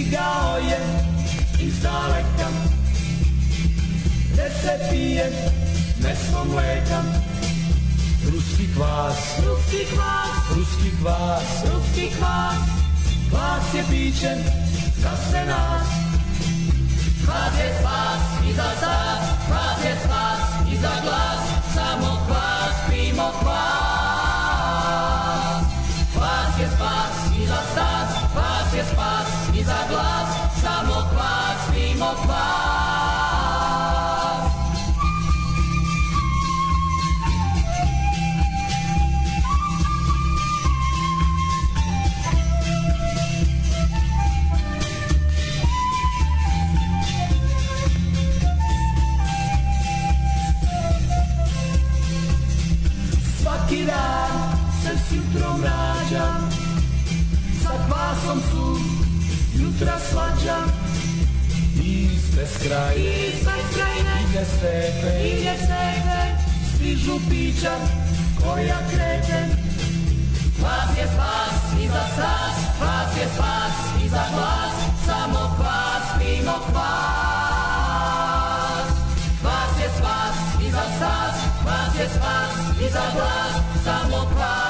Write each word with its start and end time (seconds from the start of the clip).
Stigao 0.00 0.56
je 0.56 0.78
iz 1.60 1.82
daleka 1.82 2.48
Gde 4.32 4.50
se 4.62 4.90
pije 4.90 5.32
meso 6.02 6.44
mleka. 6.44 7.02
Ruski 8.32 8.74
kvas, 8.76 9.16
ruski 9.46 9.84
kvas, 9.94 10.56
ruski 10.56 10.90
kvas, 11.02 11.72
ruski 11.72 12.10
kvas 12.18 12.54
Kvas 13.30 13.74
je 13.74 13.82
piće 13.90 14.36
za 15.02 15.10
sve 15.30 15.44
nas. 15.44 15.88
Kvas 17.24 17.54
je 17.64 17.78
spas 17.80 18.50
i 18.50 18.52
za 18.52 18.70
sas, 18.80 19.24
kvas 19.46 19.84
je 19.84 19.96
spas 20.04 20.72
i 20.72 20.76
za 20.76 20.92
glas 21.02 21.29
Iz 62.40 62.46
beskraj, 62.48 62.96
Iz 62.96 63.44
beskrajne, 63.44 64.14
ide 64.30 64.44
stepe. 64.44 65.12
ide 65.28 65.54
stepe. 65.64 66.20
Stižu 66.74 67.16
pića 67.28 67.74
koja 68.40 68.78
krete. 68.90 69.40
Kvas 70.58 70.90
je 70.98 71.06
spas 71.14 71.56
i 71.82 71.86
za 71.88 72.04
sas, 72.16 72.56
kvas 72.78 73.16
je 73.20 73.26
spas 73.34 73.76
i 74.04 74.08
za 74.08 74.24
glas, 74.34 74.74
samo 75.06 75.42
kvas, 75.56 76.04
pimo 76.18 76.56
kvas. 76.72 76.90
Kvas 79.40 79.72
je 79.82 79.88
spas 79.98 80.36
i 80.66 80.70
za 80.70 80.84
sas, 80.98 81.36
kvas 81.62 81.92
je 82.00 82.06
spas 82.16 82.54
i 82.80 82.86
za 82.92 83.06
glas, 83.14 83.54
samo 83.84 84.18
kvas, 84.32 84.69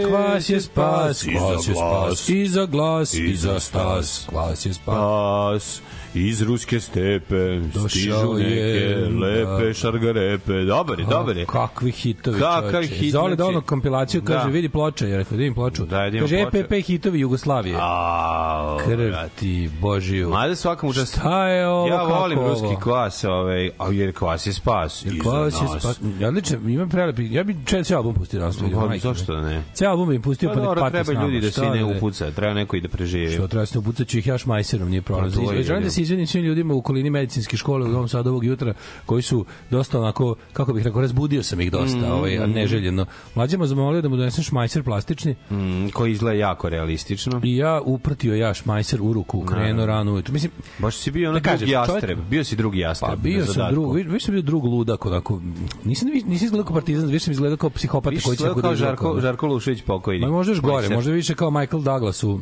Kvas 0.08 0.50
je 0.50 0.62
spas, 0.62 1.24
kvas 1.24 1.68
je 1.68 1.76
spas, 1.76 2.30
i 2.30 2.48
za 2.48 2.66
glas, 2.66 3.14
i 3.14 3.36
za 3.36 3.60
stas, 3.60 4.26
kvas 4.30 4.66
je 4.66 4.74
spas. 4.74 5.82
Iz 6.18 6.42
ruske 6.42 6.80
stepe 6.80 7.36
Došao 7.64 7.90
stižu 7.90 8.34
neke 8.34 8.50
je, 8.50 9.10
lepe 9.12 9.66
da. 9.66 9.74
šargarepe. 9.74 10.54
Dobar 10.56 11.00
je, 11.00 11.06
dobar 11.06 11.38
je. 11.38 11.46
Kakvi 11.46 11.92
hitovi, 11.92 12.40
Kakav 12.40 12.84
hit, 12.84 13.12
Zoli 13.12 13.30
da 13.30 13.36
znači- 13.36 13.50
ono 13.50 13.62
kompilaciju 13.62 14.22
kaže, 14.24 14.40
Da. 14.40 14.50
vidi 14.50 14.70
ploča, 14.70 15.08
ja 15.08 15.18
rekao, 15.18 15.32
da 15.32 15.38
vidim 15.38 15.54
ploču. 15.54 15.86
Da, 15.86 16.04
vidim 16.04 16.20
kaže, 16.22 16.38
ploču. 16.42 16.58
EPP 16.58 16.74
hitovi 16.78 17.20
Jugoslavije. 17.20 17.76
A, 17.80 18.78
Krv 18.80 19.14
ti, 19.36 19.70
Božiju. 19.82 20.30
Mada 20.30 20.56
svakom 20.56 20.90
učast. 20.90 21.14
Šta 21.14 21.48
je 21.48 21.68
ovo, 21.68 21.88
Ja 21.88 22.04
volim 22.04 22.38
ovo? 22.40 22.50
ruski 22.50 22.82
kvas, 22.84 23.24
ovaj, 23.24 23.70
a 23.80 23.92
jer 23.92 24.14
kvas 24.14 24.48
je 24.48 24.54
spas. 24.54 25.06
Jer 25.06 25.22
Kvas 25.22 25.54
je 25.54 25.80
spas. 25.80 26.00
Ja 26.20 26.28
odlično, 26.28 26.58
imam 26.60 26.90
prelepi, 26.90 27.34
ja 27.34 27.44
bi 27.44 27.56
cijel 27.66 27.98
album 27.98 28.14
pustio 28.14 28.40
danas. 28.40 28.62
vidim, 28.62 28.78
Pa, 28.80 28.98
zašto 29.00 29.36
ne? 29.38 29.64
Cijel 29.74 29.92
album 29.92 30.10
bi 30.10 30.16
im 30.16 30.22
pustio, 30.22 30.50
Pa 30.50 30.56
pa 30.76 30.90
nek 30.90 31.06
treba 31.06 31.22
ljudi 31.22 31.40
da 31.40 31.48
se 31.48 31.52
Šta 31.52 31.70
ne 31.70 31.80
da- 31.80 31.86
upuca, 31.88 32.32
treba 32.32 32.54
neko 32.54 32.76
i 32.76 32.82
da 32.82 32.88
preživi. 32.88 33.32
Što 33.32 33.48
treba 33.48 33.66
se 33.66 33.80
upucat 33.80 34.08
ću 34.08 34.18
ih 34.18 34.28
ja 34.28 34.38
šmajserom, 34.38 34.90
nije 34.90 35.02
problem. 35.02 35.32
Pa 35.32 35.64
Želim 35.64 35.84
da 35.84 35.90
se 35.90 36.02
izvinim 36.06 36.28
svim 36.28 36.44
ljudima 36.44 36.74
u 36.74 36.78
okolini 36.78 37.10
medicinske 37.10 37.58
škole 37.58 37.86
u 37.86 37.90
Novom 37.90 38.08
Sadu 38.08 38.30
ovog 38.30 38.44
jutra, 38.46 38.74
koji 39.06 39.22
su 39.22 39.46
dosta 39.72 40.00
onako, 40.00 40.36
kako 40.54 40.74
bih 40.74 40.84
rekao, 40.84 41.02
razbudio 41.02 41.44
sam 41.44 41.62
ih 41.62 41.72
dosta, 41.72 41.98
Mm, 42.00 42.12
ovaj, 42.12 42.38
a 42.38 42.48
neželjeno. 42.48 43.06
Mlađama 43.36 43.68
zamolio 43.68 44.02
da 44.02 44.10
mu 44.10 44.18
donesem 44.18 44.44
šmajser 44.44 44.84
plastični 44.84 45.36
Mm, 45.52 45.88
koji 45.90 46.12
izgleda 46.12 46.38
jako 46.40 46.70
realistično. 46.70 47.42
i 47.44 47.58
ja 47.58 47.82
upratio 47.82 48.36
ja 48.36 48.54
šmajser 48.54 49.02
u 49.02 49.14
ruku, 49.14 49.42
krenuo 49.42 49.86
rano 49.86 50.14
ujutru. 50.14 50.34
Mislim, 50.34 50.52
Baš 50.80 50.96
si 50.96 51.12
bio 51.12 51.30
ono 51.30 51.40
Da 51.40 51.50
drugi 51.50 51.66
čovjek- 51.66 51.72
jastreb. 51.90 52.20
Bio 52.30 52.44
si 52.44 52.56
drugi 52.56 52.80
jastreb. 52.80 53.10
pa 53.10 53.16
bio 53.18 53.46
sam 53.46 53.72
drug, 53.72 53.96
vi, 53.96 54.04
vi 54.04 54.20
sam 54.20 54.32
bio 54.32 54.42
drug 54.42 54.66
ludak, 54.66 55.06
onako, 55.06 55.42
nisam, 55.84 56.08
nisam 56.08 56.46
izgledao 56.46 56.66
kao 56.66 56.74
partizan, 56.74 57.08
više 57.08 57.20
sam 57.20 57.32
izgledao 57.32 57.58
kao 57.58 57.70
psihopata 57.70 58.10
Više 58.10 58.26
koji 58.26 58.38
će 58.38 58.44
kao 58.62 58.76
Žarko, 58.76 59.20
Žarko 59.20 59.48
Lušević 59.48 59.82
pokojni. 59.82 60.22
Ma 60.22 60.32
možda 60.32 60.52
još 60.52 60.62
gore, 60.62 60.90
možda 60.90 61.12
više 61.12 61.36
kao 61.36 61.52
Michael 61.52 61.82
Douglas 61.82 62.24
u 62.24 62.40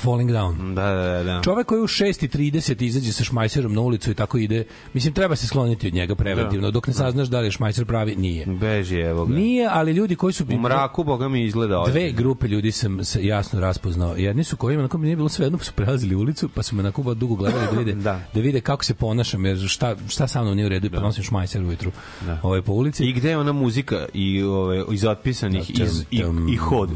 Falling 0.00 0.30
Down. 0.30 0.74
Da, 0.74 0.82
da, 0.94 1.02
da. 1.02 1.22
da. 1.22 1.40
Čovek 1.44 1.66
koji 1.66 1.80
u 1.80 1.86
6.30 1.86 2.82
izađe 2.82 3.12
sa 3.12 3.24
šmajserom 3.24 3.74
na 3.74 3.80
ulicu 3.80 4.10
i 4.10 4.14
tako 4.14 4.38
ide, 4.38 4.64
mislim, 4.94 5.14
treba 5.14 5.36
se 5.36 5.46
skloniti 5.46 5.86
od 5.86 5.94
njega 5.94 6.14
preventivno, 6.14 6.70
dok 6.70 6.86
ne 6.86 6.92
saznaš 6.92 7.28
da 7.28 7.40
li 7.40 7.46
je 7.46 7.50
šmajser 7.50 7.84
pravi, 7.84 8.16
nije. 8.16 8.46
Beži, 8.46 8.96
evo 8.96 9.26
ga. 9.26 9.34
Nije, 9.34 9.68
ali 9.72 9.92
ljudi 9.92 10.16
koji 10.16 10.32
su... 10.32 10.44
U 10.52 10.58
mraku, 10.58 11.04
boga 11.04 11.28
mi 11.28 11.44
izgleda 11.44 11.78
ovdje. 11.78 11.92
Dve 11.92 12.12
grupe 12.12 12.48
ljudi 12.48 12.72
sam 12.72 12.98
jasno 13.20 13.60
raspoznao. 13.60 14.16
Jedni 14.16 14.44
su 14.44 14.56
kojima 14.56 14.80
onako 14.80 14.98
mi 14.98 15.04
nije 15.04 15.16
bilo 15.16 15.28
sve 15.28 15.46
jedno, 15.46 15.58
pa 15.58 15.64
su 15.64 15.72
prelazili 15.72 16.14
ulicu, 16.14 16.48
pa 16.48 16.62
su 16.62 16.74
me 16.76 16.80
onako 16.82 17.14
dugo 17.14 17.34
gledali 17.34 17.66
da 17.72 17.78
vide, 17.78 17.92
Da. 17.92 18.20
da. 18.34 18.40
vide 18.40 18.60
kako 18.60 18.84
se 18.84 18.94
ponašam, 18.94 19.44
jer 19.46 19.68
šta, 19.68 19.96
šta 20.08 20.26
sa 20.28 20.42
mnom 20.42 20.56
nije 20.56 20.66
u 20.66 20.68
redu 20.68 20.86
i 20.86 20.90
pa 20.90 21.00
nosim 21.00 21.24
šmajser 21.24 21.62
ujutru 21.62 21.90
Da. 22.26 22.40
ovaj, 22.42 22.62
po 22.62 22.72
ulici. 22.72 23.04
I 23.04 23.12
gde 23.12 23.30
je 23.30 23.38
ona 23.38 23.52
muzika 23.52 24.06
i 24.14 24.42
ove 24.42 24.84
iz 24.92 25.04
otpisanih 25.04 25.70
iz 25.80 26.04
i, 26.10 26.22
i 26.52 26.56
hod. 26.56 26.90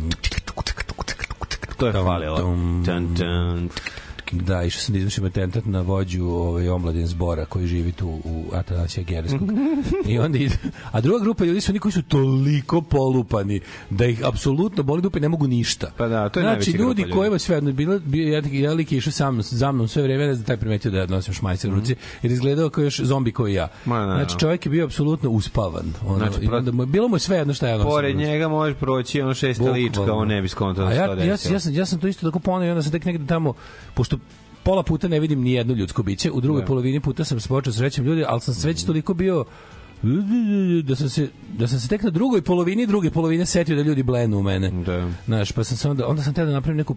To 1.81 1.87
je 1.87 1.93
falilo. 1.93 2.37
Tan, 2.85 3.15
tan. 3.17 3.69
Da, 4.33 4.63
išao 4.63 4.81
sam 4.81 4.93
da 4.93 4.99
izvršim 4.99 5.25
atentat 5.25 5.65
na 5.65 5.81
vođu 5.81 6.25
ovaj, 6.25 6.69
omladin 6.69 7.07
zbora 7.07 7.45
koji 7.45 7.67
živi 7.67 7.93
tu 7.93 8.09
u 8.09 8.45
Atanasija 8.53 9.05
Gereskog. 9.05 9.49
I 10.07 10.19
onda 10.19 10.39
ide, 10.39 10.57
a 10.93 11.01
druga 11.01 11.21
grupa 11.25 11.45
ljudi 11.45 11.61
su 11.61 11.73
oni 11.73 11.79
koji 11.79 11.93
su 11.93 12.03
toliko 12.03 12.81
polupani 12.81 13.61
da 13.91 14.07
ih 14.07 14.25
apsolutno 14.25 14.83
boli 14.83 15.03
dupe 15.03 15.21
ne 15.21 15.29
mogu 15.29 15.47
ništa. 15.47 15.91
Pa 15.97 16.09
da, 16.09 16.29
to 16.29 16.41
je 16.41 16.45
znači, 16.45 16.71
ljudi 16.71 17.11
kojima 17.11 17.39
sve 17.39 17.57
jedno, 17.57 17.73
bilo, 17.73 17.99
bio 17.99 18.29
jedan 18.35 18.51
jedan 18.55 18.77
lik 18.77 18.93
je 18.93 18.99
išao 18.99 19.13
sam, 19.13 19.43
za 19.43 19.73
mnom 19.73 19.89
sve 19.89 20.03
vreme, 20.03 20.27
ne 20.27 20.35
znam, 20.35 20.47
taj 20.47 20.57
primetio 20.57 20.91
da 20.91 20.99
ja 20.99 21.07
nosim 21.07 21.35
šmajcer 21.35 21.71
u 21.71 21.75
ruci, 21.75 21.95
jer 22.23 22.33
izgledao 22.33 22.71
kao 22.71 22.85
još 22.85 23.01
zombi 23.01 23.33
koji 23.33 23.55
ja. 23.55 23.69
Mhm. 23.83 23.91
Ma, 23.91 24.01
da, 24.01 24.07
da. 24.07 24.15
znači, 24.15 24.39
čovjek 24.39 24.67
je 24.67 24.71
bio 24.71 24.85
apsolutno 24.85 25.31
uspavan. 25.31 25.93
Ono, 26.07 26.19
Znači, 26.19 26.45
i 26.45 26.49
onda 26.49 26.83
je- 26.83 26.87
bilo 26.87 27.09
mu 27.09 27.17
je 27.17 27.21
sve 27.21 27.37
jedno 27.37 27.55
šta 27.55 27.69
ja 27.69 27.77
nosim. 27.77 27.91
Pored 27.91 28.17
njega 28.17 28.49
možeš 28.49 28.77
proći 28.79 29.21
ono 29.21 29.35
Bukvalno. 29.59 29.73
lička, 29.73 30.13
on 30.13 30.29
ne 30.29 30.43
bi 30.43 30.49
skontao 30.49 30.87
A 30.87 30.89
da 30.89 30.95
ja, 30.95 31.07
to 31.07 31.13
ja, 31.15 31.25
ja, 31.25 31.37
sam, 31.61 31.75
ja 31.75 31.87
sam 31.87 31.99
to 31.99 32.09
isto 32.09 32.27
tako 32.27 32.39
poneo 32.39 32.69
i 32.69 32.71
onda 32.71 32.83
sam 32.83 32.93
tek 32.93 33.05
negde 33.05 33.27
tamo, 33.27 33.55
pošto 33.95 34.20
pola 34.63 34.83
puta 34.83 35.09
ne 35.09 35.21
vidim 35.21 35.43
ni 35.43 35.53
jedno 35.53 35.75
ljudsko 35.75 36.03
biće, 36.03 36.31
u 36.31 36.41
drugoj 36.41 36.63
Da. 36.63 36.67
polovini 36.67 37.01
puta 37.01 37.25
sam 37.25 37.41
se 37.41 37.49
počeo 37.49 37.73
srećem 37.73 38.05
ljudi, 38.05 38.25
ali 38.29 38.41
sam 38.41 38.55
već 38.65 38.85
toliko 38.85 39.15
bio 39.15 39.45
da 40.83 40.97
sam 40.97 41.09
se 41.09 41.29
da 41.51 41.67
sam 41.67 41.81
se 41.81 41.89
tek 41.89 42.03
na 42.03 42.11
drugoj 42.11 42.43
polovini 42.43 42.87
druge 42.87 43.11
polovine 43.11 43.47
setio 43.47 43.77
da 43.77 43.83
ljudi 43.83 44.03
blenu 44.03 44.39
u 44.39 44.43
mene. 44.43 44.71
Da. 44.71 45.09
Znaš, 45.27 45.53
pa 45.53 45.65
sam 45.65 45.77
se 45.77 45.91
onda 45.91 46.07
onda 46.07 46.23
sam 46.23 46.35
teo 46.35 46.47
da 46.47 46.53
napravim 46.53 46.77
neku 46.77 46.97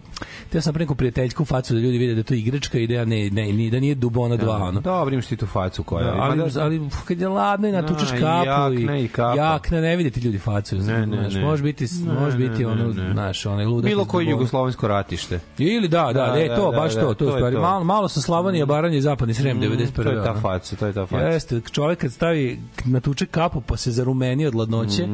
teo 0.50 0.60
sam 0.60 0.74
neku 0.74 0.94
prijateljsku 0.94 1.44
facu 1.44 1.74
da 1.74 1.80
ljudi 1.80 1.98
vide 1.98 2.14
da 2.14 2.22
to 2.22 2.34
igračka 2.34 2.78
i 2.78 2.86
da 2.86 2.94
ja 2.94 3.04
ne 3.04 3.30
ne, 3.30 3.44
ni 3.44 3.70
da 3.70 3.80
nije 3.80 3.94
Dubona 3.94 4.36
2 4.36 4.48
ono. 4.62 4.80
Dobro, 4.80 5.12
imaš 5.14 5.26
ti 5.26 5.36
tu 5.36 5.46
facu 5.46 5.82
koja. 5.82 6.04
Da, 6.04 6.12
ali, 6.14 6.50
da- 6.50 6.62
ali 6.62 6.80
kad 7.04 7.20
je 7.20 7.28
ladno 7.28 7.68
i 7.68 7.72
natučeš 7.72 8.10
Da, 8.10 8.16
i 8.16 8.20
kapu 8.20 8.46
jakna 8.46 8.98
i 8.98 9.08
kapa. 9.08 9.34
jakna, 9.36 9.80
ne 9.80 9.96
vidite 9.96 10.20
ljudi 10.20 10.38
facu. 10.38 10.76
Ne, 10.76 11.06
ne, 11.06 11.16
znaš, 11.18 11.34
ne. 11.34 11.40
može 11.40 11.62
biti, 11.62 11.84
Ne, 12.06 12.12
može 12.14 12.38
biti 12.38 12.58
ne, 12.58 12.66
ono, 12.66 12.84
ne. 12.86 13.12
znaš, 13.12 13.46
onaj 13.46 13.64
ludak. 13.66 13.84
Bilo 13.84 14.04
koje 14.04 14.26
jugoslovensko 14.26 14.88
ratište. 14.88 15.40
Ili 15.58 15.88
da, 15.88 16.02
da, 16.04 16.12
Da, 16.12 16.34
ne, 16.34 16.48
da, 16.48 16.56
to, 16.56 16.70
da, 16.70 16.76
baš 16.76 16.94
da, 16.94 17.00
to, 17.00 17.06
to 17.08 17.26
to, 17.26 17.32
stvari. 17.32 17.56
Malo, 17.56 17.84
malo 17.84 18.08
sa 18.08 18.20
Slavonije, 18.20 18.66
Baranje 18.66 18.98
i 18.98 19.02
Zapadni 19.02 19.34
Srem, 19.34 19.60
91. 19.60 19.92
To 19.94 20.02
je 20.02 20.14
ta 20.16 20.30
ono. 20.30 20.40
faca, 20.40 20.76
to 20.76 20.86
je 20.86 20.92
ta 20.92 21.06
faca. 21.06 21.24
Jeste, 21.24 21.60
čovjek 21.62 21.98
kad 21.98 22.12
stavi 22.12 22.60
natuče 22.94 23.26
kapu 23.26 23.60
pa 23.60 23.76
se 23.76 23.90
zarumeni 23.90 24.46
od 24.46 24.54
ladnoće, 24.54 25.08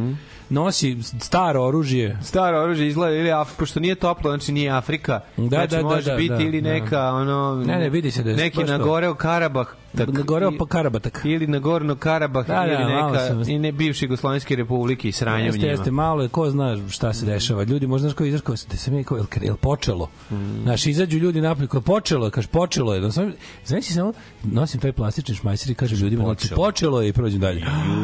nosi 0.51 0.99
staro 1.03 1.65
oružje, 1.65 2.19
Staro 2.23 2.63
oružje 2.63 2.89
izgleda 2.89 3.17
ili 3.17 3.33
Af, 3.33 3.57
pošto 3.59 3.81
nije 3.81 3.95
toplo, 3.95 4.31
znači 4.31 4.53
nije 4.53 4.71
Afrika. 4.71 5.21
Da, 5.37 5.49
znači, 5.49 5.71
da, 5.71 5.77
da, 5.77 5.83
može 5.83 6.11
da, 6.11 6.17
biti 6.17 6.35
da, 6.35 6.43
ili 6.43 6.61
da. 6.61 6.69
neka 6.69 7.13
ono 7.13 7.63
Ne, 7.67 7.79
ne, 7.79 7.91
vidi 7.91 8.11
se 8.11 8.23
da 8.23 8.31
je 8.31 8.37
neki. 8.37 8.65
Nagoreo 8.65 9.15
Karabah 9.15 9.67
tak, 9.97 10.09
Nagoreo 10.09 10.53
pa 10.59 10.67
Karabatak. 10.67 11.21
ili 11.25 11.47
Nagorno 11.47 11.95
Karabah 11.97 12.47
Da, 12.47 12.55
da, 12.55 12.65
ili 12.65 12.95
malo 12.95 13.11
neka 13.11 13.27
sam- 13.27 13.51
i 13.51 13.59
ne 13.59 13.73
bivše 13.73 14.05
jugoslovenske 14.05 14.57
republike 14.57 15.09
i 15.09 15.13
sranje 15.13 15.43
u 15.43 15.47
Jeste, 15.47 15.59
njima. 15.59 15.71
jeste, 15.71 15.91
malo 15.91 16.23
je, 16.23 16.29
ko 16.29 16.51
zna 16.51 16.89
šta 16.89 17.13
se 17.13 17.27
dešava. 17.27 17.63
Ljudi, 17.63 17.87
možda 17.87 18.09
znaš 18.09 18.17
ko 18.17 18.25
izaš, 18.25 18.41
da 18.43 18.77
se 18.77 18.91
mi, 18.91 19.05
kao, 19.05 19.17
jel, 19.17 19.27
jel 19.43 19.57
počelo? 19.57 20.09
Mm. 20.31 20.63
Znaš, 20.63 20.87
izađu 20.87 21.19
ljudi 21.19 21.41
napolje, 21.41 21.69
kao, 21.69 21.81
počelo 21.81 22.31
kaže, 22.31 22.49
počelo 22.49 22.95
je. 22.95 23.01
Da 23.01 23.13
sam, 23.13 23.33
znaš 23.65 23.85
samo, 23.85 24.13
nosim 24.43 24.81
taj 24.81 24.93
plastični 24.93 25.35
šmajser 25.35 25.71
i 25.71 25.75
kažem 25.75 25.99
ljudima, 25.99 26.25
znači, 26.25 26.49
počelo. 26.49 26.67
počelo 26.67 27.03
je 27.03 27.09
i 27.09 27.13
prođem 27.13 27.41
dalje. 27.41 27.63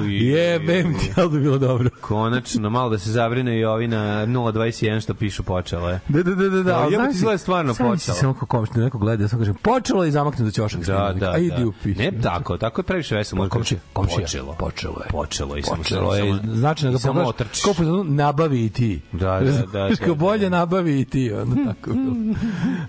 Jebem 0.08 0.94
ti, 0.94 1.12
ali 1.16 1.30
bi 1.30 1.40
bilo 1.40 1.58
dobro. 1.58 1.90
Konačno, 2.00 2.70
malo 2.70 2.90
da 2.90 2.98
se 2.98 3.10
zabrine 3.10 3.58
i 3.58 3.64
ovi 3.64 3.88
na 3.88 4.26
021 4.26 5.00
što 5.00 5.14
pišu 5.14 5.42
počelo 5.42 5.88
je. 5.90 6.00
Da, 6.08 6.22
da, 6.22 6.34
da, 6.34 6.48
da, 6.48 6.62
da. 6.62 6.78
Ali 6.78 6.96
izgleda 7.10 7.38
stvarno 7.38 7.74
sam 7.74 7.86
počelo. 7.86 8.16
Samo 8.16 8.34
kako 8.34 8.46
komština 8.46 8.84
neko 8.84 8.98
gleda, 8.98 9.24
ja 9.24 9.28
sam 9.28 9.38
kažem, 9.38 9.54
počelo 9.54 10.02
je 10.04 10.08
i 10.08 10.12
zamaknem 10.12 10.46
da 10.46 10.52
ćošak. 10.52 10.80
Da, 10.80 11.14
da, 11.20 11.34
da. 11.56 11.66
u 11.66 11.72
pisu. 11.82 12.00
Ne 12.02 12.12
tako, 12.22 12.56
tako 12.58 12.80
je 12.80 12.84
previše 12.84 13.14
veselo. 13.14 13.38
Može 13.38 13.50
komšija, 13.50 13.80
komšija. 13.92 14.20
Počelo. 14.20 14.52
Počelo 14.58 14.96
je. 15.04 15.08
Počelo 15.10 15.56
je. 15.56 15.62
Počelo 15.62 16.14
je, 16.14 16.38
znači 16.44 16.84
da 16.84 16.90
ga 16.90 16.98
pogledaš, 17.06 17.28
otrčiš. 17.28 17.62
kao 17.62 17.74
po 17.74 17.82
nabavi 18.04 18.64
i 18.64 18.70
ti. 18.70 19.00
Da, 19.12 19.40
da, 19.40 19.50
da, 19.50 19.88
da, 19.88 19.96
Kao 19.96 20.08
da, 20.08 20.14
bolje 20.14 20.50
da. 20.50 20.58
nabavi 20.58 21.00
i 21.00 21.04
ti, 21.04 21.32
ono 21.32 21.56
tako. 21.66 21.90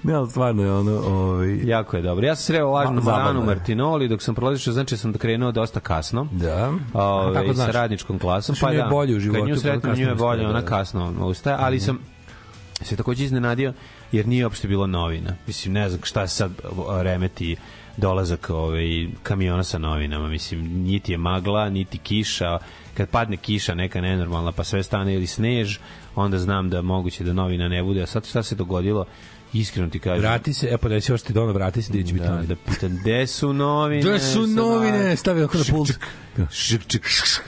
ne, 0.04 0.14
ali 0.14 0.30
stvarno 0.30 0.64
je 0.64 0.74
ono, 0.74 0.92
ovaj, 0.92 1.60
Jako 1.64 1.98
je 1.98 2.04
dobro. 2.04 2.26
Ja 2.26 2.36
sam 2.36 2.44
sreo 2.44 2.72
lažnu 2.72 3.02
je. 3.40 3.46
Martinoli 3.46 4.08
dok 4.08 4.22
sam 4.22 4.36
prolazio, 4.36 4.74
znači 4.74 4.98
sam 4.98 5.14
krenuo 5.14 5.52
dosta 5.52 5.80
kasno. 5.80 6.28
Da. 6.32 6.72
Ove, 6.94 7.32
A 7.32 7.34
tako 7.34 7.54
znaš. 7.54 7.66
sa 7.66 7.72
radničkom 7.72 8.20
klasom. 8.20 8.56
Znaš, 8.56 8.72
nju 8.72 8.78
je 8.78 8.86
bolje 8.90 9.16
u 9.16 9.20
životu, 9.20 9.40
Kad 9.42 9.50
nju 9.50 9.56
pa 9.56 9.80
kasno 9.90 10.04
nju 10.04 10.10
je 10.10 10.16
bolje, 10.16 10.42
ona 10.44 10.54
da. 10.54 10.60
Mhm. 10.60 10.68
kasno 10.68 11.28
ustaje, 11.28 11.56
ali 11.60 11.80
sam 11.80 12.00
se 12.82 12.96
takođe 12.96 13.24
iznenadio 13.24 13.74
jer 14.12 14.28
nije 14.28 14.46
uopšte 14.46 14.68
bilo 14.68 14.88
novina. 14.88 15.36
Mislim, 15.48 15.74
ne 15.74 15.90
znam 15.90 16.02
šta 16.04 16.28
se 16.28 16.36
sad 16.36 16.52
remeti 17.02 17.56
dolazak 17.98 18.50
ovaj, 18.50 19.08
kamiona 19.24 19.64
sa 19.64 19.78
novinama. 19.78 20.28
Mislim, 20.28 20.84
niti 20.84 21.12
je 21.12 21.18
magla, 21.18 21.70
niti 21.70 21.98
kiša. 21.98 22.60
Kad 22.94 23.10
padne 23.10 23.38
kiša 23.38 23.76
neka 23.76 24.02
nenormalna, 24.02 24.52
pa 24.52 24.64
sve 24.64 24.84
stane 24.84 25.14
ili 25.14 25.28
snež, 25.28 25.78
onda 26.16 26.38
znam 26.38 26.70
da 26.70 26.82
moguće 26.82 27.24
da 27.24 27.34
novina 27.34 27.68
ne 27.68 27.84
bude. 27.84 28.02
A 28.02 28.06
sad 28.06 28.26
šta 28.26 28.44
se 28.44 28.56
dogodilo? 28.56 29.06
Iskreno 29.54 29.90
ti 29.90 30.00
kažem. 30.00 30.20
Vrati 30.20 30.54
se, 30.54 30.68
e 30.72 30.78
pa 30.78 30.90
da 30.90 31.02
se 31.02 31.14
još 31.14 31.22
ti 31.22 31.34
dono 31.34 31.54
vrati 31.54 31.82
se, 31.82 31.94
gde 31.94 32.04
će 32.04 32.14
biti 32.14 32.26
Da, 32.26 32.42
da 32.42 32.56
pitam, 32.56 32.98
gde 33.02 33.28
su 33.28 33.54
novine? 33.54 34.02
Gde 34.02 34.20
su 34.20 34.48
novine? 34.48 35.16
Stavi 35.16 35.44
oko 35.44 35.58
na 35.58 35.64
pult. 35.72 35.92
Šik, 36.52 36.88
čik, 36.88 37.08
šik. 37.08 37.44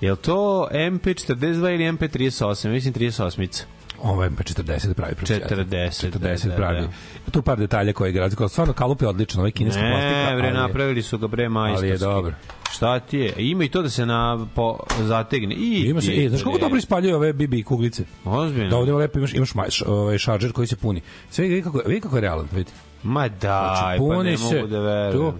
Jel 0.00 0.16
to 0.16 0.68
MP42 0.72 1.74
ili 1.74 1.92
MP38? 1.92 2.68
Mislim 2.68 2.94
38-ica. 2.94 3.62
Ovo 4.02 4.24
je 4.24 4.30
pa 4.30 4.42
40 4.42 4.94
pravi 4.94 5.14
profesionalac. 5.14 5.58
40, 5.68 6.18
40 6.18 6.48
da, 6.48 6.54
pravi. 6.56 6.80
da. 6.80 7.30
Tu 7.30 7.42
par 7.42 7.58
detalja 7.58 7.92
koje 7.92 8.12
ga 8.12 8.20
razlikuju. 8.20 8.48
Stvarno 8.48 8.72
kalup 8.72 9.02
je 9.02 9.08
odličan, 9.08 9.40
ovaj 9.40 9.50
kineska 9.50 9.80
plastika. 9.80 10.30
Ne, 10.30 10.36
bre, 10.36 10.52
napravili 10.52 11.02
su 11.02 11.18
ga 11.18 11.26
bre 11.26 11.48
majstorski. 11.48 11.86
Ali 11.86 11.94
je 11.94 11.98
dobro. 11.98 12.34
Šta 12.72 13.00
ti 13.00 13.18
je? 13.18 13.34
Ima 13.36 13.64
i 13.64 13.68
to 13.68 13.82
da 13.82 13.90
se 13.90 14.06
na 14.06 14.46
po, 14.54 14.78
zategne. 14.98 15.54
I 15.54 15.84
Ima 15.88 16.00
se, 16.00 16.12
e, 16.12 16.28
znaš 16.28 16.42
kako 16.42 16.58
dobro 16.58 16.78
ispaljuje 16.78 17.16
ove 17.16 17.32
BB 17.32 17.54
kuglice? 17.66 18.04
Ozbiljno. 18.24 18.70
Da 18.70 18.76
ovde 18.76 18.92
lepo 18.92 19.18
imaš, 19.18 19.34
imaš 19.34 19.54
maj, 19.54 19.70
š, 19.70 19.84
ovaj 19.86 20.18
šaržer 20.18 20.52
koji 20.52 20.66
se 20.66 20.76
puni. 20.76 21.00
Sve 21.30 21.46
vidi 21.46 21.62
kako, 21.62 21.82
vidi 21.86 22.00
kako 22.00 22.16
je 22.16 22.20
realan, 22.20 22.48
vidite. 22.52 22.72
Ma 23.02 23.28
daj, 23.28 23.76
Znači, 23.76 23.98
pa 23.98 24.04
puni 24.04 24.30
ne 24.30 24.36
se. 24.36 24.44
mogu 24.54 24.66
da 24.66 24.80
verujem. 24.80 25.34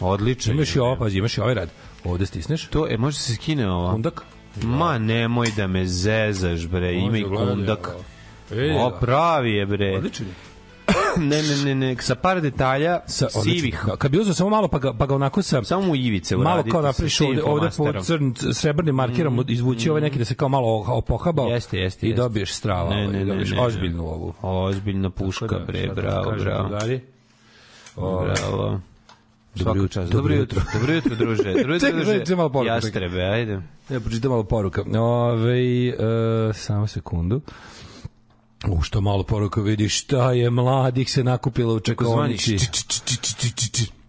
Odlično. 0.00 0.52
Imaš 0.52 0.76
i 0.76 0.78
je, 0.78 0.82
ovo, 0.82 0.94
bre. 0.94 1.04
pazi, 1.04 1.18
imaš 1.18 1.38
i 1.38 1.40
ovaj 1.40 1.54
rad. 1.54 1.68
Ovde 2.04 2.26
stisneš. 2.26 2.66
To, 2.66 2.86
e, 2.90 2.96
može 2.96 3.16
se 3.18 3.34
skine 3.34 3.70
ovo? 3.70 3.92
Kundak. 3.92 4.22
Ma 4.62 4.98
nemoj 4.98 5.46
da 5.56 5.66
me 5.66 5.86
zezaš, 5.86 6.66
bre. 6.66 6.92
Ima 6.92 7.18
i 7.18 7.24
kundak. 7.24 7.94
O, 8.78 8.90
pravi 9.00 9.52
je, 9.52 9.66
bre. 9.66 9.96
Odličan 9.96 10.26
je. 10.26 10.32
ne, 11.20 11.42
ne, 11.42 11.56
ne, 11.64 11.74
ne, 11.76 11.96
sa 11.96 12.14
par 12.14 12.40
detalja 12.40 13.00
Sa, 13.06 13.28
sivih. 13.30 13.58
odličan. 13.62 13.86
Da, 13.86 13.96
Kad 13.96 14.10
bi 14.10 14.18
uzeo 14.20 14.34
samo 14.34 14.50
malo, 14.50 14.68
pa 14.68 14.78
ga, 14.78 14.92
pa 14.92 15.06
ga 15.06 15.14
onako 15.14 15.42
sa... 15.42 15.64
Samo 15.64 15.82
mu 15.82 15.96
ivice 15.96 16.36
malo 16.36 16.48
uraditi 16.48 16.70
kao 16.70 16.82
napriš 16.82 17.20
ovde, 17.20 17.42
ovde 17.42 17.68
po 17.76 18.02
crn, 18.02 18.34
srebrnim 18.52 18.94
markerom 18.94 19.44
izvući 19.48 19.90
ovaj 19.90 20.02
neki 20.02 20.18
da 20.18 20.24
se 20.24 20.34
kao 20.34 20.48
malo 20.48 20.84
opohabao 20.88 21.46
Jeste, 21.46 21.78
jeste, 21.78 22.06
i 22.06 22.10
jeste. 22.10 22.22
dobiješ 22.22 22.52
strava 22.52 22.90
Ne, 22.90 22.96
ovaj, 22.96 23.06
ne, 23.06 23.20
i 23.20 23.24
ne, 23.24 23.24
dobiješ 23.24 23.50
ne, 23.50 23.56
ne. 23.56 23.62
ozbiljnu 23.62 24.02
ovu 24.04 24.34
Ozbiljna 24.42 25.10
puška, 25.10 25.46
da, 25.46 25.58
bre, 25.58 25.86
da 25.86 25.94
bravo, 25.94 26.32
bravo. 26.32 26.68
Bravo. 27.96 28.80
Dobro 29.54 29.82
jutro, 29.82 30.04
dobro 30.04 30.34
jutro. 30.34 30.62
Dobro 30.72 30.94
jutro, 30.94 31.16
druže. 31.16 31.54
Dobro 31.54 31.74
jutro, 31.74 31.92
druže. 31.96 32.18
čekaj, 32.18 32.36
malo 32.36 32.48
poruku, 32.48 32.64
čekaj. 32.64 32.76
Jastrebe, 32.76 33.22
ajde. 33.22 33.62
Ja 33.88 34.00
pročitam 34.00 34.30
malo 34.30 34.44
poruka. 34.44 34.84
Ove, 34.98 35.88
e, 35.88 35.94
samo 36.52 36.86
sekundu. 36.86 37.40
U 38.68 38.82
što 38.82 39.00
malo 39.00 39.22
poruka 39.22 39.60
vidi 39.60 39.88
šta 39.88 40.32
je 40.32 40.50
mladih 40.50 41.10
se 41.10 41.24
nakupilo 41.24 41.74
u 41.74 41.80
čekonici. 41.80 42.58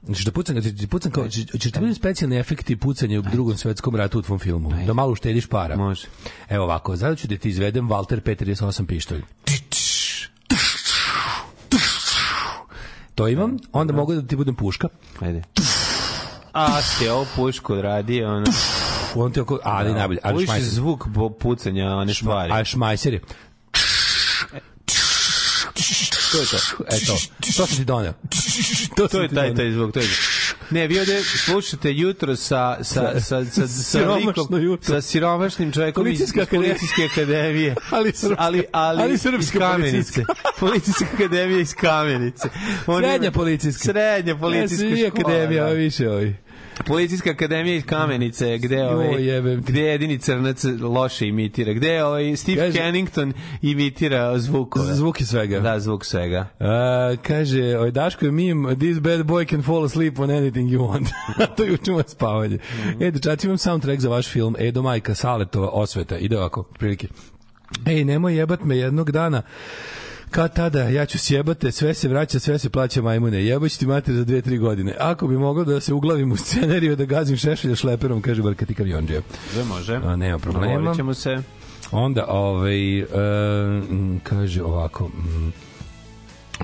Znači 0.06 0.26
da 0.26 0.32
pucam, 0.32 0.56
da 0.56 0.88
pucam 0.88 1.12
kao, 1.12 1.30
će, 1.30 1.46
će 1.46 1.72
ti 1.72 1.80
biti 1.80 1.94
specijalni 1.94 2.38
efekti 2.38 2.76
pucanja 2.76 3.20
u 3.20 3.22
drugom 3.22 3.58
svetskom 3.58 3.96
ratu 3.96 4.20
u 4.20 4.22
tvom 4.22 4.40
filmu. 4.40 4.74
Da 4.88 4.94
malo 4.94 5.12
uštediš 5.12 5.48
para. 5.48 5.76
Može. 5.76 6.08
Evo 6.50 6.64
ovako, 6.64 6.96
zato 6.96 7.16
ću 7.16 7.28
da 7.28 7.38
ti 7.38 7.50
izvedem 7.50 7.90
Walter 7.90 8.22
P38 8.22 8.86
pištolj. 8.86 9.22
To 13.16 13.28
imam, 13.28 13.58
onda 13.72 13.94
mogu 13.94 14.14
da 14.14 14.28
ti 14.28 14.36
budem 14.36 14.56
puška. 14.56 14.88
Ajde. 15.20 15.42
A, 16.54 16.82
ste 16.82 17.12
ovo 17.12 17.28
pušku 17.36 17.74
odradio, 17.74 18.36
ono. 18.36 18.46
On 19.16 19.32
ti 19.32 19.40
oko, 19.40 19.60
ali 19.64 19.94
najbolje, 19.94 20.20
ali 20.24 20.46
šmajser. 20.46 20.70
zvuk 20.70 21.08
bo, 21.08 21.30
pucanja, 21.30 21.96
one 21.96 22.14
stvari. 22.14 22.54
A 22.54 22.64
šmajser 22.64 23.14
je. 23.14 23.22
To 26.32 26.40
je 26.40 26.46
to. 26.48 26.58
Eto, 26.92 27.18
to 27.40 27.52
sam 27.52 27.78
ti 27.78 27.86
doneo. 27.86 28.14
to 28.98 29.08
sam 29.08 29.22
je 29.22 29.30
taj, 29.30 29.56
taj 29.56 29.72
zvuk, 29.72 29.94
to 29.94 30.00
je 30.00 30.08
Ne, 30.70 30.88
vi 30.88 31.00
ovde 31.00 31.22
slušate 31.22 31.92
jutro 31.92 32.36
sa, 32.36 32.78
sa, 32.82 33.20
sa, 33.20 33.46
sa, 33.46 33.68
sa, 33.68 34.00
likom- 34.00 34.78
sa 34.82 35.02
siromašnim 35.02 35.72
čovjekom 35.72 36.08
iz, 36.08 36.22
iz 36.22 36.32
policijske 36.50 37.06
akademije. 37.06 37.76
Ali 37.92 38.12
srpska. 38.12 38.36
ali, 38.40 38.64
ali, 38.72 39.02
Ali 39.02 39.14
iz 39.14 39.22
srpska 39.22 39.60
kamenice. 39.60 40.24
Policijska 40.60 41.06
akademija 41.14 41.60
iz 41.60 41.74
kamenice. 41.74 42.50
On 42.88 43.02
Srednja 43.02 43.32
policijska. 43.32 43.84
Srednja 43.84 44.36
policijska 44.38 44.86
Ja, 44.86 44.92
svi 44.92 45.08
škola. 45.08 45.24
akademija, 45.28 45.64
da. 45.64 45.70
više 45.70 46.10
ovi. 46.10 46.36
Policijska 46.84 47.30
akademija 47.30 47.76
iz 47.76 47.86
Kamenice, 47.86 48.58
gde 48.58 48.84
ovaj 48.84 49.42
gde 49.58 49.82
jedini 49.82 50.18
crnac 50.18 50.64
loše 50.82 51.28
imitira, 51.28 51.74
gde 51.74 52.04
ovaj 52.04 52.36
Steve 52.36 52.58
Kaže- 52.58 52.78
Kennington 52.78 53.34
imitira 53.62 54.40
zvukove. 54.40 54.94
Zvuk 54.94 55.22
je 55.22 55.26
svega. 55.26 55.60
Da, 55.60 55.80
zvuk 55.80 56.06
svega. 56.06 56.48
A, 56.60 57.16
kaže, 57.24 57.78
oj 57.80 57.92
Daško 57.92 58.26
je 58.26 58.32
mim, 58.32 58.76
this 58.80 59.00
bad 59.00 59.26
boy 59.26 59.46
can 59.46 59.64
fall 59.64 59.84
asleep 59.86 60.20
on 60.20 60.32
anything 60.32 60.72
you 60.72 60.80
want. 60.80 61.08
to 61.58 61.64
je 61.64 61.74
učimo 61.74 62.04
spavanje. 62.08 62.58
Mhm. 62.80 63.04
E, 63.04 63.12
dečaci, 63.12 63.48
imam 63.48 63.58
soundtrack 63.58 64.02
za 64.02 64.10
vaš 64.10 64.28
film 64.28 64.56
Edo 64.60 64.82
Majka 64.82 65.16
Saletova 65.16 65.70
osveta. 65.70 66.18
Ide 66.18 66.38
ovako, 66.38 66.64
prilike. 66.64 67.08
Ej, 67.86 68.04
nemoj 68.06 68.36
jebat 68.38 68.64
me 68.64 68.78
jednog 68.78 69.12
dana. 69.12 69.42
Kad 70.36 70.56
tada, 70.56 70.84
ja 70.84 71.06
ću 71.06 71.20
sjebate, 71.20 71.72
sve 71.72 71.94
se 71.94 72.08
vraća, 72.08 72.40
sve 72.40 72.60
se 72.60 72.70
plaća 72.70 73.02
majmune. 73.02 73.44
Jebać 73.46 73.78
ti 73.78 73.86
mater 73.86 74.16
za 74.16 74.24
dve, 74.24 74.42
tri 74.42 74.58
godine. 74.58 74.96
Ako 75.00 75.28
bi 75.28 75.38
moglo 75.38 75.64
da 75.64 75.80
se 75.80 75.94
uglavim 75.94 76.32
u 76.32 76.38
scenariju, 76.38 76.96
da 76.96 77.06
gazim 77.06 77.38
šešelja 77.38 77.76
šleperom, 77.76 78.22
kaže 78.22 78.42
Barkati 78.42 78.74
Kavionđija. 78.74 79.22
Sve 79.54 79.64
može. 79.64 79.96
A, 79.96 80.16
nema 80.16 80.40
problema. 80.40 80.96
Ćemo 80.96 81.14
se. 81.14 81.38
Onda, 81.92 82.26
ovaj, 82.28 83.00
e, 83.00 83.06
kaže 84.24 84.64
ovako, 84.64 85.10
m, 85.18 85.54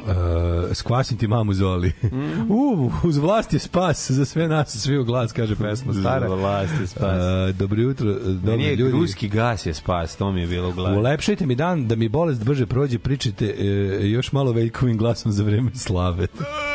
e, 0.08 0.76
skvasim 0.76 1.18
ti 1.18 1.28
mamu 1.28 1.54
Zoli. 1.54 1.92
Mm. 2.04 2.52
U, 2.62 2.92
uz 3.04 3.18
vlast 3.18 3.54
je 3.54 3.60
spas 3.60 4.12
za 4.12 4.26
sve 4.26 4.48
nas, 4.48 4.78
svi 4.78 4.98
u 4.98 5.04
glas, 5.04 5.32
kaže 5.32 5.56
pesma 5.56 5.94
stara. 5.94 6.34
Uz 6.34 6.40
vlast 6.40 6.74
je 6.82 6.88
spas. 6.88 7.22
E, 7.50 7.54
dobro 7.54 7.82
jutro, 7.82 8.14
dobri 8.14 8.58
Nije 8.58 8.76
ljudi. 8.76 8.92
ruski 8.92 9.30
gas 9.30 9.66
je 9.66 9.74
spas, 9.74 10.16
to 10.16 10.32
mi 10.32 10.42
je 10.42 10.48
bilo 10.48 10.70
u 10.70 10.74
glavi. 10.74 10.98
Ulepšajte 10.98 11.46
mi 11.46 11.56
dan 11.56 11.88
da 11.88 11.96
mi 11.96 12.10
bolest 12.10 12.46
brže 12.46 12.66
prođe, 12.66 13.00
pričajte 13.00 13.46
e, 13.46 13.66
još 14.10 14.32
malo 14.32 14.52
Veljkovim 14.52 14.98
glasom 14.98 15.32
za 15.32 15.44
vreme 15.44 15.72
slave. 15.76 16.28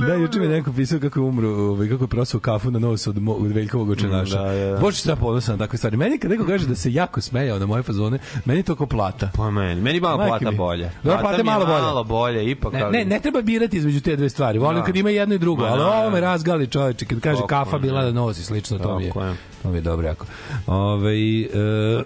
da, 0.00 0.14
juče 0.14 0.38
mi 0.40 0.48
neko 0.48 0.72
pisao 0.72 1.00
kako 1.00 1.20
je 1.20 1.24
umro, 1.24 1.48
ovaj, 1.50 1.88
kako 1.88 2.04
je 2.04 2.08
prosao 2.08 2.40
kafu 2.40 2.70
na 2.70 2.78
nos 2.78 3.06
od, 3.06 3.16
od 3.28 3.52
Veljkovog 3.52 3.90
očenaša. 3.90 4.38
Da, 4.38 4.52
da, 4.54 4.64
da. 4.66 4.78
Bože, 4.78 4.96
šta 4.96 5.16
ponosan 5.16 5.54
na 5.54 5.58
takve 5.58 5.78
stvari. 5.78 5.96
Meni 5.96 6.18
kad 6.18 6.30
neko 6.30 6.44
kaže 6.44 6.66
da 6.66 6.74
se 6.74 6.92
jako 6.92 7.20
smejao 7.20 7.58
na 7.58 7.66
moje 7.66 7.82
fazone, 7.82 8.18
meni 8.44 8.62
to 8.62 8.74
ko 8.74 8.86
plata. 8.86 9.30
Pa 9.34 9.50
meni, 9.50 9.80
meni 9.80 10.00
malo 10.00 10.16
Majke 10.18 10.28
plata 10.30 10.50
mi. 10.50 10.56
bolje. 10.56 10.90
Dobro, 11.04 11.18
plata 11.20 11.32
mi 11.34 11.40
je 11.40 11.44
malo 11.44 11.66
bolje. 11.66 11.82
Malo 11.82 12.04
bolje, 12.04 12.50
ipak. 12.50 12.72
Ne, 12.72 12.82
ali- 12.82 12.92
ne, 12.94 13.04
ne 13.06 13.20
treba 13.20 13.42
birati 13.42 13.76
između 13.76 14.00
te 14.00 14.16
dve 14.16 14.28
stvari. 14.30 14.58
Volim 14.58 14.78
Da. 14.78 14.84
kad 14.84 14.96
ima 14.96 15.10
jedno 15.10 15.34
i 15.34 15.38
drugo, 15.38 15.62
Ma, 15.62 15.68
ali 15.68 15.78
da, 15.80 15.86
ovo 15.88 16.10
me 16.10 16.20
da. 16.20 16.26
razgali 16.26 16.66
čoveče, 16.66 17.04
kad 17.06 17.20
kaže 17.20 17.36
Tako 17.36 17.46
kafa 17.48 17.78
bila 17.78 18.04
da 18.04 18.12
nosi, 18.12 18.44
slično 18.44 18.78
to 18.78 18.98
mi 18.98 19.04
je. 19.04 19.12
Tako 19.64 19.68
je. 19.68 19.70
To 19.70 19.70
mi 19.70 19.76
je 19.76 19.82
dobro 19.82 20.06
jako. 20.06 20.26
Ove, 20.66 21.12
e, 21.12 22.02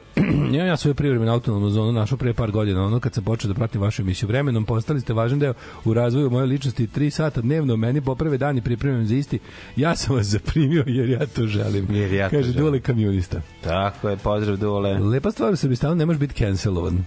imam 0.53 0.67
ja 0.67 0.77
svoju 0.77 0.95
privremenu 0.95 1.33
autonomnu 1.33 1.71
zonu 1.71 1.93
našao 1.93 2.19
pre 2.19 2.35
par 2.35 2.51
godina, 2.51 2.85
ono 2.85 3.01
kad 3.01 3.15
sam 3.15 3.25
počeo 3.25 3.49
da 3.49 3.55
pratim 3.55 3.81
vašu 3.81 4.03
emisiju 4.03 4.29
vremenom, 4.29 4.65
postali 4.65 5.01
ste 5.01 5.13
važan 5.13 5.39
deo 5.39 5.55
u 5.85 5.95
razvoju 5.95 6.31
moje 6.31 6.47
ličnosti, 6.47 6.87
tri 6.87 7.11
sata 7.11 7.41
dnevno, 7.41 7.77
meni 7.77 8.01
poprave 8.01 8.39
dan 8.39 8.59
i 8.59 8.63
pripremam 8.63 9.07
za 9.07 9.15
isti. 9.15 9.39
Ja 9.77 9.97
sam 9.97 10.17
vas 10.17 10.27
zaprimio 10.27 10.85
jer 10.87 11.09
ja 11.09 11.27
to 11.27 11.47
želim. 11.47 11.87
Jer 11.91 12.13
ja 12.13 12.29
to 12.29 12.37
Kaže, 12.37 12.53
želim. 12.53 12.65
Dule 12.65 12.81
kamionista. 12.81 13.41
Tako 13.65 14.09
je, 14.09 14.17
pozdrav 14.17 14.57
dole. 14.57 14.99
Lepa 14.99 15.31
stvar 15.31 15.53
u 15.53 15.57
Srbistanu, 15.57 15.95
ne 15.95 16.07
može 16.07 16.19
biti 16.19 16.35
cancelovan. 16.35 17.05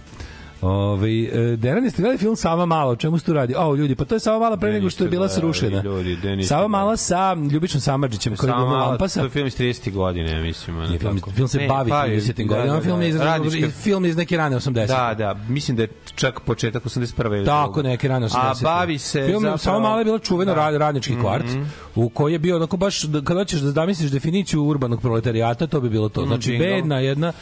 Ove, 0.62 1.10
e, 1.12 1.56
Deran, 1.56 1.84
jeste 1.84 2.02
gledali 2.02 2.18
film 2.18 2.36
Sava 2.36 2.66
Mala, 2.66 2.90
o 2.90 2.96
čemu 2.96 3.18
se 3.18 3.24
tu 3.24 3.32
radi? 3.32 3.54
O, 3.56 3.74
ljudi, 3.74 3.94
pa 3.94 4.04
to 4.04 4.14
je 4.14 4.20
Sava 4.20 4.38
Mala 4.38 4.56
pre 4.56 4.68
Ne, 4.68 4.74
nego 4.74 4.90
što 4.90 5.04
je 5.04 5.10
bila 5.10 5.28
srušena. 5.30 5.82
ljudi, 5.82 6.16
ne, 6.16 6.44
Sava. 6.44 6.68
Mala 6.68 6.96
sa 6.96 7.36
Ljubičnom 7.52 7.80
Samadžićem, 7.80 8.36
koji 8.36 8.50
je 8.50 8.54
glumio 8.54 8.76
Lampasa. 8.76 9.20
to 9.20 9.26
je 9.26 9.30
film 9.30 9.46
iz 9.46 9.56
30. 9.56 9.92
godine, 9.92 10.42
mislim. 10.42 10.76
Nije 10.78 10.98
film, 10.98 11.20
film 11.34 11.48
se 11.48 11.58
Ne, 11.58 11.68
bavi 11.68 11.90
bavi, 11.90 12.10
30. 12.10 12.36
da, 12.38 12.54
godina, 12.54 12.74
da, 12.74 12.80
film 12.80 13.02
je 13.02 13.08
iz, 13.08 13.14
da. 13.14 13.24
Radnička- 13.26 13.70
film 13.72 14.04
je 14.04 14.10
iz 14.10 14.16
neke 14.16 14.36
rane 14.36 14.56
80. 14.56 14.86
Da, 14.88 15.14
da, 15.14 15.36
mislim 15.48 15.76
da 15.76 15.82
je 15.82 15.88
čak 16.14 16.40
početak 16.40 16.84
81. 16.84 17.36
ili 17.36 17.46
Tako, 17.46 17.82
neke 17.82 18.08
rane 18.08 18.26
80. 18.26 18.36
A 18.36 18.54
bavi 18.64 18.98
se 18.98 19.22
Film, 19.22 19.40
zapravo... 19.40 19.58
Samo 19.58 19.80
malo 19.80 19.98
je 19.98 20.04
bilo 20.04 20.18
čuveno 20.18 20.54
da. 20.54 20.70
radnički 20.70 21.14
kvart, 21.20 21.46
u 21.94 22.08
koji 22.08 22.32
je 22.32 22.38
bio 22.38 22.56
onako 22.56 22.76
baš, 22.76 23.02
da- 23.02 23.20
kada 23.20 23.40
hoćeš 23.40 23.60
da 23.60 23.70
zamisliš 23.70 24.10
definiciju 24.10 24.64
urbanog 24.64 25.00
proletarijata, 25.00 25.66
to 25.66 25.80
bi 25.80 25.88
bilo 25.90 26.08
to. 26.08 26.26
Znači, 26.26 26.50
jingle. 26.50 26.66
bedna 26.68 26.98
jedna, 26.98 27.32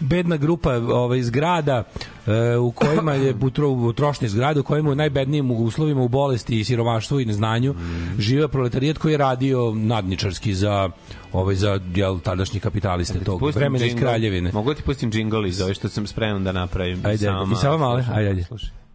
bedna 0.00 0.36
grupa 0.36 0.72
ovaj, 0.74 1.22
zgrada 1.22 1.76
e, 1.76 2.17
u 2.60 2.70
kojima 2.70 3.12
je 3.12 3.34
utro, 3.42 3.68
utrošne 3.68 4.28
zgrade, 4.28 4.60
u 4.60 4.62
kojima 4.62 4.90
u 4.90 4.94
najbednijim 4.94 5.50
uslovima 5.50 6.02
u 6.02 6.08
bolesti 6.08 6.60
i 6.60 6.64
siromaštvu 6.64 7.20
i 7.20 7.24
neznanju 7.24 7.74
žive 8.18 8.48
proletarijat 8.48 8.98
koji 8.98 9.12
je 9.12 9.18
radio 9.18 9.74
nadničarski 9.74 10.54
za 10.54 10.90
ovaj 11.32 11.54
za 11.54 11.80
jel 11.94 12.18
tadašnji 12.18 12.60
kapitaliste 12.60 13.24
tog 13.24 13.42
vremena 13.54 13.84
iz 13.84 13.94
kraljevine. 13.94 14.50
Mogu 14.52 14.74
ti 14.74 14.82
pustim 14.82 15.12
džingl 15.12 15.46
iz 15.46 15.60
ove 15.60 15.74
što 15.74 15.88
sam 15.88 16.06
spreman 16.06 16.44
da 16.44 16.52
napravim. 16.52 17.00
Ajde, 17.06 17.28
ajde. 17.28 17.52
I 17.52 17.56
samo 17.56 17.78
male, 17.78 18.04
ajde, 18.12 18.28
ajde. 18.28 18.42
slušaj. 18.42 18.87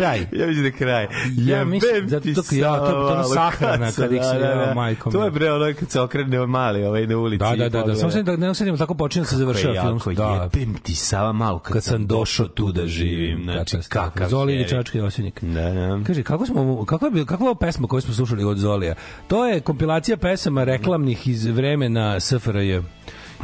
Kraj? 0.00 0.18
Ja 0.32 0.46
mislim 0.46 0.62
da 0.62 0.66
je 0.66 0.72
kraj. 0.72 1.06
Ja 1.38 1.64
mislim, 1.64 1.94
Jebem 1.94 2.08
zato 2.08 2.22
ti 2.22 2.34
to- 2.34 2.42
ja, 2.52 2.76
to- 2.76 2.86
to 3.22 3.24
sahrana 3.24 3.92
kad 3.92 4.12
ih 4.12 4.22
se- 4.22 4.32
da, 4.32 4.38
da, 4.38 4.46
ja, 4.50 4.66
da. 4.66 4.74
majko 4.74 5.10
To 5.10 5.24
je 5.24 5.30
bre 5.30 5.52
ono 5.52 5.74
kad 5.74 5.90
se 5.90 6.00
okrene 6.00 6.46
mali 6.46 6.84
ovaj 6.84 7.06
na 7.06 7.16
ulici. 7.18 7.38
Da, 7.40 7.56
da, 7.58 7.68
da, 7.70 7.82
da. 7.82 7.94
Samo 7.94 8.10
se 8.10 8.22
da 8.22 8.36
ne 8.36 8.50
osetimo 8.50 8.76
tako 8.76 8.94
počinje 8.94 9.22
da 9.22 9.28
se 9.28 9.36
završava 9.36 9.74
film. 9.74 10.14
Da. 10.16 10.48
jebem 10.54 10.74
ti 10.74 10.94
sama 10.94 11.32
malo 11.32 11.58
kad, 11.58 11.72
Kad 11.72 11.84
sam 11.84 12.06
došao 12.06 12.48
tu 12.48 12.72
da 12.72 12.86
živim, 12.86 13.42
Znači, 13.44 13.76
kakav 13.88 14.28
Zoli 14.28 14.66
i 14.94 15.00
Osjenik. 15.00 15.44
Da, 15.44 15.70
da. 15.70 16.00
Kaže, 16.06 16.22
kako 16.22 16.46
smo, 16.46 16.84
kakva 16.84 17.10
je, 17.14 17.26
kakva 17.26 17.48
je 17.48 17.54
pesma 17.60 17.88
koju 17.88 18.00
smo 18.00 18.14
slušali 18.14 18.44
od 18.44 18.58
Zolija? 18.58 18.94
To 19.28 19.46
je 19.46 19.60
kompilacija 19.60 20.16
pesama 20.16 20.64
reklamnih 20.64 21.28
iz 21.28 21.46
vremena 21.46 22.20
SFRJ. 22.20 22.80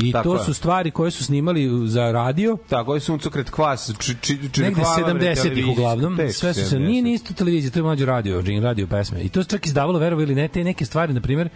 I 0.00 0.12
Tako 0.12 0.28
to 0.28 0.34
je. 0.36 0.44
su 0.44 0.54
stvari 0.54 0.90
koje 0.90 1.10
su 1.10 1.24
snimali 1.24 1.88
za 1.88 2.12
radio, 2.12 2.56
Tako 2.68 2.94
je 2.94 3.00
suncokret 3.00 3.50
kvas, 3.50 3.90
či, 3.98 4.14
či, 4.20 4.38
či, 4.52 4.60
negde 4.62 4.82
hvala, 4.82 5.14
bre, 5.14 5.20
70-ih 5.20 5.42
televizijski, 5.42 5.70
uglavnom, 5.70 6.16
tek 6.16 6.32
sve 6.32 6.54
su 6.54 6.60
se, 6.60 6.76
70. 6.76 6.86
nije 6.86 7.02
ni 7.02 7.12
isto 7.12 7.34
televizija, 7.34 7.70
to 7.70 7.78
je 7.78 7.82
mlađe 7.82 8.06
radio, 8.06 8.42
radio 8.62 8.86
pesme. 8.86 9.20
I 9.22 9.28
to 9.28 9.42
se 9.42 9.48
čak 9.48 9.66
izdavalo, 9.66 9.98
verovo 9.98 10.22
ili 10.22 10.34
ne, 10.34 10.48
te 10.48 10.64
neke 10.64 10.84
stvari, 10.84 11.12
na 11.12 11.20
primjer, 11.20 11.48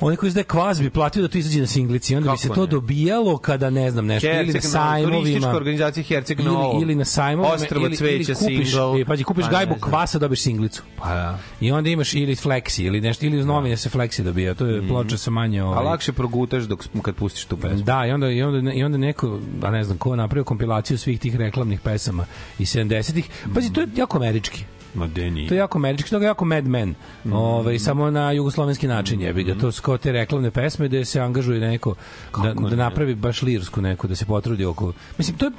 onaj 0.00 0.16
koji 0.16 0.28
izdaje 0.28 0.44
kvaz 0.44 0.80
bi 0.80 0.90
platio 0.90 1.22
da 1.22 1.28
to 1.28 1.38
izađe 1.38 1.60
na 1.60 1.66
singlici, 1.66 2.16
onda 2.16 2.32
bi 2.32 2.38
se 2.38 2.48
Kako 2.48 2.54
to 2.54 2.60
ne? 2.60 2.70
dobijalo 2.70 3.38
kada 3.38 3.70
ne 3.70 3.90
znam 3.90 4.06
nešto 4.06 4.28
ili 4.28 4.36
na 4.36 4.52
Herceg 4.52 4.64
Novo, 4.64 5.02
turistička 5.02 5.40
sajmovima 5.40 5.56
organizacija 5.56 6.04
Herceg 6.04 6.40
Novo. 6.40 6.72
ili, 6.74 6.82
ili 6.82 6.94
na 6.94 7.04
sajmovima 7.04 7.54
Ostrvo 7.54 7.86
ili, 7.86 7.96
cveća, 7.96 8.14
ili 8.14 8.24
kupiš, 8.34 8.70
single. 8.70 9.04
pađi, 9.04 9.24
kupiš 9.24 9.44
Pa 9.44 9.50
gajbu 9.50 9.74
kvasa 9.80 10.18
dobiješ 10.18 10.40
singlicu 10.40 10.82
Pa 10.98 11.08
da. 11.08 11.38
i 11.60 11.72
onda 11.72 11.90
imaš 11.90 12.14
ili 12.14 12.34
flexi 12.34 12.82
ili 12.82 13.00
nešto 13.00 13.26
ili 13.26 13.38
uz 13.38 13.46
novine 13.46 13.76
se 13.76 13.88
flexi 13.88 14.22
dobija 14.22 14.54
to 14.54 14.66
je 14.66 14.88
ploča 14.88 15.18
sa 15.18 15.30
manje 15.30 15.60
A 15.60 15.66
ovaj, 15.66 15.84
lakše 15.84 16.12
progutaš 16.12 16.62
dok 16.62 16.84
kad 17.02 17.14
pustiš 17.14 17.44
tu 17.44 17.56
pesmu. 17.56 17.82
Da, 17.82 18.06
i 18.06 18.10
onda, 18.10 18.30
i, 18.30 18.42
onda, 18.42 18.72
i 18.72 18.84
onda 18.84 18.98
neko, 18.98 19.38
a 19.62 19.70
ne 19.70 19.84
znam 19.84 19.98
ko, 19.98 20.16
napravio 20.16 20.44
kompilaciju 20.44 20.98
svih 20.98 21.20
tih 21.20 21.36
reklamnih 21.36 21.80
pesama 21.80 22.26
iz 22.58 22.68
70-ih. 22.74 23.28
Pazi, 23.54 23.72
to 23.72 23.80
je 23.80 23.88
jako 23.96 24.18
američki. 24.18 24.64
Ma 24.94 25.06
deni. 25.06 25.48
To 25.48 25.54
je 25.54 25.58
jako 25.58 25.78
američki, 25.78 26.10
to 26.10 26.16
je 26.16 26.24
jako 26.24 26.44
Mad 26.44 26.66
Men. 26.66 26.94
Ovaj 27.26 27.78
samo 27.78 28.10
na 28.10 28.32
jugoslovenski 28.32 28.86
način 28.86 29.20
jebi 29.20 29.44
ga. 29.44 29.54
To 29.54 29.72
su 29.72 29.82
kao 29.82 29.98
te 29.98 30.12
reklamne 30.12 30.50
pesme 30.50 30.88
gde 30.88 31.04
se 31.04 31.20
angažuje 31.20 31.60
neko 31.60 31.94
da, 32.34 32.42
Kako 32.42 32.62
da 32.62 32.70
ne? 32.70 32.76
napravi 32.76 33.14
baš 33.14 33.42
lirsku 33.42 33.80
neku, 33.80 34.08
da 34.08 34.14
se 34.14 34.24
potrudi 34.24 34.64
oko... 34.64 34.92
Mislim, 35.18 35.36
to 35.36 35.46
je, 35.46 35.52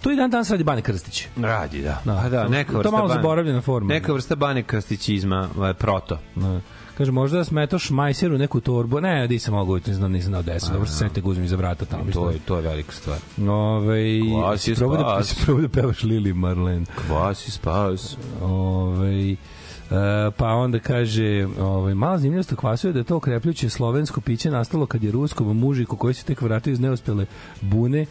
to 0.00 0.12
i 0.12 0.16
dan 0.16 0.30
danas 0.30 0.50
radi 0.50 0.64
Bane 0.64 0.82
Krstić. 0.82 1.26
Radi, 1.36 1.82
da. 1.82 2.00
Da. 2.04 2.20
Pa 2.22 2.28
da, 2.28 2.48
neka 2.48 2.72
To 2.72 2.78
vrsta 2.78 2.90
malo 2.90 3.08
bane- 3.08 3.14
zaboravljena 3.14 3.60
forma. 3.60 3.88
Neka 3.88 4.12
vrsta 4.12 4.34
bane 4.36 4.62
krstićizma, 4.62 5.48
ovaj, 5.56 5.74
proto. 5.74 6.18
Da. 6.34 6.60
Kaže, 7.02 7.12
možda 7.12 7.38
da 7.38 7.44
smetoš 7.44 7.90
majseru 7.90 8.38
neku 8.38 8.60
torbu. 8.60 9.00
Ne, 9.00 9.26
di 9.28 9.38
sam 9.38 9.54
mogu, 9.54 9.78
ne 9.86 9.94
znam, 9.94 10.12
nisam 10.12 10.28
znao 10.28 10.42
desu. 10.42 10.72
Dobro 10.72 10.86
se 10.86 10.96
sete 10.96 11.20
guzim 11.20 11.44
iza 11.44 11.56
vrata 11.56 11.84
tamo. 11.84 12.04
To 12.12 12.30
je, 12.30 12.38
to 12.38 12.56
je 12.56 12.62
velika 12.62 12.92
stvar. 12.92 13.18
Ove, 13.48 14.20
Kvas 14.40 14.68
je 14.68 14.74
probao 14.74 14.96
da, 14.96 15.22
probao 15.44 15.62
da 15.62 15.68
pevaš 15.68 16.02
Lili 16.02 16.32
Marlen. 16.32 16.86
Kvas 17.06 17.48
i 17.48 17.50
spas. 17.50 18.16
Ove, 18.42 19.36
E, 19.92 20.30
pa 20.36 20.48
onda 20.48 20.78
kaže, 20.78 21.46
ovaj 21.60 21.94
mala 21.94 22.18
zanimljivost 22.18 22.52
u 22.52 22.56
kvasu 22.56 22.86
je 22.86 22.92
da 22.92 22.98
je 22.98 23.04
to 23.04 23.16
okrepljuće 23.16 23.68
slovensko 23.68 24.20
piće 24.20 24.50
nastalo 24.50 24.86
kad 24.86 25.02
je 25.02 25.12
ruskom 25.12 25.58
mužiku 25.58 25.96
koji 25.96 26.14
se 26.14 26.24
tek 26.24 26.42
vratio 26.42 26.72
iz 26.72 26.80
neuspele 26.80 27.26
bune 27.60 28.06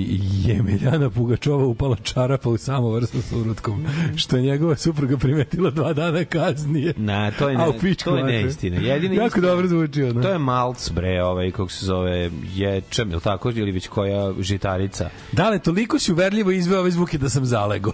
i 0.00 0.20
Jemeljana 0.44 1.10
Pugačova 1.10 1.64
upala 1.64 1.96
čarapa 1.96 2.48
u 2.50 2.56
samovar 2.56 3.06
sa 3.06 3.22
surutkom, 3.22 3.86
što 4.16 4.36
je 4.36 4.42
njegova 4.42 4.76
supruga 4.76 5.16
primetila 5.16 5.70
dva 5.70 5.92
dana 5.92 6.24
kasnije. 6.24 6.94
Na, 6.96 7.30
to 7.30 7.48
je, 7.48 7.56
ne, 7.58 7.94
to 8.04 8.16
je 8.16 8.24
neistina. 8.24 8.76
Jedina 8.76 9.14
Jako 9.14 9.26
istina- 9.26 9.46
dobro 9.48 9.66
zvuči, 9.68 10.02
ono. 10.02 10.22
To 10.22 10.28
je 10.28 10.38
malc, 10.38 10.90
bre, 10.90 11.22
ovaj, 11.22 11.50
kako 11.50 11.68
se 11.68 11.86
zove, 11.86 12.30
ječem, 12.54 13.10
ili 13.12 13.20
tako, 13.20 13.50
ili 13.50 13.72
već 13.72 13.88
koja 13.88 14.32
žitarica. 14.40 15.10
Dale, 15.32 15.58
toliko 15.58 15.98
si 15.98 16.12
uverljivo 16.12 16.50
izveo 16.50 16.80
ove 16.80 16.90
zvuke 16.90 17.18
da 17.18 17.28
sam 17.28 17.44
zalego. 17.44 17.92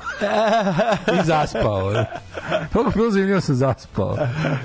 I 1.22 1.24
zaspao. 1.24 1.92
Toliko 2.72 2.90
bilo 2.96 3.10
zanimljivo 3.10 3.40
sam 3.40 3.54
zaspao. 3.54 4.16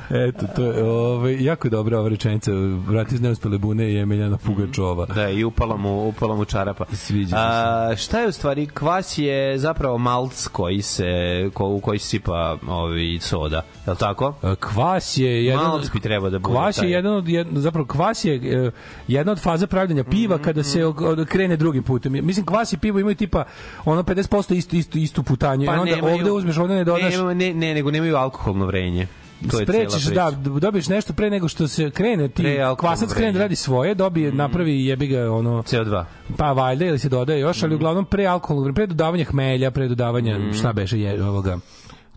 Eto, 0.09 0.45
to 0.55 0.63
je 0.65 0.83
ovaj, 0.83 1.43
jako 1.43 1.69
dobra 1.69 1.99
ova 1.99 2.09
rečenica. 2.09 2.51
Vrati 2.87 3.15
iz 3.15 3.21
neuspele 3.21 3.57
bune 3.57 3.91
i 3.93 3.97
Emiljana 3.97 4.37
Pugačova. 4.37 5.05
Da, 5.05 5.29
i 5.29 5.43
upala 5.43 5.77
mu, 5.77 6.07
upala 6.07 6.35
mu 6.35 6.45
čarapa. 6.45 6.85
Sviđa. 7.25 7.37
A, 7.37 7.95
šta 7.95 8.19
je 8.19 8.27
u 8.27 8.31
stvari? 8.31 8.65
Kvas 8.67 9.17
je 9.17 9.57
zapravo 9.57 9.97
malc 9.97 10.47
koji 10.47 10.81
se, 10.81 11.05
ko, 11.53 11.65
u 11.65 11.79
koji 11.79 11.99
se 11.99 12.07
sipa 12.07 12.57
ovi 12.67 13.19
soda. 13.19 13.61
Je 13.85 13.91
li 13.91 13.97
tako? 13.97 14.33
E, 14.43 14.55
Kvas 14.55 15.17
je 15.17 15.45
jedan 15.45 15.65
Malc 15.65 15.91
bi 15.91 15.99
trebao 15.99 16.29
da 16.29 16.39
bude 16.39 16.53
Kvas 16.53 16.77
je 16.77 16.91
jedan 16.91 17.13
od 17.13 17.27
jed, 17.27 17.47
zapravo 17.51 17.87
kvas 17.87 18.25
je 18.25 18.35
e, 18.35 18.71
jedna 19.07 19.31
od 19.31 19.39
faza 19.39 19.67
pravljenja 19.67 20.03
piva 20.03 20.37
kada 20.37 20.63
se 20.63 20.85
od, 20.85 20.95
od, 21.01 21.27
krene 21.27 21.57
drugim 21.57 21.83
putem. 21.83 22.13
Mislim 22.13 22.45
kvas 22.45 22.73
i 22.73 22.77
pivo 22.77 22.99
imaju 22.99 23.15
tipa 23.15 23.43
ono 23.85 24.03
50% 24.03 24.55
istu 24.55 24.75
istu 24.75 24.97
istu 24.97 25.23
putanju. 25.23 25.65
Pa 25.65 25.73
onda 25.73 25.95
nemaju- 25.95 26.13
ovde 26.13 26.31
uzmeš, 26.31 26.57
ovde 26.57 26.75
ne 26.75 26.83
dodaš. 26.83 27.13
Ne, 27.15 27.35
ne, 27.35 27.53
ne, 27.53 27.73
nego 27.73 27.91
nemaju 27.91 28.15
alkoholno 28.15 28.65
vrenje. 28.65 29.07
To 29.47 29.59
je 29.59 29.65
sprečiš 29.65 30.03
da 30.05 30.31
dobiješ 30.59 30.87
nešto 30.87 31.13
pre 31.13 31.29
nego 31.29 31.47
što 31.47 31.67
se 31.67 31.91
krene 31.91 32.27
ti 32.27 32.43
Pre 32.43 32.75
kvasac 32.77 33.13
krene 33.13 33.31
da 33.31 33.39
radi 33.39 33.55
svoje 33.55 33.95
dobije 33.95 34.31
napravi 34.31 34.85
jebi 34.85 35.07
ga 35.07 35.31
ono 35.31 35.63
CO2. 35.63 36.05
pa 36.37 36.51
valjda 36.51 36.85
ili 36.85 36.99
se 36.99 37.09
dodaje 37.09 37.39
još 37.39 37.63
ali 37.63 37.75
uglavnom 37.75 38.05
pre 38.05 38.25
alkoholnog 38.25 38.75
pre 38.75 38.87
dodavanja 38.87 39.25
hmelja 39.25 39.71
pre 39.71 39.87
dodavanja 39.87 40.53
šta 40.53 40.73
beše 40.73 40.99
je 40.99 41.23
ovoga 41.23 41.57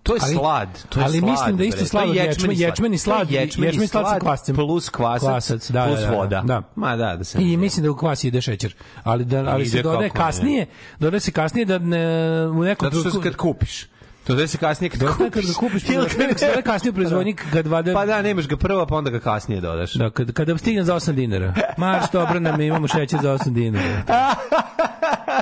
To 0.02 0.14
je 0.14 0.20
Ali- 0.22 0.34
slad. 0.34 0.68
To 0.88 1.00
je 1.00 1.04
ali 1.04 1.18
slad, 1.18 1.30
mislim 1.30 1.56
da 1.56 1.64
isto 1.64 1.84
slad 1.86 2.04
To 2.04 2.10
od 2.10 2.16
je 2.16 2.22
ječmen- 2.24 2.58
ječmeni 2.58 2.98
slad, 2.98 3.30
ječmeni, 3.30 3.66
ječmeni 3.66 3.86
slad 3.88 4.06
sa 4.06 4.18
kvascem. 4.18 4.56
Plus 4.56 4.88
kvasac, 4.88 5.20
Kvasac, 5.22 5.70
da, 5.70 5.84
plus 5.84 6.00
da, 6.00 6.06
da, 6.06 6.16
voda. 6.16 6.42
da. 6.42 6.62
Ma 6.74 6.96
da, 6.96 7.16
da 7.16 7.24
se... 7.24 7.38
I 7.42 7.56
mislim 7.56 7.84
da 7.84 7.90
u 7.90 7.96
kvasi 7.96 8.28
ide 8.28 8.40
šećer. 8.40 8.74
Ali 9.04 9.24
da 9.24 9.38
ali 9.38 9.62
Ide 9.62 9.70
se 9.70 9.82
dodaje 9.82 10.10
kasnije, 10.10 10.66
dodaje 10.98 11.20
se 11.20 11.30
kasnije 11.32 11.64
da 11.64 11.78
ne, 11.78 12.06
u 12.48 12.62
nekom 12.62 12.90
Zato 12.92 13.10
što 13.10 13.20
kad 13.20 13.36
kupiš. 13.36 13.86
To 14.28 14.34
da 14.34 14.46
se 14.46 14.58
kasnije 14.58 14.90
kad 14.90 15.00
kupiš. 15.00 15.32
kad 15.32 15.44
ga 15.44 15.52
kupiš, 15.58 15.86
pa 15.86 15.92
dodaje 15.92 16.62
kasnije 16.62 16.92
proizvodnji 16.92 17.34
kad 17.34 17.66
vade 17.66 17.92
Pa 17.92 18.06
da, 18.06 18.22
nemaš 18.22 18.48
ga 18.48 18.56
prvo, 18.56 18.86
pa 18.86 18.94
onda 18.94 19.10
ga 19.10 19.20
kasnije 19.20 19.60
dodaš. 19.60 19.94
Da, 19.94 20.10
kad, 20.10 20.32
kada 20.32 20.58
stigne 20.58 20.84
za 20.84 20.94
8 20.94 21.12
dinara. 21.12 21.54
Marš, 21.76 22.10
dobro 22.12 22.40
nam 22.40 22.60
imamo 22.60 22.88
šećer 22.88 23.20
za 23.22 23.38
8 23.38 23.52
dinara. 23.52 24.34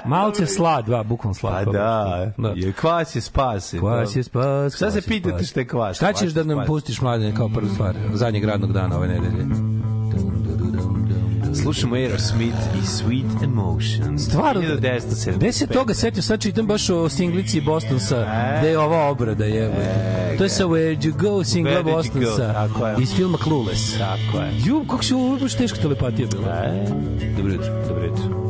Malce 0.04 0.46
slad, 0.46 0.84
dva, 0.84 1.02
bukvalno 1.02 1.34
slad. 1.34 1.64
Pa 1.64 1.72
da, 1.72 2.32
da. 2.36 2.52
je 2.56 2.72
kvas 2.72 3.16
je 3.16 3.20
spas. 3.20 3.74
Kvas 3.78 4.16
je 4.16 4.22
spas. 4.22 4.76
Šta 4.76 4.90
se 4.90 5.02
pitate 5.02 5.44
šta 5.44 5.60
je 5.60 5.66
kvas? 5.66 5.96
Šta 5.96 6.12
ćeš 6.12 6.32
da 6.32 6.44
nam 6.44 6.66
pustiš 6.66 7.00
mladine 7.00 7.34
kao 7.34 7.48
prvu 7.48 7.68
stvar 7.68 7.94
zadnjeg 8.12 8.44
radnog 8.44 8.72
dana 8.72 8.96
ove 8.96 9.08
nedelje? 9.08 9.46
Slušamo 11.62 11.94
Aerosmith 11.94 12.56
i 12.74 12.86
Sweet 12.86 13.44
Emotions. 13.44 14.22
Stvarno, 14.22 14.60
1975. 14.62 15.36
gde 15.36 15.52
se 15.52 15.66
toga 15.66 15.94
setio? 15.94 16.22
Sad 16.22 16.40
čitam 16.40 16.66
baš 16.66 16.90
o 16.90 17.08
singlici 17.08 17.60
Bostonsa, 17.60 18.26
gde 18.58 18.68
je 18.68 18.78
ova 18.78 19.08
obrada 19.08 19.44
je. 19.44 19.72
to 20.38 20.44
je 20.44 20.50
sa 20.50 20.64
Where'd 20.64 20.98
You 21.00 21.12
Go, 21.12 21.44
singla? 21.44 21.82
Bostonsa 21.82 22.68
iz 23.02 23.14
filma 23.16 23.38
Clueless. 23.38 23.98
Tako 23.98 24.38
je. 24.38 24.52
Ju, 24.64 24.84
kako 24.90 25.04
se 25.04 25.14
ovo 25.14 25.36
baš 25.36 25.54
teška 25.54 25.78
telepatija 25.78 26.28
bila. 26.28 26.52
E, 26.64 26.86
Dobro 27.36 27.52
jutro. 27.52 27.72
dobro 27.88 28.04
jutro. 28.04 28.45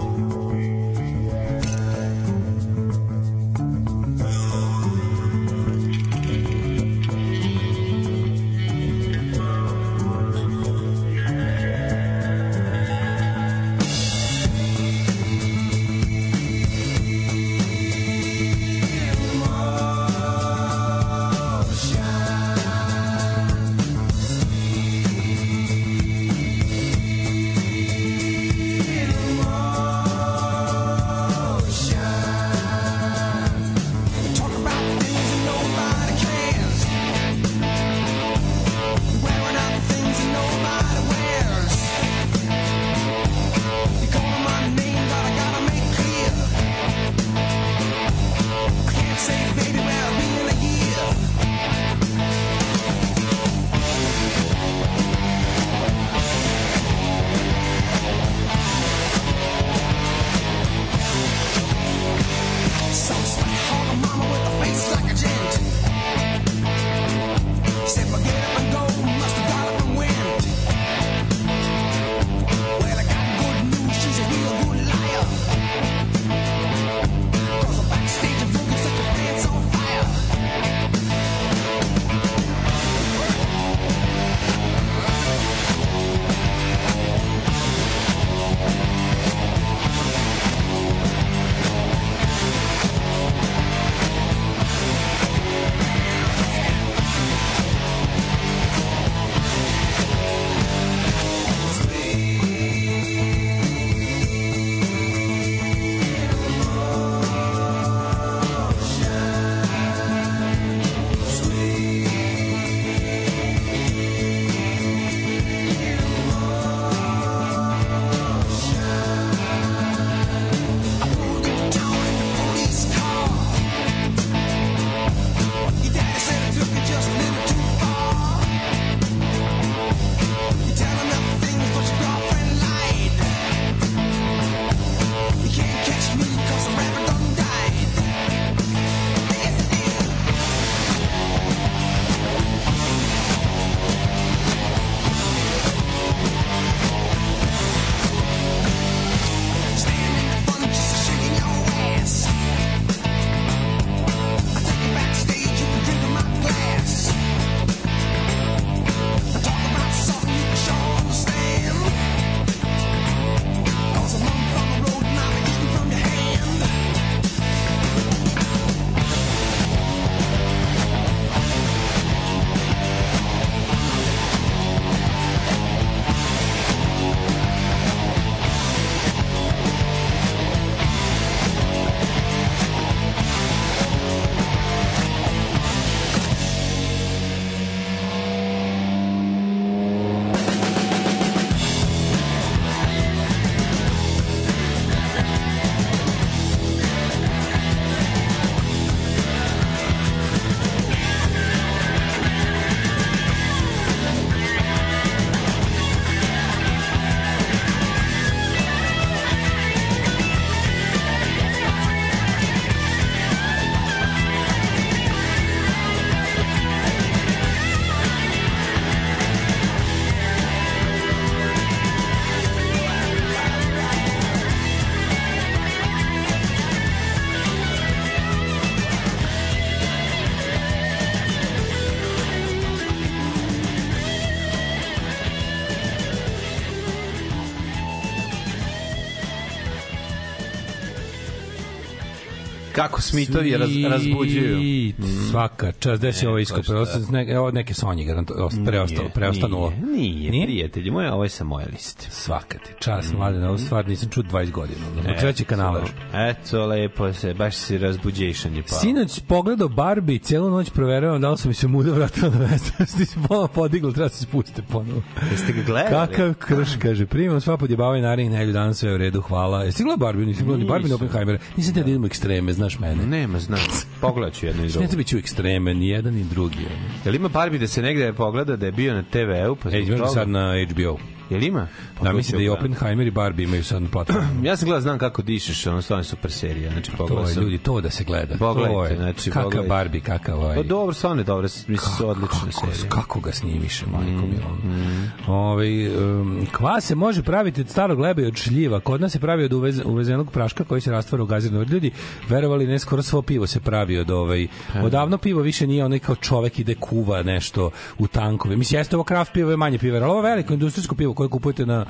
Kako 242.86 243.02
Smithovi 243.02 243.56
raz, 243.56 243.70
razbuđuju. 243.90 244.92
Svaka 245.30 245.72
čast, 245.72 245.98
gde 245.98 246.12
se 246.12 246.28
ovo 246.28 246.38
iskopao? 246.38 246.86
Ne, 247.10 247.26
evo 247.28 247.50
neke 247.50 247.74
Sonje 247.74 248.04
garant, 248.04 248.30
preostalo, 248.66 249.08
preostanulo. 249.14 249.72
Nije, 249.96 250.30
nije, 250.30 250.46
nije, 250.46 250.55
prijatelji 250.68 250.90
moje, 250.90 251.12
ovo 251.12 251.22
je 251.22 251.28
sa 251.28 251.44
moje 251.44 251.66
liste. 251.72 252.06
Svaka 252.10 252.58
ti 252.58 252.72
čast, 252.78 253.12
mm. 253.12 253.16
mladine, 253.16 253.48
ovo 253.48 253.58
stvar 253.58 253.88
nisam 253.88 254.10
čuo 254.10 254.22
20 254.22 254.50
godina. 254.50 254.80
Na 255.06 255.16
treći 255.16 255.44
kanala. 255.44 255.84
Eto, 256.14 256.66
lepo 256.66 257.12
se, 257.12 257.34
baš 257.34 257.56
si 257.56 257.78
razbuđešan 257.78 258.56
je 258.56 258.62
pa. 258.62 258.68
Sinoć 258.68 259.20
pogledao 259.28 259.68
Barbie, 259.68 260.18
celu 260.18 260.50
noć 260.50 260.70
proveravam 260.70 261.20
da 261.20 261.30
li 261.30 261.38
su 261.38 261.48
mi 261.48 261.54
se 261.54 261.68
muda 261.68 261.92
vratila 261.92 262.30
na 262.30 262.38
mesto. 262.38 262.72
Ti 262.98 263.06
se 263.06 263.18
ponovno 263.28 263.48
podigla, 263.48 263.92
treba 263.92 264.08
se 264.08 264.22
spustiti 264.22 264.62
ponovo. 264.62 265.02
Jeste 265.30 265.52
ga 265.52 265.62
gledali? 265.62 265.90
Kakav 265.90 266.34
krš, 266.34 266.76
kaže, 266.82 267.06
primam 267.06 267.40
sva 267.40 267.56
podjebavanje 267.56 268.02
narednih 268.02 268.30
nedelju 268.30 268.52
dana 268.52 268.74
sve 268.74 268.94
u 268.94 268.96
redu, 268.96 269.20
hvala. 269.20 269.64
Jesi 269.64 269.82
gledao 269.82 270.06
Barbie? 270.06 270.26
Nisi 270.26 270.42
gledao 270.42 270.58
ni 270.58 270.64
Barbie 270.64 270.88
ni 270.88 270.94
Oppenheimer. 270.94 271.38
Nisam 271.56 271.74
te 271.74 271.82
da 271.82 271.90
idemo 271.90 272.06
ekstreme, 272.06 272.52
znaš 272.52 272.78
mene. 272.78 273.06
Nema, 273.06 273.38
znam. 273.38 273.60
Pogledat 274.08 274.34
ću 274.34 274.46
jedno 274.46 274.64
i 274.64 274.68
drugo. 274.68 274.82
Ne 274.82 274.88
treba 274.88 275.02
ću 275.02 275.18
ekstreme, 275.18 275.74
ni 275.74 275.88
jedan 275.88 276.14
ni 276.14 276.24
drugi. 276.24 276.66
Jel 277.04 277.14
ima 277.14 277.28
Barbie 277.28 277.58
da 277.58 277.66
se 277.66 277.82
negde 277.82 278.12
pogleda 278.12 278.56
da 278.56 278.66
je 278.66 278.72
bio 278.72 278.94
na 278.94 279.02
TV-u? 279.02 279.56
Pa 279.56 279.70
e, 279.70 279.80
ima 279.80 280.06
sad 280.06 280.28
na 280.28 280.54
HBO. 280.70 280.98
Jel 281.30 281.42
ima? 281.42 281.68
Pa 281.98 282.04
Da, 282.04 282.10
to 282.10 282.16
mislim 282.16 282.32
ću 282.32 282.36
da 282.36 282.42
i. 282.42 282.48
Oppenheimer 282.48 283.06
i 283.06 283.10
Barbie 283.10 283.44
imaju 283.44 283.64
sad 283.64 283.82
na 283.82 283.88
platformu. 283.92 284.28
Ja 284.48 284.56
sam 284.56 284.66
gledao, 284.66 284.80
znam 284.80 284.98
kako 284.98 285.22
dišeš, 285.22 285.66
ono 285.66 285.82
stvarno 285.82 286.04
super 286.04 286.32
serija. 286.32 286.70
Znači, 286.72 286.90
To 286.90 286.96
pogledao 286.96 287.28
je, 287.28 287.34
ljudi, 287.34 287.58
to 287.58 287.80
da 287.80 287.90
se 287.90 288.04
gleda. 288.04 288.36
Pogledajte, 288.38 288.74
to 288.74 288.84
je, 288.84 288.96
znači, 288.96 289.30
kakav 289.30 289.42
pogledajte. 289.42 289.68
Barbie, 289.68 290.00
kakav 290.00 290.40
ovaj... 290.40 290.56
Pa 290.56 290.62
dobro, 290.62 290.94
stvarno 290.94 291.20
je 291.20 291.24
dobro, 291.24 291.42
mislim, 291.42 291.78
su 291.78 292.08
odlične 292.08 292.50
kako, 292.52 292.72
serije. 292.72 292.88
kako 292.88 293.20
ga 293.20 293.32
snimiše, 293.32 293.86
majko 293.86 294.26
Mm, 294.26 294.68
mm, 294.68 295.12
Ovaj 295.26 295.96
um, 295.96 296.46
kvas 296.52 296.84
se 296.84 296.94
može 296.94 297.22
praviti 297.22 297.60
od 297.60 297.68
starog 297.68 298.00
leba 298.00 298.22
i 298.22 298.26
od 298.26 298.36
šljiva. 298.36 298.80
Kod 298.80 299.00
nas 299.00 299.12
se 299.12 299.20
pravi 299.20 299.44
od 299.44 299.52
uvez, 299.52 299.80
uvezenog 299.84 300.30
praška 300.30 300.64
koji 300.64 300.80
se 300.80 300.90
rastvara 300.90 301.22
u 301.22 301.26
gazirno. 301.26 301.62
Ljudi, 301.62 301.90
verovali 302.28 302.66
ne, 302.66 302.78
skoro 302.78 303.02
svo 303.02 303.22
pivo 303.22 303.46
se 303.46 303.60
pravi 303.60 303.98
od 303.98 304.10
ovaj... 304.10 304.46
Pa. 304.72 304.80
Odavno 304.80 305.18
pivo 305.18 305.40
više 305.40 305.66
nije 305.66 305.84
onaj 305.84 305.98
kao 305.98 306.14
čovek 306.16 306.58
ide 306.58 306.74
kuva 306.74 307.22
nešto 307.22 307.70
u 307.98 308.06
tankove. 308.06 308.56
Mislim, 308.56 308.80
jeste 308.80 308.96
ovo 308.96 309.04
kraft 309.04 309.32
pivo 309.32 309.50
je 309.50 309.56
manje 309.56 309.78
pivo, 309.78 309.96
ali 309.96 310.04
ovo 310.04 310.20
veliko 310.20 310.52
industrijsko 310.52 310.94
pivo 310.94 311.14
koje 311.16 311.28
kupujete 311.28 311.66
na 311.66 311.84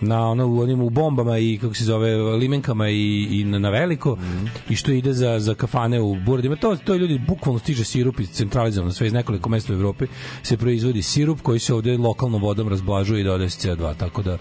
na 0.00 0.28
ono 0.28 0.46
u 0.46 0.60
onim 0.60 0.80
u 0.80 0.90
bombama 0.90 1.38
i 1.38 1.58
kako 1.60 1.74
se 1.74 1.84
zove 1.84 2.16
limenkama 2.16 2.88
i, 2.88 3.28
i 3.30 3.44
na, 3.44 3.58
na 3.58 3.70
veliko 3.70 4.16
Mhm. 4.16 4.46
i 4.70 4.76
što 4.76 4.92
ide 4.92 5.12
za 5.12 5.40
za 5.40 5.54
kafane 5.54 6.00
u 6.00 6.16
Buradima. 6.26 6.56
To 6.56 6.76
to 6.76 6.94
ljudi 6.94 7.20
bukvalno 7.28 7.58
stiže 7.58 7.84
sirup 7.84 8.20
iz 8.20 8.30
centralizovano 8.30 8.92
sve 8.92 9.06
iz 9.06 9.12
nekoliko 9.12 9.48
mesta 9.48 9.72
u 9.72 9.76
Evropi 9.76 10.06
se 10.42 10.56
proizvodi 10.56 11.02
sirup 11.02 11.40
koji 11.42 11.58
se 11.58 11.74
ovde 11.74 11.96
lokalnom 11.96 12.42
vodom 12.42 12.68
razblažuje 12.68 13.20
i 13.20 13.24
dodaje 13.24 13.50
se 13.50 13.68
CO2 13.68 13.94
tako 13.96 14.22
da 14.22 14.38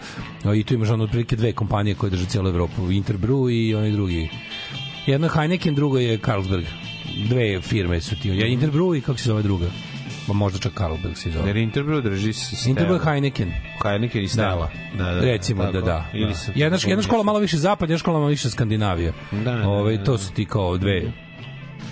i 0.55 0.63
tu 0.63 0.73
imaš 0.73 0.89
ono 0.89 1.03
otprilike 1.03 1.35
dve 1.35 1.53
kompanije 1.53 1.95
koje 1.95 2.09
drže 2.09 2.25
celu 2.25 2.49
Evropu 2.49 2.81
Interbrew 2.81 3.51
i 3.51 3.75
oni 3.75 3.91
drugi. 3.91 4.29
Jedno 5.07 5.27
je 5.27 5.31
Heineken 5.31 5.75
drugo 5.75 5.97
je 5.97 6.17
Carlsberg. 6.17 6.65
Dve 7.29 7.61
firme 7.61 8.01
su 8.01 8.15
ti. 8.21 8.29
Ja 8.29 8.47
Interbrew 8.47 8.97
i 8.97 9.01
kako 9.01 9.17
se 9.17 9.23
zove 9.27 9.43
druga 9.43 9.65
možda 10.33 10.59
čak 10.59 10.73
Carlsberg 10.77 11.17
se 11.17 11.31
zove 11.31 11.47
Jer 11.47 11.55
Interbrew 11.55 12.01
drži 12.01 12.33
Stella. 12.33 12.75
Interbrew 12.75 13.03
Heineken 13.03 13.51
Heineken 13.83 14.23
i 14.23 14.27
Stella. 14.27 14.69
Da, 14.97 15.03
da, 15.03 15.11
da, 15.11 15.21
Recimo 15.21 15.63
da 15.63 15.71
tako. 15.71 15.85
da. 15.85 16.05
Ili 16.13 16.33
da. 16.33 16.51
Jedna, 16.55 16.77
jedna 16.87 17.03
škola 17.03 17.23
malo 17.23 17.39
više 17.39 17.57
zapad, 17.57 17.89
jedna 17.89 17.97
škola 17.97 18.19
malo 18.19 18.29
više 18.29 18.49
Skandinavija. 18.49 19.13
Da, 19.31 19.51
da, 19.51 19.69
Ovaj 19.69 19.97
da, 19.97 20.03
to 20.03 20.17
su 20.17 20.33
ti 20.33 20.45
kao 20.45 20.77
dve 20.77 21.11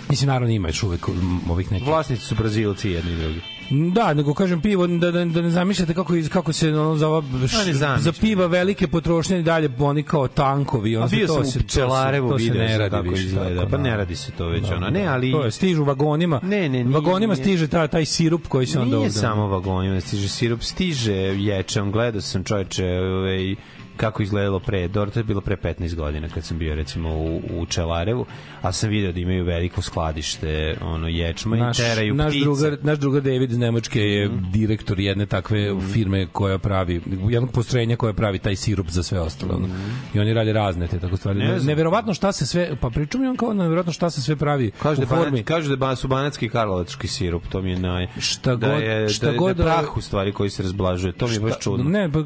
Mislim, 0.10 0.28
naravno 0.28 0.54
ima 0.54 0.68
još 0.68 0.84
uvek 0.84 1.10
ovih 1.50 1.72
nekih. 1.72 1.88
Vlasnici 1.88 2.22
su 2.22 2.36
Brazilci 2.36 2.90
jedni 2.92 3.12
i 3.12 3.16
drugi. 3.16 3.42
Da, 3.70 4.14
nego 4.14 4.34
kažem 4.34 4.62
pivo, 4.62 4.88
da, 4.88 5.12
da, 5.12 5.26
da 5.26 5.42
ne 5.42 5.50
zamišljate 5.50 5.94
kako, 5.94 6.16
iz- 6.16 6.30
kako 6.30 6.54
se 6.54 6.70
ono, 6.72 6.96
za, 6.96 7.08
ova, 7.08 7.22
š- 7.22 7.56
A 7.56 7.66
ne 7.66 7.74
zamišljam. 7.74 8.00
za 8.00 8.12
piva 8.14 8.48
velike 8.48 8.88
potrošnje 8.88 9.40
i 9.40 9.44
dalje 9.44 9.70
oni 9.80 10.04
kao 10.04 10.28
tankovi. 10.28 10.90
Bio 11.10 11.28
to 11.28 11.44
se- 11.44 11.60
Pčelarevu, 11.60 12.30
to 12.30 12.40
se 12.40 12.46
ne 12.46 12.78
radi 12.78 12.92
kako 12.94 13.16
izgleda. 13.16 13.62
Pa 13.62 13.68
da. 13.68 13.78
ne 13.80 13.98
radi 13.98 14.16
se 14.16 14.32
to 14.32 14.48
već, 14.48 14.62
Da, 14.62 14.68
ono. 14.70 14.80
da, 14.80 14.90
Ne, 14.90 15.04
da. 15.04 15.14
ali... 15.14 15.32
To 15.32 15.44
je, 15.46 15.52
stižu 15.52 15.84
vagonima. 15.84 16.40
Ne, 16.44 16.62
ne, 16.62 16.70
nije- 16.70 16.84
vagonima 16.86 17.34
nije- 17.34 17.44
stiže 17.44 17.68
ta, 17.68 17.88
taj 17.88 18.06
sirup 18.06 18.48
koji 18.48 18.68
se 18.68 18.80
onda 18.80 18.86
Nije 18.88 18.98
ovde... 19.00 19.12
samo 19.12 19.48
vagonima, 19.48 20.02
stiže 20.02 20.30
sirup, 20.30 20.62
stiže 20.62 21.14
ječam, 21.36 21.92
gledao 21.92 22.22
sam 22.22 22.44
čoveče, 22.44 22.86
ovaj, 22.88 23.56
kako 23.98 24.24
izgledalo 24.24 24.60
pre, 24.60 24.88
dobro, 24.88 25.12
to 25.12 25.20
je 25.20 25.24
bilo 25.24 25.42
pre 25.42 25.56
15 25.58 25.96
godina 25.96 26.30
kad 26.30 26.44
sam 26.44 26.58
bio 26.58 26.76
recimo 26.76 27.10
u, 27.10 27.38
u 27.52 27.66
Čelarevu, 27.66 28.26
a 28.62 28.72
sam 28.72 28.90
video 28.90 29.12
da 29.12 29.20
imaju 29.20 29.44
veliko 29.46 29.82
skladište 29.82 30.46
ono 30.82 31.08
ječma 31.08 31.56
naš, 31.58 31.80
i 31.80 31.82
teraju 31.82 32.14
naš 32.14 32.30
ptice. 32.30 32.44
drugar, 32.44 32.78
naš 32.82 32.98
drugar 32.98 33.22
David 33.22 33.52
iz 33.52 33.58
Nemačke 33.58 34.02
je 34.02 34.30
direktor 34.52 35.00
jedne 35.00 35.26
takve 35.26 35.56
firme 35.94 36.28
koja 36.28 36.58
pravi, 36.58 37.02
jednog 37.24 37.52
postrojenja 37.52 37.96
koja 37.96 38.14
pravi 38.14 38.40
taj 38.40 38.56
sirup 38.56 38.88
za 38.90 39.04
sve 39.04 39.20
ostalo. 39.20 39.56
ono. 39.56 39.68
I 40.14 40.20
oni 40.20 40.34
rade 40.34 40.54
razne 40.54 40.88
te 40.88 41.00
tako 41.00 41.18
stvari. 41.18 41.40
Ne 41.40 41.60
neverovatno 41.60 42.14
šta 42.14 42.32
se 42.32 42.46
sve, 42.46 42.76
pa 42.82 42.90
pričam 42.90 43.22
mi 43.22 43.28
on 43.28 43.38
kao 43.38 43.54
neverovatno 43.54 43.94
šta 43.94 44.10
se 44.10 44.22
sve 44.22 44.36
pravi 44.36 44.72
Kažu 44.74 45.02
u 45.02 45.06
da, 45.06 45.08
formi. 45.08 45.32
banat, 45.32 45.46
kažu 45.46 45.76
da 45.76 45.96
su 45.96 46.08
banatski 46.08 46.46
i 46.46 46.50
karlovački 46.50 47.08
sirup, 47.08 47.48
to 47.48 47.62
mi 47.62 47.72
je 47.72 47.80
naj... 47.80 48.08
Šta 48.20 48.56
da 48.56 48.68
god- 48.68 48.82
je, 48.82 49.10
šta 49.10 49.26
da 49.26 49.38
god 49.38 49.58
da 49.58 49.64
je 49.64 49.70
da- 49.70 49.76
prah 49.76 49.98
u 49.98 50.02
stvari 50.02 50.32
koji 50.32 50.50
se 50.50 50.64
razblažuje, 50.64 51.14
to 51.14 51.28
mi 51.28 51.34
je 51.34 51.40
baš 51.40 51.60
čudno. 51.60 51.90
Ne, 51.90 52.10
pa 52.12 52.20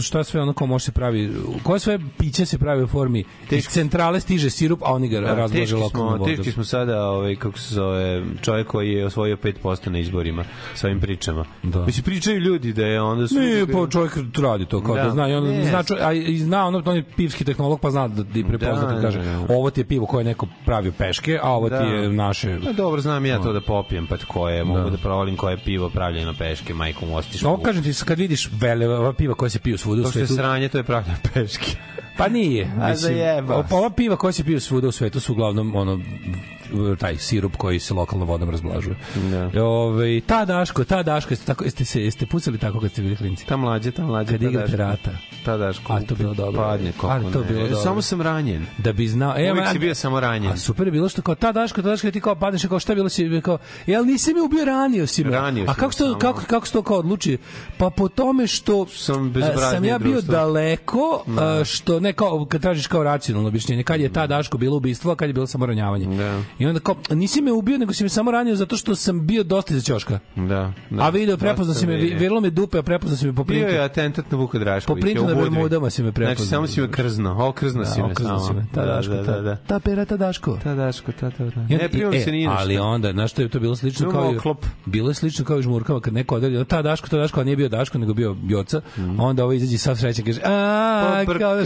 šta 0.00 0.24
sve 0.24 0.40
ono 0.40 0.52
kao 0.52 0.66
može 0.66 0.84
se 0.84 0.92
pravi, 0.92 1.13
koje 1.62 1.80
sve 1.80 1.98
piće 2.18 2.46
se 2.46 2.58
pravi 2.58 2.82
u 2.82 2.86
formi, 2.86 3.24
iz 3.50 3.66
centrale 3.66 4.20
stiže 4.20 4.50
sirup, 4.50 4.80
a 4.82 4.92
oni 4.92 5.08
ga 5.08 5.20
Da, 5.20 5.26
razblaže 5.26 5.54
teški 5.54 5.74
lokalnom 5.74 6.08
smo, 6.08 6.18
vodom. 6.18 6.36
teški 6.36 6.52
smo 6.52 6.64
sada, 6.64 7.04
ovaj, 7.04 7.36
kako 7.36 7.58
se 7.58 7.74
zove, 7.74 8.22
čovjek 8.42 8.66
koji 8.66 8.90
je 8.90 9.06
osvojio 9.06 9.36
5% 9.36 9.88
na 9.88 9.98
izborima 9.98 10.44
sa 10.74 10.86
ovim 10.86 11.00
pričama. 11.00 11.44
Da. 11.62 11.84
Mislim, 11.84 12.04
pričaju 12.04 12.40
ljudi 12.40 12.72
da 12.72 12.86
je 12.86 13.02
onda... 13.02 13.28
Su 13.28 13.34
Ne, 13.34 13.66
pa 13.68 13.90
čovjek 13.90 14.12
radi 14.36 14.66
to 14.66 14.82
kao 14.82 14.94
da, 14.96 15.02
Da. 15.04 15.10
zna 15.10 15.28
i 15.28 15.34
on 15.34 15.44
Ne. 15.44 15.64
zna, 15.64 15.82
čo- 15.82 15.96
a 16.00 16.12
i 16.12 16.38
zna 16.38 16.66
ono 16.66 16.82
on 16.86 16.96
je 16.96 17.02
pivski 17.06 17.44
tehnolog 17.44 17.80
pa 17.80 17.90
zna 17.90 18.08
da 18.08 18.24
ti 18.24 18.44
prepozna 18.44 18.86
Da, 18.86 19.00
kaže 19.00 19.18
da, 19.18 19.24
da. 19.24 19.46
ovo 19.50 19.70
ti 19.70 19.80
je 19.80 19.84
pivo 19.84 20.06
koje 20.06 20.20
je 20.20 20.26
neko 20.26 20.46
pravio 20.64 20.92
peške, 20.92 21.38
a 21.42 21.50
ovo 21.50 21.68
Da. 21.68 21.78
ti 21.80 21.86
je 21.86 22.08
naše 22.08 22.58
Pa 22.64 22.72
dobro, 22.72 23.00
znam 23.00 23.26
ja 23.26 23.42
to 23.42 23.52
da 23.52 23.60
popijem, 23.60 24.06
pa 24.06 24.16
koje, 24.18 24.64
mogu 24.64 24.90
da 24.90 24.96
provalim 24.96 25.36
koje 25.36 25.52
je 25.52 25.58
pivo 25.58 25.88
pravljeno 25.90 26.34
peške, 26.34 26.74
majkom 26.74 27.12
ostiš. 27.12 27.42
Ovo 27.44 27.56
kažem 27.56 27.82
ti, 27.82 27.92
kad 28.04 28.18
vidiš 28.18 28.48
vele, 28.52 28.86
piva 29.14 29.34
koja 29.34 29.48
se 29.50 29.58
piju 29.58 29.78
svuda 29.78 30.00
u 30.00 30.04
To 30.04 30.10
što 30.10 30.18
je 30.18 30.26
svetu, 30.26 30.36
sranje, 30.36 30.68
to 30.68 30.78
je 30.78 30.84
pravljeno 31.04 31.18
peške. 31.34 31.76
pa 32.16 32.28
nije. 32.28 32.64
A 32.74 32.88
Mislim, 32.90 33.14
zajebao 33.14 33.58
ova- 33.58 33.66
ova 33.70 33.90
piva 33.90 34.16
koja 34.16 34.32
se 34.32 34.44
piju 34.44 34.60
svuda 34.60 34.88
u 34.88 34.92
svetu 34.92 35.20
su 35.20 35.32
uglavnom 35.32 35.76
ono 35.76 36.00
taj 36.98 37.16
sirup 37.16 37.56
koji 37.56 37.78
se 37.78 37.94
lokalnom 37.94 38.28
vodom 38.28 38.50
razblažuje. 38.50 38.96
Da. 39.30 39.62
Ove, 39.64 40.20
ta 40.20 40.44
Daško, 40.44 40.84
ta 40.84 41.02
Daško, 41.02 41.32
jeste, 41.32 41.46
tako, 41.46 41.64
jeste, 41.64 41.84
se, 41.84 42.02
jeste 42.02 42.26
pucali 42.26 42.58
tako 42.58 42.80
kad 42.80 42.90
ste 42.90 43.02
bili 43.02 43.16
klinci? 43.16 43.46
Ta 43.46 43.56
mlađe, 43.56 43.90
ta 43.90 44.02
mlađe. 44.02 44.32
Kad 44.32 44.40
ta 44.40 44.46
igrate 44.46 44.76
rata. 44.76 45.10
Ta 45.44 45.56
Daško. 45.56 45.92
A, 45.92 46.00
to 46.00 46.14
bilo 46.14 46.34
dobro. 46.34 46.62
Padne, 46.62 46.92
kako 47.00 47.30
to 47.30 47.40
ne. 47.40 47.46
bilo 47.46 47.62
dobro. 47.62 47.82
Samo 47.82 48.02
sam 48.02 48.20
ranjen. 48.22 48.66
da 48.78 48.92
bi 48.92 49.08
znao. 49.08 49.34
E, 49.36 49.52
Uvijek 49.52 49.68
si 49.72 49.78
bio 49.78 49.94
samo 49.94 50.20
ranjen. 50.20 50.52
A 50.52 50.56
super 50.56 50.86
je 50.86 50.90
bilo 50.90 51.08
što 51.08 51.22
kao 51.22 51.34
ta 51.34 51.52
Daško, 51.52 51.82
ta 51.82 51.88
Daško 51.88 52.10
ti 52.10 52.20
kao 52.20 52.34
padneš 52.34 52.64
kao 52.64 52.80
šta 52.80 52.92
je 52.92 52.96
bilo 52.96 53.08
si 53.08 53.40
kao 53.44 53.58
jel 53.86 54.04
nisi 54.06 54.34
me 54.34 54.40
ubio 54.40 54.64
ranio 54.64 55.06
si 55.06 55.24
me. 55.24 55.30
Ranio 55.30 55.64
A 55.68 55.74
kako 55.74 55.94
to 55.94 56.18
kako 56.18 56.40
kako 56.46 56.66
se 56.66 56.72
to 56.72 56.82
kao 56.82 56.98
odluči? 56.98 57.38
Pa 57.78 57.90
po 57.90 58.08
tome 58.08 58.46
što 58.46 58.86
Sam 58.86 59.34
e, 59.36 59.56
sam 59.70 59.84
ja 59.84 59.98
bio 59.98 60.12
društvo. 60.12 60.32
daleko 60.32 61.24
e, 61.60 61.64
što 61.64 62.00
ne 62.00 62.12
kao 62.12 62.46
kad 62.48 62.62
tražiš 62.62 62.86
kao 62.86 63.02
racionalno 63.02 63.48
objašnjenje 63.48 63.82
kad 63.82 64.00
je 64.00 64.12
ta 64.12 64.26
Daško 64.26 64.58
bilo 64.58 64.76
ubistvo, 64.76 65.12
a 65.12 65.16
kad 65.16 65.28
je 65.28 65.32
bilo 65.32 65.46
samo 65.46 65.66
ranjavanje. 65.66 66.16
Da. 66.16 66.40
I 66.58 66.63
onda 66.66 66.80
kao 66.80 66.96
nisi 67.10 67.42
me 67.42 67.52
ubio 67.52 67.78
nego 67.78 67.92
si 67.92 68.02
me 68.02 68.08
samo 68.08 68.30
ranio 68.30 68.56
zato 68.56 68.76
što 68.76 68.94
sam 68.94 69.26
bio 69.26 69.44
dosta 69.44 69.74
iza 69.74 69.82
ćoška. 69.84 70.18
Da, 70.36 70.44
da. 70.90 71.02
A 71.02 71.08
video 71.10 71.36
prepoznao 71.36 71.74
si 71.74 71.86
me, 71.86 71.94
vidi. 71.94 72.14
virilo 72.14 72.40
me 72.40 72.50
dupe, 72.50 72.78
a 72.78 72.82
prepoznao 72.82 73.16
si 73.16 73.26
me 73.26 73.34
po 73.34 73.44
Bio 73.44 73.54
printu. 73.56 73.74
je 73.74 73.80
atentat 73.80 74.30
na 74.30 74.38
Vuka 74.38 74.58
Draškovića. 74.58 74.86
Po 74.96 75.00
printu 75.02 75.26
na. 75.26 75.34
Bermudama 75.34 75.90
si 75.90 76.02
me 76.02 76.12
prepoznao. 76.12 76.34
Znači, 76.36 76.48
samo 76.48 76.66
si 76.66 76.80
me 76.80 76.90
krzno. 76.90 77.36
Okrzno 77.40 77.84
si 77.84 77.92
Da, 77.92 78.06
me 78.06 78.12
okrznuo 78.12 78.38
samo. 78.38 78.48
si 78.48 78.54
me. 78.54 78.66
Ta 78.74 78.80
Da, 78.80 78.86
Daško, 78.86 79.14
da, 79.14 79.22
da, 79.22 79.40
da. 79.40 79.56
ta, 79.56 79.62
ta 79.64 79.78
pera, 79.80 80.04
ta 80.04 80.16
Daško. 80.16 80.58
Ta 80.58 80.74
Daško, 80.74 81.12
ta, 81.12 81.30
ta, 81.30 81.50
ta. 81.50 81.60
I 81.60 81.74
Ne 81.74 81.88
primam 81.88 82.12
se 82.14 82.32
ni 82.32 82.46
na 82.46 82.56
Ali 82.58 82.78
onda, 82.78 83.12
znaš 83.12 83.30
što 83.30 83.42
je 83.42 83.48
to 83.48 83.60
bilo 83.60 83.76
slično 83.76 84.10
kao 84.10 84.32
i, 84.32 84.36
oklop. 84.36 84.66
bilo 84.86 85.10
je 85.10 85.14
slično 85.14 85.44
kao 85.44 85.58
i 85.58 85.62
žmurkama 85.62 86.00
kad 86.00 86.14
neko 86.14 86.34
odredi, 86.36 86.64
ta 86.64 86.82
Daško, 86.82 87.08
ta 87.08 87.16
Daško, 87.16 87.40
a 87.40 87.44
nije 87.44 87.56
bio 87.56 87.68
Daško, 87.68 87.98
nego 87.98 88.14
bio 88.14 88.36
Joca, 88.44 88.80
Mhm. 88.96 89.20
onda 89.20 89.44
ovo 89.44 89.52
izađe 89.52 89.78
sav 89.78 89.96
srećan 89.96 90.24
kaže, 90.24 90.40
a, 90.40 91.24
kao 91.38 91.54
da, 91.54 91.62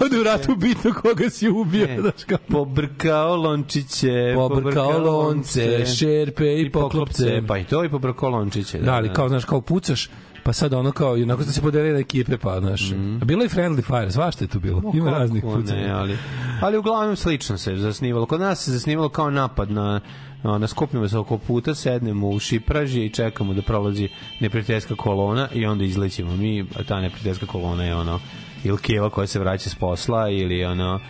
da 0.00 0.14
je 0.14 0.20
u 0.20 0.24
ratu 0.24 0.56
bitno 0.56 0.92
koga 0.92 1.30
si 1.30 1.48
ubio, 1.50 1.86
kao. 2.26 2.38
Pobrkao 2.48 3.36
lončiće, 3.36 4.12
Pobrkao 4.36 4.98
lonce, 4.98 5.86
šerpe 5.86 6.60
i 6.60 6.70
poklopce. 6.70 7.42
Pa 7.48 7.58
i 7.58 7.64
to 7.64 7.84
i 7.84 7.88
pobrkao 7.88 8.30
lončiće. 8.30 8.78
Da, 8.78 8.94
ali 8.94 9.12
kao, 9.12 9.28
znaš, 9.28 9.44
kao 9.44 9.60
pucaš, 9.60 10.10
pa 10.42 10.52
sad 10.52 10.74
ono 10.74 10.92
kao, 10.92 11.16
i 11.16 11.22
onako 11.22 11.44
da 11.44 11.52
se 11.52 11.62
podeli 11.62 11.92
na 11.92 11.98
ekipe, 11.98 12.38
pa, 12.38 12.60
znaš, 12.60 12.92
a 13.22 13.24
bilo 13.24 13.42
je 13.42 13.48
friendly 13.48 13.82
fire, 13.82 14.10
svašta 14.10 14.44
je 14.44 14.48
tu 14.48 14.60
bilo, 14.60 14.82
ima 14.94 15.10
raznih 15.10 15.44
ne, 15.44 15.50
pucanja. 15.50 15.96
ali, 15.96 16.18
ali 16.60 16.78
uglavnom 16.78 17.16
slično 17.16 17.58
se 17.58 17.76
zasnivalo. 17.76 18.26
Kod 18.26 18.40
nas 18.40 18.64
se 18.64 18.72
zasnivalo 18.72 19.08
kao 19.08 19.30
napad 19.30 19.70
na 19.70 20.00
na 20.42 20.66
skupimo 20.66 21.08
se 21.08 21.18
oko 21.18 21.38
puta, 21.38 21.74
sednemo 21.74 22.28
u 22.28 22.38
šipraži 22.38 23.04
i 23.04 23.10
čekamo 23.10 23.54
da 23.54 23.62
prolazi 23.62 24.08
neprijateljska 24.40 24.96
kolona 24.96 25.48
i 25.54 25.66
onda 25.66 25.84
izlećemo 25.84 26.36
mi, 26.36 26.60
a 26.60 26.82
ta 26.88 27.00
neprijateljska 27.00 27.46
kolona 27.46 27.84
je 27.84 27.94
ono 27.94 28.20
ili 28.64 28.78
keva 28.78 29.10
koja 29.10 29.26
se 29.26 29.38
vraća 29.38 29.70
s 29.70 29.74
posla 29.74 30.28
ili 30.28 30.64
ono 30.64 31.00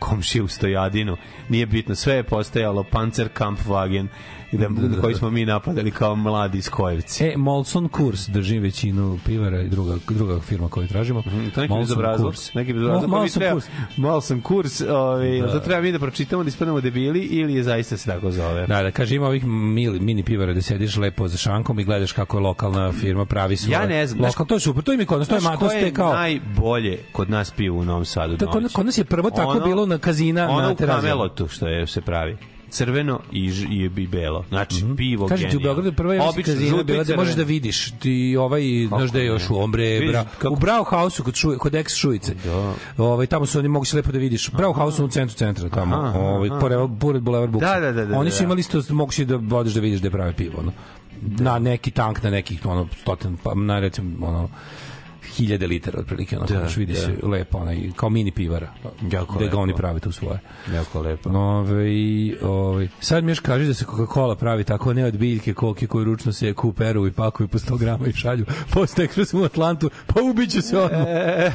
komši 0.00 0.40
u 0.40 0.48
stojadinu, 0.48 1.16
nije 1.48 1.66
bitno, 1.66 1.94
sve 1.94 2.14
je 2.14 2.22
postojalo 2.22 2.82
Panzerkampfwagen 4.52 4.88
gde, 4.88 5.00
koji 5.00 5.14
smo 5.14 5.30
mi 5.30 5.44
napadali 5.44 5.90
kao 5.90 6.16
mladi 6.16 6.58
iz 6.58 6.68
Kojevci. 6.68 7.24
E, 7.24 7.34
Molson 7.36 7.88
Kurs, 7.88 8.28
držim 8.28 8.62
većinu 8.62 9.18
pivara 9.26 9.60
i 9.62 9.68
druga, 9.68 9.96
druga 10.08 10.40
firma 10.40 10.68
koju 10.68 10.88
tražimo. 10.88 11.20
Mm, 11.20 11.24
To 11.50 11.60
neki 11.60 11.68
Molson 11.68 11.80
bezobrazluk, 11.80 12.30
Kurs. 12.30 12.54
neki 12.54 12.72
bezobrazluk. 12.72 13.10
Pa 13.10 13.22
mi 13.22 13.28
sam 13.28 13.40
treba- 13.40 13.54
kurs. 13.54 13.66
Sam 14.22 14.40
kurs, 14.40 14.80
ovaj, 14.80 15.40
da. 15.40 15.52
to 15.52 15.60
treba 15.60 15.82
mi 15.82 15.92
da 15.92 15.98
pročitamo 15.98 16.42
da 16.42 16.48
ispadnemo 16.48 16.80
debili 16.80 17.20
ili 17.20 17.54
je 17.54 17.62
zaista 17.62 17.96
se 17.96 18.06
tako 18.06 18.30
zove. 18.30 18.66
Da, 18.66 18.82
da, 18.82 18.90
kaže 18.90 19.16
ima 19.16 19.26
ovih 19.26 19.46
mili, 19.46 20.00
mini 20.00 20.22
pivara 20.22 20.52
da 20.54 20.62
sediš 20.62 20.96
lepo 20.96 21.28
za 21.28 21.36
šankom 21.36 21.80
i 21.80 21.84
gledaš 21.84 22.12
kako 22.12 22.36
je 22.36 22.42
lokalna 22.42 22.92
firma 22.92 23.24
pravi 23.24 23.56
svoje. 23.56 23.72
Ja 23.72 23.86
ne 23.86 24.06
znam, 24.06 24.24
Lokal, 24.24 24.46
to 24.46 24.54
je 24.54 24.60
super, 24.60 24.84
to 24.84 24.92
im 24.92 25.00
je 25.00 25.06
kod 25.06 25.18
nas, 25.18 25.28
to 25.28 25.34
je, 25.34 25.40
to 25.58 25.70
je 25.70 25.92
kao... 25.92 26.12
najbolje 26.14 26.98
kod 27.12 27.30
nas 27.30 27.50
pivo 27.50 27.78
u 27.78 27.84
Novom 27.84 28.04
Sadu 28.04 28.32
je 28.32 28.38
kod, 28.38 28.72
kod 28.72 28.86
nas 28.86 28.98
je 28.98 29.04
prvo 29.04 29.30
tako 29.30 29.50
Ono- 29.50 29.66
bilo 29.66 29.86
na 29.86 29.98
kazina 29.98 30.48
ono 30.50 30.60
na 30.60 30.72
u 30.72 30.74
terazijama. 30.74 31.00
Kamelotu 31.02 31.48
što 31.48 31.66
je 31.66 31.86
se 31.86 32.00
pravi 32.00 32.36
crveno 32.70 33.20
i, 33.32 33.50
ž, 33.50 33.66
i, 33.70 33.90
i 33.96 34.06
belo. 34.06 34.44
Znači, 34.48 34.84
pivo 34.96 35.26
Kaže 35.28 35.42
ti 35.42 35.46
u 35.46 35.50
genijalno. 35.50 35.74
Beogradu 35.74 35.96
prva 35.96 36.14
je 36.14 36.22
Obično 36.22 36.54
kazina 36.54 36.82
bila 36.82 37.04
da 37.04 37.16
možeš 37.16 37.34
da 37.34 37.42
vidiš 37.42 37.90
ti 37.98 38.36
ovaj 38.38 38.62
znaš 38.88 39.10
da 39.10 39.18
je 39.18 39.26
još 39.26 39.50
u 39.50 39.58
Ombre 39.58 40.00
bra, 40.08 40.24
kako- 40.38 40.52
u 40.54 40.56
Brauhausu 40.56 41.22
kod 41.24 41.34
Šuj, 41.34 41.58
kod 41.58 41.74
ex 41.74 41.94
Šujice. 41.94 42.34
Da. 42.44 42.74
Ovaj 43.04 43.26
tamo 43.26 43.46
su 43.46 43.58
oni 43.58 43.68
mogu 43.68 43.84
se 43.84 43.96
lepo 43.96 44.12
da 44.12 44.18
vidiš. 44.18 44.50
Brauhausu 44.50 45.04
u 45.04 45.08
centru 45.08 45.36
centra 45.36 45.68
tamo. 45.68 45.96
Aha, 45.96 46.18
ovaj 46.18 46.48
aha. 46.50 46.58
pored 46.58 46.78
pored 47.00 47.22
Boulevard 47.22 47.52
Buksa. 47.52 47.74
Da, 47.74 47.80
da, 47.80 47.92
da, 47.92 48.04
da, 48.06 48.18
Oni 48.18 48.30
da, 48.30 48.36
su 48.36 48.42
da. 48.42 48.44
imali 48.44 48.60
isto 48.60 48.82
mogu 48.90 49.12
si 49.12 49.24
da 49.24 49.36
vodiš 49.36 49.72
da 49.74 49.80
vidiš 49.80 50.00
da 50.00 50.06
je 50.06 50.10
prave 50.10 50.32
pivo 50.32 50.54
ono. 50.58 50.72
Na 51.22 51.58
neki 51.58 51.90
tank 51.90 52.22
na 52.22 52.30
nekih 52.30 52.66
ono 52.66 52.88
stotin 53.02 53.36
pa 53.42 53.54
na 53.54 53.80
recimo 53.80 54.26
ono 54.26 54.48
hiljade 55.40 55.66
litara 55.66 56.00
otprilike, 56.00 56.36
onako, 56.36 56.52
Da, 56.52 56.60
da, 56.60 56.66
vidi 56.76 56.92
da. 56.92 56.98
se 56.98 57.14
lepo, 57.22 57.58
onaj, 57.58 57.90
kao 57.96 58.10
mini 58.10 58.30
pivara, 58.30 58.68
Jako 59.12 59.34
gde 59.34 59.48
ga 59.48 59.58
oni 59.58 59.74
prave 59.74 60.00
tu 60.00 60.12
svoje. 60.12 60.38
Jako 60.74 61.00
lepo. 61.00 61.30
Ove, 61.30 61.84
ove, 62.42 62.88
sad 63.00 63.24
mi 63.24 63.30
još 63.30 63.40
kaži 63.40 63.66
da 63.66 63.74
se 63.74 63.84
Coca-Cola 63.84 64.34
pravi 64.34 64.64
tako 64.64 64.94
ne 64.94 65.04
od 65.04 65.18
biljke 65.18 65.54
koke 65.54 65.86
koju 65.86 66.04
ručno 66.04 66.32
se 66.32 66.54
kuperu 66.54 67.06
i 67.06 67.12
pakuju 67.12 67.48
po 67.48 67.58
100 67.58 67.78
grama 67.78 68.06
i 68.06 68.12
šalju 68.12 68.44
post 68.72 68.98
ekspresom 68.98 69.40
u 69.40 69.44
Atlantu, 69.44 69.90
pa 70.06 70.22
ubiću 70.22 70.62
se 70.62 70.78
odmah. 70.78 71.06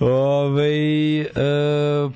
Ove, 0.00 0.70
e, 1.20 1.26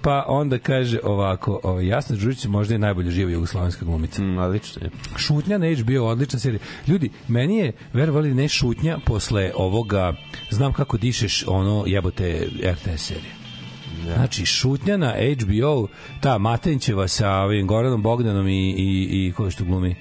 pa 0.03 0.25
onda 0.29 0.59
kaže 0.59 0.99
ovako, 1.03 1.61
ove, 1.63 1.87
Jasna 1.87 2.17
Đurić 2.17 2.45
možda 2.45 2.75
je 2.75 2.79
najbolje 2.79 3.11
živa 3.11 3.31
jugoslovenska 3.31 3.85
glumica. 3.85 4.23
Mm, 4.23 4.39
odlično 4.39 4.83
je. 4.85 4.91
Šutnja 5.17 5.59
na 5.59 5.67
HBO, 5.75 6.05
odlična 6.05 6.39
serija. 6.39 6.61
Ljudi, 6.87 7.11
meni 7.29 7.57
je, 7.57 7.73
verovali 7.93 8.35
ne 8.35 8.49
šutnja 8.49 8.99
posle 9.07 9.53
ovoga, 9.79 10.13
znam 10.51 10.73
kako 10.73 10.97
dišeš 10.97 11.45
ono 11.47 11.85
jebote 11.87 12.49
RTS 12.63 13.07
serije. 13.07 13.39
Znači, 14.15 14.47
šutnja 14.47 14.97
na 14.97 15.15
HBO, 15.41 15.89
ta 16.21 16.39
Matenćeva 16.39 17.09
sa 17.09 17.31
ovim 17.31 17.67
Goranom 17.67 18.03
Bogdanom 18.03 18.49
i, 18.49 18.71
i, 18.71 19.27
i 19.27 19.33
ko 19.33 19.45
je 19.45 19.51
što 19.51 19.65
glumi? 19.65 19.97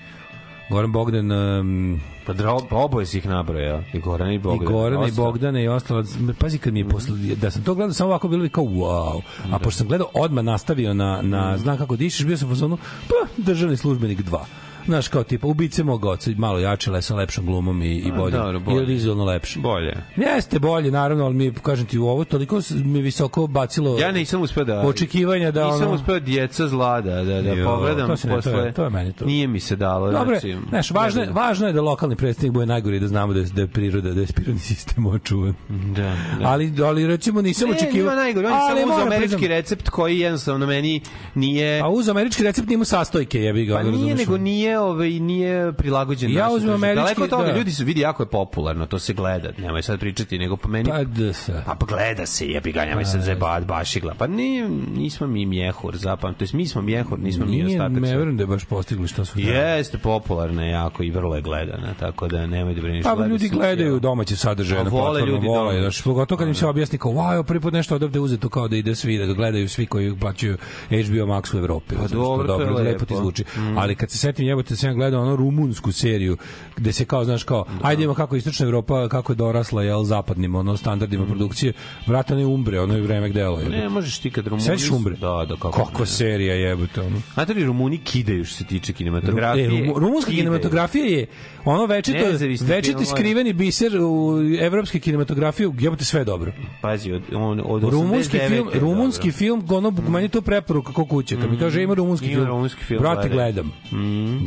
Goran 0.69 0.91
Bogdan 0.91 1.31
um, 1.31 2.01
Pa, 2.25 2.33
dro, 2.33 2.59
pa 2.69 2.75
oboje 2.75 3.05
si 3.05 3.17
ih 3.17 3.25
nabrojao. 3.25 3.83
I 3.93 3.99
Goran 3.99 4.31
i 4.31 4.39
Bogdan. 4.39 4.69
i 4.69 4.73
Gorana 4.73 5.07
i. 5.07 5.11
Bogdana 5.11 5.61
i 5.61 5.67
ostalo. 5.67 6.03
Pazi 6.39 6.57
kad 6.57 6.73
mi 6.73 6.79
je 6.79 6.89
posle, 6.89 7.17
da 7.35 7.51
sam 7.51 7.63
to 7.63 7.75
gledao 7.75 7.93
samo 7.93 8.09
ovako 8.09 8.27
bilo 8.27 8.43
bi 8.43 8.49
kao 8.49 8.63
wow. 8.63 9.21
A 9.51 9.59
pošto 9.59 9.77
sam 9.77 9.87
gledao 9.87 10.07
odmah 10.13 10.43
nastavio 10.43 10.93
na, 10.93 11.21
na 11.21 11.57
znam 11.57 11.77
kako 11.77 11.95
dišeš, 11.95 12.25
bio 12.25 12.37
sam 12.37 12.47
u 12.47 12.51
fazonu, 12.51 12.77
pa 13.07 13.27
državni 13.37 13.77
službenik 13.77 14.19
2. 14.19 14.39
Znaš, 14.87 15.07
kao 15.07 15.23
tipa, 15.23 15.47
ubice 15.47 15.83
mog 15.83 16.05
oca, 16.05 16.31
malo 16.37 16.59
jače, 16.59 16.91
le, 16.91 17.01
sa 17.01 17.15
lepšom 17.15 17.45
glumom 17.45 17.81
i, 17.81 17.87
i 17.87 18.11
bolje. 18.11 18.31
dobro, 18.31 18.59
bolje. 18.61 18.83
I 18.83 18.85
vizualno 18.85 19.25
lepše. 19.25 19.59
Bolje. 19.59 19.93
Jeste 20.17 20.59
bolje, 20.59 20.91
naravno, 20.91 21.25
ali 21.25 21.33
mi, 21.35 21.53
kažem 21.53 21.85
ti, 21.85 21.97
u 21.99 22.07
ovo 22.07 22.23
toliko 22.25 22.59
mi 22.75 23.01
visoko 23.01 23.47
bacilo 23.47 23.97
Ja 23.97 24.11
nisam 24.11 24.41
uspeo 24.41 24.63
da... 24.63 24.79
očekivanja 24.81 25.51
da 25.51 25.65
Nisam 25.65 25.81
ono... 25.81 25.93
uspeo 25.93 26.19
djeca 26.19 26.67
zla 26.67 27.01
da, 27.01 27.15
da, 27.15 27.41
da 27.41 27.49
Jo, 27.49 27.65
pogledam 27.65 28.07
to 28.07 28.13
ne- 28.13 28.17
to 28.17 28.27
je- 28.27 28.35
posle. 28.35 28.73
to 28.73 28.83
je 28.83 28.89
meni 28.89 29.13
to. 29.13 29.25
Nije 29.25 29.47
mi 29.47 29.59
se 29.59 29.75
dalo. 29.75 30.11
Dobro, 30.11 30.39
znači, 30.39 30.55
znaš, 30.69 30.91
važno, 30.91 31.21
je, 31.21 31.27
ne 31.27 31.33
važno 31.33 31.67
je 31.67 31.73
da 31.73 31.81
lokalni 31.81 32.15
predstavnik 32.15 32.53
bude 32.53 32.65
najgori 32.65 32.99
da 32.99 33.07
znamo 33.07 33.33
da 33.33 33.39
je, 33.39 33.45
da 33.45 33.61
je 33.61 33.67
priroda, 33.67 34.11
da 34.11 34.21
je 34.21 34.27
prirodni 34.27 34.59
sistem 34.71 35.05
očuvan. 35.07 35.53
Da, 35.69 36.01
da. 36.01 36.15
Ali, 36.43 36.73
ali 36.81 37.07
recimo 37.07 37.41
nisam 37.41 37.69
Ne, 37.69 37.75
očekivao... 37.75 37.97
njima 38.03 38.15
najgore, 38.15 38.47
on 38.47 38.53
je 38.53 38.81
samo 38.81 38.87
moram 38.87 39.07
američki 39.07 39.35
priznam- 39.35 39.47
recept 39.49 39.89
koji 39.89 40.19
jednostavno 40.19 40.65
meni 40.65 41.01
nije... 41.35 41.81
A 41.81 41.89
uz 41.89 42.09
američki 42.09 42.43
recept 42.43 42.69
nima 42.69 42.85
sastojke, 42.85 43.39
jebi 43.39 43.65
ga. 43.65 43.75
Pa 43.75 43.83
nije, 43.83 44.15
nego 44.15 44.37
nije, 44.37 44.76
ovaj, 44.81 45.09
nije 45.09 45.73
prilagođen 45.73 46.31
Ja 46.31 46.49
uzmem 46.49 46.73
američki, 46.73 47.01
Daleko 47.01 47.23
od 47.23 47.29
toga, 47.29 47.43
da. 47.51 47.57
ljudi 47.57 47.71
su 47.71 47.85
vidi 47.85 48.01
jako 48.01 48.23
je 48.23 48.27
popularno, 48.27 48.85
to 48.85 48.99
se 48.99 49.13
gleda. 49.13 49.49
Nemoj 49.57 49.81
sad 49.81 49.99
pričati, 49.99 50.37
nego 50.37 50.57
po 50.57 50.69
meni... 50.69 50.89
Pa 50.89 51.03
da 51.03 51.33
se. 51.33 51.63
Pa, 51.65 51.75
pa 51.75 51.85
gleda 51.85 52.25
se, 52.25 52.47
jebi 52.47 52.71
ga, 52.71 52.85
nemoj 52.85 53.05
se 53.05 53.19
zajebat, 53.19 53.65
baš 53.65 53.95
igla. 53.95 54.13
Pa 54.17 54.27
nije, 54.27 54.69
nismo 54.95 55.27
mi 55.27 55.45
mjehur, 55.45 55.97
zapam. 55.97 56.33
To 56.33 56.43
jest, 56.43 56.53
mi 56.53 56.67
smo 56.67 56.81
mjehur, 56.81 57.19
nismo 57.19 57.45
mi 57.45 57.51
Nije, 57.51 57.65
ostatak. 57.65 58.01
ne 58.01 58.17
verujem 58.17 58.37
da 58.37 58.43
je 58.43 58.47
baš 58.47 58.65
postigli 58.65 59.07
što 59.07 59.25
su 59.25 59.39
Jeste 59.39 59.97
popularna 59.97 60.65
jako 60.65 61.03
i 61.03 61.11
vrlo 61.11 61.35
je 61.35 61.41
gledana, 61.41 61.93
tako 61.99 62.27
da 62.27 62.47
nemoj 62.47 62.73
da 62.73 62.81
brineš. 62.81 63.03
Pa 63.03 63.15
gleda 63.15 63.29
ljudi 63.29 63.49
gledaju 63.49 63.99
domaće 63.99 64.35
sadržaje 64.35 64.83
na 64.83 64.89
vole 64.89 65.03
platformu, 65.03 65.35
ljudi 65.35 65.47
vole, 65.47 65.79
znaš, 65.79 66.01
pogotovo 66.01 66.39
kad 66.39 66.47
im 66.47 66.55
se 66.55 66.67
objasni 66.67 66.97
kao, 66.97 67.11
wow, 67.11 67.43
prvi 67.43 67.59
put 67.59 67.73
nešto 67.73 67.95
odavde 67.95 68.19
uzeto 68.19 68.49
kao 68.49 68.67
da 68.67 68.75
ide 68.75 68.95
svi, 68.95 69.17
da 69.17 69.25
ga 69.25 69.33
gledaju 69.33 69.69
svi 69.69 69.85
koji 69.85 70.19
plaćaju 70.19 70.57
HBO 70.89 71.25
Max 71.25 71.55
u 71.55 71.59
Evropi. 71.59 71.95
Pa 71.95 72.07
dobro, 72.07 72.47
to 72.47 72.61
je 72.61 72.69
lepo 72.69 72.79
lepo. 72.79 73.05
ti 73.05 73.15
zvuči. 73.15 73.43
Ali 73.77 73.95
kad 73.95 74.11
se 74.11 74.17
setim, 74.17 74.45
jebote, 74.45 74.66
sam 74.75 74.89
ja 74.89 74.93
gledao 74.93 75.21
ono 75.21 75.35
rumunsku 75.35 75.91
seriju, 75.91 76.37
gde 76.75 76.93
se 76.93 77.05
kao, 77.05 77.23
znaš, 77.25 77.43
kao, 77.43 77.65
ajde 77.81 78.03
ima 78.03 78.13
kako 78.13 78.35
istočna 78.35 78.65
Evropa, 78.65 79.07
kako 79.09 79.31
je 79.31 79.35
dorasla, 79.35 79.83
jel, 79.83 80.03
zapadnim, 80.03 80.55
ono, 80.55 80.77
standardima 80.77 81.25
produkcije, 81.25 81.73
vrata 82.07 82.35
ne 82.35 82.45
umbre, 82.45 82.81
ono 82.81 82.95
je 82.95 83.01
vreme 83.01 83.29
gdelo. 83.29 83.59
Ne, 83.59 83.89
možeš 83.89 84.19
ti 84.19 84.31
kad 84.31 84.47
Rumuni... 84.47 84.63
Sećaš 84.63 84.91
umbre? 84.91 85.15
Da, 85.15 85.45
da, 85.49 85.55
kako. 85.55 85.85
Kako 85.85 86.05
serija 86.05 86.53
jebote, 86.55 87.01
ono. 87.01 87.21
Znate 87.33 87.53
li, 87.53 87.65
Rumuni 87.65 87.97
kidaju 87.97 88.45
što 88.45 88.55
se 88.57 88.63
tiče 88.63 88.93
kinematografije. 88.93 89.65
E, 89.65 89.69
rumu- 89.69 89.99
rumunska 89.99 90.31
Kidaju. 90.31 90.43
kinematografija 90.43 91.05
je 91.05 91.25
ono 91.65 91.85
večito, 91.85 92.17
večiti 92.65 92.81
filmovi. 92.87 93.05
skriveni 93.05 93.53
biser 93.53 93.91
u 94.01 94.37
evropske 94.59 94.99
kinematografije, 94.99 95.69
jebote 95.79 96.05
sve 96.05 96.21
je 96.21 96.25
dobro. 96.25 96.51
Pazi, 96.81 97.11
od, 97.11 97.21
on, 97.33 97.61
od 97.65 97.83
Rumunski 97.83 98.37
89 98.37 98.47
film, 98.47 98.69
je 98.73 98.79
rumunski 98.79 99.27
dobro. 99.27 99.37
film, 99.37 99.63
ono, 99.69 99.91
meni 100.09 100.25
je 100.25 100.29
to 100.29 100.41
preporuka 100.41 100.87
kako 100.87 101.05
kuće. 101.05 101.35
Kad 101.41 101.51
mi 101.51 101.59
kaže 101.59 101.83
ima 101.83 101.93
rumunski 101.93 102.25
Ima 102.27 102.35
film, 102.35 102.47
rumunski 102.47 102.83
film, 102.83 102.99
brate 103.01 103.29
gledam. 103.29 103.71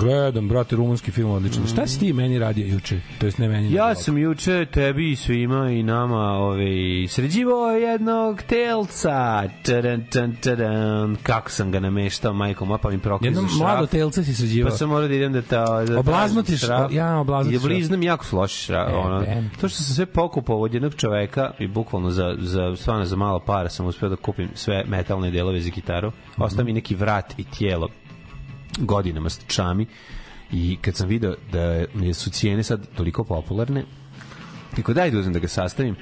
Gledam, 0.00 0.48
brate, 0.48 0.76
rumunski 0.76 1.10
film 1.10 1.30
odličan. 1.30 1.66
Šta 1.66 1.86
si 1.86 2.00
ti 2.00 2.12
meni 2.12 2.38
radio 2.38 2.66
juče? 2.66 3.00
To 3.18 3.26
jest 3.26 3.38
ne 3.38 3.48
meni. 3.48 3.72
Ja 3.72 3.94
sam 3.94 4.18
juče 4.18 4.66
tebi 4.66 5.12
i 5.12 5.16
svima 5.16 5.70
i 5.70 5.82
nama 5.82 6.16
ovaj, 6.16 6.68
sređivo 7.08 7.70
jednog 7.70 8.42
telca. 8.42 9.48
Tadan, 9.62 10.04
tan, 10.12 10.36
tadan. 10.36 11.16
Kako 11.22 11.50
sam 11.50 11.72
ga 11.72 11.80
nameštao, 11.80 12.32
majko 12.32 12.64
moja, 12.64 12.78
pa 12.78 12.90
mi 12.90 12.98
proklizu 12.98 13.36
Jedno 13.36 13.48
šraf. 13.48 13.60
mlado 13.60 13.86
telce 13.86 14.24
si 14.24 14.34
sređivao. 14.34 14.70
Pa 14.70 14.76
sam 14.76 14.88
morao 14.88 15.08
da 15.08 15.14
idem 15.14 15.32
da 15.32 15.42
ta 15.42 15.84
da 15.84 15.98
Oblaznuti 15.98 16.46
tražim 16.46 16.66
šraf. 16.66 16.92
Ja, 16.92 17.18
oblaznuti 17.18 17.56
I 17.56 17.58
šraf. 17.58 17.64
obliznam 17.64 18.02
jako 18.02 18.24
su 18.24 18.36
loši 18.36 18.64
šraf. 18.64 18.90
E, 18.92 18.94
ono. 18.94 19.24
To 19.60 19.68
što 19.68 19.82
sam 19.82 19.94
sve 19.94 20.06
pokupao 20.06 20.60
od 20.60 20.74
jednog 20.74 20.94
čoveka 20.94 21.50
i 21.58 21.68
bukvalno 21.68 22.10
za, 22.10 22.36
za, 22.38 22.76
stvarno 22.76 23.04
za 23.04 23.16
malo 23.16 23.40
para 23.40 23.68
sam 23.68 23.86
uspeo 23.86 24.08
da 24.08 24.16
kupim 24.16 24.48
sve 24.54 24.84
metalne 24.88 25.30
delove 25.30 25.60
za 25.60 25.70
gitaru. 25.70 26.12
Ostao 26.36 26.64
mi 26.64 26.72
neki 26.72 26.94
vrat 26.94 27.34
i 27.38 27.44
tijelo 27.44 27.88
godinama 28.78 29.30
s 29.30 29.40
čami 29.46 29.86
i 30.52 30.78
kad 30.82 30.96
sam 30.96 31.08
video 31.08 31.34
da 31.52 31.84
su 32.14 32.30
cijene 32.30 32.62
sad 32.62 32.86
toliko 32.96 33.24
popularne 33.24 33.84
Tako 34.76 34.94
daj 34.94 35.10
da 35.10 35.18
uzmem 35.18 35.32
da 35.32 35.38
ga 35.38 35.48
sastavim. 35.48 35.96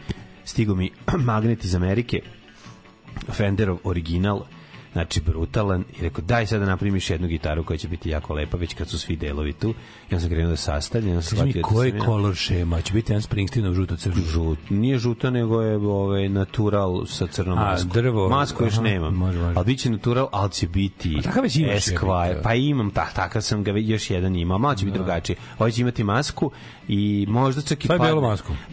Stigo 0.44 0.74
mi 0.74 0.90
magnet 1.30 1.64
iz 1.64 1.74
Amerike, 1.74 2.20
Fenderov 3.32 3.78
original, 3.84 4.42
znači 4.98 5.20
brutalan 5.20 5.84
i 5.98 6.02
rekao 6.02 6.24
daj 6.24 6.46
sad 6.46 6.60
da 6.60 6.66
napravim 6.66 6.94
još 6.96 7.10
jednu 7.10 7.28
gitaru 7.28 7.64
koja 7.64 7.76
će 7.76 7.88
biti 7.88 8.10
jako 8.10 8.34
lepa 8.34 8.56
već 8.56 8.74
kad 8.74 8.88
su 8.88 8.98
svi 8.98 9.16
delovi 9.16 9.52
tu 9.52 9.74
i 10.10 10.14
on 10.14 10.20
sam 10.20 10.30
krenuo 10.30 10.50
da 10.50 10.56
sastavljam 10.56 11.10
onda 11.10 11.22
sam 11.22 11.46
mi, 11.46 11.52
da 11.52 11.62
koji 11.62 11.90
ja- 11.90 11.98
kolor 12.04 12.34
šema? 12.34 12.80
Će 12.80 12.92
biti 12.92 13.12
jedan 13.12 13.22
Springsteenov 13.22 13.74
žuto 13.74 13.96
crno. 13.96 14.22
žut. 14.22 14.58
Nije 14.70 14.98
žuto, 14.98 15.30
nego 15.30 15.62
je 15.62 15.76
ovaj, 15.76 16.28
natural 16.28 17.06
sa 17.06 17.26
crnom 17.26 17.58
A, 17.58 17.62
maskom. 17.62 17.90
drvo. 17.90 18.28
Masku 18.28 18.64
još 18.64 18.76
nemam. 18.76 19.14
može, 19.14 19.38
može. 19.38 19.52
Ali 19.56 19.66
bit 19.66 19.78
će 19.80 19.90
natural, 19.90 20.28
ali 20.32 20.50
će 20.50 20.68
biti 20.68 21.16
A 21.18 21.22
takav 21.22 21.42
već 21.42 21.56
imaš, 21.56 21.86
Esquire. 21.86 22.42
Pa 22.42 22.54
imam, 22.54 22.90
tak, 22.90 23.12
takav 23.12 23.42
sam 23.42 23.64
ga 23.64 23.70
još 23.70 24.10
jedan 24.10 24.36
imao. 24.36 24.58
Malo 24.58 24.74
će 24.74 24.84
biti 24.84 24.98
drugačije. 24.98 25.36
Ovaj 25.58 25.70
će 25.70 25.80
imati 25.80 26.04
masku 26.04 26.50
i 26.88 27.26
možda 27.28 27.62
čak 27.62 27.84
i 27.84 27.88
padne. 27.88 28.12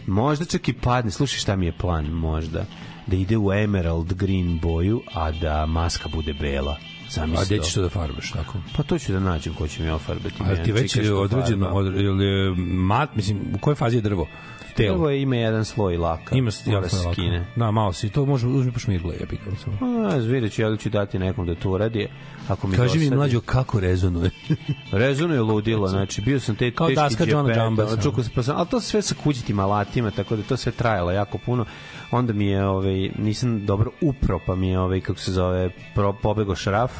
Možda 0.06 0.44
čak 0.44 0.68
i 0.68 0.72
padne. 0.72 1.10
Slušaj 1.10 1.38
šta 1.38 1.56
mi 1.56 1.66
je 1.66 1.72
plan, 1.72 2.06
možda. 2.06 2.64
Da 3.06 3.16
ide 3.16 3.36
u 3.36 3.52
emerald 3.52 4.12
green 4.14 4.58
boju, 4.58 5.02
a 5.14 5.30
da 5.32 5.66
maska 5.66 6.08
bude 6.08 6.32
bela. 6.32 6.72
A 6.72 7.10
Zamisli 7.10 7.46
gde 7.46 7.56
to. 7.56 7.62
ćeš 7.62 7.74
to 7.74 7.82
da 7.82 7.88
farbaš, 7.88 8.30
tako? 8.30 8.58
Pa 8.76 8.82
to 8.82 8.98
ću 8.98 9.12
da 9.12 9.20
nađem 9.20 9.54
ko 9.54 9.68
će 9.68 9.82
mi 9.82 9.90
ofarbati. 9.90 10.34
Ali 10.40 10.62
ti 10.62 10.72
već 10.72 10.96
je 10.96 11.14
određeno, 11.14 11.68
od, 11.68 11.86
ili 11.86 12.24
je 12.24 12.54
mat, 12.66 13.14
mislim, 13.16 13.38
u 13.54 13.58
kojoj 13.58 13.74
fazi 13.74 13.96
je 13.96 14.00
drvo? 14.00 14.26
Telo. 14.76 14.94
Prvo 14.94 15.10
je 15.10 15.22
ima 15.22 15.36
jedan 15.36 15.64
sloj 15.64 15.96
laka. 15.96 16.36
Ima 16.36 16.50
s- 16.50 16.66
Mora 16.66 16.78
jako 16.78 16.88
se 16.88 16.96
lako. 16.96 17.12
skine. 17.12 17.46
Da, 17.56 17.70
malo 17.70 17.92
si, 17.92 18.08
to 18.10 18.26
može 18.26 18.46
uzmi 18.48 18.72
pa 18.72 18.78
šmirgle, 18.78 19.14
ja 19.14 19.26
bih 19.26 19.38
samo. 19.64 19.76
A, 20.04 20.16
vidjet 20.16 20.52
ću, 20.52 20.62
ja 20.62 20.70
da 20.70 20.76
ću 20.76 20.90
dati 20.90 21.18
nekom 21.18 21.46
da 21.46 21.54
to 21.54 21.70
uradi. 21.70 22.08
Ako 22.48 22.66
mi 22.66 22.76
Kaži 22.76 22.94
mi 22.94 23.04
dosadi. 23.04 23.16
mlađo 23.16 23.40
kako 23.40 23.80
rezonuje. 23.80 24.30
Rezonuje 24.92 25.40
ludilo, 25.40 25.88
znači 25.88 26.20
bio 26.20 26.40
sam 26.40 26.56
te 26.56 26.70
Kao 26.70 26.86
teški 26.86 26.96
daska 26.96 27.24
Johna 27.24 27.42
džepeta, 27.44 27.62
Jambasa. 27.62 28.02
čukao 28.02 28.24
sam, 28.24 28.32
pa 28.34 28.42
sam, 28.42 28.56
ali 28.56 28.68
to 28.68 28.80
sve 28.80 29.02
sa 29.02 29.14
kućitim 29.14 29.58
alatima, 29.58 30.10
tako 30.10 30.36
da 30.36 30.42
to 30.42 30.56
sve 30.56 30.72
trajalo 30.72 31.10
jako 31.12 31.38
puno. 31.38 31.64
Onda 32.10 32.32
mi 32.32 32.46
je, 32.46 32.66
ovaj, 32.66 33.10
nisam 33.18 33.66
dobro 33.66 33.90
upro, 34.00 34.40
pa 34.46 34.54
mi 34.54 34.68
je, 34.68 34.78
ovaj, 34.78 35.00
kako 35.00 35.18
se 35.18 35.32
zove, 35.32 35.70
pro, 35.94 36.12
pobego 36.12 36.54
šraf, 36.54 36.92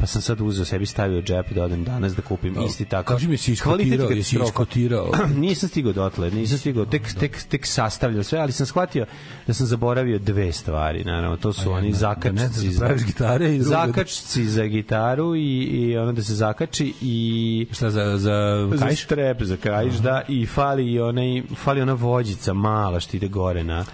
pa 0.00 0.06
sam 0.06 0.22
sad 0.22 0.40
uzeo 0.40 0.64
sebi 0.64 0.86
stavio 0.86 1.22
džep 1.22 1.50
da 1.50 1.64
odem 1.64 1.84
danas 1.84 2.14
da 2.16 2.22
kupim 2.22 2.54
isti 2.62 2.84
takav. 2.84 3.16
Kaži 3.16 3.28
mi, 3.28 3.36
si 3.36 3.52
iskotirao, 3.52 4.10
jesi 4.10 4.38
iskotirao. 4.38 5.10
nisam 5.36 5.68
stigao 5.68 5.92
dotle, 5.92 6.30
nisam 6.30 6.58
stigao, 6.58 6.84
tek, 6.86 7.14
tek, 7.14 7.42
tek 7.42 7.66
sastavljao 7.66 8.22
sve, 8.22 8.38
ali 8.38 8.52
sam 8.52 8.66
shvatio 8.66 9.06
da 9.46 9.54
sam 9.54 9.66
zaboravio 9.66 10.18
dve 10.18 10.52
stvari, 10.52 11.04
naravno, 11.04 11.36
to 11.36 11.52
su 11.52 11.72
oni 11.72 11.82
da 11.82 11.92
ne 11.92 11.94
zakačci 11.94 12.36
znaš 12.36 12.62
da 12.62 12.70
za, 12.70 12.86
praviš 12.86 13.04
gitare 13.06 13.54
i 13.54 13.58
da- 13.58 13.64
zakačci 13.64 14.44
za 14.44 14.64
gitaru 14.64 15.36
i, 15.36 15.62
i 15.62 15.98
ono 15.98 16.12
da 16.12 16.22
se 16.22 16.34
zakači 16.34 16.94
i 17.00 17.66
Šta 17.72 17.90
za, 17.90 18.16
za 18.18 18.68
za 18.72 18.86
kajš? 18.86 19.04
strep 19.04 19.42
za 19.42 19.56
kajš, 19.56 19.94
da, 19.94 20.22
i 20.28 20.46
fali 20.46 20.92
i 20.92 21.00
onaj, 21.00 21.42
fali 21.56 21.82
ona 21.82 21.92
vođica 21.92 22.52
mala 22.52 23.00
što 23.00 23.16
ide 23.16 23.28
gore 23.28 23.64
na 23.64 23.84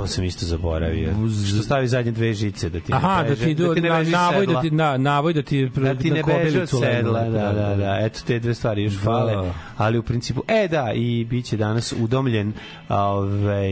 To 0.00 0.06
sam 0.06 0.24
isto 0.24 0.46
zaboravio. 0.46 1.10
Što 1.46 1.62
stavi 1.62 1.88
zadnje 1.88 2.12
dve 2.12 2.34
žice 2.34 2.68
da 2.68 2.80
ti 2.80 2.92
Aha, 2.92 3.16
ne 3.16 3.22
da 3.22 3.28
beže, 3.30 3.44
ti 3.44 3.54
do, 3.56 3.74
ti 3.74 3.80
ne 3.80 3.88
na, 3.88 3.98
beži 3.98 4.10
navoj 4.10 4.46
da 4.46 4.52
sedla. 4.52 4.60
ti 4.62 4.70
na 4.70 4.96
navoj 4.96 5.32
da 5.32 5.42
ti 5.42 5.68
da 5.68 5.94
ti 5.94 6.10
ne 6.10 6.22
beže 6.22 6.32
od 6.32 6.38
kobilicu 6.38 6.76
legne. 6.76 6.94
sedla, 6.94 7.24
da, 7.24 7.52
da, 7.52 7.76
da, 7.76 7.98
eto 8.00 8.20
te 8.26 8.38
dve 8.38 8.54
stvari 8.54 8.82
još 8.82 8.98
fale, 8.98 9.32
Da. 9.34 9.54
ali 9.76 9.98
u 9.98 10.02
principu, 10.02 10.42
e 10.48 10.68
da, 10.68 10.92
i 10.92 11.24
bit 11.24 11.44
će 11.44 11.56
danas 11.56 11.94
udomljen, 11.94 12.52
ovaj, 12.88 13.70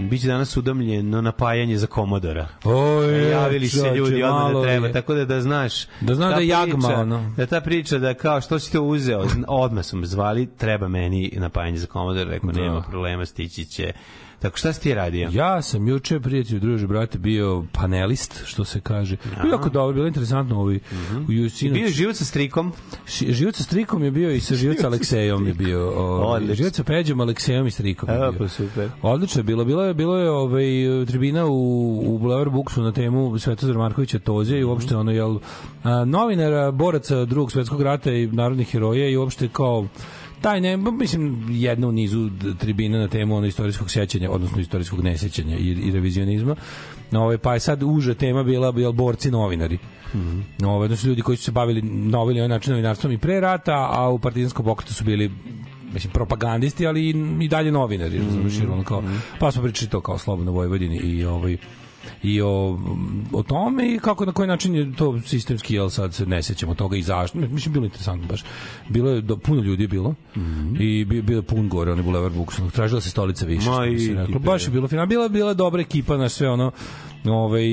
bit 0.00 0.20
će 0.20 0.28
danas 0.28 0.56
udomljeno 0.56 1.20
napajanje 1.20 1.76
za 1.76 1.86
komodora. 1.86 2.46
Oj, 2.64 3.30
javili 3.30 3.68
se 3.68 3.90
ljudi 3.90 4.22
odmah 4.22 4.52
da 4.52 4.62
treba, 4.62 4.88
tako 4.90 5.14
da 5.14 5.24
da 5.24 5.40
znaš 5.40 5.86
Da 6.00 6.14
znaš 6.14 6.34
da 6.34 6.40
jagma, 6.40 6.88
ono. 6.90 7.32
da 7.36 7.46
ta 7.46 7.60
priča 7.60 7.98
da 7.98 8.14
kao 8.14 8.40
što 8.40 8.58
si 8.58 8.72
to 8.72 8.82
uzeo 8.82 9.24
odmah 9.48 9.84
sam 9.84 10.06
zvali 10.06 10.48
treba 10.48 10.88
meni 10.88 11.32
napajanje 11.34 11.78
za 11.78 11.86
komodor 11.86 12.26
rekao 12.28 12.52
Da. 12.52 12.60
nema 12.60 12.80
problema 12.82 13.26
stići 13.26 13.64
će 13.64 13.92
tako 14.44 14.58
šta 14.58 14.72
si 14.72 14.80
ti 14.80 14.94
radio 14.94 15.28
Ja 15.32 15.62
sam 15.62 15.88
juče, 15.88 16.20
prijatelju, 16.20 16.60
druže, 16.60 16.86
brate, 16.86 17.18
bio 17.18 17.64
panelist, 17.72 18.42
što 18.44 18.64
se 18.64 18.80
kaže. 18.80 19.16
Bilo 19.42 19.54
jako 19.54 19.68
dobro, 19.68 19.94
bilo 19.94 20.06
interesantno 20.06 20.60
ovaj, 20.60 20.78
u 21.28 21.32
Jusinu. 21.32 21.74
bio 21.74 21.84
je 21.84 21.88
život 21.92 22.16
sa 22.16 22.24
strikom 22.24 22.72
Ši- 23.06 23.32
Život 23.32 23.54
sa 23.54 23.62
Strikom 23.62 24.04
je 24.04 24.10
bio 24.10 24.30
i 24.30 24.40
sa 24.40 24.54
Život 24.64 24.76
sa 24.80 24.86
Aleksejom 24.86 25.46
je 25.46 25.54
bio. 25.54 25.90
Ovaj, 25.96 26.54
život 26.54 26.74
sa 26.74 26.84
Peđom, 26.84 27.20
Aleksejom 27.20 27.66
i 27.66 27.70
Strikom 27.70 28.08
je 28.08 28.18
bio. 28.18 28.32
pa 28.38 28.48
super. 28.48 28.90
Odlično 29.02 29.38
je 29.38 29.44
bilo. 29.44 29.64
Bilo 29.64 29.84
je, 29.84 29.94
bilo 29.94 30.18
je 30.18 30.30
ovaj, 30.30 30.64
tribina 31.06 31.46
u, 31.46 32.14
u 32.14 32.18
Boulevard 32.18 32.52
Buksu 32.52 32.82
na 32.82 32.92
temu 32.92 33.38
Svetozar 33.38 33.76
Markovića 33.76 34.18
Tozija 34.18 34.58
i 34.58 34.64
uopšte 34.64 34.96
ono, 34.96 35.10
jel, 35.12 35.38
a, 35.82 36.04
novinara, 36.04 36.70
boraca 36.70 37.24
drugog 37.24 37.52
svetskog 37.52 37.82
rata 37.82 38.12
i 38.12 38.26
narodnih 38.26 38.68
heroja 38.70 39.08
i 39.08 39.16
uopšte 39.16 39.48
kao 39.48 39.86
taj 40.44 40.60
ne, 40.60 40.76
mislim, 40.76 41.46
jedna 41.50 41.88
u 41.88 41.92
nizu 41.92 42.30
tribina 42.58 42.98
na 42.98 43.08
temu 43.08 43.36
ono 43.36 43.46
istorijskog 43.46 43.90
sećanja, 43.90 44.30
odnosno 44.30 44.60
istorijskog 44.60 45.04
nesećanja 45.04 45.56
i, 45.56 45.68
i 45.68 45.90
revizionizma. 45.90 46.56
Ovaj, 47.12 47.38
pa 47.38 47.54
je 47.54 47.60
sad 47.60 47.82
uža 47.82 48.14
tema 48.14 48.42
bila, 48.42 48.72
bila 48.72 48.92
borci 48.92 49.30
novinari. 49.30 49.78
Mm 50.14 50.64
Ovaj, 50.64 50.88
znači 50.88 51.06
ljudi 51.06 51.22
koji 51.22 51.36
su 51.36 51.44
se 51.44 51.52
bavili 51.52 51.82
na 51.82 52.20
ovaj 52.20 52.48
način 52.48 52.72
novinarstvom 52.72 53.12
i 53.12 53.18
pre 53.18 53.40
rata, 53.40 53.88
a 53.92 54.08
u 54.08 54.18
partizanskom 54.18 54.64
pokretu 54.64 54.94
su 54.94 55.04
bili 55.04 55.30
mislim 55.92 56.12
propagandisti, 56.12 56.86
ali 56.86 57.08
i, 57.08 57.14
i 57.40 57.48
dalje 57.48 57.72
novinari, 57.72 58.18
razumiješ, 58.18 58.58
jer 58.58 58.70
ono 58.70 58.84
kao, 58.84 59.02
pa 59.38 59.50
smo 59.50 59.62
pričali 59.62 59.90
to 59.90 60.00
kao 60.00 60.18
slobodno 60.18 60.52
Vojvodini 60.52 60.96
i 60.96 61.24
ovaj 61.24 61.56
i 62.22 62.40
o, 62.42 62.78
o 63.32 63.42
tome 63.42 63.64
i 63.86 63.98
kako 63.98 64.24
na 64.24 64.32
koji 64.32 64.48
način 64.48 64.74
je 64.74 64.92
to 64.92 65.20
sistemski 65.20 65.74
jel 65.74 65.90
sad 65.90 66.14
se 66.14 66.26
ne 66.26 66.42
sećamo 66.42 66.74
toga 66.74 66.96
i 66.96 67.02
zašto. 67.02 67.38
Mislim 67.40 67.72
bilo 67.72 67.84
je 67.84 67.86
interesantno 67.86 68.26
baš. 68.28 68.44
Bilo 68.88 69.10
je 69.10 69.20
do, 69.20 69.36
puno 69.36 69.62
ljudi 69.62 69.82
je 69.84 69.88
bilo. 69.88 70.14
I 70.80 71.04
bi, 71.04 71.22
bio 71.22 71.36
je 71.36 71.42
pun 71.42 71.68
gore 71.68 71.92
onaj 71.92 72.04
bulevar 72.04 72.30
Bukson 72.32 72.70
tražila 72.70 73.00
se 73.00 73.10
stolica 73.10 73.46
više 73.46 73.70
Ma 73.70 73.86
i- 73.86 74.14
reklo. 74.14 74.38
baš 74.40 74.64
je 74.64 74.70
bilo 74.70 74.88
fina 74.88 75.06
bila 75.06 75.28
bila 75.28 75.48
je 75.48 75.54
dobra 75.54 75.80
ekipa 75.80 76.16
na 76.16 76.28
sve 76.28 76.50
ono 76.50 76.72
ovaj 77.26 77.64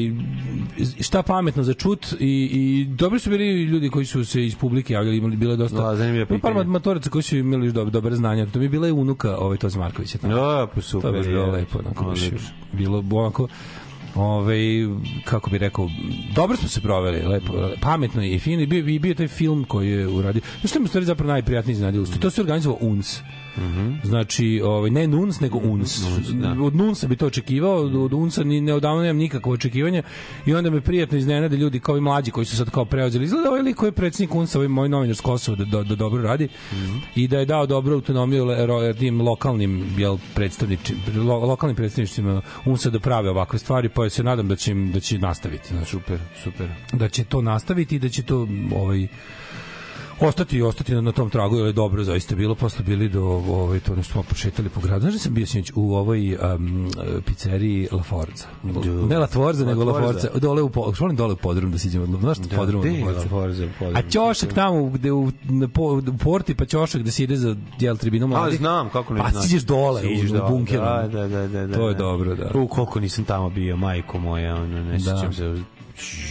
šta 0.99 1.23
pametno 1.23 1.63
za 1.63 1.73
čut 1.73 2.07
i 2.13 2.49
i 2.53 2.85
dobri 2.87 3.19
su 3.19 3.29
bili 3.29 3.63
ljudi 3.63 3.89
koji 3.89 4.05
su 4.05 4.25
se 4.25 4.45
iz 4.45 4.55
publike 4.55 4.93
javljali 4.93 5.17
imali 5.17 5.35
bilo 5.35 5.53
je 5.53 5.57
dosta 5.57 5.77
Da, 5.79 5.95
zanimljiva 5.95 6.25
Bilo 6.25 6.37
je 6.37 6.41
par 6.55 6.65
matoraca 6.65 7.09
koji 7.09 7.23
su 7.23 7.37
imali 7.37 7.71
dobre, 7.71 7.91
dobre 7.91 8.15
znanja. 8.15 8.45
To 8.45 8.59
mi 8.59 8.65
je 8.65 8.69
bila 8.69 8.87
i 8.87 8.91
unuka 8.91 9.37
ovaj 9.37 9.57
Toz 9.57 9.75
Markovića 9.75 10.17
tamo. 10.17 10.35
Ja, 10.35 10.67
pa 10.67 10.75
To 10.75 10.81
super. 10.81 11.09
je 11.09 11.17
baš 11.17 11.27
bilo 11.27 11.45
je. 11.45 11.51
lepo, 11.51 11.79
onako 11.79 12.03
baš 12.05 12.21
je 12.21 12.31
bilo 12.73 13.03
onako 13.11 13.47
ovaj 14.15 14.59
kako 15.25 15.49
bi 15.49 15.57
rekao 15.57 15.89
dobro 16.35 16.57
smo 16.57 16.67
se 16.67 16.81
proveli 16.81 17.21
lepo 17.21 17.53
pametno 17.81 18.23
i 18.23 18.39
fino 18.39 18.61
i 18.61 18.67
bio 18.67 18.99
bio 18.99 19.13
taj 19.13 19.27
film 19.27 19.63
koji 19.63 19.89
je 19.89 20.07
uradio. 20.07 20.41
Što 20.65 20.79
mi 20.79 20.85
je 20.85 20.87
stvari 20.87 21.05
zapravo 21.05 21.31
najprijatnije 21.31 21.73
iznenadilo? 21.73 22.05
To 22.19 22.29
se 22.29 22.41
organizovao 22.41 22.77
UNS 22.81 23.21
Znači, 24.03 24.61
ovaj, 24.63 24.89
ne 24.89 25.07
NUNS, 25.07 25.39
nego 25.39 25.57
UNS. 25.57 25.99
da. 26.31 26.55
Od 26.61 26.75
NUNSA 26.75 27.07
bi 27.07 27.15
to 27.15 27.25
očekivao, 27.27 27.75
od, 27.75 27.95
od 27.95 28.13
UNSA 28.13 28.43
ni, 28.43 28.61
ne 28.61 28.73
odavno 28.73 29.01
nemam 29.01 29.17
nikakvo 29.17 29.53
očekivanje 29.53 30.03
i 30.45 30.53
onda 30.53 30.69
me 30.69 30.81
prijatno 30.81 31.17
iznenade 31.17 31.57
ljudi 31.57 31.79
kao 31.79 31.97
i 31.97 32.01
mlađi 32.01 32.31
koji 32.31 32.45
su 32.45 32.57
sad 32.57 32.69
kao 32.69 32.85
preuzeli. 32.85 33.25
Izgleda 33.25 33.49
ovaj 33.49 33.61
lik 33.61 33.75
koji 33.75 33.87
je 33.87 33.91
predsjednik 33.91 34.35
UNSA, 34.35 34.57
ovaj 34.57 34.67
moj 34.67 34.89
novinar 34.89 35.15
s 35.15 35.21
Kosova 35.21 35.55
da, 35.57 35.65
da, 35.65 35.83
da 35.83 35.95
dobro 35.95 36.23
radi 36.23 36.47
i 37.15 37.27
da 37.27 37.39
je 37.39 37.45
dao 37.45 37.65
dobru 37.65 37.93
autonomiju 37.95 38.47
tim 38.99 39.21
lokalnim 39.21 39.85
jel, 39.97 40.17
predstavničim, 40.35 40.97
lo, 41.27 41.39
lokalnim 41.39 41.75
predstavničima 41.75 42.41
UNSA 42.65 42.89
da 42.89 42.99
prave 42.99 43.29
ovakve 43.29 43.59
stvari, 43.59 43.89
pa 43.89 44.09
se 44.09 44.23
nadam 44.23 44.47
da 44.47 44.55
će, 44.55 44.71
im- 44.71 44.91
da 44.91 44.99
će 44.99 45.19
nastaviti. 45.19 45.67
Znači, 45.67 45.89
Super, 45.91 46.19
super. 46.43 46.67
da 46.93 47.09
će 47.09 47.23
to 47.23 47.41
nastaviti 47.41 47.95
i 47.95 47.99
da 47.99 48.09
će 48.09 48.23
to 48.23 48.47
ovaj 48.75 49.07
ostati 50.21 50.61
ostati 50.61 50.93
na, 50.93 51.01
na 51.01 51.11
tom 51.11 51.29
tragu, 51.29 51.55
je 51.57 51.73
dobro 51.73 52.03
zaista 52.03 52.35
bilo, 52.35 52.55
posle 52.55 52.85
bili 52.85 53.09
do 53.09 53.23
ovaj, 53.23 53.79
to 53.79 53.95
nešto 53.95 54.11
smo 54.13 54.23
prošetali 54.23 54.69
po 54.69 54.79
gradu. 54.81 55.01
Znaš 55.01 55.13
da 55.13 55.19
sam 55.19 55.33
bio 55.33 55.45
sinoć 55.47 55.71
u 55.75 55.95
ovoj 55.95 56.37
um, 56.55 56.91
pizzeriji 57.25 57.87
La 57.91 58.03
Forza? 58.03 58.45
Ne 59.09 59.17
La 59.19 59.27
Forza, 59.27 59.65
nego 59.65 59.83
La 59.83 60.01
Forza. 60.01 60.27
Dole 60.35 60.61
u, 60.61 60.69
po, 60.69 60.93
volim 60.99 61.15
dole 61.15 61.33
u 61.33 61.37
podrum 61.37 61.71
da 61.71 61.77
siđemo. 61.77 62.05
Znaš 62.19 62.37
što 62.37 62.55
podrum? 62.55 62.83
La 63.07 63.21
Forza? 63.29 63.67
A 63.93 64.01
ćošak 64.09 64.53
tamo 64.53 64.89
gde 64.89 65.11
u, 65.11 65.31
po, 65.73 65.81
u 66.13 66.17
porti 66.17 66.55
pa 66.55 66.65
ćošak 66.65 67.01
da 67.01 67.11
se 67.11 67.23
ide 67.23 67.35
za 67.35 67.55
jel 67.79 67.97
tribinu 67.97 68.25
A, 68.25 68.29
mladih. 68.29 68.59
znam, 68.59 68.89
kako 68.89 69.13
ne 69.13 69.21
Pa 69.21 69.29
znam. 69.29 69.43
siđeš 69.43 69.63
dole 69.63 70.01
Siđeš 70.01 70.31
u, 70.31 70.33
u 70.33 70.37
dole, 70.37 70.49
bunker. 70.49 70.79
Da, 70.79 71.07
da, 71.11 71.27
da, 71.27 71.47
da, 71.47 71.67
da. 71.67 71.75
To 71.75 71.87
je 71.87 71.93
da. 71.93 71.97
dobro, 71.99 72.35
da. 72.35 72.51
U, 72.59 72.67
koliko 72.67 72.99
nisam 72.99 73.25
tamo 73.25 73.49
bio, 73.49 73.77
majko 73.77 74.19
moja, 74.19 74.55
ono, 74.55 74.83
ne 74.83 74.91
Da. 74.91 74.99
sjećam 74.99 75.33
se. 75.33 75.43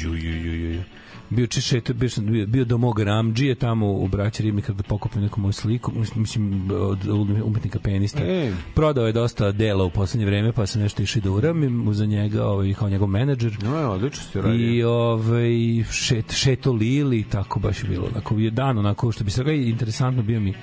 Ju, 0.02 0.14
ju, 0.16 0.36
ju, 0.44 0.74
ju. 0.74 0.82
Bio 1.30 1.46
češet, 1.46 1.92
bio, 1.92 2.10
sam, 2.10 2.26
bio, 2.26 2.46
bio 2.46 2.64
do 2.64 2.78
mog 2.78 3.00
Ramdžije 3.00 3.54
tamo 3.54 3.92
u 3.92 4.08
braći 4.08 4.42
Ribnika 4.42 4.72
da 4.72 4.82
pokupim 4.82 5.22
neku 5.22 5.40
moju 5.40 5.52
sliku, 5.52 5.92
mislim, 6.14 6.70
od 6.70 7.08
umetnika 7.44 7.78
penista. 7.78 8.22
E. 8.22 8.52
Prodao 8.74 9.06
je 9.06 9.12
dosta 9.12 9.52
dela 9.52 9.84
u 9.84 9.90
poslednje 9.90 10.26
vreme, 10.26 10.52
pa 10.52 10.66
sam 10.66 10.82
nešto 10.82 11.02
išao 11.02 11.22
da 11.22 11.30
uramim 11.30 11.94
za 11.94 12.06
njega, 12.06 12.46
ovaj, 12.46 12.74
kao 12.74 12.90
njegov 12.90 13.08
menadžer. 13.08 13.56
No, 13.62 13.76
je, 13.76 13.86
odlično 13.86 14.22
si 14.32 14.40
radio. 14.40 14.74
I 14.74 14.82
ovaj 14.82 15.84
šet, 15.90 16.32
šeto 16.32 16.72
Lili, 16.72 17.24
tako 17.30 17.60
baš 17.60 17.82
je 17.82 17.88
bilo. 17.88 18.06
Onako 18.12 18.38
je 18.38 18.50
dan, 18.50 18.78
onako 18.78 19.12
što 19.12 19.24
bi 19.24 19.30
se 19.30 19.42
rekao, 19.42 19.54
interesantno 19.54 20.22
bio 20.22 20.40
mi 20.40 20.54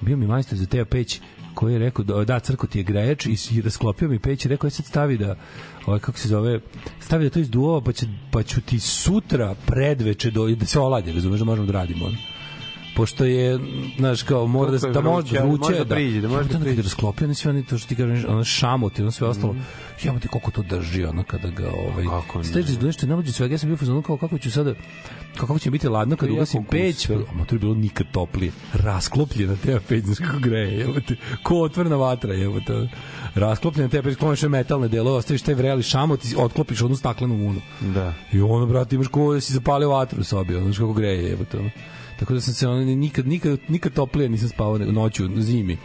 bio 0.00 0.16
mi 0.16 0.26
majstor 0.26 0.58
za 0.58 0.66
Teja 0.66 0.84
Peć 0.84 1.20
koji 1.54 1.72
je 1.72 1.78
rekao 1.78 2.04
da, 2.04 2.24
da 2.24 2.40
crko 2.40 2.66
ti 2.66 2.78
je 2.78 2.82
grejač 2.82 3.26
i, 3.26 3.36
i 3.52 3.60
rasklopio 3.60 4.08
mi 4.08 4.18
peć 4.18 4.44
i 4.44 4.48
rekao 4.48 4.66
je 4.66 4.70
sad 4.70 4.86
stavi 4.86 5.18
da 5.18 5.36
ovaj 5.88 6.00
kako 6.00 6.18
se 6.18 6.28
zove 6.28 6.60
stavi 7.00 7.24
da 7.24 7.30
to 7.30 7.38
izduvava 7.40 7.80
pa 7.80 7.92
će 7.92 8.06
pa 8.30 8.42
ću 8.42 8.60
ti 8.60 8.80
sutra 8.80 9.54
predveče 9.66 10.30
do 10.30 10.48
da 10.48 10.66
se 10.66 10.80
oladi 10.80 11.12
razumeš 11.12 11.40
da 11.40 11.44
možemo 11.44 11.66
da 11.66 11.72
radimo 11.72 12.06
ono 12.06 12.16
pošto 12.98 13.24
je 13.24 13.58
znaš 13.98 14.22
kao 14.22 14.46
mora 14.46 14.70
da 14.70 14.78
da 14.78 15.00
može 15.00 15.34
da 15.34 15.44
vruće 15.44 15.70
može 15.70 15.84
da 15.84 15.94
priđe, 15.94 16.20
da 16.20 16.28
može 16.28 16.48
da 16.48 16.58
priđe. 16.58 16.76
je 16.76 16.82
rasklopio 16.82 17.24
oni 17.24 17.34
sve 17.34 17.50
oni 17.50 17.66
to 17.66 17.78
što 17.78 17.88
ti 17.88 17.96
kažeš 17.96 18.24
ono 18.24 18.44
šamot 18.44 18.98
i 18.98 19.02
ono 19.02 19.10
sve 19.10 19.28
ostalo 19.28 19.52
mm. 19.52 20.20
ti 20.20 20.28
koliko 20.28 20.50
to 20.50 20.62
drži 20.62 21.04
ono 21.04 21.22
kada 21.22 21.50
ga 21.50 21.68
ovaj 21.88 22.04
ne? 22.34 22.44
steže 22.44 22.72
iz 22.72 22.82
nešto 22.82 23.06
najbolje 23.06 23.32
svega 23.32 23.54
ja 23.54 23.58
sam 23.58 23.68
bio 23.68 23.74
u 23.74 23.76
fazonu 23.76 24.02
kao 24.02 24.16
kako 24.16 24.38
ću 24.38 24.50
sada 24.50 24.74
kako 25.36 25.58
će 25.58 25.70
biti 25.70 25.88
ladno 25.88 26.16
kad 26.16 26.30
ugasim 26.30 26.64
peć 26.64 27.10
a 27.10 27.44
to 27.48 27.54
je 27.54 27.58
bilo 27.58 27.74
nikad 27.74 28.06
toplije 28.12 28.52
rasklopljena 28.72 29.56
te 29.56 29.80
peć 29.88 30.04
znaš 30.04 30.18
kako 30.18 30.38
greje 30.38 30.78
jebote 30.78 31.16
ko 31.42 31.60
otvorena 31.60 31.96
vatra 31.96 32.34
jebote 32.34 32.88
rasklopljena 33.34 33.88
te 33.88 34.02
peć 34.02 34.16
kloniš 34.16 34.42
metalne 34.42 34.88
delove 34.88 35.16
ostaviš 35.16 35.42
taj 35.42 35.54
vreli 35.54 35.82
šamot 35.82 36.24
i 36.24 36.34
otklopiš 36.36 36.82
onu 36.82 36.96
staklenu 36.96 37.34
vunu 37.34 37.60
Da. 37.80 38.14
i 38.32 38.40
ono, 38.40 38.66
brate, 38.66 38.96
imaš 38.96 39.08
ko 39.08 39.34
da 39.34 39.40
si 39.40 39.52
zapalio 39.52 39.90
vatru 39.90 40.20
u 40.20 40.24
sobi, 40.24 40.54
ono, 40.54 40.64
znaš 40.64 40.78
kako 40.78 40.92
greje, 40.92 41.24
jebote, 41.24 41.58
ono. 41.58 41.70
Tako 42.18 42.34
da 42.34 42.40
sam 42.40 42.54
se, 42.54 42.68
ono, 42.68 42.84
nikad, 42.84 43.26
nikad, 43.26 43.58
nikad 43.68 43.92
toplije 43.92 44.28
nisam 44.28 44.48
spavao 44.48 44.78
nego 44.78 44.92
noću, 44.92 45.28
zimi, 45.36 45.78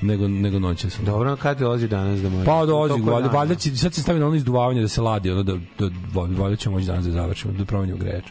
nego, 0.00 0.28
nego 0.28 0.58
noće 0.58 0.90
sam. 0.90 1.04
Dobro, 1.04 1.36
kad 1.36 1.58
dolazi 1.58 1.88
danas 1.88 2.20
da 2.20 2.28
može? 2.28 2.44
Pa 2.44 2.66
dolazi, 2.66 3.00
valjda, 3.00 3.28
valjda 3.28 3.54
će, 3.54 3.76
sad 3.76 3.94
se 3.94 4.02
stavi 4.02 4.20
na 4.20 4.26
ono 4.26 4.34
izduvavanje 4.36 4.82
da 4.82 4.88
se 4.88 5.00
ladi, 5.00 5.30
ono, 5.30 5.42
da, 5.42 5.52
da, 5.52 5.88
da 5.88 6.42
valjda 6.42 6.56
ćemo 6.56 6.74
moći 6.74 6.86
danas 6.86 7.04
da 7.04 7.10
završimo, 7.10 7.52
da 7.52 7.64
promenimo 7.64 7.98
grejač. 7.98 8.24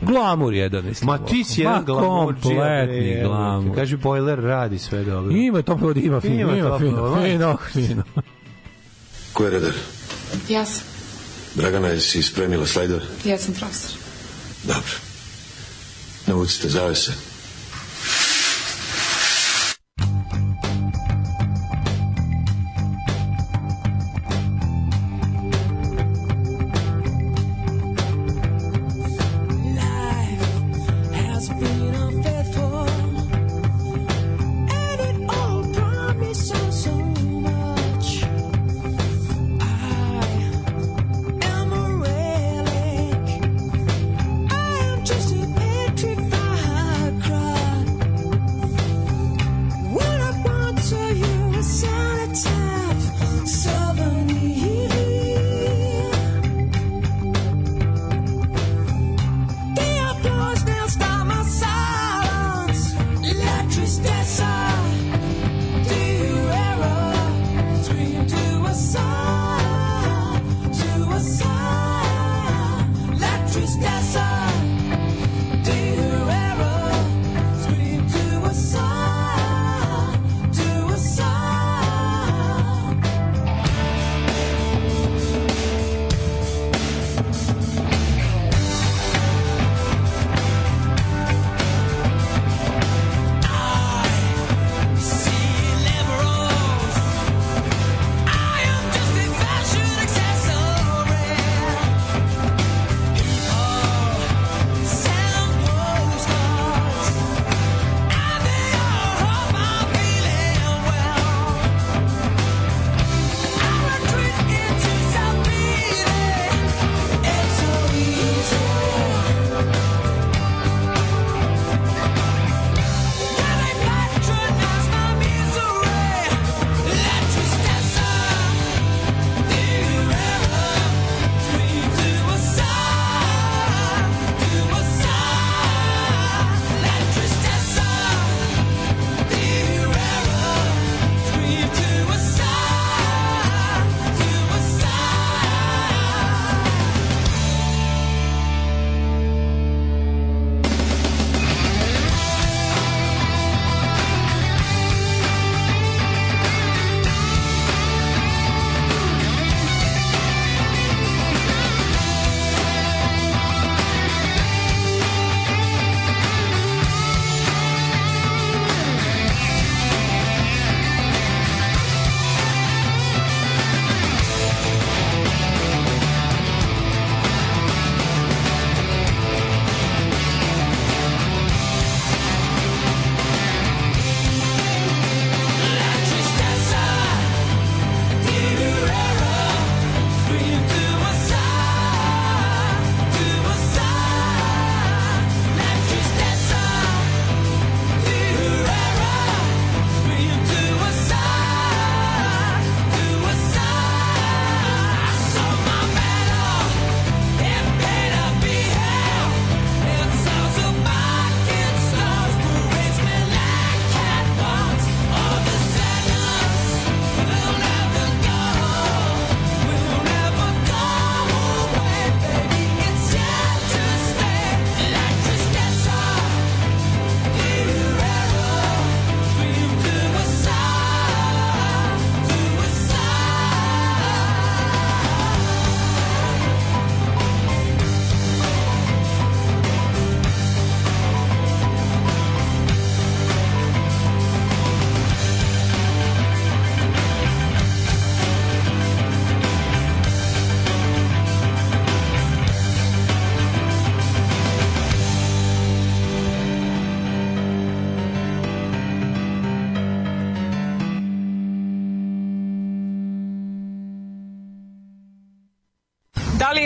Glamur 0.00 0.54
jedan, 0.54 0.84
mislim. 0.84 1.06
Ma 1.06 1.18
ti 1.18 1.44
si 1.44 1.60
jedan 1.60 1.76
Ma, 1.76 1.82
glamurđija. 1.82 2.78
kompletni 2.78 3.22
glamur. 3.22 3.76
Kaži, 3.76 3.96
bojler 3.96 4.38
radi 4.38 4.78
sve 4.78 5.04
dobro. 5.04 5.32
Ima 5.32 5.62
tople 5.62 5.86
vode, 5.86 6.00
ima 6.00 6.20
fino, 6.20 6.56
Ima 6.56 6.78
fino, 6.78 7.16
fino, 7.20 7.56
fino. 7.72 8.02
Ko 9.32 9.44
je 9.44 9.50
redar? 9.50 9.72
Ja 10.48 10.64
sam. 10.64 10.84
Dragana, 11.54 11.88
jesi 11.88 12.22
spremila 12.22 12.66
slajdove? 12.66 13.02
Ja 13.24 13.38
sam 13.38 13.54
profesor. 13.54 13.98
Dobro. 14.64 15.15
Navucite 16.26 16.68
zavese. 16.68 17.35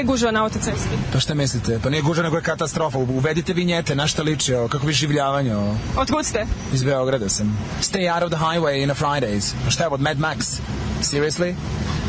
Je 0.01 0.05
gužva 0.05 0.31
na 0.31 0.43
autocesti? 0.43 0.97
Pa 1.13 1.21
šta 1.21 1.35
mislite? 1.35 1.79
Pa 1.83 1.91
nije 1.91 2.03
gužva, 2.03 2.23
nego 2.23 2.37
je 2.37 2.43
katastrofa. 2.43 2.99
Uvedite 2.99 3.53
vinjete, 3.53 3.95
na 3.95 4.07
šta 4.07 4.23
liči 4.23 4.55
ovo, 4.55 4.69
kako 4.69 4.87
vi 4.87 4.93
življavanje 4.93 5.57
ovo. 5.57 5.77
Otkud 5.97 6.27
ste? 6.27 6.47
Iz 6.73 6.83
Beograda 6.83 7.29
sam. 7.29 7.59
Stay 7.81 8.15
out 8.15 8.23
of 8.23 8.31
the 8.31 8.41
highway 8.45 8.83
in 8.83 8.91
a 8.91 8.95
Fridays. 8.95 9.53
Pa 9.65 9.71
šta 9.71 9.85
je 9.85 9.89
od 9.89 10.01
Mad 10.01 10.19
Max? 10.19 10.61
Seriously? 11.03 11.55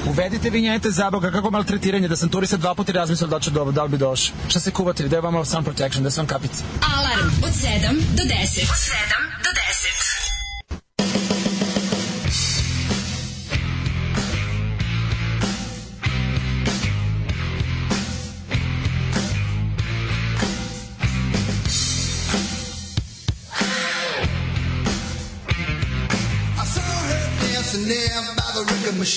Uvedite 0.10 0.50
vinjete 0.50 0.92
za 0.92 1.10
Boga, 1.10 1.32
kako 1.32 1.52
maltretiranje, 1.52 2.08
da 2.08 2.16
sam 2.16 2.30
turista 2.30 2.58
dva 2.58 2.76
puta 2.76 2.92
razmislio 2.92 3.28
da, 3.28 3.40
ću 3.40 3.52
do, 3.52 3.72
da 3.72 3.84
li 3.84 3.90
bi 3.90 3.98
došao. 3.98 4.36
Šta 4.48 4.60
se 4.60 4.72
kuvate, 4.72 5.08
da 5.08 5.16
je 5.16 5.22
vama 5.22 5.46
sun 5.46 5.64
protection, 5.64 6.04
da 6.04 6.12
sam 6.12 6.28
kapica. 6.28 6.64
Alarm 6.98 7.28
od 7.44 7.52
7 7.52 8.02
do 8.18 8.24
10. 8.24 8.32
Od 8.72 8.82
7 8.88 9.02
do 9.44 9.50
10. 9.50 9.71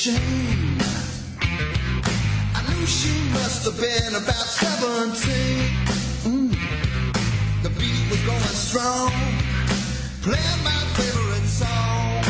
Machine. 0.06 0.78
I 2.54 2.60
knew 2.68 2.86
she 2.86 3.12
must 3.32 3.64
have 3.64 3.78
been 3.80 4.14
about 4.14 4.34
17. 4.34 5.16
Mm. 6.24 6.50
The 7.62 7.70
beat 7.70 8.10
was 8.10 8.20
going 8.26 8.56
strong, 8.68 9.12
playing 10.20 10.62
my 10.64 10.80
favorite 10.98 11.48
song. 11.48 12.24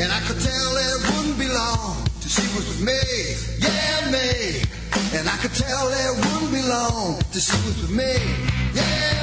And 0.00 0.12
I 0.12 0.20
could 0.26 0.40
tell 0.40 0.72
it 0.76 1.16
wouldn't 1.16 1.38
be 1.38 1.48
long 1.48 1.96
till 2.20 2.30
she 2.30 2.46
was 2.54 2.66
with 2.68 2.82
me, 2.84 3.00
yeah, 3.64 4.10
me. 4.10 4.62
And 5.18 5.28
I 5.28 5.36
could 5.38 5.54
tell 5.54 5.88
it 5.88 6.12
wouldn't 6.16 6.52
be 6.52 6.62
long 6.68 7.20
till 7.32 7.40
she 7.40 7.56
was 7.66 7.80
with 7.80 7.90
me, 7.90 8.12
yeah, 8.74 9.17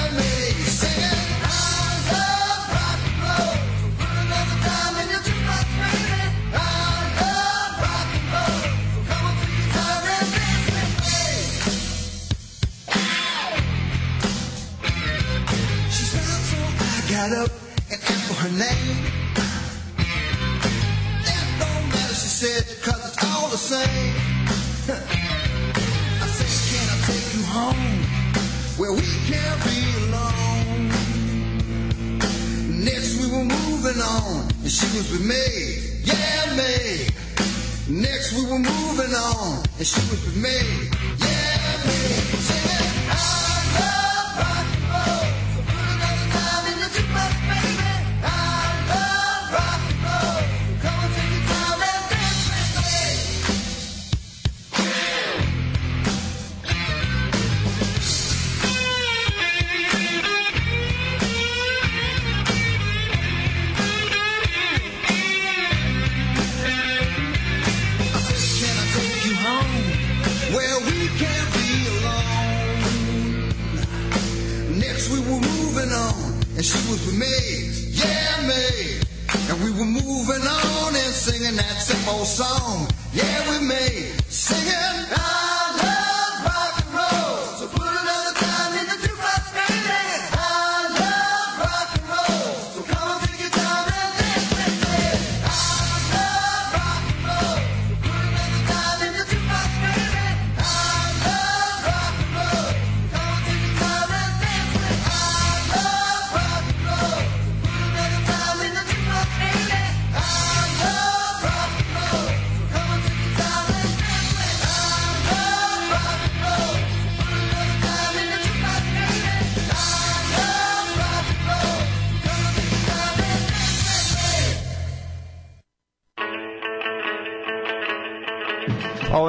I 17.25 17.27
got 17.27 17.49
up 17.49 17.51
and 17.89 17.99
asked 18.03 18.27
for 18.27 18.35
her 18.35 18.49
name. 18.51 19.01
That 21.25 21.45
don't 21.57 21.89
matter, 21.89 22.13
she 22.13 22.29
said, 22.29 22.63
cause 22.83 23.01
it's 23.01 23.17
all 23.33 23.49
the 23.49 23.57
same. 23.57 24.13
I 26.21 26.27
said, 26.37 26.51
can 26.69 26.85
I 26.93 26.97
take 27.09 27.27
you 27.33 27.43
home 27.49 27.97
where 28.77 28.93
we 28.93 29.01
can't 29.25 29.59
be 29.65 29.77
alone? 30.05 30.93
Next 32.85 33.17
we 33.19 33.25
were 33.31 33.45
moving 33.45 33.99
on, 34.03 34.45
and 34.61 34.69
she 34.69 34.85
was 34.95 35.09
with 35.11 35.25
me, 35.25 35.45
yeah, 36.05 36.45
me. 36.53 37.09
Next 38.01 38.33
we 38.37 38.45
were 38.45 38.59
moving 38.59 39.15
on, 39.15 39.63
and 39.79 39.87
she 39.87 40.01
was 40.11 40.21
with 40.25 40.37
me, 40.37 40.57
yeah, 41.25 41.44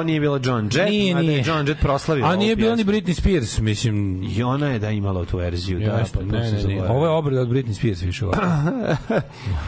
nije 0.07 0.19
bila 0.19 0.39
John 0.43 0.65
Jett, 0.65 0.89
Nije, 0.89 1.13
mada 1.13 1.25
je 1.25 1.29
nije. 1.29 1.43
John 1.47 1.67
Jett 1.67 1.81
proslavila 1.81 2.29
A 2.29 2.35
nije 2.35 2.55
bila 2.55 2.75
ni. 2.75 2.83
Britney 2.83 3.13
Spears, 3.13 3.59
mislim... 3.59 4.23
I 4.23 4.43
ona 4.43 4.67
je 4.67 4.79
da 4.79 4.91
imala 4.91 5.25
tu 5.25 5.37
verziju, 5.37 5.79
da, 5.79 5.85
Jeste, 5.85 6.17
pa 6.17 6.25
ne, 6.25 6.39
ne, 6.39 6.51
ne. 6.51 6.59
zaboravio. 6.59 6.91
Ovo 6.91 7.05
je 7.05 7.11
obrada 7.11 7.41
od 7.41 7.49
Britney 7.49 7.73
Spears 7.73 8.01
više 8.01 8.25
ovako. 8.25 8.45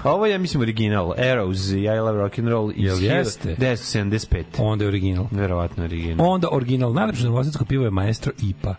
Ovo 0.14 0.26
je, 0.26 0.32
ja 0.32 0.38
mislim, 0.38 0.62
original. 0.62 1.14
Arrows, 1.18 1.74
I 1.78 2.00
Love 2.00 2.18
Rock 2.22 2.40
and 2.40 2.48
Roll 2.48 2.72
iz 2.76 3.02
Jel 3.02 3.04
jeste? 3.04 3.56
1975. 3.60 4.44
Onda 4.58 4.84
je 4.84 4.88
original. 4.88 5.28
Verovatno 5.32 5.84
original. 5.84 6.30
Onda 6.30 6.48
original. 6.52 6.94
Najlepše 6.94 7.24
novosadsko 7.24 7.66
pivo 7.66 7.86
je 7.86 7.92
Maestro 7.92 8.32
IPA. 8.42 8.76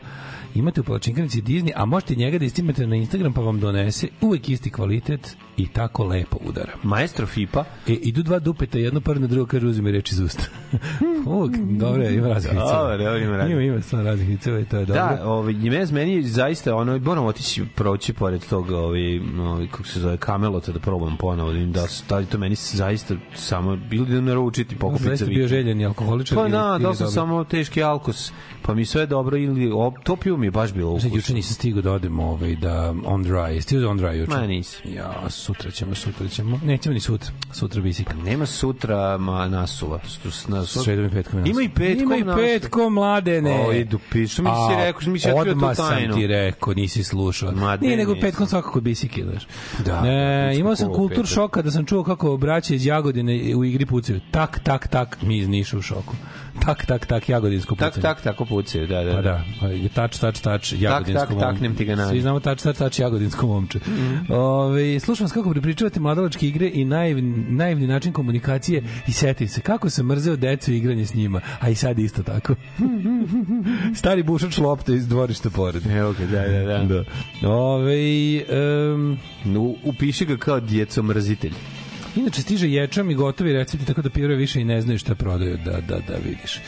Imate 0.55 0.81
u 0.81 0.85
palačinkanici 0.85 1.43
Disney, 1.43 1.73
a 1.77 1.85
možete 1.85 2.15
njega 2.15 2.39
da 2.39 2.45
istimate 2.45 2.87
na 2.87 2.97
Instagram 2.97 3.33
pa 3.33 3.41
vam 3.41 3.61
donese 3.61 4.09
uvek 4.21 4.49
isti 4.49 4.71
kvalitet 4.71 5.37
i 5.61 5.69
tako 5.69 6.05
lepo 6.05 6.37
udara. 6.41 6.73
Maestro 6.83 7.27
FIPA. 7.27 7.65
E, 7.89 7.93
idu 7.93 8.23
dva 8.23 8.39
dupeta, 8.39 8.79
jedno 8.79 9.01
par 9.01 9.21
na 9.21 9.27
drugo 9.27 9.47
kaže 9.47 9.67
uzmi 9.67 9.93
reč 9.93 10.13
iz 10.13 10.21
usta. 10.21 10.43
Uvek, 11.27 11.57
dobro, 11.57 12.03
ima 12.05 12.29
raznih 12.29 12.53
viceva. 12.53 12.79
Dobar, 12.79 13.01
evo 13.01 13.17
ima 13.17 13.37
raznih. 13.37 13.53
Ima, 13.53 13.63
ima 13.63 13.83
stvarno 13.83 14.11
raznih 14.11 14.29
viceva 14.29 14.61
i 14.61 14.65
to 14.65 14.77
je 14.77 14.85
dobro. 14.87 15.03
Da, 15.03 15.21
ovaj 15.25 15.55
Jimez 15.55 15.93
meni 15.93 16.13
je 16.13 16.23
zaista 16.23 16.75
ono 16.75 16.99
moram 16.99 17.25
otići 17.25 17.65
proći 17.75 18.13
pored 18.13 18.47
tog 18.47 18.71
ovaj 18.71 19.19
ovaj 19.41 19.67
kako 19.67 19.85
se 19.85 20.01
zove 20.01 20.17
Kamelota 20.17 20.73
da 20.73 20.79
probam 20.79 21.17
ponovo 21.17 21.53
da 21.53 21.59
da 21.65 21.87
su 21.87 22.05
da 22.09 22.25
to 22.25 22.39
meni 22.39 22.55
zaista 22.55 23.15
samo 23.35 23.77
bili 23.77 24.07
da 24.07 24.21
naručiti 24.21 24.77
pokupiti 24.77 25.09
Zaista 25.09 25.25
bio 25.27 25.49
željen 25.49 25.81
i 25.81 25.87
alkoholičar. 25.87 26.37
Pa 26.37 26.43
ili- 26.43 26.51
da, 26.53 26.79
da 26.81 26.95
sam 26.95 27.09
samo 27.09 27.45
teški 27.45 27.83
alkos. 27.83 28.33
Pa 28.63 28.75
mi 28.75 28.85
sve 28.85 29.07
dobro 29.07 29.37
ili 29.37 29.71
op, 29.75 29.95
to 30.03 30.17
pivo 30.17 30.37
mi 30.37 30.47
je 30.47 30.51
baš 30.51 30.73
bilo 30.73 30.91
Znači, 30.91 31.07
ukusno. 31.07 31.17
juče 31.19 31.35
nisam 31.35 31.55
stigao 31.55 31.83
da 31.83 31.93
odem 31.93 32.21
ovaj, 32.21 32.57
da 32.57 32.95
on 33.05 33.25
dry. 33.25 33.49
Jesi 33.49 33.69
ti 33.69 33.79
on 33.79 33.99
dry 33.99 34.13
juče? 34.13 34.31
Ma 34.31 34.47
nisi. 34.47 34.89
Ja, 34.89 35.13
sutra 35.51 35.71
ćemo, 35.71 35.95
sutra 35.95 36.29
ćemo. 36.29 36.61
Nećemo 36.65 36.93
ni 36.93 37.01
sutra. 37.01 37.31
Sutra 37.53 37.81
bisika. 37.83 38.15
Nema 38.17 38.47
sutra 38.47 39.19
ma 39.19 39.49
nasuva. 39.49 40.01
Na, 40.49 40.65
Sredom 40.67 41.07
i 41.07 41.11
petkom. 41.11 41.47
Ima 41.47 41.63
i 41.63 41.69
petkom 41.69 42.13
Ima 42.13 42.33
i 42.33 42.37
petkom, 42.37 42.95
mladene. 42.95 43.61
O, 43.61 43.73
idu 43.73 43.99
piš. 44.13 44.33
Što 44.33 44.43
mi 44.43 44.49
si 44.49 44.77
rekao, 44.77 45.01
što 45.01 45.11
mi 45.11 45.19
si 45.19 45.29
otkrio 45.29 45.45
tu 45.45 45.51
Odmah 45.51 45.77
tajnu. 45.79 46.13
sam 46.13 46.21
ti 46.21 46.27
rekao, 46.27 46.75
nisi 46.75 47.05
slušao. 47.05 47.53
Ma, 47.53 47.77
Nije 47.77 47.91
ne, 47.91 47.97
nego 47.97 48.15
petkom 48.17 48.47
svakako 48.47 48.81
bisike, 48.81 49.25
znaš. 49.25 49.47
Da, 49.79 50.03
E, 50.07 50.47
petkom 50.47 50.61
imao 50.61 50.77
sam 50.77 50.89
kultur 50.89 51.17
petak. 51.17 51.27
šok 51.27 51.51
kada 51.51 51.71
sam 51.71 51.87
čuo 51.87 52.05
kako 52.05 52.37
braće 52.37 52.75
iz 52.75 52.87
Jagodine 52.87 53.55
u 53.57 53.65
igri 53.65 53.87
pucaju. 53.87 54.21
Tak, 54.31 54.59
tak, 54.59 54.89
tak, 54.89 55.19
mi 55.23 55.39
iz 55.39 55.49
Niša 55.49 55.79
u 55.79 55.83
šoku. 55.83 56.15
Tak, 56.61 56.87
tak, 56.87 57.07
tak, 57.07 57.29
jagodinsko 57.29 57.75
pucanje. 57.75 57.91
Tak, 57.93 58.03
tak, 58.03 58.21
tako 58.23 58.45
pucaju, 58.45 58.87
da, 58.87 59.05
da. 59.05 59.15
Pa 59.15 59.23
da, 59.23 59.45
tač, 59.91 60.19
tač, 60.19 60.41
tač, 60.41 60.73
jagodinsko 60.75 61.27
tak, 61.27 61.39
taknem 61.41 61.77
ti 61.77 61.85
ga 61.85 61.95
na- 61.97 62.09
Svi 62.09 62.21
znamo 62.21 62.41
tač, 62.41 62.63
tač, 62.63 62.77
tač, 62.77 62.99
jagodinsko 62.99 63.47
momče. 63.47 63.79
Mhm. 63.81 64.33
Ove, 64.33 65.01
slušam 65.01 65.25
vas 65.25 65.33
kako 65.33 65.51
pripričavate 65.51 66.01
mladalačke 66.01 66.49
igre 66.49 66.71
i 66.71 66.85
naivni, 66.85 67.23
naivni 67.49 67.87
način 67.87 68.13
komunikacije 68.13 68.83
i 69.07 69.13
setim 69.13 69.49
se 69.49 69.61
kako 69.61 69.91
sam 69.91 70.07
mrzeo 70.07 70.37
decu 70.37 70.73
i 70.73 70.77
igranje 70.77 71.07
s 71.07 71.15
njima, 71.15 71.41
a 71.61 71.69
i 71.69 71.75
sad 71.75 71.99
isto 71.99 72.23
tako. 72.23 72.55
Stari 73.95 74.23
bušač 74.23 74.59
lopte 74.59 74.95
iz 74.95 75.09
dvorišta 75.09 75.51
pored. 75.51 75.87
Evo 75.89 76.13
ga, 76.13 76.27
da, 76.27 76.43
da, 76.65 76.85
da. 76.85 77.05
Ove, 77.49 77.97
um, 78.95 79.19
U, 79.57 79.77
upiši 79.85 80.25
ga 80.25 80.37
kao 80.37 80.61
djeco 80.61 81.03
mrzitelj. 81.03 81.53
Inače 82.17 82.43
stiže 82.43 82.69
ječam 82.69 83.11
i 83.11 83.15
gotovi 83.15 83.53
recepti, 83.53 83.87
tako 83.87 84.03
da 84.03 84.11
pivare 84.11 84.35
više 84.35 84.61
i 84.61 84.65
ne 84.65 84.81
znaju 84.81 84.99
šta 84.99 85.15
prodaju, 85.15 85.59
da, 85.65 85.81
da, 85.81 85.99
da 86.09 86.15
vidiš. 86.25 86.61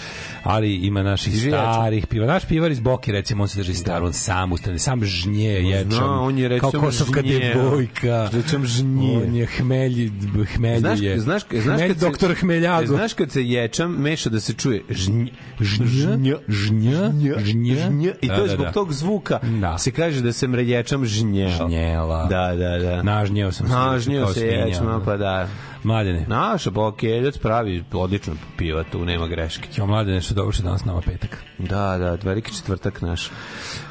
Ali 0.45 0.75
ima 0.77 1.03
naših 1.03 1.35
ječam. 1.35 1.51
starih 1.51 2.07
piva. 2.07 2.27
Naš 2.27 2.45
pivar 2.45 2.71
iz 2.71 2.81
Boke, 2.81 3.13
recimo, 3.13 3.43
on 3.43 3.49
se 3.49 3.59
drži 3.59 3.75
star, 3.75 4.03
on 4.03 4.13
sam 4.13 4.53
ustane, 4.53 4.79
sam 4.79 5.05
žnje 5.05 5.49
ječam. 5.51 5.91
Zna, 5.91 6.21
on 6.21 6.39
je 6.39 6.49
kao 6.51 6.69
recimo 6.69 6.83
kosovka 6.83 7.21
žnje. 7.23 7.39
devojka. 7.55 8.29
Rečem 8.33 8.67
žnje. 8.67 9.17
On 9.19 9.35
je 9.35 9.47
hmelji, 9.49 10.13
hmelji 10.47 10.79
Znaš, 10.81 11.01
je. 11.01 11.19
znaš, 11.19 11.43
znaš 11.53 11.65
Hmelj, 11.67 11.89
kad 11.89 11.99
se, 11.99 12.07
doktor 12.07 12.35
Hmeljago. 12.35 12.87
Znaš 12.87 13.13
kad 13.15 13.31
se 13.31 13.43
ječam, 13.43 13.93
meša 13.93 14.31
da 14.31 14.41
se 14.41 14.53
čuje 14.55 14.83
žnj, 14.91 15.27
Žnj, 15.61 16.33
žnj, 16.49 17.33
žnj. 17.39 17.75
žnj, 17.77 18.07
i 18.21 18.29
to 18.29 18.35
Da, 18.35 18.35
je 18.35 18.41
da, 18.41 18.49
zbog 18.49 18.67
da. 18.67 18.73
tog 18.73 18.93
zvuka 18.93 19.39
Da. 19.61 19.79
se 19.79 19.91
kaže 19.91 20.21
da 20.21 20.33
se 20.33 20.49
mreječam 20.49 21.05
žnjeo. 21.05 21.49
Žnjela. 21.51 22.25
Da, 22.25 22.55
da, 22.55 22.79
da. 22.81 23.03
Nažnjeo 23.03 23.53
sam 23.53 23.67
se. 23.67 23.73
Nažnjeo 23.73 24.25
kao 24.25 24.35
se 24.35 24.65
ono. 24.81 25.05
pa 25.05 25.17
da. 25.17 25.49
Mladene. 25.85 26.25
Naša 26.29 26.71
bokeljac 26.71 27.39
pravi 27.39 27.85
odlično 27.93 28.35
piva, 28.59 28.85
tu 28.93 29.05
nema 29.05 29.27
greške. 29.27 29.69
Jo, 29.77 29.87
mladene, 29.87 30.21
što 30.21 30.35
dobro 30.35 30.53
što 30.53 30.63
danas 30.63 30.85
nama 30.85 31.01
petak. 31.01 31.45
Da, 31.59 31.99
da, 31.99 32.19
veliki 32.23 32.55
četvrtak 32.57 33.01
naš. 33.01 33.27
Uh, 33.27 33.33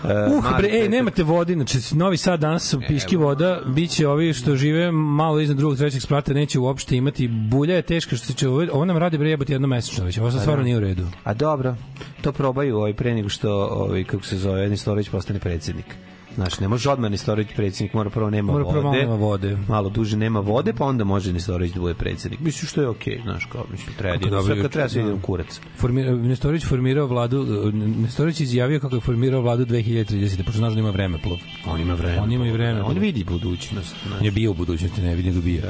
Uh, 0.04 0.58
bre, 0.58 0.70
ej, 0.72 0.90
nemate 0.90 1.24
vode, 1.24 1.54
znači 1.54 1.78
Novi 1.96 2.18
Sad 2.18 2.40
danas 2.40 2.76
piški 2.88 3.16
voda, 3.16 3.62
biće 3.66 4.08
ovi 4.08 4.34
što 4.34 4.56
žive 4.56 4.92
malo 4.92 5.40
iznad 5.40 5.58
drugog, 5.58 5.78
trećeg 5.78 6.02
sprata, 6.02 6.34
neće 6.34 6.60
uopšte 6.60 6.98
imati, 6.98 7.28
bulja 7.28 7.76
je 7.76 7.82
teška 7.82 8.16
što 8.16 8.34
će, 8.34 8.50
ovo, 8.50 8.86
nam 8.86 8.98
radi 8.98 9.18
bre 9.18 9.30
jebati 9.30 9.54
jedno 9.54 9.68
mesečno 9.68 10.06
već, 10.06 10.18
ovo 10.18 10.32
sad 10.32 10.42
stvarno 10.42 10.64
nije 10.64 10.78
u 10.78 10.80
redu. 10.80 11.08
A 11.24 11.34
dobro, 11.34 11.76
to 12.22 12.32
probaju 12.32 12.78
ovaj 12.78 12.94
pre 12.94 13.14
nego 13.16 13.30
što 13.30 13.52
ovaj 13.66 14.04
kako 14.04 14.24
se 14.24 14.38
zove 14.38 14.70
Nestorović 14.70 15.10
postane 15.10 15.40
predsednik. 15.40 15.96
Znaš, 16.36 16.60
ne 16.60 16.68
može 16.68 16.90
odmah 16.90 17.12
Nestorović 17.12 17.48
predsednik, 17.56 17.94
mora 17.94 18.10
prvo 18.10 18.30
nema 18.30 18.52
Mora 18.52 18.64
vode. 18.64 18.74
prvo 18.74 18.84
malo 18.84 18.98
nema 19.02 19.16
vode. 19.16 19.58
Malo 19.68 19.90
duže 19.90 20.18
nema 20.18 20.40
vode, 20.40 20.74
pa 20.74 20.86
onda 20.86 21.04
može 21.04 21.34
Nestorović 21.34 21.74
da 21.74 21.80
bude 21.80 21.94
predsednik. 21.94 22.40
Mislim 22.40 22.68
što 22.68 22.82
je 22.82 22.88
okej, 22.88 23.20
znaš, 23.24 23.46
kao 23.46 23.66
mislim 23.72 23.96
treba 23.98 24.18
da 24.18 24.30
dobro 24.30 24.54
sve 24.54 24.62
kad 24.62 24.72
treba 24.72 24.90
se 24.90 25.00
ide 25.00 25.10
da. 25.10 25.16
u 25.16 25.20
kurac. 25.20 25.62
Formira, 25.78 26.16
Nestorović 26.16 26.66
formirao 26.66 27.08
vladu, 27.08 27.42
uh, 27.42 27.74
Nestorović 27.74 28.40
izjavio 28.40 28.80
kako 28.80 28.96
je 28.96 29.02
formirao 29.02 29.42
vladu 29.42 29.66
2030. 29.66 30.38
Pošto 30.38 30.58
znaš 30.58 30.74
da 30.74 30.80
ima 30.80 30.90
vremeplov. 30.90 31.38
On 31.68 31.82
ima 31.82 31.94
vreme. 31.94 32.20
On 32.22 32.32
ima 32.32 32.48
i 32.48 32.52
vreme. 32.52 32.82
On 32.84 32.98
vidi 32.98 33.24
budućnost. 33.24 33.96
znaš. 34.08 34.20
On 34.20 34.26
je 34.26 34.32
bio 34.32 34.52
u 34.52 34.54
budućnosti, 34.54 35.02
ne 35.02 35.16
vidim 35.16 35.34
ga 35.34 35.42
bio. 35.42 35.62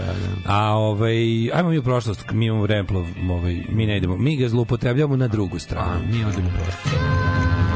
A 0.46 0.74
ovaj, 0.74 1.52
ajmo 1.54 1.70
mi 1.70 1.78
u 1.78 1.84
prošlost, 1.84 2.26
mi 2.32 2.46
imamo 2.46 2.62
vremeplov, 2.62 3.06
ovaj, 3.30 3.64
mi 3.70 3.86
ne 3.86 3.98
idemo, 3.98 4.18
mi 4.18 4.38
ga 4.38 4.50
zloupotrebljavamo 4.50 5.16
na 5.16 5.28
drugu 5.28 5.60
stranu. 5.60 6.02
Mi 6.12 6.26
odemo 6.26 6.48
u 6.48 6.52
prošlost. 6.52 7.71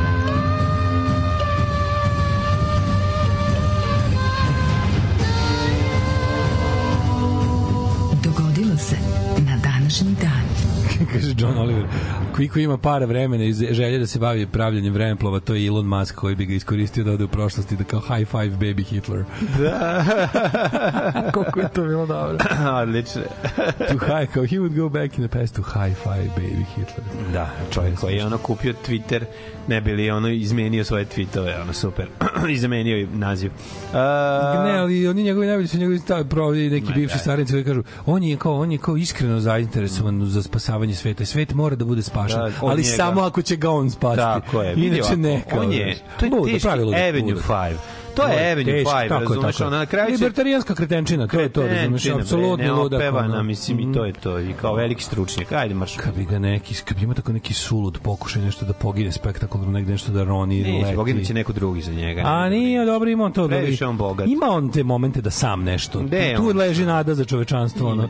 kaže 11.13 11.33
John 11.37 11.57
Oliver. 11.57 11.85
Koliko 12.35 12.59
ima 12.59 12.77
para 12.77 13.05
vremena 13.05 13.43
i 13.43 13.53
želje 13.53 13.99
da 13.99 14.07
se 14.07 14.19
bavi 14.19 14.47
pravljanjem 14.47 14.93
vremeplova, 14.93 15.39
to 15.39 15.55
je 15.55 15.67
Elon 15.67 15.85
Musk 15.85 16.15
koji 16.15 16.35
bi 16.35 16.45
ga 16.45 16.53
iskoristio 16.53 17.03
da 17.03 17.11
ode 17.11 17.23
u 17.23 17.27
prošlosti 17.27 17.75
da 17.75 17.83
kao 17.83 17.99
high 17.99 18.27
five 18.31 18.57
baby 18.57 18.83
Hitler. 18.83 19.23
Da. 19.59 20.05
Koliko 21.33 21.59
je 21.59 21.69
to 21.69 21.83
bilo 21.83 22.05
dobro. 22.05 22.37
Odlično. 22.81 23.21
to 23.77 23.97
high, 23.97 24.33
kao 24.33 24.43
he 24.43 24.57
would 24.57 24.75
go 24.75 24.89
back 24.89 25.17
in 25.17 25.27
the 25.27 25.39
past 25.39 25.55
to 25.55 25.61
high 25.61 25.95
five 26.03 26.29
baby 26.35 26.65
Hitler. 26.75 27.05
Da, 27.33 27.49
čovjek 27.71 27.99
koji 27.99 28.15
je 28.15 28.25
ono 28.25 28.37
kupio 28.37 28.73
Twitter, 28.87 29.25
ne 29.67 29.81
bi 29.81 29.91
li 29.91 30.11
ono 30.11 30.29
izmenio 30.29 30.83
svoje 30.83 31.05
tweetove, 31.07 31.61
ono 31.61 31.73
super. 31.73 32.05
I 32.49 32.57
zamenio 32.57 32.97
i 32.97 33.07
naziv. 33.07 33.51
A, 33.93 34.63
Ne, 34.65 34.71
ali 34.73 35.07
oni 35.07 35.23
njegovi 35.23 35.47
najbolji 35.47 35.67
su 35.67 35.77
njegovi 35.77 35.99
stavi 35.99 36.25
provodi 36.25 36.69
neki 36.69 36.93
bivši 36.93 37.17
staranici 37.17 37.53
koji 37.53 37.63
kažu 37.63 37.83
on 38.05 38.23
je 38.23 38.37
kao 38.37 38.55
on 38.55 38.71
je 38.71 38.77
kao 38.77 38.97
iskreno 38.97 39.39
zainteresovan 39.39 40.25
za 40.25 40.43
spasavanje 40.43 40.95
sveta. 40.95 41.25
Svet 41.25 41.53
mora 41.53 41.75
da 41.75 41.85
bude 41.85 42.01
spašen, 42.01 42.39
Da, 42.39 42.51
ali 42.61 42.81
njega- 42.83 42.95
samo 42.95 43.21
ako 43.21 43.41
će 43.41 43.55
ga 43.55 43.69
on 43.69 43.91
spasti. 43.91 44.17
Tako 44.17 44.61
je. 44.61 44.73
Inače 44.77 45.17
ne. 45.17 45.43
On 45.53 45.71
je, 45.71 45.95
znaš. 45.95 46.19
to 46.19 46.25
je 46.25 46.53
teški 46.53 46.59
pravi 46.61 46.83
ludak, 46.83 46.99
Avenue 47.01 47.21
ludak. 47.25 47.45
5. 47.45 47.73
To 48.15 48.23
je 48.23 48.51
Avenue 48.51 48.73
teški, 48.73 48.89
5, 48.89 49.09
tako 49.09 49.23
je, 49.23 49.27
razumeš, 49.27 49.59
je. 49.59 49.65
ona 49.65 49.77
na 49.77 49.85
kraju 49.85 50.07
će... 50.07 50.13
Libertarijanska 50.13 50.75
kretenčina, 50.75 51.27
to 51.27 51.39
je 51.39 51.49
to, 51.49 51.67
razumeš, 51.67 52.05
apsolutno 52.09 52.75
ludak. 52.75 52.99
neopevana, 52.99 53.43
mislim, 53.43 53.79
i 53.79 53.93
to 53.93 54.05
je 54.05 54.13
to. 54.13 54.39
I 54.39 54.53
kao 54.53 54.75
veliki 54.75 55.03
stručnjak. 55.03 55.51
Ajde, 55.51 55.73
marš. 55.73 55.95
Kad 55.97 56.15
bi 56.15 56.25
ga 56.25 56.39
neki, 56.39 56.75
kad 56.85 56.97
bi 56.97 57.03
ima 57.03 57.13
tako 57.13 57.33
neki 57.33 57.53
sulud 57.53 57.99
pokušaj 58.03 58.41
nešto 58.41 58.65
da 58.65 58.73
pogine 58.73 59.11
spektakularno, 59.11 59.71
negde 59.73 59.91
nešto 59.91 60.11
da 60.11 60.23
roni, 60.23 60.61
Neće, 60.63 60.85
leti. 60.85 60.95
poginuće 60.95 61.33
neko 61.33 61.53
drugi 61.53 61.81
za 61.81 61.91
njega. 61.91 62.21
A 62.25 62.49
nije, 62.49 62.85
dobro, 62.85 63.09
ima 63.09 63.23
on 63.23 63.31
to. 63.31 63.47
Previše 63.47 63.85
on 63.85 63.97
bogat. 63.97 64.27
Ima 64.27 64.45
on 64.49 64.71
te 64.71 64.83
momente 64.83 65.21
da 65.21 65.29
sam 65.29 65.63
nešto. 65.63 66.03
Tu 66.37 66.57
leži 66.57 66.85
nada 66.85 67.15
za 67.15 67.25
čovečanstvo. 67.25 67.89
Ono. 67.89 68.09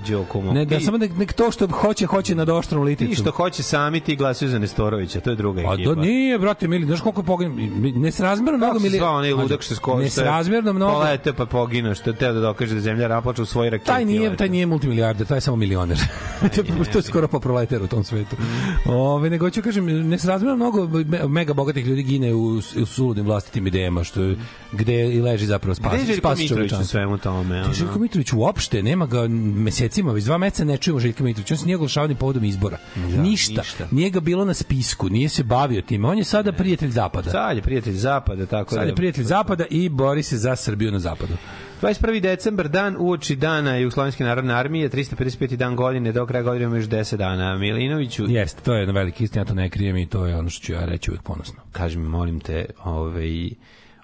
Ne, 0.54 0.66
da 0.66 0.80
samo 0.80 0.98
nek, 0.98 1.12
nek 1.18 1.34
to 1.34 1.52
što 1.52 1.68
hoće, 1.68 2.06
hoće 2.06 2.36
nad 2.36 2.50
oštrom 2.50 2.84
liticu. 2.84 3.10
Ti 3.10 3.22
što 3.22 3.32
hoće 3.32 3.64
sami, 3.64 4.00
ti 4.00 4.16
glasaju 4.16 4.52
za 4.52 4.60
Nestorovića, 4.60 5.20
to 5.20 5.30
je 5.30 5.36
druga 5.36 5.62
Pa 5.64 5.74
ekipa. 5.74 5.94
da 5.96 6.02
nije, 6.02 6.40
brate, 6.40 6.68
mili, 6.68 6.86
znaš 6.86 7.02
koliko 7.02 7.24
pogine, 7.24 7.70
nesrazmerno 7.92 8.58
mnogo 8.58 8.72
Kako 8.72 8.80
se 8.80 8.84
mili... 8.84 8.98
zvao 8.98 9.16
onaj 9.16 9.32
ludak 9.34 9.62
što 9.62 9.76
sko... 9.96 10.22
Nesrazmerno 10.22 10.74
mnogo... 10.74 10.94
Polete 10.94 11.34
pa 11.34 11.46
pogino, 11.46 11.96
što 11.96 12.14
teo 12.14 12.34
da 12.34 12.40
dokaže 12.40 12.76
da 12.76 12.82
zemlja 12.82 13.08
raplača 13.08 13.42
u 13.42 13.46
svoj 13.46 13.70
raketi. 13.70 13.88
Taj 13.88 14.06
nije, 14.06 14.30
lete. 14.30 14.38
taj 14.38 14.50
nije 14.50 14.66
multimilijarder, 14.66 15.28
taj 15.28 15.38
je 15.38 15.42
samo 15.42 15.58
milioner. 15.58 15.98
to, 16.56 16.62
je, 16.62 16.92
to 16.92 16.98
je 16.98 17.02
skoro 17.02 17.28
pa 17.28 17.40
proletar 17.40 17.82
u 17.84 17.88
tom 17.88 18.04
svetu. 18.04 18.36
Mhm. 18.40 18.90
Ove, 18.92 19.30
nego 19.30 19.50
ću 19.50 19.62
kažem, 19.62 20.10
nesrazmjerno 20.10 20.56
mnogo 20.56 20.88
me- 20.88 21.28
mega 21.28 21.54
bogatih 21.54 21.86
ljudi 21.86 22.04
gine 22.04 22.34
u, 22.34 22.56
u 22.82 22.86
suludim 22.86 23.26
vlastitim 23.26 23.68
idejama, 23.68 24.04
što 24.04 24.24
je, 24.24 24.36
gde 24.72 25.14
i 25.14 25.22
leži 25.22 25.46
zapravo 25.46 25.76
spas, 25.76 25.94
Gde 25.94 26.02
je 26.02 26.06
Željko 26.06 26.36
Mitrović 26.38 26.72
u 26.72 26.86
svemu 26.86 27.18
tome? 27.18 27.62
ono? 27.64 27.74
Željko 27.74 28.00
Mitrović 28.00 28.34
uopšte 28.34 28.84
nema 28.84 29.06
ga 29.06 29.28
mesecima, 29.28 30.12
već 30.12 30.24
dva 30.24 30.38
meseca 30.38 30.64
ne 30.64 30.78
čujemo 30.78 31.00
Željka 31.00 31.24
Mitrovića. 31.24 31.54
On 31.54 31.58
se 31.58 31.66
nije 31.66 31.76
oglašavao 31.76 32.08
ni 32.08 32.16
povodom 32.16 32.44
izbora. 32.44 32.78
ništa. 33.18 33.62
ništa. 33.62 33.88
Nije 33.92 34.10
ga 34.10 34.20
bilo 34.20 34.46
na 34.46 34.54
spisku, 34.54 35.10
nije 35.10 35.30
se 35.30 35.44
bavio 35.44 35.82
time. 35.82 36.08
On 36.08 36.18
je 36.18 36.24
sada 36.24 36.52
prijatelj 36.52 36.90
Zapada. 36.90 37.32
Sad 37.32 37.56
je 37.58 37.62
prijatelj 37.64 37.94
Zapada, 37.94 38.46
tako 38.46 38.74
Sad 38.74 38.84
da... 38.84 38.90
je 38.90 38.96
prijatelj 38.96 39.24
Zapada 39.24 39.66
i 39.70 39.85
bori 39.90 40.24
se 40.24 40.38
za 40.38 40.56
Srbiju 40.56 40.92
na 40.92 41.00
Zapadu. 41.00 41.34
21. 41.82 42.22
decembar, 42.22 42.68
dan 42.70 42.96
uoči 43.00 43.36
dana 43.36 43.78
Jugoslovenske 43.78 44.24
narodne 44.24 44.54
armije, 44.54 44.90
355. 44.90 45.56
dan 45.56 45.76
godine, 45.76 46.12
do 46.12 46.26
kraja 46.26 46.44
godine 46.44 46.66
ima 46.66 46.76
još 46.76 46.86
10 46.86 47.16
dana. 47.18 47.58
Milinoviću, 47.58 48.26
Jeste, 48.28 48.62
to 48.62 48.74
je 48.74 48.80
jedna 48.80 48.94
velika 48.94 49.24
istina, 49.24 49.42
ja 49.42 49.46
to 49.46 49.54
ne 49.54 49.70
krijem 49.70 49.98
i 49.98 50.06
to 50.06 50.26
je 50.26 50.38
ono 50.38 50.50
što 50.50 50.66
ću 50.66 50.74
ja 50.74 50.86
reći 50.86 51.12
uvek 51.12 51.24
ponosno. 51.24 51.62
kaži 51.72 51.98
mi, 51.98 52.08
molim 52.08 52.40
te, 52.40 52.66
ovaj, 52.84 53.50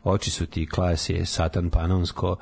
oči 0.03 0.31
su 0.31 0.45
ti 0.45 0.65
klasije, 0.65 1.25
satan 1.25 1.69
panonsko, 1.69 2.35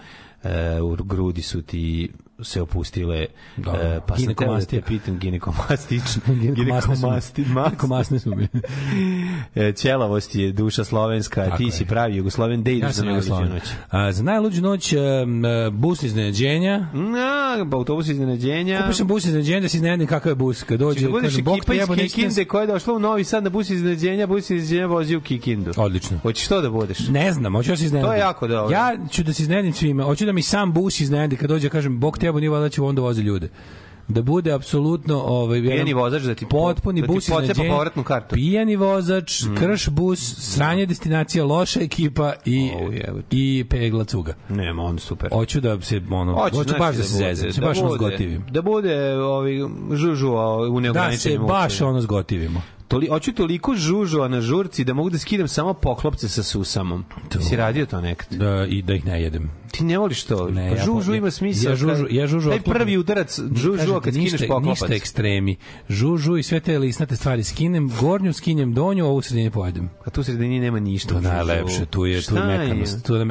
e, 0.44 0.82
u 0.82 0.96
grudi 0.96 1.42
su 1.42 1.62
ti 1.62 2.10
se 2.44 2.62
opustile 2.62 3.26
Da, 3.58 3.72
e, 3.72 4.00
pa 4.08 4.18
sam 4.18 4.34
teo 4.36 4.56
da 4.56 4.66
te 4.66 4.82
pitam 4.82 5.20
ginekomastično 5.20 6.22
ginekomasti 6.56 7.44
Ginekomasne 7.44 8.20
su 8.20 8.36
mi. 8.36 8.48
e, 9.68 9.74
ćelavost 9.74 10.36
je 10.36 10.52
duša 10.52 10.84
slovenska 10.84 11.46
Tako 11.46 11.58
ti 11.58 11.64
je. 11.64 11.72
si 11.72 11.86
pravi 11.86 12.16
Jugosloven 12.16 12.64
da 12.64 12.72
ideš 12.72 12.88
Ja 12.88 12.92
za 12.92 13.04
najluđu 13.04 13.34
noć 13.34 13.64
A, 13.90 14.12
za 14.12 14.24
najluđu 14.24 14.62
noć 14.62 14.94
um, 14.94 15.00
bus 15.72 16.04
iznenađenja. 16.04 16.88
Na, 16.94 17.66
pa 17.72 17.78
autobus 17.78 18.08
iznenađenja. 18.08 18.78
Kupio 18.80 18.94
sam 18.94 19.08
bus 19.08 19.26
iznenađenja 19.26 19.60
da 19.60 19.70
se 19.70 19.78
iznenadim 19.78 20.08
kakav 20.08 20.32
je 20.32 20.36
bus. 20.36 20.64
Kad 20.64 20.80
dođe, 20.80 21.06
da 21.06 21.10
budeš 21.12 21.42
bok 21.42 21.58
ekipa 21.58 21.74
iz 21.74 21.80
nas- 21.90 21.98
Kikinde 21.98 22.46
koja 22.46 22.62
je 22.62 22.68
došla 22.68 22.94
u 22.94 23.00
Novi 23.00 23.24
Sad 23.24 23.44
na 23.44 23.50
bus 23.50 23.70
iznenađenja, 23.70 24.28
bus 24.28 24.50
iznenađenja 24.50 24.86
vozi 24.86 25.16
u 25.16 25.22
Kikindu. 25.22 25.72
Odlično. 25.78 26.18
Hoćeš 26.18 26.48
to 26.48 26.62
da 26.62 26.70
budeš? 26.70 27.08
Ne 27.08 27.32
znam, 27.32 27.54
hoću 27.56 27.70
da 27.70 27.78
se 27.78 27.86
iznenadim. 27.86 28.10
To 28.10 28.14
je 28.14 28.20
jako 28.20 28.48
dobro. 28.48 28.74
Ja 28.74 28.96
ću 29.12 29.24
da 29.24 29.34
se 29.34 29.44
iznenadim 29.44 29.74
svima. 29.74 30.04
Hoću 30.04 30.26
da 30.26 30.32
mi 30.32 30.42
sam 30.42 30.74
bus 30.74 31.00
iznenadi 31.00 31.38
kad 31.38 31.50
dođe, 31.50 31.70
kažem, 31.70 32.00
bok 32.00 32.18
te 32.18 32.29
jebo, 32.30 32.40
nije 32.40 32.50
valjda 32.50 32.70
će 32.70 32.82
onda 32.82 33.02
vozi 33.02 33.22
ljude. 33.22 33.50
Da 34.08 34.22
bude 34.22 34.52
apsolutno 34.52 35.20
ovaj 35.20 35.62
Pijani 35.62 35.94
vozač 35.94 36.22
da 36.22 36.36
ti 36.36 36.46
po- 36.46 36.58
potpuni 36.58 37.02
da 37.02 37.08
ti 37.08 37.14
bus 37.14 37.26
pocepa 37.26 37.42
iznenađenja. 37.44 37.70
povratnu 37.72 38.04
kartu. 38.04 38.36
Pijani 38.36 38.76
vozač, 38.76 39.44
krš 39.60 39.90
bus, 39.90 40.20
sranje 40.36 40.86
destinacija, 40.86 41.46
loša 41.46 41.82
ekipa 41.82 42.34
i 42.46 42.70
jebote. 42.92 43.26
i 43.32 43.66
pegla 43.70 44.04
cuga. 44.04 44.34
Nema, 44.50 44.84
on 44.84 45.00
super. 45.00 45.30
Hoću 45.32 45.62
da 45.62 45.82
se 45.82 46.02
ono, 46.12 46.34
hoću, 46.34 46.56
Hoćeš, 46.56 46.74
baš 46.74 46.96
znači, 46.96 46.98
da 46.98 47.04
se 47.04 47.14
bude- 47.16 47.36
zezam, 47.36 47.52
se 47.52 47.62
baš 47.62 47.78
ono 47.78 47.92
zgotivim. 47.92 48.46
Da 48.52 48.62
bude 48.62 49.14
ovaj, 49.16 49.54
žužua 49.94 50.68
u 50.68 50.82
Da 50.82 51.12
se 51.12 51.38
baš 51.40 51.82
ono 51.82 52.02
zgotivimo. 52.02 52.62
Toli, 52.90 53.08
hoću 53.08 53.34
toliko 53.34 53.76
žužua 53.76 54.28
na 54.28 54.42
žurci 54.42 54.84
da 54.84 54.94
mogu 54.94 55.10
da 55.10 55.18
skidam 55.18 55.48
samo 55.48 55.74
poklopce 55.74 56.30
sa 56.30 56.44
susamom. 56.44 57.06
To. 57.30 57.42
Si 57.42 57.56
radio 57.56 57.86
to 57.86 58.02
nekad? 58.02 58.28
Da, 58.32 58.66
I 58.66 58.82
da 58.82 58.94
ih 58.94 59.06
ne 59.06 59.22
jedem. 59.22 59.50
Ti 59.72 59.84
ne 59.84 59.98
voliš 59.98 60.24
to? 60.24 60.50
Ne, 60.50 60.70
pa 60.70 60.86
žužu 60.86 61.12
ja- 61.12 61.18
ima 61.18 61.32
smisla. 61.32 61.70
ja 61.70 61.76
žužu- 61.76 62.08
ja 62.10 62.28
žužu 62.28 62.50
Taj 62.50 62.60
prvi 62.62 62.98
udarac 62.98 63.40
Kažete, 63.78 64.00
kad 64.04 64.14
skineš 64.14 64.42
poklopac. 64.42 64.82
Ništa 64.82 64.94
ekstremi. 64.96 65.56
Žužu 65.90 66.38
i 66.38 66.44
sve 66.44 66.60
te 66.60 66.80
lisnate 66.80 67.16
stvari 67.16 67.44
skinem, 67.44 67.92
gornju 68.02 68.34
skinem 68.34 68.74
donju, 68.74 69.06
ovu 69.06 69.22
sredini 69.22 69.50
pojedem. 69.52 69.90
A 70.06 70.10
tu 70.10 70.22
u 70.22 70.24
sredini 70.24 70.60
nema 70.60 70.80
ništa. 70.80 71.10
To 71.10 71.16
u 71.16 71.22
žužu. 71.22 71.34
najlepše, 71.34 71.86
tu 71.86 72.06
je 72.06 72.22
tu 72.22 72.36
je 72.36 72.44
mekanost. 72.44 73.06
Tu, 73.06 73.16
je 73.16 73.26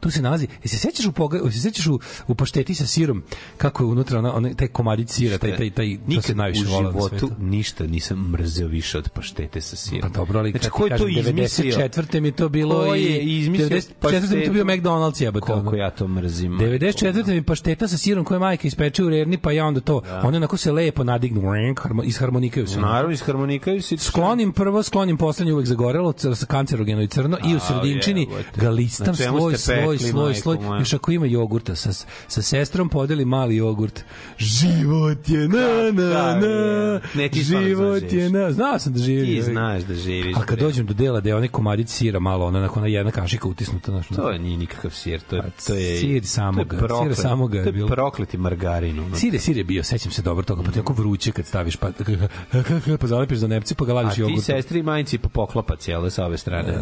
tu 0.00 0.10
se 0.10 0.22
nalazi. 0.22 0.46
Jesi 0.62 0.76
se 0.76 0.88
sećaš 0.88 1.06
u 1.06 1.12
poga, 1.12 1.38
jesi 1.44 1.58
se 1.58 1.62
sećaš 1.62 1.86
u, 1.86 2.00
u 2.28 2.34
pašteti 2.34 2.74
sa 2.74 2.86
sirom 2.86 3.22
kako 3.56 3.82
je 3.82 3.86
unutra 3.86 4.18
ona, 4.18 4.34
ona 4.34 4.54
taj 4.54 4.68
komadić 4.68 5.08
sira, 5.10 5.38
taj 5.38 5.56
taj 5.56 5.70
taj 5.70 5.96
to 5.96 6.02
se 6.02 6.08
Nikad 6.08 6.36
najviše 6.36 6.64
u 6.64 6.68
vola 6.68 6.82
na 6.82 6.90
životu 6.90 7.08
svetu. 7.08 7.30
ništa 7.38 7.86
nisam 7.86 8.18
mrzeo 8.30 8.68
više 8.68 9.03
od 9.04 9.10
paštete 9.10 9.60
sa 9.60 9.76
sirom. 9.76 10.00
Pa 10.02 10.08
dobro, 10.08 10.38
ali 10.38 10.50
znači, 10.50 10.62
kad 10.62 10.72
ko 10.72 10.86
je 10.86 10.96
to 10.96 11.08
izmislio? 11.08 11.76
94. 11.76 12.20
mi 12.20 12.28
je 12.28 12.32
to 12.32 12.48
bilo 12.48 12.74
Ko 12.76 12.94
je 12.94 13.20
i 13.20 13.38
izmislio 13.38 13.68
94. 13.68 14.30
mi 14.30 14.40
je 14.40 14.46
to 14.46 14.52
bio? 14.52 14.64
McDonald's 14.64 15.22
jebote. 15.22 15.46
Koliko 15.46 15.76
ja 15.76 15.90
to 15.90 16.08
mrzim. 16.08 16.52
94. 16.52 17.26
mi 17.26 17.42
pašteta 17.42 17.88
sa 17.88 17.98
sirom 17.98 18.24
koje 18.24 18.38
majka 18.38 18.68
ispeče 18.68 19.04
u 19.04 19.08
rerni, 19.08 19.38
pa 19.38 19.52
ja 19.52 19.66
onda 19.66 19.80
to, 19.80 20.02
one 20.22 20.36
onako 20.36 20.56
se 20.56 20.72
lepo 20.72 21.04
nadignu, 21.04 21.40
harmo- 21.40 22.04
isharmonikaju 22.04 22.66
se. 22.66 22.80
Naravno, 22.80 23.12
isharmonikaju 23.12 23.82
si. 23.82 23.96
Sklonim 23.96 24.52
prvo, 24.52 24.82
sklonim 24.82 25.16
poslednje 25.16 25.52
uvek 25.52 25.66
zagorelo, 25.66 26.14
sa 26.34 26.46
kancerogeno 26.46 27.02
i 27.02 27.08
crno 27.08 27.38
i 27.46 27.56
u 27.56 27.60
sredinčini 27.60 28.20
jebote. 28.20 28.60
ga 28.60 28.70
listam 28.70 29.06
Na 29.06 29.14
sloj, 29.14 29.56
sloj, 29.56 29.98
sloj, 29.98 30.34
sloj. 30.34 30.58
Još 30.78 30.92
ako 30.92 31.12
ima 31.12 31.26
jogurta, 31.26 31.74
sa, 31.74 31.92
sa 32.28 32.42
sestrom 32.42 32.88
podeli 32.88 33.24
mali 33.24 33.56
jogurt. 33.56 34.04
Život 34.38 35.28
je 35.28 35.48
na, 35.48 35.58
na, 35.92 36.12
Kakav 36.12 36.40
na. 36.40 36.46
je? 36.46 37.00
Ne, 37.14 37.28
ti 37.28 37.44
stvarno 37.44 37.68
Život 37.68 38.12
je 38.12 38.30
na. 38.30 38.52
Znao 38.52 38.78
sam 38.78 38.93
da 38.94 39.00
živi. 39.00 39.26
Ti 39.26 39.42
znaš 39.42 39.82
da 39.82 39.94
živiš. 39.96 40.36
A 40.36 40.40
kad 40.40 40.58
dođem 40.58 40.86
do 40.86 40.94
dela 40.94 41.20
da 41.20 41.28
je 41.28 41.36
onaj 41.36 41.48
komadić 41.48 41.88
sira 41.88 42.18
malo, 42.20 42.46
ona 42.46 42.60
nakon 42.60 42.86
jedna 42.86 43.10
kašika 43.12 43.48
utisnuta, 43.48 43.92
znaš. 43.92 44.08
To 44.08 44.30
je 44.30 44.38
nije 44.38 44.58
nikakav 44.58 44.90
sir, 44.92 45.20
to 45.20 45.36
je, 45.36 45.42
Pa, 45.42 45.48
to 45.62 45.74
je 45.74 45.98
sir 45.98 46.20
samoga, 46.24 46.68
to 46.70 46.76
je 46.76 46.80
proklet- 46.82 47.04
sir 47.06 47.22
samoga 47.22 47.58
je 47.58 47.64
to 47.64 47.68
je 47.68 47.72
bilo. 47.72 47.88
prokleti 47.88 48.38
margarin. 48.38 48.98
ono. 49.00 49.16
Sir 49.16 49.34
je, 49.34 49.40
sir 49.40 49.56
je 49.56 49.64
bio, 49.64 49.82
sećam 49.84 50.12
se 50.12 50.22
dobro 50.22 50.44
toga, 50.44 50.62
pa 50.62 50.70
ti 50.70 50.76
je 50.76 50.80
jako 50.80 50.92
vruće 50.92 51.32
kad 51.32 51.46
staviš, 51.46 51.76
pa, 51.76 51.88
pa 53.00 53.06
zalepiš 53.06 53.38
za 53.38 53.48
nepci, 53.48 53.74
pa 53.74 53.84
ga 53.84 53.92
A 53.92 53.94
ladiš 53.94 54.14
ti 54.14 54.20
jogurtom. 54.20 54.42
sestri 54.42 54.78
i 54.78 54.84
majici 54.84 55.18
po 55.18 55.28
poklopac, 55.30 55.88
jel, 55.88 56.10
sa 56.10 56.26
ove 56.26 56.38
strane? 56.38 56.74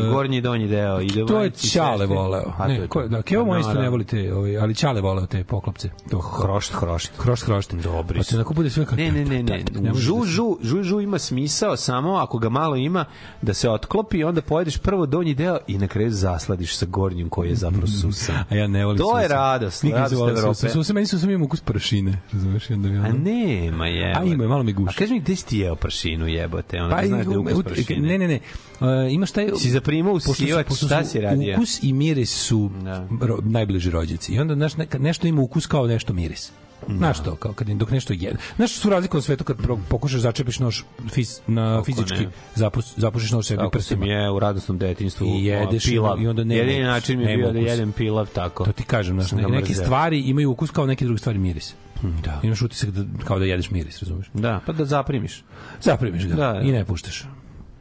I 0.00 0.10
gornji 0.10 0.36
i 0.36 0.40
donji 0.40 0.68
deo. 0.68 1.00
Ide 1.00 1.20
E, 1.20 1.26
To 1.26 1.42
je 1.42 1.50
Ćale 1.50 2.06
voleo. 2.06 2.52
A, 2.58 2.68
Ne, 2.68 2.88
ko, 2.88 3.02
da, 3.02 3.22
Kevo 3.22 3.42
Pa, 3.42 3.46
moj 3.46 3.60
isto 3.60 3.74
ne 3.74 3.88
voli 3.88 4.04
te, 4.04 4.34
ovaj, 4.34 4.58
ali 4.58 4.74
Ćale 4.74 5.00
voleo 5.00 5.26
te 5.26 5.44
poklopce. 5.44 5.90
To 6.10 6.18
Hrošt, 6.20 6.72
hrošt. 6.72 7.12
Hrošt, 7.16 7.44
hrošt. 7.44 7.74
Dobri 7.74 8.18
Pa 8.18 8.22
ti 8.22 8.30
su. 8.30 8.36
onako 8.36 8.54
bude 8.54 8.70
sve 8.70 8.86
kao... 8.86 8.96
Ne, 8.96 9.12
ne, 9.12 9.24
ne, 9.24 9.42
ne. 9.42 9.62
Žu, 9.94 10.14
da 10.14 10.20
se- 10.20 10.30
žu, 10.30 10.56
žu, 10.62 10.82
žu 10.82 11.00
ima 11.00 11.18
smisao 11.60 11.76
samo 11.78 12.14
ako 12.14 12.38
ga 12.38 12.48
malo 12.50 12.76
ima 12.76 13.04
da 13.42 13.54
se 13.54 13.70
otklopi, 13.70 14.24
onda 14.24 14.42
pojedeš 14.42 14.78
prvo 14.78 15.06
donji 15.06 15.34
deo 15.34 15.58
i 15.66 15.78
na 15.78 15.88
kraju 15.88 16.10
zasladiš 16.10 16.76
sa 16.76 16.86
gornjim 16.86 17.28
koji 17.28 17.48
je 17.48 17.54
zapravo 17.54 17.86
susan. 17.86 18.36
A 18.50 18.54
ja 18.54 18.66
ne 18.66 18.84
volim 18.84 18.98
To 18.98 19.18
je 19.18 19.24
susam. 19.24 19.36
radost, 19.38 19.82
Nikad 19.82 19.98
radost 20.00 20.22
Evrope. 20.30 20.54
susam. 20.54 20.70
Susam, 20.70 20.94
meni 20.94 21.06
susam 21.06 21.30
ima 21.30 21.44
ukus 21.44 21.60
prašine. 21.60 22.18
Razumeš? 22.32 22.70
Onda 22.70 22.88
mi 22.88 22.96
A 22.96 23.00
ono- 23.00 23.12
nema 23.14 23.86
je. 23.86 24.14
A 24.14 24.24
ima, 24.24 24.46
malo 24.46 24.62
mi 24.62 24.72
guši. 24.72 24.90
A 24.90 24.98
kaži 24.98 25.12
mi 25.12 25.20
gde 25.20 25.36
si 25.36 25.46
ti 25.46 25.58
jeo 25.58 25.74
prašinu 25.74 26.26
jebote? 26.28 26.80
Ono, 26.80 26.90
Pa, 26.90 27.00
da 27.00 27.06
znaš 27.08 27.26
da 27.26 27.32
je 27.32 27.38
ukus 27.38 27.62
prašine. 27.64 28.08
ne, 28.08 28.18
ne, 28.18 28.28
ne. 28.28 28.40
Uh, 28.80 28.86
imaš 29.10 29.30
taj... 29.30 29.48
Si 29.56 29.70
zaprimao 29.70 30.12
u 30.12 30.16
pošto 30.16 30.32
su- 30.34 30.34
sivač, 30.36 30.66
pošto 30.66 30.86
šta 30.86 31.04
si 31.04 31.20
radio? 31.20 31.54
Ukus 31.54 31.82
i 31.82 31.92
miris 31.92 32.30
su 32.32 32.70
Da. 32.82 33.06
ro, 33.20 33.38
najbliži 33.42 33.90
rođaci. 33.90 34.32
I 34.32 34.38
onda 34.38 34.54
znaš, 34.54 34.74
neka- 34.74 34.98
nešto 34.98 35.26
ima 35.26 35.42
ukus 35.42 35.66
kao 35.66 35.86
nešto 35.86 36.12
miris. 36.12 36.52
Znaš 36.88 37.22
to, 37.22 37.34
kao 37.34 37.52
kad 37.52 37.68
dok 37.68 37.90
nešto 37.90 38.12
jede. 38.12 38.36
Znaš 38.56 38.70
što 38.72 38.80
su 38.80 38.90
razlike 38.90 39.16
u 39.16 39.20
svetu 39.20 39.44
kad 39.44 39.56
pokušaš 39.88 40.20
začepiš 40.20 40.58
nož 40.58 40.82
fiz, 41.08 41.40
na 41.46 41.72
Kako 41.72 41.84
fizički, 41.84 42.18
ne? 42.18 42.30
zapus, 42.54 42.94
zapušiš 42.96 43.30
nož 43.32 43.46
sebi 43.46 43.58
Tako 43.58 43.64
sam 43.64 43.70
prstima. 43.70 44.06
je 44.06 44.30
u 44.30 44.38
radosnom 44.38 44.78
detinjstvu 44.78 45.26
I 45.28 45.44
jedeš 45.44 45.84
pilav. 45.84 46.22
i 46.22 46.26
onda 46.28 46.44
nema 46.44 46.60
Jedini 46.60 46.84
način 46.84 47.18
mi 47.18 47.24
je 47.24 47.36
bio 47.36 47.52
da 47.52 47.58
jedem 47.58 47.92
pilav 47.92 48.26
tako. 48.26 48.64
To 48.64 48.72
ti 48.72 48.82
kažem, 48.84 49.22
znaš, 49.22 49.42
ga 49.42 49.48
neke, 49.48 49.74
stvari 49.74 50.20
imaju 50.20 50.50
ukus 50.50 50.70
kao 50.70 50.86
neke 50.86 51.04
druge 51.04 51.18
stvari 51.18 51.38
miris. 51.38 51.74
Da. 52.24 52.40
Imaš 52.42 52.62
utisak 52.62 52.90
da, 52.90 53.24
kao 53.24 53.38
da 53.38 53.44
jedeš 53.44 53.70
miris, 53.70 53.98
razumeš? 53.98 54.26
Da, 54.34 54.60
pa 54.66 54.72
da 54.72 54.84
zaprimiš. 54.84 55.44
Zaprimiš 55.82 56.26
ga 56.26 56.34
Da, 56.34 56.52
da. 56.52 56.60
i 56.60 56.72
ne 56.72 56.84
puštaš. 56.84 57.24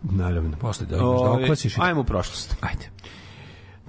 Naravno. 0.04 0.58
Posle 0.58 0.86
da 0.86 0.96
imaš 0.98 1.22
da 1.22 1.32
oklasiš. 1.32 1.78
Ajmo 1.78 2.02
u 2.02 2.04
prošlost. 2.04 2.56
Ajde. 2.62 2.90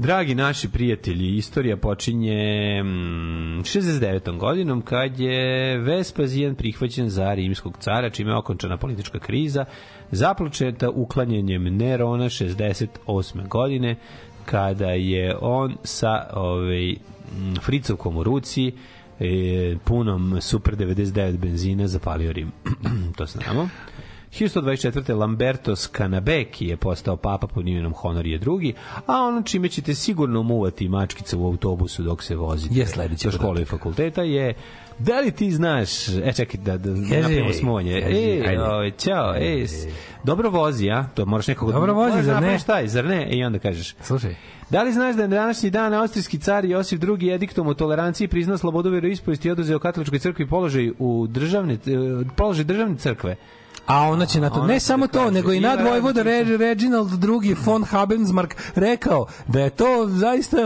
Dragi 0.01 0.35
naši 0.35 0.69
prijatelji, 0.69 1.37
istorija 1.37 1.77
počinje 1.77 2.83
mm, 2.83 3.61
69. 3.63 4.39
godinom 4.39 4.83
kad 4.83 5.21
je 5.21 5.79
Vespazijan 5.79 6.55
prihvaćen 6.55 7.11
za 7.11 7.35
rimskog 7.35 7.79
cara, 7.81 8.11
čime 8.11 8.31
je 8.31 8.37
okončana 8.37 8.77
politička 8.77 9.19
kriza, 9.19 9.65
započeta 10.11 10.91
uklanjanjem 10.91 11.77
Nerona 11.77 12.25
68. 12.25 13.49
godine, 13.49 13.97
kada 14.45 14.91
je 14.91 15.37
on 15.41 15.77
sa 15.85 16.27
ovaj, 16.33 16.93
mm, 16.93 17.55
fricovkom 17.63 18.17
u 18.17 18.23
ruci 18.23 18.73
e, 19.21 19.77
punom 19.85 20.41
Super 20.41 20.77
99 20.77 21.39
benzina 21.39 21.87
zapalio 21.87 22.33
Rim. 22.33 22.53
to 23.17 23.27
znamo. 23.27 23.69
1124. 24.33 25.17
Lamberto 25.17 25.77
Scanabeki 25.77 26.67
je 26.67 26.77
postao 26.77 27.17
papa 27.17 27.47
pod 27.47 27.69
imenom 27.69 27.93
Honorije 27.93 28.41
II, 28.61 28.75
a 29.07 29.23
ono 29.23 29.43
čime 29.43 29.69
ćete 29.69 29.95
sigurno 29.95 30.43
muvati 30.43 30.89
mačkice 30.89 31.37
u 31.37 31.47
autobusu 31.47 32.03
dok 32.03 32.23
se 32.23 32.37
vozite 32.37 32.75
Je 32.79 32.87
sledeći 32.87 33.27
do 33.27 33.33
škole 33.33 33.63
i 33.63 33.65
fakulteta 33.65 34.23
je 34.23 34.55
Da 34.99 35.21
li 35.21 35.31
ti 35.31 35.51
znaš, 35.51 36.09
e 36.09 36.33
čekaj 36.33 36.61
da, 36.61 36.79
da 36.79 36.91
napravimo 36.91 37.53
smonje. 37.53 38.01
kaži, 38.01 38.17
E, 38.17 38.45
ajde. 38.49 38.63
ovaj, 38.63 38.91
ćao, 38.91 39.35
e, 39.37 39.67
dobro 40.25 40.51
vozi, 40.51 40.91
a? 40.91 41.05
To 41.15 41.27
moraš 41.27 41.47
nekako... 41.47 41.73
Dobro 41.73 41.95
vozi, 41.95 42.11
moraš 42.11 42.25
zar 42.25 42.35
ne? 42.35 42.41
napraviš 42.41 42.63
Taj, 42.63 42.89
zar 42.89 43.05
ne? 43.05 43.29
I 43.31 43.45
onda 43.45 43.59
kažeš, 43.59 43.95
Slušaj, 44.01 44.35
Da 44.71 44.83
li 44.83 44.93
znaš 44.93 45.17
da 45.17 45.23
je 45.23 45.29
na 45.29 45.37
današnji 45.37 45.71
dan 45.71 45.95
austrijski 45.95 46.39
car 46.39 46.65
Josif 46.65 47.01
II 47.21 47.31
ediktom 47.31 47.67
o 47.67 47.75
toleranciji 47.75 48.29
priznao 48.29 48.59
slobodu 48.59 48.91
veroispovesti 48.91 49.49
i 49.49 49.51
oduzeo 49.51 49.79
katoličkoj 49.79 50.19
crkvi 50.19 50.47
položaj 50.47 50.91
u 50.99 51.27
državne 51.27 51.75
e, 51.75 51.79
položaj 52.37 52.65
državne 52.65 52.97
crkve? 52.97 53.37
A 53.87 54.01
ona 54.01 54.27
će 54.27 54.41
na 54.41 54.51
to, 54.51 54.67
ne 54.67 54.81
samo 54.81 55.07
da 55.07 55.13
to, 55.13 55.19
kaže, 55.19 55.31
nego 55.31 55.53
i 55.53 55.61
nadvojvoda 55.61 56.23
različite- 56.23 56.51
Re, 56.51 56.69
Reginald 56.69 57.11
II 57.25 57.55
von 57.65 57.85
Habensmark 57.85 58.57
rekao 58.75 59.27
da 59.47 59.61
je 59.61 59.71
to 59.71 60.07
zaista 60.09 60.57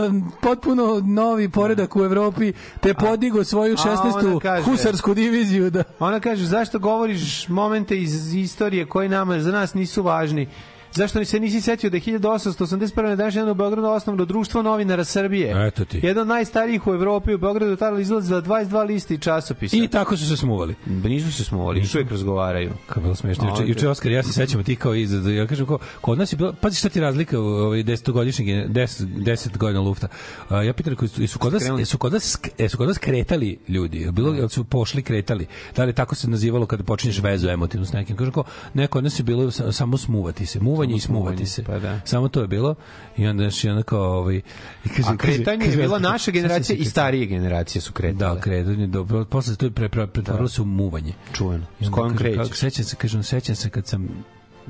potpuno 0.41 1.01
novi 1.05 1.49
poredak 1.49 1.95
u 1.95 2.03
Evropi, 2.03 2.53
te 2.79 2.93
podigo 2.93 3.43
svoju 3.43 3.75
a 3.77 3.81
ona 3.81 3.95
16. 3.97 4.39
kaže- 4.39 4.63
husarsku 4.63 5.13
diviziju 5.13 5.69
da 5.69 5.83
Ona 5.99 6.19
kaže, 6.19 6.45
zašto 6.45 6.79
govoriš 6.79 7.47
momente 7.47 7.97
iz 7.97 8.35
istorije 8.35 8.85
koji 8.85 9.09
nama 9.09 9.39
za 9.39 9.51
nas 9.51 9.73
nisu 9.73 10.03
važni? 10.03 10.47
Zašto 10.95 11.19
ni 11.19 11.25
se 11.25 11.39
nisi 11.39 11.61
setio 11.61 11.89
da 11.89 11.97
je 11.97 12.01
1881. 12.01 13.03
na 13.03 13.15
današnji 13.15 13.41
dan 13.41 13.49
u 13.49 13.53
Beogradu 13.53 13.87
osnovno 13.87 14.25
društvo 14.25 14.61
novinara 14.61 15.03
Srbije? 15.03 15.67
Eto 15.67 15.85
ti. 15.85 15.99
Jedan 16.03 16.21
od 16.21 16.27
najstarijih 16.27 16.87
u 16.87 16.93
Evropi 16.93 17.33
u 17.33 17.37
Beogradu 17.37 17.75
tada 17.75 17.99
izlazila 17.99 18.41
22 18.41 18.87
liste 18.87 19.13
i 19.13 19.17
časopisa. 19.17 19.77
i 19.77 19.87
tako 19.87 20.17
su 20.17 20.27
se 20.27 20.37
smuvali. 20.37 20.75
Ba, 20.85 21.09
nisu 21.09 21.33
se 21.33 21.43
smuvali, 21.43 21.79
još 21.79 21.95
uvijek 21.95 22.11
razgovaraju. 22.11 22.71
Kako 22.85 22.99
je 22.99 23.03
bilo 23.03 23.15
smešno. 23.15 23.49
Juče, 23.49 23.67
juče 23.67 23.89
Oskar, 23.89 24.11
ja 24.11 24.23
se 24.23 24.33
sećam 24.33 24.63
ti 24.63 24.75
kao 24.75 24.95
iz, 24.95 25.11
ja 25.27 25.47
kažem 25.47 25.65
ko, 25.65 25.77
kod 26.01 26.17
nas 26.17 26.33
je 26.33 26.37
bilo, 26.37 26.53
pazi 26.53 26.79
šta 26.79 26.89
ti 26.89 26.99
razlika 26.99 27.39
u 27.39 27.45
ovaj 27.45 27.79
10-godišnjeg 27.79 28.67
10 28.67 29.05
10 29.05 29.57
godina 29.57 29.79
lufta. 29.81 30.07
A, 30.49 30.63
ja 30.63 30.73
pitam 30.73 30.95
ko 30.95 31.07
su 31.07 31.39
kod 31.39 31.53
nas 31.53 31.63
su 31.85 31.97
kod 31.97 32.13
nas 32.13 32.37
su 32.69 32.77
kod 32.77 32.87
nas 32.87 32.97
kretali 32.97 33.57
ljudi. 33.67 34.11
Bilo 34.11 34.33
jel 34.33 34.49
su 34.49 34.63
pošli 34.63 35.01
kretali. 35.01 35.45
Da 35.75 35.83
li 35.83 35.93
tako 35.93 36.15
se 36.15 36.29
nazivalo 36.29 36.65
kada 36.65 36.83
počinješ 36.83 37.19
vezu 37.19 37.47
emotivnu 37.49 37.85
s 37.85 37.93
nekim? 37.93 38.15
Kažem 38.15 38.31
ko, 38.31 38.43
neko 38.73 38.91
kod 38.91 39.03
nas 39.03 39.19
je 39.19 39.23
bilo 39.23 39.51
sa- 39.51 39.71
samo 39.71 39.97
smuvati 39.97 40.45
se, 40.45 40.59
muvanje 40.85 40.97
i 40.97 40.99
smuvati 40.99 41.35
smuvanje, 41.37 41.45
se. 41.45 41.63
pa 41.63 41.79
da. 41.79 41.99
Samo 42.05 42.27
to 42.27 42.41
je 42.41 42.47
bilo 42.47 42.75
i 43.17 43.27
onda 43.27 43.43
je 43.43 43.71
onda 43.71 43.83
kao 43.83 44.03
ovaj 44.11 44.35
i 44.35 44.41
kaže, 44.87 45.01
A 45.05 45.17
kretanje 45.17 45.57
kaže- 45.59 45.71
je 45.71 45.77
bila 45.77 45.99
naša 45.99 46.31
generacija 46.31 46.75
i 46.75 46.85
starije 46.85 47.25
generacije 47.25 47.81
su 47.81 47.93
kretale. 47.93 48.35
Da, 48.35 48.41
kretanje, 48.41 48.87
dobro. 48.87 49.25
Posle 49.25 49.55
to 49.55 49.65
je 49.65 49.71
pre, 49.71 49.89
pre, 49.89 50.07
pretvorilo 50.07 50.47
se 50.47 50.61
u 50.61 50.65
muvanje. 50.65 51.13
Čuveno. 51.33 51.65
I 51.79 51.85
S 51.85 51.89
kojom 51.89 52.15
krećeš? 52.15 52.37
kako- 52.37 52.55
Sećam 52.55 52.85
se, 52.85 52.95
kažem, 52.95 53.23
sećam 53.23 53.55
se 53.55 53.69
kad 53.69 53.87
sam 53.87 54.09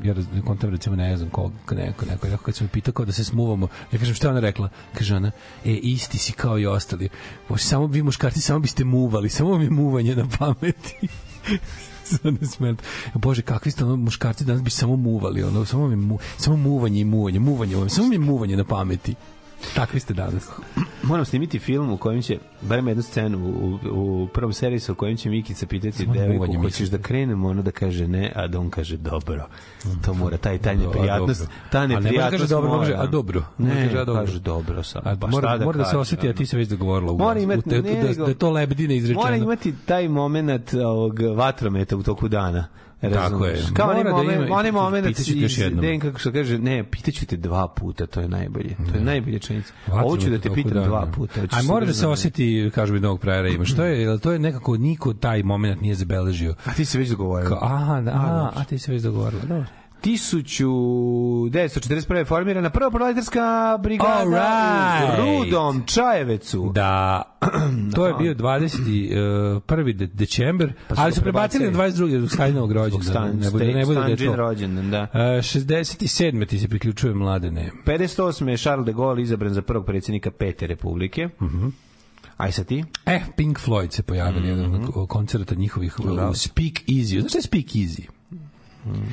ja 0.04 0.14
kontam 0.46 0.70
recimo 0.70 0.96
ne 0.96 1.18
znam 1.18 1.30
kog 1.30 1.52
neko 1.72 2.06
neko 2.06 2.28
neko 2.28 2.44
kad 2.44 2.56
sam 2.56 2.68
pitao 2.68 2.94
kao 2.94 3.06
da 3.06 3.12
se 3.12 3.24
smuvamo 3.24 3.68
ja 3.92 4.00
kažem 4.00 4.16
šta 4.16 4.30
ona 4.30 4.40
rekla 4.40 4.70
kaže 4.94 5.16
ona 5.16 5.32
e 5.66 5.72
isti 5.72 6.18
si 6.18 6.32
kao 6.32 6.60
i 6.60 6.66
ostali 6.66 7.10
Bože, 7.50 7.64
samo 7.64 7.86
vi 7.88 8.04
muškarci 8.04 8.42
samo 8.42 8.60
biste 8.60 8.84
muvali 8.84 9.30
samo 9.30 9.56
je 9.56 9.70
muvanje 9.70 10.16
na 10.16 10.28
pameti 10.30 11.08
Sad 12.06 12.42
ne 12.42 12.48
smem. 12.48 12.78
Bože, 13.14 13.42
kakvi 13.42 13.72
ste 13.72 13.86
ono 13.86 13.96
muškarci 13.96 14.46
danas 14.46 14.62
bi 14.62 14.70
samo 14.70 14.96
muvali, 14.96 15.44
ono, 15.44 15.66
samo 15.66 15.88
mi 15.88 15.96
mu, 15.96 16.20
samo 16.38 16.58
muvanje 16.58 17.00
i 17.00 17.06
muvanje, 17.06 17.40
muvanje, 17.40 17.90
samo 17.90 18.08
mi 18.08 18.16
je 18.16 18.20
muvanje 18.20 18.58
na 18.58 18.64
pameti. 18.64 19.16
Takvi 19.76 20.00
ste 20.00 20.14
danas. 20.14 20.50
Moram 21.04 21.26
snimiti 21.26 21.60
film 21.60 21.92
u 21.92 21.98
kojem 21.98 22.22
će, 22.22 22.38
barem 22.62 22.88
jednu 22.88 23.04
scenu 23.04 23.38
u, 23.38 23.80
u, 23.92 24.28
prvom 24.34 24.54
serisu 24.54 24.92
u 24.92 24.96
kojem 24.96 25.18
će 25.18 25.30
Mikica 25.30 25.68
pitati 25.68 26.06
devojku, 26.06 26.62
hoćeš 26.62 26.90
da 26.90 26.98
krenemo, 26.98 27.50
ona 27.50 27.62
da 27.62 27.72
kaže 27.72 28.08
ne, 28.08 28.32
a 28.36 28.48
da 28.48 28.60
on 28.60 28.70
kaže 28.70 28.98
dobro. 28.98 29.48
To 30.06 30.14
mora, 30.14 30.38
taj, 30.38 30.58
taj 30.58 30.76
neprijatnost, 30.76 31.48
ta 31.72 31.80
A 31.80 31.88
ne 31.88 31.88
mora 31.88 32.00
da 32.00 32.04
neprijatnost 32.04 32.42
kaže 32.42 32.50
dobro, 32.50 32.70
može, 32.70 32.94
a 32.94 33.06
dobro. 33.06 33.44
Mora 33.58 33.74
Ne, 33.74 33.86
kaže, 33.86 34.00
a 34.00 34.06
dobro. 34.06 34.26
kaže 34.26 34.40
dobro 34.40 34.84
sad. 34.84 35.02
A, 35.06 35.16
pa 35.22 35.28
mora, 35.28 35.58
da 35.58 35.66
mora 35.66 35.78
da 35.78 35.86
se 35.86 35.98
osjeti, 35.98 36.30
a 36.30 36.34
ti 36.34 36.46
se 36.46 36.58
već 36.58 36.70
dogovorila 36.70 37.12
u 37.12 37.18
Mora 37.18 37.40
imati, 37.40 37.70
da, 37.70 37.82
ne, 37.82 38.04
da, 38.04 38.26
da, 38.26 38.34
to 38.34 38.52
lebdine 38.52 38.96
izrečeno. 38.98 39.24
Mora 39.24 39.36
imati 39.36 39.74
taj 39.86 40.08
moment 40.08 40.74
ovog 40.74 41.20
vatrometa 41.20 41.98
u 41.98 42.04
toku 42.04 42.28
dana. 42.28 42.68
Tako 43.14 43.46
je. 43.46 43.64
Kao 43.74 43.90
onaj 43.90 44.04
Mora 44.04 44.18
da 44.18 44.24
moment, 44.24 44.52
onaj 44.52 44.72
moment 44.72 45.20
iz 45.20 45.60
jednom. 45.60 45.82
Den 45.82 46.00
kako 46.00 46.20
što 46.20 46.32
kaže, 46.32 46.60
ne, 46.60 46.84
pitaću 46.84 47.26
te 47.26 47.38
dva 47.38 47.68
puta, 47.68 48.06
to 48.06 48.22
je 48.22 48.28
najbolje. 48.28 48.76
To 48.92 48.98
je 48.98 49.04
najbolja 49.04 49.40
činjenica. 49.40 49.74
Ovo 49.92 50.18
ću 50.18 50.30
da 50.30 50.40
te 50.40 50.50
pitam 50.54 50.84
dva 50.84 51.08
puta. 51.16 51.42
A 51.52 51.62
mora 51.64 51.86
da 51.86 51.94
se 51.94 52.08
osjeti, 52.08 52.72
kažu 52.76 52.94
mi 52.94 53.00
novog 53.00 53.20
prajera 53.20 53.50
ima. 53.50 53.66
Što 53.66 53.84
je, 53.84 54.20
to 54.20 54.32
je 54.32 54.40
nekako 54.40 54.78
niko 54.78 55.14
taj 55.14 55.44
moment 55.44 55.82
nije 55.82 55.96
zabeležio. 55.96 56.56
A 56.66 56.74
ti 56.74 56.86
se 56.86 56.98
već 56.98 57.10
dogovorio. 57.10 57.58
Aha, 57.62 58.02
da, 58.02 58.12
a, 58.12 58.52
a 58.56 58.64
ti 58.64 58.78
se 58.78 58.92
već 58.92 59.02
dogovorila. 59.02 59.42
Dobro. 59.42 59.66
1941. 60.04 61.50
je 62.16 62.26
formirana 62.26 62.70
prva 62.70 62.92
proletarska 62.92 63.42
brigada 63.78 64.14
Alright. 64.14 65.20
u 65.20 65.44
Rudom 65.46 65.84
Čajevecu. 65.86 66.72
Da, 66.74 67.24
to 67.96 68.08
je 68.08 68.14
bio 68.14 68.34
21. 68.36 69.62
de 69.94 70.08
december, 70.08 70.74
Pa 70.88 70.96
su 70.96 71.02
ali 71.02 71.14
su 71.14 71.22
prebacili 71.22 71.66
na 71.66 71.72
prebacili. 71.72 72.10
22. 72.10 72.18
zbog 72.18 72.32
Stalinovog 72.32 72.72
rođendana. 72.72 73.04
Stan, 73.04 73.36
Ne 73.36 73.52
bude, 73.52 73.66
ne 73.66 73.86
bude 73.86 74.00
da 74.00 74.06
je 74.06 74.18
to. 74.18 74.36
rođendan, 74.36 74.92
da. 74.92 75.08
E, 75.14 75.18
67. 75.18 76.46
ti 76.46 76.60
se 76.60 76.68
priključuje 76.68 77.14
mladene. 77.14 77.72
58. 77.86 78.16
je 78.48 78.58
Charles 78.58 78.86
de 78.86 78.94
Gaulle 78.94 79.22
izabran 79.22 79.54
za 79.54 79.62
prvog 79.62 79.86
predsjednika 79.86 80.32
Pete 80.32 80.68
republike. 80.68 81.30
Mhm. 81.42 81.68
Aj 82.38 82.52
sa 82.52 82.64
ti? 82.64 82.84
E, 83.06 83.22
Pink 83.38 83.60
Floyd 83.60 83.90
se 83.90 84.04
pojavili 84.04 84.40
Mhm. 84.42 84.60
jedan 84.60 84.76
od 84.96 85.08
koncerta 85.08 85.56
njihovih 85.56 86.00
u 86.00 86.04
Speak 86.34 86.74
Easy. 86.88 87.20
Znaš 87.20 87.30
šta 87.30 87.38
je 87.38 87.42
Speak 87.42 87.66
Easy? 87.66 88.08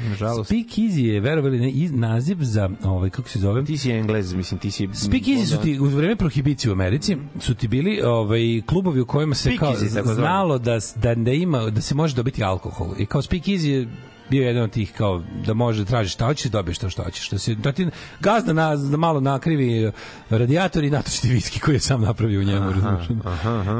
Nažalost. 0.09 0.49
Speak 0.51 0.67
Easy 0.67 1.01
je, 1.01 1.21
verovali 1.21 1.61
ne, 1.61 1.71
iz- 1.71 1.93
naziv 1.93 2.37
za, 2.41 2.71
ovaj, 2.85 3.11
kako 3.11 3.29
se 3.29 3.39
zove? 3.39 3.65
Ti 3.65 3.79
si 3.79 3.91
englez, 3.91 4.35
mislim, 4.35 4.61
ti 4.61 4.71
si... 4.71 4.89
Speak 4.93 5.23
Easy 5.23 5.47
su 5.47 5.57
ti 5.57 5.81
u 5.81 5.85
vreme 5.85 6.17
prohibicije 6.17 6.71
u 6.71 6.75
Americi 6.75 7.17
su 7.41 7.55
ti 7.55 7.69
bili 7.69 8.01
ovaj 8.05 8.63
klubovi 8.67 9.01
u 9.01 9.07
kojima 9.07 9.35
se 9.35 9.43
Speak 9.43 9.61
kao 9.61 9.73
Easy, 9.73 10.15
znalo 10.15 10.59
da 10.59 10.79
da 10.97 11.15
da 11.15 11.31
ima 11.33 11.71
da 11.71 11.81
se 11.81 11.95
može 11.95 12.15
dobiti 12.15 12.45
alkohol. 12.45 12.89
I 12.99 13.07
kao 13.07 13.23
Speak 13.23 13.43
Easy 13.43 13.67
je 13.67 13.89
bio 14.31 14.47
jedan 14.47 14.63
od 14.63 14.71
tih 14.71 14.93
kao 14.93 15.23
da 15.47 15.55
može 15.55 15.85
da 15.85 15.89
tražiš 15.89 16.13
šta 16.13 16.27
hoćeš 16.27 16.51
dobiješ 16.51 16.79
to 16.79 16.91
što 16.91 17.03
hoćeš. 17.03 17.31
Da 17.31 17.39
se 17.39 17.55
da 17.55 17.73
ti 17.73 17.87
gazda 18.21 18.53
na 18.53 18.77
da 18.77 18.97
malo 18.97 19.21
nakrivi 19.21 19.93
radijator 20.31 20.85
i 20.85 20.91
natoči 20.91 21.23
ti 21.23 21.29
viski 21.29 21.61
koji 21.61 21.75
je 21.75 21.81
sam 21.81 22.01
napravio 22.01 22.41
u 22.41 22.45
njemu, 22.45 22.71
razumiješ? 22.73 23.07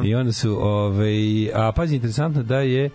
I 0.05 0.15
onda 0.15 0.33
su 0.33 0.67
ovaj 0.67 1.53
a 1.55 1.73
pazi 1.73 1.95
interesantno 1.95 2.43
da 2.43 2.59
je 2.59 2.91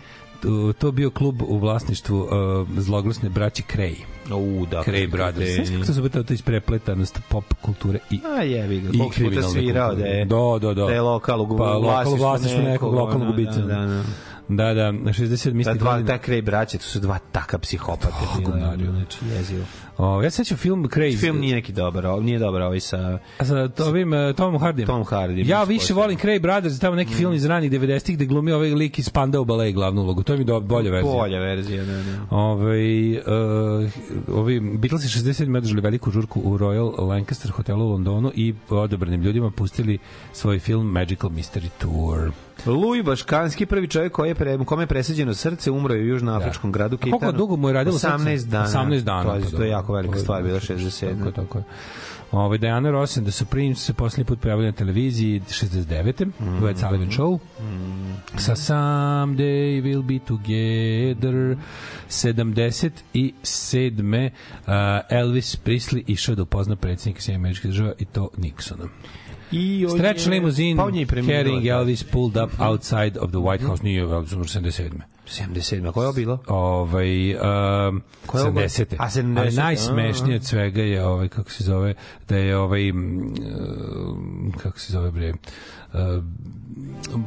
to- 0.73 0.91
bio 0.91 1.09
klub 1.09 1.41
u 1.41 1.57
vlasništvu 1.57 2.17
uh, 2.19 2.29
zloglasne 2.77 3.29
braće 3.29 3.63
Cray. 3.75 3.95
U, 4.31 4.65
da. 4.65 4.83
Cray 4.83 5.11
Brothers. 5.11 5.55
Znaš 5.55 5.69
kako 5.69 5.93
se 5.93 6.09
to, 6.09 6.23
to 6.23 6.33
isprepletanost 6.33 7.19
pop 7.29 7.53
kulture 7.61 7.99
i 8.11 8.19
A 8.37 8.41
jebi 8.43 8.79
ga, 8.79 8.87
i 8.87 8.91
koliko 8.91 9.03
puta 9.05 9.15
kriminalne 9.15 9.49
svirao 9.51 9.89
kulture. 9.89 10.09
da 10.09 10.15
je, 10.15 10.25
Da, 10.25 10.35
da, 10.61 10.73
da. 10.73 10.85
da 10.85 10.93
je 10.93 11.01
lokal 11.01 11.41
u 11.41 11.57
pa, 11.57 11.77
vlasništvu 11.77 12.17
vlasništvu 12.17 12.57
nekog, 12.59 12.71
nekog, 12.71 12.93
lokalnog 12.93 13.21
ono, 13.21 13.33
ubica. 13.33 13.61
da, 13.61 13.75
da, 13.75 13.85
da. 13.85 14.03
Da, 14.49 14.73
da, 14.73 14.91
na 14.91 15.13
60 15.13 15.43
Ta 15.43 15.53
misli 15.53 15.77
dva, 15.77 16.03
ta 16.03 16.17
Krej 16.17 16.41
braće, 16.41 16.77
to 16.77 16.83
su 16.83 16.99
dva 16.99 17.19
taka 17.31 17.57
psihopate. 17.57 18.13
bile, 18.37 18.51
govnari, 18.51 18.83
ono, 18.83 18.91
znači, 18.91 19.17
jezivo. 19.35 19.65
O, 19.97 20.21
ja 20.23 20.29
se 20.29 20.35
sećam 20.35 20.57
film 20.57 20.83
Crazy. 20.83 21.19
Film 21.19 21.39
nije 21.39 21.55
neki 21.55 21.73
dobar, 21.73 22.05
nije 22.21 22.39
dobar 22.39 22.61
ovaj 22.61 22.79
sa... 22.79 23.19
A 23.39 23.45
sa 23.45 23.69
ovim 23.85 24.13
uh, 24.13 24.35
Tomom 24.35 24.61
Hardim. 24.61 24.85
Tom 24.85 25.03
Hardy. 25.03 25.49
Ja 25.49 25.63
više 25.63 25.93
volim 25.93 26.17
Cray 26.17 26.41
Brothers, 26.41 26.79
tamo 26.79 26.95
neki 26.95 27.13
film 27.13 27.33
iz 27.33 27.45
ranih 27.45 27.71
90-ih 27.71 28.15
gde 28.15 28.25
glumi 28.25 28.51
ovaj 28.51 28.69
lik 28.69 28.99
iz 28.99 29.05
Spandau 29.05 29.45
Ballet 29.45 29.73
glavnu 29.73 30.01
ulogu. 30.01 30.23
To 30.23 30.33
mi 30.33 30.39
je 30.39 30.43
do, 30.43 30.59
bolja 30.59 30.91
verzija. 30.91 31.13
Bolja 31.13 31.39
verzija, 31.39 31.83
da, 31.83 31.93
da. 31.93 32.35
Ove, 32.35 32.77
uh, 33.17 33.91
ovi 34.27 34.59
Beatlesi 34.59 35.19
67. 35.19 35.57
održali 35.57 35.81
veliku 35.81 36.11
žurku 36.11 36.39
u 36.39 36.57
Royal 36.57 37.07
Lancaster 37.07 37.51
hotelu 37.51 37.85
u 37.85 37.91
Londonu 37.91 38.31
i 38.35 38.53
odabranim 38.69 39.21
ljudima 39.21 39.51
pustili 39.51 39.97
svoj 40.33 40.59
film 40.59 40.91
Magical 40.91 41.29
Mystery 41.29 41.69
Tour. 41.77 42.31
Louis 42.65 43.03
Baškanski, 43.03 43.65
prvi 43.65 43.87
čovjek 43.87 44.11
koji 44.11 44.29
je 44.29 44.35
pre, 44.35 44.57
kome 44.57 44.83
je 44.83 44.87
presađeno 44.87 45.33
srce, 45.33 45.71
umro 45.71 45.93
je 45.93 46.01
u 46.01 46.07
južnoafričkom 46.07 46.71
gradu 46.71 46.95
A 46.95 46.99
koliko 46.99 47.19
Kitanu. 47.19 47.37
dugo 47.37 47.55
mu 47.55 47.69
je 47.69 47.73
radilo 47.73 47.99
srce? 47.99 48.07
18 48.07 48.45
dana. 48.45 48.65
18 48.65 49.01
dana. 49.01 49.23
To, 49.23 49.35
je- 49.35 49.41
pa 49.41 49.49
to 49.49 49.63
je 49.63 49.69
jako 49.69 49.93
velika 49.93 50.19
stvar, 50.19 50.43
bila 50.43 50.59
Tako, 50.59 50.73
67. 50.73 51.31
tako 51.33 51.57
je. 51.57 51.63
Ove, 52.31 52.57
Diana 52.57 52.91
Ross 52.91 53.17
and 53.17 53.25
the 53.25 53.31
Supremes 53.31 53.79
se 53.79 53.93
poslednji 53.93 54.25
put 54.25 54.39
pojavili 54.41 54.65
na 54.67 54.71
televiziji 54.71 55.41
69. 55.41 56.25
Mm. 56.25 56.31
-hmm. 56.39 56.65
Red 56.65 56.77
Sullivan 56.79 57.09
Show. 57.09 57.39
Sa 58.37 58.55
Someday 58.55 59.81
We'll 59.81 60.01
Be 60.03 60.19
Together 60.19 61.57
77. 62.09 64.29
Uh, 64.59 64.73
Elvis 65.09 65.55
Presley 65.57 66.03
išao 66.07 66.35
da 66.35 66.41
upozna 66.41 66.75
predsjednika 66.75 67.21
Sjedinjenih 67.21 67.41
američkih 67.41 67.71
država 67.71 67.93
i 67.99 68.05
to 68.05 68.29
Nixona. 68.37 68.87
I 69.51 69.85
on 69.85 69.91
Stretch 69.91 70.25
je- 70.25 70.29
limousine 70.29 70.77
pa 70.77 70.83
on 70.83 70.95
je 70.95 71.05
carrying 71.05 71.63
da. 71.63 71.69
Elvis 71.69 72.03
pulled 72.03 72.37
up 72.37 72.59
outside 72.59 73.19
of 73.19 73.29
the 73.29 73.37
White 73.37 73.61
House, 73.61 73.83
nije 73.83 74.01
Elvis 74.01 74.31
umro 74.33 74.45
77. 74.45 74.89
77. 75.27 75.91
Koje 75.91 76.07
je 76.07 76.13
bilo? 76.15 76.39
ovaj 76.47 77.33
um, 77.33 78.01
Koja 78.25 78.41
je 78.41 78.47
ovo? 78.47 78.59
70. 78.59 78.95
A, 78.97 79.05
70, 79.05 79.39
Ali 79.39 79.47
a, 79.49 79.51
najsmešnije 79.53 80.33
a. 80.33 80.35
od 80.35 80.45
svega 80.45 80.81
je 80.81 81.05
ovaj 81.05 81.27
kako 81.27 81.51
se 81.51 81.63
zove 81.63 81.93
da 82.29 82.37
je 82.37 82.57
ovaj 82.57 82.91
um, 82.91 83.33
kako 84.57 84.79
se 84.79 84.93
zove 84.93 85.11
bre 85.11 85.33
um, 85.93 87.25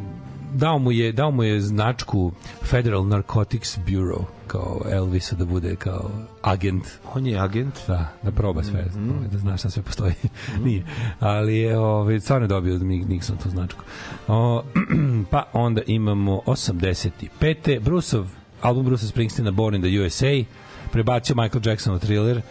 dao 0.50 0.78
mu 0.78 0.92
je 0.92 1.12
dao 1.12 1.30
mu 1.30 1.42
je 1.42 1.60
značku 1.60 2.32
Federal 2.62 3.06
Narcotics 3.06 3.78
Bureau 3.78 4.24
kao 4.46 4.80
Elvisa 4.90 5.36
da 5.36 5.44
bude 5.44 5.76
kao 5.76 6.10
agent 6.42 6.84
On 7.14 7.26
je 7.26 7.38
agent. 7.38 7.74
da, 7.86 8.08
da 8.22 8.30
proba 8.30 8.62
sve, 8.62 8.84
Mhm. 8.86 9.10
ovaj, 9.10 9.28
da 9.28 9.38
znaš 9.38 9.60
šta 9.60 9.70
sve 9.70 9.82
postoji. 9.82 10.12
Nije. 10.64 10.84
Ali 11.20 11.56
je, 11.56 11.78
ovaj, 11.78 12.20
stvarno 12.20 12.46
dobio 12.46 12.74
od 12.74 12.80
Nixon 12.82 13.42
tu 13.42 13.50
značku. 13.50 13.80
O, 14.28 14.62
pa 15.30 15.44
onda 15.52 15.82
imamo 15.86 16.40
85. 16.46 17.80
Bruceov, 17.80 18.26
album 18.62 18.84
Bruce 18.84 19.06
Springsteena 19.06 19.50
Born 19.50 19.74
in 19.74 19.82
the 19.82 20.00
USA, 20.00 20.44
prebacio 20.92 21.36
Michael 21.36 21.62
Jackson 21.64 21.94
u 21.94 21.98
thriller, 21.98 22.42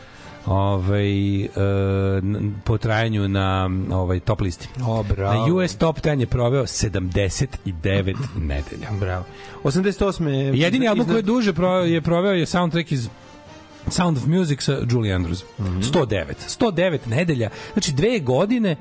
ovaj, 0.50 1.42
e, 1.42 1.50
po 2.64 2.78
trajanju 2.78 3.28
na 3.28 3.70
ovaj, 3.92 4.20
top 4.20 4.42
listi. 4.42 4.68
O, 4.82 5.04
bravo. 5.06 5.48
Na 5.48 5.54
US 5.56 5.76
Top 5.76 6.00
10 6.00 6.20
je 6.20 6.26
proveo 6.28 6.64
79 6.64 8.16
nedelja. 8.38 8.88
Bravo. 8.92 9.26
88. 9.64 10.28
je- 10.28 10.52
Jedini 10.56 10.88
album 10.88 11.02
iznad- 11.02 11.08
koji 11.08 11.18
je 11.18 11.24
duže 11.24 11.54
proveo 11.54 11.84
je 11.84 12.02
proveo 12.02 12.32
je 12.34 12.46
soundtrack 12.46 12.92
iz 12.92 13.10
Sound 13.88 14.18
of 14.18 14.26
Music 14.28 14.62
sa 14.62 14.78
Julie 14.84 15.14
Andrews. 15.14 15.44
Mhm. 15.60 15.80
109. 15.82 16.24
109 16.50 17.08
nedelja. 17.08 17.50
Znači 17.74 17.92
dve 17.94 18.20
godine 18.20 18.76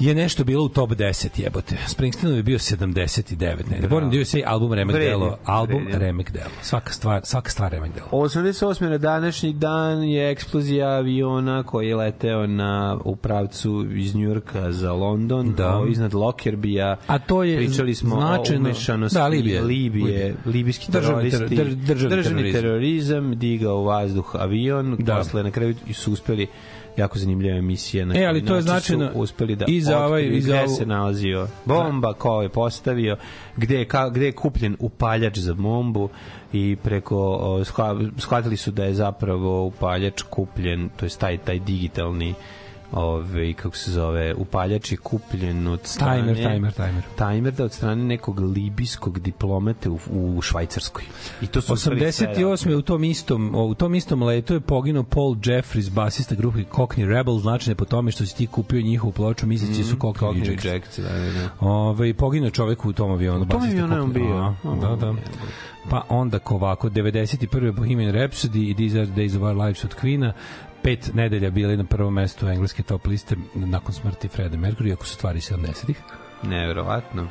je 0.00 0.14
nešto 0.14 0.44
bilo 0.44 0.64
u 0.64 0.68
top 0.68 0.90
10 0.90 1.28
jebote. 1.36 1.76
Springsteenov 1.86 2.36
je 2.36 2.42
bio 2.42 2.58
79 2.58 3.38
nedelja. 3.66 3.88
Born 3.88 4.06
in 4.06 4.20
USA 4.20 4.38
album 4.46 4.72
Remek 4.72 4.94
Vredi, 4.94 5.10
Delo, 5.10 5.38
album 5.44 5.82
vredi. 5.82 5.98
Remek 5.98 6.30
Delo. 6.30 6.50
Svaka 6.62 6.92
stvar, 6.92 7.20
svaka 7.24 7.50
stvar 7.50 7.72
Remek 7.72 7.92
Delo. 7.94 8.06
88. 8.12 8.58
na 8.82 8.98
današnji 8.98 9.52
dan 9.52 10.02
je 10.04 10.30
eksplozija 10.30 10.88
aviona 10.88 11.62
koji 11.62 11.88
je 11.88 11.96
leteo 11.96 12.46
na, 12.46 12.68
u 13.04 13.16
pravcu 13.16 13.58
iz 13.90 14.14
Njurka 14.14 14.72
za 14.72 14.92
London, 14.92 15.54
Da. 15.54 15.78
o, 15.78 15.86
iznad 15.86 16.14
Lockerbija. 16.14 16.96
A 17.06 17.18
to 17.18 17.42
je 17.42 17.56
Pričali 17.58 17.94
smo 17.94 18.16
značajno- 18.16 18.58
o 18.58 18.64
umešanosti 18.64 19.14
Da, 19.14 19.26
Libije. 19.26 19.62
Libije, 19.62 20.04
Libije. 20.04 20.34
libijski 20.46 20.92
Državni 20.92 21.30
teroristi, 21.30 21.56
ter- 21.56 21.66
dr- 21.66 21.74
državni 21.76 22.16
državni 22.16 22.42
terorizam. 22.42 22.62
terorizam, 22.62 23.38
digao 23.38 23.76
u 23.76 23.84
vazduh 23.84 24.30
avion, 24.34 24.96
Da. 24.98 25.16
posle 25.16 25.42
na 25.42 25.50
kraju 25.50 25.74
su 25.92 26.12
uspeli 26.12 26.46
jako 26.98 27.18
zanimljiva 27.18 27.56
emisija. 27.56 28.06
Na 28.06 28.14
E, 28.14 28.24
ali 28.24 28.44
to 28.44 28.54
je 28.54 28.62
značajno 28.62 29.10
uspeli 29.14 29.56
da 29.56 29.64
i 29.68 29.80
za 29.80 30.04
ovaj- 30.04 30.26
i 30.28 30.40
za 30.40 30.60
ovu- 30.60 30.68
se 30.68 30.86
nalazio 30.86 31.48
bomba, 31.64 32.12
ko 32.12 32.42
je 32.42 32.48
postavio, 32.48 33.16
gde 33.56 33.78
je, 33.78 33.84
ka, 33.84 34.08
gde 34.08 34.26
je 34.26 34.32
kupljen 34.32 34.76
upaljač 34.78 35.38
za 35.38 35.54
bombu 35.54 36.08
i 36.52 36.76
preko 36.82 37.60
shvatili 38.18 38.56
su 38.56 38.70
da 38.70 38.84
je 38.84 38.94
zapravo 38.94 39.64
upaljač 39.64 40.22
kupljen, 40.22 40.88
to 40.96 41.06
je 41.06 41.10
taj 41.10 41.38
taj 41.38 41.58
digitalni 41.58 42.34
ove, 42.92 43.52
kako 43.52 43.76
se 43.76 43.90
zove, 43.90 44.34
upaljač 44.34 44.92
je 44.92 44.96
kupljen 44.96 45.66
od 45.66 45.80
strane... 45.82 46.34
Timer, 46.34 46.52
timer, 46.52 46.72
timer. 46.72 47.02
Timer 47.16 47.52
da 47.52 47.64
od 47.64 47.72
strane 47.72 48.04
nekog 48.04 48.38
libijskog 48.40 49.18
diplomate 49.18 49.88
u, 49.88 49.98
u 50.10 50.42
Švajcarskoj. 50.42 51.04
I 51.42 51.46
to 51.46 51.60
su 51.60 51.72
uspeli 51.72 52.12
sve 52.12 52.26
da- 52.26 52.32
88. 52.32 52.74
u 52.78 52.82
tom 52.82 53.04
istom 53.04 53.54
u 53.54 53.74
tom 53.74 53.94
istom 53.94 54.22
letu 54.22 54.54
je 54.54 54.60
poginuo 54.60 55.02
Paul 55.02 55.36
Jeffries, 55.44 55.90
basista 55.90 56.34
grupe 56.34 56.58
Cockney 56.72 57.06
Rebel, 57.08 57.38
značajne 57.38 57.74
po 57.74 57.84
tome 57.84 58.10
što 58.10 58.26
si 58.26 58.36
ti 58.36 58.46
kupio 58.46 58.80
njihovu 58.80 59.12
ploču, 59.12 59.46
misleći 59.46 59.84
su 59.84 59.96
Cockney, 59.96 60.18
Cockney 60.18 60.46
Rejects. 60.46 60.64
Rejects, 60.64 60.98
da, 60.98 61.08
da, 61.08 61.32
da. 61.32 61.68
Ove, 61.68 62.14
poginuo 62.14 62.50
čovek 62.50 62.84
u 62.84 62.92
tom 62.92 63.10
avionu. 63.10 63.42
U 63.42 63.46
tom 63.46 63.62
avionu 63.62 63.94
je 63.94 64.00
on 64.00 64.12
bio? 64.12 64.36
A, 64.36 64.54
Da, 64.80 64.96
da. 64.96 65.14
Pa 65.90 66.02
onda 66.08 66.38
ko 66.38 66.54
ovako, 66.54 66.88
91. 66.88 67.72
Bohemian 67.72 68.12
Rhapsody 68.12 68.70
i 68.70 68.74
These 68.74 68.98
Are 68.98 69.06
the 69.06 69.14
Days 69.14 69.36
of 69.36 69.42
Our 69.42 69.56
Lives 69.56 69.84
od 69.84 69.94
Queen-a, 70.02 70.32
pet 70.82 71.10
nedelja 71.14 71.50
bili 71.50 71.76
na 71.76 71.84
prvom 71.84 72.14
mestu 72.14 72.48
engleske 72.48 72.82
top 72.82 73.06
liste 73.06 73.36
nakon 73.54 73.92
smrti 73.94 74.28
Freda 74.28 74.56
Mercury, 74.56 74.92
ako 74.92 75.06
su 75.06 75.14
stvari 75.14 75.40
70-ih. 75.40 75.96
Neverovatno. 76.42 77.26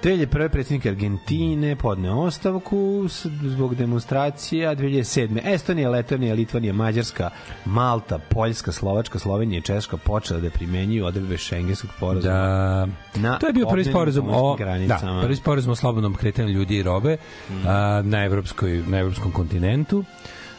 Telje 0.00 0.26
prvi 0.26 0.48
predsjednik 0.48 0.86
Argentine 0.86 1.76
podne 1.76 2.10
ostavku 2.12 3.06
zbog 3.42 3.74
demonstracija 3.74 4.74
2007. 4.74 5.40
Estonija, 5.44 5.90
Letonija, 5.90 6.34
Litvanija, 6.34 6.72
Mađarska, 6.72 7.30
Malta, 7.64 8.18
Poljska, 8.20 8.72
Slovačka, 8.72 9.18
Slovenija 9.18 9.58
i 9.58 9.62
Češka 9.62 9.96
počela 9.96 10.40
da 10.40 10.50
primenjuju 10.50 11.06
odredbe 11.06 11.36
šengenskog 11.38 11.90
porazuma. 12.00 12.34
Da, 12.34 12.86
Na 13.16 13.38
to 13.38 13.46
je 13.46 13.52
bio 13.52 13.66
prvi 13.66 13.80
obmenu 13.80 13.92
sporazum 13.92 14.24
o 14.24 14.32
pomorskim 14.32 14.66
granicama. 14.66 15.12
da, 15.12 15.20
prvi 15.20 15.36
sporazum 15.36 15.72
o 15.72 15.76
slobodnom 15.76 16.14
kretanju 16.14 16.48
ljudi 16.48 16.76
i 16.76 16.82
robe 16.82 17.16
Mm. 17.50 17.66
a, 17.66 18.02
na 18.04 18.24
evropskoj 18.24 18.82
na 18.86 18.98
evropskom 18.98 19.32
kontinentu. 19.32 20.04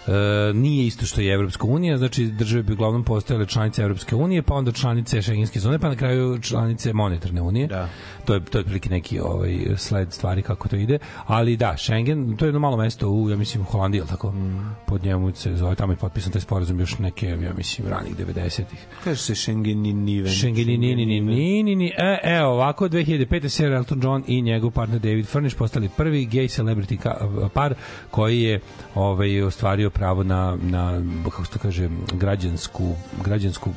E, 0.09 0.53
nije 0.53 0.87
isto 0.87 1.05
što 1.05 1.21
je 1.21 1.33
Evropska 1.33 1.67
unija, 1.67 1.97
znači 1.97 2.25
države 2.25 2.63
bi 2.63 2.73
uglavnom 2.73 3.03
postojale 3.03 3.45
članice 3.45 3.81
Evropske 3.81 4.15
unije, 4.15 4.41
pa 4.41 4.53
onda 4.53 4.71
članice 4.71 5.21
šengenske 5.21 5.59
zone, 5.59 5.79
pa 5.79 5.89
na 5.89 5.95
kraju 5.95 6.39
članice 6.41 6.93
monetarne 6.93 7.41
unije. 7.41 7.67
Da. 7.67 7.89
To 8.25 8.33
je 8.33 8.45
to 8.45 8.57
je 8.57 8.59
otprilike 8.59 8.89
neki 8.89 9.19
ovaj 9.19 9.57
sled 9.77 10.13
stvari 10.13 10.41
kako 10.41 10.67
to 10.67 10.75
ide, 10.75 10.99
ali 11.25 11.57
da, 11.57 11.77
Schengen, 11.77 12.37
to 12.37 12.45
je 12.45 12.47
jedno 12.47 12.59
malo 12.59 12.77
mesto 12.77 13.09
u 13.09 13.29
ja 13.29 13.37
mislim 13.37 13.63
u 13.63 13.65
Holandiji, 13.65 14.01
tako. 14.09 14.31
Mm. 14.31 14.75
Pod 14.87 15.03
njemu 15.03 15.35
se 15.35 15.55
zove 15.55 15.75
tamo 15.75 15.93
je 15.93 15.97
potpisan 15.97 16.31
taj 16.31 16.41
sporazum 16.41 16.79
još 16.79 16.97
neke 16.97 17.27
ja 17.29 17.53
mislim 17.57 17.87
ranih 17.87 18.15
90-ih. 18.17 18.87
Kaže 19.03 19.21
se 19.21 19.35
Schengen 19.35 19.81
ni 19.81 19.93
niven. 19.93 20.31
Schengen 20.31 20.67
ni 20.67 20.77
ni 20.77 20.95
ni 20.95 21.05
ni 21.05 21.21
ni 21.21 21.63
ni 21.63 21.75
ni 21.75 21.91
e, 21.97 22.19
e 22.23 22.43
ovako 22.43 22.87
2005. 22.87 23.49
Sir 23.49 23.71
Elton 23.71 23.99
John 24.03 24.23
i 24.27 24.41
njegov 24.41 24.71
partner 24.71 24.99
David 24.99 25.27
Furnish 25.27 25.57
postali 25.57 25.89
prvi 25.97 26.27
gay 26.27 26.61
celebrity 26.61 27.49
par 27.53 27.73
koji 28.11 28.41
je 28.41 28.59
ovaj 28.95 29.41
ostvario 29.41 29.89
pravo 29.99 30.23
na 30.23 30.57
na 30.61 31.03
kako 31.23 31.45
se 31.45 31.51
to 31.51 31.59
kaže 31.59 31.89
građansku 32.13 32.95
građansku 33.23 33.69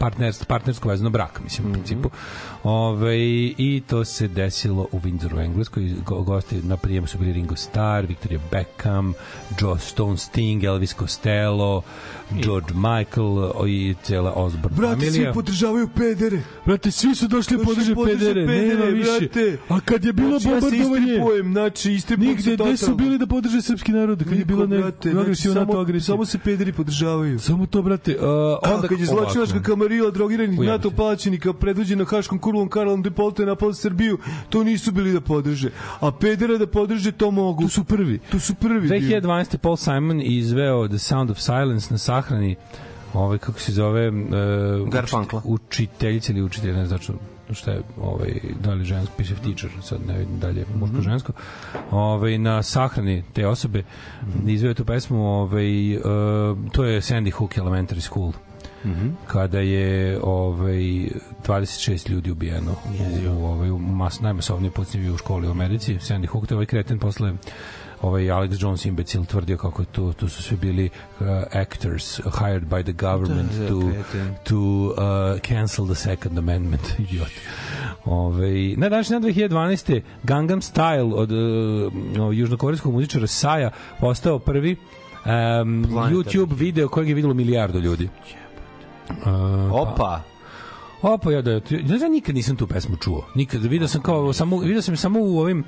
partnerstvo, 0.00 0.46
partnersko 0.46 0.88
vezano 0.88 1.10
brak, 1.10 1.40
mislim, 1.44 1.70
u 1.70 1.72
principu. 1.72 2.10
Ove, 2.62 3.16
I 3.58 3.82
to 3.86 4.04
se 4.04 4.28
desilo 4.28 4.88
u 4.92 5.00
Windsoru, 5.00 5.36
u 5.36 5.40
Engleskoj. 5.40 5.92
Go, 6.06 6.22
gosti 6.22 6.62
na 6.62 6.76
prijemu 6.76 7.06
su 7.06 7.18
bili 7.18 7.32
Ringo 7.32 7.56
Starr, 7.56 8.06
Victoria 8.06 8.40
Beckham, 8.50 9.14
Joe 9.60 9.78
Stone 9.78 10.16
Sting, 10.16 10.64
Elvis 10.64 10.94
Costello, 10.94 11.82
George 12.32 12.74
Michael 12.74 13.28
i 13.68 13.94
cela 14.02 14.32
Osborne 14.32 14.76
Brate, 14.76 14.94
familija. 14.94 15.12
svi 15.12 15.32
podržavaju 15.34 15.88
pedere. 15.88 16.42
Brate, 16.66 16.90
svi 16.90 17.14
su 17.14 17.28
došli 17.28 17.58
podrže 17.64 17.94
podrže 17.94 18.18
pedere, 18.18 18.46
pedere, 18.46 18.68
nema 18.68 18.84
više. 18.84 19.10
brate. 19.20 19.58
A 19.68 19.80
kad 19.80 20.04
je 20.04 20.12
bilo 20.12 20.38
Znači, 20.38 20.48
ja 20.48 20.60
bombardovanje, 20.60 21.04
istripujem, 21.06 21.52
znači, 21.52 21.92
istripujem 21.92 22.30
nigde, 22.30 22.56
gde 22.56 22.76
su 22.76 22.94
bili 22.94 23.18
da 23.18 23.26
podrže 23.26 23.62
srpski 23.62 23.92
narod, 23.92 24.18
kad 24.18 24.32
je 24.32 24.34
Niko, 24.34 24.46
bilo 24.48 24.66
ne, 24.66 24.78
brate, 24.78 25.10
znači, 25.10 25.34
samo, 25.34 25.78
agresija. 25.78 26.06
samo 26.06 26.24
se 26.24 26.38
pederi 26.38 26.72
podržavaju. 26.72 27.38
Samo 27.38 27.66
to, 27.66 27.82
brate. 27.82 28.16
Uh, 28.16 28.22
Onda 28.62 28.74
onda 28.74 28.88
kad 28.88 29.00
je 29.00 29.06
zločinačka 29.06 29.62
kamarila 29.62 30.10
drogiranih. 30.10 30.60
NATO 30.60 30.90
plaćenika 30.90 31.52
predvođena 31.52 32.04
Haškom 32.04 32.38
kurlom 32.38 32.68
Karlom 32.68 33.02
de 33.02 33.10
Polte 33.10 33.42
je 33.42 33.46
napala 33.46 33.74
Srbiju, 33.74 34.18
to 34.48 34.64
nisu 34.64 34.92
bili 34.92 35.12
da 35.12 35.20
podrže. 35.20 35.70
A 36.00 36.10
pedera 36.10 36.58
da 36.58 36.66
podrže 36.66 37.12
to 37.12 37.30
mogu. 37.30 37.62
Tu 37.62 37.68
su 37.68 37.84
prvi. 37.84 38.18
Tu 38.18 38.38
su 38.38 38.54
prvi. 38.54 38.88
bili. 38.88 39.00
2012. 39.00 39.56
Paul 39.56 39.76
Simon 39.76 40.20
izveo 40.22 40.88
The 40.88 40.98
Sound 40.98 41.30
of 41.30 41.38
Silence 41.38 41.88
na 41.90 41.98
sahrani 41.98 42.56
ovaj 43.14 43.38
kako 43.38 43.60
se 43.60 43.72
zove 43.72 44.08
uh, 44.08 44.88
Garfunkla. 44.88 45.42
učiteljica 45.44 46.32
ili 46.32 46.42
učitelj 46.42 46.72
ne 46.72 46.88
tačno 46.88 47.14
šta 47.52 47.70
je 47.70 47.82
ovaj 48.00 48.40
da 48.60 48.74
li 48.74 48.84
žensko 48.84 49.14
piše 49.16 49.34
teacher 49.34 49.70
sad 49.82 50.06
ne 50.06 50.18
vidim 50.18 50.38
dalje 50.38 50.64
muško 50.74 51.00
žensko 51.00 51.32
ovaj 51.90 52.38
na 52.38 52.62
sahrani 52.62 53.22
te 53.32 53.46
osobe 53.46 53.82
izveo 54.46 54.74
tu 54.74 54.84
pesmu 54.84 55.26
ovaj 55.26 55.96
uh, 55.96 56.02
to 56.72 56.84
je 56.84 57.00
Sandy 57.00 57.30
Hook 57.30 57.56
Elementary 57.58 58.00
School 58.00 58.32
kada 59.26 59.58
je 59.58 60.20
ovaj 60.22 61.08
26 61.46 62.10
ljudi 62.10 62.30
ubijeno 62.30 62.72
u, 62.72 63.30
u 63.30 63.44
ovaj 63.44 63.70
u 63.70 63.78
mas 63.78 64.20
najmasovnije 64.20 64.70
pucnjevi 64.70 65.10
u 65.10 65.16
školi 65.16 65.48
u 65.48 65.50
Americi. 65.50 65.94
Sandy 65.94 66.26
Hook 66.26 66.46
to 66.46 66.54
je 66.54 66.56
ovaj 66.56 66.66
kreten 66.66 66.98
posle 66.98 67.32
ovaj 68.04 68.22
Alex 68.30 68.62
Jones 68.62 68.84
imbecil 68.84 69.24
tvrdio 69.24 69.56
kako 69.58 69.82
je 69.82 69.86
to 69.86 70.12
tu 70.12 70.28
su 70.28 70.42
sve 70.42 70.56
bili 70.56 70.90
uh, 71.20 71.26
actors 71.52 72.20
hired 72.38 72.62
by 72.62 72.82
the 72.82 72.92
government 72.92 73.52
Da, 73.52 73.58
da, 73.58 73.68
to 73.68 73.80
kreten. 73.80 74.34
to 74.44 74.56
uh, 74.56 75.40
cancel 75.40 75.86
the 75.86 75.94
second 75.94 76.38
amendment 76.38 76.82
idiot 76.98 77.30
Ove, 78.04 78.74
na 78.76 78.88
današnji 78.88 79.14
dan 79.14 79.22
2012. 79.22 80.00
Gangnam 80.22 80.60
Style 80.62 81.14
od 81.14 81.32
uh, 81.32 82.36
južnokorejskog 82.36 82.92
muzičara 82.92 83.26
Saja 83.26 83.70
postao 84.00 84.38
prvi 84.38 84.76
um, 85.24 85.30
YouTube 85.86 86.54
video 86.56 86.88
kojeg 86.88 87.08
je 87.08 87.14
videlo 87.14 87.34
milijardu 87.34 87.78
ljudi. 87.78 88.08
Uh, 89.10 89.72
Opa. 89.72 90.20
Opa, 91.02 91.32
ja 91.32 91.42
da, 91.42 91.50
ja, 91.50 91.60
ja 92.02 92.08
nikad 92.10 92.34
nisam 92.34 92.56
tu 92.56 92.66
pesmu 92.66 92.96
čuo. 92.96 93.26
Nikad, 93.34 93.62
video 93.62 93.88
sam 93.88 94.02
kao, 94.02 94.32
samo, 94.32 94.58
video 94.58 94.82
sam 94.82 94.96
samo 94.96 95.20
u 95.20 95.38
ovim 95.38 95.64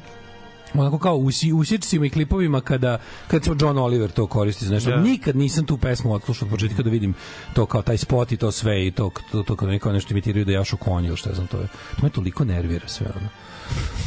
onako 0.74 0.98
kao 0.98 1.16
u 1.16 1.32
si- 1.32 1.52
usječcima 1.52 2.06
i 2.06 2.10
klipovima 2.10 2.60
kada 2.60 2.98
kad 3.28 3.44
smo 3.44 3.56
John 3.60 3.78
Oliver 3.78 4.10
to 4.10 4.26
koristi 4.26 4.64
za 4.64 4.74
nešto. 4.74 4.90
Da. 4.90 4.96
Nikad 4.96 5.36
nisam 5.36 5.66
tu 5.66 5.78
pesmu 5.78 6.12
odslušao 6.12 6.46
od 6.46 6.50
početka 6.50 6.82
da 6.82 6.90
vidim 6.90 7.14
to 7.54 7.66
kao 7.66 7.82
taj 7.82 7.96
spot 7.98 8.32
i 8.32 8.36
to 8.36 8.52
sve 8.52 8.86
i 8.86 8.90
to 8.90 9.10
to, 9.32 9.42
to 9.42 9.56
kao 9.56 9.68
neko 9.68 9.92
nešto 9.92 10.14
imitiraju 10.14 10.44
da 10.44 10.52
jašu 10.52 10.76
konje 10.76 11.08
ili 11.08 11.16
šta 11.16 11.34
znam 11.34 11.46
to 11.46 11.60
je. 11.60 11.66
To 11.96 12.02
me 12.02 12.10
toliko 12.10 12.44
nervira 12.44 12.88
sve 12.88 13.06
ono. 13.16 13.28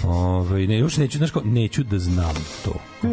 Ove, 0.04 0.68
ne, 0.68 0.78
još 0.78 0.98
neću, 0.98 1.18
znaš 1.18 1.32
kao, 1.32 1.42
neću 1.46 1.84
da 1.84 2.00
znam 2.00 2.34
to. 2.66 2.74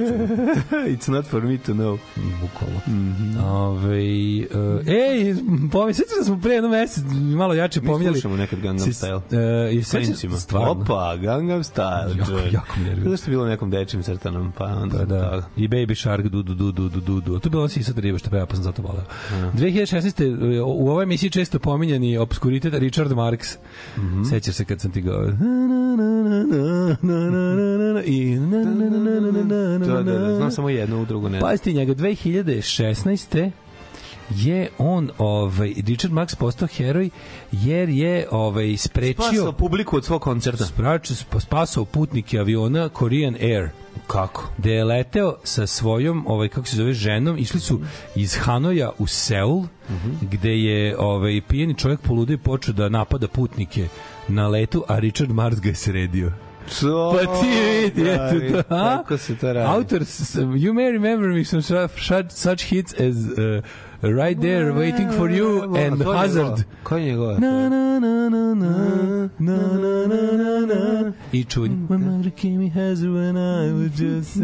It's 0.86 1.08
not 1.08 1.26
for 1.26 1.42
me 1.42 1.58
to 1.58 1.72
know. 1.72 1.98
Bukvalno. 2.40 2.80
Mhm. 2.86 3.30
Mm 3.30 3.36
Ove, 3.38 3.98
uh, 3.98 4.86
ej, 4.88 5.34
pomisliš 5.72 6.06
da 6.18 6.24
smo 6.24 6.40
pre 6.40 6.52
jedno 6.52 6.68
mesec 6.70 7.04
malo 7.36 7.54
jače 7.54 7.80
Mi 7.80 7.86
pominjali. 7.86 8.14
slušamo 8.14 8.36
nekad 8.36 8.60
Gangnam 8.60 8.88
Style. 8.88 9.16
Uh, 9.16 9.74
i 9.74 9.82
S 9.82 9.86
sećaš- 9.86 10.04
klincima. 10.04 10.36
Stvarno. 10.36 10.70
Opa, 10.72 11.16
Gangnam 11.16 11.60
Style. 11.60 12.18
Jako, 12.18 12.32
jako 12.52 12.78
me 12.78 12.84
nervira. 12.84 13.04
Zato 13.04 13.16
što 13.16 13.26
je 13.26 13.32
bilo 13.32 13.46
nekom 13.46 13.70
dečim 13.70 14.02
crtanom, 14.02 14.52
pa 14.58 14.64
onda... 14.64 14.98
Pa 14.98 15.04
da. 15.04 15.42
I 15.56 15.68
Baby 15.68 15.94
Shark 15.96 16.24
du 16.24 16.42
du 16.42 16.54
du 16.54 16.72
du 16.72 16.88
du 16.88 17.00
du 17.00 17.20
du. 17.20 17.38
To 17.38 17.46
je 17.46 17.50
bilo 17.50 17.68
si 17.68 17.82
sad 17.82 17.98
riba 17.98 18.18
što 18.18 18.30
peva, 18.30 18.46
pa 18.46 18.54
sam 18.54 18.64
zato 18.64 18.82
voleo. 18.82 19.04
2016. 19.52 20.34
u 20.62 20.90
ovoj 20.90 21.02
emisiji 21.02 21.30
često 21.30 21.58
pominjani 21.58 22.18
obskuritet 22.18 22.74
Richard 22.74 23.10
Marx. 23.12 23.56
Sećaš 24.30 24.54
se 24.54 24.64
kad 24.64 24.80
sam 24.80 24.90
ti 24.90 25.02
govorio. 25.02 25.36
I 28.04 28.38
Da, 29.86 30.02
da, 30.02 30.18
da, 30.18 30.36
znam 30.36 30.50
samo 30.50 30.68
jednu, 30.68 31.02
u 31.02 31.04
drugu 31.04 31.28
ne. 31.28 31.40
Pazite 31.40 31.72
njega, 31.72 31.94
2016 31.94 33.50
je 34.30 34.68
on, 34.78 35.10
ovaj, 35.18 35.74
Richard 35.86 36.14
Marx 36.14 36.36
postao 36.36 36.68
heroj 36.68 37.10
jer 37.52 37.88
je 37.88 38.28
ovaj, 38.30 38.76
sprečio 38.76 39.22
Spasao 39.22 39.52
publiku 39.52 39.96
od 39.96 40.04
svog 40.04 40.22
koncerta. 40.22 40.64
Sprač, 40.64 41.12
spasao 41.38 41.84
putnike 41.84 42.38
aviona 42.38 42.88
Korean 42.88 43.34
Air 43.34 43.68
Kako? 44.06 44.48
gde 44.58 44.72
je 44.72 44.84
leteo 44.84 45.36
sa 45.44 45.66
svojom, 45.66 46.24
ovaj 46.28 46.48
kako 46.48 46.66
se 46.66 46.76
zove, 46.76 46.92
ženom, 46.92 47.38
išli 47.38 47.60
su 47.60 47.80
iz 48.14 48.36
Hanoja 48.36 48.92
u 48.98 49.06
Seul, 49.06 49.62
gde 50.20 50.62
je 50.62 50.98
ovaj 50.98 51.40
pijeni 51.48 51.74
čovjek 51.74 52.00
poludio 52.00 52.34
i 52.34 52.38
počeo 52.38 52.74
da 52.74 52.88
napada 52.88 53.28
putnike 53.28 53.88
na 54.28 54.48
letu, 54.48 54.84
a 54.88 55.00
Richard 55.00 55.30
Mars 55.30 55.60
ga 55.60 55.68
je 55.68 55.74
sredio. 55.74 56.32
Co? 56.68 57.12
Pa 57.12 57.40
ti 57.40 57.46
vidi, 57.48 58.02
eto 58.10 58.40
to. 58.40 58.74
a? 58.74 58.98
Kako 58.98 59.18
se 59.18 59.34
to 59.34 59.46
radi? 59.46 59.66
Autor, 59.66 60.02
you 60.56 60.74
may 60.74 60.90
remember 60.90 61.28
me 61.28 61.44
from 61.44 61.62
such, 61.62 62.32
such 62.32 62.62
hits 62.64 62.92
as 62.92 63.28
uh, 63.38 63.60
Right 64.02 64.40
There, 64.40 64.72
Waiting 64.74 65.10
for 65.12 65.30
You 65.30 65.76
and 65.76 66.02
Hazard. 66.02 66.64
Ko 66.82 66.96
je 66.96 67.04
njegova? 67.04 67.38
Na, 67.38 67.68
na, 67.68 67.98
na, 67.98 68.28
na, 68.28 68.54
na, 68.54 69.28
na, 69.38 69.56
na, 69.78 70.06
na, 70.06 70.36
na, 70.36 70.66
na. 70.66 71.12
I 71.32 71.44
čuj. 71.44 71.70
When 71.88 72.04
mother 72.04 72.30
gave 72.30 72.58
me 72.58 72.68
hazard 72.68 73.10
when 73.12 73.36
I 73.36 73.72
was 73.72 73.90
just. 73.92 74.36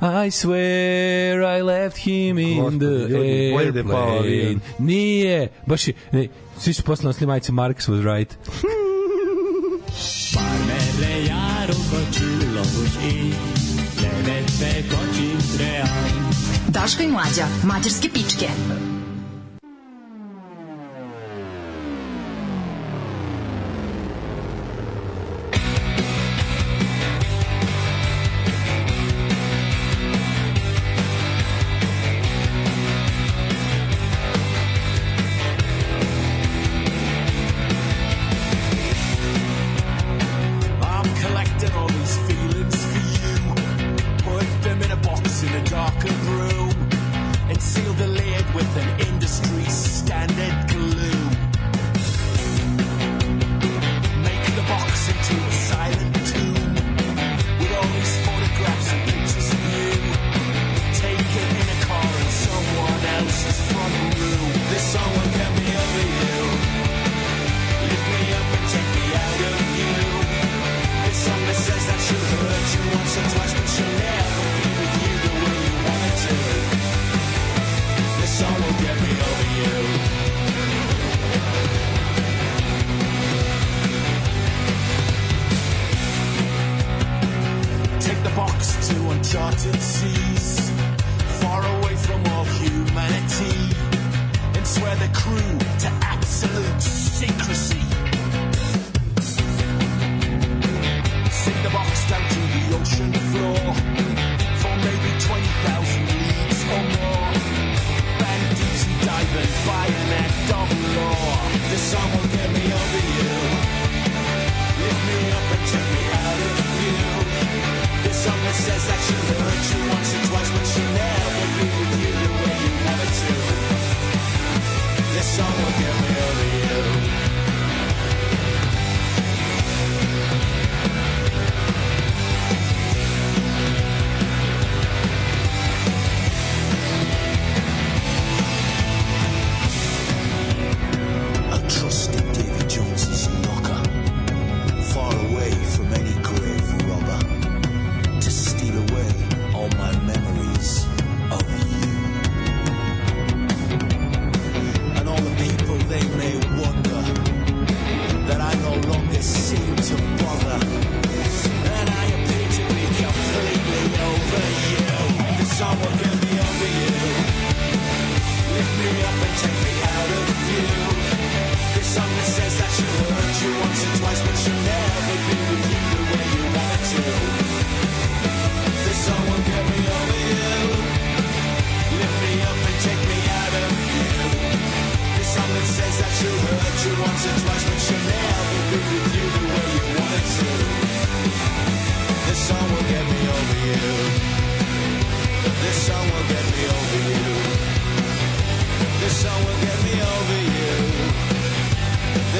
I 0.00 0.30
swear 0.30 1.58
I 1.58 1.62
left 1.62 1.96
him 1.96 2.38
in 2.38 2.58
Gospod, 2.58 2.80
the 2.80 3.16
airplane. 3.58 4.60
Nije, 4.78 5.48
baš 5.66 5.88
je, 5.88 5.94
ne, 6.12 6.28
svi 6.58 6.72
su 6.72 6.82
poslali 6.82 7.08
na 7.08 7.12
slimajce, 7.12 7.52
Marx 7.52 7.88
was 7.88 8.02
right. 8.16 8.34
Parmele 10.34 11.24
jaro 11.24 11.74
kočilo 11.90 12.62
buš 12.62 12.90
i 13.12 13.32
Levete 14.02 14.82
koči 14.90 15.56
trean 15.56 15.88
Daška 16.68 17.02
i 17.02 17.08
mlađa, 17.08 17.46
mađarske 17.64 18.08
pičke. 18.08 18.48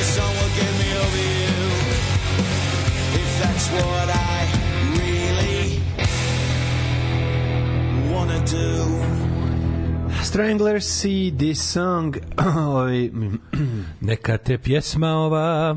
Will 0.06 0.54
get 0.54 0.72
me 0.80 0.88
over 1.02 1.22
you. 1.42 1.58
If 3.20 3.30
that's 3.42 3.66
what 3.74 4.08
I 4.08 4.38
really 5.00 5.60
wanna 8.12 8.40
do. 8.46 8.68
Stranglers 10.22 10.86
see 10.86 11.30
this 11.30 11.60
song. 11.60 12.14
Neka 14.06 14.38
te 14.38 14.58
pjesma 14.58 15.26
ova... 15.26 15.76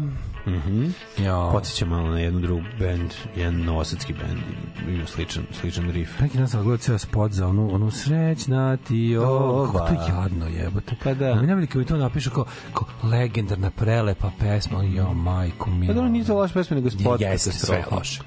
Mhm. 0.50 0.90
Ja. 1.18 1.50
Podsjeća 1.52 1.86
malo 1.86 2.10
na 2.10 2.20
jednu 2.20 2.40
drugu 2.40 2.64
band, 2.80 3.14
jedan 3.36 3.62
novosadski 3.62 4.14
band, 4.14 4.40
ima 4.88 5.06
sličan, 5.08 5.44
sličan 5.62 5.92
riff. 5.92 6.20
Neki 6.20 6.38
dan 6.38 6.48
sam 6.50 6.64
gledao 6.64 6.78
ceo 6.78 6.98
spot 6.98 7.32
za 7.32 7.48
onu, 7.48 7.76
onu 7.76 7.92
srećna 7.92 8.78
ti 8.78 9.18
o... 9.18 9.70
Kako 9.72 9.88
to 9.88 9.94
je 9.94 10.00
jadno 10.10 10.48
jebote. 10.48 10.96
Pa 11.04 11.14
da. 11.14 11.36
Mi 11.36 11.48
najbolje 11.48 11.68
mi 11.76 11.86
to 11.86 11.98
napišu 11.98 12.32
kao, 12.32 12.46
kao 12.74 13.10
legendarna 13.10 13.72
prelepa 13.72 14.32
pesma, 14.40 14.84
jo 14.84 15.14
majko 15.14 15.70
mi. 15.70 15.88
Pa 15.88 15.94
dobro, 15.94 16.10
nije 16.10 16.26
to 16.26 16.36
loša 16.36 16.54
pesma, 16.54 16.76
nego 16.76 16.90
spot 16.90 17.22
Jeste, 17.22 17.52
sve 17.52 17.84
loše. 17.92 18.22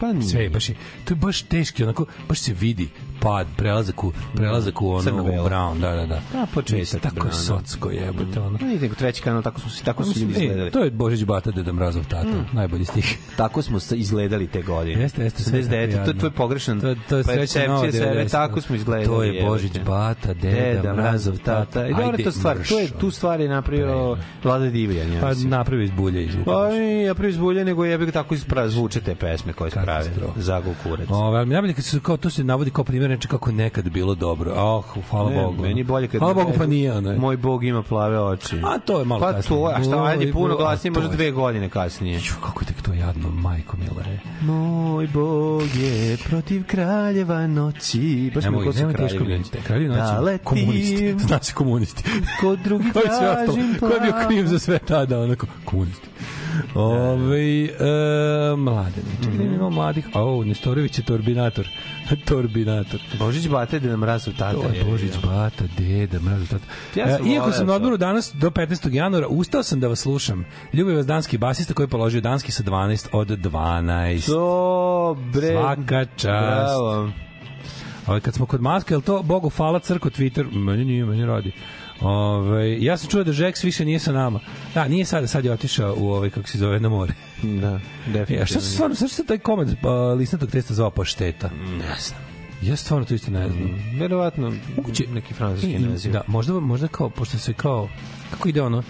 Pa 0.00 0.12
nije. 0.12 0.28
Sve, 0.28 0.48
baš 0.48 0.68
je, 0.68 0.76
to 1.04 1.14
je 1.14 1.16
baš 1.16 1.42
teški, 1.42 1.82
onako, 1.84 2.06
baš 2.28 2.40
se 2.40 2.52
vidi 2.52 2.88
pad, 3.24 3.46
prelazak 3.56 4.04
u, 4.04 4.12
prelazak 4.34 4.82
u 4.82 4.90
ono, 4.90 5.22
u 5.22 5.26
brown, 5.26 5.78
da, 5.78 5.90
da, 5.90 6.06
da. 6.06 6.20
Pa, 6.32 6.46
početak 6.54 7.02
Tako 7.02 7.16
je 7.16 7.22
Browna. 7.22 7.60
socko 7.62 7.90
jebote, 7.90 8.40
ono. 8.40 8.58
Pa 8.58 8.64
nije 8.64 8.80
nego 8.80 8.94
treći 8.94 9.22
kanal, 9.22 9.42
tako 9.42 9.60
su, 9.60 9.84
tako 9.84 10.04
su 10.04 10.20
ljudi 10.20 10.34
E, 10.34 10.42
izgledali. 10.42 10.70
to 10.70 10.84
je 10.84 10.90
Božić 10.90 11.24
Bata, 11.24 11.50
Deda 11.50 11.72
Mrazov 11.72 12.04
tata, 12.04 12.44
najbolji 12.52 12.84
stih. 12.84 13.18
Tako 13.36 13.62
smo 13.62 13.80
se 13.80 13.96
izgledali 13.96 14.46
te 14.46 14.62
godine. 14.62 15.02
Jeste, 15.02 15.22
jeste, 15.24 15.42
sve 15.42 15.62
89, 15.62 15.92
tako 15.92 16.04
to 16.04 16.10
je 16.10 16.18
tvoj 16.18 16.30
pogrešan 16.30 16.80
To, 16.80 16.94
to 17.08 17.16
je 17.16 17.24
sreća 17.24 17.66
nova 17.68 17.92
sebe, 17.92 18.24
90. 18.24 18.30
tako 18.30 18.60
smo 18.60 18.76
izgledali. 18.76 19.06
To 19.06 19.22
je. 19.22 19.42
Božić 19.42 19.72
Bata, 19.86 20.34
Deda, 20.34 20.94
Mrazov, 20.94 21.38
tata. 21.38 21.86
I 21.86 21.90
dobro, 21.90 22.04
Ajde, 22.06 22.24
to 22.24 22.32
stvar, 22.32 22.56
to 22.68 22.78
je, 22.78 22.88
tu 22.90 23.10
stvar 23.10 23.40
je 23.40 23.48
napravio 23.48 24.16
Vlada 24.44 24.66
Divljan, 24.66 25.12
ja 25.12 25.20
Pa 25.20 25.28
mislim. 25.28 25.50
napravi 25.50 25.84
iz 25.84 25.90
bulje 25.90 26.24
iz 26.24 26.34
Pa 26.44 26.68
ja 27.06 27.14
prvi 27.14 27.32
zbulje, 27.32 27.64
nego 27.64 27.84
je 27.84 28.10
tako 28.12 28.34
ispra 28.34 28.68
zvuče 28.68 29.00
te 29.00 29.14
pesme 29.14 29.52
koje 29.52 29.70
se 29.70 29.80
prave. 29.82 30.04
Katastrofa. 30.04 30.40
Zagol 30.40 30.74
kurac. 30.82 31.08
Ove, 31.10 31.38
ali 31.38 31.46
mi 31.46 31.52
najbolje 31.52 31.74
kad 31.74 31.84
se 31.84 32.00
kao 32.02 32.16
to 32.16 32.30
se 32.30 32.44
navodi 32.44 32.70
kao 32.70 32.84
primjer 32.84 33.13
neče 33.14 33.28
kako 33.28 33.52
nekad 33.52 33.88
bilo 33.88 34.14
dobro. 34.14 34.52
Oh, 34.56 34.84
hvala 35.10 35.30
Ne, 35.30 35.42
Bogu. 35.42 35.62
Meni 35.62 35.80
je 35.80 35.84
bolje 35.84 36.08
kad... 36.08 36.18
Hvala 36.18 36.34
Bogu 36.34 36.52
pa 36.58 36.66
nije 36.66 36.92
ono. 36.92 37.18
Moj 37.18 37.36
Bog 37.36 37.64
ima 37.64 37.82
plave 37.82 38.20
oči. 38.20 38.56
A 38.64 38.78
to 38.78 38.98
je 38.98 39.04
malo 39.04 39.20
pa 39.20 39.32
kasnije. 39.32 39.60
to, 39.60 39.72
a 39.74 39.84
šta, 39.84 40.04
ajde, 40.04 40.32
puno 40.32 40.56
glasnije, 40.56 40.90
možda 40.90 41.08
dve 41.08 41.30
godine 41.30 41.68
kasnije. 41.68 42.14
Ju, 42.14 42.34
kako 42.42 42.62
je 42.62 42.66
tek 42.66 42.82
to 42.82 42.92
jadno, 42.92 43.30
majko 43.30 43.76
mila 43.76 44.02
je. 44.10 44.20
Moj 44.42 45.06
Bog 45.06 45.62
je 45.76 46.16
protiv 46.16 46.64
kraljeva 46.66 47.46
noći. 47.46 48.30
Baš 48.34 48.44
mi 48.44 48.64
ko 48.64 48.72
su 48.72 48.88
kraljevi 48.94 49.38
noći. 49.38 49.50
Kraljevi 49.66 49.88
noći, 49.88 50.00
Da 50.00 50.38
komunisti. 50.38 51.14
Znači 51.26 51.54
komunisti. 51.54 52.02
Drugi 52.64 52.90
Ko 52.92 52.98
ostalo? 52.98 53.44
tražim 53.44 53.76
Ko 53.80 53.86
je 53.86 54.00
bio 54.00 54.12
kriv 54.28 54.46
za 54.46 54.58
sve 54.58 54.78
tada? 54.78 55.20
Onako, 55.20 55.46
komunisti. 55.64 56.08
Ove, 56.74 57.64
e, 57.64 58.56
mladeni. 58.56 59.06
Čekaj, 59.24 59.46
imamo 59.46 59.70
mladih. 59.70 60.08
O, 60.14 60.44
Nestorović 60.44 60.98
je 60.98 61.04
torbinator. 61.04 61.68
torbinator. 62.28 63.00
Božić 63.18 63.48
Bate, 63.48 63.80
da 63.80 63.88
nam 63.88 64.04
razu 64.04 64.32
tata. 64.32 64.52
To 64.52 64.68
je 64.68 64.84
Božić, 64.84 65.12
Bata, 65.24 65.64
Deda, 65.78 66.20
Mrazov 66.20 66.48
tata. 66.48 66.64
Ja 66.94 67.16
sam 67.16 67.26
E, 67.26 67.30
Iako 67.30 67.52
sam 67.52 67.66
na 67.66 67.72
to. 67.72 67.76
odmoru 67.76 67.96
danas 67.96 68.32
do 68.34 68.50
15. 68.50 68.94
januara, 68.94 69.26
ustao 69.28 69.62
sam 69.62 69.80
da 69.80 69.88
vas 69.88 69.98
slušam. 70.00 70.44
Ljubi 70.72 70.92
vas 70.94 71.06
danski 71.06 71.38
basista 71.38 71.74
koji 71.74 71.84
je 71.84 71.88
položio 71.88 72.20
danski 72.20 72.52
sa 72.52 72.62
12 72.62 73.06
od 73.12 73.28
12. 73.28 74.28
Dobre. 74.28 75.52
Svaka 75.52 76.04
čast. 76.04 76.24
Bravo. 76.26 77.10
Ali 78.06 78.20
kad 78.20 78.34
smo 78.34 78.46
kod 78.46 78.62
maske, 78.62 78.94
je 78.94 79.00
to 79.00 79.22
Bogu 79.22 79.48
hvala 79.48 79.78
crko 79.78 80.10
Twitter? 80.10 80.52
Meni 80.52 80.84
nije, 80.84 81.04
meni 81.04 81.26
radi. 81.26 81.52
Ove, 82.00 82.82
ja 82.82 82.96
sam 82.96 83.10
čuo 83.10 83.24
da 83.24 83.32
Žeks 83.32 83.64
više 83.64 83.84
nije 83.84 83.98
sa 83.98 84.12
nama. 84.12 84.40
Da, 84.74 84.88
nije 84.88 85.04
sada, 85.04 85.26
sad 85.26 85.44
je 85.44 85.52
otišao 85.52 85.94
u 85.98 86.08
ovaj, 86.12 86.30
kako 86.30 86.48
se 86.48 86.58
zove, 86.58 86.80
na 86.80 86.88
more. 86.88 87.12
Da, 87.42 87.80
definitivno. 88.06 88.38
Ja, 88.40 88.46
šta 88.46 88.60
se 88.60 88.70
stvarno, 88.70 88.96
šta 88.96 89.08
se 89.08 89.24
taj 89.26 89.38
komad 89.38 89.68
uh, 89.68 89.76
listnatog 90.18 90.50
testa 90.50 90.74
zvao 90.74 90.90
pašteta? 90.90 91.50
Ne 91.78 91.94
znam. 91.98 92.33
Ja 92.64 92.76
stvarno 92.76 93.04
to 93.06 93.14
isto 93.14 93.30
ne 93.30 93.48
znam. 93.48 93.68
Verovatno 93.98 94.52
Moguće- 94.76 95.08
neki 95.08 95.34
francuski 95.34 95.78
naziv. 95.80 96.12
Da, 96.12 96.22
možda, 96.26 96.52
možda 96.52 96.88
kao, 96.88 97.10
pošto 97.10 97.38
se 97.38 97.52
kao, 97.52 97.88
kako 98.30 98.48
ide 98.48 98.62
ono? 98.62 98.82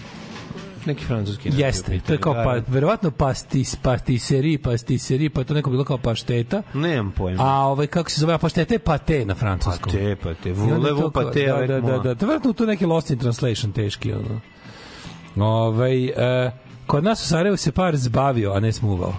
Neki 0.85 1.05
francuski 1.05 1.49
naziv. 1.49 1.65
Jeste, 1.65 1.99
to 1.99 2.13
je 2.13 2.19
kao, 2.19 2.33
pa, 2.33 2.61
verovatno 2.67 3.11
pastis, 3.11 3.75
pastiseri, 3.75 4.57
pastiseri, 4.57 5.29
pa 5.29 5.41
je 5.41 5.45
to 5.45 5.53
neko 5.53 5.69
bilo 5.69 5.83
kao 5.83 5.97
pašteta. 5.97 6.61
Nemam 6.73 7.11
pojma. 7.11 7.43
A 7.43 7.65
ovaj, 7.65 7.87
kako 7.87 8.09
se 8.09 8.21
zove, 8.21 8.33
a 8.33 8.37
pašteta 8.37 8.73
je 8.73 8.79
pate 8.79 9.25
na 9.25 9.35
francuskom. 9.35 9.91
Pate, 9.91 10.15
pate, 10.15 10.53
kao- 10.91 11.11
pate 11.11 11.45
da, 11.45 11.67
da, 11.67 11.81
da, 11.81 11.91
da, 11.93 12.15
to 12.15 12.25
je 12.25 12.27
verovatno 12.27 12.53
tu 12.53 12.65
neki 12.65 12.85
lost 12.85 13.09
in 13.09 13.19
translation 13.19 13.71
teški, 13.71 14.13
ono. 14.13 14.39
Ovaj, 15.37 16.05
e, 16.05 16.51
kod 16.87 17.03
nas 17.03 17.21
u 17.21 17.27
Sarajevu 17.27 17.57
se 17.57 17.71
par 17.71 17.97
zbavio, 17.97 18.51
a 18.51 18.59
ne 18.59 18.71
smuvao. 18.71 19.13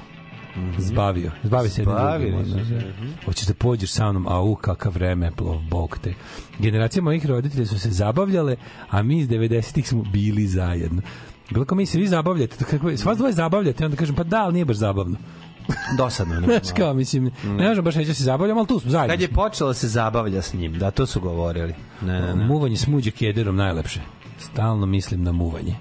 Zbavio. 0.79 1.31
Zbavi 1.43 1.69
se 1.69 1.81
jedni 1.81 1.95
Zbavili 1.95 2.31
drugim, 2.31 2.55
ono, 2.55 2.65
da. 2.65 3.25
Hoćeš 3.25 3.47
da 3.47 3.55
pođeš 3.55 3.93
sa 3.93 4.13
mnom, 4.13 4.27
a 4.29 4.41
u 4.41 4.55
kakav 4.55 4.93
vreme, 4.93 5.31
plov, 5.37 5.61
bog 5.71 5.99
te. 5.99 6.15
Generacije 6.59 7.03
mojih 7.03 7.27
roditelja 7.27 7.67
su 7.67 7.79
se 7.79 7.91
zabavljale, 7.91 8.57
a 8.91 9.03
mi 9.03 9.19
iz 9.19 9.29
90-ih 9.29 9.89
smo 9.89 10.03
bili 10.03 10.47
zajedno. 10.47 11.03
Bilo 11.51 11.65
kao 11.65 11.77
mi 11.77 11.87
se 11.87 11.99
vi 11.99 12.07
zabavljate, 12.07 12.65
kako, 12.65 12.91
s 12.91 13.05
vas 13.05 13.19
dvoje 13.19 13.33
zabavljate, 13.33 13.85
onda 13.85 13.97
kažem, 13.97 14.15
pa 14.15 14.25
da, 14.25 14.43
ali 14.43 14.53
nije 14.53 14.65
baš 14.65 14.77
zabavno. 14.77 15.17
Dosadno. 15.99 16.41
ne 16.41 16.47
Znaš 16.47 16.73
kao, 16.77 16.95
mislim, 16.95 17.31
ne 17.45 17.69
možemo 17.69 17.85
baš 17.85 17.95
reći 17.95 18.09
da 18.09 18.15
se 18.15 18.25
zabavljamo, 18.25 18.61
ali 18.61 18.69
tu 18.69 18.81
smo 18.81 18.91
zajedno. 18.91 19.13
Kad 19.13 19.21
je 19.21 19.29
počela 19.29 19.75
se 19.75 19.89
zabavlja 19.89 20.43
s 20.43 20.55
njim, 20.55 20.79
da, 20.79 20.91
to 20.91 21.07
su 21.07 21.21
govorili. 21.21 21.75
Ne, 22.03 22.21
ne, 22.21 22.35
ne. 22.35 22.47
Muvanje 22.47 22.77
s 22.77 22.87
muđe 22.87 23.11
kederom 23.11 23.57
najlepše. 23.57 24.01
Stalno 24.39 24.87
mislim 24.87 25.23
na 25.23 25.33
muvanje. 25.33 25.77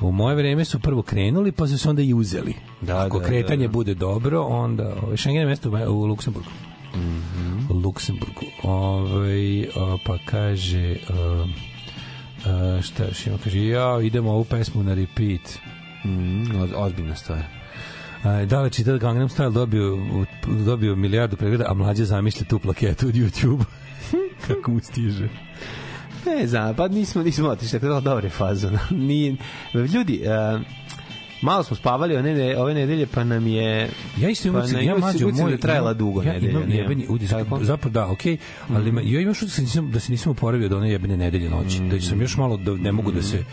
U 0.00 0.12
moje 0.12 0.36
vreme 0.36 0.64
su 0.64 0.80
prvo 0.80 1.02
krenuli, 1.02 1.52
pa 1.52 1.66
su 1.66 1.78
se 1.78 1.90
onda 1.90 2.02
i 2.02 2.14
uzeli. 2.14 2.54
Da, 2.80 3.06
Ako 3.06 3.18
da, 3.18 3.26
kretanje 3.26 3.66
da, 3.66 3.68
da. 3.68 3.72
bude 3.72 3.94
dobro, 3.94 4.42
onda... 4.42 4.94
Ovaj, 5.02 5.16
Schengen 5.16 5.40
je 5.42 5.46
mesto 5.46 5.70
u, 5.70 5.92
u 5.92 6.06
Luksemburgu. 6.06 6.50
Luksemburgu. 7.70 8.42
Ovaj 8.62 9.62
a, 9.62 9.96
pa 10.06 10.18
kaže... 10.26 10.96
A, 11.10 11.46
a, 12.46 12.82
šta 12.82 13.04
još 13.04 13.26
ima? 13.26 13.38
Kaže, 13.44 13.66
ja, 13.66 14.00
idemo 14.02 14.32
ovu 14.32 14.44
pesmu 14.44 14.82
na 14.82 14.94
repeat. 14.94 15.58
Mm, 16.04 16.42
oz- 16.42 16.74
ozbiljna 16.76 17.16
stvar. 17.16 17.42
Da 18.46 18.60
li 18.60 18.70
čita 18.70 18.92
da 18.92 18.98
Gangnam 18.98 19.28
Style 19.28 19.52
dobio, 19.52 19.98
dobio 20.66 20.96
milijardu 20.96 21.36
pregleda, 21.36 21.64
a 21.68 21.74
mlađe 21.74 22.04
zamišlja 22.04 22.44
tu 22.44 22.58
plaketu 22.58 23.06
od 23.06 23.14
YouTube. 23.14 23.64
Kako 24.46 24.70
mu 24.70 24.80
stiže. 24.80 25.28
Ne 26.28 26.46
znam, 26.46 26.74
pa 26.74 26.88
nismo, 26.88 27.22
nismo 27.22 27.48
otišli, 27.48 27.80
tako 27.80 27.94
da 27.94 28.00
dobre 28.02 28.28
fazon. 28.30 28.78
Nije, 29.08 29.36
ljudi, 29.94 30.22
uh, 30.54 30.60
malo 31.42 31.62
smo 31.62 31.76
spavali 31.76 32.16
one, 32.16 32.34
ne- 32.34 32.56
ove 32.56 32.74
nedelje, 32.74 33.06
pa 33.06 33.24
nam 33.24 33.46
je... 33.46 33.90
Ja 34.18 34.30
isto 34.30 34.48
imam 34.48 34.62
pa 34.64 34.78
ja 34.80 34.96
mlađo 34.96 35.26
utisak 35.26 35.34
moj 35.36 35.50
da 35.50 35.58
trajala 35.58 35.94
dugo 35.94 36.22
ja 36.22 36.32
nedelja. 36.32 36.50
imam 36.52 36.70
jebeni 36.70 37.06
utisak, 37.08 37.44
Tako? 37.44 37.64
zapravo 37.64 37.92
da, 37.92 38.06
okej, 38.06 38.36
ali 38.68 38.92
Mhm. 38.92 38.96
mm. 38.98 39.02
ja 39.04 39.20
imam 39.20 39.34
što 39.34 39.46
da 39.46 39.52
se 39.52 39.62
nisam 39.62 39.90
da 39.90 40.00
se 40.00 40.12
nisam 40.12 40.30
oporavio 40.32 40.66
od 40.66 40.72
one 40.72 40.90
jebene 40.90 41.16
nedelje 41.16 41.50
noći, 41.50 41.80
da 41.80 42.00
sam 42.00 42.20
još 42.20 42.36
malo 42.36 42.56
da 42.56 42.74
ne 42.74 42.92
mogu 42.92 43.12
da 43.12 43.22
se 43.22 43.44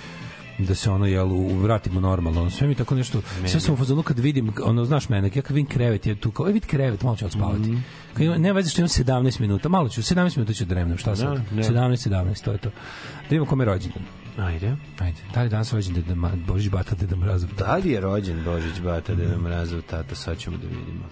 da 0.58 0.76
se 0.76 0.92
ono 0.92 1.06
jel 1.06 1.30
vratimo 1.62 2.00
normalno. 2.00 2.42
Ono, 2.42 2.50
sve 2.50 2.68
mi 2.68 2.76
tako 2.76 2.96
nešto 2.96 3.22
sve 3.48 3.60
sam 3.60 3.74
u 3.74 3.78
fazonu 3.78 4.04
kad 4.04 4.20
vidim 4.20 4.54
ono 4.64 4.86
znaš 4.86 5.10
mene, 5.10 5.32
ja 5.36 5.42
kad 5.42 5.56
vidim 5.56 5.70
krevet 5.70 6.06
je 6.06 6.16
tu 6.16 6.32
kao, 6.32 6.50
e 6.50 6.52
vidi 6.52 6.68
krevet, 6.68 7.04
malo 7.04 7.16
ću 7.16 7.26
odspavati. 7.26 7.60
Mhm. 7.60 7.78
Kad 8.14 8.22
ima, 8.22 8.38
ne 8.38 8.54
veze 8.54 8.70
što 8.70 8.82
imam 8.82 8.90
17 8.90 9.40
minuta, 9.40 9.70
malo 9.70 9.90
ću, 9.90 10.02
17 10.02 10.38
minuta 10.38 10.54
ću 10.54 10.66
da 10.66 10.70
dremnem, 10.70 10.98
šta 10.98 11.16
sad? 11.16 11.34
Da, 11.34 11.56
da. 11.56 11.64
17, 11.64 12.10
17, 12.10 12.44
to 12.44 12.52
je 12.52 12.58
to. 12.58 12.70
Da 12.70 13.30
vidimo 13.30 13.46
kome 13.46 13.64
je 13.64 13.66
rođendan. 13.66 14.04
Ajde. 14.38 14.76
Ajde, 15.00 15.18
da 15.34 15.42
li 15.42 15.50
danas 15.50 15.74
rođendan 15.74 16.04
Deda 16.04 16.32
Božić 16.48 16.72
Bata 16.72 16.96
Deda 16.96 17.16
Mrazov? 17.16 17.50
Da 17.58 17.76
li 17.76 17.92
je 17.92 18.02
rođen 18.02 18.44
Božić 18.44 18.80
Bata, 18.80 19.16
Deda 19.16 19.38
Mrazov 19.38 19.82
tata, 19.82 20.16
sad 20.16 20.38
ćemo 20.38 20.58
da 20.58 20.68
vidimo. 20.68 21.06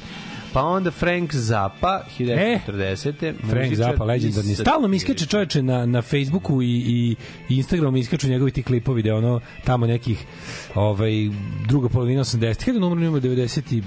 Pa 0.53 0.63
onda 0.63 0.91
Frank 0.91 1.33
Zappa, 1.33 2.03
1940. 2.19 3.33
Frank 3.49 3.69
muzičar 3.69 3.75
Zappa, 3.91 4.03
legendarni. 4.05 4.55
Stalno 4.55 4.87
mi 4.87 4.95
iskače 4.97 5.25
čoveče 5.25 5.61
na, 5.63 5.85
na 5.85 6.01
Facebooku 6.01 6.61
i, 6.61 6.65
i, 6.67 7.15
Instagramu 7.55 7.91
mi 7.91 7.99
iskaču 7.99 8.27
njegovi 8.27 8.51
ti 8.51 8.63
klipovi 8.63 9.01
da 9.01 9.09
je 9.09 9.15
ono 9.15 9.39
tamo 9.63 9.87
nekih 9.87 10.25
ovaj, 10.75 11.11
druga 11.67 11.89
polovina 11.89 12.23
80. 12.23 12.65
Kada 12.65 12.79
numero 12.79 13.07
ima 13.07 13.19
90 13.19 13.75
i 13.75 13.83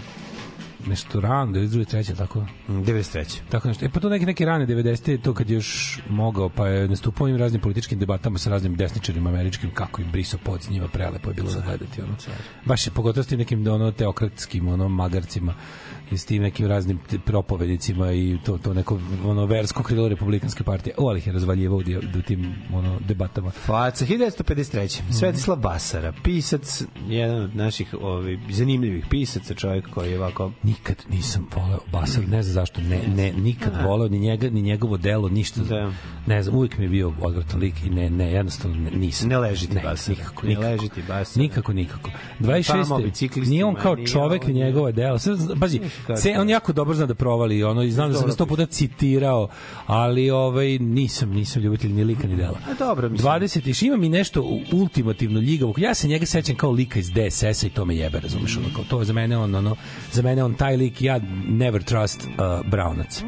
nešto 0.86 1.20
rano, 1.20 1.52
92. 1.52 1.84
treće, 1.84 2.14
tako? 2.14 2.46
93. 2.68 3.40
Tako 3.50 3.68
nešto. 3.68 3.84
E 3.84 3.88
pa 3.88 4.00
to 4.00 4.08
neki 4.08 4.26
neki 4.26 4.44
rane 4.44 4.66
90. 4.66 5.22
to 5.22 5.34
kad 5.34 5.50
je 5.50 5.54
još 5.54 6.00
mogao, 6.08 6.48
pa 6.48 6.68
je 6.68 6.88
nastupao 6.88 7.24
ovim 7.24 7.36
raznim 7.36 7.60
političkim 7.60 7.98
debatama 7.98 8.38
sa 8.38 8.50
raznim 8.50 8.76
desničarima 8.76 9.30
američkim, 9.30 9.70
kako 9.74 10.02
im 10.02 10.10
brisao 10.10 10.40
pod 10.44 10.62
s 10.62 10.70
njima, 10.70 10.88
prelepo 10.88 11.30
je 11.30 11.34
bilo 11.34 11.52
da 11.52 11.60
gledati. 11.60 12.02
Ono. 12.02 12.14
Baš 12.64 12.86
je 12.86 12.90
pogotovo 12.90 13.24
s 13.24 13.26
tim 13.26 13.38
nekim 13.38 13.66
ono, 13.66 13.92
teokratskim 13.92 14.68
ono, 14.68 14.88
magarcima 14.88 15.54
i 16.10 16.18
s 16.18 16.24
tim 16.24 16.42
nekim 16.42 16.66
raznim 16.66 16.98
propovednicima 17.24 18.12
i 18.12 18.38
to, 18.44 18.58
to 18.58 18.74
neko 18.74 19.00
ono, 19.24 19.46
versko 19.46 19.82
krilo 19.82 20.08
republikanske 20.08 20.64
partije. 20.64 20.94
O, 20.98 21.08
ali 21.08 21.18
ih 21.18 21.26
je 21.26 21.32
di- 21.84 22.18
u 22.18 22.22
tim 22.22 22.54
ono, 22.72 23.00
debatama. 23.08 23.50
Faca, 23.50 24.06
1953. 24.06 25.02
Mhm. 25.02 25.12
Svetislav 25.12 25.58
Basara, 25.58 26.12
pisac, 26.24 26.82
jedan 27.08 27.42
od 27.42 27.56
naših 27.56 27.94
ovaj, 28.00 28.38
zanimljivih 28.50 29.04
pisaca, 29.10 29.54
čovjek 29.54 29.90
koji 29.90 30.10
je 30.10 30.18
ovako... 30.18 30.52
Nikad 30.70 30.96
nisam 31.10 31.46
voleo 31.56 31.78
Basar, 31.92 32.28
ne 32.28 32.42
znam 32.42 32.54
zašto, 32.54 32.80
ne, 32.80 33.00
ne, 33.16 33.32
nikad 33.32 33.72
voleo 33.84 34.08
ni 34.08 34.18
njega, 34.18 34.50
ni 34.50 34.62
njegovo 34.62 34.96
delo, 34.96 35.28
ništa. 35.28 35.60
Da. 35.62 35.92
Ne 36.26 36.42
znam, 36.42 36.56
uvijek 36.56 36.78
mi 36.78 36.84
je 36.84 36.88
bio 36.88 37.12
odvratan 37.20 37.60
lik 37.60 37.74
i 37.86 37.90
ne, 37.90 38.10
ne, 38.10 38.32
jednostavno 38.32 38.76
ne, 38.76 38.90
nisam. 38.90 39.28
Ne 39.28 39.38
leži 39.38 39.66
ti 39.66 39.74
ne, 39.74 39.82
Basara. 39.82 40.16
Nikako, 40.18 40.42
Ne 40.42 40.48
nikako. 40.48 40.66
leži 40.66 40.88
ti 40.88 41.02
Basara. 41.08 41.42
Nikako, 41.42 41.72
nikako. 41.72 42.10
Tamo 42.40 42.52
26. 42.52 43.02
biciklistima, 43.04 43.50
Nije 43.50 43.64
on 43.64 43.74
kao 43.74 43.96
čovek 44.06 44.46
ni 44.46 44.52
njegove 44.52 44.92
dela. 44.92 45.18
Sve, 45.18 45.36
pazi, 45.60 45.80
ce, 46.22 46.38
on 46.38 46.50
jako 46.50 46.72
dobro 46.72 46.94
zna 46.94 47.06
da 47.06 47.14
provali, 47.14 47.64
ono, 47.64 47.82
i 47.82 47.90
znam 47.90 48.12
da 48.12 48.18
sam 48.18 48.26
ga 48.26 48.32
sto 48.32 48.46
puta 48.46 48.66
citirao, 48.66 49.48
ali 49.86 50.30
ovaj, 50.30 50.78
nisam, 50.78 51.30
nisam 51.30 51.62
ljubitelj 51.62 51.92
ni 51.92 52.04
lika 52.04 52.28
ni 52.28 52.36
dela. 52.36 52.58
A 52.70 52.74
dobro, 52.78 53.08
mislim. 53.08 53.32
20. 53.32 53.86
ima 53.86 53.96
mi 53.96 54.08
nešto 54.08 54.60
ultimativno 54.72 55.40
ljigavog. 55.40 55.78
Ja 55.78 55.94
se 55.94 56.08
njega 56.08 56.26
sećam 56.26 56.56
kao 56.56 56.70
lika 56.70 56.98
iz 56.98 57.10
DSS-a 57.10 57.66
i 57.66 57.70
to 57.70 57.84
me 57.84 57.96
jebe, 57.96 58.20
razumeš, 58.20 58.56
ono, 58.56 58.66
kao, 58.74 58.84
to 58.84 58.98
je 58.98 59.04
za 59.04 59.12
mene 59.12 59.36
on, 59.36 59.54
ono, 59.54 59.76
za 60.12 60.22
mene 60.22 60.44
on 60.44 60.54
taj 60.60 60.76
lik, 60.76 61.02
ja 61.02 61.20
never 61.48 61.82
trust 61.82 62.26
uh, 62.26 62.70
Brownac. 62.70 63.22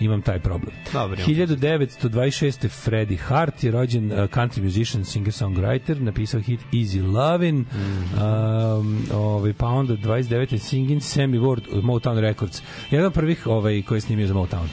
Imam 0.00 0.22
taj 0.22 0.38
problem. 0.38 0.72
Dobro. 0.92 1.16
1926. 1.18 2.48
Freddie 2.74 3.18
Hart 3.18 3.64
je 3.64 3.70
rođen 3.70 4.12
uh, 4.12 4.18
country 4.18 4.62
musician, 4.62 5.04
singer-songwriter, 5.04 6.00
napisao 6.00 6.40
hit 6.40 6.60
Easy 6.72 7.02
Lovin', 7.04 7.64
Mhm. 7.68 8.14
um, 8.16 9.02
ovaj, 9.14 9.52
pa 9.52 9.66
onda 9.66 9.94
29. 9.94 10.58
Singing 10.58 11.00
Sammy 11.00 11.40
Ward 11.40 11.62
od 11.72 11.84
Motown 11.84 12.18
Records. 12.18 12.62
Jedan 12.90 13.06
od 13.06 13.12
prvih 13.12 13.46
ovaj, 13.46 13.82
koji 13.82 13.96
je 13.96 14.00
snimio 14.00 14.26
za 14.26 14.34
Motown. 14.34 14.66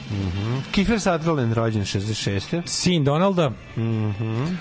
Kiefer 0.72 1.00
Sutherland, 1.00 1.52
rođen 1.52 1.82
66. 1.82 2.62
Sin 2.66 3.04
Donalda, 3.04 3.50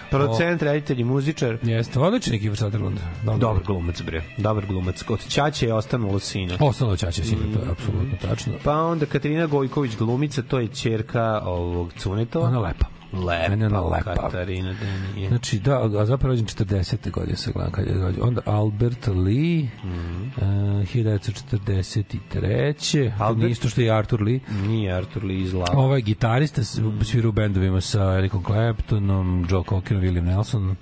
Producent, 0.10 0.62
reditelj 0.62 1.00
i 1.00 1.04
muzičar. 1.04 1.58
jeste 1.64 2.00
odličan 2.00 2.34
je 2.34 2.40
Kiefer 2.40 2.58
Sutherland. 2.58 3.00
Dobar 3.24 3.64
glumac, 3.64 4.02
bre. 4.02 4.24
Dobar 4.38 4.66
glumac. 4.66 5.04
Od 5.10 5.28
Ćaće 5.28 5.66
je 5.66 5.74
ostanulo 5.74 6.20
sina. 6.20 6.58
Ostalo 6.60 6.98
ćaće 6.98 7.24
sina, 7.24 7.42
to 7.54 7.60
je 7.60 7.72
apsolutno 7.72 8.18
tačno. 8.22 8.54
Pa 8.64 8.74
onda 8.76 9.06
Katarina 9.06 9.46
Gojković 9.46 9.98
glumica, 9.98 10.42
to 10.42 10.55
je 10.60 10.68
ćerka 10.68 11.42
ovog 11.42 11.94
Cunetova. 11.94 12.48
Ona 12.48 12.60
lepa. 12.60 12.86
Lepa, 13.14 13.50
Meni 13.50 13.62
je 13.64 13.68
ona 13.68 13.82
lepa. 13.82 14.14
Katarina, 14.14 14.74
da 14.74 14.86
nije. 15.16 15.30
Znači, 15.30 15.60
da, 15.60 15.84
a 15.84 16.06
zapravo 16.06 16.32
rođen 16.32 16.46
40. 16.46 17.12
godine 17.12 17.36
se 17.38 17.52
gledam 17.52 17.72
kad 17.72 17.88
je 17.88 17.94
rođen. 17.94 18.24
Onda 18.24 18.42
Albert 18.46 19.08
Lee, 19.08 19.64
mm. 19.84 20.24
uh, 20.38 20.44
1943. 21.46 23.12
Albert? 23.20 23.38
Nije 23.40 23.52
isto 23.52 23.70
što 23.70 23.82
je 23.82 23.92
Arthur 23.92 24.22
Lee. 24.22 24.40
Nije 24.62 24.94
Artur 24.94 25.24
Lee 25.24 25.38
iz 25.38 25.54
Lava. 25.54 25.74
Ovaj 25.74 26.02
gitarista 26.02 26.64
s- 26.64 26.80
svira 27.04 27.30
u 27.30 27.32
bendovima 27.32 27.82
sa 27.82 28.16
Ericom 28.18 28.44
Claptonom, 28.44 29.48
Joe 29.50 29.64
Cockerom, 29.70 30.04
William 30.04 30.24
Nelson. 30.24 30.76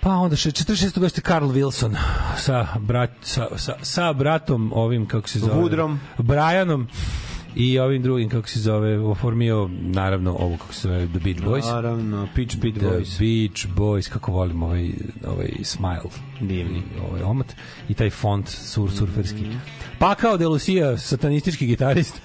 Pa 0.00 0.10
onda 0.10 0.36
še 0.36 0.50
46. 0.50 0.98
godište 0.98 1.20
Carl 1.20 1.46
Wilson 1.46 1.96
sa, 2.36 2.66
brat, 2.78 3.10
sa, 3.20 3.48
sa, 3.56 3.74
sa 3.82 4.12
bratom 4.12 4.72
ovim, 4.74 5.06
kako 5.06 5.28
se 5.28 5.38
zove? 5.38 5.54
Woodrom. 5.54 5.96
Brianom 6.18 6.86
i 7.58 7.78
ovim 7.78 8.02
drugim, 8.02 8.28
kako 8.28 8.48
se 8.48 8.60
zove, 8.60 8.98
oformio, 8.98 9.70
naravno, 9.80 10.36
ovo, 10.38 10.56
kako 10.56 10.74
se 10.74 10.88
zove, 10.88 11.06
The 11.06 11.18
Beach 11.18 11.40
Boys. 11.40 11.72
Naravno, 11.72 12.28
Pitch 12.34 12.56
Beat 12.56 12.74
The 12.74 12.86
Boys. 12.86 13.18
Beach 13.18 13.66
Boys, 13.76 14.08
kako 14.10 14.32
volim 14.32 14.62
ovaj, 14.62 14.90
ovaj 15.26 15.48
smile. 15.62 16.00
Divni. 16.40 16.82
Ovaj 17.10 17.22
omat. 17.22 17.54
I 17.88 17.94
taj 17.94 18.10
font 18.10 18.48
sur, 18.48 18.90
surferski. 18.90 19.40
Mhm. 19.40 19.56
Pakao 19.98 20.36
de 20.36 20.46
Lucia, 20.46 20.96
satanistički 20.96 21.66
gitarist. 21.66 22.20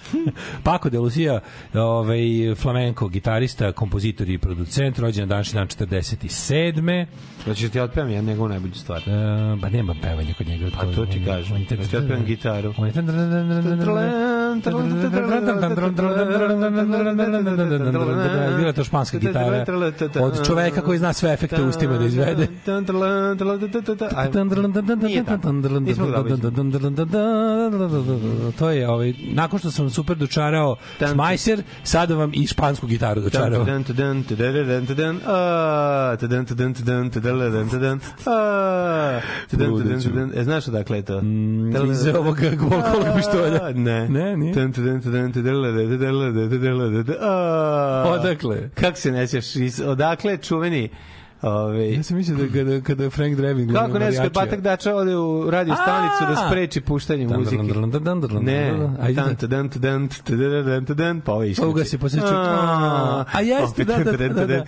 Pako 0.64 0.90
de 0.90 1.00
Lucia, 1.00 1.40
ovaj, 1.74 2.20
flamenko 2.56 3.08
gitarista, 3.08 3.72
kompozitor 3.72 4.30
i 4.30 4.38
producent, 4.38 5.00
rođen 5.00 5.22
na 5.22 5.28
današnji 5.28 5.54
dan 5.56 5.68
47. 5.68 7.06
Hoćeš 7.46 7.72
ti 7.72 7.80
otpevam 7.80 8.10
ja 8.12 8.22
njegovu 8.22 8.50
najbolju 8.50 8.74
stvar? 8.74 8.98
E, 9.00 9.12
ba 9.56 9.70
nema 9.70 9.96
pevanja 10.02 10.34
kod 10.34 10.48
njega. 10.48 10.66
A 10.68 10.86
to 10.86 11.06
ti 11.06 11.26
kažem. 11.26 11.54
On 11.54 11.60
je- 11.60 11.68
Da 11.68 11.88
ti 11.90 11.98
otpevam 11.98 12.26
gitaru. 12.26 12.74
On 12.78 12.88
je... 12.88 12.94
Bila 18.56 18.72
to 18.72 18.84
španska 18.84 19.18
gitara 19.20 19.66
od 20.18 20.48
čoveka 20.48 20.82
koji 20.82 21.00
zna 21.00 21.14
sve 21.14 21.34
efekte 21.34 21.64
ustima 21.64 21.94
da 21.94 22.06
izvede. 22.06 22.48
To 28.60 28.70
je 28.70 28.90
ovaj 28.90 29.14
nakon 29.20 29.60
što 29.60 29.72
sam 29.72 29.90
super 29.90 30.18
dočarao 30.18 30.76
Šmajser, 31.14 31.64
sada 31.84 32.16
vam 32.16 32.32
i 32.34 32.48
špansku 32.48 32.88
gitaru 32.88 33.22
dočarao. 33.22 33.66
E, 40.36 40.44
znaš 40.44 40.68
odakle 40.68 40.98
je 40.98 41.02
to? 41.06 41.22
Iz 41.92 42.08
ovog 42.08 42.38
golkolog 42.60 43.08
pištolja. 43.16 43.70
Ne. 43.76 44.10
Ne, 44.10 44.38
nije. 44.38 44.54
Odakle? 48.06 48.70
Kako 48.70 48.98
se 48.98 49.12
nećeš? 49.12 49.46
Odakle 49.86 50.38
čuveni 50.38 50.90
Ove, 51.44 51.94
Ja 51.94 52.04
sam 52.04 52.18
mislio 52.18 52.38
da 52.38 52.54
kada, 52.54 52.82
kada 52.82 53.10
Frank 53.10 53.36
Drebin 53.36 53.66
glumio 53.66 53.82
Kako 53.82 54.00
ne 54.00 54.12
znaš, 54.12 54.26
kad. 54.26 54.34
Patak 54.34 54.62
Dača 54.62 54.96
ode 54.96 55.16
u 55.16 55.50
radio 55.50 55.76
stanicu 55.76 56.24
da 56.30 56.48
spreči 56.50 56.82
puštanje 56.82 57.28
muzike. 57.28 57.64
Ne, 57.64 58.00
dan, 58.00 58.22
dan. 58.22 58.98
Ajde 59.02 59.22
dan, 59.22 59.36
da- 59.42 59.48
dan, 59.48 59.70
dan, 59.76 60.10
dan, 60.28 60.64
dan, 60.66 60.86
dan, 60.86 60.98
dan, 60.98 61.22
pa 61.22 61.32
ovo 61.32 61.44
je 61.44 61.56
Pa 61.56 61.68
ugasi, 61.68 61.98
pa 61.98 62.10
se 62.10 62.18
čuje. 62.18 62.32
A, 63.34 63.42
jeste, 63.42 63.84
da, 63.84 63.98
da, 63.98 64.12
da, 64.12 64.46
da. 64.46 64.64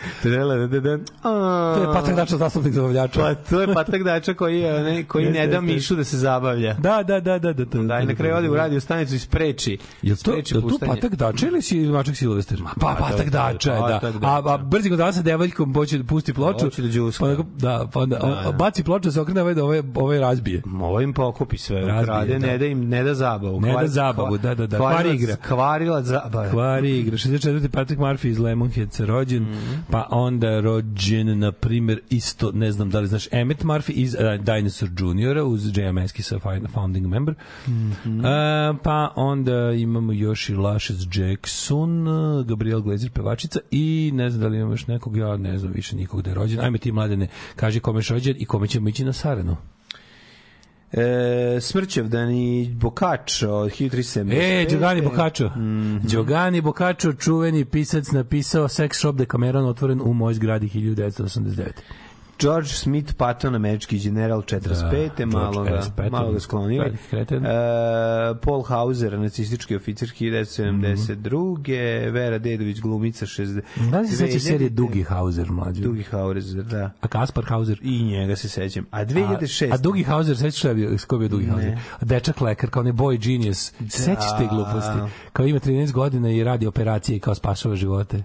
To 1.23 1.81
je 1.81 1.93
Patak 1.93 2.15
Dača 2.15 2.38
zastupnik 2.38 2.73
zabavljača. 2.73 3.19
Pa 3.19 3.35
to 3.35 3.61
je 3.61 3.73
Patak 3.73 4.03
Dača 4.03 4.34
koji, 4.34 4.60
je, 4.60 4.84
ne, 4.84 5.03
koji 5.03 5.30
ne 5.30 5.47
da. 5.47 5.61
Mišu 5.61 5.95
da 5.95 6.03
se 6.03 6.18
zabavlja. 6.18 6.73
Da, 6.73 7.03
da, 7.03 7.19
da, 7.19 7.39
da, 7.39 7.53
da. 7.53 7.65
Da, 7.65 7.99
i 7.99 8.06
na 8.06 8.15
kraju 8.15 8.35
ode 8.35 8.49
u 8.49 8.56
radio 8.56 8.80
stanicu 8.80 9.15
i 9.15 9.19
spreči. 9.19 9.77
Jel 10.02 10.15
to, 10.23 10.31
jel 10.31 10.61
to. 10.61 10.77
Patak 10.88 11.15
Dača 11.15 11.47
ili 11.47 11.61
si 11.61 11.80
Mačak 11.80 12.15
Silvester? 12.15 12.61
Pa, 12.81 12.95
Patak 12.99 13.30
Dača, 13.30 13.73
je, 13.73 13.80
da. 14.19 14.41
A, 14.45 14.57
brzi 14.57 14.89
kod 14.89 14.99
sa 15.14 15.22
devojkom 15.22 15.73
hoće 15.73 15.97
da 15.97 16.03
pusti 16.03 16.34
ploču. 16.34 16.64
Hoće 16.65 16.81
da 16.81 16.87
đuska. 16.89 17.25
Pa, 17.25 17.35
da, 17.57 17.87
pa 17.93 17.99
onda 17.99 18.15
Da, 18.17 18.41
da. 18.43 18.51
baci 18.53 18.83
ploču, 18.83 19.11
se 19.11 19.21
okrene 19.21 19.41
ovaj 19.41 19.53
da 19.53 19.63
ovaj, 19.63 19.81
ovaj 19.95 20.19
razbije. 20.19 20.61
Ovo 20.75 21.01
im 21.01 21.13
pokupi 21.13 21.57
sve, 21.57 21.75
Razbije, 21.77 22.03
ukrade, 22.03 22.33
da. 22.33 22.39
ne 22.41 22.57
da 22.57 22.65
im, 22.65 22.79
ne 22.81 23.03
da 23.03 23.13
zabavu. 23.15 23.61
Ne 23.61 23.67
da 23.67 23.73
Kvari- 23.73 23.87
zabavu, 23.87 24.37
da, 24.37 24.55
da, 24.55 24.67
da. 24.67 24.77
Kvarilac- 24.77 24.91
Kvari 24.93 25.15
igra. 25.15 25.35
Kvarilac 25.37 26.05
zabavu. 26.05 26.51
Kvari 26.51 26.99
igra. 26.99 27.17
64. 27.17 27.69
Patrick 27.69 28.01
Murphy 28.01 28.27
iz 28.27 28.39
Lemonheadsa 28.39 29.05
rođen, 29.05 29.43
Mhm. 29.43 29.73
pa 29.91 30.07
onda 30.11 30.59
rođen, 30.59 31.05
na 31.35 31.51
primjer, 31.51 31.99
isto, 32.09 32.51
ne 32.51 32.71
znam 32.71 32.89
da 32.89 32.99
li 32.99 33.07
znaš, 33.07 33.27
Emmett 33.31 33.63
Murphy 33.63 33.91
iz 33.91 34.13
uh, 34.15 34.19
Dinosaur 34.45 34.91
Juniora 34.99 35.43
uz 35.43 35.77
J.M. 35.77 35.97
Eskisa, 35.97 36.35
fi- 36.37 36.67
founding 36.69 37.07
member. 37.07 37.35
Mhm. 37.67 38.19
E, 38.19 38.29
pa 38.83 39.13
onda 39.15 39.71
imamo 39.71 40.11
još 40.13 40.49
i 40.49 40.55
Lashes 40.55 40.97
Jackson, 41.13 42.07
uh, 42.07 42.45
Gabriel 42.45 42.81
Glazer 42.81 43.11
pevačica 43.11 43.59
i 43.71 44.11
ne 44.13 44.29
znam 44.29 44.41
da 44.41 44.47
li 44.47 44.57
imamo 44.57 44.73
još 44.73 44.87
nekog, 44.87 45.17
ja 45.17 45.37
ne 45.37 45.57
znam 45.57 45.71
više 45.71 45.95
nikog 45.95 46.21
da 46.21 46.29
je 46.29 46.35
rođen. 46.35 46.55
Ajme 46.60 46.77
ti 46.77 46.91
mladene, 46.91 47.27
kaži 47.56 47.80
kome 47.80 47.99
je 47.99 48.06
rođen 48.10 48.36
i 48.40 48.45
kome 48.45 48.68
ćemo 48.68 48.90
ići 48.90 49.06
na 49.06 49.14
Saranu. 49.14 49.57
E, 50.91 51.61
Smrćevdan 51.61 52.32
i 52.32 52.76
Bokačo 52.76 53.52
od 53.52 53.72
1375. 53.72 54.61
E, 54.61 54.65
Giovanni 54.69 55.02
Boccaccio. 55.02 55.49
Mhm. 55.49 55.98
Giovanni 56.07 56.61
Boccaccio, 56.61 57.14
čuveni 57.14 57.65
pisac, 57.65 58.11
napisao 58.11 58.68
Sex 58.68 58.94
Shop 58.94 59.15
Decameron 59.15 59.65
otvoren 59.65 60.02
u 60.02 60.14
mojoj 60.14 60.34
zgradi 60.34 60.69
1989. 60.69 61.65
George 62.40 62.70
Smith 62.70 63.14
Patton, 63.14 63.56
američki 63.56 63.99
general 63.99 64.41
45. 64.41 65.18
Da, 65.18 65.26
malo, 65.26 65.64
ga. 65.64 65.82
Patton, 65.95 66.12
malo 66.12 66.32
ga 66.32 66.40
sklonili. 66.40 66.98
kreten. 67.10 67.45
E, 67.45 67.49
Paul 68.41 68.64
Hauser, 68.64 69.20
nacistički 69.20 69.76
oficir 69.76 70.10
1972. 70.20 72.12
Vera 72.12 72.38
Dedović, 72.38 72.80
glumica 72.80 73.26
60. 73.26 73.62
Da 73.91 73.99
li 73.99 74.07
se 74.07 74.16
sećaš 74.16 74.41
serije 74.41 74.70
2000? 74.70 74.74
Dugi 74.74 75.03
Hauser, 75.03 75.52
mlađu? 75.52 75.82
Dugi 75.84 76.03
Hauser, 76.03 76.64
da. 76.64 76.91
A 77.02 77.07
Kaspar 77.07 77.44
Hauser? 77.45 77.80
I 77.82 78.03
njega 78.03 78.36
se 78.36 78.49
sećam. 78.49 78.86
A 78.91 79.06
2006. 79.06 79.72
A, 79.72 79.74
a 79.74 79.78
Dugi 79.78 80.03
Hauser, 80.03 80.38
sećaš 80.38 80.60
šta 80.60 80.70
je 80.70 80.76
bio, 80.76 80.98
ko 81.07 81.18
bio 81.18 81.28
Dugi 81.28 81.45
Hauser? 81.45 81.78
Dečak 82.02 82.41
lekar, 82.41 82.70
kao 82.70 82.84
ne 82.84 82.94
boy 82.94 83.18
genius. 83.28 83.74
Sećaš 83.90 84.38
te 84.38 84.48
gluposti? 84.49 85.16
Kao 85.34 85.45
ima 85.45 85.60
13 85.60 85.91
godina 85.91 86.32
i 86.32 86.44
radi 86.44 86.68
operacije 86.68 87.16
i 87.16 87.20
kao 87.20 87.36
spašava 87.36 87.76
živote. 87.76 88.24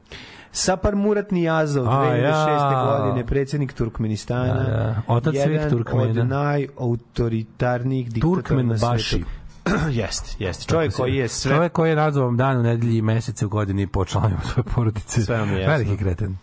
Sapar 0.52 0.96
Murat 0.96 1.30
Nijazov, 1.30 1.88
A, 1.88 1.90
2006. 1.90 2.22
ja. 2.22 2.98
godine, 2.98 3.26
predsjednik 3.26 3.72
Turkmenistana. 3.72 4.54
Da, 4.54 4.62
da. 4.62 5.02
Otac 5.08 5.34
svih 5.34 5.46
Jedan 5.46 5.70
Turkmena. 5.70 6.02
od 6.10 6.28
najautoritarnijih 6.28 8.12
diktatora 8.12 8.34
Turkmen 8.34 8.66
na 8.66 8.76
Baši. 8.82 9.04
svetu. 9.04 9.26
jeste, 9.92 10.36
jeste. 10.38 10.64
Čovjek 10.64 10.92
koji 10.92 11.14
je 11.14 11.28
sve... 11.28 11.54
Čovjek 11.54 11.72
koji 11.72 11.90
je 11.90 11.96
nazvan 11.96 12.36
dan 12.36 12.56
u 12.56 12.62
nedelji 12.62 12.98
i 12.98 13.02
mesece 13.02 13.46
u 13.46 13.48
godini 13.48 13.86
po 13.86 14.04
članima 14.04 14.40
svoje 14.42 14.64
porodice. 14.64 15.22
Sve 15.22 15.38
vam 15.38 15.50
je 15.50 15.60
jasno. 15.60 15.72
Veliki 15.72 15.96
kreten. 15.96 16.36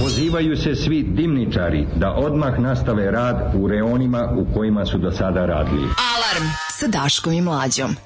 Pozivaju 0.00 0.56
se 0.56 0.74
svi 0.74 1.02
dimničari 1.04 1.86
da 1.96 2.12
odmah 2.12 2.58
nastave 2.58 3.10
rad 3.10 3.52
u 3.54 3.68
reonima 3.68 4.28
u 4.36 4.54
kojima 4.54 4.86
su 4.86 4.98
do 4.98 5.10
sada 5.10 5.46
radili. 5.46 5.82
Alarm 5.82 6.44
sa 6.70 6.86
Daškom 6.88 7.32
i 7.32 7.40
Mlađom. 7.40 7.96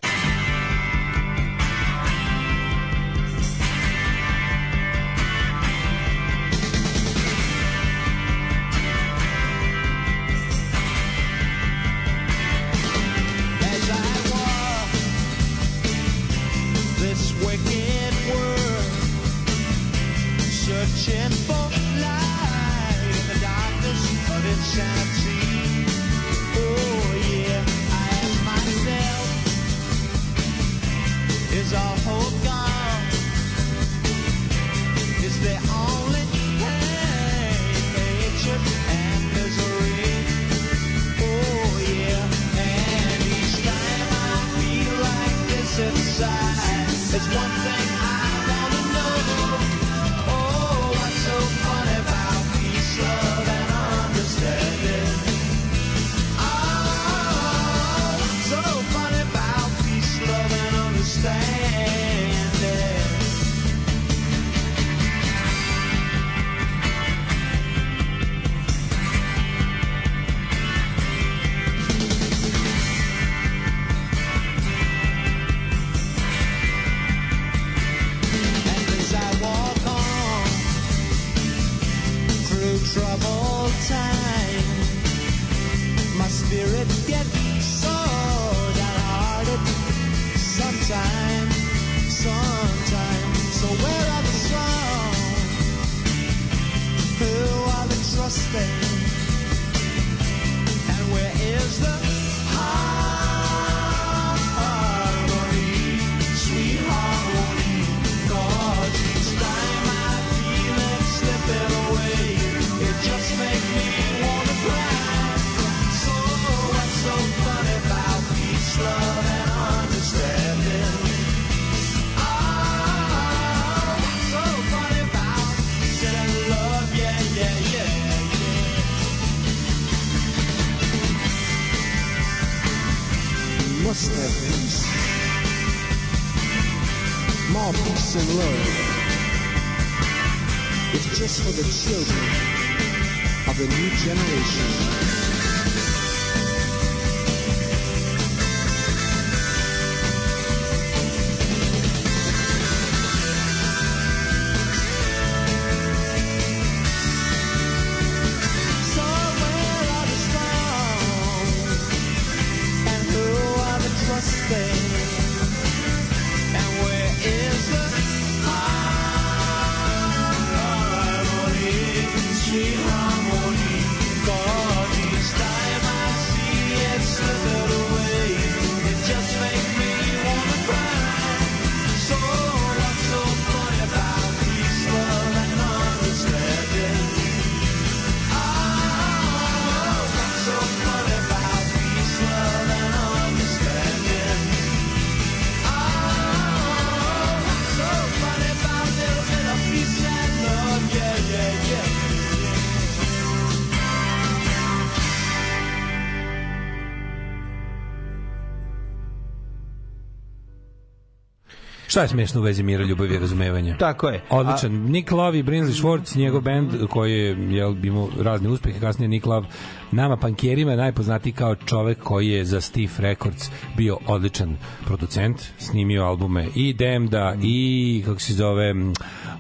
Šta 211.91 212.03
je 212.03 212.09
smešno 212.09 212.41
u 212.41 212.45
vezi 212.45 212.63
mira, 212.63 212.85
ljubavi 212.85 213.15
i 213.15 213.19
razumevanja? 213.19 213.77
Tako 213.77 214.09
je. 214.09 214.21
Odličan. 214.31 214.73
Nick 214.73 215.11
Love 215.11 215.39
i 215.39 215.43
Brinsley 215.43 215.83
Schwartz, 215.83 216.17
njegov 216.17 216.41
band 216.41 216.71
koji 216.91 217.13
je 217.13 217.57
jel, 217.57 217.77
imao 217.85 218.09
razne 218.21 218.49
uspehe, 218.49 218.81
kasnije 218.81 219.09
Nick 219.09 219.27
Love 219.27 219.47
nama 219.93 220.17
pankjerima 220.17 220.71
je 220.71 220.77
najpoznatiji 220.77 221.33
kao 221.33 221.55
čovek 221.55 221.99
koji 222.03 222.29
je 222.29 222.45
za 222.45 222.61
Steve 222.61 222.93
Records 222.99 223.51
bio 223.77 223.99
odličan 224.07 224.57
producent, 224.87 225.43
snimio 225.59 226.05
albume 226.05 226.47
i 226.55 226.73
Demda 226.73 227.35
i 227.43 228.03
kako 228.07 228.21
se 228.21 228.35
zove 228.35 228.75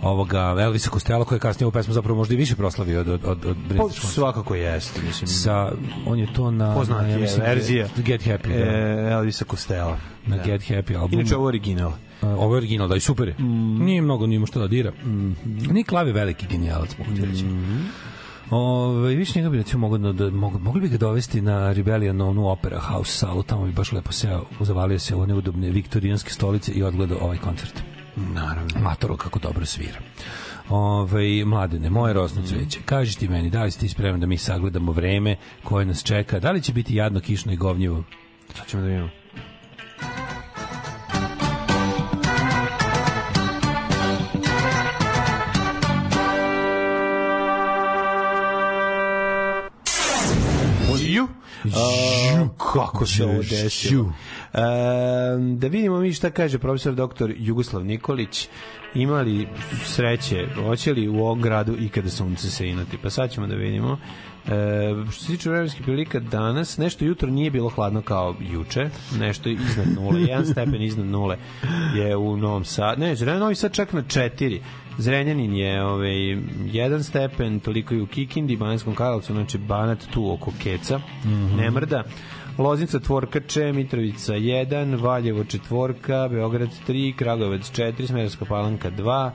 ovoga 0.02 0.56
Elvisa 0.60 0.90
Costello 0.90 1.24
koji 1.24 1.36
je 1.36 1.40
kasnije 1.40 1.66
u 1.66 1.70
pesmu 1.70 1.94
zapravo 1.94 2.16
možda 2.18 2.34
i 2.34 2.38
više 2.38 2.56
proslavio 2.56 3.00
od, 3.00 3.08
od, 3.08 3.24
od, 3.24 3.46
od 3.46 3.56
Pa, 3.68 3.74
Brinsley 3.74 3.88
Schwartz. 3.88 4.14
svakako 4.14 4.54
jeste, 4.54 5.00
mislim. 5.06 5.28
Sa, 5.28 5.72
on 6.06 6.18
je 6.18 6.32
to 6.32 6.50
na, 6.50 6.74
Poznat 6.74 7.02
na 7.02 7.08
ja 7.08 7.18
verzija. 7.38 7.88
Get 7.96 8.26
Happy, 8.26 8.48
da. 8.48 8.64
E, 8.64 9.12
Elvisa 9.12 9.44
Costello. 9.44 9.96
na 10.26 10.36
Da. 10.36 10.42
Get 10.42 10.62
Happy 10.62 10.96
albumu. 10.96 11.20
Inače, 11.20 11.36
ovo 11.36 11.46
original. 11.46 11.92
Ovo 12.22 12.54
je 12.54 12.58
original, 12.58 12.88
da 12.88 12.96
i 12.96 13.00
super 13.00 13.28
je. 13.28 13.34
Mm. 13.38 13.84
Nije 13.84 14.02
mnogo 14.02 14.26
nima 14.26 14.46
što 14.46 14.60
da 14.60 14.66
dira. 14.66 14.90
Mm. 14.90 15.36
Nick 15.70 15.92
Love 15.92 16.10
je 16.10 16.12
veliki 16.12 16.46
genijalac, 16.50 16.98
mogu 16.98 17.14
ti 17.14 17.24
reći. 17.24 17.44
Mm. 17.44 17.88
Ove, 18.50 19.14
više 19.14 19.38
njega 19.38 19.50
bi 19.50 19.56
recimo 19.56 19.88
mogu 19.88 19.98
da, 19.98 20.12
da 20.12 20.30
mogu, 20.30 20.58
mogli 20.58 20.80
bi 20.80 20.88
ga 20.88 20.96
dovesti 20.96 21.40
na 21.40 21.72
Rebellion 21.72 22.16
na 22.16 22.26
onu 22.26 22.48
Opera 22.48 22.80
House 22.80 23.12
salu, 23.12 23.42
tamo 23.42 23.64
bi 23.64 23.72
baš 23.72 23.92
lepo 23.92 24.12
seo, 24.12 24.44
zavalio 24.60 24.98
se 24.98 25.14
u 25.14 25.20
one 25.20 25.34
udobne 25.34 25.70
viktorijanske 25.70 26.30
stolice 26.30 26.72
i 26.72 26.82
odgledao 26.82 27.18
ovaj 27.18 27.38
koncert. 27.38 27.82
Naravno. 28.16 28.80
Matoro 28.80 29.16
kako 29.16 29.38
dobro 29.38 29.66
svira. 29.66 29.98
Ove, 30.68 31.44
mladene, 31.44 31.90
moje 31.90 32.14
rosno 32.14 32.42
cveće, 32.42 32.78
kaži 32.84 33.18
ti 33.18 33.28
meni, 33.28 33.50
da 33.50 33.62
li 33.62 33.70
si 33.70 33.80
ti 33.80 33.88
spreman 33.88 34.20
da 34.20 34.26
mi 34.26 34.36
sagledamo 34.36 34.92
vreme 34.92 35.36
koje 35.64 35.86
nas 35.86 36.02
čeka, 36.02 36.40
da 36.40 36.50
li 36.50 36.62
će 36.62 36.72
biti 36.72 36.94
jadno, 36.94 37.20
kišno 37.20 37.52
i 37.52 37.56
govnjivo? 37.56 38.04
Sad 38.54 38.66
ćemo 38.66 38.82
da 38.82 38.88
vidimo. 38.88 39.19
A, 51.74 52.48
kako 52.72 53.06
se 53.06 53.24
ovo 53.24 53.42
desilo? 53.50 54.12
E, 54.52 54.60
da 55.56 55.66
vidimo 55.66 56.00
mi 56.00 56.12
šta 56.12 56.30
kaže 56.30 56.58
profesor 56.58 56.94
doktor 56.94 57.34
Jugoslav 57.36 57.84
Nikolić. 57.84 58.48
Imali 58.94 59.48
sreće, 59.84 60.46
hoće 60.54 60.92
li 60.92 61.08
u 61.08 61.18
ovom 61.18 61.40
gradu 61.40 61.76
ikada 61.80 62.10
sunce 62.10 62.50
se 62.50 62.68
inati? 62.68 62.98
Pa 63.02 63.10
sad 63.10 63.30
ćemo 63.30 63.46
da 63.46 63.54
vidimo. 63.54 63.98
E, 64.46 64.50
što 65.12 65.24
se 65.24 65.26
tiče 65.26 65.50
vremenskih 65.50 65.82
prilika 65.82 66.20
danas, 66.20 66.78
nešto 66.78 67.04
jutro 67.04 67.30
nije 67.30 67.50
bilo 67.50 67.68
hladno 67.68 68.02
kao 68.02 68.36
juče, 68.40 68.90
nešto 69.18 69.48
iznad 69.48 69.86
nule, 69.94 70.20
jedan 70.20 70.46
stepen 70.46 70.82
iznad 70.82 71.06
nule 71.06 71.36
je 71.96 72.16
u 72.16 72.36
Novom 72.36 72.64
Sadu, 72.64 73.00
ne, 73.00 73.14
Novi 73.38 73.54
Sad 73.54 73.72
čak 73.72 73.92
na 73.92 74.02
četiri, 74.02 74.62
Zrenjanin 74.98 75.54
je 75.54 75.82
ovaj, 75.84 76.36
jedan 76.66 77.04
stepen, 77.04 77.60
toliko 77.60 77.94
i 77.94 78.00
u 78.00 78.06
Kikindi, 78.06 78.56
Bananskom 78.56 78.94
Karlovcu, 78.94 79.32
znači 79.32 79.58
Banat 79.58 80.06
tu 80.10 80.32
oko 80.32 80.52
Keca, 80.62 81.00
Mhm. 81.24 81.56
ne 81.56 81.70
mrda, 81.70 82.04
Loznica 82.58 82.98
tvorka 83.00 83.40
Če, 83.40 83.72
Mitrovica 83.72 84.34
1, 84.34 85.00
Valjevo 85.02 85.44
četvorka, 85.44 86.28
Beograd 86.28 86.68
3, 86.86 87.14
Kragujevac 87.16 87.70
4, 87.70 88.06
Smerovska 88.06 88.44
palanka 88.44 88.90
2, 88.90 89.30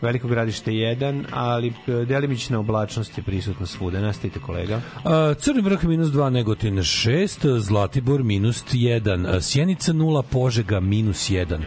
Veliko 0.00 0.28
gradište 0.28 0.70
1, 0.70 1.24
ali 1.30 1.68
e, 1.68 2.04
delimična 2.04 2.58
oblačnost 2.58 3.18
je 3.18 3.24
prisutna 3.24 3.66
svuda. 3.66 4.00
Nastavite 4.00 4.40
kolega. 4.40 4.80
A, 5.04 5.34
Crni 5.38 5.62
vrh 5.62 5.84
minus 5.84 6.08
2, 6.08 6.30
Negotin 6.30 6.76
6, 6.76 7.58
Zlatibor 7.58 8.22
minus 8.22 8.64
1, 8.72 9.40
Sjenica 9.40 9.92
0, 9.92 10.22
Požega 10.22 10.80
minus 10.80 11.30
1, 11.30 11.60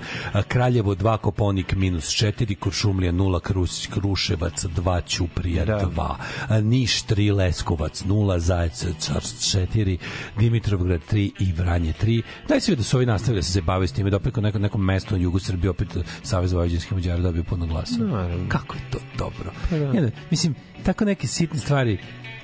Kraljevo 0.47 0.95
2, 0.95 1.17
Koponik 1.17 1.75
minus 1.75 2.05
4, 2.05 2.55
Kuršumlija 2.55 3.11
0, 3.11 3.39
Krus, 3.39 3.87
Kruševac 3.87 4.65
2, 4.65 5.01
Ćuprija 5.07 5.65
Da. 5.65 6.17
2, 6.49 6.61
Niš 6.61 7.05
3, 7.05 7.35
Leskovac 7.35 8.03
0, 8.03 8.37
Zajec 8.37 8.85
4, 8.85 9.97
Dimitrovgrad 10.39 11.01
3 11.11 11.31
i 11.39 11.51
Vranje 11.51 11.93
3. 12.01 12.21
Daj 12.47 12.61
se 12.61 12.75
da 12.75 12.83
su 12.83 12.97
ovi 12.97 13.05
nastavili 13.05 13.39
da 13.39 13.43
se 13.43 13.51
zabavaju 13.51 13.87
s 13.87 13.91
time, 13.91 14.09
da 14.09 14.17
opet 14.17 14.33
kod 14.33 14.43
nekom, 14.43 14.85
mestu 14.85 15.15
u 15.15 15.17
Jugu 15.17 15.39
Srbije 15.39 15.69
opet 15.69 15.97
Savez 16.23 16.51
Vojvođanskih 16.53 16.93
Mađara 16.93 17.21
dobio 17.21 17.43
puno 17.43 17.65
glasa. 17.65 18.22
Naravno. 18.23 18.49
Kako 18.49 18.75
je 18.75 18.81
to 18.91 18.97
dobro. 19.17 19.51
Pa 19.69 19.77
da. 19.77 19.85
Jedan, 19.85 20.11
mislim, 20.31 20.55
tako 20.83 21.05
neke 21.05 21.27
sitne 21.27 21.59
stvari, 21.59 21.97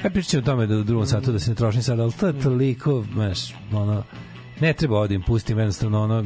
ja 0.03 0.09
pričat 0.09 0.31
ću 0.31 0.37
o 0.37 0.41
tome 0.41 0.67
da 0.67 0.77
u 0.77 0.83
drugom 0.83 1.05
satu 1.05 1.31
da 1.31 1.39
se 1.39 1.49
ne 1.49 1.55
trošim 1.55 1.81
sad, 1.81 1.99
ali 1.99 2.11
to 2.11 2.27
je 2.27 2.39
toliko, 2.39 3.05
znaš, 3.13 3.53
ono, 3.71 4.03
ne 4.59 4.73
treba 4.73 4.99
ovdje 4.99 5.15
im 5.15 5.21
pustim, 5.21 5.57
jednostavno, 5.57 6.03
ono, 6.03 6.25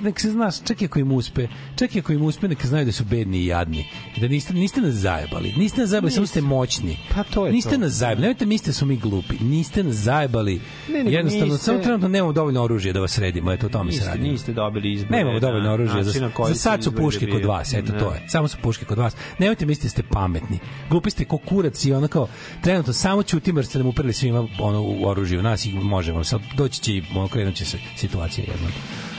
nek 0.00 0.20
se 0.20 0.30
znaš, 0.30 0.54
čak 0.62 0.82
i 0.82 0.84
ako 0.84 0.98
im 0.98 1.12
uspe, 1.12 1.48
čak 1.76 1.96
i 1.96 1.98
ako 1.98 2.12
im 2.12 2.22
uspe, 2.22 2.48
neka 2.48 2.68
znaju 2.68 2.84
da 2.86 2.92
su 2.92 3.04
bedni 3.04 3.38
i 3.38 3.46
jadni. 3.46 3.86
I 4.16 4.20
da 4.20 4.28
niste, 4.28 4.54
niste 4.54 4.80
nas 4.80 4.94
zajebali. 4.94 5.52
Niste 5.52 5.80
nas 5.80 5.90
zajebali, 5.90 6.12
samo 6.12 6.26
ste 6.26 6.40
moćni. 6.40 6.96
Pa 7.14 7.22
to 7.24 7.46
je 7.46 7.52
Niste 7.52 7.70
to. 7.70 7.78
nas 7.78 7.92
zajebali. 7.92 8.22
Nemojte 8.22 8.46
mislite 8.46 8.68
da 8.68 8.74
smo 8.74 8.86
mi 8.86 8.96
glupi. 8.96 9.34
Niste 9.40 9.82
nas 9.84 9.96
zajebali. 9.96 10.60
Ne, 10.88 10.94
nego 10.94 11.10
Jednostavno, 11.10 11.46
niste- 11.46 11.58
samo 11.58 11.78
trenutno 11.78 12.08
nemamo 12.08 12.32
dovoljno 12.32 12.62
oružja 12.62 12.92
da 12.92 13.00
vas 13.00 13.12
sredimo. 13.12 13.52
Eto, 13.52 13.66
o 13.66 13.70
tome 13.70 13.92
se 13.92 14.04
radi. 14.06 14.22
niste 14.22 14.52
dobili 14.52 14.92
izbore. 14.92 15.16
Nemamo 15.16 15.40
dovoljno 15.40 15.72
oružja. 15.72 16.02
Za, 16.02 16.12
za 16.48 16.54
sad 16.54 16.84
su 16.84 16.92
puške 16.92 17.26
kod 17.28 17.44
vas, 17.44 17.72
eto 17.74 17.92
Da. 17.92 17.98
to 17.98 18.12
je. 18.14 18.22
Samo 18.28 18.48
su 18.48 18.56
puške 18.62 18.84
kod 18.84 18.98
vas. 18.98 19.16
Nemojte 19.38 19.66
misliti 19.66 19.86
da 19.86 19.90
ste 19.90 20.02
pametni. 20.02 20.58
Glupi 20.90 21.10
ste 21.10 21.24
ko 21.24 21.38
kurac 21.38 21.84
i 21.84 21.92
ono 21.92 22.08
kao 22.08 22.28
trenutno 22.62 22.92
samo 22.92 23.22
ćutim 23.22 23.56
jer 23.56 23.66
ste 23.66 23.78
nam 23.78 23.86
uprli 23.86 24.12
svima 24.12 24.48
ono 24.58 24.82
u 24.82 25.08
oružju. 25.08 25.42
Nas 25.42 25.64
ih 25.66 25.74
možemo. 25.74 26.24
Sad 26.24 26.40
doći 26.56 26.80
će 26.80 26.92
i 26.92 27.02
ono 27.14 27.28
krenut 27.28 27.54
će 27.54 27.64
se 27.64 27.78
situacija 27.96 28.44
jednom. 28.48 28.72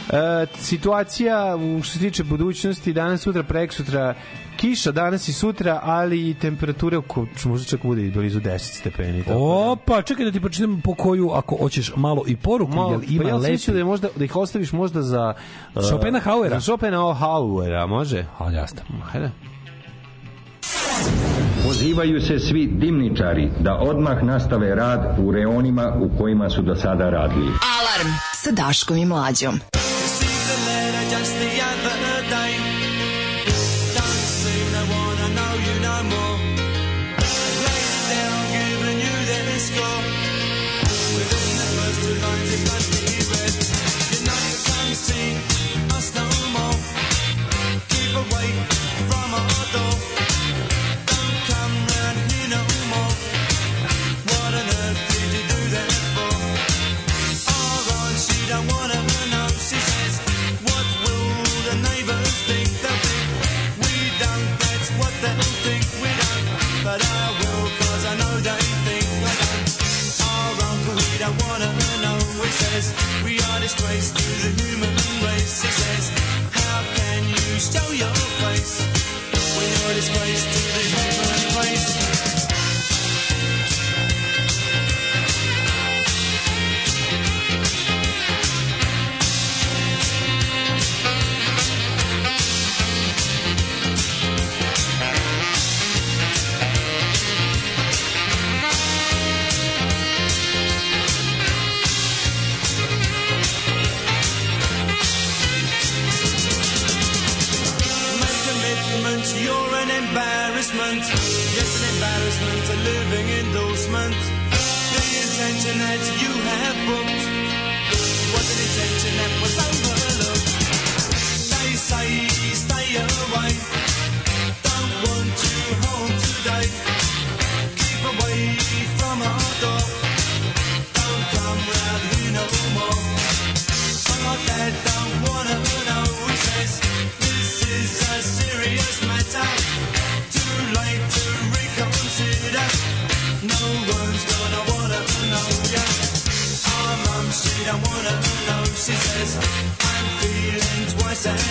E, 0.09 0.45
situacija 0.55 1.55
u 1.55 1.83
što 1.83 1.93
se 1.93 1.99
tiče 1.99 2.23
budućnosti 2.23 2.93
danas, 2.93 3.21
sutra, 3.21 3.43
prek 3.43 3.73
sutra 3.73 4.13
kiša 4.57 4.91
danas 4.91 5.27
i 5.27 5.33
sutra, 5.33 5.79
ali 5.83 6.29
i 6.29 6.33
temperature 6.33 6.97
oko, 6.97 7.25
možda 7.45 7.67
čak 7.67 7.83
bude 7.83 8.01
i 8.01 8.11
blizu 8.11 8.39
10 8.39 8.57
stepeni. 8.57 9.23
tako 9.23 9.39
da- 9.39 9.45
Opa, 9.45 10.01
čekaj 10.01 10.25
da 10.25 10.31
ti 10.31 10.39
pročitam 10.39 10.81
po 10.81 10.95
koju, 10.95 11.31
ako 11.31 11.55
hoćeš 11.55 11.91
malo 11.95 12.23
i 12.27 12.35
poruku, 12.35 12.75
Malo, 12.75 12.91
jel 12.91 13.01
ima 13.07 13.23
pa 13.23 13.29
ja 13.29 13.35
lepi... 13.35 13.71
da, 13.71 13.77
je 13.77 13.83
možda, 13.83 14.07
da 14.15 14.23
ih 14.25 14.35
ostaviš 14.35 14.71
možda 14.71 15.01
za... 15.01 15.33
uh, 15.75 15.83
Schopenhauera? 15.83 16.55
Za 16.55 16.61
Schopenhauera, 16.61 17.85
može? 17.87 18.25
Ali 18.37 18.55
jasno. 18.55 18.81
Hajde. 19.03 19.31
Pozivaju 21.63 22.21
se 22.21 22.39
svi 22.39 22.67
dimničari 22.67 23.49
da 23.59 23.75
odmah 23.75 24.23
nastave 24.23 24.75
rad 24.75 25.15
u 25.19 25.31
reonima 25.31 25.93
u 26.01 26.17
kojima 26.17 26.49
su 26.49 26.61
do 26.61 26.75
sada 26.75 27.09
radili. 27.09 27.47
Alarm 27.47 28.09
sa 28.33 28.51
Daškom 28.51 28.97
i 28.97 29.05
Mlađom. 29.05 29.59
Received 31.11 31.25
a 31.25 31.25
letter 31.25 31.38
just 31.38 31.38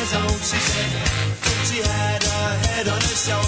as 0.09 0.15
old. 0.15 0.41
She 0.41 0.57
said 0.57 0.91
she 1.67 1.83
had 1.83 2.23
her 2.23 2.59
head 2.69 2.89
on 2.89 3.01
her 3.01 3.01
shoulder. 3.01 3.48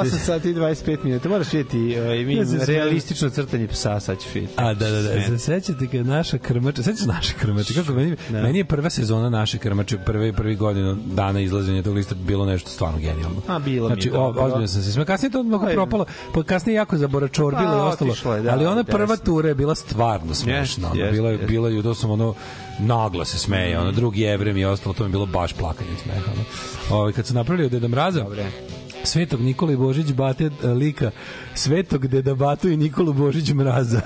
8 0.00 0.18
sati 0.18 0.50
i 0.50 0.54
25 0.54 1.04
minuta. 1.04 1.28
Moraš 1.28 1.52
vidjeti 1.52 1.92
e, 1.92 2.24
mi 2.24 2.34
Ja 2.34 2.44
realistično 2.66 3.30
crtanje 3.30 3.66
psa, 3.68 4.00
sad 4.00 4.18
ćeš 4.18 4.34
vidjeti. 4.34 4.54
A 4.56 4.74
da 4.74 4.90
da 4.90 5.02
da, 5.02 5.08
Sve. 5.08 5.22
se 5.22 5.38
sećate 5.38 5.86
kad 5.86 6.06
naša 6.06 6.38
krmača, 6.38 6.82
sećaš 6.82 7.06
naše 7.06 7.34
krmače, 7.34 7.74
kako 7.74 7.92
meni, 7.92 8.16
Da. 8.28 8.42
meni 8.42 8.58
je 8.58 8.64
prva 8.64 8.90
sezona 8.90 9.30
naše 9.30 9.58
krmače, 9.58 9.98
prve 9.98 10.32
prvi 10.32 10.56
godinu 10.56 10.96
dana 11.06 11.40
izlaženja 11.40 11.82
tog 11.82 11.94
lista 11.94 12.14
bilo 12.16 12.46
nešto 12.46 12.70
stvarno 12.70 12.98
genijalno. 12.98 13.42
A, 13.48 13.58
bilo 13.58 13.88
mi 13.88 13.94
je 13.94 14.02
znači, 14.02 14.10
ozbiljno 14.36 14.66
sam 14.66 14.82
se 14.82 14.92
smeo. 14.92 15.04
Kasnije 15.04 15.30
to 15.30 15.44
Aj. 15.66 15.74
propalo, 15.74 16.04
pa 16.34 16.42
kasnije 16.42 16.76
jako 16.76 16.96
zaboračorbilo 16.96 17.70
Pa, 17.70 17.76
i 17.76 17.80
ostalo. 17.80 18.10
otišlo 18.10 18.34
je, 18.34 18.42
da, 18.42 18.52
ali 18.52 18.66
ona 18.66 18.84
prva 18.84 19.16
tura 19.16 19.48
je 19.48 19.54
bila 19.54 19.74
stvarno 19.74 20.34
smešna. 20.34 20.90
ono, 20.90 21.00
jest, 21.00 21.12
bila 21.12 21.28
je 21.28 21.34
jest. 21.34 21.46
bila 21.46 21.68
je 21.68 21.94
sam 21.94 22.10
ono 22.10 22.34
naglo 22.78 23.24
se 23.24 23.38
smeje, 23.38 23.78
ono 23.78 23.92
drugi 23.92 24.20
jevrem 24.20 24.56
i 24.56 24.64
ostalo, 24.64 24.94
to 24.94 25.02
mi 25.02 25.08
je 25.08 25.12
bilo 25.12 25.26
baš 25.26 25.52
plakanje 25.52 25.90
smeha. 26.02 26.30
Ono. 26.32 26.44
Ovaj 27.00 27.12
kad 27.12 27.26
su 27.26 27.34
napravili 27.34 27.66
od 27.66 27.72
Deda 27.72 27.88
Mraza, 27.88 28.24
Svetog 29.04 29.40
Nikola 29.40 29.72
i 29.72 29.76
Božić 29.76 30.12
Bate 30.12 30.50
e, 30.64 30.68
lika 30.68 31.10
Svetog 31.54 32.06
Deda 32.06 32.34
Batu 32.34 32.68
i 32.68 32.76
Nikolu 32.76 33.12
Božić 33.12 33.50
Mraza. 33.50 34.00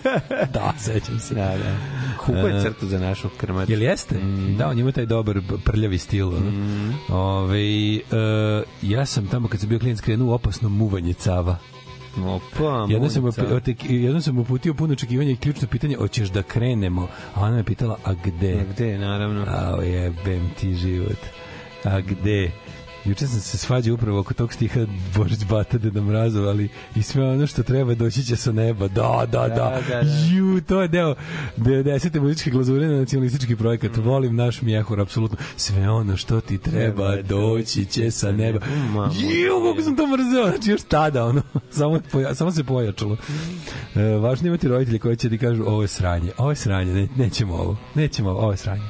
da, 0.54 0.74
sećam 0.78 1.18
se. 1.20 1.34
Da, 1.34 1.40
da. 1.48 1.76
Kupo 2.18 2.38
je 2.38 2.56
E, 2.56 2.62
crtu 2.62 2.86
za 2.86 2.98
našu 2.98 3.28
krmaču. 3.30 3.72
Jel 3.72 3.82
jeste? 3.82 4.14
Da, 4.58 4.68
on 4.68 4.78
ima 4.78 4.92
taj 4.92 5.06
dobar 5.06 5.40
prljavi 5.64 5.98
stil. 5.98 6.30
Mm. 6.30 6.94
Ove, 7.08 7.60
e, 7.94 8.00
ja 8.82 9.06
sam 9.06 9.26
tamo 9.26 9.48
kad 9.48 9.60
sam 9.60 9.68
bio 9.68 9.78
klinac 9.78 10.00
krenuo 10.00 10.28
u 10.28 10.34
opasno 10.34 10.68
muvanje 10.68 11.12
cava. 11.12 11.56
Opa, 12.18 12.86
Jedno 12.90 13.08
sam, 13.10 13.24
otek- 13.24 13.90
jedno 13.90 14.20
sam 14.20 14.38
uputio 14.38 14.74
puno 14.74 14.92
očekivanja 14.92 15.30
i 15.30 15.36
ključno 15.36 15.68
pitanje, 15.68 15.96
hoćeš 15.96 16.28
da 16.28 16.42
krenemo? 16.42 17.08
A 17.34 17.40
ona 17.40 17.56
me 17.56 17.64
pitala, 17.64 17.96
a 18.04 18.12
gde? 18.14 18.52
A 18.54 18.64
gde, 18.64 18.98
naravno. 18.98 19.44
A 19.48 19.82
jebem 19.82 20.50
ti 20.60 20.74
život. 20.74 21.18
A 21.84 22.00
gde? 22.00 22.50
Juče 23.04 23.26
sam 23.26 23.40
se 23.40 23.58
svađao 23.58 23.94
upravo 23.94 24.20
oko 24.20 24.34
tog 24.34 24.52
stiha 24.52 24.80
Božić 25.16 25.44
Bata 25.44 25.78
Deda 25.78 26.02
Mrazov, 26.02 26.48
ali 26.48 26.68
i 26.96 27.02
sve 27.02 27.30
ono 27.30 27.46
što 27.46 27.62
treba 27.62 27.94
doći 27.94 28.24
će 28.24 28.36
sa 28.36 28.52
neba. 28.52 28.88
Da, 28.88 29.26
da, 29.32 29.48
da. 29.48 29.48
Da, 29.48 29.80
da, 29.88 30.02
da. 30.02 30.08
Ju, 30.34 30.60
to 30.60 30.82
je 30.82 30.88
deo 30.88 31.14
90. 31.56 32.20
muzičke 32.20 32.50
glazure 32.50 32.86
na 32.88 32.98
nacionalistički 32.98 33.56
projekat. 33.56 33.96
Mm. 33.96 34.00
Volim 34.00 34.36
naš 34.36 34.62
mjehur, 34.62 35.00
apsolutno. 35.00 35.38
Sve 35.56 35.90
ono 35.90 36.16
što 36.16 36.40
ti 36.40 36.58
treba 36.58 37.22
doći 37.22 37.84
će 37.84 38.10
sa 38.10 38.32
neba. 38.32 38.58
Ju, 39.20 39.70
kako 39.70 39.82
sam 39.82 39.96
to 39.96 40.06
mrzeo. 40.06 40.50
Znači, 40.50 40.70
još 40.70 40.82
tada, 40.82 41.24
ono, 41.24 41.42
samo, 41.78 42.00
poja, 42.12 42.34
samo 42.34 42.52
se 42.52 42.64
pojačalo. 42.64 43.16
E, 43.94 44.02
važno 44.02 44.46
je 44.46 44.48
imati 44.48 44.68
roditelji 44.68 44.98
koji 44.98 45.16
će 45.16 45.28
ti 45.28 45.38
kažu 45.38 45.64
ovo 45.66 45.82
je 45.82 45.88
sranje, 45.88 46.32
ovo 46.38 46.50
je 46.50 46.56
sranje, 46.56 46.94
ne, 46.94 47.08
nećemo 47.16 47.54
ovo, 47.54 47.76
nećemo 47.94 48.30
ovo, 48.30 48.40
ovo 48.40 48.50
je 48.50 48.56
sranje. 48.56 48.82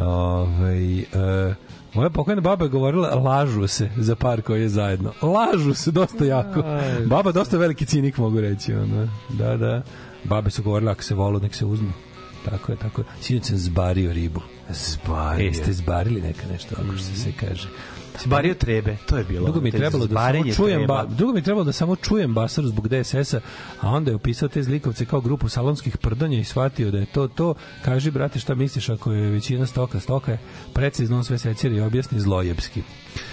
Ove, 0.00 0.98
e, 0.98 1.54
moja 1.94 2.10
pokojna 2.10 2.40
baba 2.40 2.64
je 2.64 2.68
govorila 2.68 3.14
lažu 3.14 3.66
se 3.66 3.90
za 3.96 4.16
par 4.16 4.42
koji 4.42 4.62
je 4.62 4.68
zajedno. 4.68 5.12
Lažu 5.22 5.74
se 5.74 5.90
dosta 5.90 6.24
jako. 6.24 6.62
Baba 7.06 7.32
dosta 7.32 7.58
veliki 7.58 7.86
cinik 7.86 8.18
mogu 8.18 8.40
reći. 8.40 8.74
Ono. 8.74 9.08
Da, 9.28 9.56
da. 9.56 9.82
Babe 10.24 10.50
su 10.50 10.62
govorile 10.62 10.92
ako 10.92 11.02
se 11.02 11.14
volu 11.14 11.40
nek 11.40 11.54
se 11.54 11.64
uzmu. 11.64 11.92
Tako 12.44 12.72
je, 12.72 12.78
tako 12.78 13.00
je. 13.00 13.04
Sinoć 13.20 13.44
sam 13.44 13.56
zbario 13.56 14.12
ribu. 14.12 14.40
Zbario. 14.70 15.50
E, 15.50 15.54
ste 15.54 15.72
zbarili 15.72 16.20
neka 16.20 16.46
nešto, 16.52 16.74
ako 16.78 16.96
što 16.96 17.14
se 17.16 17.32
kaže. 17.40 17.68
Zbario 18.18 18.54
trebe, 18.54 18.96
to 19.06 19.16
je 19.16 19.24
bilo. 19.24 19.46
Dugo 19.46 19.60
mi 19.60 19.70
trebalo 19.70 20.06
da 20.06 20.32
samo 20.32 20.54
čujem 20.54 20.86
ba, 20.86 21.06
dugo 21.18 21.32
mi 21.32 21.42
trebalo 21.42 21.64
da 21.64 21.72
samo 21.72 21.96
čujem 21.96 22.34
Basar 22.34 22.66
zbog 22.66 22.88
DSS-a, 22.88 23.40
a 23.80 23.88
onda 23.88 24.10
je 24.10 24.14
opisao 24.14 24.48
te 24.48 24.62
zlikovce 24.62 25.04
kao 25.04 25.20
grupu 25.20 25.48
salonskih 25.48 25.96
prdonja 25.96 26.38
i 26.38 26.44
shvatio 26.44 26.90
da 26.90 26.98
je 26.98 27.06
to 27.06 27.28
to. 27.28 27.54
Kaži 27.84 28.10
brate 28.10 28.38
šta 28.38 28.54
misliš 28.54 28.88
ako 28.88 29.12
je 29.12 29.30
većina 29.30 29.66
stoka 29.66 30.00
stoka 30.00 30.32
je 30.32 30.38
precizno 30.74 31.16
on 31.16 31.24
sve 31.24 31.38
secira 31.38 31.74
i 31.74 31.80
objasni 31.80 32.20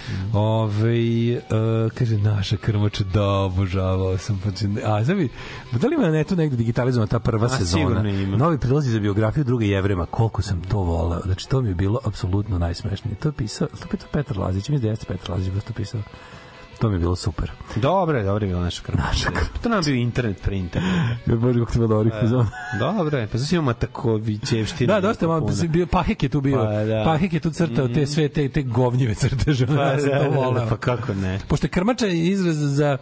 zlojepski. 0.08 0.38
Ove, 0.38 1.32
e, 1.32 1.90
kaže 1.94 2.18
naša 2.18 2.56
krmača 2.56 3.04
da 3.04 3.30
obožavao 3.30 4.18
sam 4.18 4.40
pa 4.44 4.50
a 4.92 5.04
zavi 5.04 5.28
da 5.72 5.88
li 5.88 5.94
ima 5.94 6.04
na 6.04 6.12
netu 6.12 6.36
negde 6.36 6.56
digitalizovana 6.56 7.06
ta 7.06 7.18
prva 7.18 7.46
A, 7.46 7.48
sezona? 7.48 8.02
novi 8.36 8.58
prilazi 8.58 8.90
za 8.90 8.98
biografiju 9.00 9.44
druge 9.44 9.66
jevrema 9.66 10.06
koliko 10.06 10.42
sam 10.42 10.62
to 10.62 10.78
voleo. 10.78 11.20
Znači 11.24 11.48
to 11.48 11.62
mi 11.62 11.68
je 11.68 11.74
bilo 11.74 12.00
apsolutno 12.04 12.58
najsmešnije. 12.58 13.16
To 13.16 13.28
je 13.28 13.32
pisao 13.32 13.68
to 13.68 13.88
je 13.92 13.98
Petar 14.12 14.38
Lazić 14.38 14.68
mislim 14.68 14.82
da 14.82 14.88
jeste 14.88 15.06
Petar 15.06 15.30
Lazić 15.30 15.52
to 15.66 15.72
pisao 15.72 16.00
To 16.78 16.88
mi 16.88 16.94
je 16.94 16.98
bilo 16.98 17.16
super. 17.16 17.50
Dobro 17.76 18.18
je, 18.18 18.24
dobro 18.24 18.44
je 18.44 18.48
bilo 18.48 18.60
naša 18.60 18.82
krma. 18.82 19.02
Naša 19.02 19.30
krma. 19.30 19.48
To 19.62 19.68
nam 19.68 19.78
je 19.78 19.92
bio 19.92 19.94
internet 19.94 20.42
pre 20.42 20.56
interneta. 20.56 21.16
Ja 21.26 21.36
bože 21.36 21.58
kako 21.58 21.72
ti 21.72 21.78
bilo 21.78 21.88
dobrih 21.88 22.14
fazona. 22.20 22.50
Dobro 22.78 23.18
je, 23.18 23.26
pa 23.26 23.38
znači 23.38 23.54
imamo 23.54 23.66
Matakovićevština. 23.66 24.94
Da, 24.94 25.00
dosta 25.00 25.26
malo, 25.26 25.50
bio, 25.68 25.86
Pahek 25.86 26.22
je 26.22 26.28
tu 26.28 26.40
bio. 26.40 26.58
Pa, 26.58 26.84
da. 26.84 27.02
Pahek 27.04 27.32
je 27.32 27.40
tu 27.40 27.50
crtao 27.50 27.88
te 27.88 28.06
sve 28.06 28.28
te, 28.28 28.48
te 28.48 28.62
govnjive 28.62 29.14
crteže. 29.14 29.66
Pa, 29.66 29.72
da, 29.72 29.96
da, 29.96 30.28
voleo. 30.28 30.64
da, 30.64 30.66
pa 30.68 30.76
kako 30.76 31.14
ne. 31.14 31.38
Pošto 31.48 31.66
je 31.66 31.70
krmača 31.70 32.06
izraz 32.06 32.56
za... 32.56 32.98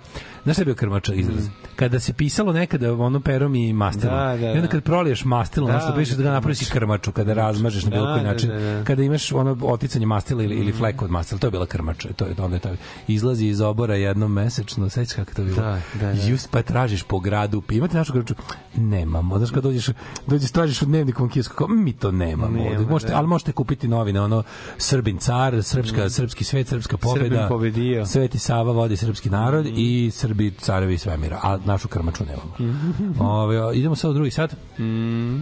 Znaš 0.46 0.54
šta 0.54 0.62
je 0.62 0.64
bio 0.64 0.74
krmača 0.74 1.14
izraz? 1.14 1.48
Kada 1.76 2.00
se 2.00 2.12
pisalo 2.12 2.52
nekada 2.52 2.92
ono 2.94 3.20
perom 3.20 3.54
i 3.54 3.72
mastilom. 3.72 4.16
Da, 4.16 4.36
da, 4.36 4.46
I 4.46 4.50
onda 4.50 4.60
da. 4.60 4.66
kad 4.68 4.82
proliješ 4.82 5.24
mastilom, 5.24 5.66
Da, 5.70 5.76
ono 5.76 5.86
što 5.86 5.96
pišeš 5.96 6.16
da 6.16 6.22
ga 6.22 6.30
napraviš 6.30 6.62
i 6.62 6.70
krmaču, 6.70 7.12
kada 7.12 7.34
razmažeš 7.34 7.84
na 7.84 7.90
bilo 7.90 8.06
Da, 8.06 8.12
koji 8.12 8.24
da, 8.24 8.32
način. 8.32 8.48
da, 8.48 8.58
da. 8.58 8.84
Kada 8.84 9.02
imaš 9.02 9.32
ono 9.32 9.56
oticanje 9.62 10.06
mastila 10.06 10.42
ili, 10.42 10.54
ili 10.54 10.72
fleku 10.72 11.04
od 11.04 11.10
mastila, 11.10 11.38
to 11.38 11.46
je 11.46 11.50
bila 11.50 11.66
krmača. 11.66 12.08
To 12.12 12.24
je, 12.26 12.34
onda 12.38 12.56
je 12.56 12.60
to, 12.60 12.68
izlazi 13.08 13.46
iz 13.46 13.60
obora 13.60 13.94
jednom 13.94 14.32
mesečno, 14.32 14.88
sećaš 14.88 15.16
kako 15.16 15.34
to 15.34 15.42
bilo? 15.44 15.56
Da, 15.56 15.80
da, 16.00 16.12
da. 16.12 16.22
Just 16.22 16.50
pa 16.50 16.62
tražiš 16.62 17.02
po 17.02 17.20
gradu, 17.20 17.60
pa 17.60 17.74
imate 17.74 17.96
našu 17.96 18.12
krmaču? 18.12 18.34
Nemamo. 18.76 19.38
Znaš 19.38 19.50
kad 19.50 19.62
dođeš, 19.62 19.88
dođeš 20.26 20.50
tražiš 20.50 20.82
u 20.82 20.86
dnevnikom 20.86 21.28
kiosku, 21.28 21.68
mi 21.68 21.92
to 21.92 22.12
nemamo. 22.12 22.56
Nema, 22.58 22.70
ovde. 22.70 22.90
možete, 22.90 23.12
da. 23.12 23.18
ali 23.18 23.26
možete 23.26 23.52
kupiti 23.52 23.88
novine, 23.88 24.20
ono 24.20 24.42
Srbin 24.78 25.18
car, 25.18 25.62
srpska, 25.62 26.10
srpski 26.10 26.44
svet, 26.44 26.68
srpska 26.68 26.96
pobeda. 26.96 27.24
Srbin 27.24 27.48
pobedio. 27.48 28.06
Sveti 28.06 28.38
Sava 28.38 28.72
vodi 28.72 28.96
srpski 28.96 29.30
narod 29.30 29.66
i 29.76 30.10
Srbi 30.36 30.50
carevi 30.50 30.98
svemira, 30.98 31.40
a 31.42 31.58
našu 31.64 31.88
krmaču 31.88 32.24
nemamo. 32.24 32.74
Ove, 33.20 33.78
idemo 33.78 33.96
sad 33.96 34.10
u 34.10 34.14
drugi 34.14 34.30
sat. 34.30 34.54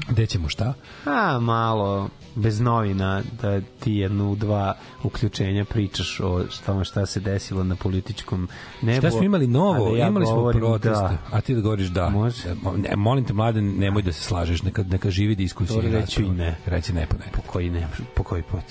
Gde 0.08 0.26
ćemo 0.26 0.48
šta? 0.48 0.74
A, 1.06 1.38
malo 1.40 2.08
bez 2.34 2.60
novina 2.60 3.22
da 3.42 3.60
ti 3.60 3.92
jednu 3.92 4.34
dva 4.34 4.76
uključenja 5.02 5.64
pričaš 5.64 6.20
o 6.20 6.44
tome 6.66 6.84
šta 6.84 7.06
se 7.06 7.20
desilo 7.20 7.64
na 7.64 7.76
političkom 7.76 8.48
nebu. 8.82 8.98
Šta 9.00 9.10
smo 9.10 9.22
imali 9.22 9.46
novo? 9.46 9.96
ja 9.96 10.08
imali 10.08 10.26
smo 10.26 10.50
proteste. 10.52 10.90
Da. 10.90 11.18
A 11.32 11.40
ti 11.40 11.54
da 11.54 11.60
govoriš 11.60 11.88
da. 11.88 12.08
Može. 12.08 12.48
E, 12.48 12.54
Ne, 12.76 12.96
molim 12.96 13.24
te, 13.24 13.32
mladen, 13.32 13.78
nemoj 13.78 14.02
da 14.02 14.12
se 14.12 14.22
slažeš. 14.22 14.62
Neka, 14.62 14.82
neka 14.82 15.10
živi 15.10 15.34
diskusija. 15.34 15.74
Dobro, 15.76 15.90
i 15.90 15.92
reću 15.92 16.20
i 16.20 16.24
rasprava. 16.24 16.50
ne. 16.50 16.56
Reci 16.66 16.92
ne 16.92 17.06
pa 17.06 17.16
ne. 17.16 17.24
Po 17.32 17.40
koji 17.42 17.70
ne, 17.70 17.88
po 18.14 18.22
koji 18.22 18.42
put? 18.42 18.64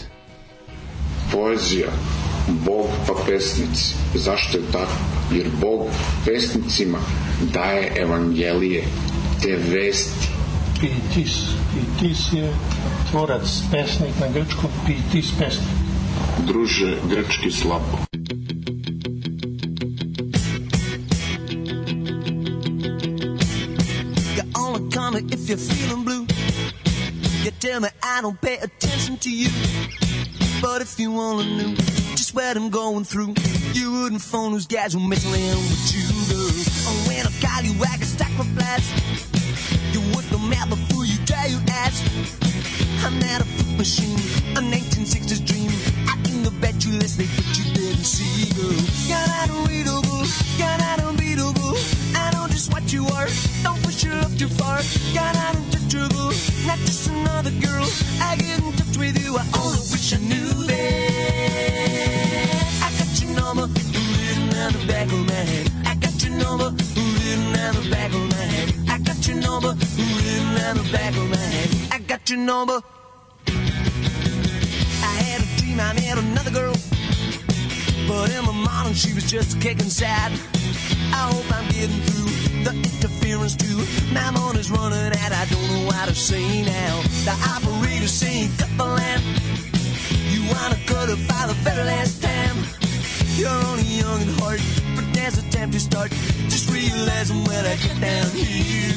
Poezija, 1.32 1.91
Bog 2.48 2.88
pa 3.08 3.14
pesnici. 3.26 3.95
Zašto 4.16 4.58
je 4.58 4.64
tako? 4.72 4.91
Jer 5.32 5.48
Bog 5.62 5.88
pesnicima 6.26 7.00
daje 7.54 7.91
evangelije, 8.02 8.84
te 9.41 9.58
vesti. 9.70 10.28
Pitis. 10.80 11.32
Pitis 11.74 12.34
je 12.34 12.54
tvorac, 13.12 13.62
pesnik 13.72 14.20
na 14.20 14.28
grčkom, 14.28 14.70
pitis 14.86 15.32
pesnik. 15.40 15.68
Druže, 16.48 16.98
grčki 17.10 17.52
slabo. 17.52 17.98
You 24.36 24.44
only 24.56 24.91
call 24.91 25.12
me 25.12 25.20
if 25.32 25.50
you're 25.50 25.58
feeling 25.58 26.04
blue. 26.04 26.26
You 27.44 27.52
tell 27.60 27.80
me 27.80 27.90
I 28.04 28.22
don't 28.22 28.40
pay 28.41 28.58
attention 28.58 29.18
to 29.18 29.30
you. 29.30 29.50
But 30.64 30.81
if 30.81 30.98
you 30.98 31.19
only 31.19 31.45
knew 31.45 31.76
just 32.15 32.34
what 32.34 32.56
I'm 32.56 32.69
going 32.69 33.03
through, 33.03 33.34
you 33.73 33.91
wouldn't 33.91 34.22
phone 34.22 34.53
those 34.53 34.65
guys 34.65 34.94
who 34.94 35.02
mess 35.02 35.26
around 35.26 35.60
with 35.60 35.94
you. 35.94 36.07
Oh, 36.88 37.03
when 37.06 37.27
I 37.27 37.31
call 37.44 37.64
you, 37.64 37.76
I 37.84 37.98
can 37.98 38.07
stack 38.07 38.31
my 38.38 38.45
blast. 38.56 38.88
You 39.91 39.99
would 40.15 40.23
the 40.31 40.38
map 40.38 40.69
before 40.69 41.03
you 41.03 41.18
try 41.26 41.48
your 41.48 41.60
ass. 41.68 41.99
I'm 43.03 43.19
not 43.19 43.41
a 43.41 43.44
fruit 43.44 43.77
machine, 43.77 44.15
a 44.56 44.61
1960s 44.64 45.45
dream. 45.45 45.69
I 46.07 46.15
can 46.23 46.48
bet 46.61 46.85
you 46.85 46.98
they 46.98 47.27
put 47.27 47.57
you 47.60 47.73
didn't 47.73 48.06
see, 48.06 48.48
girl. 48.56 48.72
You're 49.03 49.27
not 49.35 49.49
unreadable, 49.49 50.23
you're 50.56 50.77
not 50.80 50.99
unbeatable. 51.03 51.93
I 52.64 52.65
just 52.65 52.73
what 52.73 52.94
you 52.94 53.06
are. 53.07 53.27
Don't 53.64 53.81
push 53.84 54.03
your 54.03 54.15
love 54.15 54.38
too 54.38 54.48
far. 54.48 54.80
You're 55.11 55.34
not 55.34 55.56
trouble, 55.90 56.31
not 56.65 56.77
just 56.80 57.10
another 57.10 57.52
girl. 57.60 57.88
I 58.22 58.38
get 58.38 58.60
in 58.60 58.72
touch 58.73 58.98
with 58.98 59.19
you. 59.22 59.35
I 59.38 59.44
only 59.60 59.80
wish 59.91 60.14
I 60.14 60.18
knew 60.19 60.48
that. 60.68 61.91
I 62.81 62.90
got 62.98 63.22
your 63.22 63.35
number 63.35 63.68
written 63.68 64.56
on 64.64 64.72
the 64.73 64.85
back 64.88 65.11
of 65.11 65.27
my 65.27 65.34
head. 65.34 65.72
I 65.85 65.95
got 65.95 66.23
your 66.23 66.38
number 66.38 66.69
written 66.72 67.60
on 67.60 67.76
the 67.76 67.90
back 67.91 68.14
of 68.14 68.30
my 68.31 68.45
head. 68.53 68.73
I 68.88 68.98
got 68.99 69.27
your 69.27 69.38
number 69.38 69.69
written 69.69 70.57
on 70.64 70.77
the 70.77 70.90
back 70.91 71.15
of 71.18 71.30
my 71.30 71.38
head. 71.38 71.69
I 71.91 71.99
got 71.99 72.30
your 72.30 72.40
number. 72.40 72.80
I 75.03 75.15
had 75.27 75.41
a 75.41 75.48
dream 75.60 75.80
I 75.81 75.94
met 75.95 76.18
another 76.18 76.52
girl. 76.52 76.76
But 78.07 78.31
in 78.31 78.45
the 78.45 78.53
morning 78.53 78.94
she 78.94 79.14
was 79.14 79.30
just 79.30 79.60
kicking 79.60 79.90
sad. 79.90 80.31
I 81.11 81.30
hope 81.31 81.52
I'm 81.52 81.68
getting 81.69 82.02
through 82.02 82.53
the 82.64 82.72
interference 82.72 83.56
too. 83.56 83.80
My 84.14 84.31
money's 84.31 84.72
running 84.72 85.11
out, 85.22 85.31
I 85.31 85.45
don't 85.52 85.68
know 85.68 85.85
what 85.88 86.07
to 86.07 86.15
say 86.15 86.64
now. 86.64 87.02
The 87.27 87.35
operator's 87.56 88.11
saying 88.14 88.52
lamp. 88.80 89.23
You 90.31 90.41
wanna 90.52 90.77
cut 90.85 91.10
it 91.10 91.22
by 91.27 91.48
the 91.48 91.56
very 91.65 91.84
last 91.84 92.22
time. 92.22 92.57
You're 93.35 93.49
only 93.69 93.84
young 93.84 94.22
at 94.22 94.40
heart, 94.40 94.61
but 94.95 95.06
there's 95.14 95.38
a 95.38 95.49
time 95.49 95.72
to 95.72 95.80
start. 95.80 96.11
Just 96.49 96.69
realizing 96.69 97.44
when 97.45 97.65
I 97.65 97.76
get 97.76 97.99
down 97.99 98.30
here. 98.31 98.94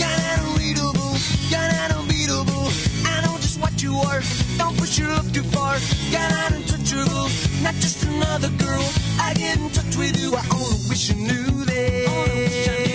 You're 0.00 0.18
not 0.18 0.38
unreadable, 0.40 1.14
you're 1.50 1.70
not 1.76 1.90
unbeatable. 1.98 2.68
I 3.04 3.20
know 3.24 3.36
just 3.38 3.60
what 3.60 3.82
you 3.82 3.94
are. 3.96 4.20
Don't 4.58 4.76
push 4.78 4.98
your 4.98 5.08
love 5.08 5.32
too 5.32 5.44
far. 5.54 5.76
You're 6.10 6.30
not 6.38 6.52
untouchable, 6.52 7.28
not 7.62 7.74
just 7.74 8.04
another 8.04 8.50
girl. 8.64 8.84
I 9.20 9.34
get 9.34 9.58
in 9.58 9.70
touch 9.70 9.96
with 9.96 10.16
you. 10.20 10.34
I 10.34 10.44
only 10.54 10.80
wish 10.88 11.10
you 11.10 11.16
knew 11.16 11.64
that. 11.64 12.85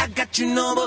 I 0.00 0.06
got 0.14 0.38
your 0.38 0.48
number 0.48 0.86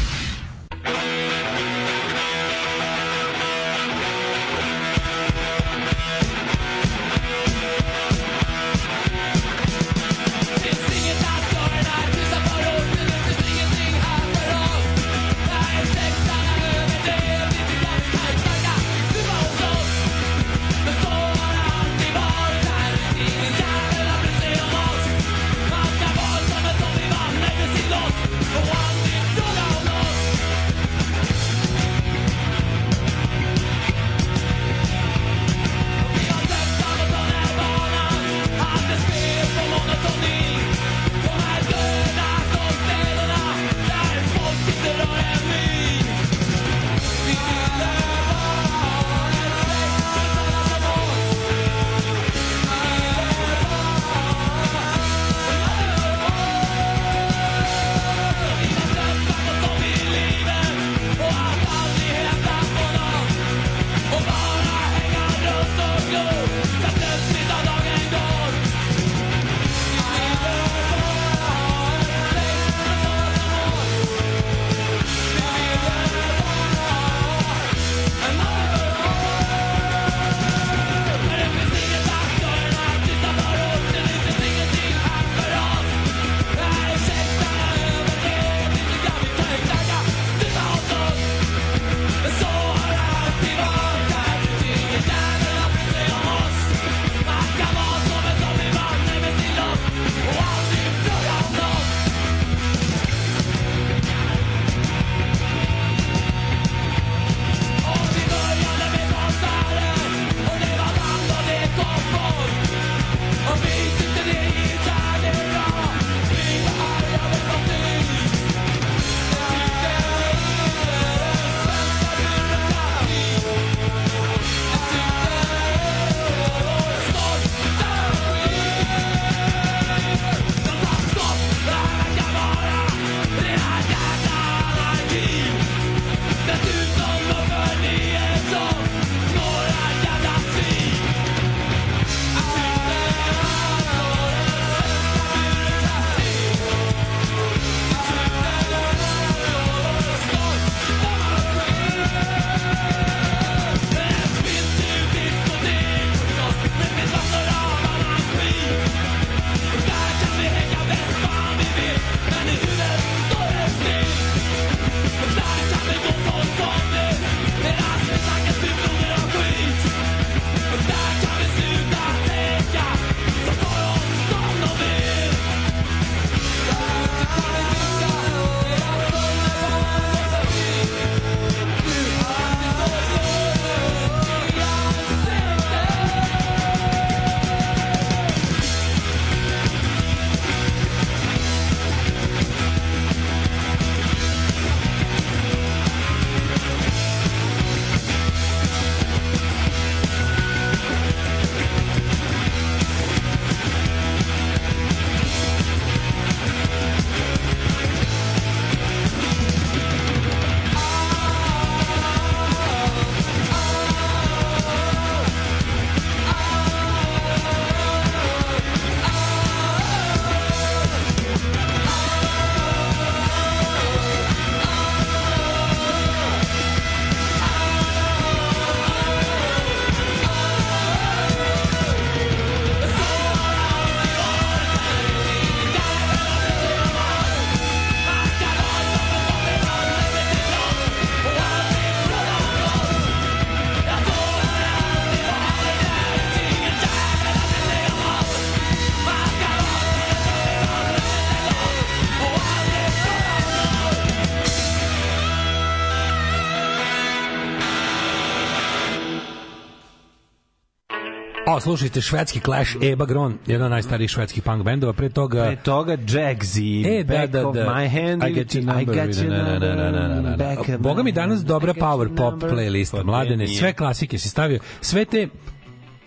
Slušajte, 261.61 262.01
švedski 262.01 262.39
Clash, 262.39 262.75
Eba 262.83 263.05
Gron, 263.05 263.37
jedan 263.47 263.65
od 263.65 263.71
najstarijih 263.71 264.09
švedskih 264.09 264.43
punk 264.43 264.63
bendova, 264.63 264.93
pre 264.93 265.09
toga... 265.09 265.45
Pre 265.45 265.55
toga 265.55 265.97
Jagsy, 265.97 266.83
E, 266.89 267.03
da, 267.03 267.13
Back 267.13 267.31
da, 267.31 267.47
of 267.47 267.55
da. 267.55 267.65
My 267.65 267.89
Hand, 267.89 268.23
I 268.23 268.33
get 268.33 268.55
your 268.55 268.63
I 268.63 268.65
number. 268.67 268.95
got 268.97 269.15
your 269.15 269.29
Na, 269.29 269.59
na, 269.59 269.75
na, 269.75 270.21
na, 270.21 270.21
na, 270.21 270.77
Boga 270.77 271.03
mi 271.03 271.11
danas 271.11 271.43
dobra 271.43 271.71
I 271.71 271.79
power 271.79 272.09
pop 272.09 272.31
number. 272.31 272.49
playlista, 272.51 272.97
Pa 272.97 273.03
mladene, 273.03 273.47
sve 273.49 273.73
klasike 273.73 274.17
si 274.17 274.29
stavio, 274.29 274.59
sve 274.81 275.05
te 275.05 275.27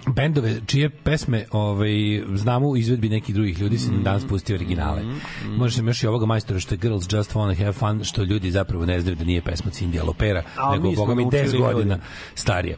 bendove 0.06 0.60
čije 0.66 0.90
pesme 0.90 1.44
ovaj, 1.52 1.90
znamo 2.28 2.68
u 2.68 2.76
izvedbi 2.76 3.08
nekih 3.08 3.34
drugih 3.34 3.60
ljudi 3.60 3.78
se 3.78 3.90
danas 3.94 4.24
pusti 4.24 4.54
originale. 4.54 5.02
Može 5.48 5.76
se 5.76 5.82
još 5.82 6.02
i 6.02 6.06
ovoga 6.06 6.26
majstora 6.26 6.60
što 6.60 6.74
je 6.74 6.78
Girls 6.78 7.04
Just 7.04 7.34
Wanna 7.34 7.56
Have 7.56 7.72
Fun, 7.72 8.04
što 8.04 8.22
ljudi 8.22 8.50
zapravo 8.50 8.86
ne 8.86 9.00
znaju 9.00 9.16
da 9.16 9.24
nije 9.24 9.42
pesma 9.42 9.70
Cindy 9.70 10.00
Alopera, 10.00 10.42
A, 10.56 10.72
nego 10.72 10.92
boga 10.92 11.14
mi 11.14 11.24
10 11.24 11.32
naučili 11.34 11.62
godina 11.62 11.94
ljudi. 11.94 12.06
starije. 12.34 12.76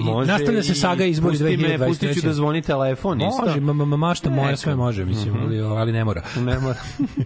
Može 0.00 0.26
nastavlja 0.26 0.62
se 0.62 0.74
saga 0.74 1.04
izbori 1.04 1.32
pusti 1.32 1.44
me, 1.56 1.68
2023. 1.68 1.86
pustit 1.86 2.14
ću 2.14 2.20
da 2.20 2.32
zvoni 2.32 2.62
telefon 2.62 3.20
isto. 3.20 3.42
Može, 3.42 3.60
ma, 3.60 3.72
ma, 3.72 3.84
ma, 3.84 3.96
mašta 3.98 4.30
moja 4.30 4.56
sve 4.56 4.76
može, 4.76 5.04
mislim, 5.04 5.34
Mhm. 5.34 5.42
ali, 5.42 5.60
ali 5.60 5.92
ne 5.92 6.04
mora. 6.04 6.22
Ne 6.36 6.58
mora. 6.58 6.78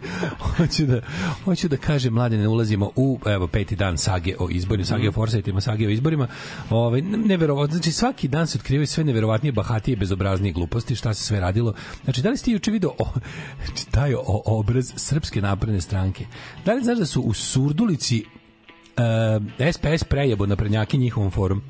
hoću 0.57 0.87
da 0.87 1.01
hoću 1.45 1.69
da 1.69 1.77
kažem 1.77 2.15
mlade 2.15 2.37
ne 2.37 2.49
ulazimo 2.49 2.91
u 2.97 3.19
evo 3.27 3.47
peti 3.47 3.77
dan 3.77 3.99
sage 3.99 4.35
o 4.39 4.49
izborima, 4.51 4.85
sage 4.85 5.01
Mhm. 5.01 5.09
o 5.09 5.13
forsajtima, 5.13 5.61
sage 5.61 5.87
o 5.87 5.91
izborima. 5.91 6.29
Ovaj 6.71 7.03
neverovatno, 7.03 7.75
znači 7.75 7.90
svaki 7.93 8.29
dan 8.29 8.47
se 8.47 8.59
otkrivaju 8.59 8.87
sve 8.87 9.05
neverovatnije, 9.05 9.53
bahatije, 9.53 9.97
bezobraznije 9.97 10.53
gluposti, 10.53 10.97
šta 10.97 11.15
se 11.15 11.25
sve 11.25 11.41
radilo. 11.41 11.75
Znači 12.05 12.23
da 12.23 12.31
li 12.31 12.37
ste 12.37 12.51
juče 12.51 12.71
video 12.71 12.91
o, 12.99 13.07
znači, 13.65 13.87
taj 13.91 14.15
o, 14.15 14.43
obraz 14.47 14.93
srpske 14.97 15.43
napredne 15.43 15.81
stranke? 15.81 16.27
Da 16.65 16.73
li 16.73 16.83
znaš 16.83 16.99
da 16.99 17.07
su 17.07 17.21
u 17.21 17.35
Surdulici 17.35 18.25
uh, 18.25 19.73
SPS 19.73 20.05
prejebo 20.05 20.47
na 20.47 20.57
prednjaki 20.57 20.99
njihovom 20.99 21.31
forum? 21.31 21.63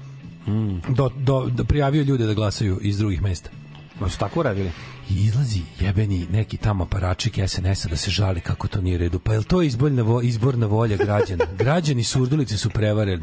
Mm. 0.47 0.95
Do, 0.95 1.11
do, 1.17 1.51
do, 1.55 1.65
prijavio 1.65 2.03
ljude 2.03 2.27
da 2.27 2.35
glasaju 2.35 2.79
iz 2.83 2.99
drugih 2.99 3.23
mesta. 3.23 3.51
Ma 4.01 4.09
su 4.09 4.19
tako 4.19 4.43
radili? 4.43 4.71
I 5.11 5.15
izlazi 5.17 5.61
jebeni 5.81 6.27
neki 6.27 6.57
tamo 6.57 6.85
aparačik 6.85 7.39
SNS-a 7.47 7.89
da 7.89 7.97
se 7.97 8.11
žali 8.11 8.41
kako 8.41 8.69
to 8.69 8.81
nije 8.81 8.99
redu. 8.99 9.19
Pa 9.19 9.33
je 9.33 9.39
li 9.39 9.45
to 9.45 9.63
izborna, 9.63 10.03
vo, 10.03 10.23
izborna 10.23 10.67
volja 10.67 10.97
građana? 10.97 11.45
Građani 11.59 12.05
Surdulice 12.05 12.57
su 12.57 12.71
prevareni. 12.71 13.23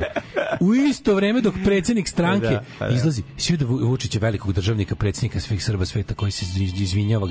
U 0.59 0.75
isto 0.75 1.15
vreme 1.15 1.41
dok 1.41 1.55
predsjednik 1.65 2.07
stranke 2.07 2.47
Da, 2.47 2.63
pa 2.79 2.87
da. 2.87 2.95
izlazi, 2.95 3.23
svi 3.37 3.57
da 3.57 3.65
Vučića 3.65 4.19
velikog 4.19 4.53
državnika, 4.53 4.95
predsjednika 4.95 5.39
svih 5.39 5.63
Srba 5.63 5.85
sveta 5.85 6.13
koji 6.13 6.31
se 6.31 6.45
iz- 6.55 6.81
izvinjava, 6.81 7.29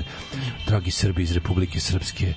dragi 0.67 0.91
Srbi 0.91 1.23
iz 1.23 1.31
Republike 1.31 1.79
Srpske, 1.79 2.33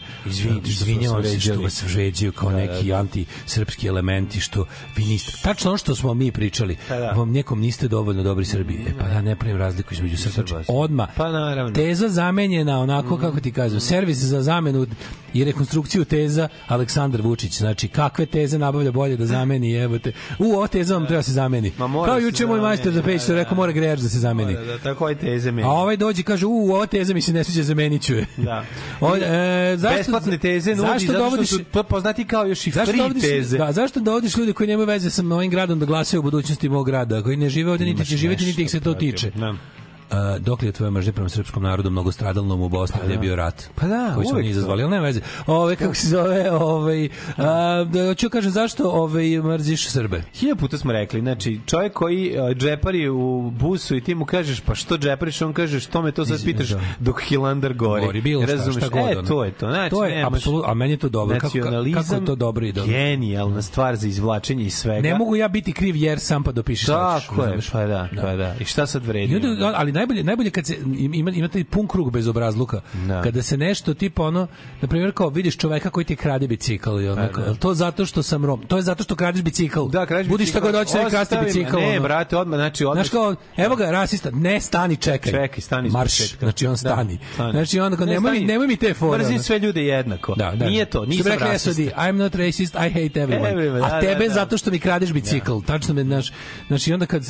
izvinjavam 0.65 1.25
se 1.25 1.41
što 1.41 1.61
vas 1.61 1.83
vređaju 1.85 2.33
kao 2.33 2.51
Da, 2.51 2.57
da, 2.57 2.63
neki 2.63 2.89
da. 2.89 2.97
antisrpski 2.97 3.87
elementi, 3.87 4.41
što 4.41 4.67
vi 4.97 5.05
niste, 5.05 5.33
tačno 5.43 5.71
ono 5.71 5.79
što 5.79 5.95
smo 5.95 6.15
mi 6.15 6.33
pričali, 6.33 6.77
Pa 6.89 6.97
da. 6.97 7.11
vam 7.11 7.31
nekom 7.31 7.61
niste 7.61 7.89
dovoljno 7.89 8.23
dobri 8.23 8.45
Srbi. 8.45 8.75
E 8.89 8.93
pa 8.99 9.07
ja 9.07 9.23
ne 9.23 9.37
pravim 9.37 9.57
razliku 9.59 9.95
između 9.95 10.17
Srba. 10.19 10.33
Znači, 10.33 10.65
odma 10.69 11.07
Pa 11.17 11.31
naravno. 11.31 11.73
teza 11.73 12.09
zamenjena 12.11 12.79
onako 12.79 13.17
kako 13.17 13.41
ti 13.41 13.53
kažem 13.53 13.81
servis 13.81 14.19
za 14.19 14.43
zamenu 14.43 14.87
i 15.35 15.45
rekonstrukciju 15.45 16.05
teza 16.05 16.49
Aleksandar 16.69 17.23
Vučić 17.23 17.59
znači 17.59 17.89
kakve 17.89 18.27
teze 18.27 18.59
nabavlja 18.59 18.93
bolje 18.93 19.17
da 19.17 19.27
zameni 19.27 19.71
jebote 19.81 20.13
u 20.39 20.45
ovo 20.45 20.67
teza 20.67 20.95
vam 20.95 21.07
treba 21.07 21.19
da 21.19 21.23
se 21.23 21.33
zameni 21.33 21.73
Ma 21.79 22.05
kao 22.05 22.19
juče 22.19 22.47
moj 22.47 22.61
majstor 22.61 22.93
za 22.93 23.03
peć 23.03 23.23
što 23.23 23.33
da, 23.33 23.39
rekao 23.39 23.57
mora 23.57 23.73
grejač 23.73 23.99
da 24.01 24.09
se 24.09 24.19
zameni 24.19 24.55
Da, 24.55 24.65
da, 24.65 24.79
tako 24.79 25.09
je 25.09 25.15
teze 25.15 25.51
meni. 25.51 25.69
a 25.69 25.71
ovaj 25.71 25.97
dođe 25.97 26.23
kaže 26.23 26.47
u 26.47 26.73
ova 26.73 26.87
teza 26.87 27.15
mi 27.15 27.21
se 27.23 27.33
ne 27.33 27.45
sviđa 27.45 27.63
zamenit 27.63 28.03
ću 28.03 28.15
je 28.15 28.27
Da. 28.37 28.65
O, 29.01 29.17
e, 29.17 29.75
zašto, 29.77 29.97
Besplatne 29.97 30.39
teze 30.39 30.71
nudi 30.71 30.89
zašto 30.89 31.13
zato 31.13 31.19
dovodiš 31.25 31.49
što 31.49 31.83
poznati 31.83 32.25
kao 32.25 32.47
još 32.47 32.67
i 32.67 32.71
Zašto 32.71 32.93
free 32.93 33.03
dovodiš, 33.03 33.23
teze. 33.23 33.59
da, 33.59 33.73
zašto 33.73 34.01
dovodiš 34.01 34.37
ljude 34.37 34.53
koji 34.53 34.67
nemaju 34.67 34.87
veze 34.87 35.11
sa 35.11 35.23
ovim 35.25 35.51
gradom 35.51 35.79
da 35.79 35.87
glasaju 35.87 36.21
u 36.21 36.23
budućnosti 36.23 36.69
mog 36.69 36.87
grada, 36.87 37.23
koji 37.23 37.37
ne 37.37 37.49
žive 37.49 37.71
ovde 37.73 37.85
niti 37.85 38.07
će 38.07 38.17
živjeti, 38.17 38.45
niti 38.45 38.63
ih 38.63 38.71
se 38.71 38.81
to 38.81 38.95
tiče. 38.95 39.31
protiv. 39.31 39.80
Uh, 40.13 40.17
dok 40.39 40.63
li 40.63 40.69
je 40.69 40.73
tvoja 40.73 40.91
mržnja 40.91 41.13
prema 41.13 41.29
srpskom 41.29 41.63
narodu 41.63 41.91
mnogo 41.91 42.13
stradalnom 42.13 42.63
u 42.63 42.69
Bosni 42.69 43.01
gdje 43.05 43.13
je 43.15 43.19
bio 43.19 43.37
rat 43.37 43.71
Pa 43.75 43.87
da, 43.87 44.13
koji 44.15 44.27
su 44.27 44.37
oni 44.37 44.49
izazvali, 44.49 44.83
ali 44.83 44.91
nema 44.91 45.03
veze 45.03 45.21
ove, 45.47 45.77
kako 45.77 45.95
se 45.95 46.09
zove 46.09 46.51
ovaj, 46.53 47.09
a, 47.37 47.85
da, 47.85 48.07
hoću 48.07 48.31
kažem 48.31 48.51
zašto 48.51 48.85
ovaj, 48.85 49.39
mrziš 49.39 49.89
Srbe 49.89 50.23
Hilja 50.35 50.55
puta 50.55 50.79
smo 50.79 50.93
rekli, 50.93 51.21
znači 51.21 51.61
čovjek 51.67 51.93
koji 51.93 52.35
uh, 52.41 52.51
džepari 52.51 53.09
u 53.09 53.51
busu 53.51 53.97
i 53.97 54.01
ti 54.01 54.15
mu 54.15 54.25
kažeš 54.25 54.61
pa 54.61 54.75
što 54.75 54.99
džepariš, 54.99 55.43
on 55.43 55.53
kaže 55.53 55.81
što 55.81 56.03
me 56.03 56.13
to 56.13 56.27
sad 56.27 56.45
pitaš 56.45 56.69
Da. 56.69 56.81
dok 56.99 57.23
Hilandar 57.23 57.75
gori. 57.75 58.07
Gori, 58.07 58.21
bilo 58.21 58.43
šta, 58.43 58.53
Razumeš? 58.53 58.77
šta 58.77 58.89
god, 58.89 59.25
E, 59.25 59.29
to 59.29 59.45
je 59.45 59.51
to. 59.53 59.69
Znači, 59.69 59.91
To 59.91 60.05
je 60.05 60.17
nemaš- 60.17 60.37
apsolutno- 60.37 60.71
a 60.71 60.75
meni 60.75 60.93
je 60.93 60.97
to 60.97 61.09
dobro. 61.09 61.35
Kako- 61.35 61.47
kako- 61.49 61.59
Nacionalizam, 61.59 62.03
kako 62.03 62.15
je 62.15 62.25
to 62.25 62.35
dobro 62.35 62.67
i 62.67 62.73
dobro? 62.73 62.93
Genijalna 62.93 63.63
stvar 63.63 63.97
za 63.97 64.09
izvlačenje 64.09 64.65
iz 64.65 64.75
svega. 64.75 65.03
ne 65.03 65.15
mogu 65.15 65.37
ja 65.37 65.49
biti 65.49 65.73
kriv 65.73 65.97
jer 65.97 66.19
sam 66.21 66.43
pa 66.43 66.53
dopišeš 66.53 66.87
Tako 66.87 67.45
je, 67.45 67.59
pa 67.73 67.87
da, 67.87 68.09
pa 68.17 68.37
da. 68.37 68.55
I 68.61 68.65
šta 68.65 68.87
sad 68.87 69.07
vredi? 69.07 69.35
I 69.35 69.41
ali 69.75 69.93
najbolje, 70.01 70.25
najbolje 70.25 70.51
kad 70.51 70.67
se 70.67 70.77
ima, 70.99 71.31
ima 71.31 71.49
taj 71.49 71.65
pun 71.65 71.87
krug 71.87 72.11
bez 72.11 72.27
obrazluka. 72.27 72.81
Da. 72.99 73.23
Kada 73.23 73.43
se 73.43 73.57
nešto 73.57 73.95
tipa 73.95 74.23
ono, 74.23 74.47
na 74.81 74.89
primjer 74.89 75.13
kao 75.13 75.29
vidiš 75.29 75.57
čoveka 75.57 75.91
koji 75.91 76.05
ti 76.05 76.17
krade 76.17 76.49
bicikl 76.49 77.01
i 77.01 77.07
kao, 77.07 77.15
da. 77.17 77.43
"Jel 77.43 77.57
to 77.57 77.75
zato 77.75 78.07
što 78.07 78.23
sam 78.23 78.45
rom. 78.45 78.63
To 78.63 78.77
je 78.77 78.83
zato 78.83 79.03
što 79.03 79.15
kradeš 79.15 79.43
bicikl. 79.43 79.87
Da, 79.87 80.07
krađe 80.07 80.29
Budi 80.29 80.47
šta 80.47 80.61
god 80.61 80.75
hoćeš, 80.75 80.95
Ostavi 81.15 81.41
me. 81.41 81.47
bicikl. 81.47 81.77
Ne, 81.79 81.91
ono. 81.91 82.01
brate, 82.01 82.37
odmah, 82.37 82.57
znači 82.57 82.85
odmah. 82.85 82.97
Znaš 82.97 83.11
kao, 83.11 83.35
evo 83.57 83.77
ga, 83.77 83.91
rasista, 83.91 84.31
ne 84.31 84.61
stani, 84.61 84.97
čekaj. 84.97 85.33
Čekaj, 85.33 85.61
stani 85.61 85.91
Marš, 85.91 86.19
početka. 86.19 86.39
znači 86.41 86.67
on 86.67 86.73
Da, 86.73 86.77
stani. 86.77 87.19
stani. 87.35 87.53
Znači 87.53 87.81
onda 87.81 87.97
kao, 87.97 88.07
Ne, 88.07 88.13
nemoj, 88.13 88.31
mi, 88.31 88.37
stani. 88.37 88.47
nemoj 88.47 88.67
mi 88.67 88.77
te 88.77 88.95
fore. 88.95 89.19
Mrzim 89.19 89.39
sve 89.39 89.59
ljude 89.59 89.83
jednako. 89.83 90.35
Da, 90.35 90.53
da. 90.53 90.67
Nije 90.67 90.85
to, 90.85 91.05
nisam 91.07 91.33
rasista. 91.33 91.73
SOD, 91.73 91.85
I'm 91.97 92.13
not 92.15 92.35
racist, 92.35 92.75
I 92.75 92.79
hate 92.79 93.01
everyone. 93.17 93.55
Everyone, 93.55 93.85
A 93.85 93.91
da, 93.91 94.01
tebe 94.01 94.15
da, 94.19 94.29
da. 94.29 94.35
zato 94.35 94.59
što 94.59 94.71
mi 94.71 94.79
kradeš 94.79 95.13
bicikl. 95.13 95.53
Tačno 95.61 95.95
me, 95.95 96.05
znaš, 96.05 96.33
znači 96.69 96.93
onda 96.93 97.07
kad, 97.07 97.23
uh, 97.23 97.29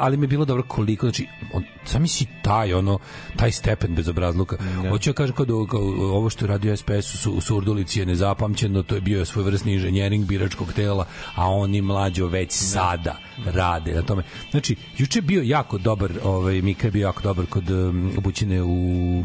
ali 0.00 0.16
mi 0.16 0.24
je 0.24 0.28
bilo 0.28 0.44
dobro 0.44 0.62
koliko, 0.64 1.06
znači, 1.06 1.26
on, 1.52 1.64
sami 1.88 2.08
si 2.08 2.26
taj, 2.42 2.74
ono, 2.74 2.98
taj 3.36 3.52
stepen 3.52 3.94
bezobrazluka. 3.94 4.56
Hoću 4.90 5.10
ja 5.10 5.14
kažem, 5.14 5.34
kao, 5.36 5.46
da- 5.46 5.70
kao, 5.70 5.80
ovo 6.12 6.30
što 6.30 6.46
radio 6.46 6.76
SPS 6.76 7.20
Su- 7.20 7.32
u 7.32 7.40
Surdulici 7.40 8.00
je 8.00 8.06
nezapamćeno, 8.06 8.82
to 8.82 8.94
je 8.94 9.00
bio 9.00 9.24
svojevrsni 9.24 9.72
inženjering 9.72 10.24
biračkog 10.26 10.72
tela, 10.72 11.06
a 11.34 11.50
oni 11.50 11.82
mlađo 11.82 12.26
već 12.26 12.52
sada 12.52 13.16
rade 13.46 13.94
na 13.94 14.02
tome. 14.02 14.22
Znači, 14.50 14.76
juče 14.98 15.20
bio 15.20 15.42
jako 15.42 15.78
dobar, 15.78 16.12
ovaj, 16.24 16.62
Mika 16.62 16.86
je 16.86 16.90
bio 16.90 17.02
jako 17.02 17.22
dobar 17.22 17.46
kod 17.46 17.70
um, 17.70 18.12
obućine 18.18 18.62
u 18.62 19.24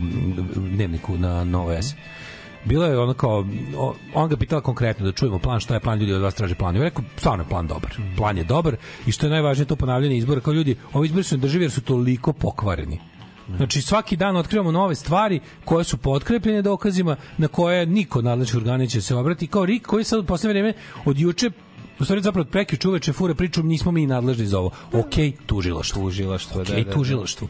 dnevniku 0.56 1.18
na 1.18 1.44
Nova 1.44 1.74
S 1.74 1.96
bilo 2.66 2.86
je 2.86 3.00
ono 3.00 3.14
kao 3.14 3.46
on 4.14 4.30
ga 4.30 4.38
pitala 4.38 4.62
konkretno 4.62 5.06
da 5.06 5.12
čujemo 5.12 5.40
plan 5.40 5.60
šta 5.60 5.74
je 5.74 5.80
plan 5.80 6.00
ljudi 6.00 6.14
od 6.14 6.22
vas 6.22 6.36
traže 6.36 6.56
plan. 6.56 6.76
Je 6.76 6.82
rekao 6.82 7.04
stvarno 7.18 7.44
je 7.44 7.50
plan 7.50 7.68
dobar. 7.68 7.98
Plan 8.18 8.38
je 8.38 8.44
dobar 8.44 8.76
i 9.06 9.12
što 9.12 9.26
je 9.26 9.30
najvažnije 9.30 9.66
to 9.66 9.76
ponavljanje 9.76 10.18
izbora 10.18 10.42
kao 10.42 10.54
ljudi, 10.54 10.76
ovi 10.94 11.06
izbori 11.06 11.24
su 11.24 11.36
nedrživi 11.38 11.64
jer 11.64 11.72
su 11.72 11.82
toliko 11.82 12.34
pokvareni. 12.34 13.00
Znači 13.58 13.82
svaki 13.82 14.18
dan 14.18 14.36
otkrivamo 14.36 14.72
nove 14.72 14.96
stvari 14.96 15.40
koje 15.66 15.84
su 15.84 15.98
potkrepljene 15.98 16.62
dokazima 16.62 17.16
na 17.38 17.48
koje 17.48 17.86
niko 17.86 18.20
od 18.20 18.26
nadležnih 18.26 18.56
organa 18.58 18.88
će 18.88 19.02
se 19.02 19.16
obrati 19.16 19.48
kao 19.48 19.66
Rik 19.66 19.88
koji 19.88 20.04
sad 20.04 20.20
u 20.20 20.24
poslednje 20.24 20.62
vreme 20.62 20.74
od 21.06 21.20
juče 21.20 21.52
u 22.00 22.04
stvari 22.04 22.22
zapravo 22.22 22.42
od 22.42 22.50
prekjuče 22.50 22.88
uveče 22.90 23.14
fure 23.14 23.36
priču 23.36 23.64
nismo 23.64 23.92
mi 23.92 24.06
nadležni 24.06 24.46
za 24.46 24.60
ovo. 24.60 24.72
Okej, 24.94 25.32
tužilaštvo. 25.46 26.02
Tužilaštvo, 26.02 26.56
da, 26.56 26.62
Okej, 26.62 26.84
da, 26.84 26.90
da. 26.90 26.96
tužilaštvo. 26.96 27.48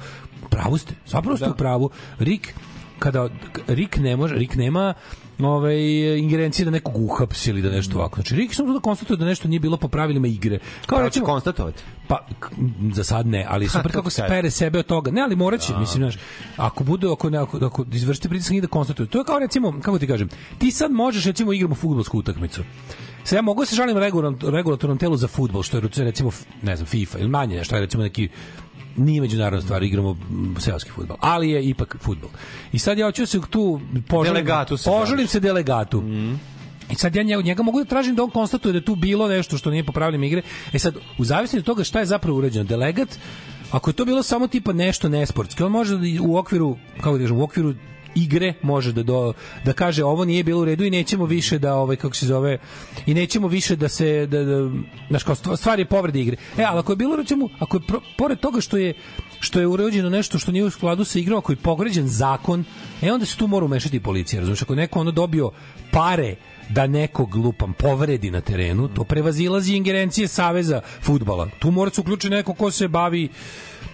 Pravu 0.49 0.77
ste. 0.77 0.94
Zapravo 1.06 1.38
ste 1.38 1.45
Da. 1.45 1.52
u 1.52 1.56
pravu. 1.56 1.90
Rik 2.19 2.56
kada 3.04 3.30
Rik 3.68 3.98
ne 3.98 4.16
može, 4.16 4.36
Rik 4.36 4.56
nema 4.56 4.94
ovaj 5.40 5.78
ingerencije 6.18 6.66
da 6.66 6.72
nekog 6.72 6.98
uhapsi 6.98 7.50
ili 7.50 7.62
da 7.62 7.70
nešto 7.70 7.98
ovako. 8.00 8.16
Znači 8.16 8.36
Rik 8.36 8.54
samo 8.54 8.74
da 8.74 8.80
konstatuje 8.80 9.18
da 9.18 9.26
nešto 9.26 9.48
nije 9.48 9.60
bilo 9.60 9.78
po 9.78 9.88
pravilima 9.88 10.28
igre. 10.28 10.58
Kao 10.58 10.68
Kao 10.88 11.02
recimo 11.02 11.26
konstatovati. 11.26 11.84
pa 12.08 12.20
k- 12.40 12.50
za 12.94 13.04
sad 13.04 13.28
ne, 13.28 13.46
ali 13.50 13.68
super 13.76 13.92
kako 13.92 14.10
se 14.10 14.26
pere 14.28 14.52
sebe 14.52 14.80
od 14.80 14.86
toga. 14.86 15.12
Ne, 15.12 15.22
ali 15.22 15.36
moraće, 15.36 15.74
mislim, 15.78 16.04
znaš, 16.04 16.18
ako 16.58 16.84
bude 16.84 17.08
ako 17.08 17.30
ne, 17.30 17.38
ako, 17.38 17.58
ako 17.58 17.86
izvršite 17.92 18.30
pritisak 18.30 18.52
njih 18.52 18.62
da 18.62 18.68
konstatuje. 18.68 19.08
To 19.08 19.18
je 19.18 19.26
kao 19.26 19.40
recimo, 19.40 19.74
kako 19.82 20.00
ti 20.00 20.08
kažem, 20.08 20.30
ti 20.58 20.72
sad 20.72 20.92
možeš 20.92 21.26
recimo 21.26 21.54
igramo 21.54 21.76
fudbalsku 21.76 22.18
utakmicu. 22.20 22.62
Sad 23.24 23.36
ja 23.36 23.42
mogu 23.42 23.62
da 23.62 23.66
se 23.66 23.76
žalim 23.76 23.98
regulatornom, 23.98 24.56
regulatornom 24.56 24.98
telu 24.98 25.18
za 25.18 25.28
fudbal, 25.28 25.64
što 25.64 25.78
je 25.78 25.82
recimo, 25.98 26.32
ne 26.62 26.76
znam, 26.76 26.86
FIFA 26.88 27.20
ili 27.20 27.30
manje 27.30 27.58
nešto, 27.58 27.76
je 27.76 27.82
recimo 27.82 28.04
neki 28.04 28.30
nije 28.95 29.22
međunarodna 29.22 29.61
stvar, 29.61 29.84
igramo 29.84 30.14
mm, 30.14 30.56
seoski 30.60 30.90
fudbal, 30.90 31.18
ali 31.20 31.49
je 31.49 31.64
ipak 31.64 31.98
fudbal. 31.99 32.30
I 32.72 32.80
sad 32.80 32.98
ja 32.98 33.06
hoću 33.06 33.22
da 33.22 33.26
se 33.26 33.40
tu 33.49 33.80
poželim, 34.07 34.45
Delegatu 34.45 34.78
se 34.78 34.90
poželim 34.90 35.28
se 35.28 35.40
delegatu. 35.40 36.03
I 36.91 36.95
sad 36.95 37.15
ja 37.15 37.24
njega, 37.24 37.41
njega 37.41 37.64
mogu 37.64 37.80
da 37.80 37.86
tražim 37.86 38.15
da 38.15 38.24
on 38.24 38.30
konstatuje 38.30 38.74
da 38.74 38.82
tu 38.82 38.95
bilo 38.95 39.28
nešto 39.28 39.57
što 39.57 39.72
nije 39.72 39.84
po 39.84 39.91
pravilima 39.91 40.26
igre. 40.26 40.41
E 40.74 40.80
sad, 40.80 40.95
u 41.18 41.26
zavisnosti 41.26 41.57
od 41.57 41.65
toga 41.65 41.84
šta 41.84 41.99
je 41.99 42.06
zapravo 42.06 42.38
urađeno, 42.38 42.65
delegat, 42.65 43.10
ako 43.72 43.90
je 43.90 43.94
to 43.94 44.06
bilo 44.06 44.24
samo 44.24 44.48
tipa 44.48 44.74
nešto 44.74 45.10
nesportski, 45.10 45.64
on 45.64 45.72
može 45.72 45.98
da 45.98 46.03
u 46.22 46.38
okviru, 46.38 46.78
kako 46.98 47.18
da 47.18 47.24
kažem, 47.24 47.38
u 47.38 47.44
okviru 47.44 47.74
igre 48.15 48.53
može 48.61 48.91
da 48.91 49.03
do, 49.03 49.34
da 49.65 49.73
kaže 49.73 50.03
ovo 50.03 50.26
nije 50.26 50.44
bilo 50.44 50.61
u 50.61 50.65
redu 50.65 50.84
i 50.84 50.90
nećemo 50.90 51.26
više 51.26 51.60
da 51.60 51.76
ovaj 51.76 51.95
kako 51.95 52.15
se 52.15 52.26
zove 52.26 52.57
i 53.06 53.14
nećemo 53.14 53.48
više 53.48 53.76
da 53.76 53.90
se 53.90 54.26
da, 54.26 54.44
da 54.44 54.69
znaš 55.10 55.23
kao 55.23 55.35
stva- 55.35 55.57
stvar 55.57 55.80
je 55.80 55.85
povrede 55.85 56.22
igre. 56.22 56.38
E, 56.57 56.64
ali 56.64 56.80
ako 56.80 56.91
je 56.91 56.95
bilo 56.95 57.15
recimo 57.15 57.49
ako 57.60 57.77
je 57.77 57.81
pro, 57.88 58.02
pored 58.18 58.40
toga 58.40 58.61
što 58.61 58.77
je 58.77 58.94
što 59.40 59.60
je 59.60 59.68
uređeno 59.68 60.10
nešto 60.10 60.40
što 60.40 60.52
nije 60.52 60.65
u 60.65 60.69
skladu 60.69 61.03
sa 61.03 61.19
igrom, 61.19 61.38
ako 61.38 61.52
je 61.52 61.56
povređen 61.56 62.07
zakon, 62.07 62.64
e 63.02 63.11
onda 63.11 63.26
se 63.26 63.38
tu 63.38 63.48
mora 63.48 63.65
umešati 63.65 63.99
policija, 63.99 64.40
razumiješ? 64.40 64.61
Ako 64.61 64.76
neko 64.76 64.99
ono 64.99 65.11
dobio 65.11 65.52
pare 65.91 66.35
da 66.69 66.88
nekog 66.88 67.35
lupam 67.35 67.73
povredi 67.73 68.31
na 68.31 68.41
terenu, 68.41 68.88
to 68.88 69.03
prevazilazi 69.03 69.76
ingerencije 69.76 70.27
Saveza 70.27 70.81
futbala. 71.02 71.49
Tu 71.60 71.72
mora 71.72 71.91
se 71.91 72.02
uključiti 72.02 72.34
neko 72.34 72.53
ko 72.53 72.72
se 72.72 72.88
bavi 72.88 73.30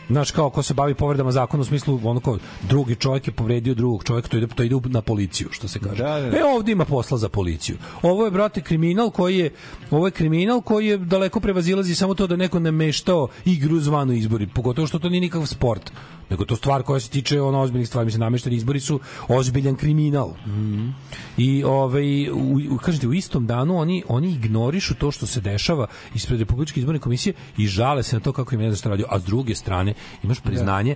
znaš 0.10 0.31
kao 0.31 0.49
ko 0.49 0.64
se 0.64 0.73
bavi 0.73 0.94
povredama 0.94 1.31
zakona 1.31 1.61
u 1.61 1.65
smislu 1.65 1.99
ono 2.03 2.19
kao 2.19 2.38
drugi 2.61 2.95
čovjek 2.95 3.27
je 3.27 3.34
povredio 3.34 3.73
drugog 3.73 4.03
čovjeka 4.03 4.27
to 4.27 4.38
ide 4.38 4.48
to 4.48 4.64
ide 4.64 4.76
na 4.86 5.02
policiju 5.02 5.48
što 5.52 5.68
se 5.68 5.80
kaže. 5.80 6.03
Da, 6.03 6.19
da, 6.19 6.30
da. 6.30 6.38
E 6.38 6.44
ovde 6.56 6.72
ima 6.72 6.86
posla 6.86 7.18
za 7.18 7.30
policiju. 7.30 7.77
Ovo 8.02 8.26
je 8.26 8.31
brate 8.31 8.61
kriminal 8.61 9.10
koji 9.10 9.38
je 9.38 9.52
ovo 9.91 10.07
je 10.07 10.11
kriminal 10.11 10.61
koji 10.61 10.88
je 10.88 10.98
daleko 10.98 11.40
prevazilazi 11.40 11.95
samo 11.95 12.14
to 12.14 12.27
da 12.27 12.36
neko 12.36 12.60
nameštao 12.60 13.27
igru 13.45 13.80
zvanu 13.80 14.14
izbori, 14.14 14.48
pogotovo 14.48 14.88
što 14.88 14.99
to 14.99 15.10
nije 15.10 15.22
nikakav 15.22 15.45
sport 15.45 15.91
nego 16.30 16.45
to 16.45 16.56
stvar 16.56 16.84
koja 16.84 16.99
se 16.99 17.10
tiče 17.10 17.41
ono 17.41 17.61
ozbiljnih 17.61 17.88
stvari, 17.88 18.06
mislim 18.06 18.19
namešteni 18.19 18.56
izbori 18.56 18.80
su 18.80 18.99
ozbiljan 19.27 19.76
kriminal. 19.76 20.34
I 21.38 21.64
ovaj 21.64 22.30
u, 22.30 22.60
u 22.72 22.77
kažete 22.77 23.07
u 23.07 23.14
istom 23.14 23.47
danu 23.47 23.77
oni 23.77 24.03
oni 24.07 24.31
ignorišu 24.31 24.95
to 24.95 25.11
što 25.11 25.26
se 25.26 25.41
dešava 25.41 25.88
ispred 26.15 26.39
Republičke 26.39 26.80
izborne 26.80 26.99
komisije 26.99 27.34
i 27.57 27.68
žale 27.68 28.03
se 28.03 28.15
na 28.15 28.19
to 28.19 28.31
kako 28.31 28.56
im 28.56 28.61
ne 28.61 28.69
zna 28.69 28.77
šta 28.77 28.89
radio, 28.89 29.06
a 29.10 29.19
s 29.19 29.23
druge 29.23 29.56
strane 29.56 29.93
imaš 30.23 30.39
priznanje 30.39 30.95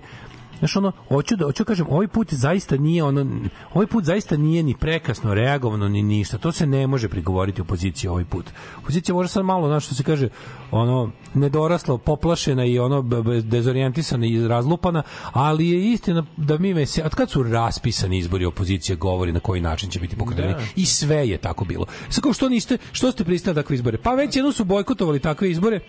Znaš, 0.58 0.76
ono, 0.76 0.92
hoću 1.08 1.36
da, 1.36 1.44
hoću 1.44 1.64
da 1.64 1.66
kažem, 1.66 1.86
ovaj 1.90 2.08
put 2.08 2.34
zaista 2.34 2.76
nije 2.76 3.04
ono, 3.04 3.26
ovaj 3.74 3.86
put 3.86 4.04
zaista 4.04 4.36
nije 4.36 4.62
ni 4.62 4.74
prekasno 4.74 5.34
reagovano 5.34 5.88
ni 5.88 6.02
ništa. 6.02 6.38
To 6.38 6.52
se 6.52 6.66
ne 6.66 6.86
može 6.86 7.08
prigovoriti 7.08 7.60
opoziciji 7.60 8.08
ovaj 8.08 8.24
put. 8.24 8.44
Opozicija 8.78 9.14
može 9.14 9.28
sad 9.28 9.44
malo, 9.44 9.68
znaš, 9.68 9.86
što 9.86 9.94
se 9.94 10.02
kaže, 10.02 10.28
ono, 10.70 11.10
nedoraslo, 11.34 11.98
poplašena 11.98 12.64
i 12.64 12.78
ono, 12.78 13.02
dezorijentisana 13.42 14.26
i 14.26 14.48
razlupana, 14.48 15.02
ali 15.32 15.68
je 15.68 15.92
istina 15.92 16.24
da 16.36 16.58
mi 16.58 16.74
mese, 16.74 17.04
od 17.04 17.14
kad 17.14 17.30
su 17.30 17.42
raspisani 17.42 18.18
izbori 18.18 18.44
opozicija 18.44 18.96
govori 18.96 19.32
na 19.32 19.40
koji 19.40 19.60
način 19.60 19.90
će 19.90 20.00
biti 20.00 20.16
pokretani 20.16 20.52
Da. 20.52 20.60
i 20.76 20.86
sve 20.86 21.28
je 21.28 21.38
tako 21.38 21.64
bilo. 21.64 21.86
Sad 22.08 22.22
kao 22.22 22.32
što 22.32 22.48
niste, 22.48 22.78
što 22.92 23.12
ste 23.12 23.24
pristali 23.24 23.54
takve 23.54 23.74
izbore? 23.74 23.98
Pa 23.98 24.14
već 24.14 24.36
jedno 24.36 24.52
su 24.52 24.64
bojkotovali 24.64 25.20
takve 25.20 25.50
izbore, 25.50 25.80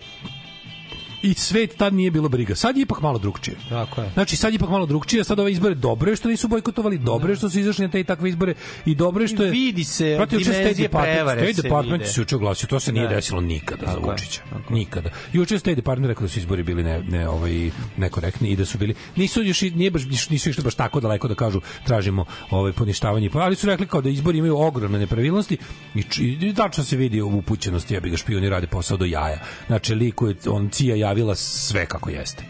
i 1.21 1.33
svet 1.33 1.75
tad 1.77 1.93
nije 1.93 2.11
bilo 2.11 2.29
briga. 2.29 2.55
Sad 2.55 2.77
je 2.77 2.81
ipak 2.81 3.01
malo 3.01 3.17
drugčije. 3.17 3.57
Tako 3.69 4.01
je. 4.01 4.09
Znači 4.09 4.35
sad 4.35 4.53
je 4.53 4.55
ipak 4.55 4.69
malo 4.69 4.85
drugčije, 4.85 5.23
sad 5.23 5.39
ove 5.39 5.51
izbore 5.51 5.75
dobro 5.75 6.09
je 6.09 6.15
što 6.15 6.29
nisu 6.29 6.47
bojkotovali, 6.47 6.97
dobro 6.97 7.29
je 7.29 7.35
što 7.35 7.49
su 7.49 7.59
izašli 7.59 7.85
na 7.85 7.91
te 7.91 7.99
i 7.99 8.03
takve 8.03 8.29
izbore 8.29 8.53
i 8.85 8.95
dobro 8.95 9.23
je 9.23 9.27
što 9.27 9.43
je 9.43 9.51
Vidi 9.51 9.83
se 9.83 10.13
Protiv 10.17 10.39
State 10.39 10.73
Department, 10.73 11.39
State 11.43 11.61
Department 11.61 12.05
se 12.05 12.21
juče 12.21 12.35
oglasio, 12.35 12.67
to 12.67 12.79
se 12.79 12.91
nije 12.91 13.07
Da. 13.07 13.15
desilo 13.15 13.41
nikada 13.41 13.85
za 13.85 13.93
Tako 13.93 14.07
Vučića. 14.07 14.41
Nikada. 14.69 15.09
Juče 15.33 15.59
State 15.59 15.75
Department 15.75 16.07
rekao 16.07 16.21
da 16.21 16.29
su 16.29 16.39
izbori 16.39 16.63
bili 16.63 16.83
ne, 16.83 16.99
ne 17.01 17.29
ovaj 17.29 17.51
nekorektni 17.97 18.49
i 18.49 18.55
da 18.55 18.65
su 18.65 18.77
bili 18.77 18.95
nisu 19.15 19.43
još 19.43 19.61
i- 19.61 19.71
nije 19.71 19.91
baš 19.91 20.01
nisu 20.29 20.49
išli 20.49 20.63
baš 20.63 20.75
tako 20.75 20.99
daleko 20.99 21.27
da 21.27 21.35
kažu 21.35 21.61
tražimo 21.83 22.25
ovaj 22.49 22.71
poništavanje, 22.71 23.29
pa 23.29 23.39
ali 23.39 23.55
su 23.55 23.67
rekli 23.67 23.87
kao 23.87 24.01
da 24.01 24.09
izbori 24.09 24.37
imaju 24.37 24.57
ogromne 24.57 24.99
nepravilnosti 24.99 25.57
i, 25.95 26.03
i 26.41 26.53
tačno 26.53 26.83
se 26.83 26.97
vidi 26.97 27.21
u 27.21 27.37
upućenosti, 27.37 27.93
ja 27.93 27.99
bi 27.99 28.09
ga 28.09 28.17
špijuni 28.17 28.49
rade 28.49 28.67
posao 28.67 28.97
do 28.97 29.05
jaja. 29.05 29.39
Znači 29.67 29.95
liku 29.95 30.27
je 30.27 30.35
on 30.47 30.69
cija 30.69 30.95
javila 31.05 31.35
sve 31.35 31.85
kako 31.85 32.09
jeste. 32.09 32.43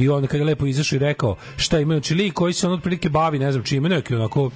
I 0.00 0.08
onda 0.08 0.28
kad 0.28 0.40
je 0.40 0.46
lepo 0.46 0.66
izašao 0.66 0.96
i 0.96 0.98
rekao 0.98 1.36
šta 1.56 1.80
imaju, 1.80 2.00
znači 2.00 2.14
lik 2.14 2.32
koji 2.32 2.52
se 2.52 2.66
on 2.66 2.72
otprilike 2.72 3.08
bavi, 3.08 3.38
ne 3.38 3.52
znam 3.52 3.64
čime, 3.64 3.88
neki 3.88 4.14
onako 4.14 4.50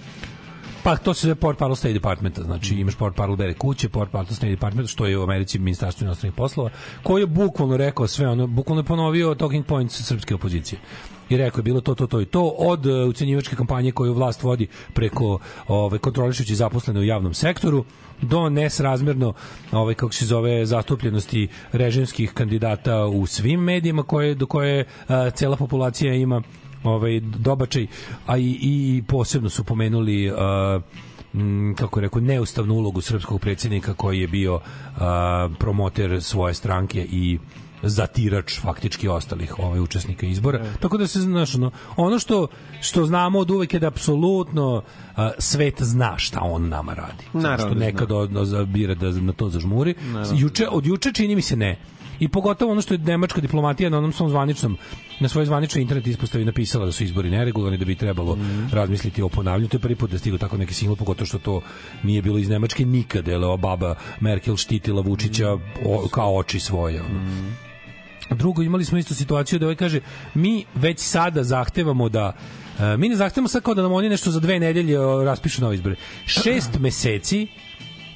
Pa 0.82 0.96
to 0.96 1.14
se 1.14 1.26
zove 1.26 1.34
Port 1.34 1.58
Parol 1.58 1.76
State 1.76 1.92
Departmenta, 1.92 2.42
znači 2.42 2.74
imaš 2.74 2.94
Port 2.94 3.16
Parol 3.16 3.36
bere 3.36 3.54
kuće, 3.54 3.88
Port 3.88 4.10
Parol 4.10 4.26
State 4.26 4.50
Department, 4.50 4.88
što 4.88 5.06
je 5.06 5.18
u 5.18 5.22
Americi 5.22 5.58
ministarstvo 5.58 6.04
inostranih 6.04 6.36
poslova, 6.36 6.70
koji 7.02 7.22
je 7.22 7.26
bukvalno 7.26 7.76
rekao 7.76 8.06
sve, 8.06 8.28
ono, 8.28 8.46
bukvalno 8.46 8.80
je 8.80 8.84
ponovio 8.84 9.34
talking 9.34 9.66
points 9.66 10.02
srpske 10.02 10.34
opozicije. 10.34 10.80
I 11.28 11.36
rekao 11.36 11.58
je 11.58 11.62
bilo 11.62 11.80
to, 11.80 11.94
to, 11.94 12.06
to 12.06 12.20
i 12.20 12.26
to, 12.26 12.42
od 12.42 12.86
uh, 12.86 13.08
ucenjivačke 13.08 13.56
kampanje 13.56 13.92
koju 13.92 14.12
vlast 14.12 14.42
vodi 14.42 14.68
preko 14.94 15.38
ove, 15.68 15.98
kontrolišući 15.98 16.54
zaposlene 16.54 17.00
u 17.00 17.04
javnom 17.04 17.34
sektoru, 17.34 17.84
do 18.22 18.48
nesrazmerno 18.48 19.32
ovaj 19.72 19.94
kako 19.94 20.12
se 20.12 20.26
zove 20.26 20.66
zastupljenosti 20.66 21.48
režimskih 21.72 22.32
kandidata 22.32 23.06
u 23.06 23.26
svim 23.26 23.60
medijima 23.60 24.02
koje 24.02 24.34
do 24.34 24.46
koje 24.46 24.84
uh, 24.84 25.14
cela 25.34 25.56
populacija 25.56 26.14
ima 26.14 26.42
ovaj 26.84 27.20
dobačaj 27.20 27.86
a 28.26 28.38
i, 28.38 28.58
i 28.60 29.02
posebno 29.08 29.48
su 29.48 29.64
pomenuli 29.64 30.30
uh, 30.30 30.36
m, 31.34 31.74
kako 31.78 32.00
je 32.00 32.02
rekao 32.02 32.20
neustavnu 32.20 32.74
ulogu 32.74 33.00
srpskog 33.00 33.40
predsjednika 33.40 33.94
koji 33.94 34.20
je 34.20 34.28
bio 34.28 34.54
uh, 34.54 34.62
promoter 35.58 36.22
svoje 36.22 36.54
stranke 36.54 37.06
i 37.10 37.38
zatirač 37.82 38.60
faktički 38.60 39.08
ostalih 39.08 39.58
ovaj 39.58 39.80
učesnika 39.80 40.26
izbora. 40.26 40.64
Tako 40.80 40.98
da 40.98 41.06
se 41.06 41.20
znaš 41.20 41.54
ono, 41.54 41.70
ono 41.96 42.18
što 42.18 42.46
što 42.80 43.06
znamo 43.06 43.38
od 43.38 43.50
uvek 43.50 43.74
je 43.74 43.80
da 43.80 43.86
apsolutno 43.86 44.82
a, 45.16 45.30
svet 45.38 45.82
zna 45.82 46.18
šta 46.18 46.40
on 46.42 46.68
nama 46.68 46.94
radi. 46.94 47.24
Naravno 47.32 47.66
što 47.66 47.74
da 47.74 47.84
nekad 47.84 48.12
od, 48.12 48.36
od, 48.36 48.46
zabira 48.46 48.94
da 48.94 49.10
na 49.10 49.32
to 49.32 49.48
zažmuri. 49.48 49.94
Naravno. 50.12 50.40
Juče 50.40 50.68
od 50.68 50.86
juče 50.86 51.12
čini 51.12 51.36
mi 51.36 51.42
se 51.42 51.56
ne. 51.56 51.78
I 52.20 52.28
pogotovo 52.28 52.72
ono 52.72 52.82
što 52.82 52.94
je 52.94 52.98
nemačka 52.98 53.40
diplomatija 53.40 53.90
na 53.90 53.98
onom 53.98 54.12
svom 54.12 54.30
zvaničnom 54.30 54.76
na 55.20 55.28
svojoj 55.28 55.46
zvaničnoj 55.46 55.82
internet 55.82 56.06
ispostavi 56.06 56.44
napisala 56.44 56.86
da 56.86 56.92
su 56.92 57.04
izbori 57.04 57.30
neregularni 57.30 57.78
da 57.78 57.84
bi 57.84 57.94
trebalo 57.94 58.38
razmisliti 58.72 59.22
o 59.22 59.28
ponavljanju. 59.28 59.68
To 59.68 59.76
je 59.76 59.80
prvi 59.80 59.96
put 59.96 60.10
da 60.10 60.18
stigu 60.18 60.38
tako 60.38 60.56
neki 60.56 60.74
signal, 60.74 60.96
pogotovo 60.96 61.26
što 61.26 61.38
to 61.38 61.60
nije 62.02 62.22
bilo 62.22 62.38
iz 62.38 62.48
Nemačke 62.48 62.86
nikada, 62.86 63.30
jer 63.32 63.40
baba 63.58 63.94
Merkel 64.20 64.56
štitila 64.56 65.02
Vučića 65.02 65.52
o, 65.86 66.08
kao 66.10 66.36
oči 66.36 66.60
svoje. 66.60 67.02
Ono. 67.02 67.20
Drugo, 68.30 68.62
imali 68.62 68.84
smo 68.84 68.98
isto 68.98 69.14
situaciju 69.14 69.58
da 69.58 69.66
ovaj 69.66 69.76
kaže, 69.76 70.00
mi 70.34 70.64
već 70.74 70.98
sada 70.98 71.44
zahtevamo 71.44 72.08
da 72.08 72.32
e, 72.78 72.96
mi 72.96 73.08
ne 73.08 73.16
zahtevamo 73.16 73.48
sad 73.48 73.62
kao 73.62 73.74
da 73.74 73.82
nam 73.82 73.92
oni 73.92 74.08
nešto 74.08 74.30
za 74.30 74.40
dve 74.40 74.60
nedelje 74.60 74.98
raspišu 75.24 75.62
nove 75.62 75.74
izbore. 75.74 75.96
Šest 76.26 76.78
meseci 76.78 77.46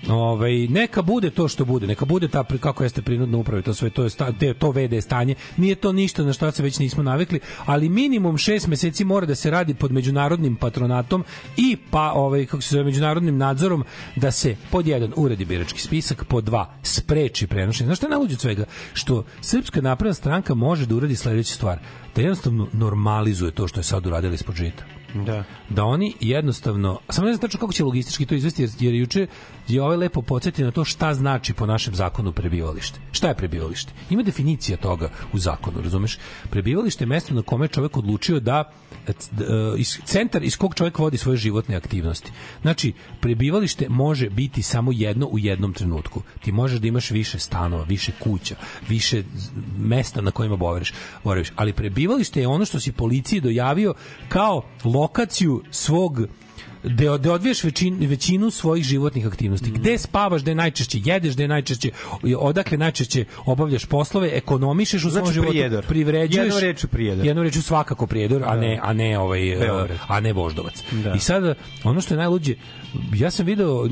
Ovaj 0.09 0.67
neka 0.69 1.03
bude 1.03 1.31
to 1.31 1.49
što 1.49 1.65
bude, 1.65 1.87
neka 1.87 2.05
bude 2.05 2.29
ta 2.29 2.45
kako 2.61 2.83
jeste 2.83 3.03
prinudna 3.03 3.39
uprava, 3.39 3.63
to 3.63 3.75
sve 3.75 3.91
to 3.91 4.03
je 4.03 4.11
sta, 4.11 4.33
te, 4.33 4.55
to 4.55 4.71
VD 4.71 5.03
stanje. 5.03 5.35
Nije 5.57 5.75
to 5.75 5.93
ništa 5.93 6.23
na 6.23 6.33
šta 6.33 6.53
se 6.53 6.63
već 6.63 6.79
nismo 6.79 7.03
navikli, 7.03 7.41
ali 7.67 7.89
minimum 7.89 8.39
šest 8.39 8.67
meseci 8.67 9.05
mora 9.05 9.27
da 9.27 9.35
se 9.35 9.51
radi 9.51 9.75
pod 9.75 9.93
međunarodnim 9.93 10.57
patronatom 10.57 11.25
i 11.57 11.77
pa 11.91 12.13
ovaj 12.13 12.47
kako 12.47 12.63
se 12.63 12.69
zove 12.69 12.85
međunarodnim 12.85 13.39
nadzorom 13.39 13.85
da 14.17 14.31
se 14.31 14.57
pod 14.71 14.87
jedan 14.87 15.13
uredi 15.17 15.45
birački 15.45 15.81
spisak, 15.81 16.25
pod 16.25 16.45
dva 16.45 16.75
spreči 16.83 17.47
prenošenje. 17.47 17.87
Znaš 17.87 17.99
šta 17.99 18.07
je 18.07 18.37
svega? 18.37 18.65
Što 18.93 19.25
Srpska 19.41 19.81
napredna 19.81 20.15
stranka 20.15 20.55
može 20.55 20.87
da 20.87 20.95
uradi 20.95 21.17
sledeću 21.17 21.55
stvar, 21.55 21.79
da 22.17 22.23
jednostavno 22.23 22.69
normalizuje 22.73 23.51
to 23.51 23.69
što 23.69 23.81
je 23.81 23.85
sad 23.85 24.07
uradila 24.07 24.35
ispod 24.35 24.55
žita 24.55 25.04
Da. 25.15 25.45
da 25.69 25.85
oni 25.85 26.15
jednostavno 26.21 27.01
samo 27.09 27.27
ne 27.27 27.33
znam 27.33 27.41
tačno 27.41 27.61
kako 27.61 27.73
će 27.73 27.85
logistički 27.85 28.27
to 28.27 28.35
izvesti 28.35 28.63
jer, 28.63 28.71
jer 28.81 28.95
juče 28.95 29.27
je 29.69 29.83
ovaj 29.83 29.97
lepo 29.97 30.23
podsjetio 30.23 30.67
na 30.67 30.73
to 30.73 30.85
šta 30.85 31.15
znači 31.15 31.53
po 31.53 31.67
našem 31.67 31.95
zakonu 31.95 32.33
prebivalište. 32.33 32.99
Šta 33.13 33.29
je 33.29 33.35
prebivalište? 33.35 33.93
Ima 34.11 34.23
definicija 34.23 34.77
toga 34.77 35.11
u 35.33 35.39
zakonu, 35.39 35.81
razumeš? 35.83 36.19
Prebivalište 36.51 37.05
je 37.05 37.09
mesto 37.09 37.35
na 37.35 37.43
kome 37.43 37.65
je 37.65 37.69
čovjek 37.69 37.97
odlučio 37.97 38.41
da 38.41 38.73
e, 39.07 39.13
c- 39.13 39.31
d- 39.33 39.45
e, 39.45 39.79
iz, 39.79 39.99
centar 40.05 40.45
iz 40.45 40.57
kog 40.57 40.75
čovjek 40.75 40.99
vodi 40.99 41.19
svoje 41.19 41.37
životne 41.37 41.77
aktivnosti. 41.77 42.31
Znači, 42.63 42.93
prebivalište 43.21 43.89
može 43.89 44.31
biti 44.31 44.63
samo 44.63 44.93
jedno 44.93 45.27
u 45.27 45.39
jednom 45.39 45.73
trenutku. 45.73 46.23
Ti 46.41 46.53
možeš 46.53 46.81
da 46.81 46.89
imaš 46.89 47.11
više 47.11 47.39
stanova, 47.39 47.85
više 47.85 48.13
kuća, 48.21 48.57
više 48.89 49.23
mesta 49.79 50.21
na 50.21 50.31
kojima 50.31 50.57
boraviš, 50.57 50.93
boraviš. 51.25 51.53
ali 51.57 51.73
prebivalište 51.73 52.41
je 52.41 52.49
ono 52.49 52.65
što 52.65 52.81
si 52.81 52.93
policiji 52.93 53.41
dojavio 53.41 53.95
kao 54.29 54.63
lokaciju 55.05 55.63
svog 55.71 56.21
gde, 56.85 57.19
gde 57.19 57.31
odviješ 57.31 57.65
većin, 57.65 57.97
većinu 58.01 58.51
svojih 58.51 58.85
životnih 58.85 59.27
aktivnosti. 59.27 59.71
Gde 59.71 59.99
spavaš, 59.99 60.43
gde 60.43 60.55
najčešće 60.55 61.01
jedeš, 61.05 61.35
gde 61.35 61.49
najčešće, 61.49 61.91
odakle 62.39 62.79
najčešće 62.79 63.25
obavljaš 63.47 63.85
poslove, 63.85 64.31
ekonomišeš 64.33 65.05
u 65.05 65.11
svom 65.11 65.25
Znači 65.25 65.35
životu, 65.35 65.51
prijedor. 65.51 65.87
privređuješ. 65.87 66.45
Jednom 66.45 66.61
rečju 66.61 66.89
prijedor. 66.89 67.27
Jednom 67.27 67.45
rečju 67.45 67.63
svakako 67.63 68.07
prijedor, 68.07 68.43
a 68.47 68.57
ne, 68.57 68.81
a 68.83 68.93
ne, 68.93 69.19
ovaj, 69.19 69.53
eh, 69.53 69.59
Beograd. 69.59 69.99
a 70.09 70.21
ne 70.21 70.33
voždovac. 70.33 70.83
Da. 70.93 71.13
I 71.13 71.19
sada, 71.19 71.55
ono 71.85 72.01
što 72.01 72.15
je 72.15 72.19
najluđe, 72.19 72.55
ja 73.15 73.31
sam 73.31 73.47
video 73.47 73.83
uh, 73.83 73.89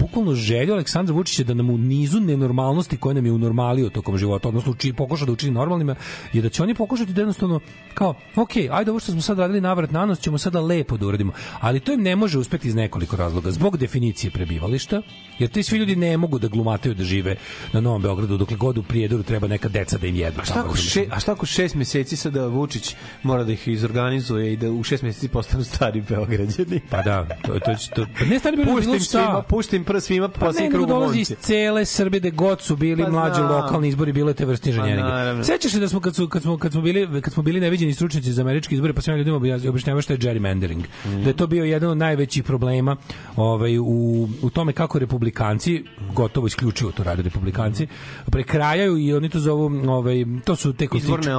bukvalno 0.00 0.34
želju 0.34 0.72
Aleksandra 0.72 1.14
Vučića 1.14 1.44
da 1.44 1.54
nam 1.54 1.70
u 1.70 1.78
nizu 1.78 2.20
nenormalnosti 2.20 2.96
koje 2.96 3.14
nam 3.14 3.26
je 3.26 3.32
unormalio 3.32 3.88
tokom 3.88 4.18
života, 4.18 4.48
odnosno 4.48 4.72
uči, 4.72 4.92
pokuša 4.92 5.24
da 5.24 5.32
učini 5.32 5.52
normalnima, 5.52 5.94
je 6.32 6.42
da 6.42 6.48
će 6.48 6.62
oni 6.62 6.74
pokušati 6.74 7.12
da 7.12 7.20
jednostavno 7.20 7.60
kao, 7.94 8.14
ok, 8.36 8.50
ajde 8.70 8.90
ovo 8.90 9.00
što 9.00 9.12
smo 9.12 9.20
sad 9.20 9.38
radili 9.38 9.60
navrat 9.60 9.90
na 9.90 10.06
nos, 10.06 10.20
ćemo 10.20 10.38
sada 10.38 10.60
lepo 10.60 10.96
da 10.96 11.06
uradimo. 11.06 11.32
Ali 11.60 11.80
to 11.80 11.95
im 11.96 12.02
ne 12.02 12.16
može 12.16 12.38
uspeti 12.38 12.68
iz 12.68 12.74
nekoliko 12.74 13.16
razloga. 13.16 13.50
Zbog 13.50 13.76
definicije 13.76 14.30
prebivališta, 14.30 15.02
jer 15.38 15.50
ti 15.50 15.62
svi 15.62 15.78
ljudi 15.78 15.96
ne 15.96 16.16
mogu 16.16 16.38
da 16.38 16.48
glumataju 16.48 16.94
da 16.94 17.04
žive 17.04 17.36
na 17.72 17.80
Novom 17.80 18.02
Beogradu, 18.02 18.36
dokle 18.36 18.56
god 18.56 18.78
u 18.78 18.82
Prijedoru 18.82 19.22
treba 19.22 19.48
neka 19.48 19.68
deca 19.68 19.98
da 19.98 20.06
im 20.06 20.16
jedu. 20.16 20.40
A 20.40 20.44
šta, 20.44 20.60
ako 20.60 20.76
še, 20.76 21.06
a 21.10 21.20
šta 21.20 21.32
ako 21.32 21.46
šest 21.46 21.74
meseci 21.74 22.16
sada 22.16 22.46
Vučić 22.46 22.94
mora 23.22 23.44
da 23.44 23.52
ih 23.52 23.68
izorganizuje 23.68 24.52
i 24.52 24.56
da 24.56 24.70
u 24.70 24.82
šest 24.82 25.02
meseci 25.02 25.28
postanu 25.28 25.64
stari 25.64 26.00
Beograđani? 26.00 26.80
Pa 26.90 27.02
da, 27.02 27.26
to, 27.42 27.52
to, 27.54 27.72
to, 27.94 28.06
pa 28.18 28.24
ne 28.24 28.38
stari 28.38 28.56
Puštim 28.66 29.00
šta. 29.00 29.18
svima, 29.18 29.42
puštim 29.42 29.84
prvo 29.84 30.00
svima 30.00 30.28
Pa 30.30 30.46
ne, 30.48 30.60
nego 30.60 30.72
krug 30.72 30.88
dolazi 30.88 31.20
iz 31.20 31.32
cele 31.40 31.84
Srbije 31.86 32.20
da 32.20 32.30
god 32.30 32.60
su 32.60 32.76
bili 32.76 33.02
Pa 33.04 33.10
mlađi 33.10 33.40
lokalni 33.42 33.88
izbori 33.88 34.12
bilo 34.12 34.30
je 34.30 34.34
te 34.34 34.44
vrste 34.44 34.64
Pa 34.64 34.70
inženjeringa. 34.70 35.08
naravno. 35.08 35.44
Sećaš 35.44 35.72
se 35.72 35.80
da 35.80 35.88
smo 35.88 36.00
kad 36.00 36.14
su 36.14 36.28
kad 36.28 36.42
smo 36.42 36.58
kad 36.58 36.72
smo 36.72 36.80
bili 36.80 37.20
kad 37.22 37.32
smo 37.32 37.42
bili 37.42 37.60
neviđeni 37.60 37.94
stručnjaci 37.94 38.32
za 38.32 38.42
američke 38.42 38.74
izbore 38.74 38.92
pa 38.92 39.00
svima 39.00 39.18
ljudima 39.18 39.36
obja- 39.36 39.68
objašnjavao 39.68 40.02
šta 40.02 40.12
je 40.12 40.18
gerrymandering. 40.18 40.82
Mhm. 41.06 41.22
Da 41.22 41.28
je 41.28 41.36
to 41.36 41.46
bio 41.46 41.64
jedan 41.64 41.85
od 41.88 41.98
najvećih 41.98 42.44
problema 42.44 42.96
ovaj 43.36 43.78
u 43.78 44.28
u 44.42 44.50
tome 44.50 44.72
kako 44.72 44.98
republikanci 44.98 45.84
gotovo 46.14 46.46
isključivo 46.46 46.92
to 46.92 47.02
rade 47.02 47.22
republikanci 47.22 47.86
prekrajaju 48.30 48.98
i 48.98 49.14
oni 49.14 49.28
to 49.28 49.38
zovu 49.38 49.70
ovaj 49.88 50.24
to 50.44 50.56
su 50.56 50.72
te 50.72 50.88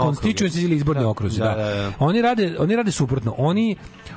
constituencies 0.03 0.63
ili 0.63 0.75
izborni 0.75 1.01
Da, 1.01 1.09
okruzi, 1.09 1.39
da, 1.39 1.45
da. 1.45 1.55
da, 1.55 1.75
da. 1.75 1.91
Oni 1.99 2.21
rade 2.21 2.55
oni 2.59 2.75
rade 2.75 2.91
suprotno. 2.91 3.35
Oni 3.37 3.75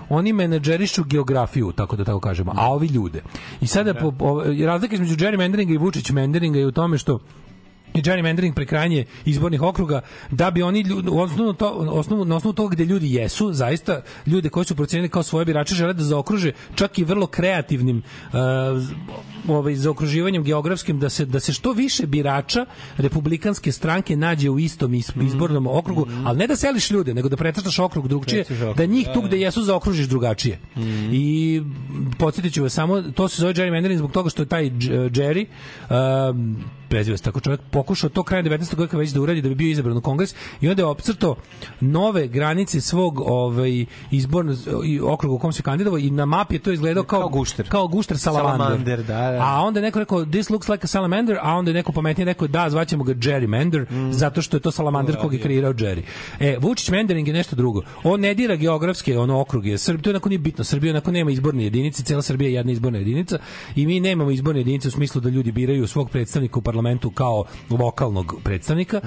oni 0.08 0.32
menadžerišu 0.32 1.04
geografiju, 1.04 1.72
tako 1.72 1.96
da 1.96 2.04
tako 2.04 2.20
kažemo, 2.20 2.52
a 2.56 2.72
ovi 2.72 2.86
ljude. 2.86 3.22
I 3.60 3.66
sada 3.66 3.94
po, 3.94 4.12
po, 4.12 4.42
razlika 4.66 4.94
između 4.94 5.16
gerrymanderinga 5.16 5.74
i 5.74 5.78
Vučić 5.78 6.10
manderinga 6.10 6.58
je 6.58 6.66
u 6.66 6.72
tome 6.72 6.98
što 6.98 7.18
i 7.94 8.02
gerrymandering 8.02 8.54
prekrajanje 8.54 9.04
izbornih 9.24 9.62
okruga 9.62 10.00
da 10.30 10.50
bi 10.50 10.62
oni 10.62 10.80
ljudi, 10.80 11.08
u 11.08 11.20
osnovu 11.20 11.52
to, 11.52 11.68
osnovu, 11.70 12.24
na 12.24 12.36
osnovu 12.36 12.52
toga 12.54 12.74
gde 12.74 12.84
ljudi 12.84 13.14
jesu, 13.14 13.52
zaista 13.52 14.02
ljude 14.26 14.48
koji 14.48 14.64
su 14.64 14.76
procenili 14.76 15.08
kao 15.08 15.22
svoje 15.22 15.44
birače 15.44 15.74
žele 15.74 15.92
da 15.92 16.04
zaokruže 16.04 16.52
čak 16.74 16.98
i 16.98 17.04
vrlo 17.04 17.26
kreativnim 17.26 18.02
uh, 18.32 18.38
ovaj, 19.48 19.74
zaokruživanjem 19.74 20.42
geografskim 20.42 20.98
da 20.98 21.08
se, 21.08 21.26
da 21.26 21.40
se 21.40 21.52
što 21.52 21.72
više 21.72 22.06
birača 22.06 22.66
republikanske 22.96 23.72
stranke 23.72 24.16
nađe 24.16 24.50
u 24.50 24.58
istom 24.58 24.94
is- 24.94 25.12
izbornom 25.26 25.66
okrugu, 25.66 26.06
ali 26.24 26.38
ne 26.38 26.46
da 26.46 26.56
seliš 26.56 26.90
ljude, 26.90 27.14
nego 27.14 27.28
da 27.28 27.36
precrtaš 27.36 27.78
okrug 27.78 28.08
drugčije, 28.08 28.42
okrug, 28.42 28.76
da 28.76 28.86
njih 28.86 29.08
tu 29.14 29.20
da, 29.20 29.26
gde 29.26 29.40
jesu 29.40 29.62
zaokružiš 29.62 30.06
drugačije. 30.06 30.58
I 31.12 31.62
podsjetit 32.18 32.54
ću 32.54 32.62
vas 32.62 32.72
samo, 32.72 33.02
to 33.02 33.28
se 33.28 33.40
zove 33.40 33.54
gerrymandering 33.54 33.96
zbog 33.96 34.12
toga 34.12 34.30
što 34.30 34.42
je 34.42 34.46
taj 34.46 34.70
Jerry, 34.70 35.46
um, 36.30 36.56
preziva 36.90 37.16
se 37.16 37.22
tako 37.22 37.40
čovjek, 37.40 37.60
pokušao 37.70 38.10
to 38.10 38.22
krajem 38.22 38.46
19. 38.46 38.78
veka 38.78 38.96
već 38.96 39.10
da 39.10 39.20
uradi 39.20 39.42
da 39.42 39.48
bi 39.48 39.54
bio 39.54 39.70
izabran 39.70 39.96
u 39.96 40.00
kongres 40.00 40.34
i 40.60 40.68
onda 40.68 40.82
je 40.82 40.86
opcrto 40.86 41.36
nove 41.80 42.26
granice 42.28 42.80
svog 42.80 43.20
ovaj, 43.20 43.84
izbornog 44.10 44.56
i 44.84 45.00
okruga 45.00 45.34
u 45.34 45.38
kom 45.38 45.52
se 45.52 45.62
kandidovao 45.62 45.98
i 45.98 46.10
na 46.10 46.24
mapi 46.26 46.54
je 46.54 46.58
to 46.58 46.72
izgledao 46.72 47.04
kao, 47.04 47.20
Kao 47.20 47.28
gušter. 47.28 47.68
Kao 47.68 47.88
gušter 47.88 48.18
salamander. 48.18 48.66
Salamander, 48.66 48.98
da, 48.98 49.30
da. 49.30 49.38
A 49.40 49.60
onda 49.60 49.80
je 49.80 49.82
neko 49.82 49.98
rekao, 49.98 50.24
this 50.24 50.50
looks 50.50 50.68
like 50.68 50.84
a 50.84 50.86
salamander, 50.86 51.38
a 51.42 51.54
onda 51.54 51.70
je 51.70 51.74
neko 51.74 51.92
pametnije 51.92 52.24
rekao, 52.24 52.48
da, 52.48 52.70
zvaćemo 52.70 53.04
ga 53.04 53.12
gerrymander, 53.12 53.86
Mm. 53.90 54.12
zato 54.12 54.42
što 54.42 54.56
je 54.56 54.60
to 54.60 54.70
salamander 54.70 55.16
kog 55.16 55.34
je 55.34 55.40
kreirao 55.40 55.72
Jerry. 55.72 56.02
E, 56.40 56.56
Vučić 56.60 56.90
mandering 56.90 57.28
je 57.28 57.34
nešto 57.34 57.56
drugo. 57.56 57.82
On 58.04 58.20
ne 58.20 58.34
dira 58.34 58.56
geografske 58.56 59.18
ono 59.18 59.40
okruge. 59.40 59.78
Srbija 59.78 60.02
to 60.02 60.10
onako 60.10 60.28
nije 60.28 60.38
bitno. 60.38 60.64
Srbija 60.64 60.90
onako 60.90 61.10
nema 61.10 61.30
izborne 61.30 61.64
jedinice, 61.64 62.02
cela 62.02 62.22
Srbija 62.22 62.48
je 62.48 62.54
jedna 62.54 62.72
izborna 62.72 62.98
jedinica 62.98 63.38
i 63.76 63.86
mi 63.86 64.00
nemamo 64.00 64.30
izborne 64.30 64.60
jedinice 64.60 64.88
u 64.88 64.90
smislu 64.90 65.20
da 65.20 65.28
ljudi 65.28 65.52
biraju 65.52 65.86
svog 65.86 66.10
predstavnika 66.10 66.58
u 66.58 66.62
parlamentu 66.62 66.79
kao 67.14 67.44
lokalnog 67.70 68.34
predstavnika, 68.44 69.00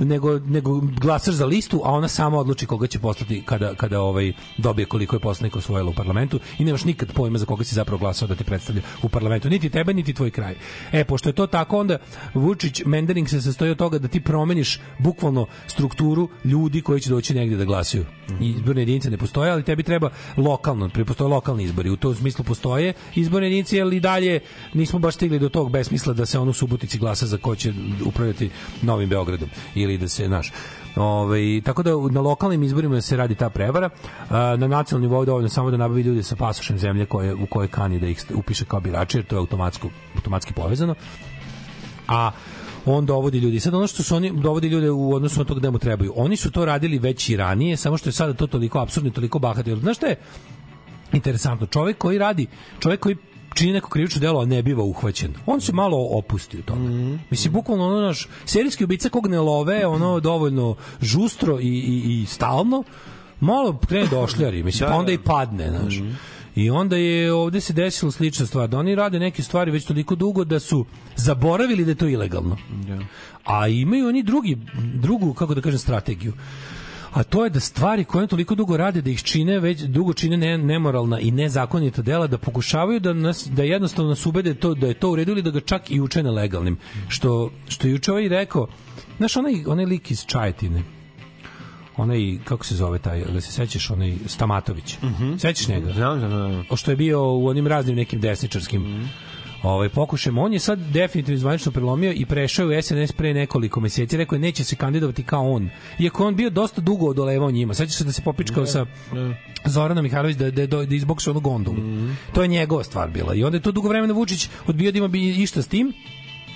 nego, 0.00 0.38
nego 0.38 0.80
glasaš 0.80 1.34
za 1.34 1.46
listu, 1.46 1.80
a 1.84 1.92
ona 1.92 2.08
sama 2.08 2.38
odluči 2.38 2.66
koga 2.66 2.86
će 2.86 2.98
poslati 2.98 3.42
kada, 3.46 3.74
kada 3.74 4.00
ovaj 4.00 4.32
dobije 4.58 4.86
koliko 4.86 5.16
je 5.16 5.20
poslanika 5.20 5.58
osvojila 5.58 5.90
u 5.90 5.94
parlamentu 5.94 6.40
i 6.58 6.64
nemaš 6.64 6.84
nikad 6.84 7.12
pojma 7.12 7.38
za 7.38 7.46
koga 7.46 7.64
si 7.64 7.74
zapravo 7.74 7.98
glasao 7.98 8.28
da 8.28 8.34
te 8.34 8.44
predstavlja 8.44 8.82
u 9.02 9.08
parlamentu, 9.08 9.48
niti 9.48 9.70
tebe, 9.70 9.94
niti 9.94 10.14
tvoj 10.14 10.30
kraj. 10.30 10.54
E, 10.92 11.04
pošto 11.04 11.28
je 11.28 11.32
to 11.32 11.46
tako, 11.46 11.78
onda 11.78 11.98
Vučić 12.34 12.82
Mendering 12.86 13.28
se 13.28 13.40
sastoji 13.42 13.70
od 13.70 13.78
toga 13.78 13.98
da 13.98 14.08
ti 14.08 14.20
promeniš 14.20 14.80
bukvalno 14.98 15.46
strukturu 15.66 16.28
ljudi 16.44 16.80
koji 16.82 17.00
će 17.00 17.10
doći 17.10 17.34
negdje 17.34 17.58
da 17.58 17.64
glasaju. 17.64 18.04
Izborne 18.40 18.82
jedinice 18.82 19.10
ne 19.10 19.16
postoje, 19.16 19.50
ali 19.50 19.62
tebi 19.62 19.82
treba 19.82 20.10
lokalno, 20.36 20.88
pre- 20.88 21.04
postoje 21.04 21.28
lokalni 21.28 21.64
izbori. 21.64 21.90
U 21.90 21.96
tom 21.96 22.14
smislu 22.14 22.44
postoje 22.44 22.92
izborne 23.14 23.46
jedinice, 23.46 23.80
ali 23.80 24.00
dalje 24.00 24.40
nismo 24.74 24.98
baš 24.98 25.14
stigli 25.14 25.38
do 25.38 25.48
tog 25.48 25.70
besmisla 25.70 26.12
da 26.12 26.26
se 26.26 26.38
on 26.38 26.48
u 26.48 26.52
Subotici 26.52 26.98
glasa 26.98 27.17
za 27.26 27.36
ko 27.36 27.56
će 27.56 27.72
upravljati 28.04 28.50
Novim 28.82 29.08
Beogradom 29.08 29.48
ili 29.74 29.98
da 29.98 30.08
se, 30.08 30.28
naš, 30.28 30.52
Ove, 30.96 31.60
tako 31.60 31.82
da 31.82 31.90
na 32.10 32.20
lokalnim 32.20 32.62
izborima 32.62 33.00
se 33.00 33.16
radi 33.16 33.34
ta 33.34 33.50
prevara. 33.50 33.90
A, 34.30 34.56
na 34.56 34.68
nacionalnom 34.68 35.10
nivou 35.10 35.24
dovoljno 35.24 35.48
samo 35.48 35.70
da 35.70 35.76
nabavi 35.76 36.02
ljude 36.02 36.22
sa 36.22 36.36
pasošem 36.36 36.78
zemlje 36.78 37.06
koje, 37.06 37.34
u 37.34 37.46
kojoj 37.46 37.68
kani 37.68 38.00
da 38.00 38.06
ih 38.06 38.24
upiše 38.34 38.64
kao 38.64 38.80
birači, 38.80 39.18
jer 39.18 39.24
to 39.24 39.36
je 39.36 39.38
automatsko, 39.38 39.88
automatski 40.16 40.52
povezano. 40.52 40.94
A 42.08 42.30
on 42.86 43.06
dovodi 43.06 43.38
ljudi. 43.38 43.60
Sad 43.60 43.74
ono 43.74 43.86
što 43.86 44.02
su 44.02 44.16
oni 44.16 44.32
dovodi 44.40 44.68
ljude 44.68 44.90
u 44.90 45.14
odnosu 45.14 45.38
na 45.38 45.44
to 45.44 45.54
gde 45.54 45.70
mu 45.70 45.78
trebaju. 45.78 46.12
Oni 46.16 46.36
su 46.36 46.50
to 46.50 46.64
radili 46.64 46.98
već 46.98 47.28
i 47.28 47.36
ranije, 47.36 47.76
samo 47.76 47.96
što 47.96 48.08
je 48.08 48.12
sada 48.12 48.34
to 48.34 48.46
toliko 48.46 48.78
apsurdno, 48.78 49.08
i 49.08 49.12
toliko 49.12 49.38
bahato. 49.38 49.76
Znaš 49.76 49.96
šta 49.96 50.06
je 50.06 50.16
interesantno? 51.12 51.66
Čovek 51.66 51.98
koji 51.98 52.18
radi, 52.18 52.46
čovek 52.80 53.00
koji 53.00 53.16
čini 53.54 53.72
neko 53.72 53.88
krivično 53.88 54.20
delo, 54.20 54.40
a 54.40 54.44
ne 54.44 54.62
biva 54.62 54.84
uhvaćen. 54.84 55.34
On 55.46 55.60
se 55.60 55.72
malo 55.72 56.08
opusti 56.10 56.58
u 56.58 56.62
tome. 56.62 57.18
Mislim, 57.30 57.52
bukvalno 57.52 57.86
ono 57.86 58.00
naš 58.00 58.28
serijski 58.44 58.84
ubica 58.84 59.08
kog 59.08 59.26
ne 59.26 59.40
love, 59.40 59.86
ono 59.86 60.20
dovoljno 60.20 60.76
žustro 61.00 61.60
i, 61.60 61.66
i, 61.66 62.22
i 62.22 62.26
stalno, 62.26 62.84
malo 63.40 63.78
krene 63.88 64.06
došljari, 64.06 64.62
mislim, 64.62 64.90
pa 64.90 64.96
onda 64.96 65.12
i 65.12 65.18
padne, 65.18 65.70
znaš. 65.70 66.00
I 66.56 66.70
onda 66.70 66.96
je 66.96 67.32
ovde 67.32 67.60
se 67.60 67.72
desila 67.72 68.12
slična 68.12 68.46
stvar, 68.46 68.68
da 68.68 68.78
oni 68.78 68.94
rade 68.94 69.18
neke 69.18 69.42
stvari 69.42 69.70
već 69.70 69.84
toliko 69.84 70.14
dugo 70.14 70.44
da 70.44 70.60
su 70.60 70.84
zaboravili 71.16 71.84
da 71.84 71.90
je 71.90 71.94
to 71.94 72.08
ilegalno. 72.08 72.56
A 73.44 73.68
imaju 73.68 74.08
oni 74.08 74.22
drugi, 74.22 74.58
drugu, 74.94 75.34
kako 75.34 75.54
da 75.54 75.60
kažem, 75.60 75.78
strategiju 75.78 76.32
a 77.12 77.22
to 77.22 77.44
je 77.44 77.50
da 77.50 77.60
stvari 77.60 78.04
koje 78.04 78.26
toliko 78.26 78.54
dugo 78.54 78.76
rade 78.76 79.02
da 79.02 79.10
ih 79.10 79.22
čine 79.22 79.58
već 79.60 79.80
dugo 79.80 80.12
čine 80.12 80.36
ne, 80.36 80.58
nemoralna 80.58 81.20
i 81.20 81.30
nezakonita 81.30 82.02
dela 82.02 82.26
da 82.26 82.38
pokušavaju 82.38 83.00
da 83.00 83.12
nas 83.12 83.48
da 83.52 83.62
jednostavno 83.62 84.10
nas 84.10 84.26
ubede 84.26 84.54
to 84.54 84.74
da 84.74 84.86
je 84.86 84.94
to 84.94 85.10
u 85.10 85.16
redu 85.16 85.32
ili 85.32 85.42
da 85.42 85.50
ga 85.50 85.60
čak 85.60 85.90
i 85.90 86.00
učene 86.00 86.30
legalnim. 86.30 86.78
Što 87.08 87.50
što 87.68 87.88
juče 87.88 88.12
ovaj 88.12 88.28
rekao 88.28 88.66
znaš 89.16 89.36
onaj 89.36 89.54
onaj 89.66 89.84
lik 89.84 90.10
iz 90.10 90.24
Čajetine 90.26 90.82
onaj 91.96 92.38
kako 92.44 92.64
se 92.64 92.74
zove 92.74 92.98
taj 92.98 93.24
da 93.24 93.40
se 93.40 93.52
sećaš 93.52 93.90
onaj 93.90 94.16
Stamatović? 94.26 94.96
Sećaš 95.38 95.68
njega? 95.68 95.92
Znam, 95.92 96.18
znam, 96.18 96.30
znam. 96.30 96.64
o 96.70 96.76
što 96.76 96.90
je 96.90 96.96
bio 96.96 97.32
u 97.32 97.46
onim 97.46 97.66
raznim 97.66 97.96
nekim 97.96 98.20
desničarskim 98.20 99.08
ovaj 99.62 99.88
pokušajem. 99.88 100.38
On 100.38 100.52
je 100.52 100.58
sad 100.58 100.78
definitivno 100.78 101.38
zvanično 101.38 101.72
prelomio 101.72 102.12
i 102.12 102.26
prešao 102.26 102.70
je 102.70 102.78
u 102.78 102.82
SNS 102.82 103.12
pre 103.12 103.34
nekoliko 103.34 103.80
meseci. 103.80 104.16
Rekao 104.16 104.36
je 104.36 104.40
neće 104.40 104.64
se 104.64 104.76
kandidovati 104.76 105.22
kao 105.22 105.50
on. 105.50 105.70
Iako 105.98 106.26
on 106.26 106.36
bio 106.36 106.50
dosta 106.50 106.80
dugo 106.80 107.06
odolevao 107.06 107.50
njima. 107.50 107.74
Sećaš 107.74 107.96
se 107.96 108.04
da 108.04 108.12
se 108.12 108.22
popičkao 108.22 108.66
sa 108.66 108.86
Zorana 109.64 110.02
Mihajlović 110.02 110.36
da, 110.36 110.50
da, 110.50 110.66
da, 110.66 110.84
da 110.84 110.94
izboksa 110.94 111.30
onu 111.30 111.40
gondolu. 111.40 111.76
To 112.34 112.42
je 112.42 112.48
njegova 112.48 112.84
stvar 112.84 113.10
bila. 113.10 113.34
I 113.34 113.44
onda 113.44 113.56
je 113.56 113.62
to 113.62 113.72
dugo 113.72 113.88
vremena 113.88 114.14
Vučić 114.14 114.48
odbio 114.66 114.92
da 114.92 114.98
ima 114.98 115.08
bi 115.08 115.28
išta 115.28 115.62
s 115.62 115.68
tim. 115.68 115.92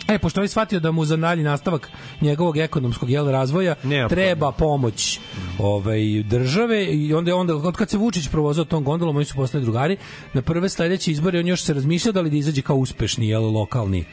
E, 0.09 0.19
pošto 0.19 0.43
je 0.43 0.49
shvatio 0.49 0.81
da 0.81 0.91
mu 0.91 1.05
za 1.05 1.17
dalji 1.17 1.43
nastavak 1.43 1.91
njegovog 2.21 2.57
ekonomskog 2.57 3.11
jel, 3.11 3.27
razvoja 3.27 3.75
Neophodno. 3.83 4.09
treba 4.17 4.53
pomoć 4.53 5.21
ovaj, 5.59 6.01
države 6.23 6.85
i 6.87 7.15
onda 7.15 7.37
onda, 7.37 7.57
od 7.57 7.77
kad 7.77 7.91
se 7.91 7.97
Vučić 7.97 8.29
provozao 8.29 8.65
tom 8.65 8.85
gondolom, 8.85 9.17
oni 9.17 9.25
su 9.25 9.35
postali 9.35 9.65
drugari, 9.65 9.97
na 10.33 10.43
prve 10.43 10.69
sledeće 10.69 11.11
izbore 11.11 11.39
on 11.39 11.47
još 11.47 11.63
se 11.63 11.75
razmišljao 11.75 12.13
da 12.13 12.21
li 12.21 12.31
da 12.31 12.37
izađe 12.37 12.63
kao 12.63 12.77
uspešni, 12.77 13.29
jel, 13.29 13.43
lokalni 13.45 14.05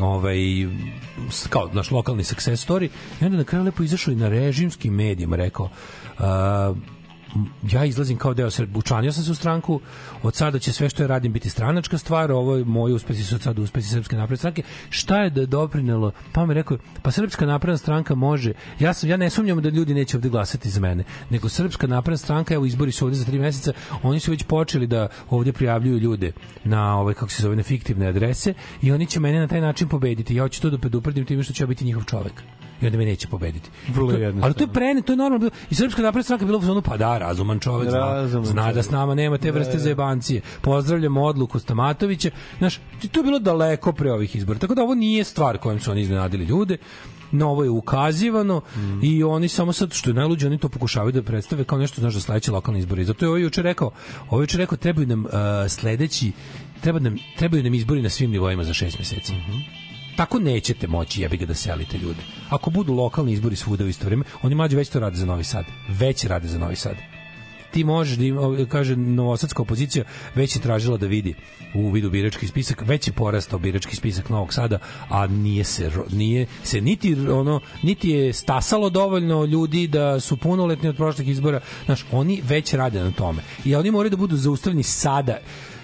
ovaj 0.00 0.36
s- 1.30 1.46
kao 1.46 1.70
naš 1.72 1.90
lokalni 1.90 2.24
success 2.24 2.68
story 2.68 2.88
i 3.20 3.24
onda 3.24 3.36
na 3.36 3.44
kraju 3.44 3.64
lepo 3.64 3.82
izašao 3.82 4.12
i 4.12 4.16
na 4.16 4.28
režimskim 4.28 4.94
medijima 4.94 5.36
rekao 5.36 5.68
uh, 6.18 6.24
ja 7.70 7.84
izlazim 7.84 8.18
kao 8.18 8.34
deo 8.34 8.50
Srbije, 8.50 8.78
učlanio 8.78 9.12
sam 9.12 9.24
se 9.24 9.30
u 9.30 9.34
stranku, 9.34 9.80
od 10.22 10.34
sada 10.34 10.58
će 10.58 10.72
sve 10.72 10.88
što 10.88 11.02
ja 11.02 11.06
radim 11.06 11.32
biti 11.32 11.50
stranačka 11.50 11.98
stvar, 11.98 12.32
ovo 12.32 12.56
je 12.56 12.64
moji 12.64 12.94
uspesi 12.94 13.24
su 13.24 13.34
od 13.34 13.42
sada 13.42 13.62
uspesi 13.62 13.88
Srpske 13.88 14.16
napredne 14.16 14.36
stranke. 14.36 14.62
Šta 14.90 15.22
je 15.22 15.30
da 15.30 15.46
doprinelo? 15.46 16.12
Pa 16.32 16.46
mi 16.46 16.54
rekao, 16.54 16.78
pa 17.02 17.10
Srpska 17.10 17.46
napredna 17.46 17.78
stranka 17.78 18.14
može, 18.14 18.52
ja 18.80 18.92
sam 18.92 19.10
ja 19.10 19.16
ne 19.16 19.30
sumnjam 19.30 19.62
da 19.62 19.68
ljudi 19.68 19.94
neće 19.94 20.16
ovde 20.16 20.28
glasati 20.28 20.70
za 20.70 20.80
mene, 20.80 21.04
nego 21.30 21.48
Srpska 21.48 21.86
napredna 21.86 22.16
stranka, 22.16 22.54
evo 22.54 22.66
izbori 22.66 22.92
su 22.92 23.04
ovde 23.04 23.16
za 23.16 23.24
tri 23.24 23.38
meseca, 23.38 23.72
oni 24.02 24.20
su 24.20 24.30
već 24.30 24.42
počeli 24.42 24.86
da 24.86 25.08
ovde 25.30 25.52
prijavljuju 25.52 25.98
ljude 25.98 26.32
na 26.64 26.98
ovaj 26.98 27.14
kako 27.14 27.30
se 27.30 27.42
zove 27.42 27.56
na 27.56 27.62
fiktivne 27.62 28.06
adrese 28.06 28.54
i 28.82 28.92
oni 28.92 29.06
će 29.06 29.20
mene 29.20 29.40
na 29.40 29.48
taj 29.48 29.60
način 29.60 29.88
pobediti. 29.88 30.34
Ja 30.34 30.42
hoću 30.42 30.62
to 30.62 30.70
da 30.70 30.78
predupredim 30.78 31.24
time 31.24 31.42
što 31.42 31.52
ću 31.52 31.62
ja 31.62 31.66
biti 31.66 31.84
njihov 31.84 32.04
čovek 32.04 32.42
i 32.82 32.86
onda 32.86 32.98
me 32.98 33.04
neće 33.04 33.28
pobediti. 33.28 33.70
Vrlo 33.88 34.10
jednostavno. 34.12 34.44
Ali 34.44 34.54
to 34.54 34.64
je 34.64 34.68
prene, 34.68 35.02
to 35.02 35.12
je 35.12 35.16
normalno 35.16 35.38
bilo. 35.38 35.50
I 35.70 35.74
Srpska 35.74 36.02
napredna 36.02 36.22
stranka 36.22 36.44
bila 36.46 36.58
u 36.58 36.60
fazonu, 36.60 36.82
pa 36.82 36.96
da, 36.96 37.18
razuman 37.18 37.58
čovek, 37.58 37.90
zna, 37.90 37.98
Razuman 37.98 38.46
zna 38.46 38.72
da 38.72 38.82
s 38.82 38.90
nama 38.90 39.14
nema 39.14 39.38
te 39.38 39.50
vrste 39.50 39.72
Da, 39.72 39.76
da. 39.78 39.82
zajebancije. 39.82 40.40
Pozdravljamo 40.60 41.22
odluku 41.22 41.58
Stamatovića. 41.58 42.30
Znaš, 42.58 42.80
to 43.12 43.20
je 43.20 43.24
bilo 43.24 43.38
daleko 43.38 43.92
pre 43.92 44.12
ovih 44.12 44.36
izbora. 44.36 44.58
Tako 44.58 44.74
da 44.74 44.82
ovo 44.82 44.94
nije 44.94 45.24
stvar 45.24 45.58
kojom 45.58 45.80
su 45.80 45.90
oni 45.90 46.00
iznenadili 46.00 46.44
ljude. 46.44 46.76
Na 47.32 47.48
ovo 47.48 47.64
je 47.64 47.70
ukazivano 47.70 48.60
Mm. 48.76 49.00
i 49.02 49.22
oni 49.24 49.48
samo 49.48 49.72
sad 49.72 49.92
što 49.92 50.10
je 50.10 50.14
najluđe 50.14 50.46
oni 50.46 50.58
to 50.58 50.68
pokušavaju 50.68 51.12
da 51.12 51.22
predstave 51.22 51.64
kao 51.64 51.78
nešto 51.78 52.00
znaš 52.00 52.14
za 52.14 52.20
sledeće 52.20 52.52
lokalne 52.52 52.80
izbore. 52.80 53.02
I 53.02 53.04
zato 53.04 53.24
je 53.24 53.28
ovo 53.28 53.36
juče 53.38 53.62
rekao, 53.62 53.90
ovo 54.30 54.42
juče 54.42 54.58
rekao 54.58 54.78
trebaju 54.78 55.06
nam 55.06 55.24
uh, 55.24 55.30
sledeći 55.68 56.32
treba 56.80 56.98
nam, 56.98 57.16
trebaju 57.38 57.62
nam 57.62 57.74
izbori 57.74 58.02
na 58.02 58.08
svim 58.08 58.30
nivoima 58.30 58.64
za 58.64 58.74
šest 58.74 58.98
meseci. 58.98 59.32
Mhm. 59.32 59.52
Tako 60.16 60.38
nećete 60.38 60.86
moći 60.88 61.22
jebi 61.22 61.36
ga 61.36 61.46
da 61.46 61.54
selite 61.54 61.98
ljude. 61.98 62.22
Ako 62.50 62.70
budu 62.70 62.92
lokalni 62.92 63.32
izbori 63.32 63.56
svuda 63.56 63.84
u 63.84 63.88
isto 63.88 64.04
vrijeme, 64.04 64.24
oni 64.42 64.54
mlađi 64.54 64.76
već 64.76 64.88
to 64.88 65.00
rade 65.00 65.16
za 65.16 65.26
Novi 65.26 65.44
Sad. 65.44 65.64
Već 65.88 66.24
rade 66.24 66.48
za 66.48 66.58
Novi 66.58 66.76
Sad. 66.76 66.96
ti 67.72 67.84
možeš 67.84 68.16
da 68.16 68.24
ima, 68.24 68.66
kaže 68.68 68.96
novosadska 68.96 69.62
opozicija 69.62 70.04
već 70.34 70.56
je 70.56 70.62
tražila 70.62 70.96
da 70.96 71.06
vidi 71.06 71.34
u 71.74 71.90
vidu 71.90 72.10
birački 72.10 72.46
spisak, 72.46 72.82
već 72.86 73.08
je 73.08 73.12
porastao 73.12 73.58
birački 73.58 73.96
spisak 73.96 74.28
Novog 74.28 74.52
Sada, 74.52 74.78
a 75.08 75.26
nije 75.26 75.64
se 75.64 75.90
nije 76.10 76.46
se 76.62 76.80
niti 76.80 77.14
ono 77.14 77.60
niti 77.82 78.10
je 78.10 78.32
stasalo 78.32 78.90
dovoljno 78.90 79.44
ljudi 79.44 79.86
da 79.86 80.20
su 80.20 80.36
punoletni 80.36 80.88
od 80.88 80.96
prošlih 80.96 81.28
izbora. 81.28 81.60
Znaš, 81.84 82.04
oni 82.12 82.42
već 82.48 82.72
rade 82.72 83.00
na 83.00 83.10
tome. 83.10 83.42
I 83.64 83.74
oni 83.74 83.90
moraju 83.90 84.10
da 84.10 84.16
budu 84.16 84.36
zaustavljeni 84.36 84.82
sada 84.82 85.38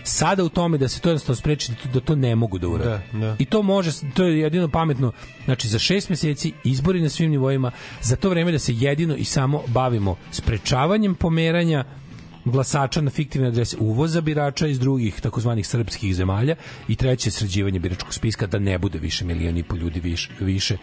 sada 0.08 0.44
u 0.44 0.48
tome 0.48 0.78
da 0.78 0.88
se 0.88 1.00
to 1.00 1.08
jednostavno 1.08 1.36
spreči 1.36 1.72
da 1.72 1.76
to- 1.76 1.88
da 1.88 2.00
to 2.00 2.14
ne 2.14 2.36
mogu 2.36 2.58
da 2.58 2.68
urade. 2.68 3.00
Da, 3.12 3.18
da. 3.18 3.36
I 3.38 3.44
to 3.44 3.62
može, 3.62 3.90
to 4.14 4.24
je 4.24 4.38
jedino 4.40 4.68
pametno, 4.68 5.12
znači 5.44 5.68
za 5.68 5.78
šest 5.78 6.08
meseci 6.08 6.52
izbori 6.64 7.00
na 7.00 7.08
svim 7.08 7.30
nivoima, 7.30 7.70
za 8.02 8.16
to 8.16 8.28
vreme 8.30 8.52
da 8.52 8.58
se 8.58 8.74
jedino 8.74 9.16
i 9.16 9.24
samo 9.24 9.62
bavimo 9.66 10.16
sprečavanjem 10.30 11.14
pomeranja 11.14 11.84
glasača 12.44 13.00
na 13.00 13.10
fiktivne 13.10 13.48
adrese 13.48 13.76
uvoza 13.80 14.20
birača 14.20 14.66
iz 14.66 14.78
drugih 14.78 15.20
takozvanih 15.20 15.66
srpskih 15.66 16.14
zemalja 16.14 16.54
i 16.88 16.96
treće 16.96 17.30
sređivanje 17.30 17.78
biračkog 17.78 18.14
spiska 18.14 18.46
da 18.46 18.58
ne 18.58 18.78
bude 18.78 18.98
više 18.98 19.24
milion 19.24 19.56
i 19.56 19.62
po 19.62 19.76
ljudi 19.76 20.00
više, 20.00 20.30
više 20.40 20.76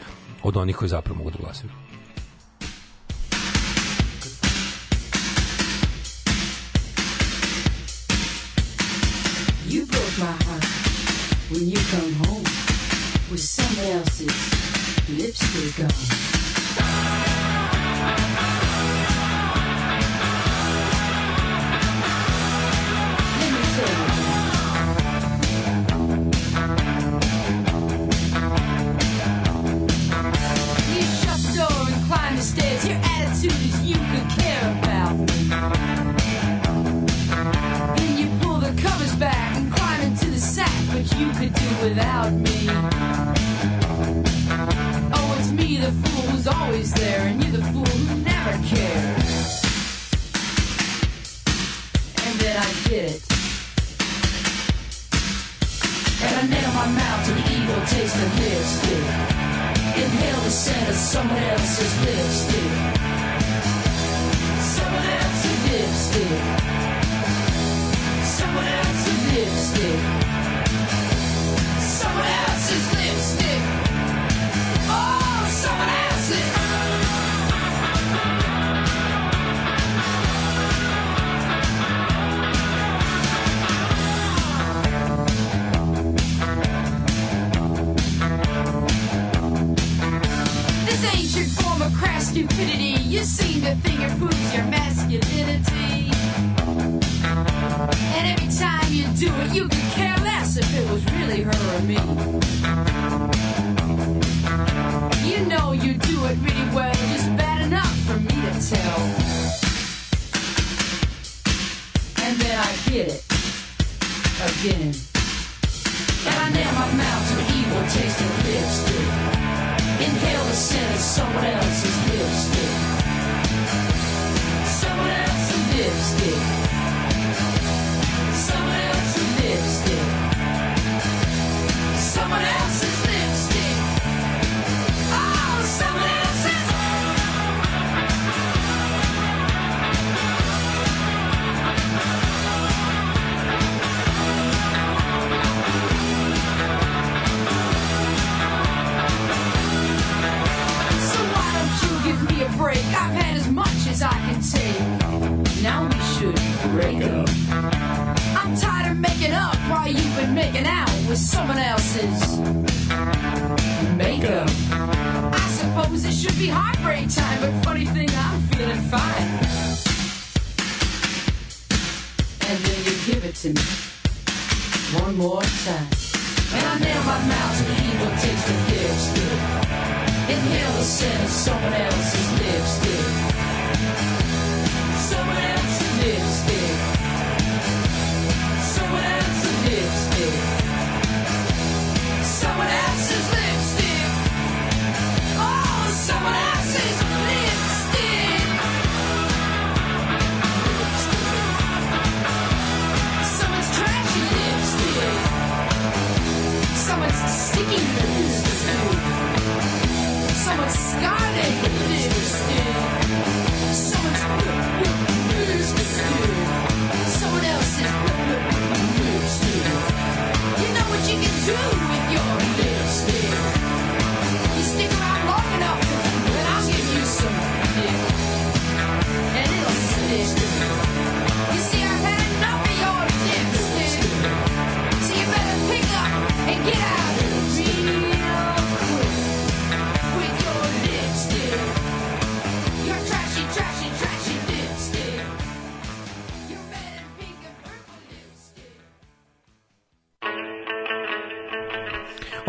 od 0.43 0.57
onih 0.57 0.75
koji 0.75 0.89
zapravo 0.89 1.17
mogu 1.17 1.31
da 1.31 1.37
glasaju. 1.37 1.69
You 11.71 11.77
come 11.77 12.13
home 12.25 12.43
with 13.31 13.39
someone 13.39 13.85
else's 13.93 14.29
lipstick 15.09 15.83
on. 15.83 16.44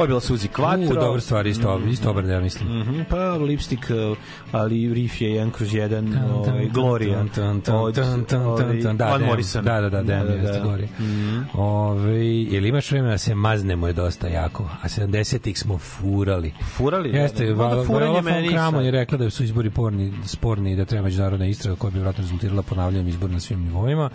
Je 0.06 0.08
bila 0.08 0.20
Suzi 0.20 0.48
Quattro. 0.48 0.90
U, 0.90 0.94
dobra 0.94 1.20
stvar, 1.20 1.46
isto, 1.46 1.80
isto 1.90 2.10
obrne, 2.10 2.32
ja 2.32 2.40
mislim. 2.40 2.80
Mhm, 2.80 3.00
pa 3.10 3.34
lipstik, 3.34 3.90
uh, 4.10 4.18
ali 4.52 4.94
riff 4.94 5.20
je 5.20 5.30
jedan 5.30 5.50
kroz 5.50 5.74
jedan, 5.74 6.18
ovaj, 6.34 6.68
Gloria. 6.68 7.24
Tan, 7.34 7.60
tan, 7.60 7.76
od, 7.76 7.94
tan, 7.94 8.24
tan, 8.24 8.56
tan, 8.56 8.82
tan, 8.82 8.96
da, 8.96 9.10
Van. 9.10 9.22
Morrison. 9.22 9.64
Da, 9.64 9.80
da, 9.80 9.88
da, 9.90 10.02
Dem 10.02 10.42
jeste 10.42 10.60
Gloria. 10.62 10.88
Mhm. 10.98 11.40
Ove, 11.54 12.26
jel 12.26 12.66
imaš 12.66 12.90
vremena 12.90 13.12
da 13.12 13.18
se 13.18 13.34
maznemo 13.34 13.86
je 13.86 13.92
dosta 13.92 14.28
jako, 14.28 14.70
a 14.82 14.88
70-ih 14.88 15.58
smo 15.58 15.78
furali. 15.78 16.52
Furali? 16.76 17.10
Jeste, 17.10 17.46
Da, 17.46 17.52
da. 17.52 17.62
Vala 17.62 17.82
von 17.82 18.24
Kramon 18.50 18.84
je 18.84 18.90
rekla 18.90 19.18
da 19.18 19.30
su 19.30 19.44
izbori 19.44 19.70
porni, 19.70 20.12
sporni 20.24 20.72
i 20.72 20.76
da 20.76 20.84
treba 20.84 21.04
međunarodna 21.04 21.46
istraga 21.46 21.76
koja 21.76 21.90
bi 21.90 21.98
vratno 21.98 22.22
rezultirala 22.22 22.62
ponavljanjem 22.62 23.08
izbora 23.08 23.32
na 23.32 23.40
svim 23.40 23.62
nivoima. 23.62 24.10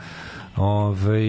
Ove, 0.62 1.22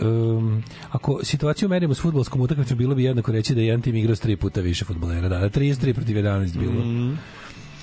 um, 0.00 0.62
ako 0.90 1.20
situaciju 1.22 1.68
merimo 1.68 1.94
s 1.94 2.00
futbolskom 2.00 2.40
utakmicom, 2.40 2.78
bilo 2.78 2.94
bi 2.94 3.04
jednako 3.04 3.32
reći 3.32 3.54
da 3.54 3.60
je 3.60 3.66
jedan 3.66 3.82
tim 3.82 3.96
igrao 3.96 4.16
s 4.16 4.20
tri 4.20 4.36
puta 4.36 4.60
više 4.60 4.84
futbolera. 4.84 5.28
Da, 5.28 5.38
da 5.38 5.50
33 5.50 5.92
protiv 5.92 6.16
11 6.16 6.58
bilo. 6.58 6.82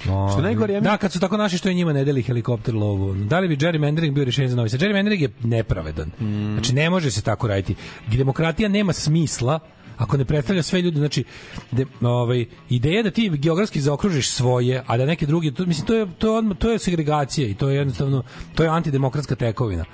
Ove, 0.10 0.32
Što 0.32 0.42
najgore, 0.42 0.74
mi- 0.74 0.82
Da, 0.82 0.98
kad 0.98 1.12
su 1.12 1.20
tako 1.20 1.38
naši 1.38 1.58
što 1.58 1.70
je 1.70 1.76
njima 1.76 1.94
ne 1.94 2.06
deli 2.06 2.24
helikopter 2.24 2.76
lovu. 2.76 3.16
Da 3.16 3.40
li 3.40 3.48
bi 3.48 3.58
gerrymandering 3.58 4.12
bio 4.12 4.26
rešenje 4.26 4.48
za 4.48 4.56
Novi 4.56 4.70
Sad? 4.70 4.80
Gerrymandering 4.80 5.22
je 5.22 5.30
nepravedan. 5.44 6.12
Mhm. 6.22 6.54
Znači, 6.54 6.74
ne 6.74 6.90
može 6.90 7.12
se 7.12 7.22
tako 7.22 7.48
raditi. 7.48 7.76
Demokratija 8.08 8.70
nema 8.70 8.94
smisla 8.94 9.60
ako 9.98 10.18
ne 10.18 10.26
predstavlja 10.26 10.64
sve 10.64 10.82
ljude, 10.82 10.98
znači 10.98 11.24
de, 11.72 11.86
ovaj 12.02 12.46
ideja 12.70 13.04
da 13.04 13.12
ti 13.12 13.30
geografski 13.30 13.82
zaokružiš 13.82 14.30
svoje, 14.30 14.84
a 14.88 14.98
da 14.98 15.06
neke 15.06 15.26
drugi, 15.26 15.52
to, 15.52 15.66
mislim 15.66 15.88
to 15.88 15.96
je 15.96 16.08
to 16.18 16.38
je 16.38 16.56
to 16.56 16.72
je 16.72 16.80
segregacija 16.80 17.48
i 17.48 17.54
to 17.54 17.70
je 17.70 17.76
jednostavno 17.76 18.24
to 18.56 18.64
je 18.64 18.70
antidemokratska 18.70 19.36
tekovina. 19.36 19.86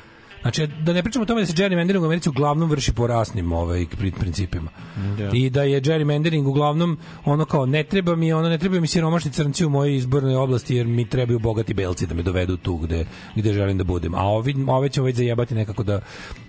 Znači, 0.44 0.68
da 0.68 0.94
ne 0.94 1.04
pričamo 1.04 1.24
o 1.24 1.26
tome 1.26 1.42
da 1.42 1.48
se 1.48 1.54
gerrymandering 1.54 2.02
u 2.02 2.06
Americi 2.06 2.30
uglavnom 2.30 2.70
vrši 2.70 2.94
po 2.94 3.08
rasnim 3.08 3.52
ovaj, 3.52 3.86
pri- 4.00 4.12
principima. 4.12 4.70
Da. 5.18 5.30
I 5.34 5.50
da 5.50 5.64
je 5.64 5.82
gerrymandering 5.82 6.48
uglavnom 6.48 6.98
ono 7.26 7.46
kao 7.46 7.66
ne 7.66 7.84
treba 7.84 8.16
mi 8.16 8.34
ono 8.34 8.50
ne 8.50 8.58
treba 8.58 8.80
mi 8.80 8.88
siromašni 8.88 9.32
crnci 9.32 9.66
u 9.66 9.70
mojoj 9.70 9.96
izbornoj 9.96 10.36
oblasti 10.36 10.76
jer 10.76 10.88
mi 10.88 11.10
trebaju 11.10 11.40
bogati 11.40 11.74
belci 11.74 12.08
da 12.08 12.14
me 12.14 12.24
dovedu 12.24 12.58
tu 12.58 12.78
gde 12.78 13.06
gde 13.36 13.54
želim 13.54 13.78
da 13.78 13.84
budem. 13.84 14.16
A 14.16 14.22
ovi 14.22 14.56
ove 14.68 14.90
će 14.90 15.02
već 15.02 15.16
zajebati 15.16 15.56
nekako 15.56 15.84
da 15.84 16.00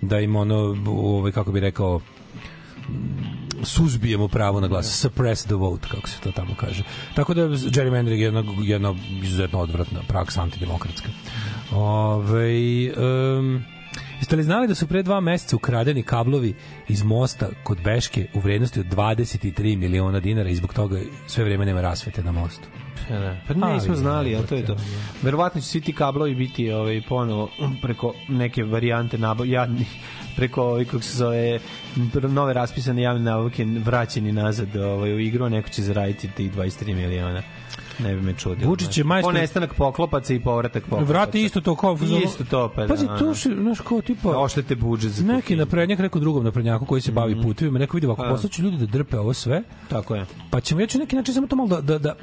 da 0.01 0.19
im 0.19 0.35
ono 0.35 0.77
ovaj 0.87 1.31
kako 1.31 1.51
bi 1.51 1.59
rekao 1.59 2.01
suzbijemo 3.63 4.27
pravo 4.27 4.59
na 4.59 4.67
glas, 4.67 4.99
suppress 5.01 5.45
the 5.45 5.53
vote, 5.55 5.87
kako 5.91 6.09
se 6.09 6.19
to 6.23 6.31
tamo 6.31 6.55
kaže. 6.59 6.83
Tako 7.15 7.33
da 7.33 7.41
gerrymandering 7.47 8.17
je 8.17 8.23
jedna, 8.23 8.43
jedna 8.61 8.95
izuzetno 9.23 9.59
odvratna 9.59 9.99
praksa 10.07 10.41
antidemokratska. 10.41 11.09
Ove, 11.71 12.91
um, 13.37 13.63
Jeste 14.19 14.35
li 14.35 14.43
znali 14.43 14.67
da 14.67 14.75
su 14.75 14.87
pre 14.87 15.03
dva 15.03 15.19
meseca 15.19 15.55
ukradeni 15.55 16.03
kablovi 16.03 16.53
iz 16.87 17.03
mosta 17.03 17.49
kod 17.63 17.81
Beške 17.83 18.27
u 18.33 18.39
vrednosti 18.39 18.79
od 18.79 18.85
23 18.85 19.77
miliona 19.77 20.19
dinara 20.19 20.49
i 20.49 20.55
zbog 20.55 20.73
toga 20.73 20.99
sve 21.27 21.43
vreme 21.43 21.65
nema 21.65 21.81
rasvete 21.81 22.23
na 22.23 22.31
mostu? 22.31 22.67
Pa, 23.07 23.19
da. 23.19 23.37
pa 23.47 23.53
ne, 23.53 23.73
nismo 23.73 23.93
Ali, 23.93 23.99
znali, 23.99 24.35
a 24.35 24.41
to 24.41 24.55
je 24.55 24.65
to. 24.65 24.77
Verovatno 25.21 25.61
će 25.61 25.67
svi 25.67 25.81
ti 25.81 25.93
kablovi 25.93 26.35
biti 26.35 26.71
ovaj, 26.71 27.01
ponovo 27.09 27.49
preko 27.81 28.13
neke 28.27 28.63
varijante 28.63 29.17
nabav, 29.17 29.47
preko 30.35 30.63
ovaj, 30.63 30.85
kako 30.85 31.03
se 31.03 31.17
zove, 31.17 31.59
nove 32.29 32.53
raspisane 32.53 33.01
javne 33.01 33.21
nabavke 33.21 33.65
vraćeni 33.65 34.31
nazad 34.31 34.75
ovaj, 34.75 35.13
u 35.13 35.19
igru, 35.19 35.49
neko 35.49 35.69
će 35.69 35.81
zaraditi 35.81 36.27
tih 36.27 36.53
23 36.53 36.95
miliona. 36.95 37.41
Ne 37.99 38.15
bi 38.15 38.21
me 38.21 38.33
čudilo. 38.33 38.69
Vučić 38.69 38.97
je 38.97 39.03
majstor- 39.03 39.23
Po 39.23 39.31
nestanak 39.31 39.73
poklopaca 39.73 40.33
i 40.33 40.39
povratak 40.39 40.83
poklopaca. 40.83 41.09
Vrati 41.09 41.41
isto 41.41 41.61
to 41.61 41.75
kao 41.75 41.97
Isto 42.23 42.43
to, 42.43 42.71
pa 42.75 42.81
da. 42.81 42.87
Pazi, 42.87 43.07
to 43.19 43.35
se, 43.35 43.49
znaš, 43.51 43.79
kao 43.79 44.01
tipa... 44.01 44.29
Oštete 44.29 44.75
budžet 44.75 45.11
za 45.11 45.23
Neki 45.25 45.55
naprednjak, 45.55 45.99
neko 45.99 46.19
drugom 46.19 46.43
naprednjaku 46.43 46.85
koji 46.85 47.01
se 47.01 47.11
bavi 47.11 47.41
putevima, 47.41 47.79
neko 47.79 47.97
vidi 47.97 48.07
ovako, 48.07 48.23
A. 48.23 48.29
poslaću 48.29 48.61
ljudi 48.61 48.77
da 48.77 48.85
drpe 48.85 49.19
ovo 49.19 49.33
sve, 49.33 49.63
Tako 49.89 50.15
je. 50.15 50.25
pa 50.49 50.61
ćemo, 50.61 50.81
ja 50.81 50.87
ću 50.87 50.99
neki 50.99 51.15
način 51.15 51.33
samo 51.33 51.47
to 51.47 51.55
malo 51.55 51.69
da, 51.69 51.81
da, 51.81 51.99
da 51.99 52.13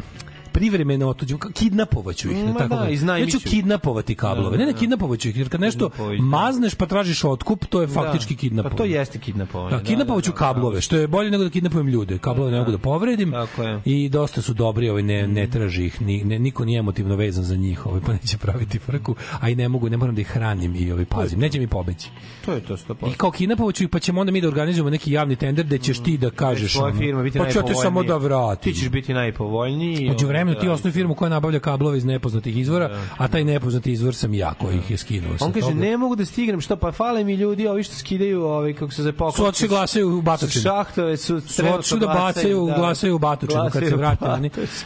privremeno 0.52 1.08
otuđu, 1.08 1.38
kidnapovaću 1.38 2.30
ih. 2.30 2.44
Ma 2.44 2.52
tako 2.52 2.68
da, 2.68 2.76
da, 2.76 2.84
ja 2.84 2.90
iznajmit 2.90 3.30
ću 3.30 3.38
kidnapovati 3.50 4.14
kablove. 4.14 4.50
Da, 4.50 4.60
Ne, 4.60 4.66
ne, 4.66 4.72
da. 4.72 4.78
kidnapovaću 4.78 5.28
ih, 5.28 5.36
jer 5.36 5.48
kad 5.48 5.60
nešto 5.60 5.90
mazneš 6.20 6.74
pa 6.74 6.86
tražiš 6.86 7.24
otkup, 7.24 7.64
to 7.64 7.80
je 7.80 7.86
faktički 7.86 8.36
kidnapovanje. 8.36 8.76
Pa 8.76 8.76
to 8.76 8.84
jeste 8.84 9.18
kidnapovanje. 9.18 9.76
Da, 9.76 9.82
kidnapovaću 9.82 10.30
da, 10.30 10.34
da, 10.34 10.38
kablove, 10.38 10.80
što 10.80 10.96
je 10.96 11.06
bolje 11.08 11.30
nego 11.30 11.44
da 11.44 11.50
kidnapujem 11.50 11.88
ljude. 11.88 12.18
Kablove 12.18 12.50
ne 12.50 12.58
mogu 12.58 12.70
da 12.70 12.78
povredim 12.78 13.30
Tako 13.30 13.62
je. 13.62 13.80
i 13.84 14.08
dosta 14.08 14.42
su 14.42 14.54
dobri, 14.54 14.88
ovaj, 14.88 15.02
ne, 15.02 15.26
ne 15.26 15.46
traži 15.50 15.86
ih, 15.86 16.02
ni, 16.02 16.24
ne, 16.24 16.38
niko 16.38 16.64
nije 16.64 16.78
emotivno 16.78 17.16
vezan 17.16 17.44
za 17.44 17.56
njih, 17.56 17.86
ovaj, 17.86 18.00
pa 18.06 18.12
neće 18.12 18.38
praviti 18.38 18.78
frku, 18.78 19.14
a 19.40 19.48
i 19.48 19.54
ne 19.54 19.68
mogu, 19.68 19.88
ne 19.88 19.96
moram 19.96 20.14
da 20.14 20.20
ih 20.20 20.26
hranim 20.26 20.76
i 20.76 20.92
ovaj, 20.92 21.04
pazim, 21.04 21.40
neće 21.40 21.58
mi 21.58 21.66
pobeći. 21.66 22.10
To 22.44 22.52
je 22.52 22.60
to 22.60 22.76
100%. 22.76 23.12
I 23.12 23.14
kao 23.16 23.30
kidnapovaću 23.30 23.82
ih, 23.84 23.88
pa 23.88 23.98
ćemo 23.98 24.20
onda 24.20 24.32
mi 24.32 24.40
da 24.40 24.48
organizujemo 24.48 24.90
neki 24.90 25.12
javni 25.12 25.36
tender 25.36 25.66
gde 25.66 25.78
ćeš 25.78 25.98
ti 25.98 26.18
da 26.18 26.30
kažeš 26.30 26.72
Tvoja 26.72 26.86
ono, 26.86 26.98
firma 26.98 27.22
biti 27.22 27.38
pa 27.38 27.50
ću 27.50 27.58
ja 27.58 27.64
te 27.64 27.74
samo 27.74 28.02
da 28.02 28.16
vratim. 28.16 28.72
Ti 28.72 28.78
ćeš 28.78 28.88
biti 28.88 29.14
najpovoljniji. 29.14 30.08
Među 30.08 30.26
vremenu 30.42 30.60
ti 30.60 30.66
Da. 30.66 30.72
osnovi 30.72 30.92
firmu 30.92 31.14
koja 31.14 31.28
nabavlja 31.28 31.60
kablove 31.60 31.98
iz 31.98 32.04
nepoznatih 32.04 32.58
izvora, 32.58 33.00
a 33.16 33.28
taj 33.28 33.44
nepoznati 33.44 33.92
izvor 33.92 34.14
sam 34.14 34.34
ja 34.34 34.54
koji 34.54 34.76
ih 34.76 34.90
je 34.90 34.96
skinuo. 34.96 35.36
On 35.40 35.52
kaže, 35.52 35.74
ne 35.74 35.96
mogu 35.96 36.16
da 36.16 36.24
stignem, 36.24 36.60
što 36.60 36.76
pa 36.76 36.92
fale 36.92 37.24
mi 37.24 37.34
ljudi, 37.34 37.66
ovi 37.66 37.82
što 37.82 37.94
skidaju, 37.94 38.42
ovi, 38.42 38.74
kako 38.74 38.92
se. 38.92 39.12
Su 39.36 39.44
otišli 39.46 39.68
glasaju 39.68 40.18
u 40.18 40.22
Batočinu. 40.22 40.62
Šahtove 40.62 41.16
su 41.16 41.40
su 41.40 41.56
trenutno 41.56 41.78
otišli 41.78 42.00
da 42.00 42.06
bacaju, 42.06 42.66
da. 42.66 42.74
glasaju 42.76 43.14
u 43.14 43.18
Batočinu 43.18 43.70
kad 43.72 43.84
se 43.88 43.96
vrate. 43.96 44.26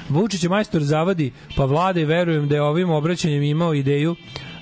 Vučić 0.08 0.42
je 0.42 0.48
majstor 0.48 0.82
zavadi, 0.82 1.32
pa 1.56 1.64
vlade 1.64 2.04
verujem 2.04 2.48
da 2.48 2.54
je 2.54 2.62
ovim 2.62 2.90
obraćanjem 2.90 3.42
imao 3.42 3.74
ideju 3.74 4.16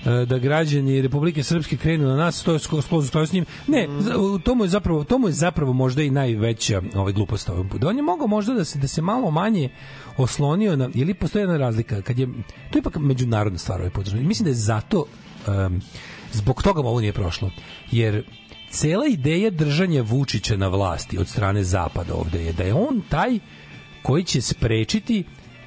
da 0.04 0.38
građani 0.38 1.02
Republike 1.02 1.42
Srpske 1.42 1.76
krenu 1.76 2.06
na 2.06 2.16
nas, 2.16 2.42
to 2.42 2.52
je 2.52 2.58
skoro 2.58 2.82
skoro 3.02 3.26
s 3.26 3.32
njim. 3.32 3.44
Ne, 3.66 3.88
za- 4.00 4.18
u 4.18 4.38
tomu 4.38 4.64
je 4.64 4.68
zapravo 4.68 5.04
tomu 5.04 5.28
je 5.28 5.32
zapravo 5.32 5.72
možda 5.72 6.02
i 6.02 6.10
najveća 6.10 6.82
ovaj 6.94 7.12
glupost 7.12 7.48
ovog 7.48 7.68
puta. 7.68 7.88
On 7.88 7.96
je 7.96 8.02
mogao 8.02 8.26
možda 8.26 8.54
da 8.54 8.64
se 8.64 8.78
da 8.78 8.88
se 8.88 9.02
malo 9.02 9.30
manje 9.30 9.68
oslonio 10.16 10.76
na 10.76 10.88
ili 10.94 11.14
postoji 11.14 11.42
jedna 11.42 11.56
razlika 11.56 12.02
kad 12.02 12.18
je 12.18 12.26
to 12.70 12.78
je 12.78 12.80
ipak 12.80 12.96
međunarodna 12.96 13.58
stvar 13.58 13.80
ovaj 13.80 13.90
put. 13.90 14.12
Mislim 14.12 14.44
da 14.44 14.50
je 14.50 14.54
zato 14.54 15.04
em, 15.48 15.80
zbog 16.32 16.62
toga 16.62 16.82
mu 16.82 16.88
ovo 16.88 17.00
nije 17.00 17.12
prošlo. 17.12 17.50
Jer 17.90 18.24
cela 18.70 19.06
ideja 19.06 19.50
držanja 19.50 20.02
Vučića 20.02 20.56
na 20.56 20.68
vlasti 20.68 21.18
od 21.18 21.28
strane 21.28 21.64
zapada 21.64 22.14
ovde 22.14 22.44
je 22.44 22.52
da 22.52 22.62
je 22.62 22.74
on 22.74 23.02
taj 23.08 23.38
koji 24.02 24.24
će 24.24 24.40
sprečiti 24.40 25.24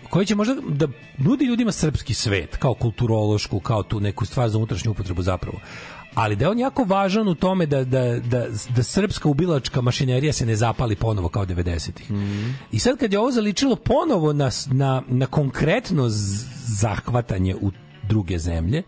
koji 0.09 0.25
će 0.25 0.35
možda 0.35 0.55
da 0.69 0.87
nudi 1.17 1.45
ljudima 1.45 1.71
srpski 1.71 2.13
svet 2.13 2.57
kao 2.57 2.73
kulturološku, 2.73 3.59
kao 3.59 3.83
tu 3.83 3.99
neku 3.99 4.25
stvar 4.25 4.49
za 4.49 4.57
unutrašnju 4.57 4.91
upotrebu 4.91 5.21
zapravo. 5.21 5.59
Ali 6.13 6.35
da 6.35 6.45
je 6.45 6.49
on 6.49 6.59
jako 6.59 6.83
važan 6.83 7.27
u 7.27 7.35
tome 7.35 7.65
da, 7.65 7.83
da, 7.83 8.19
da, 8.19 8.45
da 8.75 8.83
srpska 8.83 9.29
ubilačka 9.29 9.81
mašinerija 9.81 10.33
se 10.33 10.45
ne 10.45 10.55
zapali 10.55 10.95
ponovo 10.95 11.29
kao 11.29 11.45
90-ih. 11.45 12.11
I 12.71 12.79
sad 12.79 12.97
kad 12.97 13.13
je 13.13 13.19
ovo 13.19 13.31
zaličilo 13.31 13.75
ponovo 13.75 14.33
na, 14.33 14.49
na, 14.71 15.03
na 15.07 15.25
konkretno 15.25 16.05
zahvatanje 16.79 17.55
u 17.55 17.71
druge 18.03 18.37
zemlje, 18.39 18.83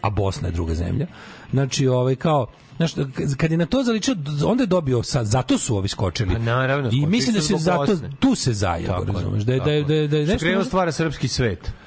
a 0.00 0.10
Bosna 0.10 0.48
je 0.48 0.52
druga 0.52 0.74
zemlja, 0.74 1.06
znači 1.52 1.88
ovaj 1.88 2.16
kao 2.16 2.46
Znaš, 2.76 2.92
kad 3.36 3.50
je 3.50 3.56
na 3.56 3.66
to 3.66 3.82
zaličio, 3.82 4.14
onda 4.44 4.62
je 4.62 4.66
dobio 4.66 5.02
sad, 5.02 5.26
zato 5.26 5.58
su 5.58 5.76
ovi 5.76 5.88
skočili. 5.88 6.32
Pa 6.32 6.38
naravno, 6.38 6.90
I 6.92 7.06
mislim 7.06 7.34
da 7.34 7.40
se 7.40 7.56
zato, 7.56 7.96
tu 8.20 8.34
se 8.34 8.52
zajebo, 8.52 8.86
Tako 8.88 9.02
je, 9.02 9.12
razumeš, 9.12 9.42
da 9.42 9.52
je, 9.52 9.60
da 9.60 9.70
je, 9.70 9.84
da 9.84 9.94
je, 9.94 10.08
da 10.08 10.16
je 10.16 10.24
Što 10.24 10.32
nešto 10.32 10.38
krenuo 10.38 10.58
možda- 10.58 10.68
stvara 10.68 10.92
srpski 10.92 11.28
svet. 11.28 11.60
Da, 11.62 11.85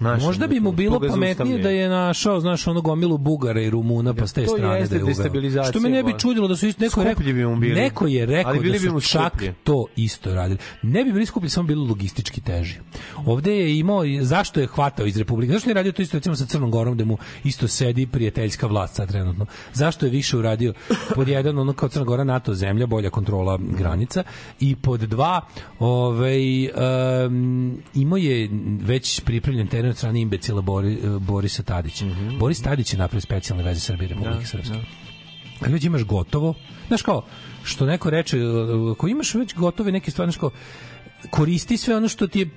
Našem, 0.00 0.26
možda 0.26 0.46
bi 0.46 0.60
mu 0.60 0.72
bilo 0.72 0.90
pametnije 1.10 1.28
da 1.58 1.70
je 1.70 1.88
našao, 1.88 2.40
znaš, 2.40 2.66
ono 2.66 2.80
gomilu 2.80 3.18
Bugara 3.18 3.60
i 3.60 3.70
Rumuna 3.70 4.14
pa 4.14 4.26
s 4.26 4.32
te 4.32 4.40
strane 4.56 4.78
da 4.80 4.96
je 4.96 5.02
uveo. 5.04 5.14
Što 5.64 5.80
me 5.80 5.88
ne 5.88 6.02
bi 6.04 6.18
čudilo 6.18 6.48
da 6.48 6.56
su 6.56 6.66
isto 6.66 6.82
neko 6.82 7.00
je 7.00 7.04
rekao, 7.04 7.22
mu 7.46 7.56
bili. 7.56 7.74
neko 7.74 8.06
je 8.06 8.26
rekao 8.26 8.52
da 8.54 8.72
bi 8.72 8.78
su 8.80 9.00
čak 9.02 9.32
to 9.54 9.86
isto 9.96 10.34
radili. 10.34 10.58
Ne 10.82 11.04
bi 11.04 11.12
bili 11.12 11.26
skuplji, 11.26 11.48
samo 11.50 11.66
bilo 11.66 11.84
logistički 11.84 12.40
teži. 12.40 12.74
Ovde 13.26 13.56
je 13.56 13.78
imao, 13.78 14.04
i- 14.04 14.24
zašto 14.24 14.60
je 14.60 14.66
hvatao 14.66 15.06
iz 15.06 15.16
Republike? 15.16 15.52
Zašto 15.52 15.70
je 15.70 15.74
radio 15.74 15.92
to 15.92 16.02
isto 16.02 16.16
recimo 16.16 16.36
sa 16.36 16.46
Crnom 16.46 16.70
Gorom 16.70 16.94
gde 16.94 17.04
mu 17.04 17.18
isto 17.44 17.68
sedi 17.68 18.06
prijateljska 18.06 18.66
vlast 18.66 18.94
sad 18.94 19.08
trenutno? 19.08 19.46
Zašto 19.72 20.06
je 20.06 20.10
više 20.10 20.36
uradio 20.36 20.72
pod 21.14 21.28
jedan 21.28 21.58
ono 21.58 21.72
kao 21.72 21.88
Crna 21.88 22.04
Gora 22.04 22.24
NATO 22.24 22.54
zemlja, 22.54 22.86
bolja 22.86 23.10
kontrola 23.10 23.58
granica 23.70 24.22
i 24.60 24.76
pod 24.76 25.00
dva 25.00 25.40
ovaj 25.78 26.68
um, 27.26 27.82
imao 27.94 28.16
je 28.16 28.48
već 28.80 29.20
pripremljen 29.50 29.66
teren 29.66 29.90
od 29.90 29.96
strane 29.96 30.20
imbecila 30.20 30.60
Bori, 30.62 30.98
Borisa 31.20 31.62
Tadića. 31.62 32.04
Boris 32.38 32.62
Tadić 32.62 32.92
je 32.92 32.98
napravio 32.98 33.20
specijalne 33.20 33.64
veze 33.64 33.80
Srbije 33.80 34.06
i 34.06 34.08
Republike 34.08 34.46
Srpske. 34.46 34.74
Kad 35.60 35.72
već 35.72 35.84
imaš 35.84 36.04
gotovo, 36.04 36.54
znaš 36.88 37.02
kao, 37.02 37.24
što 37.64 37.86
neko 37.86 38.10
reče, 38.10 38.38
uh, 38.38 38.92
ako 38.92 39.08
imaš 39.08 39.34
već 39.34 39.54
gotove 39.54 39.92
neke 39.92 40.10
stvari, 40.10 40.32
znaš 40.32 40.40
kao, 40.40 40.50
koristi 41.30 41.76
sve 41.76 41.96
ono 41.96 42.08
što 42.08 42.26
ti 42.26 42.38
je 42.40 42.48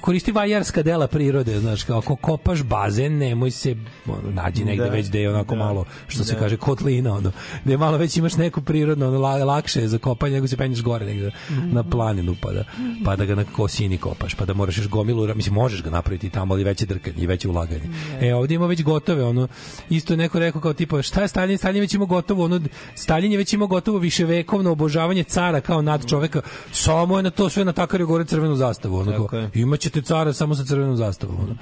koristi 0.00 0.32
vajarska 0.32 0.82
dela 0.82 1.06
prirode, 1.06 1.60
znaš, 1.60 1.82
kao 1.84 1.98
ako 1.98 2.16
kopaš 2.16 2.62
bazen, 2.62 3.18
nemoj 3.18 3.50
se 3.50 3.76
ono, 4.06 4.30
nađi 4.30 4.64
negde 4.64 4.84
Da. 4.84 4.90
već 4.90 5.06
da 5.06 5.18
je 5.18 5.30
onako 5.30 5.54
Da. 5.54 5.58
malo, 5.58 5.84
što 6.08 6.24
se 6.24 6.32
Da. 6.34 6.38
kaže, 6.38 6.56
kotlina, 6.56 7.14
ono, 7.14 7.32
gde 7.64 7.76
malo 7.76 7.96
već 7.96 8.16
imaš 8.16 8.36
neku 8.36 8.60
prirodno, 8.62 9.08
ono, 9.08 9.18
la- 9.18 9.44
lakše 9.44 9.80
je 9.80 9.88
za 9.88 9.98
kopanje, 9.98 10.34
nego 10.34 10.46
se 10.46 10.56
penješ 10.56 10.82
gore 10.82 11.06
negde 11.06 11.30
na 11.62 11.82
planinu, 11.84 12.36
pa 12.40 12.52
da, 12.52 12.64
pa 13.04 13.16
da 13.16 13.24
ga 13.24 13.34
na 13.34 13.44
kosini 13.46 13.98
kopaš, 13.98 14.34
pa 14.34 14.44
da 14.44 14.54
moraš 14.54 14.78
još 14.78 14.88
gomilu, 14.88 15.34
mislim, 15.34 15.54
možeš 15.54 15.82
ga 15.82 15.90
napraviti 15.90 16.30
tamo, 16.30 16.54
ali 16.54 16.64
veće 16.64 16.86
drkanje 16.86 17.16
i 17.18 17.26
veće 17.26 17.48
ulaganje. 17.48 17.88
E, 18.20 18.34
ovdje 18.34 18.54
ima 18.54 18.66
već 18.66 18.82
gotove, 18.82 19.24
ono, 19.24 19.48
isto 19.90 20.16
neko 20.16 20.38
rekao 20.38 20.60
kao 20.60 20.72
tipa, 20.72 21.02
šta 21.02 21.22
je 21.22 21.28
Stalin? 21.28 21.58
Stalin 21.58 21.80
već 21.80 21.94
ima 21.94 22.04
gotovo, 22.04 22.44
ono, 22.44 22.60
Stalin 22.94 23.32
je 23.32 23.38
već 23.38 23.52
imao 23.52 23.68
gotovo 23.68 23.98
viševekovno 23.98 24.70
obožavanje 24.70 25.24
cara 25.24 25.60
kao 25.60 25.82
nad 25.82 26.06
čoveka, 26.06 26.40
samo 26.72 27.16
je 27.16 27.22
na 27.22 27.30
to 27.30 27.48
sve 27.48 27.64
natakario 28.02 28.06
gore 28.06 28.24
crvenu 28.24 28.56
zastavu, 28.56 28.96
ono, 28.96 29.28
imaćete 29.54 30.02
cara 30.02 30.32
samo 30.32 30.54
sa 30.54 30.64
crvenom 30.64 30.96
zastavom, 30.96 31.36
ono. 31.36 31.56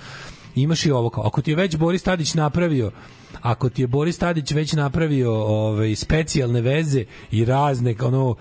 Imaš 0.54 0.86
i 0.86 0.90
ovo 0.90 1.10
kao, 1.10 1.26
ako 1.26 1.42
ti 1.42 1.50
je 1.50 1.56
već 1.56 1.76
Boris 1.76 2.02
Tadić 2.02 2.34
napravio 2.34 2.90
ako 3.42 3.68
ti 3.68 3.82
je 3.82 3.86
Boris 3.86 4.18
Tadić 4.18 4.52
već 4.52 4.72
napravio 4.72 5.32
ovaj 5.32 5.94
specijalne 5.96 6.60
veze 6.60 7.04
i 7.30 7.44
razne 7.44 7.94
ono 8.02 8.36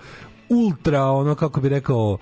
ultra 0.48 1.04
ono 1.04 1.34
kako 1.34 1.60
bi 1.60 1.68
rekao 1.68 2.18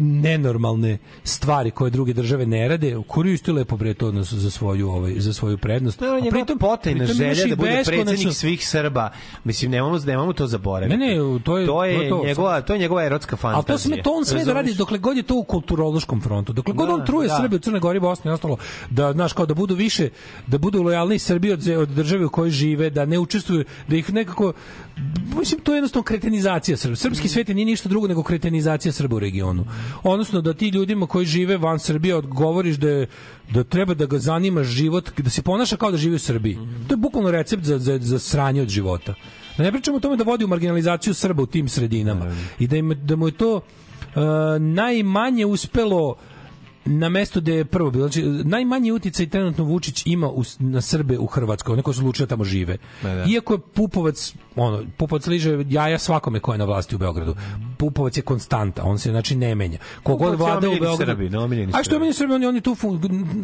nenormalne 0.00 0.98
stvari 1.24 1.70
koje 1.70 1.90
druge 1.90 2.12
države 2.12 2.46
ne 2.46 2.68
rade, 2.68 2.96
koristi 3.06 3.52
lepo 3.52 3.76
bre 3.76 3.94
to 3.94 4.12
na- 4.12 4.22
za 4.22 4.50
svoju 4.50 4.90
ovaj 4.90 5.14
za 5.16 5.32
svoju 5.32 5.58
prednost. 5.58 6.02
Je 6.02 6.08
A 6.08 6.20
pritom- 6.22 6.58
potajna 6.58 7.06
želja 7.06 7.46
da 7.46 7.56
bude 7.56 7.82
predsjednik 7.86 8.34
svih 8.34 8.68
Srba. 8.68 9.10
Mislim, 9.44 9.70
nemamo, 9.70 9.98
nemamo 9.98 10.32
to 10.32 10.46
zaboraviti. 10.46 10.96
Ne, 10.96 11.06
ne, 11.06 11.14
to 11.40 11.58
je- 11.58 11.66
to 11.66 11.84
je, 11.84 11.96
to 11.96 12.02
je 12.02 12.08
to. 12.10 12.22
njegova, 12.24 12.60
to 12.60 12.72
je 12.72 12.78
njegova 12.78 13.04
erotska 13.04 13.36
fantazija. 13.36 13.64
to 13.66 13.78
sve 13.80 14.02
to 14.02 14.12
on 14.12 14.24
sve 14.24 14.44
da 14.44 14.52
radi 14.52 14.74
dokle 14.74 14.98
god 14.98 15.16
je 15.16 15.22
to 15.22 15.34
u 15.36 15.44
kulturološkom 15.44 16.20
frontu. 16.20 16.52
Dokle 16.52 16.74
god 16.74 16.88
Da, 16.88 16.94
on 16.94 17.06
truje 17.06 17.28
da. 17.28 17.36
Srbe 17.36 17.56
u 17.56 17.60
Crnoj 17.60 17.80
Gori, 17.80 18.00
Bosni 18.00 18.28
i 18.28 18.34
ostalo 18.34 18.56
da 18.90 19.12
znaš 19.12 19.32
kao 19.32 19.46
da 19.46 19.54
budu 19.54 19.74
više 19.74 20.08
da 20.46 20.58
budu 20.58 20.82
lojalni 20.82 21.18
Srbiji 21.18 21.52
od, 21.52 21.68
od 21.68 21.88
države 21.88 22.24
u 22.24 22.30
kojoj 22.30 22.50
žive, 22.50 22.90
da 22.90 23.04
ne 23.04 23.18
učestvuju, 23.18 23.64
da 23.88 23.96
ih 23.96 24.12
nekako 24.12 24.52
mislim 25.38 25.60
to 25.60 25.72
je 25.72 25.76
jednostavno 25.76 26.04
kretenizacija 26.04 26.76
Srba. 26.76 26.96
Srpski 26.96 27.28
svet 27.28 27.48
nije 27.48 27.64
ništa 27.64 27.88
drugo 27.88 28.08
nego 28.08 28.22
kretenizacija 28.22 28.92
Srba 28.92 29.16
u 29.16 29.18
regionu. 29.18 29.64
Odnosno 30.02 30.40
da 30.40 30.54
ti 30.54 30.68
ljudima 30.68 31.06
koji 31.06 31.26
žive 31.26 31.56
van 31.56 31.78
Srbije 31.78 32.16
odgovoriš 32.16 32.76
da 32.76 32.88
je, 32.88 33.06
da 33.50 33.64
treba 33.64 33.94
da 33.94 34.06
ga 34.06 34.18
zanima 34.18 34.64
život, 34.64 35.10
da 35.20 35.30
se 35.30 35.42
ponaša 35.42 35.76
kao 35.76 35.90
da 35.90 35.96
živi 35.96 36.14
u 36.14 36.18
Srbiji. 36.18 36.58
To 36.88 36.94
je 36.94 36.96
bukvalno 36.96 37.30
recept 37.30 37.64
za, 37.64 37.78
za, 37.78 37.98
za 37.98 38.18
sranje 38.18 38.62
od 38.62 38.68
života. 38.68 39.14
Da 39.56 39.64
ne 39.64 39.72
pričamo 39.72 39.96
o 39.96 40.00
tome 40.00 40.16
da 40.16 40.24
vodi 40.24 40.44
u 40.44 40.48
marginalizaciju 40.48 41.14
Srba 41.14 41.42
u 41.42 41.46
tim 41.46 41.68
sredinama 41.68 42.34
i 42.58 42.66
da, 42.66 42.76
im, 42.76 42.94
da 43.04 43.16
mu 43.16 43.28
je 43.28 43.32
to 43.32 43.54
uh, 43.56 43.62
najmanje 44.60 45.46
uspelo 45.46 46.16
na 46.84 47.08
mesto 47.08 47.40
gde 47.40 47.54
je 47.54 47.64
prvo 47.64 47.90
bilo. 47.90 48.08
Znači, 48.08 48.22
najmanji 48.44 48.92
uticaj 48.92 49.28
trenutno 49.28 49.64
Vučić 49.64 50.02
ima 50.06 50.28
u, 50.28 50.42
na 50.58 50.80
Srbe 50.80 51.18
u 51.18 51.26
Hrvatskoj, 51.26 51.72
one 51.72 51.82
koji 51.82 51.94
su 51.94 52.00
odlučili 52.00 52.26
da 52.26 52.28
tamo 52.28 52.44
žive. 52.44 52.76
Da, 53.02 53.14
da. 53.14 53.24
Iako 53.24 53.54
je 53.54 53.58
Pupovac, 53.74 54.34
ono, 54.58 54.84
Pupovac 54.96 55.26
liže 55.26 55.64
jaja 55.68 55.98
svakome 55.98 56.40
ko 56.40 56.52
je 56.52 56.58
na 56.58 56.64
vlasti 56.64 56.94
u 56.94 56.98
Beogradu. 56.98 57.34
Pupovac 57.78 58.16
je 58.16 58.22
konstanta, 58.22 58.84
on 58.84 58.98
se 58.98 59.10
znači 59.10 59.36
ne 59.36 59.54
menja. 59.54 59.78
Kogod 60.02 60.38
vlada 60.38 60.68
u 60.68 60.72
Beogradu. 60.72 60.96
Srbin, 60.98 61.36
omiljeni 61.36 61.72
A 61.74 61.82
što 61.82 61.96
omiljeni 61.96 62.14
Srbin, 62.14 62.34
on, 62.34 62.44
on 62.44 62.54
je 62.54 62.60
tu 62.60 62.70
fun- 62.72 62.98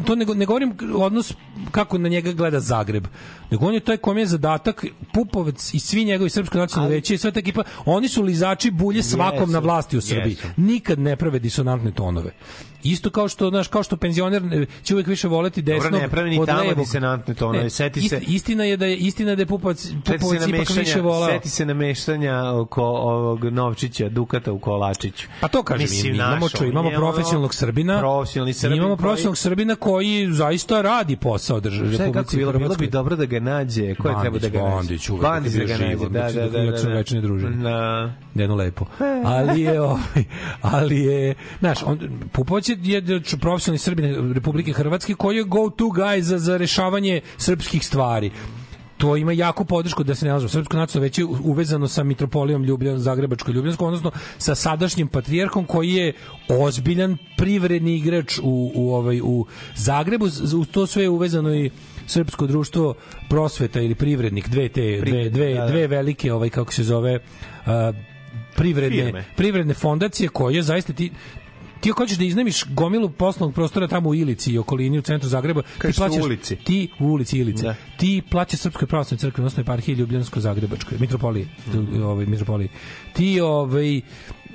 to 0.05 0.15
ne, 0.15 0.25
ne 0.27 0.45
govorim 0.45 0.73
odnos 0.95 1.33
kako 1.71 1.97
na 1.97 2.09
njega 2.09 2.31
gleda 2.31 2.59
Zagreb. 2.59 3.07
Nego 3.51 3.65
on 3.65 3.73
je 3.73 3.79
taj 3.79 3.97
kom 3.97 4.17
je 4.17 4.25
zadatak 4.27 4.85
Pupovac 5.13 5.73
i 5.73 5.79
svi 5.79 6.05
njegovi 6.05 6.29
srpsko 6.29 6.57
nacionalno 6.57 6.91
veće 6.91 7.13
i 7.13 7.17
sva 7.17 7.31
ta 7.31 7.39
ekipa, 7.39 7.63
oni 7.85 8.07
su 8.07 8.21
lizači 8.23 8.71
bulje 8.71 9.03
svakom 9.03 9.39
Jesu, 9.39 9.51
na 9.51 9.59
vlasti 9.59 9.97
u 9.97 10.01
Srbiji. 10.01 10.31
jesu. 10.31 10.47
Nikad 10.57 10.99
ne 10.99 11.15
prave 11.15 11.39
disonantne 11.39 11.91
tonove. 11.91 12.31
Isto 12.83 13.09
kao 13.09 13.27
što, 13.27 13.49
znaš, 13.49 13.67
kao 13.67 13.83
što 13.83 13.97
penzioner 13.97 14.43
će 14.83 14.93
uvek 14.93 15.07
više 15.07 15.27
voleti 15.27 15.61
desno 15.61 15.83
Dobro, 15.83 15.99
ne 15.99 16.09
pravi 16.09 16.29
ni 16.29 16.39
od 16.39 16.45
tamo 16.47 16.61
levog. 16.61 16.77
disonantne 16.77 17.33
tonove. 17.33 17.63
Ne, 17.63 17.69
Seti 17.69 18.01
se- 18.01 18.21
Istina 18.21 18.63
je 18.63 18.77
da 18.77 18.85
je 18.85 18.97
istina 18.97 19.35
da 19.35 19.41
je 19.41 19.45
Pupovac, 19.45 19.87
Pupovac 20.05 20.47
ipak 20.47 20.69
više 20.69 21.01
volao. 21.05 21.29
seti 21.29 21.49
se 21.49 21.65
namešanja 21.65 22.51
oko 22.51 22.83
ovog 22.83 23.43
Novčića, 23.45 24.09
Dukata 24.09 24.51
u 24.51 24.59
Kolačiću. 24.59 25.27
Pa 25.41 25.47
to 25.47 25.63
kažem, 25.63 25.81
Mislim, 25.81 26.11
mi 26.11 26.17
imamo, 26.17 26.49
čo, 26.49 26.65
imamo 26.65 26.89
profesionalnog 26.91 27.55
Srbina, 27.55 27.99
Profesionalni 27.99 28.53
Srbin 28.53 28.77
imamo 28.77 28.95
koji- 28.95 28.97
profesionalnog 28.99 29.37
Srbina 29.37 29.75
koji 29.75 30.27
zaista 30.31 30.81
radi 30.81 31.15
posao 31.15 31.59
države 31.59 31.91
kako 31.91 32.03
Republici 32.03 32.37
bilo, 32.37 32.51
bilo 32.53 32.75
bi 32.75 32.87
dobro 32.87 33.15
da 33.15 33.25
ga 33.25 33.39
nađe. 33.39 33.95
Ko 33.95 34.09
je 34.09 34.15
treba 34.21 34.39
da 34.39 34.49
ga 34.49 34.59
nađe? 34.59 34.75
Bandić, 34.75 35.09
uvek, 35.09 35.21
Bandić 35.21 35.53
da 35.53 35.63
ga 35.65 35.77
nađe. 35.77 35.95
Da, 36.09 36.49
da, 36.49 36.59
je- 36.59 36.65
da, 36.65 36.71
dok 36.71 36.79
su 36.79 36.85
da, 36.85 36.89
da. 36.89 36.95
večni 36.95 37.21
druženje. 37.21 37.55
Da. 37.55 38.11
jedno 38.35 38.55
lepo. 38.55 38.85
Ali 39.35 39.61
je, 39.61 39.81
ovaj, 39.81 40.23
ali 40.61 40.99
je, 40.99 41.35
znaš, 41.59 41.83
on, 41.83 41.99
Pupovac 42.31 42.69
je, 42.69 42.77
je 42.83 43.01
profesionalni 43.41 43.77
Srbin 43.79 44.33
Republike 44.33 44.73
Hrvatske 44.73 45.13
koji 45.13 45.37
je 45.37 45.43
go-to 45.43 45.85
guy 45.85 46.19
za, 46.19 46.37
za 46.37 46.57
rešavanje 46.57 47.21
srpskih 47.37 47.85
stvari 47.85 48.31
to 48.97 49.17
ima 49.17 49.31
jako 49.31 49.63
podršku 49.65 50.03
da 50.03 50.15
se 50.15 50.25
ne 50.25 50.33
lažemo. 50.33 50.49
Srpsko 50.49 50.77
nacionalno 50.77 51.03
veće 51.03 51.21
je 51.21 51.25
uvezano 51.25 51.87
sa 51.87 52.03
mitropolijom 52.03 52.63
Ljubljan, 52.63 52.99
Zagrebačko 52.99 53.51
Ljubljansko, 53.51 53.85
odnosno 53.85 54.11
sa 54.37 54.55
sadašnjim 54.55 55.07
patrijarhom 55.07 55.65
koji 55.65 55.93
je 55.93 56.13
ozbiljan 56.49 57.17
privredni 57.37 57.95
igrač 57.95 58.39
u, 58.43 58.71
u, 58.75 58.93
ovaj, 58.93 59.21
u 59.23 59.45
Zagrebu. 59.75 60.25
Uz 60.25 60.67
to 60.71 60.87
sve 60.87 61.03
je 61.03 61.09
uvezano 61.09 61.55
i 61.55 61.69
srpsko 62.07 62.47
društvo 62.47 62.93
prosveta 63.29 63.81
ili 63.81 63.95
privrednik, 63.95 64.49
dve 64.49 64.69
te 64.69 65.01
dve, 65.05 65.29
dve, 65.29 65.53
da, 65.53 65.61
da. 65.61 65.67
dve 65.67 65.87
velike 65.87 66.33
ovaj 66.33 66.49
kako 66.49 66.73
se 66.73 66.83
zove 66.83 67.19
a, 67.65 67.91
privredne 68.55 69.03
Firme. 69.03 69.23
privredne 69.35 69.73
fondacije 69.73 70.29
koje 70.29 70.61
zaista 70.61 70.93
ti 70.93 71.11
ti 71.81 71.91
ako 71.91 72.03
hoćeš 72.03 72.17
da 72.17 72.23
iznemiš 72.23 72.63
gomilu 72.69 73.09
poslovnog 73.09 73.55
prostora 73.55 73.87
tamo 73.87 74.09
u 74.09 74.15
Ilici 74.15 74.51
i 74.51 74.57
okolini 74.57 74.99
u 74.99 75.01
centru 75.01 75.29
Zagreba, 75.29 75.61
ti 75.61 75.67
Kažeš 75.77 75.97
u 75.97 75.99
plaćaš 75.99 76.23
ulici. 76.23 76.55
ti 76.55 76.89
u 76.99 77.05
ulici 77.05 77.39
Ilice. 77.39 77.63
Da. 77.63 77.75
Ti 77.97 78.21
plaćaš 78.31 78.59
Srpskoj 78.59 78.87
pravoslavnoj 78.87 79.19
crkvi, 79.19 79.41
odnosno 79.41 79.61
eparhiji 79.61 79.95
Ljubljansko-Zagrebačkoj, 79.95 80.99
mitropoliji, 80.99 81.47
ovaj 82.03 82.25
mitropoliji. 82.25 82.69
Ti 83.13 83.41
ovaj 83.41 84.01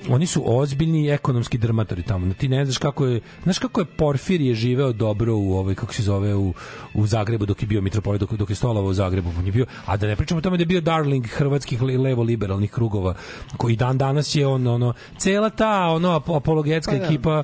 oni 0.09 0.27
su 0.27 0.43
ozbiljni 0.49 1.09
ekonomski 1.09 1.59
drmatori 1.59 2.03
tamo. 2.03 2.35
Ti 2.35 2.49
ne 2.49 2.65
znaš 2.65 2.79
kako 2.79 3.07
je, 3.07 3.21
znaš 3.43 3.59
kako 3.59 3.81
je 3.81 3.85
Porfirije 3.87 4.55
živeo 4.55 4.93
dobro 4.93 5.37
u 5.37 5.53
ovaj 5.53 5.75
kako 5.75 5.95
se 5.95 6.03
zove 6.03 6.35
u 6.35 6.55
u 6.95 7.07
Zagrebu 7.07 7.47
dok 7.47 7.63
je 7.63 7.67
bio 7.67 7.81
mitropolit 7.81 8.21
dok, 8.21 8.33
dok 8.33 8.51
je 8.51 8.57
stolovao 8.57 8.85
u 8.85 8.95
Zagrebu. 8.95 9.31
On 9.39 9.47
je 9.47 9.53
bio, 9.53 9.67
a 9.87 9.97
da 9.97 10.07
ne 10.07 10.17
pričamo 10.17 10.39
o 10.39 10.43
tome 10.43 10.57
da 10.57 10.63
je 10.63 10.67
bio 10.67 10.81
darling 10.81 11.27
hrvatskih 11.27 11.83
le- 11.83 11.99
levo 11.99 12.23
liberalnih 12.23 12.71
krugova 12.71 13.15
koji 13.57 13.77
dan 13.77 13.99
danas 13.99 14.35
je 14.35 14.47
on 14.47 14.67
ono 14.67 14.93
cela 15.17 15.51
ta 15.51 15.87
ono 15.87 16.09
ap- 16.11 16.37
apologetska 16.37 16.93
Pa 16.93 16.99
da. 16.99 17.05
ekipa 17.05 17.43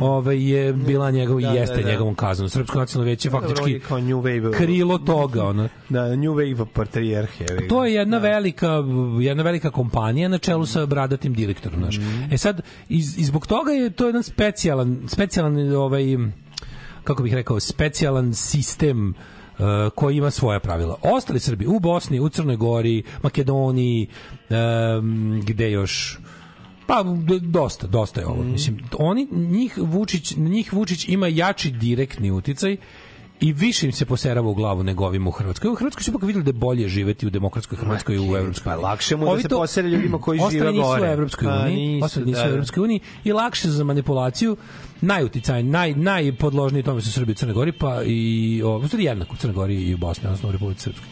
ovaj 0.00 0.50
je 0.50 0.72
bila 0.72 1.10
njegov 1.10 1.40
i 1.40 1.42
Da, 1.42 1.50
jeste 1.50 1.76
da, 1.76 1.82
da. 1.82 1.90
njegovom 1.90 2.14
kaznom. 2.14 2.48
Srpsko 2.48 2.78
nacionalno 2.78 3.10
veće 3.10 3.28
on 3.28 3.32
faktički 3.32 3.80
New 3.92 4.22
Wave. 4.22 4.52
krilo 4.52 4.98
toga, 4.98 5.44
ono. 5.44 5.68
Da, 5.88 6.08
New 6.08 6.32
Wave 6.32 6.64
patrijarhe. 6.66 7.46
To 7.68 7.84
je 7.84 7.94
jedna 7.94 8.18
velika 8.18 8.82
jedna 9.20 9.42
velika 9.42 9.70
kompanija 9.70 10.28
na 10.28 10.38
čelu 10.38 10.66
sa 10.66 10.86
bradatim 10.86 11.34
direktorom, 11.34 11.80
znaš. 12.00 12.32
E 12.32 12.38
sad 12.38 12.60
iz, 12.88 13.18
i 13.18 13.24
zbog 13.24 13.46
toga 13.46 13.72
je 13.72 13.90
to 13.90 14.06
jedan 14.06 14.22
specijalan 14.22 15.02
specijalan 15.08 15.72
ovaj 15.76 16.04
kako 17.04 17.22
bih 17.22 17.34
rekao 17.34 17.60
specijalan 17.60 18.34
sistem 18.34 19.08
uh, 19.08 19.64
koji 19.94 20.16
ima 20.16 20.30
svoja 20.30 20.60
pravila. 20.60 20.96
Ostali 21.02 21.40
Srbi 21.40 21.66
u 21.66 21.80
Bosni, 21.80 22.20
u 22.20 22.28
Crnoj 22.28 22.56
Gori, 22.56 23.02
Makedoniji, 23.22 24.06
um, 24.50 25.42
gde 25.46 25.70
još 25.70 26.18
Pa 26.86 27.04
dosta, 27.40 27.86
dosta 27.86 28.20
je 28.20 28.26
ovo. 28.26 28.42
Mislim, 28.42 28.78
oni 28.98 29.28
njih 29.30 29.78
Vučić, 29.78 30.36
njih 30.36 30.72
Vučić 30.72 31.08
ima 31.08 31.26
jači 31.26 31.70
direktni 31.70 32.30
uticaj 32.30 32.76
i 33.42 33.52
više 33.52 33.86
im 33.86 33.92
se 33.92 34.04
poserava 34.04 34.48
u 34.48 34.54
glavu 34.54 34.82
nego 34.82 35.04
ovim 35.04 35.26
u 35.26 35.30
Hrvatskoj. 35.30 35.70
U 35.70 35.74
Hrvatskoj 35.74 36.04
su 36.04 36.10
ipak 36.10 36.22
vidjeli 36.22 36.44
da 36.44 36.48
je 36.48 36.52
bolje 36.52 36.88
živeti 36.88 37.26
u 37.26 37.30
demokratskoj 37.30 37.78
Hrvatskoj 37.78 38.14
i 38.14 38.20
u 38.20 38.36
Evropskoj 38.36 38.72
Pa 38.72 38.76
lakše 38.78 39.16
mu 39.16 39.24
da 39.24 39.30
Ovi 39.30 39.42
se 39.42 39.48
to- 39.48 39.56
posere 39.56 39.88
ljudima 39.88 40.18
koji 40.18 40.38
žive 40.38 40.46
ostali 40.46 40.72
nisu 40.72 40.82
gore. 40.82 41.02
u 41.02 41.06
Evropskoj 41.06 41.48
Pa, 41.48 41.54
uniji, 41.56 41.88
nisu, 41.88 42.04
ostali 42.04 42.26
nisu 42.26 42.38
da, 42.38 42.42
u 42.42 42.46
da. 42.46 42.52
Evropskoj 42.52 42.82
uniji 42.82 43.00
i 43.24 43.32
lakše 43.32 43.70
za 43.70 43.84
manipulaciju 43.84 44.56
najuticaj, 45.00 45.62
naj, 45.62 45.94
najpodložniji 45.94 46.82
tome 46.82 47.00
su 47.00 47.12
Srbi 47.12 47.32
u 47.32 47.34
Crnoj 47.34 47.54
Gori, 47.54 47.72
pa 47.72 48.02
i 48.02 48.20
o, 48.64 48.78
u 48.78 48.86
stvari 48.86 49.04
jednako 49.04 49.34
u 49.34 49.38
Crnoj 49.38 49.54
Gori 49.54 49.74
i 49.76 49.94
u 49.94 49.98
Bosni, 49.98 50.26
odnosno 50.26 50.48
u 50.48 50.52
Republici 50.52 50.82
Srpskoj. 50.82 51.08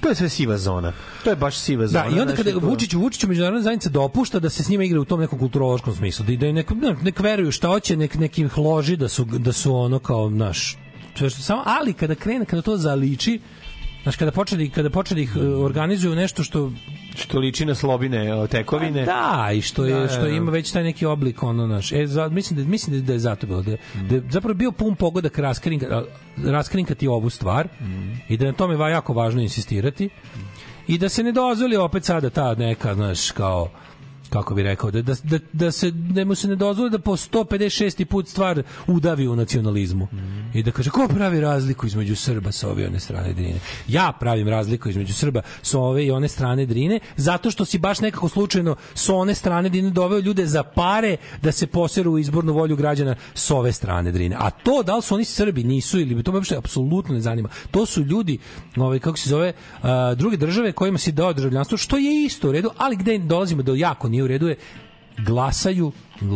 To 0.00 0.08
je 0.08 0.14
sve 0.14 0.28
siva 0.28 0.58
zona. 0.58 0.92
To 1.24 1.30
je 1.30 1.36
baš 1.36 1.56
siva 1.56 1.86
zona. 1.86 2.04
Da, 2.04 2.16
i 2.16 2.20
onda 2.20 2.34
kada 2.34 2.50
Vučić 2.56 2.94
Vučić 2.94 3.24
međunarodna 3.24 3.62
zajednica 3.62 3.88
dopušta 3.90 4.38
da 4.38 4.48
se 4.48 4.62
s 4.64 4.68
njima 4.68 4.84
igra 4.84 5.00
u 5.00 5.04
tom 5.04 5.20
nekom 5.20 5.38
kulturološkom 5.38 5.94
smislu, 5.94 6.24
da, 6.26 6.36
da 6.36 6.52
nek, 6.52 6.70
nek, 6.72 7.02
nek 7.02 7.20
veruju 7.20 7.52
šta 7.52 7.68
hoće, 7.68 7.96
nek, 7.96 8.14
nek 8.14 8.38
im 8.38 8.50
loži 8.56 8.96
da 8.96 9.08
su, 9.08 9.24
da 9.24 9.52
su 9.52 9.76
ono 9.76 9.98
kao, 9.98 10.30
naš, 10.30 10.78
što 11.14 11.30
samo, 11.30 11.62
ali 11.66 11.92
kada 11.92 12.14
krene, 12.14 12.44
kada 12.44 12.62
to 12.62 12.76
zaliči, 12.76 13.40
Znaš, 14.02 14.16
kada 14.16 14.30
počne, 14.30 14.56
da 14.56 14.64
ih- 14.64 14.72
kada 14.72 14.90
počne 14.90 15.14
da 15.14 15.20
ih 15.20 15.32
e, 15.36 15.40
organizuju 15.40 16.14
nešto 16.16 16.44
što 16.44 16.72
što 17.16 17.38
liči 17.38 17.64
na 17.64 17.74
slobine 17.74 18.34
o, 18.34 18.46
tekovine. 18.46 19.04
da, 19.04 19.50
i 19.52 19.60
što 19.62 19.84
je 19.84 19.94
Da, 19.94 20.00
da, 20.00 20.08
što 20.08 20.20
da. 20.20 20.28
ima 20.28 20.50
već 20.50 20.72
taj 20.72 20.82
neki 20.84 21.06
oblik 21.06 21.42
ono 21.42 21.66
naš. 21.66 21.92
E 21.92 22.06
za, 22.06 22.28
mislim 22.28 22.58
da 22.58 22.70
mislim 22.70 23.04
da 23.04 23.12
je 23.12 23.18
zato 23.18 23.46
bilo 23.46 23.62
da, 23.62 23.76
da 24.00 24.14
je 24.14 24.22
zapravo 24.30 24.54
bio 24.54 24.72
pun 24.72 24.94
pogodak 24.94 25.38
raskrinka 25.38 26.02
raskrinkati 26.38 27.08
ovu 27.08 27.30
stvar 27.30 27.68
i 28.28 28.36
da 28.36 28.44
je 28.44 28.52
na 28.52 28.56
tome 28.56 28.76
va 28.76 28.88
jako 28.88 29.12
važno 29.12 29.42
insistirati 29.42 30.08
i 30.86 30.98
da 30.98 31.08
se 31.08 31.22
ne 31.22 31.32
dozvoli 31.32 31.76
opet 31.76 32.04
sada 32.04 32.30
ta 32.30 32.54
neka, 32.54 32.94
znaš, 32.94 33.30
kao 33.30 33.70
kako 34.30 34.54
bi 34.54 34.62
rekao, 34.62 34.90
da, 34.90 35.02
da, 35.02 35.14
da, 35.22 35.38
da, 35.52 35.72
se, 35.72 35.90
da 35.90 36.24
mu 36.24 36.34
se 36.34 36.48
ne 36.48 36.56
dozvoli 36.56 36.90
da 36.90 36.98
po 36.98 37.16
156. 37.16 38.04
put 38.04 38.28
stvar 38.28 38.62
udavi 38.86 39.28
u 39.28 39.36
nacionalizmu. 39.36 40.08
Mm. 40.12 40.50
I 40.58 40.62
da 40.62 40.70
kaže, 40.70 40.90
ko 40.90 41.08
pravi 41.08 41.40
razliku 41.40 41.86
između 41.86 42.16
Srba 42.16 42.52
sa 42.52 42.68
ove 42.68 42.82
i 42.82 42.86
one 42.86 43.00
strane 43.00 43.32
Drine? 43.32 43.60
Ja 43.88 44.12
pravim 44.20 44.48
razliku 44.48 44.88
između 44.88 45.14
Srba 45.14 45.42
sa 45.62 45.78
ove 45.78 46.06
i 46.06 46.10
one 46.10 46.28
strane 46.28 46.66
Drine, 46.66 47.00
zato 47.16 47.50
što 47.50 47.64
si 47.64 47.78
baš 47.78 48.00
nekako 48.00 48.28
slučajno 48.28 48.76
sa 48.94 49.14
one 49.14 49.34
strane 49.34 49.68
Drine 49.68 49.90
doveo 49.90 50.18
ljude 50.18 50.46
za 50.46 50.62
pare 50.62 51.16
da 51.42 51.52
se 51.52 51.66
poseru 51.66 52.12
u 52.12 52.18
izbornu 52.18 52.52
volju 52.52 52.76
građana 52.76 53.14
s 53.34 53.50
ove 53.50 53.72
strane 53.72 54.12
Drine. 54.12 54.36
A 54.38 54.50
to 54.50 54.82
da 54.82 54.96
li 54.96 55.02
su 55.02 55.14
oni 55.14 55.24
Srbi, 55.24 55.64
nisu 55.64 56.00
ili 56.00 56.22
to 56.22 56.32
me 56.32 56.38
uopšte 56.38 56.56
apsolutno 56.56 57.14
ne 57.14 57.20
zanima. 57.20 57.48
To 57.70 57.86
su 57.86 58.02
ljudi, 58.02 58.38
ovaj 58.76 58.98
kako 58.98 59.18
se 59.18 59.28
zove, 59.28 59.52
a, 59.82 60.14
druge 60.14 60.36
države 60.36 60.72
kojima 60.72 60.98
si 60.98 61.12
dao 61.12 61.32
državljanstvo, 61.32 61.78
što 61.78 61.96
je 61.96 62.24
isto 62.24 62.48
u 62.48 62.52
redu, 62.52 62.70
ali 62.76 62.96
gde 62.96 63.18
dolazimo 63.18 63.62
do 63.62 63.74
jako 63.74 64.08
nije 64.08 64.19
u 64.22 64.26
redu 64.26 64.48
je 64.48 64.56
glasaju 65.18 65.92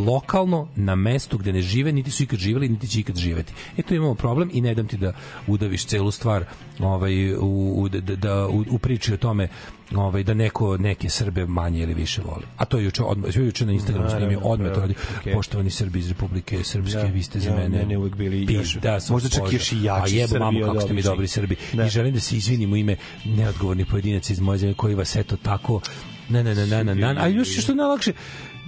lokalno 0.06 0.69
na 0.77 0.94
mestu 0.94 1.39
gde 1.39 1.52
ne 1.52 1.62
žive, 1.62 1.93
niti 1.93 2.11
su 2.11 2.23
ikad 2.23 2.39
živeli, 2.39 2.69
niti 2.69 2.89
će 2.89 3.01
ikad 3.01 3.16
živeti. 3.16 3.52
E 3.77 3.82
tu 3.82 3.94
imamo 3.94 4.15
problem 4.15 4.51
i 4.52 4.61
ne 4.61 4.74
dam 4.74 4.86
ti 4.86 4.97
da 4.97 5.12
udaviš 5.47 5.86
celu 5.86 6.11
stvar 6.11 6.44
ovaj, 6.78 7.35
u, 7.35 7.74
u, 7.77 7.89
da, 7.89 8.16
da, 8.16 8.48
u, 8.48 8.65
u 8.70 8.78
priči 8.78 9.15
o 9.15 9.16
tome 9.16 9.48
ovaj, 9.94 10.23
da 10.23 10.35
neko 10.35 10.77
neke 10.77 11.09
Srbe 11.09 11.47
manje 11.47 11.81
ili 11.81 11.94
više 11.94 12.23
voli. 12.23 12.43
A 12.56 12.65
to 12.65 12.78
je 12.78 12.85
juče, 12.85 13.02
odmah, 13.02 13.36
juče 13.36 13.66
na 13.66 13.73
Instagramu 13.73 14.11
snimio 14.11 14.39
odmah 14.39 14.69
to 14.69 14.74
bravo, 14.74 14.81
radi. 14.81 14.94
okej. 15.20 15.32
Poštovani 15.32 15.70
Srbi 15.70 15.98
iz 15.98 16.09
Republike 16.09 16.65
Srpske, 16.65 16.98
Da, 16.98 17.05
vi 17.05 17.23
ste 17.23 17.40
za 17.40 17.51
ja, 17.51 17.56
mene. 17.56 17.78
mene 17.78 17.98
uvek 17.98 18.15
bili 18.15 18.47
pi- 18.47 18.55
još- 18.55 18.77
da, 18.77 18.98
možda 19.11 19.28
čak 19.28 19.52
još 19.52 19.73
i 19.73 19.82
jači 19.82 20.15
A 20.15 20.20
jebo 20.20 20.35
od 20.44 20.65
kako 20.65 20.81
ste 20.81 20.93
mi 20.93 21.02
dobri 21.02 21.28
Srbi. 21.28 21.56
Da. 21.73 21.86
I 21.86 21.89
želim 21.89 22.15
da 22.15 22.20
se 22.20 22.36
izvinim 22.36 22.73
u 22.73 22.77
ime 22.77 22.97
neodgovornih 23.24 23.86
pojedinaca 23.86 24.32
iz 24.32 24.40
moje 24.40 24.59
zemlje 24.59 24.74
koji 24.74 24.94
vas 24.94 25.16
eto 25.16 25.36
tako 25.36 25.81
ne 26.28 26.44
ne 26.44 26.55
ne 26.55 26.66
ne 26.66 26.85
ne 26.85 26.94
ne 26.94 27.15
a 27.19 27.28
još 27.28 27.62
što 27.62 27.74
najlakše 27.74 28.12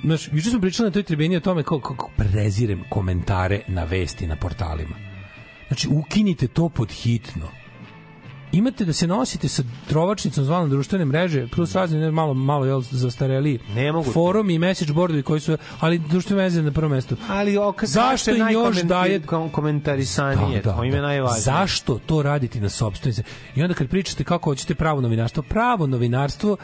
Znaš, 0.05 0.29
juče 0.33 0.51
smo 0.51 0.61
pričali 0.61 0.87
na 0.87 0.93
toj 0.93 1.03
tribini 1.03 1.37
o 1.37 1.41
tome 1.41 1.63
kako, 1.63 1.81
kako 1.81 2.11
prezirem 2.17 2.85
komentare 2.89 3.61
na 3.69 3.85
vesti 3.85 4.27
na 4.27 4.37
portalima. 4.37 4.97
Znači, 5.69 5.89
ukinite 5.89 6.49
to 6.49 6.69
pod 6.69 6.91
hitno. 6.93 7.49
Imate 8.53 8.85
da 8.85 8.93
se 8.93 9.07
nosite 9.07 9.49
sa 9.49 9.63
trovačnicom 9.89 10.45
zvanom 10.45 10.71
društvene 10.71 11.05
mreže, 11.05 11.49
plus 11.49 11.75
razni 11.75 11.99
ne, 11.99 12.11
malo, 12.11 12.35
malo 12.35 12.65
jel, 12.65 12.81
zastareli 12.91 13.59
Ne 13.75 13.93
mogu. 13.93 14.13
forum 14.13 14.51
i 14.51 14.59
message 14.59 14.93
boardovi 14.93 15.23
koji 15.23 15.41
su, 15.41 15.57
ali 15.81 15.99
društvene 15.99 16.43
mreže 16.43 16.63
na 16.63 16.73
prvom 16.73 16.93
mestu. 16.93 17.17
Ali 17.29 17.57
o, 17.57 17.73
kad 17.73 17.89
Zašto 17.89 18.31
im 18.31 18.49
još 18.51 18.83
daje 18.83 19.23
kom, 19.23 19.51
komentarisanije, 19.51 20.63
to 20.63 20.85
im 20.85 20.95
je 20.95 21.03
najvažnije. 21.03 21.41
Zašto 21.41 21.99
to 22.07 22.23
raditi 22.23 22.61
na 22.61 22.69
sopstvenice? 22.69 23.23
I 23.55 23.63
onda 23.63 23.75
kad 23.75 23.89
pričate 23.89 24.25
kako 24.25 24.51
hoćete 24.51 24.75
pravo 24.75 25.01
novinarstvo, 25.01 25.43
pravo 25.43 25.87
novinarstvo 25.87 26.57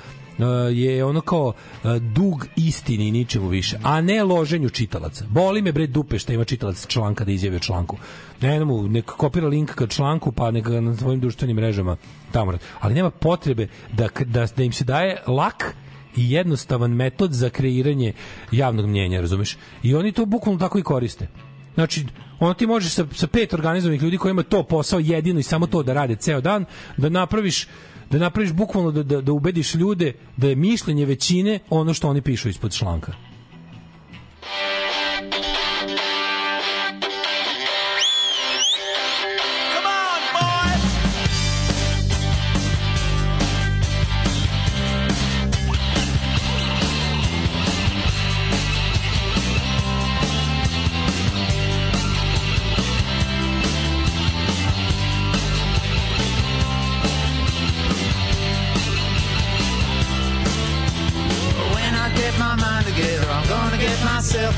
je 0.73 1.05
ono 1.05 1.21
kao 1.21 1.47
uh, 1.47 1.97
dug 1.97 2.47
istini 2.57 3.09
i 3.09 3.13
ničemu 3.13 3.49
više, 3.49 3.79
a 3.83 4.01
ne 4.01 4.25
loženju 4.25 4.69
čitalaca. 4.69 5.25
Boli 5.29 5.63
me 5.63 5.73
bre 5.73 5.87
dupe 5.87 6.19
što 6.19 6.33
ima 6.33 6.45
čitalac 6.45 6.87
članka 6.87 7.25
da 7.25 7.33
izjavi 7.33 7.61
članku. 7.61 7.97
Ne 8.41 8.65
mu, 8.65 8.89
nek 8.89 9.05
kopira 9.05 9.49
link 9.49 9.75
ka 9.75 9.87
članku, 9.87 10.33
pa 10.33 10.51
neka 10.51 10.81
na 10.81 10.97
svojim 10.97 11.21
društvenim 11.21 11.57
mrežama 11.57 11.97
tamo. 12.33 12.53
Ali 12.81 12.95
nema 12.95 13.11
potrebe 13.11 13.69
da, 13.93 14.09
da, 14.25 14.47
da 14.57 14.63
im 14.63 14.73
se 14.73 14.85
daje 14.85 15.23
lak 15.27 15.75
i 16.17 16.31
jednostavan 16.31 16.91
metod 16.91 17.33
za 17.33 17.51
kreiranje 17.51 18.13
javnog 18.53 18.87
mnjenja, 18.87 19.21
razumeš? 19.21 19.57
I 19.83 19.95
oni 19.95 20.13
to 20.13 20.27
bukvalno 20.27 20.61
tako 20.61 20.79
i 20.79 20.83
koriste. 20.83 21.29
Znači, 21.75 22.07
ono 22.41 22.55
ti 22.55 22.67
možeš 22.67 22.93
sa, 22.93 23.07
sa 23.13 23.27
pet 23.27 23.55
organizovanih 23.55 24.03
ljudi 24.03 24.19
kojima 24.19 24.41
je 24.41 24.49
to 24.49 24.63
posao 24.63 25.01
jedino 25.01 25.41
i 25.41 25.43
samo 25.43 25.67
to 25.67 25.83
da 25.83 25.93
rade 25.93 26.17
ceo 26.17 26.41
dan, 26.41 26.65
da 26.97 27.09
napraviš 27.09 27.67
da 28.13 28.19
napraviš 28.19 28.53
bukvalno 28.53 28.91
da, 28.91 29.03
da, 29.03 29.21
da 29.21 29.33
ubediš 29.33 29.75
ljude 29.75 30.13
da 30.37 30.49
je 30.49 30.57
mišljenje 30.57 31.07
većine 31.07 31.59
ono 31.71 31.95
što 31.95 32.09
oni 32.09 32.21
pišu 32.21 32.49
ispod 32.49 32.73
članka. 32.73 33.13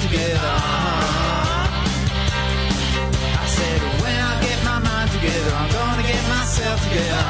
Together. 0.08 0.56
I 3.42 3.46
said, 3.56 3.80
when 4.02 4.16
I 4.30 4.34
get 4.46 4.58
my 4.64 4.78
mind 4.78 5.10
together, 5.16 5.52
I'm 5.60 5.70
gonna 5.78 6.02
get 6.02 6.22
myself 6.28 6.78
together. 6.86 7.24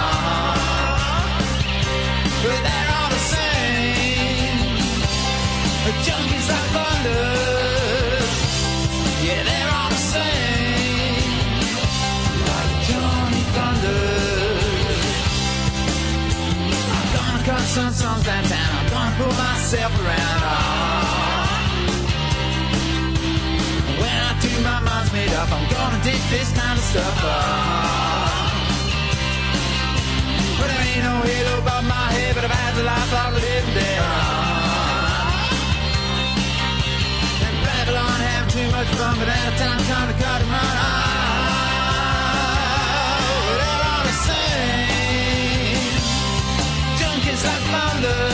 But 2.42 2.58
they're 2.66 2.90
all 2.98 3.10
the 3.16 3.22
same. 3.34 4.58
Junkies 6.06 6.46
like 6.52 6.68
thunder. 6.74 7.26
Yeah, 9.26 9.42
they're 9.48 9.72
all 9.78 9.90
the 9.96 10.02
same. 10.14 11.30
Like 12.48 12.72
Johnny 12.88 13.42
Thunder. 13.54 14.04
I'm 16.96 17.08
gonna 17.16 17.42
cut 17.48 17.64
some 17.76 17.92
songs 17.92 18.24
downtown. 18.24 18.70
I'm 18.78 18.86
gonna 18.94 19.16
pull 19.18 19.34
myself 19.44 19.92
around. 20.02 20.63
Up. 25.44 25.52
I'm 25.52 25.66
gonna 25.68 26.00
dig 26.02 26.20
this 26.30 26.50
kind 26.52 26.78
of 26.78 26.84
stuff 26.84 27.24
up. 27.24 27.34
But 30.58 30.66
there 30.70 30.84
ain't 30.90 31.04
no 31.04 31.14
halo 31.28 31.54
above 31.64 31.84
my 31.84 32.06
head, 32.16 32.32
but 32.36 32.44
I've 32.44 32.56
had 32.60 32.72
the 32.78 32.84
life 32.92 33.12
a 33.20 33.24
living 33.34 33.74
day. 33.74 33.98
And 37.46 37.56
Babylon 37.66 38.18
having 38.28 38.50
too 38.56 38.68
much 38.76 38.90
fun, 38.98 39.14
but 39.20 39.28
at 39.28 39.52
a 39.52 39.54
time 39.62 39.80
come 39.90 40.06
to 40.10 40.16
cut 40.22 40.40
run. 40.52 40.76
Ah, 40.86 41.02
they're 43.58 43.84
all 43.90 44.04
the 44.10 44.16
same 44.28 46.02
junkies 46.98 47.42
like 47.48 47.64
thunder. 47.72 48.33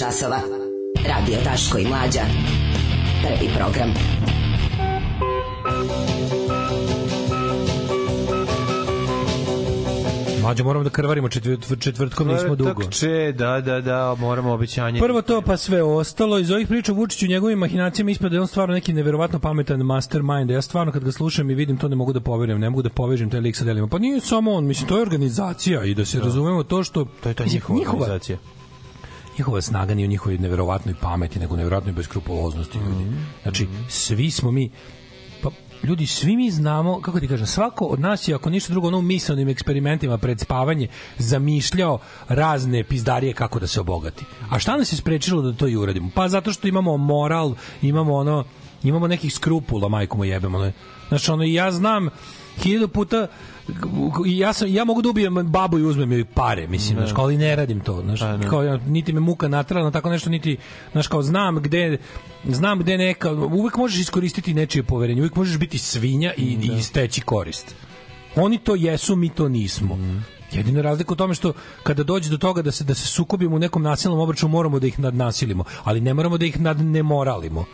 Časova. 0.00 0.40
Radio 1.08 1.38
Daško 1.44 1.78
i 1.78 1.86
Mlađa. 1.86 2.20
Prvi 3.22 3.50
program. 3.56 3.94
Mlađo, 10.42 10.64
moramo 10.64 10.84
da 10.84 10.90
krvarimo 10.90 11.28
četvrt, 11.28 11.80
četvrtkom, 11.80 12.28
nismo 12.28 12.54
dugo. 12.54 12.82
Četvrtče, 12.82 13.32
da, 13.32 13.60
da, 13.60 13.80
da, 13.80 14.14
moramo 14.18 14.52
obećanje. 14.52 15.00
Prvo 15.00 15.22
to, 15.22 15.42
pa 15.42 15.56
sve 15.56 15.82
ostalo. 15.82 16.38
Iz 16.38 16.50
ovih 16.50 16.68
priča 16.68 16.92
Vučiću 16.92 17.26
i 17.26 17.28
njegovim 17.28 17.58
mahinacijama 17.58 18.10
ispada 18.10 18.28
da 18.28 18.36
je 18.36 18.40
on 18.40 18.48
stvarno 18.48 18.74
neki 18.74 18.92
neverovatno 18.92 19.38
pametan 19.38 19.80
mastermind. 19.80 20.50
Ja 20.50 20.62
stvarno 20.62 20.92
kad 20.92 21.04
ga 21.04 21.12
slušam 21.12 21.50
i 21.50 21.54
vidim 21.54 21.76
to 21.76 21.88
ne 21.88 21.96
mogu 21.96 22.12
da 22.12 22.20
poverujem, 22.20 22.60
ne 22.60 22.70
mogu 22.70 22.82
da 22.82 22.90
povežem 22.90 23.30
taj 23.30 23.40
lik 23.40 23.56
sa 23.56 23.64
delima. 23.64 23.86
Pa 23.86 23.98
nije 23.98 24.20
samo 24.20 24.52
on, 24.52 24.64
mislim, 24.64 24.88
to 24.88 24.96
je 24.96 25.02
organizacija 25.02 25.84
i 25.84 25.94
da 25.94 26.04
se 26.04 26.20
razumemo 26.20 26.62
to 26.62 26.84
što... 26.84 27.06
To 27.22 27.28
je 27.28 27.34
ta 27.34 27.44
mislim, 27.44 27.62
njihova 27.76 28.02
organizacija. 28.02 28.38
Njihova 29.40 29.60
snaga 29.62 29.94
nije 29.94 30.06
u 30.06 30.10
njihovoj 30.10 30.38
neverovatnoj 30.38 30.94
pameti, 31.00 31.38
nego 31.38 31.54
u 31.54 31.56
neverovatnoj 31.56 31.92
beskrupuloznosti 31.92 32.78
ljudi. 32.78 33.06
Znači, 33.42 33.66
svi 33.88 34.30
smo 34.30 34.50
mi 34.50 34.70
pa 35.42 35.50
ljudi, 35.82 36.06
svi 36.06 36.36
mi 36.36 36.50
znamo, 36.50 37.00
kako 37.00 37.20
ti 37.20 37.28
kažem, 37.28 37.46
svako 37.46 37.84
od 37.84 38.00
nas 38.00 38.28
je, 38.28 38.34
ako 38.34 38.50
ništa 38.50 38.72
drugo, 38.72 38.88
ono 38.88 38.98
u 38.98 39.02
misalnim 39.02 39.48
eksperimentima 39.48 40.18
pred 40.18 40.40
spavanje 40.40 40.88
zamišljao 41.18 41.98
razne 42.28 42.84
pizdarije 42.84 43.32
kako 43.32 43.60
da 43.60 43.66
se 43.66 43.80
obogati. 43.80 44.24
A 44.50 44.58
šta 44.58 44.76
nas 44.76 44.92
je 44.92 44.96
sprečilo 44.96 45.42
da 45.42 45.52
to 45.52 45.68
i 45.68 45.76
uradimo? 45.76 46.10
Pa 46.14 46.28
zato 46.28 46.52
što 46.52 46.68
imamo 46.68 46.96
moral, 46.96 47.54
imamo 47.82 48.14
ono, 48.14 48.44
imamo 48.82 49.08
nekih 49.08 49.34
skrupula, 49.34 49.88
majku 49.88 50.18
mu 50.18 50.24
jebemo. 50.24 50.72
Znači, 51.08 51.30
ono, 51.30 51.44
ja 51.44 51.72
znam 51.72 52.10
hiljadu 52.62 52.88
puta 52.88 53.26
ja 54.26 54.52
sam 54.52 54.74
ja 54.74 54.84
mogu 54.84 55.02
da 55.02 55.08
ubijem 55.08 55.34
babu 55.34 55.78
i 55.78 55.84
uzmem 55.84 56.12
joj 56.12 56.24
pare 56.24 56.66
mislim 56.66 56.98
znači 56.98 57.14
kao 57.14 57.24
ali 57.24 57.36
ne 57.36 57.56
radim 57.56 57.80
to 57.80 58.02
znači 58.02 58.48
kao 58.50 58.62
ja, 58.62 58.76
niti 58.76 59.12
me 59.12 59.20
muka 59.20 59.48
natrala 59.48 59.84
na 59.84 59.90
tako 59.90 60.10
nešto 60.10 60.30
niti 60.30 60.56
znači 60.92 61.08
kao 61.08 61.22
znam 61.22 61.62
gde 61.62 61.98
znam 62.44 62.78
gde 62.78 62.98
neka 62.98 63.32
uvek 63.32 63.76
možeš 63.76 64.00
iskoristiti 64.00 64.54
nečije 64.54 64.82
poverenje 64.82 65.20
uvek 65.20 65.36
možeš 65.36 65.58
biti 65.58 65.78
svinja 65.78 66.32
i, 66.36 66.58
i 66.78 66.82
steći 66.82 67.20
korist. 67.20 67.74
Oni 68.36 68.58
to 68.58 68.74
jesu 68.74 69.16
mi 69.16 69.28
to 69.28 69.48
nismo 69.48 69.98
Jedina 70.52 70.82
razlika 70.82 71.12
u 71.12 71.16
tome 71.16 71.34
što 71.34 71.52
kada 71.82 72.02
dođe 72.02 72.30
do 72.30 72.38
toga 72.38 72.62
da 72.62 72.72
se 72.72 72.84
da 72.84 72.94
se 72.94 73.06
sukobimo 73.06 73.56
u 73.56 73.58
nekom 73.58 73.82
nasilnom 73.82 74.20
obračunu 74.20 74.50
moramo 74.50 74.78
da 74.78 74.86
ih 74.86 75.00
nadnasilimo, 75.00 75.64
ali 75.84 76.00
ne 76.00 76.14
moramo 76.14 76.38
da 76.38 76.46
ih 76.46 76.60
nad 76.60 76.80
ne 76.80 77.02
moralimo. 77.02 77.64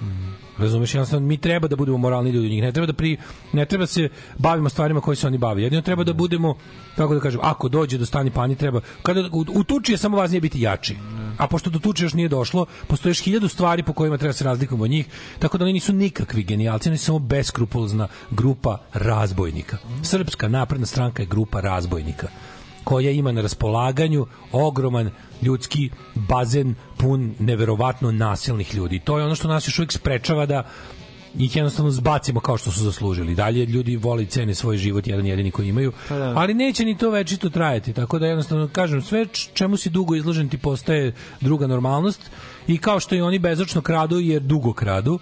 Razumeš, 0.58 0.94
jednostavno 0.94 1.26
mi 1.26 1.36
treba 1.36 1.68
da 1.68 1.76
budemo 1.76 1.98
moralni 1.98 2.30
ljudi, 2.30 2.48
njih 2.48 2.62
ne 2.62 2.72
treba 2.72 2.86
da 2.86 2.92
pri 2.92 3.16
ne 3.52 3.66
treba 3.66 3.82
da 3.82 3.86
se 3.86 4.08
bavimo 4.38 4.68
stvarima 4.68 5.00
koje 5.00 5.16
se 5.16 5.26
oni 5.26 5.38
bave. 5.38 5.62
Jedino 5.62 5.82
treba 5.82 6.04
da 6.04 6.12
budemo 6.12 6.54
kako 6.96 7.14
da 7.14 7.20
kažem, 7.20 7.40
ako 7.42 7.68
dođe 7.68 7.98
do 7.98 8.06
stani 8.06 8.30
pani 8.30 8.56
treba 8.56 8.80
kada 9.02 9.28
u, 9.32 9.44
u 9.48 9.64
tuči 9.64 9.92
je 9.92 9.98
samo 9.98 10.16
važnije 10.16 10.40
biti 10.40 10.60
jači. 10.60 10.96
A 11.38 11.46
pošto 11.46 11.70
do 11.70 11.78
tuče 11.78 12.04
još 12.04 12.14
nije 12.14 12.28
došlo, 12.28 12.66
postoje 12.86 13.10
još 13.10 13.22
hiljadu 13.22 13.48
stvari 13.48 13.82
po 13.82 13.92
kojima 13.92 14.18
treba 14.18 14.32
se 14.32 14.44
razlikujemo 14.44 14.84
od 14.84 14.90
njih, 14.90 15.06
tako 15.38 15.58
da 15.58 15.64
oni 15.64 15.72
nisu 15.72 15.92
nikakvi 15.92 16.42
genijalci, 16.42 16.88
oni 16.88 16.98
su 16.98 17.04
samo 17.04 17.18
beskrupulozna 17.18 18.08
grupa 18.30 18.78
razbojnika. 18.92 19.76
Srpska 20.02 20.48
napredna 20.48 20.86
stranka 20.86 21.22
je 21.22 21.26
grupa 21.26 21.60
razbojnika 21.60 22.28
koja 22.86 23.10
ima 23.10 23.32
na 23.32 23.42
raspolaganju 23.42 24.26
ogroman 24.52 25.10
ljudski 25.42 25.90
bazen 26.14 26.74
pun 26.96 27.34
neverovatno 27.38 28.12
nasilnih 28.12 28.74
ljudi. 28.74 28.98
To 28.98 29.18
je 29.18 29.24
ono 29.24 29.34
što 29.34 29.48
nas 29.48 29.68
još 29.68 29.78
uvijek 29.78 29.92
sprečava 29.92 30.46
da 30.46 30.62
ih 31.38 31.56
jednostavno 31.56 31.90
zbacimo 31.90 32.40
kao 32.40 32.56
što 32.56 32.70
su 32.70 32.84
zaslužili. 32.84 33.34
Dalje 33.34 33.64
ljudi 33.64 33.96
vole 33.96 34.22
i 34.22 34.26
cene 34.26 34.54
svoj 34.54 34.76
život 34.76 35.06
jedan 35.06 35.26
jedini 35.26 35.50
koji 35.50 35.68
imaju, 35.68 35.92
Pa 36.08 36.18
da. 36.18 36.32
ali 36.36 36.54
neće 36.54 36.84
ni 36.84 36.98
to 36.98 37.10
večito 37.10 37.50
trajati. 37.50 37.92
Tako 37.92 38.18
da 38.18 38.26
jednostavno 38.26 38.68
kažem 38.68 39.02
sve 39.02 39.26
čemu 39.54 39.76
si 39.76 39.90
dugo 39.90 40.14
izložen 40.14 40.48
ti 40.48 40.58
postaje 40.58 41.12
druga 41.40 41.66
normalnost 41.66 42.30
i 42.66 42.78
kao 42.78 43.00
što 43.00 43.14
i 43.14 43.20
oni 43.20 43.38
bezočno 43.38 43.80
kradu 43.80 44.20
jer 44.20 44.42
dugo 44.42 44.72
kradu, 44.72 45.18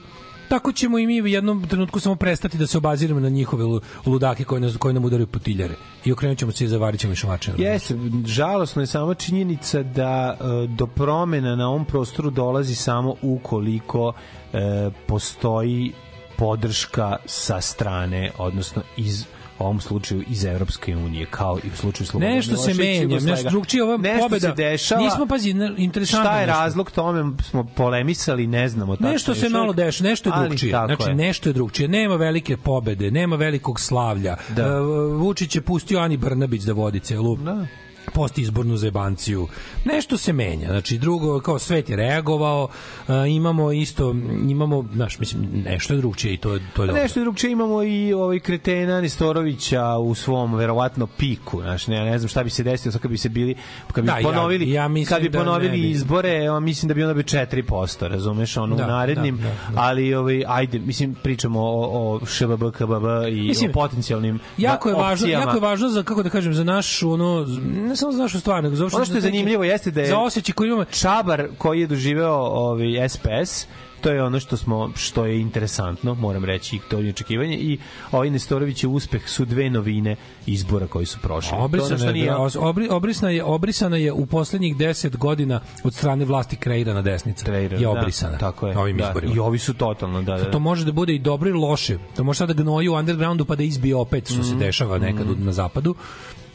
tako 0.48 0.72
ćemo 0.72 0.98
i 0.98 1.06
mi 1.06 1.22
u 1.22 1.26
jednom 1.26 1.66
trenutku 1.68 2.00
samo 2.00 2.16
prestati 2.16 2.58
da 2.58 2.66
se 2.66 2.78
obaziramo 2.78 3.20
na 3.20 3.28
njihove 3.28 3.64
lu- 3.64 3.80
ludake 4.06 4.44
koje, 4.44 4.60
nas, 4.60 4.76
koje 4.76 4.94
nam 4.94 5.04
udaraju 5.04 5.26
potiljare 5.26 5.74
i 6.04 6.12
okrenut 6.12 6.38
ćemo 6.38 6.52
se 6.52 6.64
i 6.64 6.68
zavarit 6.68 7.00
ćemo 7.00 7.12
i 7.12 7.16
šamačem. 7.16 7.54
Jeste, 7.58 7.94
žalosno 8.26 8.82
je 8.82 8.86
samo 8.86 9.14
činjenica 9.14 9.82
da 9.82 10.36
e, 10.40 10.66
do 10.66 10.86
promena 10.86 11.56
na 11.56 11.68
ovom 11.68 11.84
prostoru 11.84 12.30
dolazi 12.30 12.74
samo 12.74 13.14
ukoliko 13.22 14.12
e, 14.52 14.90
postoji 15.06 15.92
podrška 16.36 17.16
sa 17.26 17.60
strane, 17.60 18.30
odnosno 18.38 18.82
iz 18.96 19.26
ovom 19.58 19.80
slučaju 19.80 20.24
iz 20.28 20.44
Evropske 20.44 20.96
unije, 20.96 21.26
kao 21.26 21.58
i 21.58 21.68
u 21.68 21.76
slučaju 21.76 22.06
Slobodana 22.06 22.34
Nešto 22.36 22.56
se 22.56 22.68
Miloševića, 22.68 22.82
menja, 22.84 23.02
Jugoslavije. 23.02 23.32
nešto 23.32 23.50
drugčije, 23.50 23.82
ova 23.82 23.96
Nešto 23.96 24.20
pobeda. 24.20 24.48
se 24.48 24.54
dešava. 24.54 25.00
Nismo, 25.02 25.26
pazi, 25.26 25.50
interesantno 25.76 26.24
Šta 26.24 26.40
je 26.40 26.46
nešto. 26.46 26.60
razlog 26.60 26.90
tome 26.90 27.32
smo 27.42 27.64
polemisali, 27.66 28.46
ne 28.46 28.68
znamo 28.68 28.96
tačno. 28.96 29.10
Nešto 29.10 29.34
se 29.34 29.48
malo 29.48 29.72
dešava, 29.72 30.08
nešto 30.10 30.30
je 30.30 30.46
drugčije. 30.46 30.70
Znači, 30.70 31.08
je. 31.08 31.14
nešto 31.14 31.48
je 31.48 31.52
drugčije. 31.52 31.88
Nema 31.88 32.16
velike 32.16 32.56
pobede, 32.56 33.10
nema 33.10 33.36
velikog 33.36 33.80
slavlja. 33.80 34.36
Da. 34.48 34.62
E, 34.62 34.80
Vučić 35.12 35.54
je 35.54 35.62
pustio 35.62 35.98
Ani 35.98 36.16
Brnabić 36.16 36.62
da 36.62 36.72
vodi 36.72 37.00
celu 37.00 37.36
Da. 37.36 37.66
Post 38.06 38.38
izbornu 38.38 38.76
zebanciju. 38.76 39.48
Nešto 39.84 40.18
se 40.18 40.32
menja. 40.32 40.68
Znači 40.68 40.98
drugo 40.98 41.40
kao 41.40 41.58
svet 41.58 41.90
je 41.90 41.96
reagovao, 41.96 42.68
e, 43.08 43.28
imamo 43.28 43.72
isto 43.72 44.10
imamo, 44.42 44.84
znaš, 44.94 45.18
mislim 45.18 45.42
nešto 45.64 45.94
je 45.94 45.98
drugčije 45.98 46.34
i 46.34 46.38
to 46.38 46.52
je 46.52 46.58
to 46.58 46.64
je 46.64 46.70
Pa 46.76 46.86
dobro. 46.86 47.02
nešto 47.02 47.20
drugčije 47.20 47.52
imamo 47.52 47.82
i 47.82 48.12
ovaj 48.14 48.38
kretena 48.40 49.00
Nestorovića 49.00 49.44
u 49.88 50.14
svom 50.14 50.54
verovatno 50.54 51.06
piku, 51.08 51.60
znaš, 51.60 51.86
ne, 51.86 52.00
ne 52.00 52.18
znam 52.18 52.28
šta 52.28 52.42
bi 52.42 52.50
se 52.50 52.62
desilo 52.62 52.92
sad 52.92 53.00
kad 53.00 53.10
bi 53.10 53.18
se 53.18 53.28
bili 53.28 53.54
kad 53.88 54.04
bi 54.04 54.10
Da, 54.10 54.16
ja- 54.18 54.22
ponovili 54.24 54.70
ja 54.70 54.88
mislim 54.88 55.08
kad 55.08 55.22
bi 55.22 55.28
da 55.28 55.38
ponovili 55.38 55.70
bi. 55.72 55.90
izbore, 55.90 56.34
ja 56.34 56.60
mislim 56.60 56.88
da 56.88 56.94
bi 56.94 57.02
onda 57.02 57.14
bio 57.14 57.22
4%, 57.24 57.74
razumeš, 58.02 58.56
ono 58.56 58.76
Da, 58.76 58.84
u 58.84 58.88
narednim, 58.88 59.36
da, 59.36 59.42
da, 59.42 59.48
da. 59.48 59.80
ali 59.80 60.14
ovaj 60.14 60.44
ajde, 60.48 60.78
mislim 60.80 61.14
pričamo 61.14 61.60
o 61.60 61.84
o 62.14 62.26
ŠBB 62.26 62.44
KBB 62.70 63.04
i 63.30 63.42
Mislim, 63.42 63.70
o 63.70 63.74
potencijalnim 63.74 64.40
jako 64.58 64.88
je 64.88 64.94
da, 64.94 65.00
važno, 65.00 65.24
opcijama. 65.24 65.44
jako 65.44 65.56
je 65.56 65.60
važno 65.60 65.88
za 65.88 66.02
kako 66.02 66.22
da 66.22 66.30
kažem 66.30 66.54
za 66.54 66.64
našu 66.64 67.12
ono 67.12 67.46
ne 67.94 67.98
samo 67.98 68.12
za 68.12 68.18
našu 68.18 68.40
stvar, 68.40 68.62
nego 68.62 68.76
za 68.76 68.84
Ono 68.86 69.04
što 69.04 69.14
je 69.14 69.20
zanimljivo 69.20 69.64
jeste 69.64 69.90
da 69.90 70.00
je 70.00 70.06
za 70.06 70.18
osjećaj 70.18 70.52
koji 70.54 70.68
imamo 70.68 70.84
Čabar 70.84 71.48
koji 71.58 71.80
je 71.80 71.86
doživeo 71.86 72.32
ovaj 72.34 73.08
SPS 73.08 73.66
to 74.00 74.10
je 74.10 74.22
ono 74.22 74.40
što 74.40 74.56
smo 74.56 74.90
što 74.96 75.24
je 75.26 75.40
interesantno 75.40 76.14
moram 76.16 76.44
reći 76.44 76.78
to 76.80 76.98
je 76.98 77.10
očekivanje 77.10 77.56
i 77.56 77.78
ovaj 78.12 78.30
Nestorović 78.30 78.82
je 78.82 78.88
uspeh 78.88 79.28
su 79.28 79.44
dve 79.44 79.70
novine 79.70 80.16
izbora 80.46 80.86
koji 80.86 81.06
su 81.06 81.18
prošli 81.20 81.50
To 81.50 81.56
Obrisana 81.58 81.98
što 81.98 82.06
je, 82.06 82.12
nije- 82.12 82.26
da, 82.26 82.38
obri, 82.58 82.88
obrisana 82.90 83.30
je, 83.30 83.44
obrisana 83.44 83.96
je 83.96 84.12
u 84.12 84.26
poslednjih 84.26 84.76
10 84.76 85.16
godina 85.16 85.60
od 85.84 85.94
strane 85.94 86.24
vlasti 86.24 86.56
kreirana 86.56 87.02
desnica. 87.02 87.44
Kreirana, 87.44 87.80
je 87.80 87.84
da, 87.84 87.90
obrisana. 87.92 88.38
tako 88.38 88.66
je 88.68 88.78
Ovim 88.78 88.96
da, 88.96 89.04
izborima. 89.04 89.34
i 89.34 89.38
ovi 89.38 89.58
su 89.58 89.74
totalno 89.74 90.22
da, 90.22 90.34
da. 90.34 90.50
To 90.50 90.58
može 90.60 90.84
da 90.84 90.92
bude 90.92 91.14
i 91.14 91.18
dobro 91.20 91.50
i 91.50 91.54
loše. 91.54 91.98
To 92.16 92.24
može 92.24 92.38
sada 92.38 92.52
da 92.52 92.62
gnoji 92.62 92.88
u 92.88 92.94
undergroundu 92.94 93.44
pa 93.44 93.56
da 93.56 93.62
izbije 93.62 93.96
opet 93.96 94.24
što 94.26 94.34
Mhm. 94.34 94.44
se 94.44 94.54
dešava 94.56 94.98
nekad 94.98 95.30
u- 95.30 95.36
na 95.36 95.52
zapadu. 95.52 95.94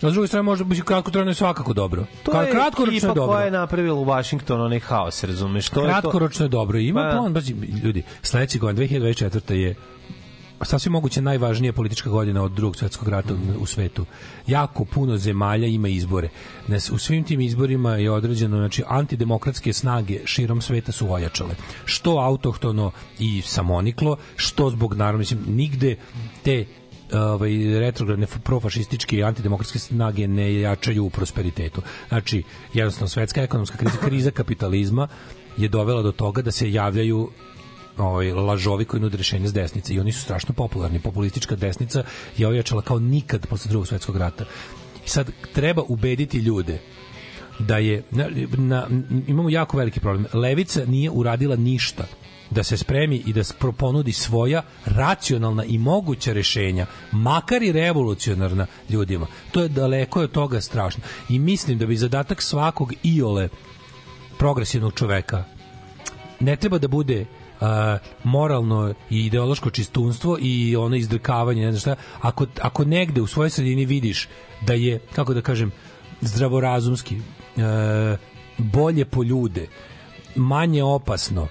A 0.01 0.09
s 0.09 0.13
druge 0.13 0.27
strane 0.27 0.43
može 0.43 0.63
biti 0.63 0.81
kratkotrajno 0.81 1.31
je 1.31 1.35
svakako 1.35 1.73
dobro. 1.73 2.05
to 2.23 2.31
Ka- 2.31 2.41
je 2.41 2.51
kratkoročno 2.51 3.09
je 3.09 3.15
dobro. 3.15 3.25
koja 3.27 3.41
je 3.41 3.51
napravila 3.51 3.95
u 3.95 4.05
Washingtonu 4.05 4.63
onaj 4.63 4.79
haos, 4.79 5.23
razumeš? 5.23 5.69
To 5.69 5.79
je 5.79 5.85
to. 5.85 6.01
Kratkoročno 6.01 6.45
je 6.45 6.49
dobro. 6.49 6.77
Ima 6.79 7.01
Pa, 7.03 7.17
plan, 7.17 7.33
bazi, 7.33 7.53
ljudi, 7.83 8.03
sledeći 8.21 8.59
godin, 8.59 8.77
2024. 8.79 9.53
je 9.53 9.75
sasvim 10.61 10.91
moguće 10.91 11.21
najvažnija 11.21 11.73
politička 11.73 12.09
godina 12.09 12.43
od 12.43 12.51
drugog 12.51 12.75
svetskog 12.75 13.07
rata 13.07 13.33
u- 13.33 13.61
u 13.61 13.65
svetu. 13.65 14.05
Jako 14.47 14.85
puno 14.85 15.17
zemalja 15.17 15.67
ima 15.67 15.87
izbore. 15.87 16.29
U 16.91 16.97
svim 16.97 17.23
tim 17.23 17.41
izborima 17.41 17.91
je 17.91 18.11
određeno, 18.11 18.57
znači, 18.57 18.83
antidemokratske 18.87 19.73
snage 19.73 20.19
širom 20.25 20.61
sveta 20.61 20.91
su 20.91 21.13
ojačale. 21.13 21.55
Što 21.85 22.11
autohtono 22.11 22.91
i 23.19 23.41
samoniklo, 23.41 24.17
što 24.35 24.69
zbog, 24.69 24.93
naravno, 24.93 25.19
mislim, 25.19 25.39
nigde 25.47 25.95
te 26.43 26.65
ovaj 27.13 27.79
retrogradne 27.79 28.27
profašističke 28.43 29.17
i 29.17 29.23
antidemokratske 29.23 29.79
snage 29.79 30.27
ne 30.27 30.61
jačaju 30.61 31.05
u 31.05 31.09
prosperitetu. 31.09 31.81
Znači, 32.09 32.43
jednostavno 32.73 33.07
svetska 33.07 33.41
ekonomska 33.41 33.77
kriza, 33.77 33.97
kriza 33.97 34.31
kapitalizma 34.31 35.07
je 35.57 35.67
dovela 35.67 36.01
do 36.01 36.11
toga 36.11 36.41
da 36.41 36.51
se 36.51 36.71
javljaju 36.71 37.29
ovaj 37.97 38.31
lažovi 38.31 38.85
koji 38.85 39.01
nude 39.01 39.17
rešenje 39.17 39.47
s 39.47 39.53
desnice 39.53 39.93
i 39.93 39.99
oni 39.99 40.11
su 40.11 40.21
strašno 40.21 40.53
popularni. 40.53 40.99
Populistička 40.99 41.55
desnica 41.55 42.03
je 42.37 42.47
ojačala 42.47 42.81
kao 42.81 42.99
nikad 42.99 43.47
posle 43.47 43.69
drugog 43.69 43.87
svetskog 43.87 44.17
rata. 44.17 44.45
I 45.05 45.09
sad 45.09 45.31
treba 45.53 45.83
ubediti 45.87 46.37
ljude 46.37 46.79
da 47.59 47.77
je 47.77 48.03
na, 48.11 48.27
na, 48.57 48.87
imamo 49.27 49.49
jako 49.49 49.77
veliki 49.77 49.99
problem. 49.99 50.25
Levica 50.33 50.85
nije 50.85 51.09
uradila 51.09 51.55
ništa 51.55 52.05
da 52.51 52.63
se 52.63 52.77
spremi 52.77 53.23
i 53.25 53.33
da 53.33 53.43
spro- 53.43 53.71
ponudi 53.71 54.13
svoja 54.13 54.61
racionalna 54.85 55.63
i 55.63 55.77
moguća 55.77 56.33
rešenja, 56.33 56.85
makar 57.11 57.63
i 57.63 57.71
revolucionarna 57.71 58.67
ljudima. 58.89 59.27
To 59.51 59.61
je 59.61 59.69
daleko 59.69 60.21
od 60.21 60.31
toga 60.31 60.61
strašno. 60.61 61.03
I 61.29 61.39
mislim 61.39 61.77
da 61.77 61.85
bi 61.85 61.97
zadatak 61.97 62.41
svakog 62.41 62.93
iole 63.03 63.49
progresivnog 64.37 64.93
čoveka 64.93 65.43
ne 66.39 66.55
treba 66.55 66.77
da 66.77 66.87
bude 66.87 67.25
a, 67.61 67.97
moralno 68.23 68.93
i 69.09 69.25
ideološko 69.25 69.69
čistunstvo 69.69 70.37
i 70.41 70.75
ono 70.75 70.95
izdrkavanje, 70.95 71.65
ne 71.65 71.71
znam 71.71 71.79
šta, 71.79 72.03
ako, 72.21 72.45
ako 72.61 72.85
negde 72.85 73.21
u 73.21 73.27
svojoj 73.27 73.49
sredini 73.49 73.85
vidiš 73.85 74.27
da 74.61 74.73
je, 74.73 74.99
kako 75.15 75.33
da 75.33 75.41
kažem, 75.41 75.71
zdravorazumski, 76.21 77.15
e, 77.15 77.21
bolje 78.57 79.05
po 79.05 79.23
ljude, 79.23 79.67
manje 80.35 80.83
opasno 80.83 81.47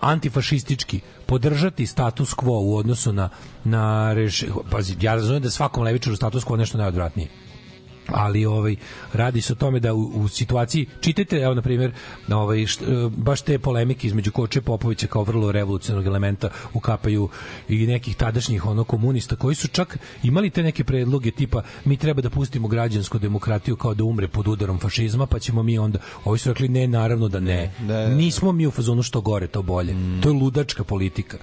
antifašistički 0.00 1.00
podržati 1.26 1.86
status 1.86 2.34
quo 2.34 2.60
u 2.62 2.76
odnosu 2.76 3.12
na 3.12 3.28
na 3.64 4.12
reš... 4.12 4.44
pazi 4.70 4.96
ja 5.00 5.14
razumem 5.14 5.42
da 5.42 5.50
svakom 5.50 5.82
levičaru 5.82 6.16
status 6.16 6.44
quo 6.44 6.56
nešto 6.56 6.78
najodvratnije 6.78 7.28
ali 8.06 8.46
ovaj 8.46 8.76
radi 9.12 9.40
se 9.40 9.52
o 9.52 9.56
tome 9.56 9.80
da 9.80 9.94
u, 9.94 10.10
u 10.14 10.28
situaciji 10.28 10.86
čitajte 11.00 11.36
evo 11.36 11.54
na 11.54 11.62
primjer 11.62 11.92
ovaj 12.28 12.66
št, 12.66 12.82
e, 12.82 12.86
baš 13.16 13.42
te 13.42 13.58
polemike 13.58 14.06
između 14.06 14.32
Koče 14.32 14.60
Popovića 14.60 15.06
kao 15.06 15.22
vrlo 15.22 15.52
revolucionarnog 15.52 16.06
elementa 16.06 16.48
ukapaju 16.74 17.28
i 17.68 17.86
nekih 17.86 18.16
tadašnjih 18.16 18.66
ono 18.66 18.84
komunista 18.84 19.36
koji 19.36 19.54
su 19.54 19.68
čak 19.68 19.98
imali 20.22 20.50
te 20.50 20.62
neke 20.62 20.84
predloge 20.84 21.30
tipa 21.30 21.62
mi 21.84 21.96
treba 21.96 22.22
da 22.22 22.30
pustimo 22.30 22.68
građansku 22.68 23.18
demokratiju 23.18 23.76
kao 23.76 23.94
da 23.94 24.04
umre 24.04 24.28
pod 24.28 24.48
udarom 24.48 24.78
fašizma 24.78 25.26
pa 25.26 25.38
ćemo 25.38 25.62
mi 25.62 25.78
onda 25.78 25.98
ovi 26.24 26.38
su 26.38 26.48
rekli 26.48 26.68
ne 26.68 26.86
naravno 26.86 27.28
da 27.28 27.40
ne. 27.40 27.72
Da, 27.80 27.86
da, 27.86 28.08
da. 28.08 28.14
nismo 28.14 28.52
mi 28.52 28.66
u 28.66 28.70
fazonu 28.70 29.02
što 29.02 29.20
gore 29.20 29.46
to 29.46 29.62
bolje. 29.62 29.94
To 30.22 30.28
je 30.28 30.32
ludačka 30.32 30.84
politika 30.84 31.38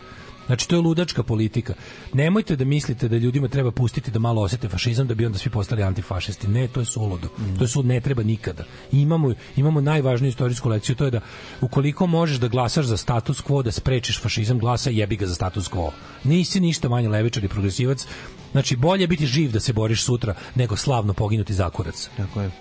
Znači, 0.51 0.67
to 0.67 0.75
je 0.75 0.81
ludačka 0.81 1.23
politika. 1.23 1.73
Nemojte 2.13 2.55
da 2.55 2.65
mislite 2.65 3.07
da 3.07 3.17
ljudima 3.17 3.47
treba 3.47 3.71
pustiti 3.71 4.11
da 4.11 4.19
malo 4.19 4.41
osete 4.41 4.69
fašizam 4.69 5.07
da 5.07 5.15
bi 5.15 5.25
onda 5.25 5.37
svi 5.37 5.49
postali 5.49 5.83
antifašisti. 5.83 6.47
Ne, 6.47 6.67
to 6.67 6.79
je 6.79 6.85
suludo. 6.85 7.27
To 7.57 7.63
je 7.63 7.67
sud 7.67 7.85
ne 7.85 8.01
treba 8.01 8.23
nikada. 8.23 8.63
Imamo, 8.91 9.33
imamo 9.55 9.81
najvažniju 9.81 10.29
istorijsku 10.29 10.69
lekciju, 10.69 10.95
to 10.95 11.05
je 11.05 11.11
da 11.11 11.21
ukoliko 11.61 12.07
možeš 12.07 12.37
da 12.37 12.47
glasaš 12.47 12.85
za 12.85 12.97
status 12.97 13.43
quo, 13.43 13.63
da 13.63 13.71
sprečiš 13.71 14.21
fašizam, 14.21 14.59
glasa 14.59 14.89
jebi 14.89 15.15
ga 15.15 15.27
za 15.27 15.35
status 15.35 15.71
quo. 15.71 15.91
Nisi 16.23 16.59
ništa 16.59 16.89
manje 16.89 17.09
levičar 17.09 17.43
i 17.43 17.47
progresivac. 17.47 18.07
Znači, 18.51 18.75
bolje 18.75 19.07
biti 19.07 19.25
živ 19.25 19.51
da 19.51 19.59
se 19.59 19.73
boriš 19.73 20.03
sutra 20.03 20.35
nego 20.55 20.75
slavno 20.75 21.13
poginuti 21.13 21.53
za 21.53 21.69
kurac. 21.69 22.09
Tako 22.17 22.41
je. 22.41 22.51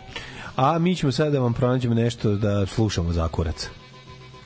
A 0.56 0.78
mi 0.78 0.96
ćemo 0.96 1.12
sada 1.12 1.30
da 1.30 1.40
vam 1.40 1.52
pronađemo 1.54 1.94
nešto 1.94 2.36
da 2.36 2.66
slušamo 2.66 3.12
za 3.12 3.28
kurac. 3.28 3.70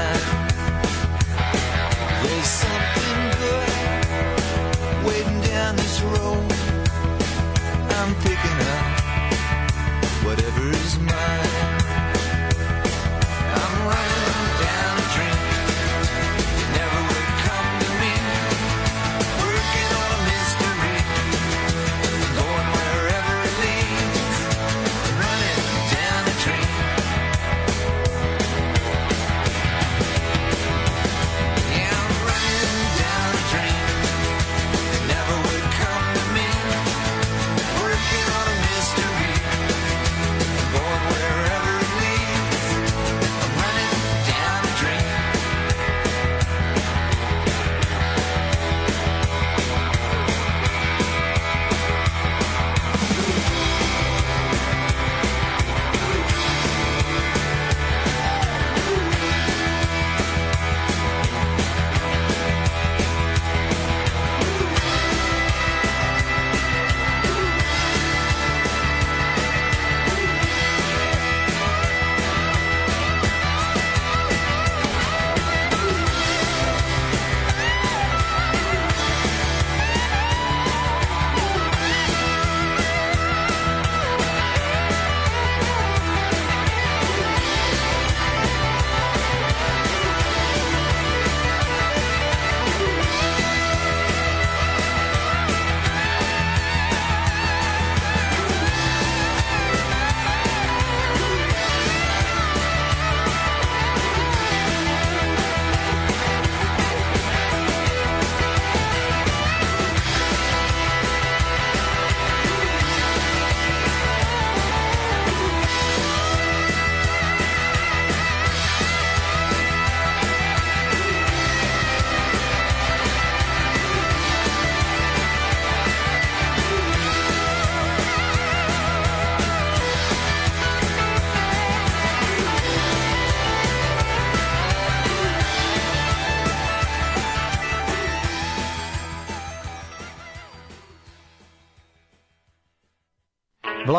time. 0.00 0.39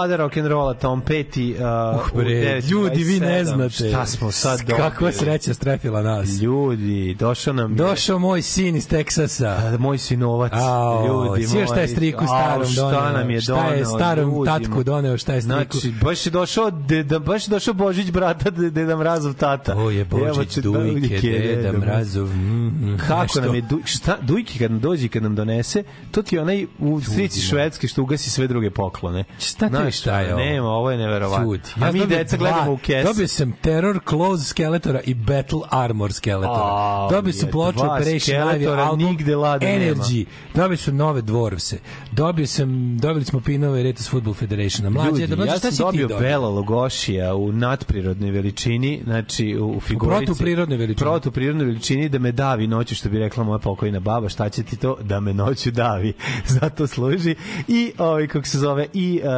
Vlada 0.01 0.17
rock'n'rolla 0.17 0.73
Tom 0.73 1.01
Petty 1.01 1.53
uh, 1.53 1.61
Uh, 2.03 2.11
bre, 2.15 2.61
ljudi, 2.61 3.03
vi 3.03 3.19
ne 3.19 3.45
znate. 3.45 3.69
Šta 3.69 4.05
smo 4.05 4.31
sad 4.31 4.59
dobili? 4.59 4.77
Kakva 4.79 5.11
sreća 5.11 5.53
strefila 5.53 6.01
nas. 6.01 6.29
Ljudi, 6.31 7.15
došao 7.15 7.53
nam 7.53 7.71
je- 7.71 7.75
Došao 7.75 8.19
moj 8.19 8.41
sin 8.41 8.75
iz 8.75 8.87
Teksasa. 8.87 9.47
A, 9.49 9.77
moj 9.79 9.97
sinovac, 9.97 10.51
Ao, 10.55 11.07
ljudi 11.07 11.43
svi 11.43 11.49
šta 11.49 11.75
je 11.75 11.77
moji. 11.77 11.87
striku 11.87 12.25
starom 12.25 12.65
šta 12.65 12.81
doneo? 12.83 13.11
nam 13.11 13.29
je 13.29 13.41
Šta 13.41 13.53
je 13.65 13.69
doneo, 13.73 13.85
starom 13.87 14.29
ljudi 14.29 14.45
tatku 14.45 14.71
moji. 14.71 14.83
doneo, 14.83 15.17
šta 15.17 15.33
je 15.33 15.41
striku? 15.41 15.77
Znači, 15.77 15.93
baš 15.95 16.25
je 16.25 16.31
došao, 16.31 16.71
deda, 16.71 17.19
baš 17.19 17.47
je 17.47 17.49
došao 17.49 17.73
Božić 17.75 18.11
brata, 18.11 18.49
de- 18.49 18.69
Deda 18.71 18.97
Mrazov 18.97 19.33
tata. 19.35 19.75
O 19.77 19.89
je 19.89 20.05
Božić, 20.05 20.57
Evo 20.57 20.73
Dujke, 20.73 21.29
Deda 21.29 21.71
Mrazov. 21.73 22.27
mm, 22.27 22.97
Kako 22.99 23.21
nešto. 23.23 23.41
nam 23.41 23.55
je 23.55 23.61
Duj, 23.61 23.81
šta, 23.85 24.17
Dujke 24.21 24.59
kad 24.59 24.71
nam 24.71 24.79
dođe 24.79 25.07
kad 25.07 25.23
nam 25.23 25.35
donese, 25.35 25.83
to 26.11 26.21
ti 26.21 26.35
je 26.35 26.41
onaj 26.41 26.65
u 26.79 27.01
strici 27.01 27.39
švedski 27.41 27.87
što 27.87 28.01
ugasi 28.01 28.29
sve 28.29 28.47
druge 28.47 28.71
poklone. 28.71 29.23
Šta 29.39 29.69
ti 29.69 29.90
Znaš, 29.91 30.01
šta 30.01 30.19
je 30.19 30.33
ovo? 30.33 30.43
Nema, 30.43 30.67
ovo 30.67 30.91
je 30.91 30.97
neverovatno. 30.97 31.45
Čudi. 31.45 31.69
A 31.81 31.91
mi 31.91 31.99
dobio 31.99 32.17
deca 32.17 32.37
dva- 32.37 32.49
gledamo 32.49 32.71
u 32.71 32.77
kesu. 32.77 33.07
Dobio 33.07 33.27
sam 33.27 33.51
Terror 33.61 33.99
Close 34.09 34.43
Skeletora 34.45 34.99
i 35.05 35.13
Battle 35.13 35.59
Armor 35.69 36.13
Skeletora. 36.13 36.63
Au, 36.63 37.09
dobio 37.11 37.33
sam 37.33 37.49
ploču 37.49 37.79
Operation 37.79 38.37
Ivy 38.37 38.79
album 38.79 39.05
nigde 39.05 39.35
lada 39.35 39.65
nema. 39.65 39.85
Energy. 39.95 40.25
Dobio 40.53 40.77
sam 40.77 40.95
nove 40.95 41.21
Dwarvse. 41.21 41.75
Dobio 42.11 42.47
sam, 42.47 42.97
dobili 42.97 43.25
smo 43.25 43.39
pinove 43.39 43.83
Retas 43.83 44.09
Football 44.09 44.33
Federationa. 44.33 44.89
Mlađe, 44.89 45.09
Ljudi, 45.09 45.35
da 45.35 45.43
ja 45.45 45.59
sam 45.59 45.71
dobio 45.77 46.07
dobio? 46.07 46.19
Bela 46.19 46.49
Logošija 46.49 47.35
u 47.35 47.51
nadprirodnoj 47.51 48.31
veličini, 48.31 49.01
znači 49.03 49.57
u, 49.59 49.77
u 49.77 49.79
figurici. 49.79 50.25
protuprirodnoj 50.25 50.77
veličini. 50.77 51.09
Protuprirodnoj 51.09 51.65
veličini 51.65 52.09
da 52.09 52.19
me 52.19 52.31
davi 52.31 52.67
noću, 52.67 52.95
što 52.95 53.09
bi 53.09 53.19
rekla 53.19 53.43
moja 53.43 53.59
pokojna 53.59 53.99
baba, 53.99 54.29
šta 54.29 54.49
će 54.49 54.63
ti 54.63 54.75
to? 54.77 54.97
Da 55.01 55.19
me 55.19 55.33
noću 55.33 55.71
davi. 55.71 56.13
Zato 56.59 56.87
služi. 56.87 57.35
I, 57.67 57.91
ovaj, 57.97 58.27
kako 58.27 58.47
se 58.47 58.57
zove, 58.57 58.87
i 58.93 59.21
uh, 59.23 59.29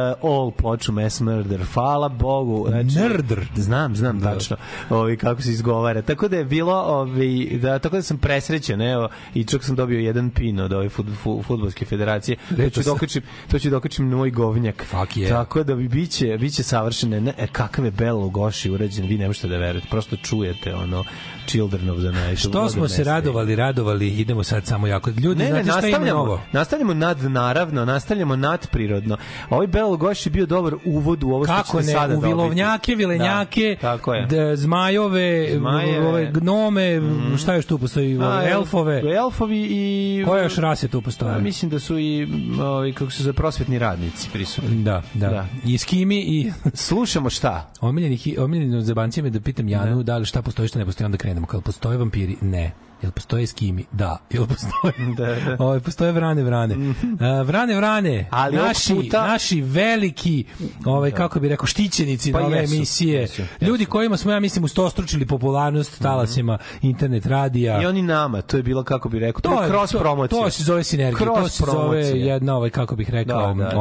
all 0.44 0.50
ploču 0.50 0.92
Mass 0.92 1.20
Murder. 1.20 1.60
Hvala 1.74 2.08
Bogu. 2.08 2.66
Znači, 2.68 2.98
Murder? 2.98 3.46
Znam, 3.56 3.96
znam 3.96 4.20
tačno 4.20 4.56
ovaj, 4.90 5.16
kako 5.16 5.42
se 5.42 5.50
izgovara. 5.50 6.02
Tako 6.02 6.28
da 6.28 6.36
je 6.36 6.44
bilo, 6.44 6.74
ovaj, 6.74 7.58
da, 7.62 7.78
tako 7.78 7.96
da 7.96 8.02
sam 8.02 8.18
presrećen, 8.18 8.82
evo, 8.82 9.08
i 9.34 9.44
čak 9.44 9.64
sam 9.64 9.76
dobio 9.76 9.98
jedan 9.98 10.30
pin 10.30 10.60
od 10.60 10.72
ove 10.72 10.88
fut, 10.88 11.06
fut, 11.22 11.46
futbolske 11.46 11.84
federacije. 11.84 12.36
To 12.56 12.70
ću 12.70 12.82
dokačim, 12.82 13.22
to 13.50 13.58
ću 13.58 13.70
dokačim 13.70 14.10
na 14.10 14.16
moj 14.16 14.30
govnjak. 14.30 14.84
Fuck 14.84 15.16
yeah. 15.16 15.28
Tako 15.28 15.62
da 15.62 15.74
bi 15.74 15.88
biće 15.88 16.38
biće 16.38 16.62
savršene. 16.62 17.20
Ne, 17.20 17.32
e, 17.38 17.46
kakav 17.46 17.84
je 17.84 17.90
Bela 17.90 18.20
Lugoši 18.20 18.70
urađen, 18.70 19.06
vi 19.06 19.18
ne 19.18 19.26
možete 19.26 19.48
da 19.48 19.56
verujete. 19.56 19.88
Prosto 19.90 20.16
čujete 20.16 20.74
ono 20.74 21.04
Children 21.46 21.90
of 21.90 21.98
the 21.98 22.10
Night. 22.10 22.38
Što 22.38 22.68
smo 22.68 22.88
se 22.88 23.04
radovali, 23.04 23.56
radovali, 23.56 24.08
idemo 24.08 24.42
sad 24.42 24.66
samo 24.66 24.86
jako. 24.86 25.10
Ljudi, 25.10 25.44
Ne, 25.44 25.50
ne, 25.50 25.64
nastavljamo, 25.64 26.40
nastavljamo 26.52 26.94
nad 26.94 27.22
naravno, 27.22 27.84
nastavljamo 27.84 28.36
nad 28.36 28.66
prirodno. 28.70 29.16
Ovaj 29.50 29.66
Bela 29.66 29.88
Lugoši 29.88 30.30
bio 30.34 30.46
dobar 30.46 30.74
uvod 30.84 31.24
u 31.24 31.28
ovo 31.28 31.44
što 31.44 31.54
Kako 31.54 31.66
ćete 31.72 31.86
ne, 31.86 31.92
sada 31.92 32.16
u 32.16 32.20
vilovnjake, 32.20 32.92
dobiti. 32.92 32.94
vilenjake, 32.96 33.68
Da, 33.72 33.88
tako 33.88 34.14
je. 34.14 34.26
d- 34.26 34.56
zmajove, 34.56 35.48
Zmajeve. 35.52 36.08
ove 36.08 36.30
gnome, 36.32 37.00
šta 37.38 37.54
još 37.54 37.66
tu 37.66 37.78
postoji, 37.78 38.18
A, 38.18 38.26
ove, 38.28 38.50
elfove. 38.50 39.02
Elfovi 39.14 39.68
i... 39.70 40.24
Koje 40.26 40.42
još 40.42 40.56
rase 40.56 40.88
tu 40.88 40.98
A, 40.98 41.00
postoje? 41.00 41.40
mislim 41.40 41.70
da 41.70 41.78
su 41.78 41.98
i 41.98 42.28
ovi, 42.60 42.92
kako 42.92 43.10
se 43.10 43.22
za 43.22 43.32
prosvetni 43.32 43.78
radnici 43.78 44.28
prisutni. 44.32 44.76
Da, 44.76 45.02
da, 45.14 45.28
Da. 45.28 45.46
I 45.64 45.78
skimi 45.78 46.16
i 46.18 46.52
Slušamo 46.74 47.30
šta? 47.30 47.70
omiljeni, 47.80 48.18
omiljeni 48.38 48.82
zabanci 48.82 49.22
me 49.22 49.30
da 49.30 49.40
pitam 49.40 49.68
Janu 49.68 50.02
da 50.02 50.16
li 50.16 50.26
šta 50.26 50.42
postoji, 50.42 50.68
šta 50.68 50.78
ne 50.78 50.84
postoji, 50.84 51.04
onda 51.04 51.18
krenemo. 51.18 51.46
Kad 51.46 51.62
postoje 51.62 51.98
vampiri? 51.98 52.36
Ne. 52.40 52.72
Jel 53.04 53.10
postoje 53.10 53.46
skimi? 53.46 53.84
Da. 53.92 54.18
Jel 54.30 54.46
postoje? 54.46 54.94
Da, 55.16 55.26
da. 55.26 55.56
Ove, 55.60 55.80
postoje 55.80 56.12
vrane, 56.12 56.42
vrane. 56.42 56.74
A, 57.20 57.42
vrane, 57.42 57.74
vrane. 57.74 58.28
Ali 58.30 58.56
naši, 58.58 58.94
puta- 58.94 59.22
naši 59.22 59.60
veliki, 59.62 60.44
ovaj, 60.84 61.10
kako 61.12 61.40
bi 61.40 61.48
rekao, 61.48 61.66
štićenici 61.66 62.32
Pa 62.32 62.40
na 62.40 62.46
ove 62.46 62.58
jesu, 62.58 62.74
emisije. 62.74 63.20
jesu, 63.20 63.42
jesu. 63.42 63.54
Ljudi 63.60 63.86
kojima 63.86 64.16
smo, 64.16 64.32
ja 64.32 64.40
mislim, 64.40 64.64
ustostručili 64.64 65.26
popularnost 65.26 66.02
talasima 66.02 66.58
internet 66.82 67.26
radija. 67.26 67.82
I 67.82 67.86
oni 67.86 68.02
nama, 68.02 68.42
to 68.42 68.56
je 68.56 68.62
bilo 68.62 68.82
kako 68.84 69.08
bi 69.08 69.18
rekao, 69.18 69.40
to, 69.40 69.48
to 69.48 69.62
je 69.62 69.68
cross 69.68 69.92
to- 69.92 69.98
promocija. 69.98 70.42
To 70.42 70.50
se 70.50 70.62
zove 70.62 70.84
sinergija, 70.84 71.18
to 71.18 71.34
Cross 71.34 71.52
se 71.52 71.64
zove 71.64 71.72
promocija. 71.74 72.16
jedna 72.26 72.56
ovaj 72.56 72.70
kako 72.70 72.96
bih 72.96 73.10
rekao, 73.10 73.54
Da, 73.54 73.64
da, 73.64 73.70
da. 73.70 73.76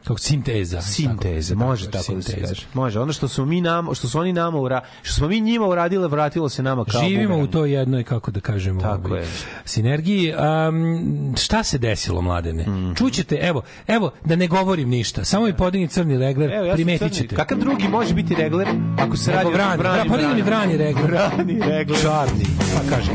Ovaj 0.00 0.06
kako 0.06 0.18
sinteza. 0.18 0.82
Sinteze, 0.82 1.54
Tako, 1.54 1.66
može 1.66 1.84
tako 1.84 1.96
da 2.14 2.22
se 2.22 2.22
sinteza. 2.24 2.46
kaže. 2.48 2.66
Može, 2.74 3.00
ono 3.00 3.12
što 3.12 3.28
su 3.28 3.46
mi 3.46 3.60
nama, 3.60 3.94
što 3.94 4.08
su 4.08 4.18
oni 4.18 4.32
nama 4.32 4.58
ura, 4.58 4.80
što 5.02 5.14
smo 5.14 5.28
mi 5.28 5.40
njima 5.40 5.66
uradile, 5.66 6.08
vratilo 6.08 6.48
se 6.48 6.62
nama 6.62 6.84
kao 6.84 7.00
Živimo 7.00 7.22
bumerang. 7.24 7.44
u 7.44 7.52
toj 7.52 7.72
jednoj, 7.72 8.04
kako 8.04 8.30
da 8.30 8.40
kažemo, 8.40 8.80
Tako 8.80 9.08
ovaj, 9.08 9.20
je. 9.20 9.26
sinergiji. 9.64 10.34
Um, 10.68 11.34
šta 11.36 11.62
se 11.62 11.78
desilo, 11.78 12.22
mladene? 12.22 12.62
Mhm. 12.62 12.92
Čućete, 12.94 13.34
evo, 13.36 13.62
evo, 13.86 14.10
da 14.24 14.36
ne 14.36 14.46
govorim 14.46 14.88
ništa, 14.88 15.24
samo 15.24 15.46
mi 15.46 15.52
podigni 15.54 15.88
crni 15.88 16.18
regler, 16.18 16.50
Evo, 16.50 16.64
ja 16.64 16.70
sam 16.70 16.76
primetit 16.76 17.00
crni. 17.00 17.14
ćete. 17.18 17.36
Kakav 17.36 17.58
drugi 17.58 17.88
može 17.88 18.14
biti 18.14 18.34
regler 18.34 18.68
ako 18.98 19.16
se 19.16 19.32
radi 19.32 19.50
vrani, 19.50 19.74
o 19.74 19.78
vrani, 19.78 19.98
vra, 19.98 20.04
podigni 20.08 20.34
mi 20.34 20.42
vrani 20.42 20.76
regler. 20.76 21.10
Vrani 21.10 21.60
regler. 21.62 22.00
Čarni, 22.00 22.44
pa 22.74 22.96
kaže. 22.96 23.10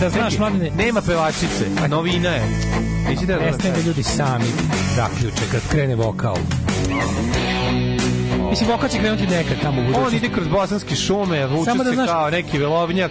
Da 0.00 0.10
znaš, 0.10 0.38
mladene, 0.38 0.70
Nema 0.70 1.00
pevačice, 1.00 1.66
novina 1.88 2.28
je. 2.28 2.42
Neći 3.08 3.26
da 3.26 3.36
da 3.36 3.80
ljudi 3.86 4.02
sami 4.02 4.44
zaključe 4.96 5.42
kad 5.52 5.60
krene 5.70 5.94
vokal. 5.94 6.36
Mislim, 8.54 8.70
vokal 8.70 8.88
će 8.88 8.98
krenuti 8.98 9.26
nekad 9.26 9.56
tamo 9.62 9.76
u 9.76 9.80
On 9.80 9.86
budućnosti. 9.86 10.16
ide 10.16 10.28
kroz 10.28 10.48
bosanske 10.48 10.94
šume, 10.96 11.46
vuče 11.46 11.64
Samo 11.64 11.84
da 11.84 11.90
se 11.90 11.94
znaš- 11.94 12.08
kao 12.08 12.30
neki 12.30 12.58
velovnjak. 12.58 13.10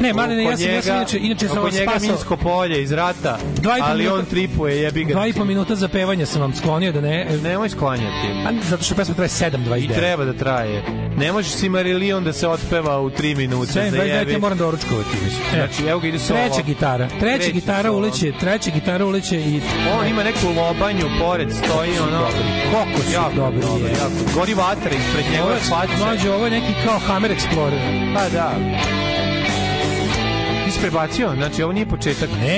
Ne, 0.00 0.12
Marine, 0.12 0.44
ja 0.44 0.56
sam, 0.56 0.66
ja 0.66 0.82
sam 0.82 0.90
njega- 0.90 0.96
inače, 0.96 1.18
inače 1.18 1.48
sam 1.48 1.58
vas 1.58 1.74
njega 1.74 1.90
spasao. 1.90 2.08
minsko 2.08 2.36
polje 2.36 2.82
iz 2.82 2.92
rata, 2.92 3.38
ali 3.82 3.98
minuta- 3.98 4.14
on 4.14 4.24
tripuje, 4.24 4.76
jebi 4.76 5.04
ga. 5.04 5.12
Dva 5.12 5.26
i 5.26 5.32
po 5.32 5.44
minuta 5.44 5.74
za 5.76 5.88
pevanje 5.88 6.26
sam 6.26 6.40
vam 6.40 6.54
sklonio 6.54 6.92
da 6.92 7.00
ne... 7.00 7.26
Nemoj 7.42 7.68
sklanjati. 7.68 8.26
A, 8.46 8.52
zato 8.62 8.84
što 8.84 8.94
pesma 8.94 9.14
traje 9.14 9.28
7.29. 9.28 9.84
I 9.84 9.88
treba 9.88 10.24
da 10.24 10.32
traje. 10.32 10.82
Ne 11.16 11.32
možeš 11.32 11.52
si 11.52 11.68
Marillion 11.68 12.24
da 12.24 12.32
se 12.32 12.48
otpeva 12.48 13.00
u 13.00 13.10
3 13.10 13.36
minute. 13.36 13.72
7.29 13.72 13.90
zajebi. 14.08 14.32
ja 14.32 14.38
moram 14.38 14.58
da 14.58 14.66
oručkovati. 14.66 15.08
Mislim. 15.24 15.42
E, 15.46 15.56
Znači, 15.56 15.90
evo 15.90 16.00
ga 16.00 16.08
ide 16.08 16.18
solo. 16.18 16.38
Treća 16.40 16.62
gitara. 16.62 17.08
Treća 17.10 17.20
Treći 17.20 17.52
gitara 17.52 17.82
solo. 17.82 17.98
uleće, 17.98 18.32
treća 18.40 18.70
gitara 18.70 19.06
uleće 19.06 19.36
i... 19.38 19.60
On 19.92 20.06
ima 20.06 20.22
neku 20.22 20.46
lobanju 20.56 21.06
pored, 21.20 21.48
stoji 21.54 21.98
ono... 21.98 22.26
Koliko 22.72 23.02
su 23.02 23.12
jako, 23.12 23.34
dobri, 23.36 23.60
dobro, 23.60 23.86
je. 23.86 23.92
jako. 23.92 24.34
Gori 24.34 24.54
vatra 24.74 24.90
ispred 24.90 25.24
njegove 25.32 25.54
je, 25.54 25.60
face. 25.60 25.96
mlađe, 25.98 26.30
ovo 26.30 26.44
je 26.44 26.50
neki 26.50 26.72
kao 26.84 26.98
Hammer 26.98 27.30
Explorer. 27.30 27.80
Pa 28.14 28.28
da. 28.28 28.50
Ti 30.64 30.70
si 30.70 30.80
prebacio? 30.80 31.32
Znači, 31.34 31.62
ovo 31.62 31.72
nije 31.72 31.86
početak. 31.86 32.30
Ne, 32.40 32.56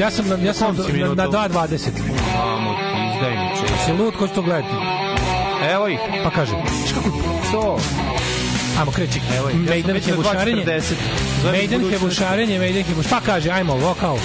ja 0.00 0.10
sam, 0.10 0.28
na- 0.28 0.36
ja 0.36 0.54
sam 0.54 0.76
si 0.76 0.82
na, 0.82 0.88
minutu? 0.88 1.14
na 1.14 1.24
2.20. 1.24 1.88
Vamo 2.36 2.70
ti, 2.70 2.84
izdajniče. 3.14 3.84
Se 3.86 3.92
lud, 3.92 4.16
ko 4.16 4.28
će 4.28 4.34
to 4.34 4.42
gledati? 4.42 4.74
Evo 5.72 5.88
ih. 5.88 5.98
Pa 6.24 6.30
kaže, 6.30 6.50
znaš 6.50 6.92
kako 6.94 7.08
To. 7.52 7.78
Ajmo, 8.78 8.92
kreći. 8.92 9.20
Evo 9.38 9.48
ih. 9.50 9.56
Ja 9.56 9.92
već 9.92 10.06
na 10.06 10.12
hebušarenje. 10.12 10.64
2.40. 10.64 10.82
Zovem 11.42 11.56
Mejdan 11.58 11.80
budućnost. 11.80 12.02
hebušarenje, 12.02 12.58
Mejdan 12.58 12.82
hebušarenje. 12.82 13.10
Pa 13.10 13.32
kaže, 13.32 13.50
ajmo, 13.50 13.74
vokal. 13.74 14.16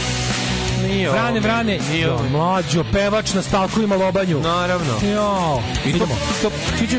Nije. 0.87 1.09
Vrane, 1.09 1.39
vrane. 1.39 1.79
Nije. 1.91 2.07
Mlađo, 2.31 2.83
pevač 2.91 3.33
na 3.33 3.41
stalku 3.41 3.81
ima 3.81 3.95
lobanju. 3.95 4.39
Naravno. 4.39 4.93
Jo, 5.13 5.61
idemo. 5.85 6.15
Stop. 6.39 6.53
Čiću. 6.79 6.97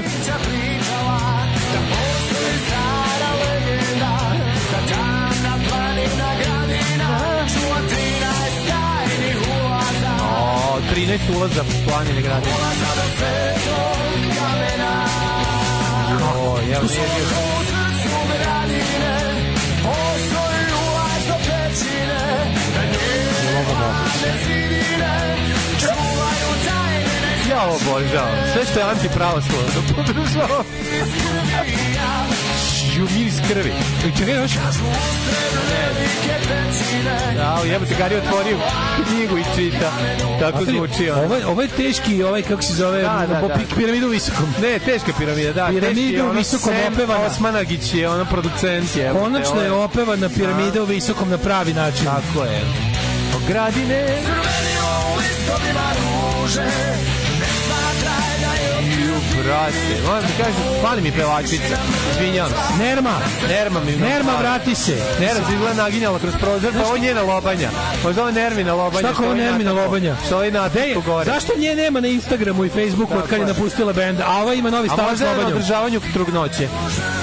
O, 10.22 10.80
13 10.94 11.36
ulaza 11.36 11.64
planine 11.88 12.22
gradine. 12.22 12.54
O, 16.22 16.58
evo 16.58 16.82
nije 16.88 17.06
bio. 17.16 17.79
Ja 27.50 27.62
ovo 27.62 27.74
obožavam. 27.76 28.36
Sve 28.52 28.62
što 28.70 28.78
je 28.78 28.84
antipravoslavno 28.86 29.68
podržavam. 29.96 30.64
Ju, 32.96 33.08
miris 33.16 33.34
krvi. 33.48 33.72
Čekaj, 34.18 34.34
još. 34.34 34.50
Da, 37.36 37.58
jebote, 37.64 37.94
Gari 37.98 38.16
otvorio 38.16 38.56
knjigu 39.08 39.38
i 39.38 39.44
čita. 39.56 39.92
Tako 40.40 40.64
zvuči 40.64 41.10
ono. 41.10 41.22
Ovo 41.22 41.34
je, 41.34 41.46
ovo 41.46 41.62
je 41.62 41.68
teški, 41.68 42.22
ovaj, 42.22 42.42
kako 42.42 42.62
se 42.62 42.74
zove, 42.74 43.02
Da, 43.02 43.26
da, 43.28 43.40
da. 43.40 43.54
pi- 43.54 43.74
piramidu 43.76 44.08
visokom. 44.08 44.54
Ne, 44.62 44.78
teška 44.78 45.12
piramida, 45.18 45.52
da. 45.52 45.66
Piramidu 45.70 46.22
ono 46.22 46.32
visokom 46.32 46.72
opevana. 46.92 47.24
Osmanagić 47.24 47.94
je 47.94 48.08
ono 48.08 48.24
producent 48.24 48.96
je. 48.96 49.12
Konačno 49.12 49.60
je 49.60 49.72
opevana 49.72 50.28
piramida 50.28 50.82
u 50.82 50.86
visokom 50.86 51.30
na 51.30 51.38
pravi 51.38 51.72
način. 51.74 52.04
Tako 52.04 52.44
je. 52.44 52.60
Gradine. 53.50 54.22
Crvenio 54.22 54.90
listovima 55.18 55.86
ruže 55.98 56.62
brate, 59.44 59.76
moram 60.06 60.22
da 60.22 60.44
kažem, 60.44 60.62
fali 60.82 61.02
mi 61.02 61.12
pevačica. 61.12 61.76
Izvinjavam 62.12 62.50
se. 62.52 62.84
Nerma. 62.84 63.10
Nerma 63.48 63.80
mi 63.80 63.92
Nerma, 63.96 64.32
vrati 64.40 64.74
se. 64.74 64.96
Nerma 65.20 65.46
se 65.48 65.52
izgleda 65.54 65.82
naginjala 65.82 66.18
kroz 66.18 66.34
prozor, 66.40 66.72
pa 66.72 66.86
ovo 66.86 66.94
je 66.94 67.00
njena 67.00 67.22
lobanja. 67.22 67.70
Ovo 68.04 68.26
je 68.26 68.32
Nermina 68.32 68.74
lobanja. 68.74 69.08
Šta 69.08 69.16
ko 69.16 69.24
ovo 69.24 69.34
Nermina 69.34 69.72
lobanja? 69.72 70.16
Što 70.26 70.42
je 70.42 70.50
na 70.50 70.68
Dej, 70.68 70.94
gore. 71.06 71.30
zašto 71.32 71.52
nje 71.58 71.74
nema 71.76 72.00
na 72.00 72.08
Instagramu 72.08 72.64
i 72.64 72.68
Facebooku 72.68 73.14
od 73.18 73.26
kad 73.30 73.40
je 73.40 73.46
napustila 73.46 73.92
bend, 73.92 74.20
a 74.26 74.42
ova 74.42 74.54
ima 74.54 74.70
novi 74.70 74.88
A 74.88 74.92
stavak 74.92 75.08
s 75.08 75.10
možda 75.10 75.24
je 75.26 75.30
na 75.30 75.36
lobanjom? 75.36 75.58
održavanju 75.58 76.00
trudnoće. 76.12 76.68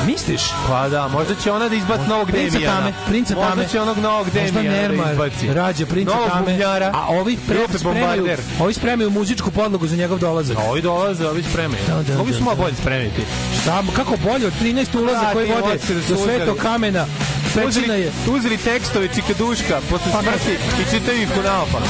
Misliš? 0.05 0.41
Pa 0.67 0.89
da, 0.89 1.07
možda 1.07 1.35
će 1.43 1.51
ona 1.51 1.69
da 1.69 1.75
izbaci 1.75 2.09
novog 2.09 2.27
Princa 2.27 2.51
Demijana. 2.53 2.77
Tame, 2.79 2.93
Princa 3.07 3.33
Tame. 3.35 3.47
Možda 3.47 3.65
će 3.65 3.81
onog 3.81 3.97
novog 3.97 4.29
Demijana 4.29 5.03
da 5.03 5.11
izbaci. 5.11 5.53
rađa 5.53 5.85
Princa 5.85 6.13
Tame, 6.29 6.59
a 6.93 7.05
ovi 7.09 7.37
spremaju, 7.79 8.27
ovi 8.59 8.73
spremaju 8.73 9.09
muzičku 9.09 9.51
podlogu 9.51 9.87
za 9.87 9.95
njegov 9.95 10.19
dolazak. 10.19 10.57
Ovi 10.69 10.81
dolaze, 10.81 11.27
ovi 11.27 11.43
spremaju. 11.43 11.83
Da, 12.07 12.13
da, 12.13 12.17
Mogli 12.17 12.31
da, 12.31 12.37
smo 12.37 12.45
malo 12.45 12.55
da. 12.55 12.61
bolje 12.63 12.75
spremiti. 12.75 13.21
Šta, 13.61 13.83
kako 13.95 14.17
bolje 14.17 14.47
od 14.47 14.53
13 14.61 14.99
ulaza 14.99 15.21
Da, 15.21 15.33
koji 15.33 15.51
vode 15.61 15.79
su 15.79 15.93
do 16.09 16.17
svetog 16.23 16.57
kamena. 16.57 17.05
Pećina 17.47 17.67
Uzeli, 17.67 18.01
je. 18.01 18.11
uzeli 18.29 18.57
tekstove 18.57 19.07
Čikaduška 19.15 19.81
posle 19.89 20.11
Pa, 20.11 20.21
smrti 20.21 20.51
i 20.81 20.91
čitaju 20.91 21.21
ih 21.21 21.29
u 21.39 21.43
naopak. 21.43 21.83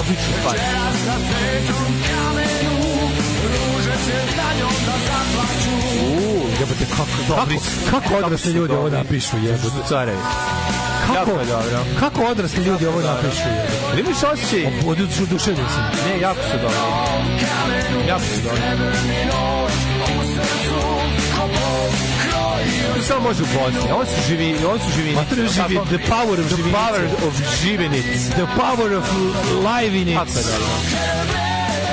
Odlično 0.00 0.34
pa. 0.44 0.52
Uuu, 6.06 6.46
jebote, 6.60 6.84
kako, 6.96 7.36
Dobri 7.36 7.56
kako, 7.56 7.64
su. 7.64 7.90
kako 7.90 8.14
odrasli 8.14 8.38
su 8.52 8.58
ljudi 8.58 8.74
ovo 8.74 8.88
napišu, 8.88 9.36
jebote. 9.36 9.62
Su 9.62 9.88
carevi. 9.88 10.18
Kako, 11.06 11.14
Jako 11.14 11.40
je 11.40 11.46
dobro. 11.46 11.84
kako 12.00 12.22
odrasli 12.22 12.64
ljudi 12.64 12.86
ovo 12.86 13.00
napišu, 13.00 13.42
jebote. 13.48 14.00
Imaš 14.00 14.22
osjećaj? 14.32 14.66
Oduševljen 14.86 15.68
sam. 15.74 15.90
Ne, 16.06 16.20
jako 16.20 16.40
su 16.42 16.56
dobri. 16.62 18.08
Jako 18.08 18.24
su 18.24 18.40
dobri. 18.44 18.62
To 22.96 23.02
samo 23.02 23.20
može 23.20 23.42
u 23.42 23.46
Bosni. 23.46 23.92
Ovo 23.92 24.04
su 24.04 24.28
živi, 24.28 24.56
ovo 24.66 24.78
su 24.78 24.90
živinice. 24.96 25.20
Ma 25.22 25.24
to 25.28 25.34
je 25.34 25.48
živi, 25.48 25.80
the 25.88 25.98
power 26.08 26.40
of 26.40 26.46
The 26.46 26.56
živinice. 26.56 26.78
power 26.78 27.04
of 27.26 27.34
živinic. 27.62 28.04
The 28.28 28.46
power 28.56 28.92
of 28.98 29.04
live 29.64 29.96
in 30.02 30.16
Kako 30.18 30.38
je 30.38 30.44
dobro. 30.44 31.41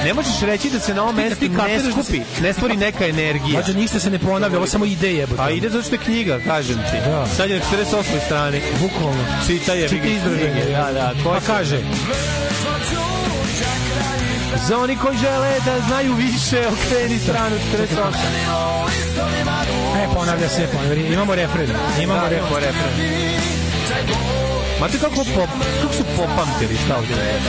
Ne 0.05 0.13
možeš 0.13 0.41
reći 0.41 0.69
da 0.69 0.79
se 0.79 0.93
na 0.93 1.03
ovom 1.03 1.15
mestu 1.15 1.45
ne 1.45 1.49
da 1.77 1.91
skupi, 1.91 2.19
ne 2.41 2.53
stvori 2.53 2.77
neka 2.77 3.07
energija. 3.07 3.59
Mađo, 3.59 3.73
ništa 3.73 3.99
se 3.99 4.09
ne 4.09 4.19
ponavlja, 4.19 4.57
ovo 4.57 4.67
samo 4.67 4.85
ide 4.85 5.13
jebote. 5.13 5.41
A 5.41 5.49
ide 5.49 5.69
zato 5.69 5.83
što 5.83 5.95
je 5.95 5.99
knjiga, 5.99 6.39
kažem 6.47 6.75
ti. 6.75 6.97
Da. 7.05 7.25
Sad 7.27 7.49
je 7.49 7.59
na 7.59 7.65
48. 7.65 8.03
strani. 8.25 8.61
Bukvalno. 8.81 9.23
Čita 9.47 9.73
je. 9.73 9.89
Čita 9.89 10.07
izdraženje. 10.07 10.65
Da, 10.71 10.91
da. 10.93 11.13
Ko 11.23 11.29
Pa 11.29 11.39
kaže, 11.39 11.79
Za 14.67 14.77
oni 14.77 14.97
koji 14.97 15.17
žele 15.17 15.53
da 15.65 15.79
znaju 15.87 16.13
više, 16.13 16.63
okreni 16.67 17.19
stranu 17.19 17.55
48. 17.55 18.13
e, 20.03 20.07
ponavlja 20.13 20.49
se, 20.49 20.67
ponavlja. 20.73 21.07
Imamo 21.13 21.35
refren. 21.35 21.69
Imamo 22.01 22.21
Da, 22.21 22.29
refren. 22.29 22.39
imamo 22.47 22.59
refren. 22.59 24.58
Znate 24.79 24.97
kako, 24.97 25.15
pop, 25.15 25.49
kako 25.81 25.93
su 25.93 26.03
popamtili 26.17 26.77
šta 26.85 26.97
ovdje 26.97 27.15
je? 27.15 27.39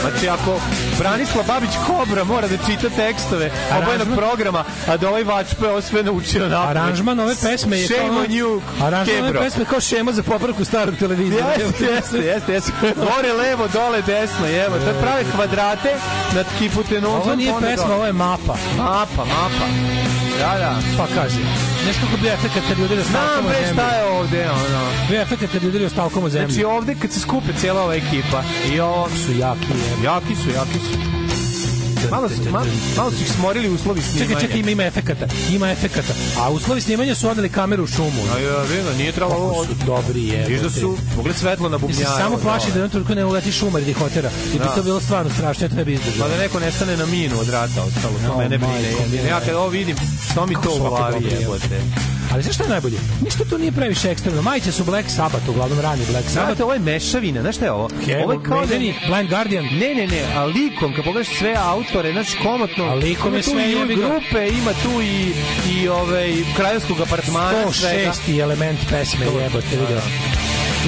Znači, 0.00 0.28
ako 0.28 0.60
Branislav 0.98 1.44
Babić 1.46 1.70
Kobra 1.86 2.24
mora 2.24 2.48
da 2.48 2.56
čita 2.56 2.88
tekstove 2.96 3.50
obojenog 3.82 4.08
programa, 4.16 4.64
a 4.88 4.96
da 4.96 5.08
ovaj 5.08 5.24
vačpe 5.24 5.68
ovo 5.68 5.80
sve 5.80 6.02
naučio 6.02 6.48
na 6.48 6.68
Aranžman 6.68 7.20
ove 7.20 7.34
pesme 7.42 7.78
je 7.78 7.86
Shame 7.86 8.10
on 8.10 8.26
you, 8.26 8.60
Aranžman 8.82 9.24
ove 9.24 9.38
pesme 9.38 9.64
kao 9.64 9.80
šema 9.80 10.12
za 10.12 10.22
popravku 10.22 10.64
starog 10.64 10.94
televizora. 10.96 11.46
Jeste, 11.46 11.84
jeste, 11.84 12.18
jeste, 12.18 12.52
jeste. 12.52 12.72
Gore, 12.96 13.32
levo, 13.32 13.68
dole, 13.72 14.02
desno, 14.02 14.46
evo. 14.66 14.78
To 14.78 14.88
je 14.88 15.00
prave 15.02 15.24
kvadrate 15.34 15.94
nad 16.34 16.46
kiputenuzom. 16.58 17.20
Ovo 17.20 17.36
nije 17.36 17.52
pesma, 17.60 17.94
ovo 17.94 18.06
je 18.06 18.12
mapa. 18.12 18.56
Mapa, 18.76 19.24
mapa. 19.24 19.66
Da, 20.38 20.58
da. 20.58 20.76
Pa 20.96 21.06
kaže. 21.14 21.75
Nešto 21.86 22.06
kako 22.06 22.16
bi 22.22 22.28
efekat 22.28 22.62
kad 22.68 22.78
ljudi 22.78 22.94
Znam 23.10 23.44
bre 23.48 23.72
šta 23.72 23.96
je 23.96 24.04
ovde, 24.04 24.48
ono. 24.50 24.86
Bi 25.10 25.16
efekat 25.16 25.50
kad 25.52 25.62
ljudi 25.62 25.78
da 25.78 25.88
stalkom 25.88 26.24
o 26.24 26.28
zemlji. 26.28 26.52
Znači 26.52 26.64
ovde 26.64 26.94
kad 27.02 27.12
se 27.12 27.20
skupe 27.20 27.52
cijela 27.60 27.82
ova 27.82 27.94
ekipa 27.94 28.42
i 28.72 28.80
ovo 28.80 29.08
su 29.08 29.32
jaki. 29.32 29.72
je. 29.72 30.04
Jaki 30.04 30.36
su, 30.36 30.50
jaki 30.50 30.78
su. 30.78 31.25
Malo, 32.10 32.28
su, 32.28 32.50
malo, 32.50 32.66
malo 32.96 33.10
su 33.10 33.22
ih 33.22 33.32
smorili 33.32 33.68
uslovi 33.68 34.00
snimanja. 34.02 34.28
Čekaj, 34.28 34.40
čekaj, 34.42 34.60
ima, 34.60 34.70
ima 34.70 34.84
efekata. 34.84 35.26
Ima 35.50 35.70
efekata. 35.70 36.12
A 36.40 36.50
uslovi 36.50 36.80
snimanja 36.80 37.14
su 37.14 37.28
odali 37.28 37.48
kameru 37.48 37.84
u 37.84 37.86
šumu. 37.86 38.22
A 38.34 38.38
ja, 38.38 38.62
vidim, 38.62 38.96
nije 38.96 39.12
trebalo 39.12 39.40
ovo. 39.44 39.64
Su 39.64 39.74
dobri, 39.86 40.26
je. 40.28 40.46
Viš 40.46 40.60
da 40.60 40.70
su 40.70 40.98
mogli 41.16 41.34
svetlo 41.34 41.68
na 41.68 41.78
se 41.78 41.80
bubnjaru. 41.80 42.16
samo 42.16 42.36
plaši 42.36 42.72
da 42.74 42.80
jednom 42.80 43.04
ne 43.16 43.24
uleti 43.24 43.52
šumar 43.52 43.82
ili 43.82 43.92
hotera. 43.92 44.30
I 44.54 44.58
bi 44.58 44.58
Da. 44.58 44.74
to 44.74 44.82
bilo 44.82 45.00
stvarno 45.00 45.30
strašno, 45.30 45.64
ja 45.64 45.68
to 45.68 45.76
ne 45.76 45.84
bi 45.84 45.92
izdržao. 45.92 46.28
Pa 46.28 46.34
da 46.34 46.42
neko 46.42 46.60
nestane 46.60 46.96
na 46.96 47.06
minu 47.06 47.40
od 47.40 47.48
rata, 47.48 47.82
ostalo, 47.82 48.14
to 48.26 48.32
No, 48.32 48.38
mene 48.38 48.58
brine. 48.58 49.28
Ja 49.28 49.40
kad 49.40 49.54
ovo 49.54 49.68
vidim, 49.68 49.96
to 50.34 50.46
mi 50.46 50.54
to 50.62 50.74
u 50.74 50.78
glavi 50.78 51.24
jebote. 51.40 51.80
Ali 52.32 52.42
znaš 52.42 52.54
šta 52.54 52.64
je 52.64 52.70
najbolje? 52.70 52.98
Ništa 53.24 53.44
to 53.44 53.58
nije 53.58 53.72
previše 53.72 54.10
ekstremno. 54.10 54.42
Majice 54.42 54.72
su 54.72 54.84
Black 54.84 55.10
Sabbath, 55.10 55.48
uglavnom 55.48 55.80
rani 55.80 56.02
Black 56.10 56.28
Sabbath. 56.28 56.46
Znate, 56.46 56.64
ovo 56.64 56.72
je 56.72 56.78
mešavina, 56.78 57.40
znaš 57.40 57.56
šta 57.56 57.64
je 57.64 57.72
ovo? 57.72 57.88
Evo, 58.08 58.22
Ovo 58.22 58.32
je 58.32 58.38
kao 58.42 58.54
da... 58.54 58.56
Maideni, 58.56 58.94
Blind 59.08 59.30
Guardian. 59.30 59.64
Ne, 59.64 59.94
ne, 59.94 60.06
ne, 60.06 60.22
a 60.36 60.44
likom, 60.44 60.94
kad 60.94 61.04
pogledaš 61.04 61.38
sve 61.38 61.54
autore, 61.58 62.12
znači 62.12 62.36
komotno, 62.42 62.84
A 62.84 62.94
likom 62.94 63.28
ima 63.28 63.36
je 63.36 63.42
tu 63.42 63.50
sve 63.50 63.72
i 63.72 63.96
grupe, 63.96 64.48
ima 64.48 64.72
tu 64.82 65.02
i, 65.02 65.32
i 65.74 65.88
ovaj, 65.88 66.32
kraljevskog 66.56 67.00
apartmana, 67.00 67.72
svega. 67.72 68.12
106. 68.26 68.40
element 68.40 68.78
pesme, 68.90 69.26
jebote, 69.42 69.66
vidio. 69.70 70.00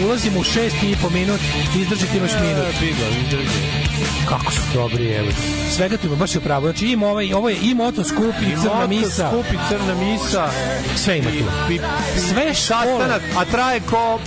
Ulazimo 0.06 0.40
u 0.40 0.44
šesti 0.44 0.90
i 0.90 0.96
po 1.02 1.10
minut, 1.10 1.40
izdržite 1.80 2.16
imaš 2.16 2.32
minut. 2.40 2.64
E, 2.64 2.80
Bigo, 2.80 3.04
izdrži. 3.26 3.87
Kako 4.28 4.52
su 4.52 4.60
dobri, 4.74 5.08
evo. 5.12 5.28
Svega 5.76 5.96
tu 5.96 6.16
baš 6.16 6.34
je 6.34 6.40
pravo. 6.40 6.60
Znači 6.62 6.86
ima 6.86 7.06
ovaj, 7.06 7.32
ovo 7.32 7.48
je 7.48 7.56
i 7.62 7.74
moto 7.74 8.04
skup 8.04 8.34
i 8.42 8.56
crna 8.62 8.74
moto, 8.74 8.88
misa. 8.88 9.28
Skupi 9.28 9.56
crna 9.68 9.94
misa. 9.94 10.48
Sve 10.96 11.18
ima 11.18 11.30
tu. 11.30 11.72
I, 11.72 11.74
i, 11.74 11.80
Sve 12.18 12.54
sastanak, 12.54 13.22
a 13.36 13.44
traje 13.44 13.80
ko 13.80 14.18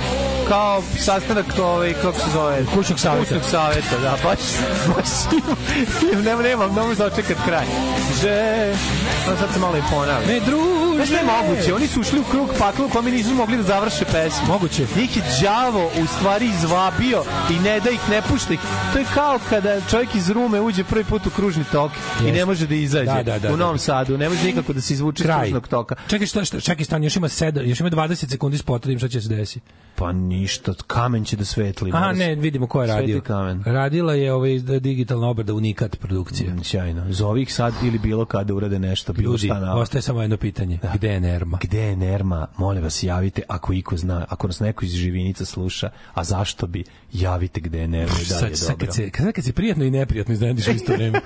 kao 0.47 0.81
sastanak 0.99 1.45
ovaj 1.59 1.93
kako 1.93 2.19
se 2.19 2.25
zove 2.33 2.65
Kućnog 2.75 2.99
saveta. 2.99 3.23
kućnog 3.23 3.41
saveta 3.51 3.97
da 4.01 4.17
baš 4.23 4.39
baš 4.95 5.07
nema 6.25 6.41
nema 6.41 6.67
ne 6.67 6.81
možeš 6.81 6.97
dočekat 6.97 7.37
kraj 7.45 7.65
že 8.21 8.73
sad 9.25 9.37
sad 9.39 9.49
se 9.53 9.59
malo 9.59 9.77
i 9.77 9.81
ponavlja 9.91 10.27
Ne, 10.27 10.39
druže. 10.39 10.95
Znaš 10.95 11.09
je 11.09 11.25
moguće? 11.25 11.73
Oni 11.73 11.87
su 11.87 12.01
ušli 12.01 12.19
u 12.19 12.23
krug 12.23 12.49
pakla 12.59 12.85
u 12.85 12.89
kome 12.89 13.11
nisu 13.11 13.33
mogli 13.35 13.57
da 13.57 13.63
završe 13.63 14.05
pesmu. 14.05 14.47
Moguće. 14.47 14.85
Njih 14.95 15.17
je 15.17 15.23
đavo 15.41 15.85
u 16.03 16.07
stvari 16.17 16.45
izvabio 16.45 17.23
i 17.49 17.59
ne 17.59 17.79
da 17.79 17.89
ih 17.89 17.99
ne 18.09 18.21
pušta. 18.21 18.53
To 18.93 18.99
je 18.99 19.05
kao 19.13 19.39
kada 19.61 19.81
čovjek 19.81 20.15
iz 20.15 20.29
Rume 20.29 20.61
uđe 20.61 20.83
prvi 20.83 21.03
put 21.03 21.27
u 21.27 21.29
kružni 21.29 21.63
tok 21.71 21.91
i 21.91 22.23
Jeste. 22.23 22.39
ne 22.39 22.45
može 22.45 22.67
da 22.67 22.75
izađe 22.75 23.05
Da, 23.05 23.23
da, 23.23 23.39
da, 23.39 23.53
u 23.53 23.57
Novom 23.57 23.75
da. 23.75 23.79
Sadu. 23.79 24.17
Ne 24.17 24.29
može 24.29 24.43
nikako 24.43 24.73
da 24.73 24.81
se 24.81 24.93
izvuče 24.93 25.23
iz 25.23 25.29
kružnog 25.39 25.67
toka. 25.67 25.95
Čekaj, 26.07 26.27
šta, 26.27 26.45
šta, 26.45 26.59
čekaj, 26.59 26.85
stan, 26.85 27.03
još 27.03 27.15
ima 27.15 27.27
7, 27.27 27.61
još 27.61 27.79
ima 27.79 27.89
20 27.89 28.29
sekundi 28.29 28.57
spota, 28.57 28.83
da 28.83 28.87
vidim 28.87 28.99
šta 28.99 29.07
će 29.07 29.21
se 29.21 29.29
desiti. 29.29 29.65
Pa 29.95 30.11
ništa, 30.11 30.73
kamen 30.87 31.25
će 31.25 31.35
da 31.35 31.45
svetli. 31.45 31.91
Se- 31.91 32.17
ne, 32.17 32.35
vidimo 32.35 32.67
ko 32.67 32.81
je 32.81 32.87
Svetli 32.87 33.01
radio. 33.01 33.21
kamen. 33.21 33.63
Radila 33.65 34.13
je 34.13 34.33
ovaj 34.33 34.51
digitalna 34.59 35.27
obrada 35.27 35.53
Unikat 35.53 35.97
produkcija. 35.97 36.53
Mm, 36.53 36.63
Sjajno. 36.63 37.05
Zovi 37.09 37.41
ih 37.41 37.53
sad 37.53 37.73
ili 37.83 37.99
bilo 37.99 38.25
kada 38.25 38.53
urade 38.53 38.79
nešto, 38.79 39.13
bilo 39.13 39.31
Ljudi, 39.31 39.47
šta 39.47 39.59
na... 39.59 39.75
ostaje 39.75 40.01
samo 40.01 40.21
jedno 40.21 40.37
pitanje. 40.37 40.79
Gde 40.93 41.09
je 41.09 41.19
Nerma? 41.19 41.57
Gde 41.63 41.81
je 41.81 41.95
Nerma? 41.95 42.47
Molim 42.57 42.83
vas, 42.83 43.03
javite 43.03 43.41
ako 43.47 43.73
iko 43.73 43.97
zna, 43.97 44.25
ako 44.29 44.47
nas 44.47 44.59
neko 44.59 44.85
iz 44.85 44.91
Živinica 44.91 45.45
sluša, 45.45 45.89
a 46.13 46.23
zašto 46.23 46.67
bi, 46.67 46.83
javite 47.13 47.61
gde 47.61 47.79
je 47.79 47.87
Nerma 47.87 48.15
i 48.21 48.25
da 48.25 48.35
je 48.35 48.39
Sad, 48.39 48.57
sad, 48.57 48.69
dobro. 48.69 48.85
kad 48.85 48.95
se, 48.95 49.09
kad 49.33 49.43
se 49.45 49.50
prijatno 49.51 49.85
i 49.85 49.91
neprijatno 49.91 50.33
iznenadiš 50.33 50.67
u 50.67 50.71
isto 50.71 50.93
vreme. 50.97 51.21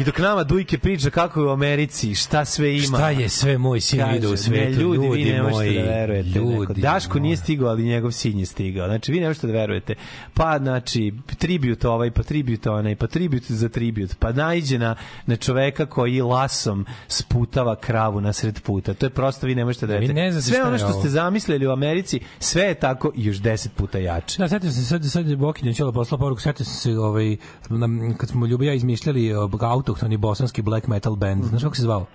이 0.00 0.04
nama 0.22 0.44
Dujke 0.44 0.78
priča 0.78 1.10
kako 1.10 1.40
je 1.40 1.46
u 1.46 1.50
Americi, 1.50 2.14
šta 2.14 2.44
sve 2.44 2.76
ima. 2.76 2.98
Šta 2.98 3.10
je 3.10 3.28
sve 3.28 3.58
moj 3.58 3.80
sin 3.80 3.98
Kaže, 4.00 4.12
vidio 4.12 4.28
u 4.28 4.32
ne, 4.32 4.36
svetu, 4.36 4.80
ljudi, 4.80 5.08
vi 5.08 5.24
ne 5.32 5.42
možete 5.42 5.56
moji, 5.56 5.74
da 5.74 5.82
verujete. 5.82 6.28
ljudi 6.28 6.80
Daško 6.80 7.18
moji. 7.18 7.22
nije 7.22 7.36
stigao, 7.36 7.68
ali 7.68 7.82
njegov 7.84 8.10
sin 8.10 8.38
je 8.38 8.46
stigao. 8.46 8.86
Znači, 8.86 9.12
vi 9.12 9.20
ne 9.20 9.26
možete 9.26 9.46
da 9.46 9.52
verujete. 9.52 9.94
Pa, 10.34 10.58
znači, 10.58 11.12
tribut 11.38 11.84
ovaj, 11.84 12.10
pa 12.10 12.22
tribut 12.22 12.66
onaj, 12.66 12.96
pa 12.96 13.06
tribut 13.06 13.42
za 13.42 13.68
tribut. 13.68 14.16
Pa 14.18 14.32
naiđe 14.32 14.78
na, 14.78 14.94
na 15.26 15.36
čoveka 15.36 15.86
koji 15.86 16.20
lasom 16.20 16.86
sputava 17.08 17.76
kravu 17.76 18.20
na 18.20 18.32
sred 18.32 18.60
puta. 18.62 18.94
To 18.94 19.06
je 19.06 19.10
prosto, 19.10 19.46
vi 19.46 19.54
ne 19.54 19.64
možete 19.64 19.86
da 19.86 19.92
Vi 19.96 20.06
verujete. 20.06 20.36
ne 20.36 20.42
sve 20.42 20.62
ono 20.64 20.78
što 20.78 20.92
ste 20.92 21.08
zamislili 21.08 21.66
u 21.66 21.70
Americi, 21.70 22.20
sve 22.38 22.62
je 22.62 22.74
tako 22.74 23.12
i 23.16 23.24
još 23.24 23.36
deset 23.36 23.72
puta 23.72 23.98
jače. 23.98 24.38
Da, 24.38 24.48
setio 24.48 24.70
se 24.70 24.84
sad, 24.84 25.04
sad 25.04 25.28
je 25.28 25.36
Bokinja 25.36 25.72
ćela 25.72 25.92
posla 25.92 26.18
poruku, 26.18 26.40
setio 26.40 26.66
se 26.66 26.98
ovaj, 26.98 27.36
kad 28.16 28.28
smo 28.28 28.46
Ljubi 28.46 28.64
i 28.64 28.68
ja 28.68 28.74
izmišljali 28.74 29.34
uh, 29.34 29.50
autohtoni 30.10 30.16
bosanski 30.18 30.62
black 30.62 30.86
metal 30.86 31.16
band, 31.16 31.44
znaš 31.44 31.62
kako 31.62 31.76
se 31.76 31.82
zvao? 31.82 32.06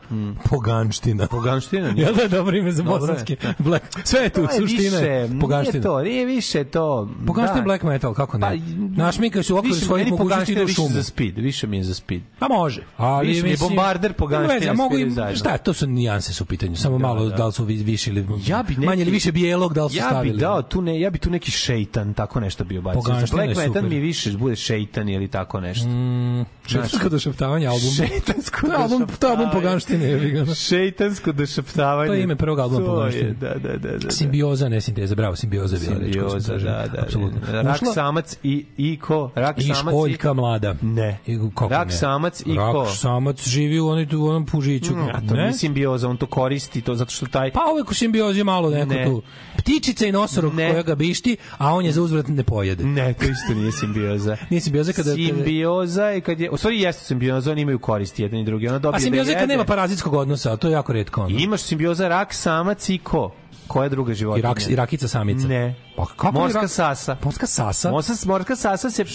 Poganština. 0.50 1.28
Poganština? 1.38 1.94
Ja 1.98 2.12
da 2.12 2.22
je 2.22 2.28
dobro 2.30 2.58
ime 2.58 2.72
za 2.72 2.84
bosanski 2.84 3.36
da. 3.36 3.54
black. 3.60 3.86
Sve 4.04 4.20
je 4.20 4.30
tu, 4.30 4.48
suština 4.52 4.98
je 4.98 5.22
više, 5.22 5.40
Poganština. 5.42 5.74
Nije 5.74 5.84
to, 5.84 6.02
nije 6.02 6.26
više 6.26 6.64
to. 6.64 7.10
Poganština 7.28 7.60
da. 7.60 7.66
black 7.66 7.84
metal, 7.84 8.14
kako 8.14 8.38
ne? 8.38 8.42
Pa, 8.42 8.54
Našminkaju 8.98 9.44
se 9.44 9.54
u 9.54 9.58
okviru 9.58 9.76
više, 9.76 9.86
svojih 9.86 10.06
meni 10.06 10.18
mogućnosti 10.18 10.52
idu 10.52 10.62
u 10.62 10.66
više 10.66 10.76
šumu. 10.76 10.90
za 10.90 11.04
speed, 11.04 11.38
više 11.38 11.68
mi 11.68 11.78
je 11.78 11.84
za 11.84 11.94
speed. 11.94 12.22
Pa 12.40 12.48
može. 12.48 12.82
Ali 12.98 13.28
Više 13.28 13.44
mi 13.44 13.50
je 13.50 13.58
bombarder 13.58 14.14
Poganština 14.14 14.72
a 14.72 14.76
mogu 14.76 14.90
sviraju 14.92 15.08
i 15.08 15.12
zajedno. 15.12 15.36
šta, 15.36 15.58
to 15.58 15.74
su 15.74 15.88
nijanse 15.88 16.34
su 16.34 16.44
u 16.44 16.48
pitanju. 16.48 16.76
Samo 16.76 16.98
malo 16.98 17.30
da, 17.30 17.46
li 17.46 17.54
su 17.54 17.64
vi- 17.66 17.76
više 17.76 18.10
ili 18.10 18.28
Ja 18.46 18.64
bi 18.64 18.74
neki, 18.74 18.86
manje 18.86 19.02
ili 19.02 19.12
više 19.12 19.32
bijelog 19.32 19.74
da 19.74 19.84
li 19.84 19.90
su 19.90 19.98
ja 19.98 20.04
stavili. 20.04 20.34
bi 20.34 20.40
dao 20.40 20.62
tu 20.62 20.82
ne, 20.82 21.00
ja 21.00 21.10
bi 21.10 21.18
tu 21.18 21.30
neki 21.30 21.52
šejtan 21.52 22.14
tako 22.14 22.40
nešto 22.40 22.64
bio 22.64 22.82
bacio. 22.82 23.02
Poganština 23.02 23.44
je 23.44 23.48
Black 23.48 23.68
metal 23.68 23.90
mi 23.90 24.00
više 24.00 24.32
bude 24.32 24.56
šejtan 24.56 25.10
ili 25.10 25.28
tako 25.28 25.60
nešto. 25.60 25.88
Mm, 25.88 26.46
šejtansko 26.70 27.10
došaptavanje 27.10 27.68
album. 27.88 28.08
Šejtansko 28.08 28.62
To 28.62 28.68
je 28.68 28.78
album, 28.78 29.08
to 29.20 29.28
je 29.28 29.32
album 29.32 29.50
Poganštine. 29.52 30.06
jebi 30.06 30.30
ga. 30.30 30.56
Šejtansko 30.56 31.32
došaptavanje. 31.32 32.08
To 32.08 32.14
je 32.14 32.24
ime 32.24 32.36
prvog 32.36 32.60
albuma 32.60 32.82
je, 32.82 32.88
Poganštine. 32.88 33.34
Da, 33.34 33.54
da, 33.54 33.78
da, 33.80 33.98
da. 33.98 34.12
Simbioza, 34.12 34.70
ne 34.70 34.82
sinteza, 34.82 35.16
bravo, 35.16 35.36
simbioza 35.36 35.76
je 35.76 35.80
Simbioza, 35.80 36.40
tražio. 36.42 36.66
da, 36.66 36.86
da, 36.88 37.02
Apsolutno. 37.02 37.40
da. 37.42 37.62
Rak 37.62 37.76
Ušla- 37.76 37.94
samac 37.94 38.38
i, 38.44 38.66
i 38.78 39.00
ko? 39.00 39.32
Rak 39.36 39.58
I 39.58 39.64
samac 39.64 39.94
školjka 39.94 40.34
mlada. 40.34 40.76
Ne. 40.82 41.18
I, 41.28 41.40
kako 41.50 41.68
Rak 41.70 41.88
ne? 41.88 41.94
samac 41.94 42.42
i 42.42 42.56
Rak 42.56 42.72
ko? 42.74 42.86
samac 42.88 43.48
živi 43.48 43.80
u, 43.80 43.88
onoj, 43.88 44.08
u 44.14 44.26
onom 44.26 44.46
pužiću. 44.46 44.94
A 45.14 45.20
to 45.20 45.36
nije 45.36 45.54
simbioza, 45.54 46.10
on 46.10 46.18
to 46.18 46.26
koristi 46.26 46.82
to 46.82 46.96
zato 46.96 47.12
što 47.12 47.26
taj 47.26 47.52
Pa 47.52 47.62
uvek 47.74 47.92
u 47.92 47.96
simbiozi 47.96 48.44
malo 48.44 48.70
neko 48.70 48.94
Ne. 48.94 49.06
tu. 49.06 49.22
Ptičica 49.58 50.06
i 50.06 50.12
nosorog 50.12 50.54
Ne. 50.54 50.72
koja 50.72 50.84
ga 50.84 50.96
bišti, 50.96 51.38
a 51.58 51.74
on 51.74 51.86
je 51.86 51.92
za 51.92 52.02
uzvrat 52.02 52.28
ne 52.28 52.44
pojede. 52.44 52.84
Ne, 52.84 53.14
to 53.14 53.26
isto 53.26 53.54
nije 53.54 53.72
simbioza. 53.72 54.38
Nije 54.50 54.62
simbioza 54.62 54.94
kada... 54.94 55.14
Simbioza 55.14 56.04
je 56.04 56.22
kad 56.22 56.40
je, 56.40 56.50
u 56.50 56.58
stvari 56.58 56.82
jeste 56.82 57.04
simbioza, 57.06 57.52
oni 57.52 57.75
imaju 57.76 57.80
koristi 57.80 58.24
jedan 58.24 58.40
i 58.40 58.44
drugi. 58.44 58.68
Ona 58.68 58.80
dobije 58.80 58.98
a 58.98 59.00
simbioza 59.00 59.32
da 59.32 59.34
kad 59.34 59.42
jede. 59.42 59.54
nema 59.54 59.66
parazitskog 59.66 60.14
odnosa, 60.14 60.58
to 60.58 60.68
je 60.68 60.72
jako 60.74 60.94
retko. 60.94 61.22
Ono. 61.22 61.38
Imaš 61.40 61.62
simbioza 61.62 62.08
rak, 62.08 62.34
samac 62.34 62.90
i 62.90 62.98
ko? 62.98 63.32
Koja 63.68 63.90
druga 63.90 64.14
životinja? 64.14 64.40
I, 64.40 64.54
rak, 64.54 64.70
I 64.70 64.76
rakica 64.76 65.08
samica. 65.08 65.48
Ne. 65.48 65.76
Pa 65.96 66.06
kako 66.06 66.32
Morska 66.32 66.62
rak- 66.62 66.68
sasa. 66.68 67.18
Morska 67.24 67.48
sasa? 67.48 67.92
Morska, 67.92 68.14
morska 68.26 68.56
sasa 68.56 68.90
se 68.90 69.06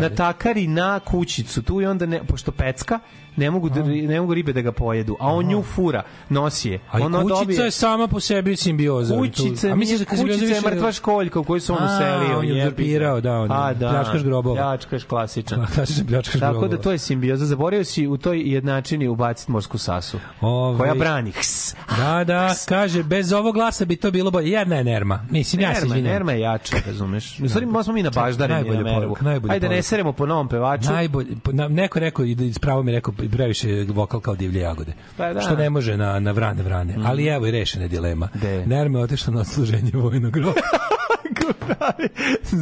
natakari 0.00 0.66
na 0.66 1.00
kućicu 1.00 1.62
tu 1.62 1.80
i 1.80 1.86
onda 1.86 2.06
ne, 2.06 2.20
pošto 2.26 2.52
pecka 2.52 3.00
ne 3.38 3.50
mogu, 3.50 3.68
da, 3.68 3.82
ne 3.82 4.20
mogu 4.20 4.34
ribe 4.34 4.52
da 4.52 4.60
ga 4.60 4.72
pojedu, 4.72 5.16
a 5.20 5.26
on 5.28 5.46
nju 5.46 5.62
fura, 5.64 6.02
nosi 6.28 6.70
je. 6.70 6.78
A 6.90 6.98
i 6.98 7.02
Ono 7.02 7.22
kućica 7.22 7.38
dobije- 7.38 7.58
je 7.58 7.70
sama 7.70 8.06
po 8.08 8.20
sebi 8.20 8.56
simbioza. 8.56 9.16
Kućica, 9.16 9.68
a 9.68 9.74
misliš 9.74 9.98
da 9.98 10.04
kućica 10.06 10.44
je 10.44 10.60
mrtva 10.62 10.92
školjka 10.92 11.40
u 11.40 11.44
koju 11.44 11.60
se 11.60 11.72
on 11.72 11.78
uselio. 11.78 12.38
on 12.38 12.44
je 12.46 12.62
uzurpirao, 12.62 13.20
da, 13.20 13.32
on 13.32 13.50
je 13.50 13.56
A, 13.56 13.74
da, 13.74 13.88
pljačkaš 13.90 14.22
grobova. 14.22 14.56
Pljačkaš 14.56 15.04
klasičan. 15.04 15.66
Klasičan 15.66 16.06
pljačkaš 16.08 16.40
Tako 16.40 16.52
grobova. 16.52 16.68
da 16.68 16.78
to 16.78 16.92
je 16.92 16.98
simbioza. 16.98 17.46
Zaboravio 17.46 17.84
si 17.84 18.06
u 18.06 18.16
toj 18.16 18.42
jednačini 18.44 19.08
ubaciti 19.08 19.52
morsku 19.52 19.78
sasu. 19.78 20.18
Ovaj- 20.40 20.78
Koja 20.78 20.94
brani. 20.94 21.30
Hs, 21.32 21.74
Da, 21.96 22.24
da, 22.24 22.54
kaže, 22.68 23.02
bez 23.02 23.32
ovog 23.32 23.54
glasa 23.54 23.84
bi 23.84 23.96
to 23.96 24.10
bilo 24.10 24.30
bolje. 24.30 24.50
Jedna 24.50 24.76
je 24.76 24.84
Nerma. 24.84 25.24
Mislim, 25.30 25.62
ja 25.62 25.68
se 25.68 25.80
Nerma, 25.80 25.86
izvinjam. 25.88 26.12
Nerma 26.12 26.32
je 26.32 26.40
jača, 26.40 26.76
razumeš? 26.86 27.40
U 27.40 27.48
stvari, 27.48 27.66
možda 27.66 27.82
smo 27.84 27.92
mi 27.92 28.02
na 28.02 28.10
baždareni 28.12 28.60
najbolja 28.60 28.82
na 28.82 29.06
najbolja 29.20 29.52
Ajde, 29.54 29.68
ne 29.68 29.82
seremo 29.82 30.12
po 30.12 30.26
novom 30.26 30.48
pevaču. 30.48 30.90
Najbolje, 30.90 31.28
neko 31.70 31.98
rekao 31.98 32.24
i 32.24 32.34
da 32.34 32.44
ispravo 32.44 32.82
mi 32.82 32.92
rekao 32.92 33.14
previše 33.28 33.84
vokal 33.88 34.20
kao 34.20 34.36
divlje 34.36 34.60
jagode. 34.60 34.92
Pa 35.16 35.32
da. 35.32 35.40
Što 35.40 35.56
ne 35.56 35.70
može 35.70 35.96
na 35.96 36.20
na 36.20 36.32
vrane 36.32 36.62
vrane. 36.62 36.94
Ali 37.04 37.26
evo 37.26 37.46
i 37.46 37.50
rešena 37.50 37.88
dilema. 37.88 38.28
Gde? 38.34 38.66
Nerme 38.66 38.98
otišla 38.98 39.34
na 39.34 39.40
odsluženje 39.40 39.90
vojnog 39.94 40.36
roka. 40.36 40.60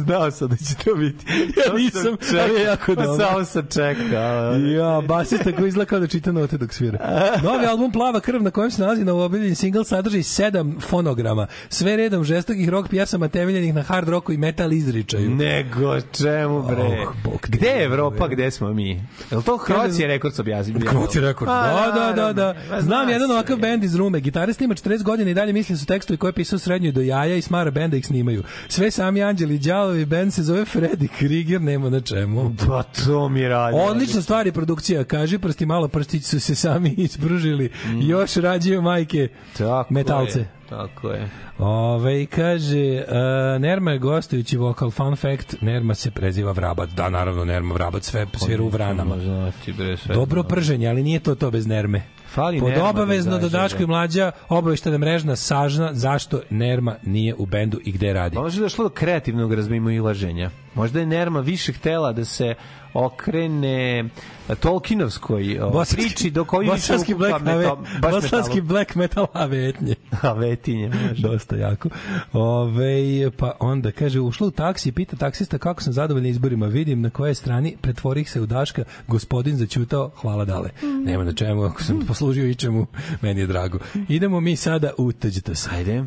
Znao 0.03 0.31
sam 0.31 0.47
da 0.47 0.55
će 0.55 0.75
to 0.85 0.95
biti. 0.95 1.25
Ja 1.67 1.73
nisam, 1.73 2.17
ali 2.41 2.59
je 2.59 2.63
jako 2.63 2.95
Pa 2.95 3.05
dobro. 3.05 3.25
samo 3.25 3.45
sam 3.45 3.67
čekao. 3.73 4.53
Ja, 4.55 5.01
basista 5.01 5.51
koji 5.51 5.67
izgleda 5.67 5.89
kao 5.89 5.99
da 5.99 6.07
čita 6.07 6.31
note 6.31 6.57
dok 6.57 6.73
svira. 6.73 6.99
Novi 7.43 7.65
album 7.65 7.91
Plava 7.91 8.19
krv 8.19 8.43
na 8.43 8.51
kojem 8.51 8.71
se 8.71 8.81
nalazi 8.81 9.05
na 9.05 9.13
obiljeni 9.13 9.55
single 9.55 9.85
sadrži 9.85 10.23
sedam 10.23 10.77
fonograma. 10.81 11.47
Sve 11.69 11.95
redom 11.95 12.23
žestokih 12.23 12.69
rock 12.69 12.89
pjesama 12.89 13.27
temeljenih 13.27 13.73
na 13.73 13.81
hard 13.81 14.09
rocku 14.09 14.33
i 14.33 14.37
metal 14.37 14.73
izričaju. 14.73 15.29
Nego, 15.29 16.01
čemu 16.01 16.63
bre? 16.63 16.83
Oh, 16.83 17.13
Bog 17.23 17.47
te 17.51 17.57
gde 17.57 17.67
je. 17.67 17.83
Evropa, 17.83 18.27
gde 18.27 18.51
smo 18.51 18.73
mi? 18.73 18.89
Je 19.31 19.37
li 19.37 19.43
to 19.43 19.57
Croatia 19.65 20.07
Records 20.07 20.39
objasnili? 20.39 20.85
Kroci 20.85 21.19
rekord. 21.19 21.49
Da, 21.51 21.91
da, 21.95 22.13
da, 22.23 22.33
da. 22.33 22.55
Pa 22.69 22.81
Znam 22.81 23.05
zna 23.05 23.13
jedan 23.13 23.31
ovakav 23.31 23.57
bend 23.57 23.83
iz 23.83 23.95
Rume. 23.95 24.19
Gitarist 24.19 24.61
ima 24.61 24.75
40 24.75 25.03
godina 25.03 25.31
i 25.31 25.33
dalje 25.33 25.53
misli 25.53 25.73
da 25.73 25.79
su 25.79 25.85
tekstovi 25.85 26.17
koje 26.17 26.29
je 26.29 26.33
pisao 26.33 26.59
srednjoj 26.59 26.91
do 26.91 27.01
jaja 27.01 27.35
i 27.35 27.41
smara 27.41 27.71
benda 27.71 27.97
ih 27.97 28.05
snimaju. 28.05 28.43
Sve 28.67 28.91
sami 28.97 29.23
anđeli, 29.23 29.59
đavovi, 29.59 30.05
bend 30.05 30.33
se 30.33 30.43
zove 30.43 30.65
Freddy 30.65 31.07
Krieger, 31.17 31.61
nema 31.61 31.89
na 31.89 32.01
čemu. 32.01 32.53
Pa 32.67 32.83
to 32.83 33.29
mi 33.29 33.47
radi. 33.47 33.77
Odlična 33.79 34.21
stvar 34.21 34.45
je 34.45 34.53
produkcija, 34.53 35.03
kaži 35.03 35.37
prsti 35.37 35.65
malo 35.65 35.87
prstići 35.87 36.25
su 36.25 36.39
se 36.39 36.55
sami 36.55 36.89
ispružili. 37.07 37.71
Još 38.01 38.35
rađaju 38.35 38.81
majke 38.81 39.27
Mm. 39.27 39.57
Tako 39.57 39.93
metalce. 39.93 40.39
Je, 40.39 40.49
tako 40.69 41.09
je. 41.09 41.29
Ove, 41.57 42.25
kaže, 42.25 43.03
uh, 43.07 43.61
Nerma 43.61 43.91
je 43.91 43.99
gostujući 43.99 44.57
vokal, 44.57 44.91
fun 44.91 45.15
fact, 45.15 45.55
Nerma 45.61 45.95
se 45.95 46.11
preziva 46.11 46.51
Vrabac. 46.51 46.89
Da, 46.89 47.09
naravno, 47.09 47.45
Nerma 47.45 47.73
Vrabac, 47.73 48.05
sve 48.05 48.25
svira 48.45 48.63
u 48.63 48.67
vranama. 48.69 49.19
Znati, 49.19 49.73
bre, 49.73 49.97
sve. 49.97 50.15
Dobro 50.15 50.43
prženje, 50.43 50.87
ali 50.89 51.03
nije 51.03 51.19
to 51.19 51.35
to 51.35 51.51
bez 51.51 51.67
Nerme. 51.67 52.03
Fali 52.37 52.59
Pod 52.59 52.69
Nerma 52.69 52.83
da 52.83 52.89
obavezno 52.89 53.31
do 53.31 53.47
izađe, 53.47 53.57
Daško 53.57 53.77
i 53.77 53.85
da. 53.85 53.87
mlađa 53.87 54.31
obaveštena 54.49 54.97
mrežna 54.97 55.35
sažna 55.35 55.93
zašto 55.93 56.41
Nerma 56.49 56.95
nije 57.03 57.35
u 57.37 57.45
bendu 57.45 57.79
i 57.85 57.91
gde 57.91 58.13
radi. 58.13 58.37
Možda 58.37 58.59
je 58.59 58.63
došlo 58.63 58.83
do 58.83 58.89
kreativnog 58.89 59.53
razmimoilaženja. 59.53 60.49
Možda 60.77 60.99
je 60.99 61.05
Nerma 61.05 61.39
više 61.39 61.73
htela 61.73 62.13
da 62.13 62.25
se 62.25 62.55
okrene 62.93 64.09
Tolkienovskoj 64.59 65.59
o, 65.59 65.83
priči 65.95 66.31
do 66.31 66.45
koji 66.45 66.69
više 66.69 66.75
bosanski 66.75 67.13
ukupa 67.13 67.29
black, 67.29 67.45
metal, 67.45 67.77
baš 68.01 68.13
bosanski 68.13 68.61
metalu. 68.61 68.67
black 68.67 68.95
metal 68.95 69.27
avetnje. 69.33 69.95
A 70.21 70.33
vetinje, 70.41 70.89
može. 70.89 71.21
Dosta 71.21 71.55
jako. 71.55 71.89
Ove, 72.33 73.31
pa 73.37 73.51
onda 73.59 73.91
kaže, 73.91 74.19
ušla 74.19 74.47
u 74.47 74.51
taksi, 74.51 74.91
pita 74.91 75.15
taksista 75.15 75.57
kako 75.57 75.81
sam 75.81 75.93
zadovoljna 75.93 76.29
izborima, 76.29 76.65
vidim 76.65 77.01
na 77.01 77.09
kojoj 77.09 77.35
strani, 77.35 77.77
pretvorih 77.81 78.31
se 78.31 78.41
u 78.41 78.45
Daška, 78.45 78.83
gospodin 79.07 79.57
začutao, 79.57 80.11
hvala 80.21 80.45
dale. 80.45 80.69
Nema 81.05 81.23
na 81.23 81.33
čemu, 81.33 81.63
ako 81.63 81.83
sam 81.83 82.05
poslužio 82.07 82.47
ičemu, 82.47 82.87
meni 83.21 83.41
je 83.41 83.47
drago. 83.47 83.79
Idemo 84.09 84.39
mi 84.39 84.55
sada 84.55 84.91
u 84.97 85.11
Tuđite 85.11 85.55
se. 85.55 85.69
Ajde. 85.73 86.03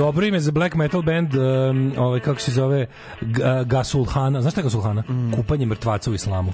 Dobro 0.00 0.26
ime 0.26 0.40
za 0.40 0.52
black 0.52 0.74
metal 0.74 1.02
band, 1.02 1.34
um, 1.34 1.92
ovaj, 1.98 2.20
kako 2.20 2.40
se 2.40 2.52
zove, 2.52 2.86
G- 3.20 3.42
uh, 3.42 3.66
Gasulhana. 3.66 4.40
Znaš 4.40 4.52
šta 4.52 4.60
je 4.60 4.64
Gasulhana? 4.64 5.02
Kupanje 5.36 5.66
mrtvaca 5.66 6.10
u 6.10 6.14
islamu. 6.14 6.52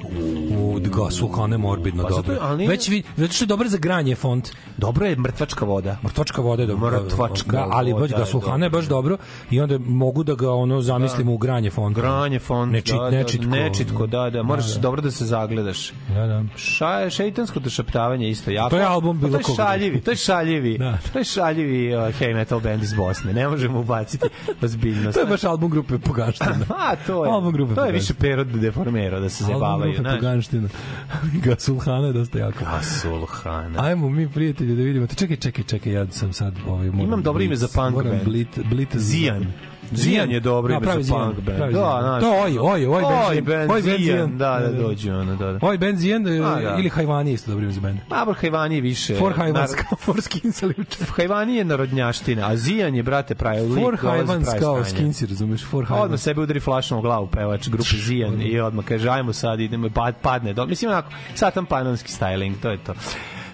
U 0.50 0.80
Gasulhana 0.80 1.54
je 1.54 1.58
morbidno 1.58 2.02
Pa 2.02 2.08
dobro. 2.08 2.36
ali 2.40 2.66
Već 2.66 2.88
vi, 2.88 3.02
zato 3.16 3.32
što 3.32 3.44
je 3.44 3.46
dobro 3.46 3.68
za 3.68 3.78
granje 3.78 4.14
font. 4.14 4.50
Dobro 4.76 5.06
je 5.06 5.16
mrtvačka 5.16 5.64
voda. 5.64 5.96
Mrtvačka 6.04 6.42
voda 6.42 6.62
je 6.62 6.66
dobro. 6.66 7.02
Mrtvačka 7.02 7.52
da, 7.52 7.68
ali 7.70 7.94
baš 7.94 8.10
Gasulhana 8.10 8.66
je 8.66 8.70
baš 8.70 8.84
dobro 8.86 9.16
i 9.50 9.60
onda 9.60 9.78
mogu 9.78 10.24
da 10.24 10.34
ga 10.34 10.50
ono 10.50 10.80
zamislimo 10.80 11.32
u 11.32 11.38
granje 11.38 11.70
fonta. 11.70 12.00
Granje 12.00 12.38
font, 12.38 12.72
Nečit, 12.72 12.94
da, 12.94 13.00
da, 13.00 13.10
nečitko. 13.10 13.48
nečitko, 13.48 14.06
da, 14.06 14.30
da, 14.30 14.42
moraš 14.42 14.66
Da, 14.66 14.74
da. 14.74 14.80
dobro 14.80 15.02
da 15.02 15.10
se 15.10 15.24
zagledaš. 15.24 15.92
Da, 16.08 16.26
da. 16.26 16.44
Ša, 16.56 17.10
šeitansko 17.10 17.60
došaptavanje 17.60 18.28
isto 18.28 18.50
jako. 18.50 18.70
To 18.70 18.78
je 18.78 18.84
album 18.84 19.18
bilo 19.18 19.32
to 19.32 19.38
je 19.38 19.42
koga. 19.42 19.56
šaljivi, 19.56 20.00
to 20.00 20.10
je 20.10 20.16
šaljivi. 20.16 20.78
Da. 20.78 20.98
To 21.12 21.18
je 21.18 21.24
šaljivi 21.24 21.96
uh, 21.96 22.02
heavy 22.02 22.34
metal 22.34 22.60
band 22.60 22.82
iz 22.82 22.92
Bosne. 22.94 23.35
Ne 23.36 23.48
možemo 23.48 23.80
ubaciti 23.80 24.26
ozbiljnost. 24.62 25.14
To 25.14 25.20
je 25.20 25.26
baš 25.26 25.44
album 25.44 25.70
grupe 25.70 25.98
Pogaština. 25.98 26.66
A, 26.86 26.96
to 27.06 27.24
je. 27.24 27.30
Album 27.30 27.52
grupe 27.52 27.74
to 27.74 27.84
je 27.84 27.92
više 27.92 28.14
Perod 28.14 28.46
deformero 28.46 29.20
da 29.20 29.28
se 29.28 29.44
Album 29.44 29.56
zabavaju, 29.58 29.92
grupe 29.92 30.02
znaš. 30.02 30.20
Poganština. 30.20 30.68
Gasulhana 31.44 32.06
je 32.06 32.12
dosta 32.12 32.38
jako. 32.38 32.64
Gasulhana. 32.64 33.84
Ajmo 33.84 34.08
mi 34.08 34.28
prijatelji 34.28 34.76
da 34.76 34.82
vidimo. 34.82 35.06
Čekaj, 35.06 35.36
čekaj, 35.36 35.64
čekaj, 35.64 35.92
ja 35.92 36.06
sam 36.10 36.32
sad 36.32 36.54
ovaj 36.68 36.86
Imam 36.86 37.22
dobro 37.22 37.42
ime 37.42 37.56
za 37.56 37.68
punk 37.74 38.04
band. 38.04 38.24
Blit, 38.24 38.58
Blit 38.70 38.96
Zijan. 38.96 39.46
Zijan 39.92 40.30
je 40.30 40.40
dobro 40.40 40.72
Da, 40.72 40.76
ime 40.76 40.94
za 40.94 41.02
Zijan, 41.02 41.32
punk 41.34 41.40
band. 41.46 41.72
Da. 41.72 42.20
To 42.20 42.30
oj, 42.44 42.58
oj, 42.60 42.86
oj, 42.86 43.02
band 43.02 43.30
Oj, 43.30 43.40
band 43.42 43.68
band 43.68 43.84
Zijan. 43.84 44.38
Da, 44.38 44.50
da, 44.50 44.60
Da, 44.60 44.72
da. 44.72 44.82
dođu 44.82 45.12
ono, 45.12 45.36
da, 45.36 45.52
da. 45.52 45.58
Oj, 45.62 45.78
Ben 45.78 45.96
Zijan 45.96 46.26
ili 46.78 46.88
Hajvani 46.88 47.32
isto 47.32 47.50
dobro 47.50 47.64
ime 47.64 47.72
za. 47.72 47.80
Ma, 48.10 48.24
bro, 48.24 48.34
Hajvani 48.34 48.74
je 48.74 48.80
više... 48.80 49.16
For 49.18 49.32
Hajvans, 49.36 49.70
nar- 49.70 49.76
kao 49.88 49.98
For 50.04 50.22
Skins, 50.22 50.62
ali 50.62 50.74
uče. 50.78 51.04
Hajvani 51.16 51.56
je 51.56 51.64
narodnjaština, 51.64 52.48
a 52.50 52.56
Zijan 52.56 52.94
je, 52.94 53.02
brate, 53.02 53.34
pravi 53.34 53.60
lik. 53.60 53.84
For 53.84 53.96
dolazi 54.02 54.16
Hajvans 54.26 54.44
pravi 54.44 54.60
kao. 54.60 54.84
Skinsi, 54.84 55.26
razumeš? 55.26 55.64
For 55.64 55.84
Odmah 55.84 55.98
Hajvans. 55.98 56.22
sebe 56.22 56.40
udari 56.40 56.60
flašom 56.60 56.98
u 56.98 57.02
glavu 57.02 57.26
pevač 57.26 57.68
grupe 57.68 57.88
Zijan 57.96 58.42
i 58.42 58.60
odmah 58.60 58.84
kaže 58.84 59.08
ajmo 59.08 59.32
sad 59.32 59.60
idemo 59.60 59.88
pad, 59.94 60.14
padne 60.22 60.54
mislim 60.66 60.90
onako 60.90 61.08
satan 61.34 61.66
panonski 61.66 62.12
styling 62.12 62.52
to 62.62 62.70
je 62.70 62.78
to 62.78 62.94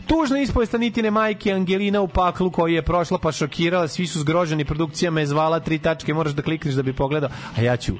Tužna 0.06 0.38
ispovest 0.40 0.74
Anitine 0.74 1.10
majke 1.10 1.52
Angelina 1.52 2.00
u 2.00 2.08
paklu 2.08 2.50
koji 2.50 2.74
je 2.74 2.82
prošla 2.82 3.18
pa 3.18 3.32
šokirala, 3.32 3.88
svi 3.88 4.06
su 4.06 4.20
zgroženi, 4.20 4.64
produkcija 4.64 5.10
me 5.10 5.26
zvala, 5.26 5.60
tri 5.60 5.78
tačke, 5.78 6.14
moraš 6.14 6.32
da 6.32 6.42
klikneš 6.42 6.74
da 6.74 6.82
bi 6.82 6.92
pogledao, 6.92 7.30
a 7.56 7.60
ja 7.60 7.76
ću 7.76 7.92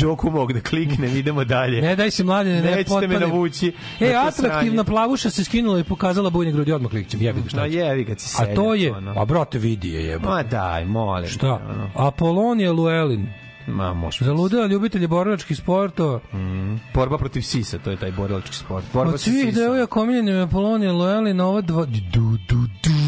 Đoku 0.00 0.30
mog 0.30 0.52
da 0.52 0.60
kliknem, 0.60 1.16
idemo 1.16 1.44
dalje. 1.44 1.82
Ne 1.82 1.96
daj 1.96 2.10
se 2.10 2.24
mlade, 2.24 2.50
ne, 2.50 2.62
ne 2.62 2.70
Nećete 2.70 2.94
me 2.94 3.00
potpalim. 3.00 3.20
navući. 3.20 3.72
E, 4.00 4.12
na 4.12 4.26
atraktivna 4.26 4.60
sranje. 4.60 4.84
plavuša 4.84 5.30
se 5.30 5.44
skinula 5.44 5.78
i 5.80 5.84
pokazala 5.84 6.30
bujne 6.30 6.52
grudi, 6.52 6.72
odmah 6.72 6.90
klikćem, 6.90 7.22
jebi 7.22 7.40
ga 7.42 7.48
šta. 7.48 7.60
No 7.60 7.68
će. 7.68 7.74
jevi 7.76 8.04
ga 8.04 8.14
si 8.18 8.42
A 8.42 8.54
to 8.54 8.74
je, 8.74 8.92
ono. 8.92 9.14
a 9.16 9.24
brate 9.24 9.58
vidi 9.58 9.88
je 9.88 10.04
jeba. 10.04 10.30
Ma 10.30 10.42
daj, 10.42 10.84
molim. 10.84 11.28
Šta? 11.30 11.52
ono. 11.70 11.90
Apolonija 11.94 12.72
Luelin. 12.72 13.26
Ma, 13.68 13.94
može. 13.94 14.24
Zaludela 14.24 14.66
ljubitelje 14.66 15.08
borilačkih 15.08 15.56
sportova. 15.56 16.20
Borba 16.94 17.18
protiv 17.18 17.42
sisa, 17.42 17.78
to 17.78 17.90
je 17.90 17.96
taj 17.96 18.12
borilački 18.12 18.56
sport. 18.56 18.84
Borba 18.92 19.12
Od 19.12 19.20
svih 19.20 19.54
devojaka 19.54 20.00
omiljenim 20.00 20.34
je 20.34 20.42
Apolonija 20.42 20.92
Luelin, 20.92 21.40
ova 21.40 21.60
dva... 21.60 21.84
Du, 21.84 22.38
du, 22.48 22.66
du. 22.82 22.98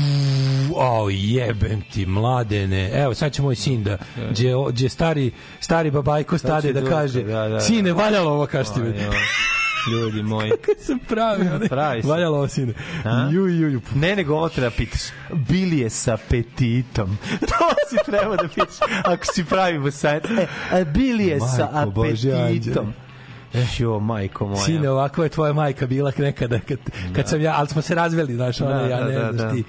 O, 0.77 1.11
jebem 1.11 1.83
ti, 1.93 2.07
mladene. 2.07 2.91
Evo, 2.95 3.15
sad 3.15 3.33
će 3.33 3.43
moj 3.43 3.57
sin 3.57 3.83
da, 3.85 3.99
gdje, 4.31 4.55
gdje 4.69 4.89
stari, 4.89 5.31
stari 5.61 5.91
babajko 5.91 6.39
stade 6.39 6.73
da 6.73 6.81
Duka, 6.81 6.93
kaže, 6.93 7.23
da, 7.23 7.43
da, 7.43 7.49
da. 7.49 7.61
sine, 7.61 7.93
valjalo 7.93 8.31
ovo, 8.31 8.47
kaži 8.47 8.75
ti. 8.75 8.81
Ljudi 9.89 10.23
moji. 10.23 10.53
sam 10.87 10.99
pravi, 11.09 11.45
ne? 11.45 11.69
Pravi 11.69 12.03
si. 12.03 12.09
Valjalo 12.09 12.37
ovo, 12.37 12.49
sine. 12.49 12.73
A? 13.05 13.29
Ju, 13.33 13.47
ju, 13.47 13.69
ju. 13.69 13.81
Ne, 13.95 14.17
nego 14.17 14.35
ovo 14.35 14.49
treba 14.49 14.71
pitaš. 14.71 15.01
Bili 15.49 15.79
je 15.79 15.91
sa 15.91 16.15
apetitom. 16.15 17.19
to 17.51 17.75
si 17.89 17.97
treba 18.11 18.37
da 18.37 18.49
pitaš. 18.49 18.77
Ako 19.05 19.25
si 19.35 19.45
pravi 19.45 19.79
bosajac. 19.79 20.25
E, 20.73 20.85
bili 20.85 21.27
je 21.27 21.41
sa 21.41 21.71
Majko 21.73 21.91
Božja, 21.91 22.49
apetitom. 23.53 23.85
Jo, 23.85 24.01
majko 24.01 24.47
moja. 24.47 24.57
Sine, 24.59 24.91
ovako 24.91 25.23
je 25.23 25.29
tvoja 25.29 25.53
majka 25.53 25.87
bila 25.87 26.13
nekada 26.19 26.59
kad, 26.61 26.79
kad 27.13 27.29
sam 27.29 27.41
ja, 27.41 27.55
ali 27.57 27.69
smo 27.69 27.83
se 27.83 27.95
razveli, 27.95 28.35
znaš, 28.35 28.61
ona, 28.61 28.71
Da, 28.73 28.81
ja 28.81 28.99
da, 28.99 29.05
ne 29.05 29.15
da, 29.15 29.21
znaš 29.23 29.37
da. 29.39 29.51
ti. 29.51 29.65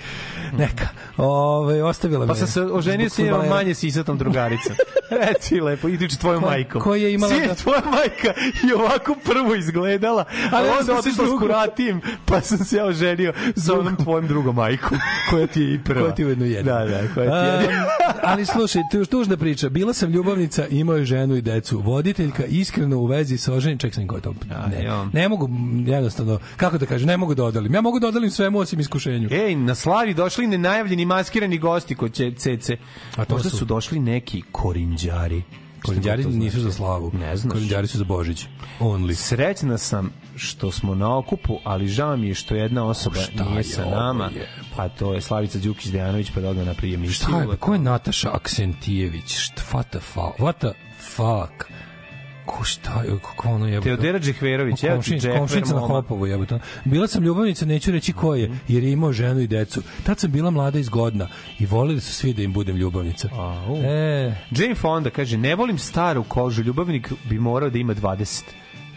Neka. 0.54 0.88
Ove, 1.18 1.84
ostavila 1.84 2.28
Pa 2.28 2.34
me. 2.34 2.40
sam 2.40 2.48
se 2.48 2.62
oženio 2.64 3.10
imam 3.18 3.30
fudbalera. 3.30 3.50
manje 3.50 3.74
sisatom 3.74 4.18
drugaricom. 4.18 4.76
Reci 5.22 5.60
lepo, 5.62 5.88
idući 5.88 6.20
tvojom 6.20 6.42
Ko- 6.42 6.48
majkom. 6.48 6.82
ko 6.82 6.96
je 6.96 7.14
imala 7.14 7.34
Sine, 7.34 7.48
da- 7.48 7.56
tvoja 7.56 7.82
majka 7.86 8.28
je 8.64 8.76
ovako 8.76 9.16
prvo 9.26 9.56
izgledala, 9.56 10.24
ali 10.52 10.68
ja 10.68 10.78
onda 10.80 10.94
otišla 10.94 11.26
s 11.28 11.40
kuratijem, 11.40 12.02
pa 12.26 12.42
sam 12.42 12.58
se 12.58 12.78
ja 12.78 12.86
oženio 12.86 13.34
sa 13.56 13.74
onom 13.74 13.96
tvojom 13.96 14.28
drugom 14.28 14.56
majkom, 14.56 14.98
koja 15.30 15.48
ti 15.48 15.62
je 15.62 15.74
i 15.74 15.80
prva. 15.80 16.02
Koja 16.02 16.16
ti 16.16 16.22
je 16.22 16.26
ujedno 16.26 16.46
jedna. 16.46 16.74
Da, 16.74 16.86
da, 16.86 17.14
koja 17.14 17.30
ti 17.32 17.66
je 17.66 17.70
jedna. 17.70 17.86
ali 18.24 18.46
slušaj, 18.46 18.82
tu, 18.92 19.06
tužna 19.06 19.38
priča. 19.38 19.70
Bila 19.70 19.94
sam 19.94 20.10
ljubavnica, 20.10 20.68
imao 20.68 20.96
je 20.96 21.06
ženu 21.06 21.36
i 21.36 21.42
decu. 21.42 21.80
Voditeljka 21.80 22.46
iskreno 22.46 22.98
u 22.98 23.06
vezi 23.06 23.38
sa 23.38 23.54
oženjem, 23.54 23.71
ček 23.78 23.94
sam 23.96 24.08
gotovo. 24.08 24.36
Ne, 24.70 24.90
ne 25.14 25.30
mogu, 25.30 25.50
jednostavno, 25.86 26.40
kako 26.58 26.78
da 26.78 26.86
kažem, 26.86 27.08
ne 27.08 27.18
mogu 27.18 27.36
da 27.36 27.44
odalim. 27.44 27.74
Ja 27.74 27.82
mogu 27.82 28.00
da 28.00 28.08
odalim 28.08 28.30
svemu 28.32 28.60
osim 28.60 28.80
iskušenju. 28.80 29.30
Ej, 29.32 29.56
na 29.56 29.76
slavi 29.76 30.14
došli 30.14 30.48
nenajavljeni 30.48 31.06
maskirani 31.06 31.58
gosti 31.58 31.96
kod 31.96 32.14
će 32.14 32.32
CC. 32.32 32.70
A 33.16 33.26
to 33.26 33.34
Možda 33.34 33.50
su- 33.50 33.58
su 33.58 33.66
došli 33.66 34.00
neki 34.00 34.44
korinđari. 34.52 35.44
To 35.86 35.94
nisu 35.94 36.32
znači? 36.32 36.60
za 36.60 36.72
slavu. 36.72 37.12
Ne 37.14 37.38
znaš. 37.38 37.54
Korinđari 37.54 37.88
su 37.88 37.98
za 37.98 38.04
Božić. 38.04 38.46
Only. 38.80 39.14
Srećna 39.14 39.78
sam 39.78 40.10
što 40.36 40.72
smo 40.72 40.96
na 40.96 41.18
okupu, 41.18 41.58
ali 41.64 41.88
žao 41.88 42.18
mi 42.18 42.28
je 42.28 42.34
što 42.34 42.56
jedna 42.56 42.86
osoba 42.86 43.16
Šta 43.16 43.44
nije 43.44 43.58
je 43.58 43.64
sa 43.64 43.86
nama, 43.86 44.26
je? 44.26 44.48
a 44.78 44.90
to 44.90 45.14
je 45.14 45.22
Slavica 45.22 45.60
Đukić-Dejanović, 45.60 46.32
pa 46.34 46.42
da 46.42 46.50
odmah 46.50 46.66
na 46.66 46.74
prijem 46.74 47.10
Šta 47.10 47.40
je? 47.42 47.58
Ko 47.58 47.74
je 47.74 47.80
Nataša 47.80 48.30
Aksentijević? 48.34 49.36
Šta, 49.38 49.64
what 49.72 49.84
the 49.90 50.00
fuck? 50.00 50.40
What 50.40 50.54
the 50.54 50.72
fuck? 51.00 51.72
Ko 52.46 52.64
šta 52.64 53.04
je? 53.04 53.20
Kako 53.20 53.50
ono 53.50 53.68
je? 53.68 53.82
Teodera 53.82 54.20
Džehverović, 54.20 54.80
ti 54.80 54.88
Komšin, 54.88 55.20
komšinica 55.38 55.74
na. 55.74 55.80
Hopovu, 55.80 56.28
jebote. 56.28 56.60
Bila 56.86 57.08
sam 57.08 57.24
ljubavnica, 57.24 57.66
neću 57.66 57.92
reći 57.92 58.14
ko 58.14 58.36
je, 58.36 58.52
jer 58.68 58.84
je 58.84 58.92
imao 58.92 59.14
ženu 59.14 59.40
i 59.40 59.48
decu. 59.48 59.82
Tad 60.04 60.20
sam 60.20 60.32
bila 60.32 60.52
mlada 60.52 60.80
i 60.80 60.84
zgodna 60.84 61.28
i 61.60 61.66
volili 61.66 62.02
su 62.02 62.14
svi 62.14 62.34
da 62.34 62.42
im 62.42 62.54
budem 62.54 62.76
ljubavnica. 62.76 63.30
Au. 63.34 63.76
E, 63.76 64.36
Jane 64.52 64.76
Fonda 64.76 65.10
kaže, 65.10 65.38
ne 65.38 65.56
volim 65.56 65.78
staru 65.78 66.24
kožu, 66.24 66.64
ljubavnik 66.64 67.12
bi 67.30 67.40
morao 67.40 67.70
da 67.70 67.78
ima 67.78 67.96
20 67.96 68.44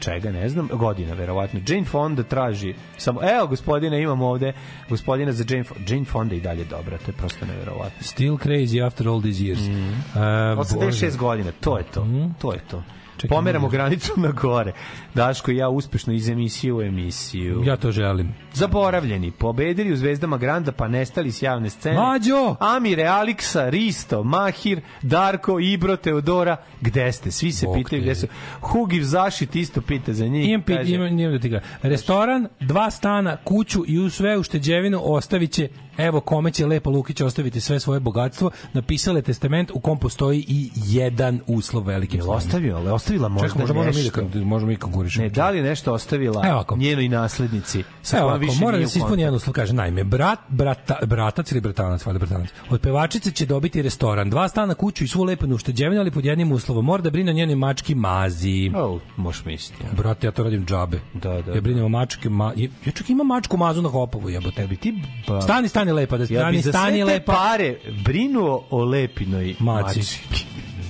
čega, 0.00 0.32
ne 0.32 0.48
znam, 0.48 0.68
godina, 0.72 1.14
verovatno. 1.14 1.60
Jane 1.68 1.84
Fonda 1.84 2.22
traži, 2.22 2.74
samo, 2.96 3.20
evo, 3.22 3.46
gospodine, 3.46 4.02
imamo 4.02 4.26
ovde, 4.26 4.52
gospodina 4.88 5.32
za 5.32 5.44
Jane 5.48 5.64
Fonda. 5.64 5.92
Jane 5.92 6.04
Fonda 6.04 6.34
i 6.34 6.40
dalje 6.40 6.64
dobra, 6.64 6.98
to 6.98 7.10
je 7.10 7.16
prosto 7.16 7.46
neverovatno. 7.46 8.02
still 8.02 8.36
crazy 8.36 8.86
after 8.86 9.08
all 9.08 9.20
these 9.20 9.42
years. 9.42 9.68
Mm. 9.68 10.20
86 10.60 11.16
godina, 11.16 11.52
to 11.60 11.78
je 11.78 11.84
to, 11.84 12.06
to 12.40 12.52
je 12.52 12.60
to. 12.70 12.82
Čekaj, 13.16 13.28
Pomeramo 13.28 13.68
granicu 13.68 14.12
na 14.16 14.30
gore. 14.30 14.72
Daško 15.14 15.50
i 15.50 15.56
ja 15.56 15.68
uspešno 15.68 16.12
iz 16.12 16.28
emisije 16.28 16.72
u 16.72 16.82
emisiju. 16.82 17.62
Ja 17.64 17.76
to 17.76 17.92
želim. 17.92 18.34
Zaboravljeni, 18.52 19.30
pobedili 19.30 19.92
u 19.92 19.96
Zvezdama 19.96 20.38
Granda 20.38 20.72
pa 20.72 20.88
nestali 20.88 21.32
s 21.32 21.42
javne 21.42 21.70
scene. 21.70 21.96
Mađo! 22.00 22.56
Amire, 22.60 23.04
Aliksa, 23.04 23.70
Risto, 23.70 24.24
Mahir, 24.24 24.80
Darko, 25.02 25.60
Ibro, 25.60 25.96
Teodora, 25.96 26.56
gde 26.80 27.12
ste? 27.12 27.30
Svi 27.30 27.52
se 27.52 27.66
Bog 27.66 27.74
pitaju 27.76 28.02
te. 28.02 28.04
gde 28.04 28.14
su. 28.14 28.26
Hugiv 28.60 29.02
Zašit 29.02 29.56
isto 29.56 29.80
pita 29.80 30.12
za 30.12 30.26
njih. 30.26 30.48
Imam, 30.48 30.62
pit, 30.62 30.76
kaže, 30.76 30.94
imam, 30.94 31.18
imam 31.18 31.32
da 31.32 31.38
ti 31.38 31.50
kažem. 31.50 31.68
Restoran, 31.82 32.48
dva 32.60 32.90
stana, 32.90 33.36
kuću 33.36 33.84
i 33.86 33.98
u 33.98 34.10
sve 34.10 34.38
ušteđevinu 34.38 35.00
ostavit 35.02 35.52
će 35.52 35.68
evo 35.96 36.20
kome 36.20 36.50
će 36.50 36.66
Lepa 36.66 36.90
Lukić 36.90 37.20
ostaviti 37.20 37.60
sve 37.60 37.80
svoje 37.80 38.00
bogatstvo, 38.00 38.50
napisala 38.72 39.18
je 39.18 39.22
testament 39.22 39.70
u 39.74 39.80
kom 39.80 39.98
postoji 39.98 40.44
i 40.48 40.70
jedan 40.74 41.40
uslov 41.46 41.84
velikim 41.86 42.18
Jel 42.18 42.24
slovima. 42.24 42.38
ostavio, 42.38 42.76
ali 42.76 42.90
ostavila 42.90 43.28
možda 43.28 43.48
Čekaj, 43.48 43.60
možda 43.60 43.74
možemo 43.74 43.98
mi 43.98 44.10
da, 44.10 44.22
nešto? 44.22 44.44
možemo 44.44 44.70
mi 44.70 44.76
konkurišemo. 45.04 45.22
Ne, 45.24 45.30
da 45.30 45.50
li 45.50 45.62
nešto 45.62 45.92
ostavila 45.92 46.42
Evo 46.44 46.54
ovako. 46.54 46.76
njenoj 46.76 47.08
naslednici? 47.08 47.84
Sa 48.02 48.16
Evo 48.16 48.26
ovako, 48.26 48.38
više 48.38 48.60
mora 48.60 48.78
da 48.78 48.86
se 48.86 48.98
ispuni 48.98 49.22
jedan 49.22 49.34
uslov, 49.34 49.54
kaže, 49.54 49.72
naime, 49.72 50.04
brat, 50.04 50.38
brata, 50.48 50.98
bratac 51.06 51.52
ili 51.52 51.60
bratanac, 51.60 52.06
valjda 52.06 52.18
bratanac, 52.18 52.48
od 52.70 52.80
pevačice 52.80 53.30
će 53.30 53.46
dobiti 53.46 53.82
restoran, 53.82 54.30
dva 54.30 54.48
stana, 54.48 54.74
kuću 54.74 55.04
i 55.04 55.08
svu 55.08 55.22
lepenu 55.24 55.54
ušteđevinu, 55.54 56.00
ali 56.00 56.10
pod 56.10 56.24
jednim 56.24 56.52
uslovom, 56.52 56.84
mora 56.84 57.02
da 57.02 57.10
brine 57.10 57.30
o 57.30 57.34
njenoj 57.34 57.56
mački 57.56 57.94
Mazi. 57.94 58.70
Oh, 58.76 59.00
možeš 59.16 59.44
misliti. 59.44 59.82
Ja. 59.82 59.88
Brate, 59.92 60.26
ja 60.26 60.30
to 60.30 60.42
radim 60.44 60.66
džabe. 60.66 61.00
Da, 61.14 61.42
da, 61.42 61.52
Ja 61.52 61.60
brinem 61.60 61.84
o 61.84 61.88
mačke, 61.88 62.28
ma, 62.28 62.52
ja, 62.56 62.68
ja 62.86 62.92
čak 62.92 63.10
imam 63.10 63.26
mačku 63.26 63.56
Mazu 63.56 63.82
na 63.82 63.88
Hopovu, 63.88 64.30
jebote. 64.30 64.60
Ja 64.62 64.66
bi 64.66 64.76
ti... 64.76 64.94
Ba... 65.28 65.40
Stani, 65.40 65.68
stani 65.68 65.92
lepa, 65.92 66.16
da 66.16 66.22
Ja 66.22 66.26
stani, 66.40 66.56
bi 66.56 66.62
za 66.62 66.72
stani 66.72 66.96
sve 66.96 67.06
te 67.06 67.12
lepa. 67.12 67.32
pare 67.32 67.76
brinuo 68.04 68.66
o 68.70 68.84
lepinoj 68.84 69.54
Maci. 69.58 69.98
mači. 69.98 70.44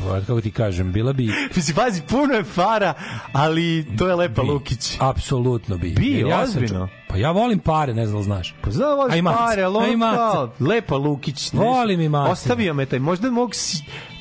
Brate, 0.05 0.27
Kako 0.27 0.41
ti 0.41 0.51
kažem, 0.51 0.93
bila 0.93 1.13
bi... 1.13 1.31
Mislim, 1.57 1.77
pazi, 1.77 2.03
puno 2.03 2.35
je 2.35 2.45
para, 2.47 2.95
ali 3.33 3.87
to 3.99 4.09
je 4.09 4.15
Lepa 4.15 4.43
Lukić. 4.43 4.97
Apsolutno 5.01 5.77
bi. 5.79 5.91
Bi, 5.91 6.19
ja 6.19 6.37
sam 6.37 6.43
ozbiljno? 6.45 6.87
čo- 6.89 7.05
Pa 7.09 7.17
ja 7.17 7.31
volim 7.31 7.59
pare, 7.59 7.95
ne 7.95 8.07
znam 8.07 8.19
da 8.19 8.25
znaš. 8.25 8.55
Pa 8.61 8.71
znam, 8.71 8.97
voliš 8.97 9.15
pare, 9.25 9.63
ali 9.63 9.77
ono 9.77 9.87
Lepa 10.61 10.97
Lukić. 10.97 11.53
Volim 11.53 12.01
i 12.01 12.09
maca. 12.09 12.33
Ostavio 12.33 12.75
me 12.75 12.87
taj, 12.87 12.99
možda 12.99 13.31
mog 13.31 13.51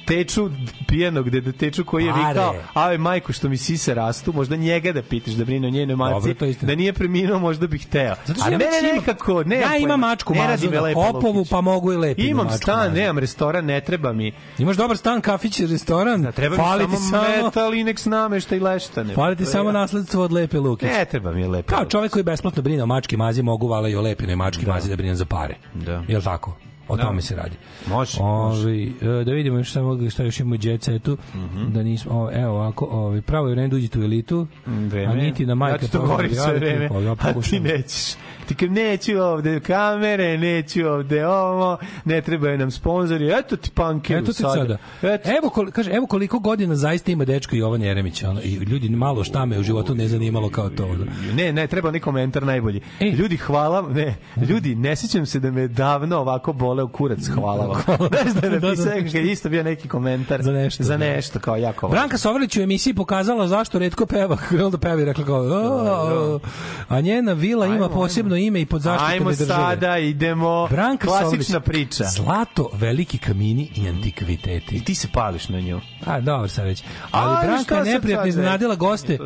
teču 0.05 0.49
pijenog 0.87 1.29
deda 1.29 1.51
teču 1.51 1.85
koji 1.85 2.05
je 2.05 2.11
Pare. 2.11 2.27
vikao, 2.29 2.55
ave 2.73 2.97
majko 2.97 3.33
što 3.33 3.49
mi 3.49 3.57
sise 3.57 3.93
rastu, 3.93 4.33
možda 4.33 4.55
njega 4.55 4.91
da 4.91 5.01
pitaš 5.01 5.33
da 5.33 5.45
brine 5.45 5.67
o 5.67 5.71
njenoj 5.71 5.95
maci, 5.95 6.29
je 6.41 6.55
da 6.61 6.75
nije 6.75 6.93
preminuo, 6.93 7.39
možda 7.39 7.67
bih 7.67 7.85
hteo. 7.85 8.15
Zato 8.25 8.33
što 8.33 8.43
Ali 8.43 8.53
ja 8.53 8.57
mene 8.57 8.71
imam- 8.81 8.95
nekako, 8.95 9.43
ne 9.43 9.55
Ja 9.55 9.77
imam 9.77 9.99
mačku 9.99 10.35
Mazu 10.35 10.69
na 10.69 10.93
Hopovu, 10.93 11.45
pa 11.45 11.61
mogu 11.61 11.93
i 11.93 11.97
lepinu 11.97 12.29
Imam 12.29 12.49
stan, 12.51 12.79
Mazu. 12.79 12.95
nemam 12.95 13.17
restoran, 13.17 13.65
ne 13.65 13.81
treba 13.81 14.13
mi. 14.13 14.31
Imaš 14.57 14.77
dobar 14.77 14.97
stan, 14.97 15.21
kafić, 15.21 15.59
restoran. 15.59 16.21
Da, 16.21 16.31
treba 16.31 16.55
Fali 16.55 16.87
mi 16.87 16.95
samo, 16.95 17.23
samo 17.23 17.45
metal, 17.45 17.71
inex 17.71 18.09
namešta 18.09 18.55
i 18.55 18.59
leštane. 18.59 19.13
Fali 19.13 19.35
ti 19.35 19.43
je 19.43 19.47
samo 19.47 19.69
ja. 19.69 19.73
nasledstvo 19.73 20.23
od 20.23 20.31
Lepe 20.31 20.59
Lukić. 20.59 20.89
Ne, 20.89 21.05
treba 21.05 21.31
mi 21.31 21.41
je 21.41 21.47
lepo. 21.47 21.75
Kao 21.75 21.85
čovjek 21.85 22.11
koji 22.11 22.23
besplatno 22.23 22.61
brine 22.61 22.83
o 22.83 22.85
mački 22.85 23.17
mazi, 23.17 23.41
mogu 23.41 23.67
vala 23.67 23.89
i 23.89 23.95
o 23.95 24.01
lepinoj 24.01 24.35
mački 24.35 24.65
mazi 24.65 24.89
da 24.89 24.95
brinem 24.95 25.15
za 25.15 25.25
pare. 25.25 25.55
Da. 25.73 26.03
Jel 26.07 26.21
tako? 26.21 26.57
O 26.87 26.95
Da. 26.97 27.03
tome 27.03 27.21
se 27.21 27.35
radi. 27.35 27.55
Može, 27.87 28.17
Ovi, 28.21 28.93
e, 29.01 29.23
da 29.23 29.31
vidimo 29.31 29.63
samo 29.63 30.09
šta 30.09 30.23
još 30.23 30.39
ima 30.39 30.55
u 30.55 30.59
jet 30.61 30.83
setu. 30.83 31.17
Mhm. 31.35 31.73
Da 31.73 31.83
nismo, 31.83 32.11
o, 32.13 32.29
evo 32.33 32.53
ovako, 32.53 32.85
ovi, 32.85 33.21
pravo 33.21 33.47
je 33.47 33.51
vreme 33.51 33.67
da 33.67 33.75
uđete 33.75 33.99
u 33.99 34.03
elitu. 34.03 34.47
Vreme. 34.65 35.13
A 35.13 35.15
niti 35.15 35.45
na 35.45 35.55
majka 35.55 35.75
Ja 35.75 35.79
ti 35.79 35.91
to 35.91 36.01
govorim 36.01 36.33
sve 36.33 36.53
vreme, 36.53 36.89
pa 36.89 36.99
ja 36.99 37.11
a 37.19 37.33
ti 37.41 37.59
nećeš. 37.59 38.13
Ti 38.47 38.55
kad 38.55 38.71
neću 38.71 39.17
ovde 39.17 39.59
kamere, 39.59 40.37
neću 40.37 40.87
ovde 40.87 41.27
ovo, 41.27 41.77
ne 42.05 42.21
trebaju 42.21 42.57
nam 42.57 42.71
sponzori, 42.71 43.31
eto 43.31 43.55
ti 43.57 43.71
pankeru 43.71 44.19
Eto 44.23 44.33
ti 44.33 44.37
sada. 44.37 44.77
Eto. 45.01 45.29
Evo, 45.39 45.49
kol, 45.49 45.71
kaže, 45.71 45.91
evo 45.91 46.07
koliko 46.07 46.39
godina 46.39 46.75
zaista 46.75 47.11
ima 47.11 47.25
dečko 47.25 47.55
Jovan 47.55 47.81
Jeremić. 47.81 48.23
Ono, 48.23 48.41
I 48.41 48.53
ljudi 48.53 48.89
malo 48.89 49.23
šta 49.23 49.45
me 49.45 49.59
u 49.59 49.63
životu 49.63 49.95
ne 49.95 50.07
zanimalo 50.07 50.49
kao 50.49 50.69
to. 50.69 50.85
ono. 50.85 51.05
Ne, 51.33 51.53
ne, 51.53 51.67
treba 51.67 51.91
ni 51.91 51.99
komentar 51.99 52.43
najbolji. 52.43 52.81
E. 52.99 53.05
Ljudi, 53.05 53.37
hvala, 53.37 53.81
ne, 53.81 54.15
ljudi, 54.49 54.75
ne 54.75 54.95
sjećam 54.95 55.25
se 55.25 55.39
da 55.39 55.51
me 55.51 55.67
davno 55.67 56.17
ovako 56.17 56.53
boleo 56.53 56.87
kurac, 56.87 57.27
hvala 57.27 57.65
vam. 57.65 57.81
Znaš 58.11 58.33
da 58.33 58.47
je 58.47 58.53
napisao 58.53 58.85
kad 58.93 59.15
je 59.15 59.31
isto 59.31 59.49
bio 59.49 59.63
neki 59.63 59.87
komentar 59.87 60.41
Za 60.41 60.51
nešto, 60.51 60.83
za 60.83 60.97
da. 60.97 61.05
nešto 61.05 61.39
kao 61.39 61.57
jako. 61.57 61.87
Branka 61.87 62.17
Sovrlić 62.17 62.57
u 62.57 62.61
emisiji 62.61 62.93
pokazala 62.93 63.47
zašto 63.47 63.79
redko 63.79 64.05
peva, 64.05 64.37
krenula 64.49 64.69
da 64.69 64.77
peva 64.77 65.01
i 65.01 65.05
rekla 65.05 65.25
kao, 65.25 65.39
"O, 65.41 66.39
a 66.87 67.01
njena 67.01 67.33
vila 67.33 67.65
ima 67.67 67.89
posebno 67.89 68.32
ime 68.35 68.61
i 68.61 68.65
pod 68.65 68.81
zaštitom 68.81 69.07
Ajmo 69.07 69.29
države. 69.31 69.47
sada, 69.47 69.97
idemo. 69.97 70.67
Branka 70.67 71.07
Klasična 71.07 71.29
Sovrlić, 71.43 71.65
priča. 71.65 72.03
Zlato, 72.05 72.69
veliki 72.73 73.17
kamini 73.17 73.69
i 73.75 73.87
antikviteti. 73.89 74.75
I 74.75 74.83
ti 74.83 74.95
se 74.95 75.07
pališ 75.07 75.49
na 75.49 75.59
nju. 75.59 75.81
A, 76.05 76.19
dobro 76.21 76.47
sad 76.47 76.65
već. 76.65 76.83
Ali 77.11 77.35
A, 77.37 77.41
Branka 77.43 77.75
je 77.77 77.93
neprijatno 77.93 78.27
iznenadila 78.27 78.75
goste 78.75 79.17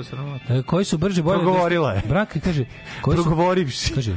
e, 0.49 0.61
koji 0.61 0.85
su 0.85 0.97
brže 0.97 1.23
bolje... 1.23 1.39
Progovorila 1.39 1.93
je. 1.93 2.01
Branka 2.07 2.39
kaže... 2.39 2.65
Koji 3.01 3.17
su, 3.17 3.23
Progovorivši. 3.23 3.93
Kaže, 3.93 4.11
e, 4.11 4.15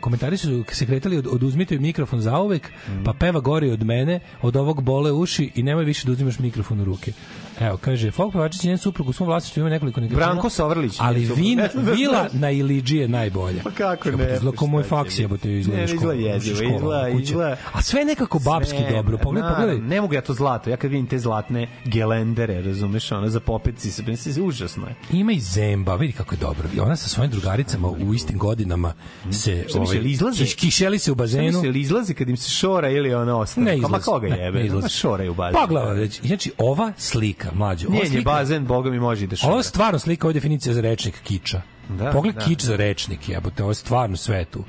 komentari 0.00 0.36
su 0.36 0.64
se 0.72 0.86
kretali 0.86 1.18
od, 1.18 1.26
oduzmite 1.26 1.78
mikrofon 1.78 2.20
zauvek, 2.20 2.70
Mm. 2.88 3.04
pa 3.04 3.12
peva 3.12 3.40
gori 3.40 3.70
od 3.70 3.82
mene, 3.82 4.20
od 4.42 4.56
ovog 4.56 4.82
bole 4.82 5.12
uši 5.12 5.50
i 5.54 5.62
nemoj 5.62 5.84
više 5.84 6.06
da 6.06 6.12
uzimaš 6.12 6.38
mikrofon 6.38 6.80
u 6.80 6.84
ruke. 6.84 7.12
Evo, 7.60 7.76
kaže, 7.76 8.10
folk 8.10 8.32
pevačić 8.32 8.62
njen 8.62 8.78
suprug 8.78 9.08
u 9.08 9.12
svom 9.12 9.26
vlasništvu 9.26 9.60
ima 9.60 9.70
nekoliko 9.70 10.00
nekretnina. 10.00 10.26
Branko 10.26 10.50
Sovrlić, 10.50 10.96
Ali 10.98 11.20
vin, 11.26 11.58
Ne 11.58 11.68
vila 11.92 12.28
na 12.32 12.50
Iliđi 12.50 12.96
je 12.96 13.08
najbolja. 13.08 13.62
Pa 13.64 13.70
kako 13.70 14.10
ne, 14.10 14.14
Izgleda 14.34 14.56
kao 14.56 14.66
pa 14.66 14.66
moj 14.66 14.82
šta 14.82 14.88
faks 14.90 15.10
biti? 15.10 15.22
jebote 15.22 15.52
izgleda 15.52 15.78
Ne, 15.78 15.84
iz 15.84 15.90
izgleda 15.92 16.14
škola, 16.14 16.44
škola, 16.70 16.76
izgleda- 16.98 17.12
kuće. 17.12 17.22
izgleda- 17.24 17.56
A 17.72 17.82
sve 17.82 18.04
nekako 18.04 18.38
babski 18.40 18.76
Sve, 18.78 18.90
dobro. 18.92 19.18
Pogledaj, 19.18 19.50
naravno, 19.50 19.66
pogledaj. 19.66 19.88
Ne 19.88 20.00
mogu 20.00 20.14
ja 20.14 20.20
to 20.20 20.34
zlato. 20.34 20.70
Ja 20.70 20.76
kad 20.76 20.90
vidim 20.90 21.06
te 21.06 21.18
zlatne 21.18 21.68
gelendere, 21.84 22.62
razumeš, 22.62 23.12
ona 23.12 23.28
za 23.28 23.40
popeci 23.40 23.90
se, 23.90 24.16
se, 24.16 24.32
se 24.32 24.42
užasno 24.42 24.86
je. 24.86 24.94
Ima 25.12 25.32
i 25.32 25.40
Zemba, 25.40 25.94
vidi 25.94 26.12
kako 26.12 26.34
je 26.34 26.38
dobro. 26.38 26.68
I 26.74 26.80
ona 26.80 26.96
sa 26.96 27.08
svojim 27.08 27.30
drugaricama 27.30 27.88
u 27.88 28.14
istim 28.14 28.38
godinama 28.38 28.92
se. 29.32 29.64
Šta 29.68 29.80
misli, 29.80 29.96
jel 29.96 30.06
izlaze? 30.06 30.44
kiš- 30.44 30.56
kišeli 30.56 30.98
se 30.98 31.12
u 31.12 31.14
Šta 31.14 31.18
bazenu. 31.18 31.44
misli, 31.44 31.66
jel 31.66 31.76
izlazi 31.76 32.14
kad 32.14 32.28
im 32.28 32.36
se 32.36 32.50
šora 32.50 32.88
ili 32.90 33.14
ona 33.14 33.36
ostane? 33.36 33.64
Ne 33.66 33.70
Pa 33.72 33.76
izlazi. 33.76 33.92
ma 33.92 33.98
koga 34.00 34.28
Ne, 34.28 34.38
jebe? 34.38 34.58
ne 34.58 34.66
izlazi. 34.66 34.82
Ma 34.82 34.88
šora 34.88 35.30
u 35.30 35.34
bazenu. 35.34 35.58
Pa 35.60 35.66
gledaj, 35.66 35.94
već, 35.94 36.20
znači 36.22 36.52
ova 36.58 36.92
slika, 36.98 37.49
mlađo, 37.54 37.88
ova 37.88 37.94
Nije, 37.94 38.06
slika, 38.06 38.30
bazen, 38.30 38.66
boga 38.66 38.90
mi 38.90 39.00
može 39.00 39.24
i 39.24 39.26
da 39.26 39.36
šora. 39.36 39.50
Ovo 39.50 39.60
je 39.60 39.64
stvarno 39.64 39.98
slika, 39.98 40.26
ovo 40.26 40.30
je 40.30 40.34
definicija 40.34 40.74
za 40.74 40.80
rečnik 40.80 41.20
kiča. 41.24 41.62
Da, 41.88 42.10
Pogled 42.10 42.34
da. 42.34 42.40
kič 42.40 42.62
za 42.62 42.76
rečnik, 42.76 43.28
jebote, 43.28 43.62
ovo 43.62 43.70
je 43.70 43.74
stvarno 43.74 44.16
sve 44.16 44.44
tu. 44.44 44.64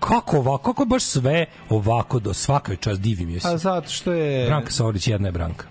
Kako 0.00 0.38
ovako, 0.38 0.72
kako 0.72 0.84
baš 0.84 1.02
sve 1.02 1.46
ovako 1.68 2.18
do 2.18 2.34
svaka 2.34 2.72
je 2.72 2.76
čast 2.76 3.00
divim 3.00 3.30
je 3.30 3.40
se. 3.40 3.48
A 3.48 3.56
zato 3.56 3.90
što 3.90 4.12
je... 4.12 4.46
Branka 4.46 4.70
Saorić 4.70 5.08
jedna 5.08 5.28
je 5.28 5.32
Branka. 5.32 5.66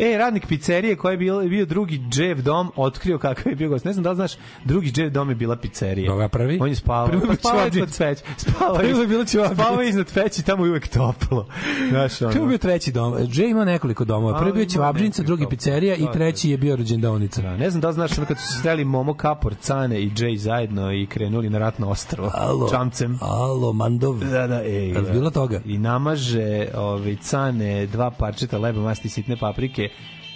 E, 0.00 0.18
radnik 0.18 0.46
pizzerije 0.46 0.96
koji 0.96 1.12
je 1.12 1.16
bio, 1.16 1.40
bio 1.40 1.66
drugi 1.66 2.00
Jeff 2.14 2.40
Dom, 2.40 2.70
otkrio 2.76 3.18
kakav 3.18 3.52
je 3.52 3.56
bio 3.56 3.68
gost. 3.68 3.84
Ne 3.84 3.92
znam 3.92 4.02
da 4.02 4.10
li 4.10 4.16
znaš, 4.16 4.32
drugi 4.64 4.92
Jeff 4.96 5.12
Dom 5.14 5.28
je 5.28 5.34
bila 5.34 5.56
pizzerija. 5.56 6.10
Koga 6.10 6.28
prvi? 6.28 6.58
On 6.60 6.68
je 6.68 6.74
spavao. 6.74 7.08
Prvo 7.08 7.22
je 7.22 7.28
Pa 7.28 7.34
spavao 7.34 7.66
iznad 7.66 7.98
peći. 7.98 8.22
Spavao 8.36 8.82
je 8.82 9.06
bilo 9.06 9.24
Čevabdžić. 9.24 9.58
Spavao 9.58 9.82
iznad 9.82 10.12
peći, 10.14 10.42
tamo 10.42 10.64
je 10.64 10.70
uvek 10.70 10.88
toplo. 10.88 11.46
Znaš, 11.90 12.22
ono. 12.22 12.32
To 12.32 12.38
je 12.38 12.46
bio 12.46 12.58
treći 12.58 12.92
dom. 12.92 13.26
Džej 13.26 13.48
ima 13.48 13.64
nekoliko 13.64 14.04
domova. 14.04 14.38
Prvi 14.38 14.52
bio 14.52 14.62
ima 14.62 14.70
Ćevabdžinica, 14.70 15.22
drugi 15.22 15.46
pizzerija 15.50 15.94
i 15.94 16.04
Da, 16.04 16.12
treći 16.12 16.50
je 16.50 16.58
bio 16.58 16.76
rođendaonica. 16.76 17.42
Da, 17.42 17.56
ne 17.56 17.70
znam 17.70 17.80
da 17.80 17.88
li 17.88 17.94
znaš 17.94 18.10
kad 18.28 18.38
su 18.38 18.46
se 18.46 18.60
sreli 18.62 18.84
Momo 18.84 19.14
Kapor, 19.14 19.54
Cane 19.60 20.00
i 20.00 20.10
Jay 20.10 20.36
zajedno 20.36 20.92
i 20.92 21.06
krenuli 21.06 21.50
na 21.50 21.58
ratno 21.58 21.90
ostrvo. 21.90 22.30
Alo. 22.34 22.70
Čamcem. 22.70 23.18
Alo, 23.20 23.72
Mandov. 23.72 24.18
Da, 24.18 24.46
da, 24.46 24.64
ej. 24.64 24.88
Jel 24.88 25.02
da. 25.02 25.12
bilo 25.12 25.30
toga? 25.30 25.60
I 25.64 25.78
namaže 25.78 26.66
ovaj, 26.74 27.16
Cane 27.16 27.86
dva 27.86 28.10
parčeta 28.10 28.58
leba 28.58 28.80
masti 28.80 29.08
sitne 29.08 29.36
paprike 29.36 29.77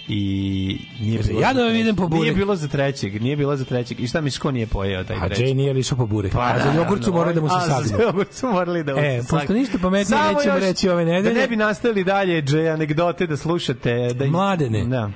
i 0.07 0.77
nije 1.01 1.19
bilo 1.23 1.41
ja 1.41 1.53
da 1.53 1.67
idem 1.69 1.95
po 1.95 2.07
burek. 2.07 2.21
Nije 2.23 2.33
bilo 2.33 2.55
za 2.55 2.67
trećeg, 2.67 3.21
nije 3.21 3.35
bilo 3.37 3.55
za 3.55 3.65
trećeg. 3.65 3.99
I 3.99 4.07
šta 4.07 4.21
misliš 4.21 4.39
ko 4.39 4.51
nije 4.51 4.67
pojeo 4.67 5.03
taj 5.03 5.17
A 5.17 5.27
treći? 5.27 5.41
Džej 5.43 5.53
nije 5.53 5.79
išao 5.79 5.97
po 5.97 6.05
burek. 6.05 6.31
Pa, 6.33 6.39
a 6.41 6.57
za 6.57 6.63
su 6.63 6.77
naravno, 6.77 7.11
morali 7.11 7.35
da 7.35 7.41
mu 7.41 7.49
se 7.49 7.55
a, 7.57 7.61
sagnu. 7.61 7.87
Za 7.87 8.03
jogurt 8.03 8.33
su 8.33 8.47
morali 8.47 8.83
da 8.83 8.93
mu 8.93 8.99
E, 8.99 9.21
se 9.21 9.27
pošto 9.29 9.39
sagnu. 9.39 9.55
ništa 9.55 9.77
pametnije 9.77 10.05
Samo 10.17 10.37
nećemo 10.37 10.59
reći 10.59 10.89
ove 10.89 11.05
nedelje. 11.05 11.33
Da 11.33 11.41
ne 11.41 11.47
bi 11.47 11.55
nastavili 11.55 12.03
dalje, 12.03 12.41
Džej, 12.41 12.69
anegdote 12.69 13.27
da 13.27 13.37
slušate. 13.37 14.13
Da, 14.13 14.25
Mladene. 14.25 14.85
Da. 14.85 15.11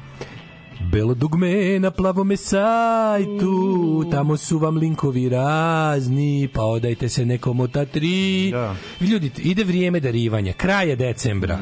Belo 0.91 1.13
dugme 1.13 1.79
na 1.79 1.91
plavome 1.91 2.37
sajtu, 2.37 4.05
tamo 4.11 4.37
su 4.37 4.57
vam 4.57 4.77
linkovi 4.77 5.29
razni, 5.29 6.49
pa 6.53 6.61
odajte 6.61 7.09
se 7.09 7.25
nekom 7.25 7.59
od 7.59 7.71
ta 7.71 7.85
tri. 7.85 8.49
Da. 8.51 8.75
Ljudi, 9.01 9.31
ide 9.37 9.63
vrijeme 9.63 9.99
darivanja, 9.99 10.53
kraj 10.53 10.89
je 10.89 10.95
decembra. 10.95 11.59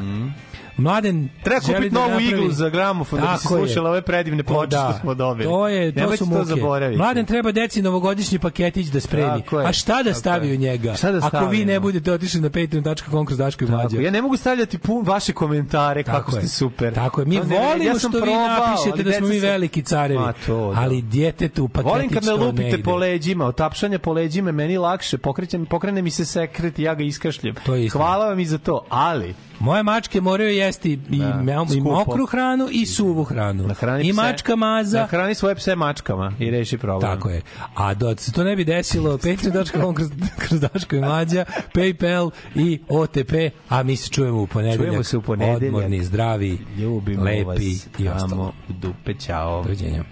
Mladen. 0.78 1.28
Treba 1.44 1.60
kupiti 1.60 1.90
da 1.90 2.00
novu 2.00 2.10
napravi- 2.10 2.30
iglu 2.30 2.50
za 2.50 2.68
gramofon 2.68 3.20
da 3.20 3.26
bi 3.26 3.38
se 3.38 3.48
slušale 3.48 3.90
ove 3.90 4.02
predivne 4.02 4.40
O, 4.40 4.44
ploče 4.44 4.68
da. 4.68 4.88
što 4.90 5.00
smo 5.00 5.14
dobili. 5.14 5.44
To 5.44 5.68
je, 5.68 5.92
to 5.92 6.00
Nemojte 6.00 6.16
su 6.18 6.24
to 6.26 6.30
muke. 6.30 6.44
zaboraviti. 6.46 6.98
Mladen 6.98 7.26
treba 7.26 7.52
deci 7.52 7.82
novogodišnji 7.82 8.38
paketić 8.38 8.86
da 8.86 9.00
spremi. 9.00 9.42
A 9.66 9.72
šta 9.72 10.02
da 10.02 10.14
stavi 10.14 10.52
u 10.52 10.58
njega? 10.58 10.94
Šta 10.94 11.12
da 11.12 11.20
Ako 11.24 11.46
vi 11.46 11.64
ne 11.64 11.80
budete 11.80 12.12
otišli 12.12 12.40
na 12.40 12.50
patreon.com 12.50 13.26
kroz 13.26 13.38
Daško 13.38 13.64
i 13.64 13.68
Mlađa. 13.68 13.88
Tako, 13.88 14.00
ja 14.00 14.10
ne 14.10 14.22
mogu 14.22 14.36
stavljati 14.36 14.78
pun 14.78 15.06
vaše 15.06 15.32
komentare 15.32 16.02
kako 16.02 16.18
Tako 16.18 16.36
je. 16.36 16.40
ste 16.40 16.48
super. 16.48 16.94
Tako 16.94 17.20
je, 17.20 17.26
mi 17.26 17.36
To 17.36 17.42
volimo 17.42 17.84
ja 17.84 17.98
što 17.98 18.08
vi 18.08 18.12
probao, 18.12 18.36
napišete 18.48 18.90
ali 18.92 19.04
da 19.04 19.12
smo 19.12 19.26
mi 19.28 19.38
veliki 19.38 19.82
carevi. 19.82 20.24
To, 20.46 20.72
da. 20.72 20.80
Ali 20.80 21.02
djetetu 21.02 21.68
paketić 21.68 21.92
Volim 21.92 22.10
kad 22.10 22.24
me 22.24 22.30
to 22.30 22.36
lupite 22.36 22.82
po 22.82 22.96
leđima, 22.96 23.44
otapšanje 23.46 23.98
po 23.98 24.12
leđima, 24.12 24.52
meni 24.52 24.78
lakše, 24.78 25.18
pokrećem, 25.18 25.66
pokrene 25.66 26.02
mi 26.02 26.10
se 26.10 26.24
sekret 26.24 26.78
i 26.78 26.82
ja 26.82 26.94
ga 26.94 27.04
iskašljem. 27.04 27.54
To. 27.56 27.72
Hvala 27.92 28.26
vam 28.26 28.40
i 28.40 28.46
za 28.46 28.58
to, 28.58 28.84
ali 28.88 29.34
Moje 29.60 29.82
mačke 29.82 30.20
moraju 30.20 30.50
jesti 30.50 30.92
i, 30.92 30.96
Da, 31.08 31.34
me- 31.34 31.52
i 31.70 31.80
mokru 31.80 32.26
hranu 32.26 32.68
i 32.72 32.86
suvu 32.86 33.24
hranu. 33.24 33.64
I 33.64 33.68
pse- 33.68 34.12
mačka 34.14 34.56
maza. 34.56 34.98
Nahrani 35.00 35.34
svoje 35.34 35.54
pse 35.54 35.74
mačkama 35.76 36.32
i 36.38 36.50
reši 36.50 36.78
problem. 36.78 37.12
Tako 37.12 37.30
je. 37.30 37.42
A 37.74 37.94
da 37.94 38.16
se 38.16 38.32
to 38.32 38.44
ne 38.44 38.56
bi 38.56 38.64
desilo, 38.64 39.18
patreon.com 39.18 39.94
kroz, 39.94 40.08
kroz 40.38 40.60
Daško 40.62 40.96
i 40.96 41.00
Mlađa, 41.00 41.44
Paypal 41.74 42.30
i 42.54 42.80
OTP, 42.88 43.32
a 43.68 43.82
mi 43.82 43.96
se 43.96 44.08
čujemo 44.08 44.42
u 44.42 44.46
ponedeljak. 44.46 44.78
Čujemo 44.80 45.02
se 45.02 45.16
u 45.16 45.22
ponedeljak. 45.22 45.62
Odmorni, 45.64 46.04
zdravi, 46.04 46.58
Ljubimo 46.76 47.24
lepi 47.24 47.44
vas. 47.44 47.58
i 47.98 48.08
ostalo. 48.08 48.52
u 48.68 48.72
dupe, 48.72 49.14
ćao. 49.16 49.62
Doviđenja. 49.62 50.04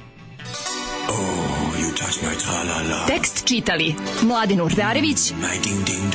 Tekst 3.07 3.45
čitali 3.47 3.95
Mladin 4.23 4.61
Urdarević 4.61 5.31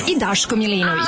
i 0.08 0.20
Daško 0.20 0.56
Milinović. 0.56 1.08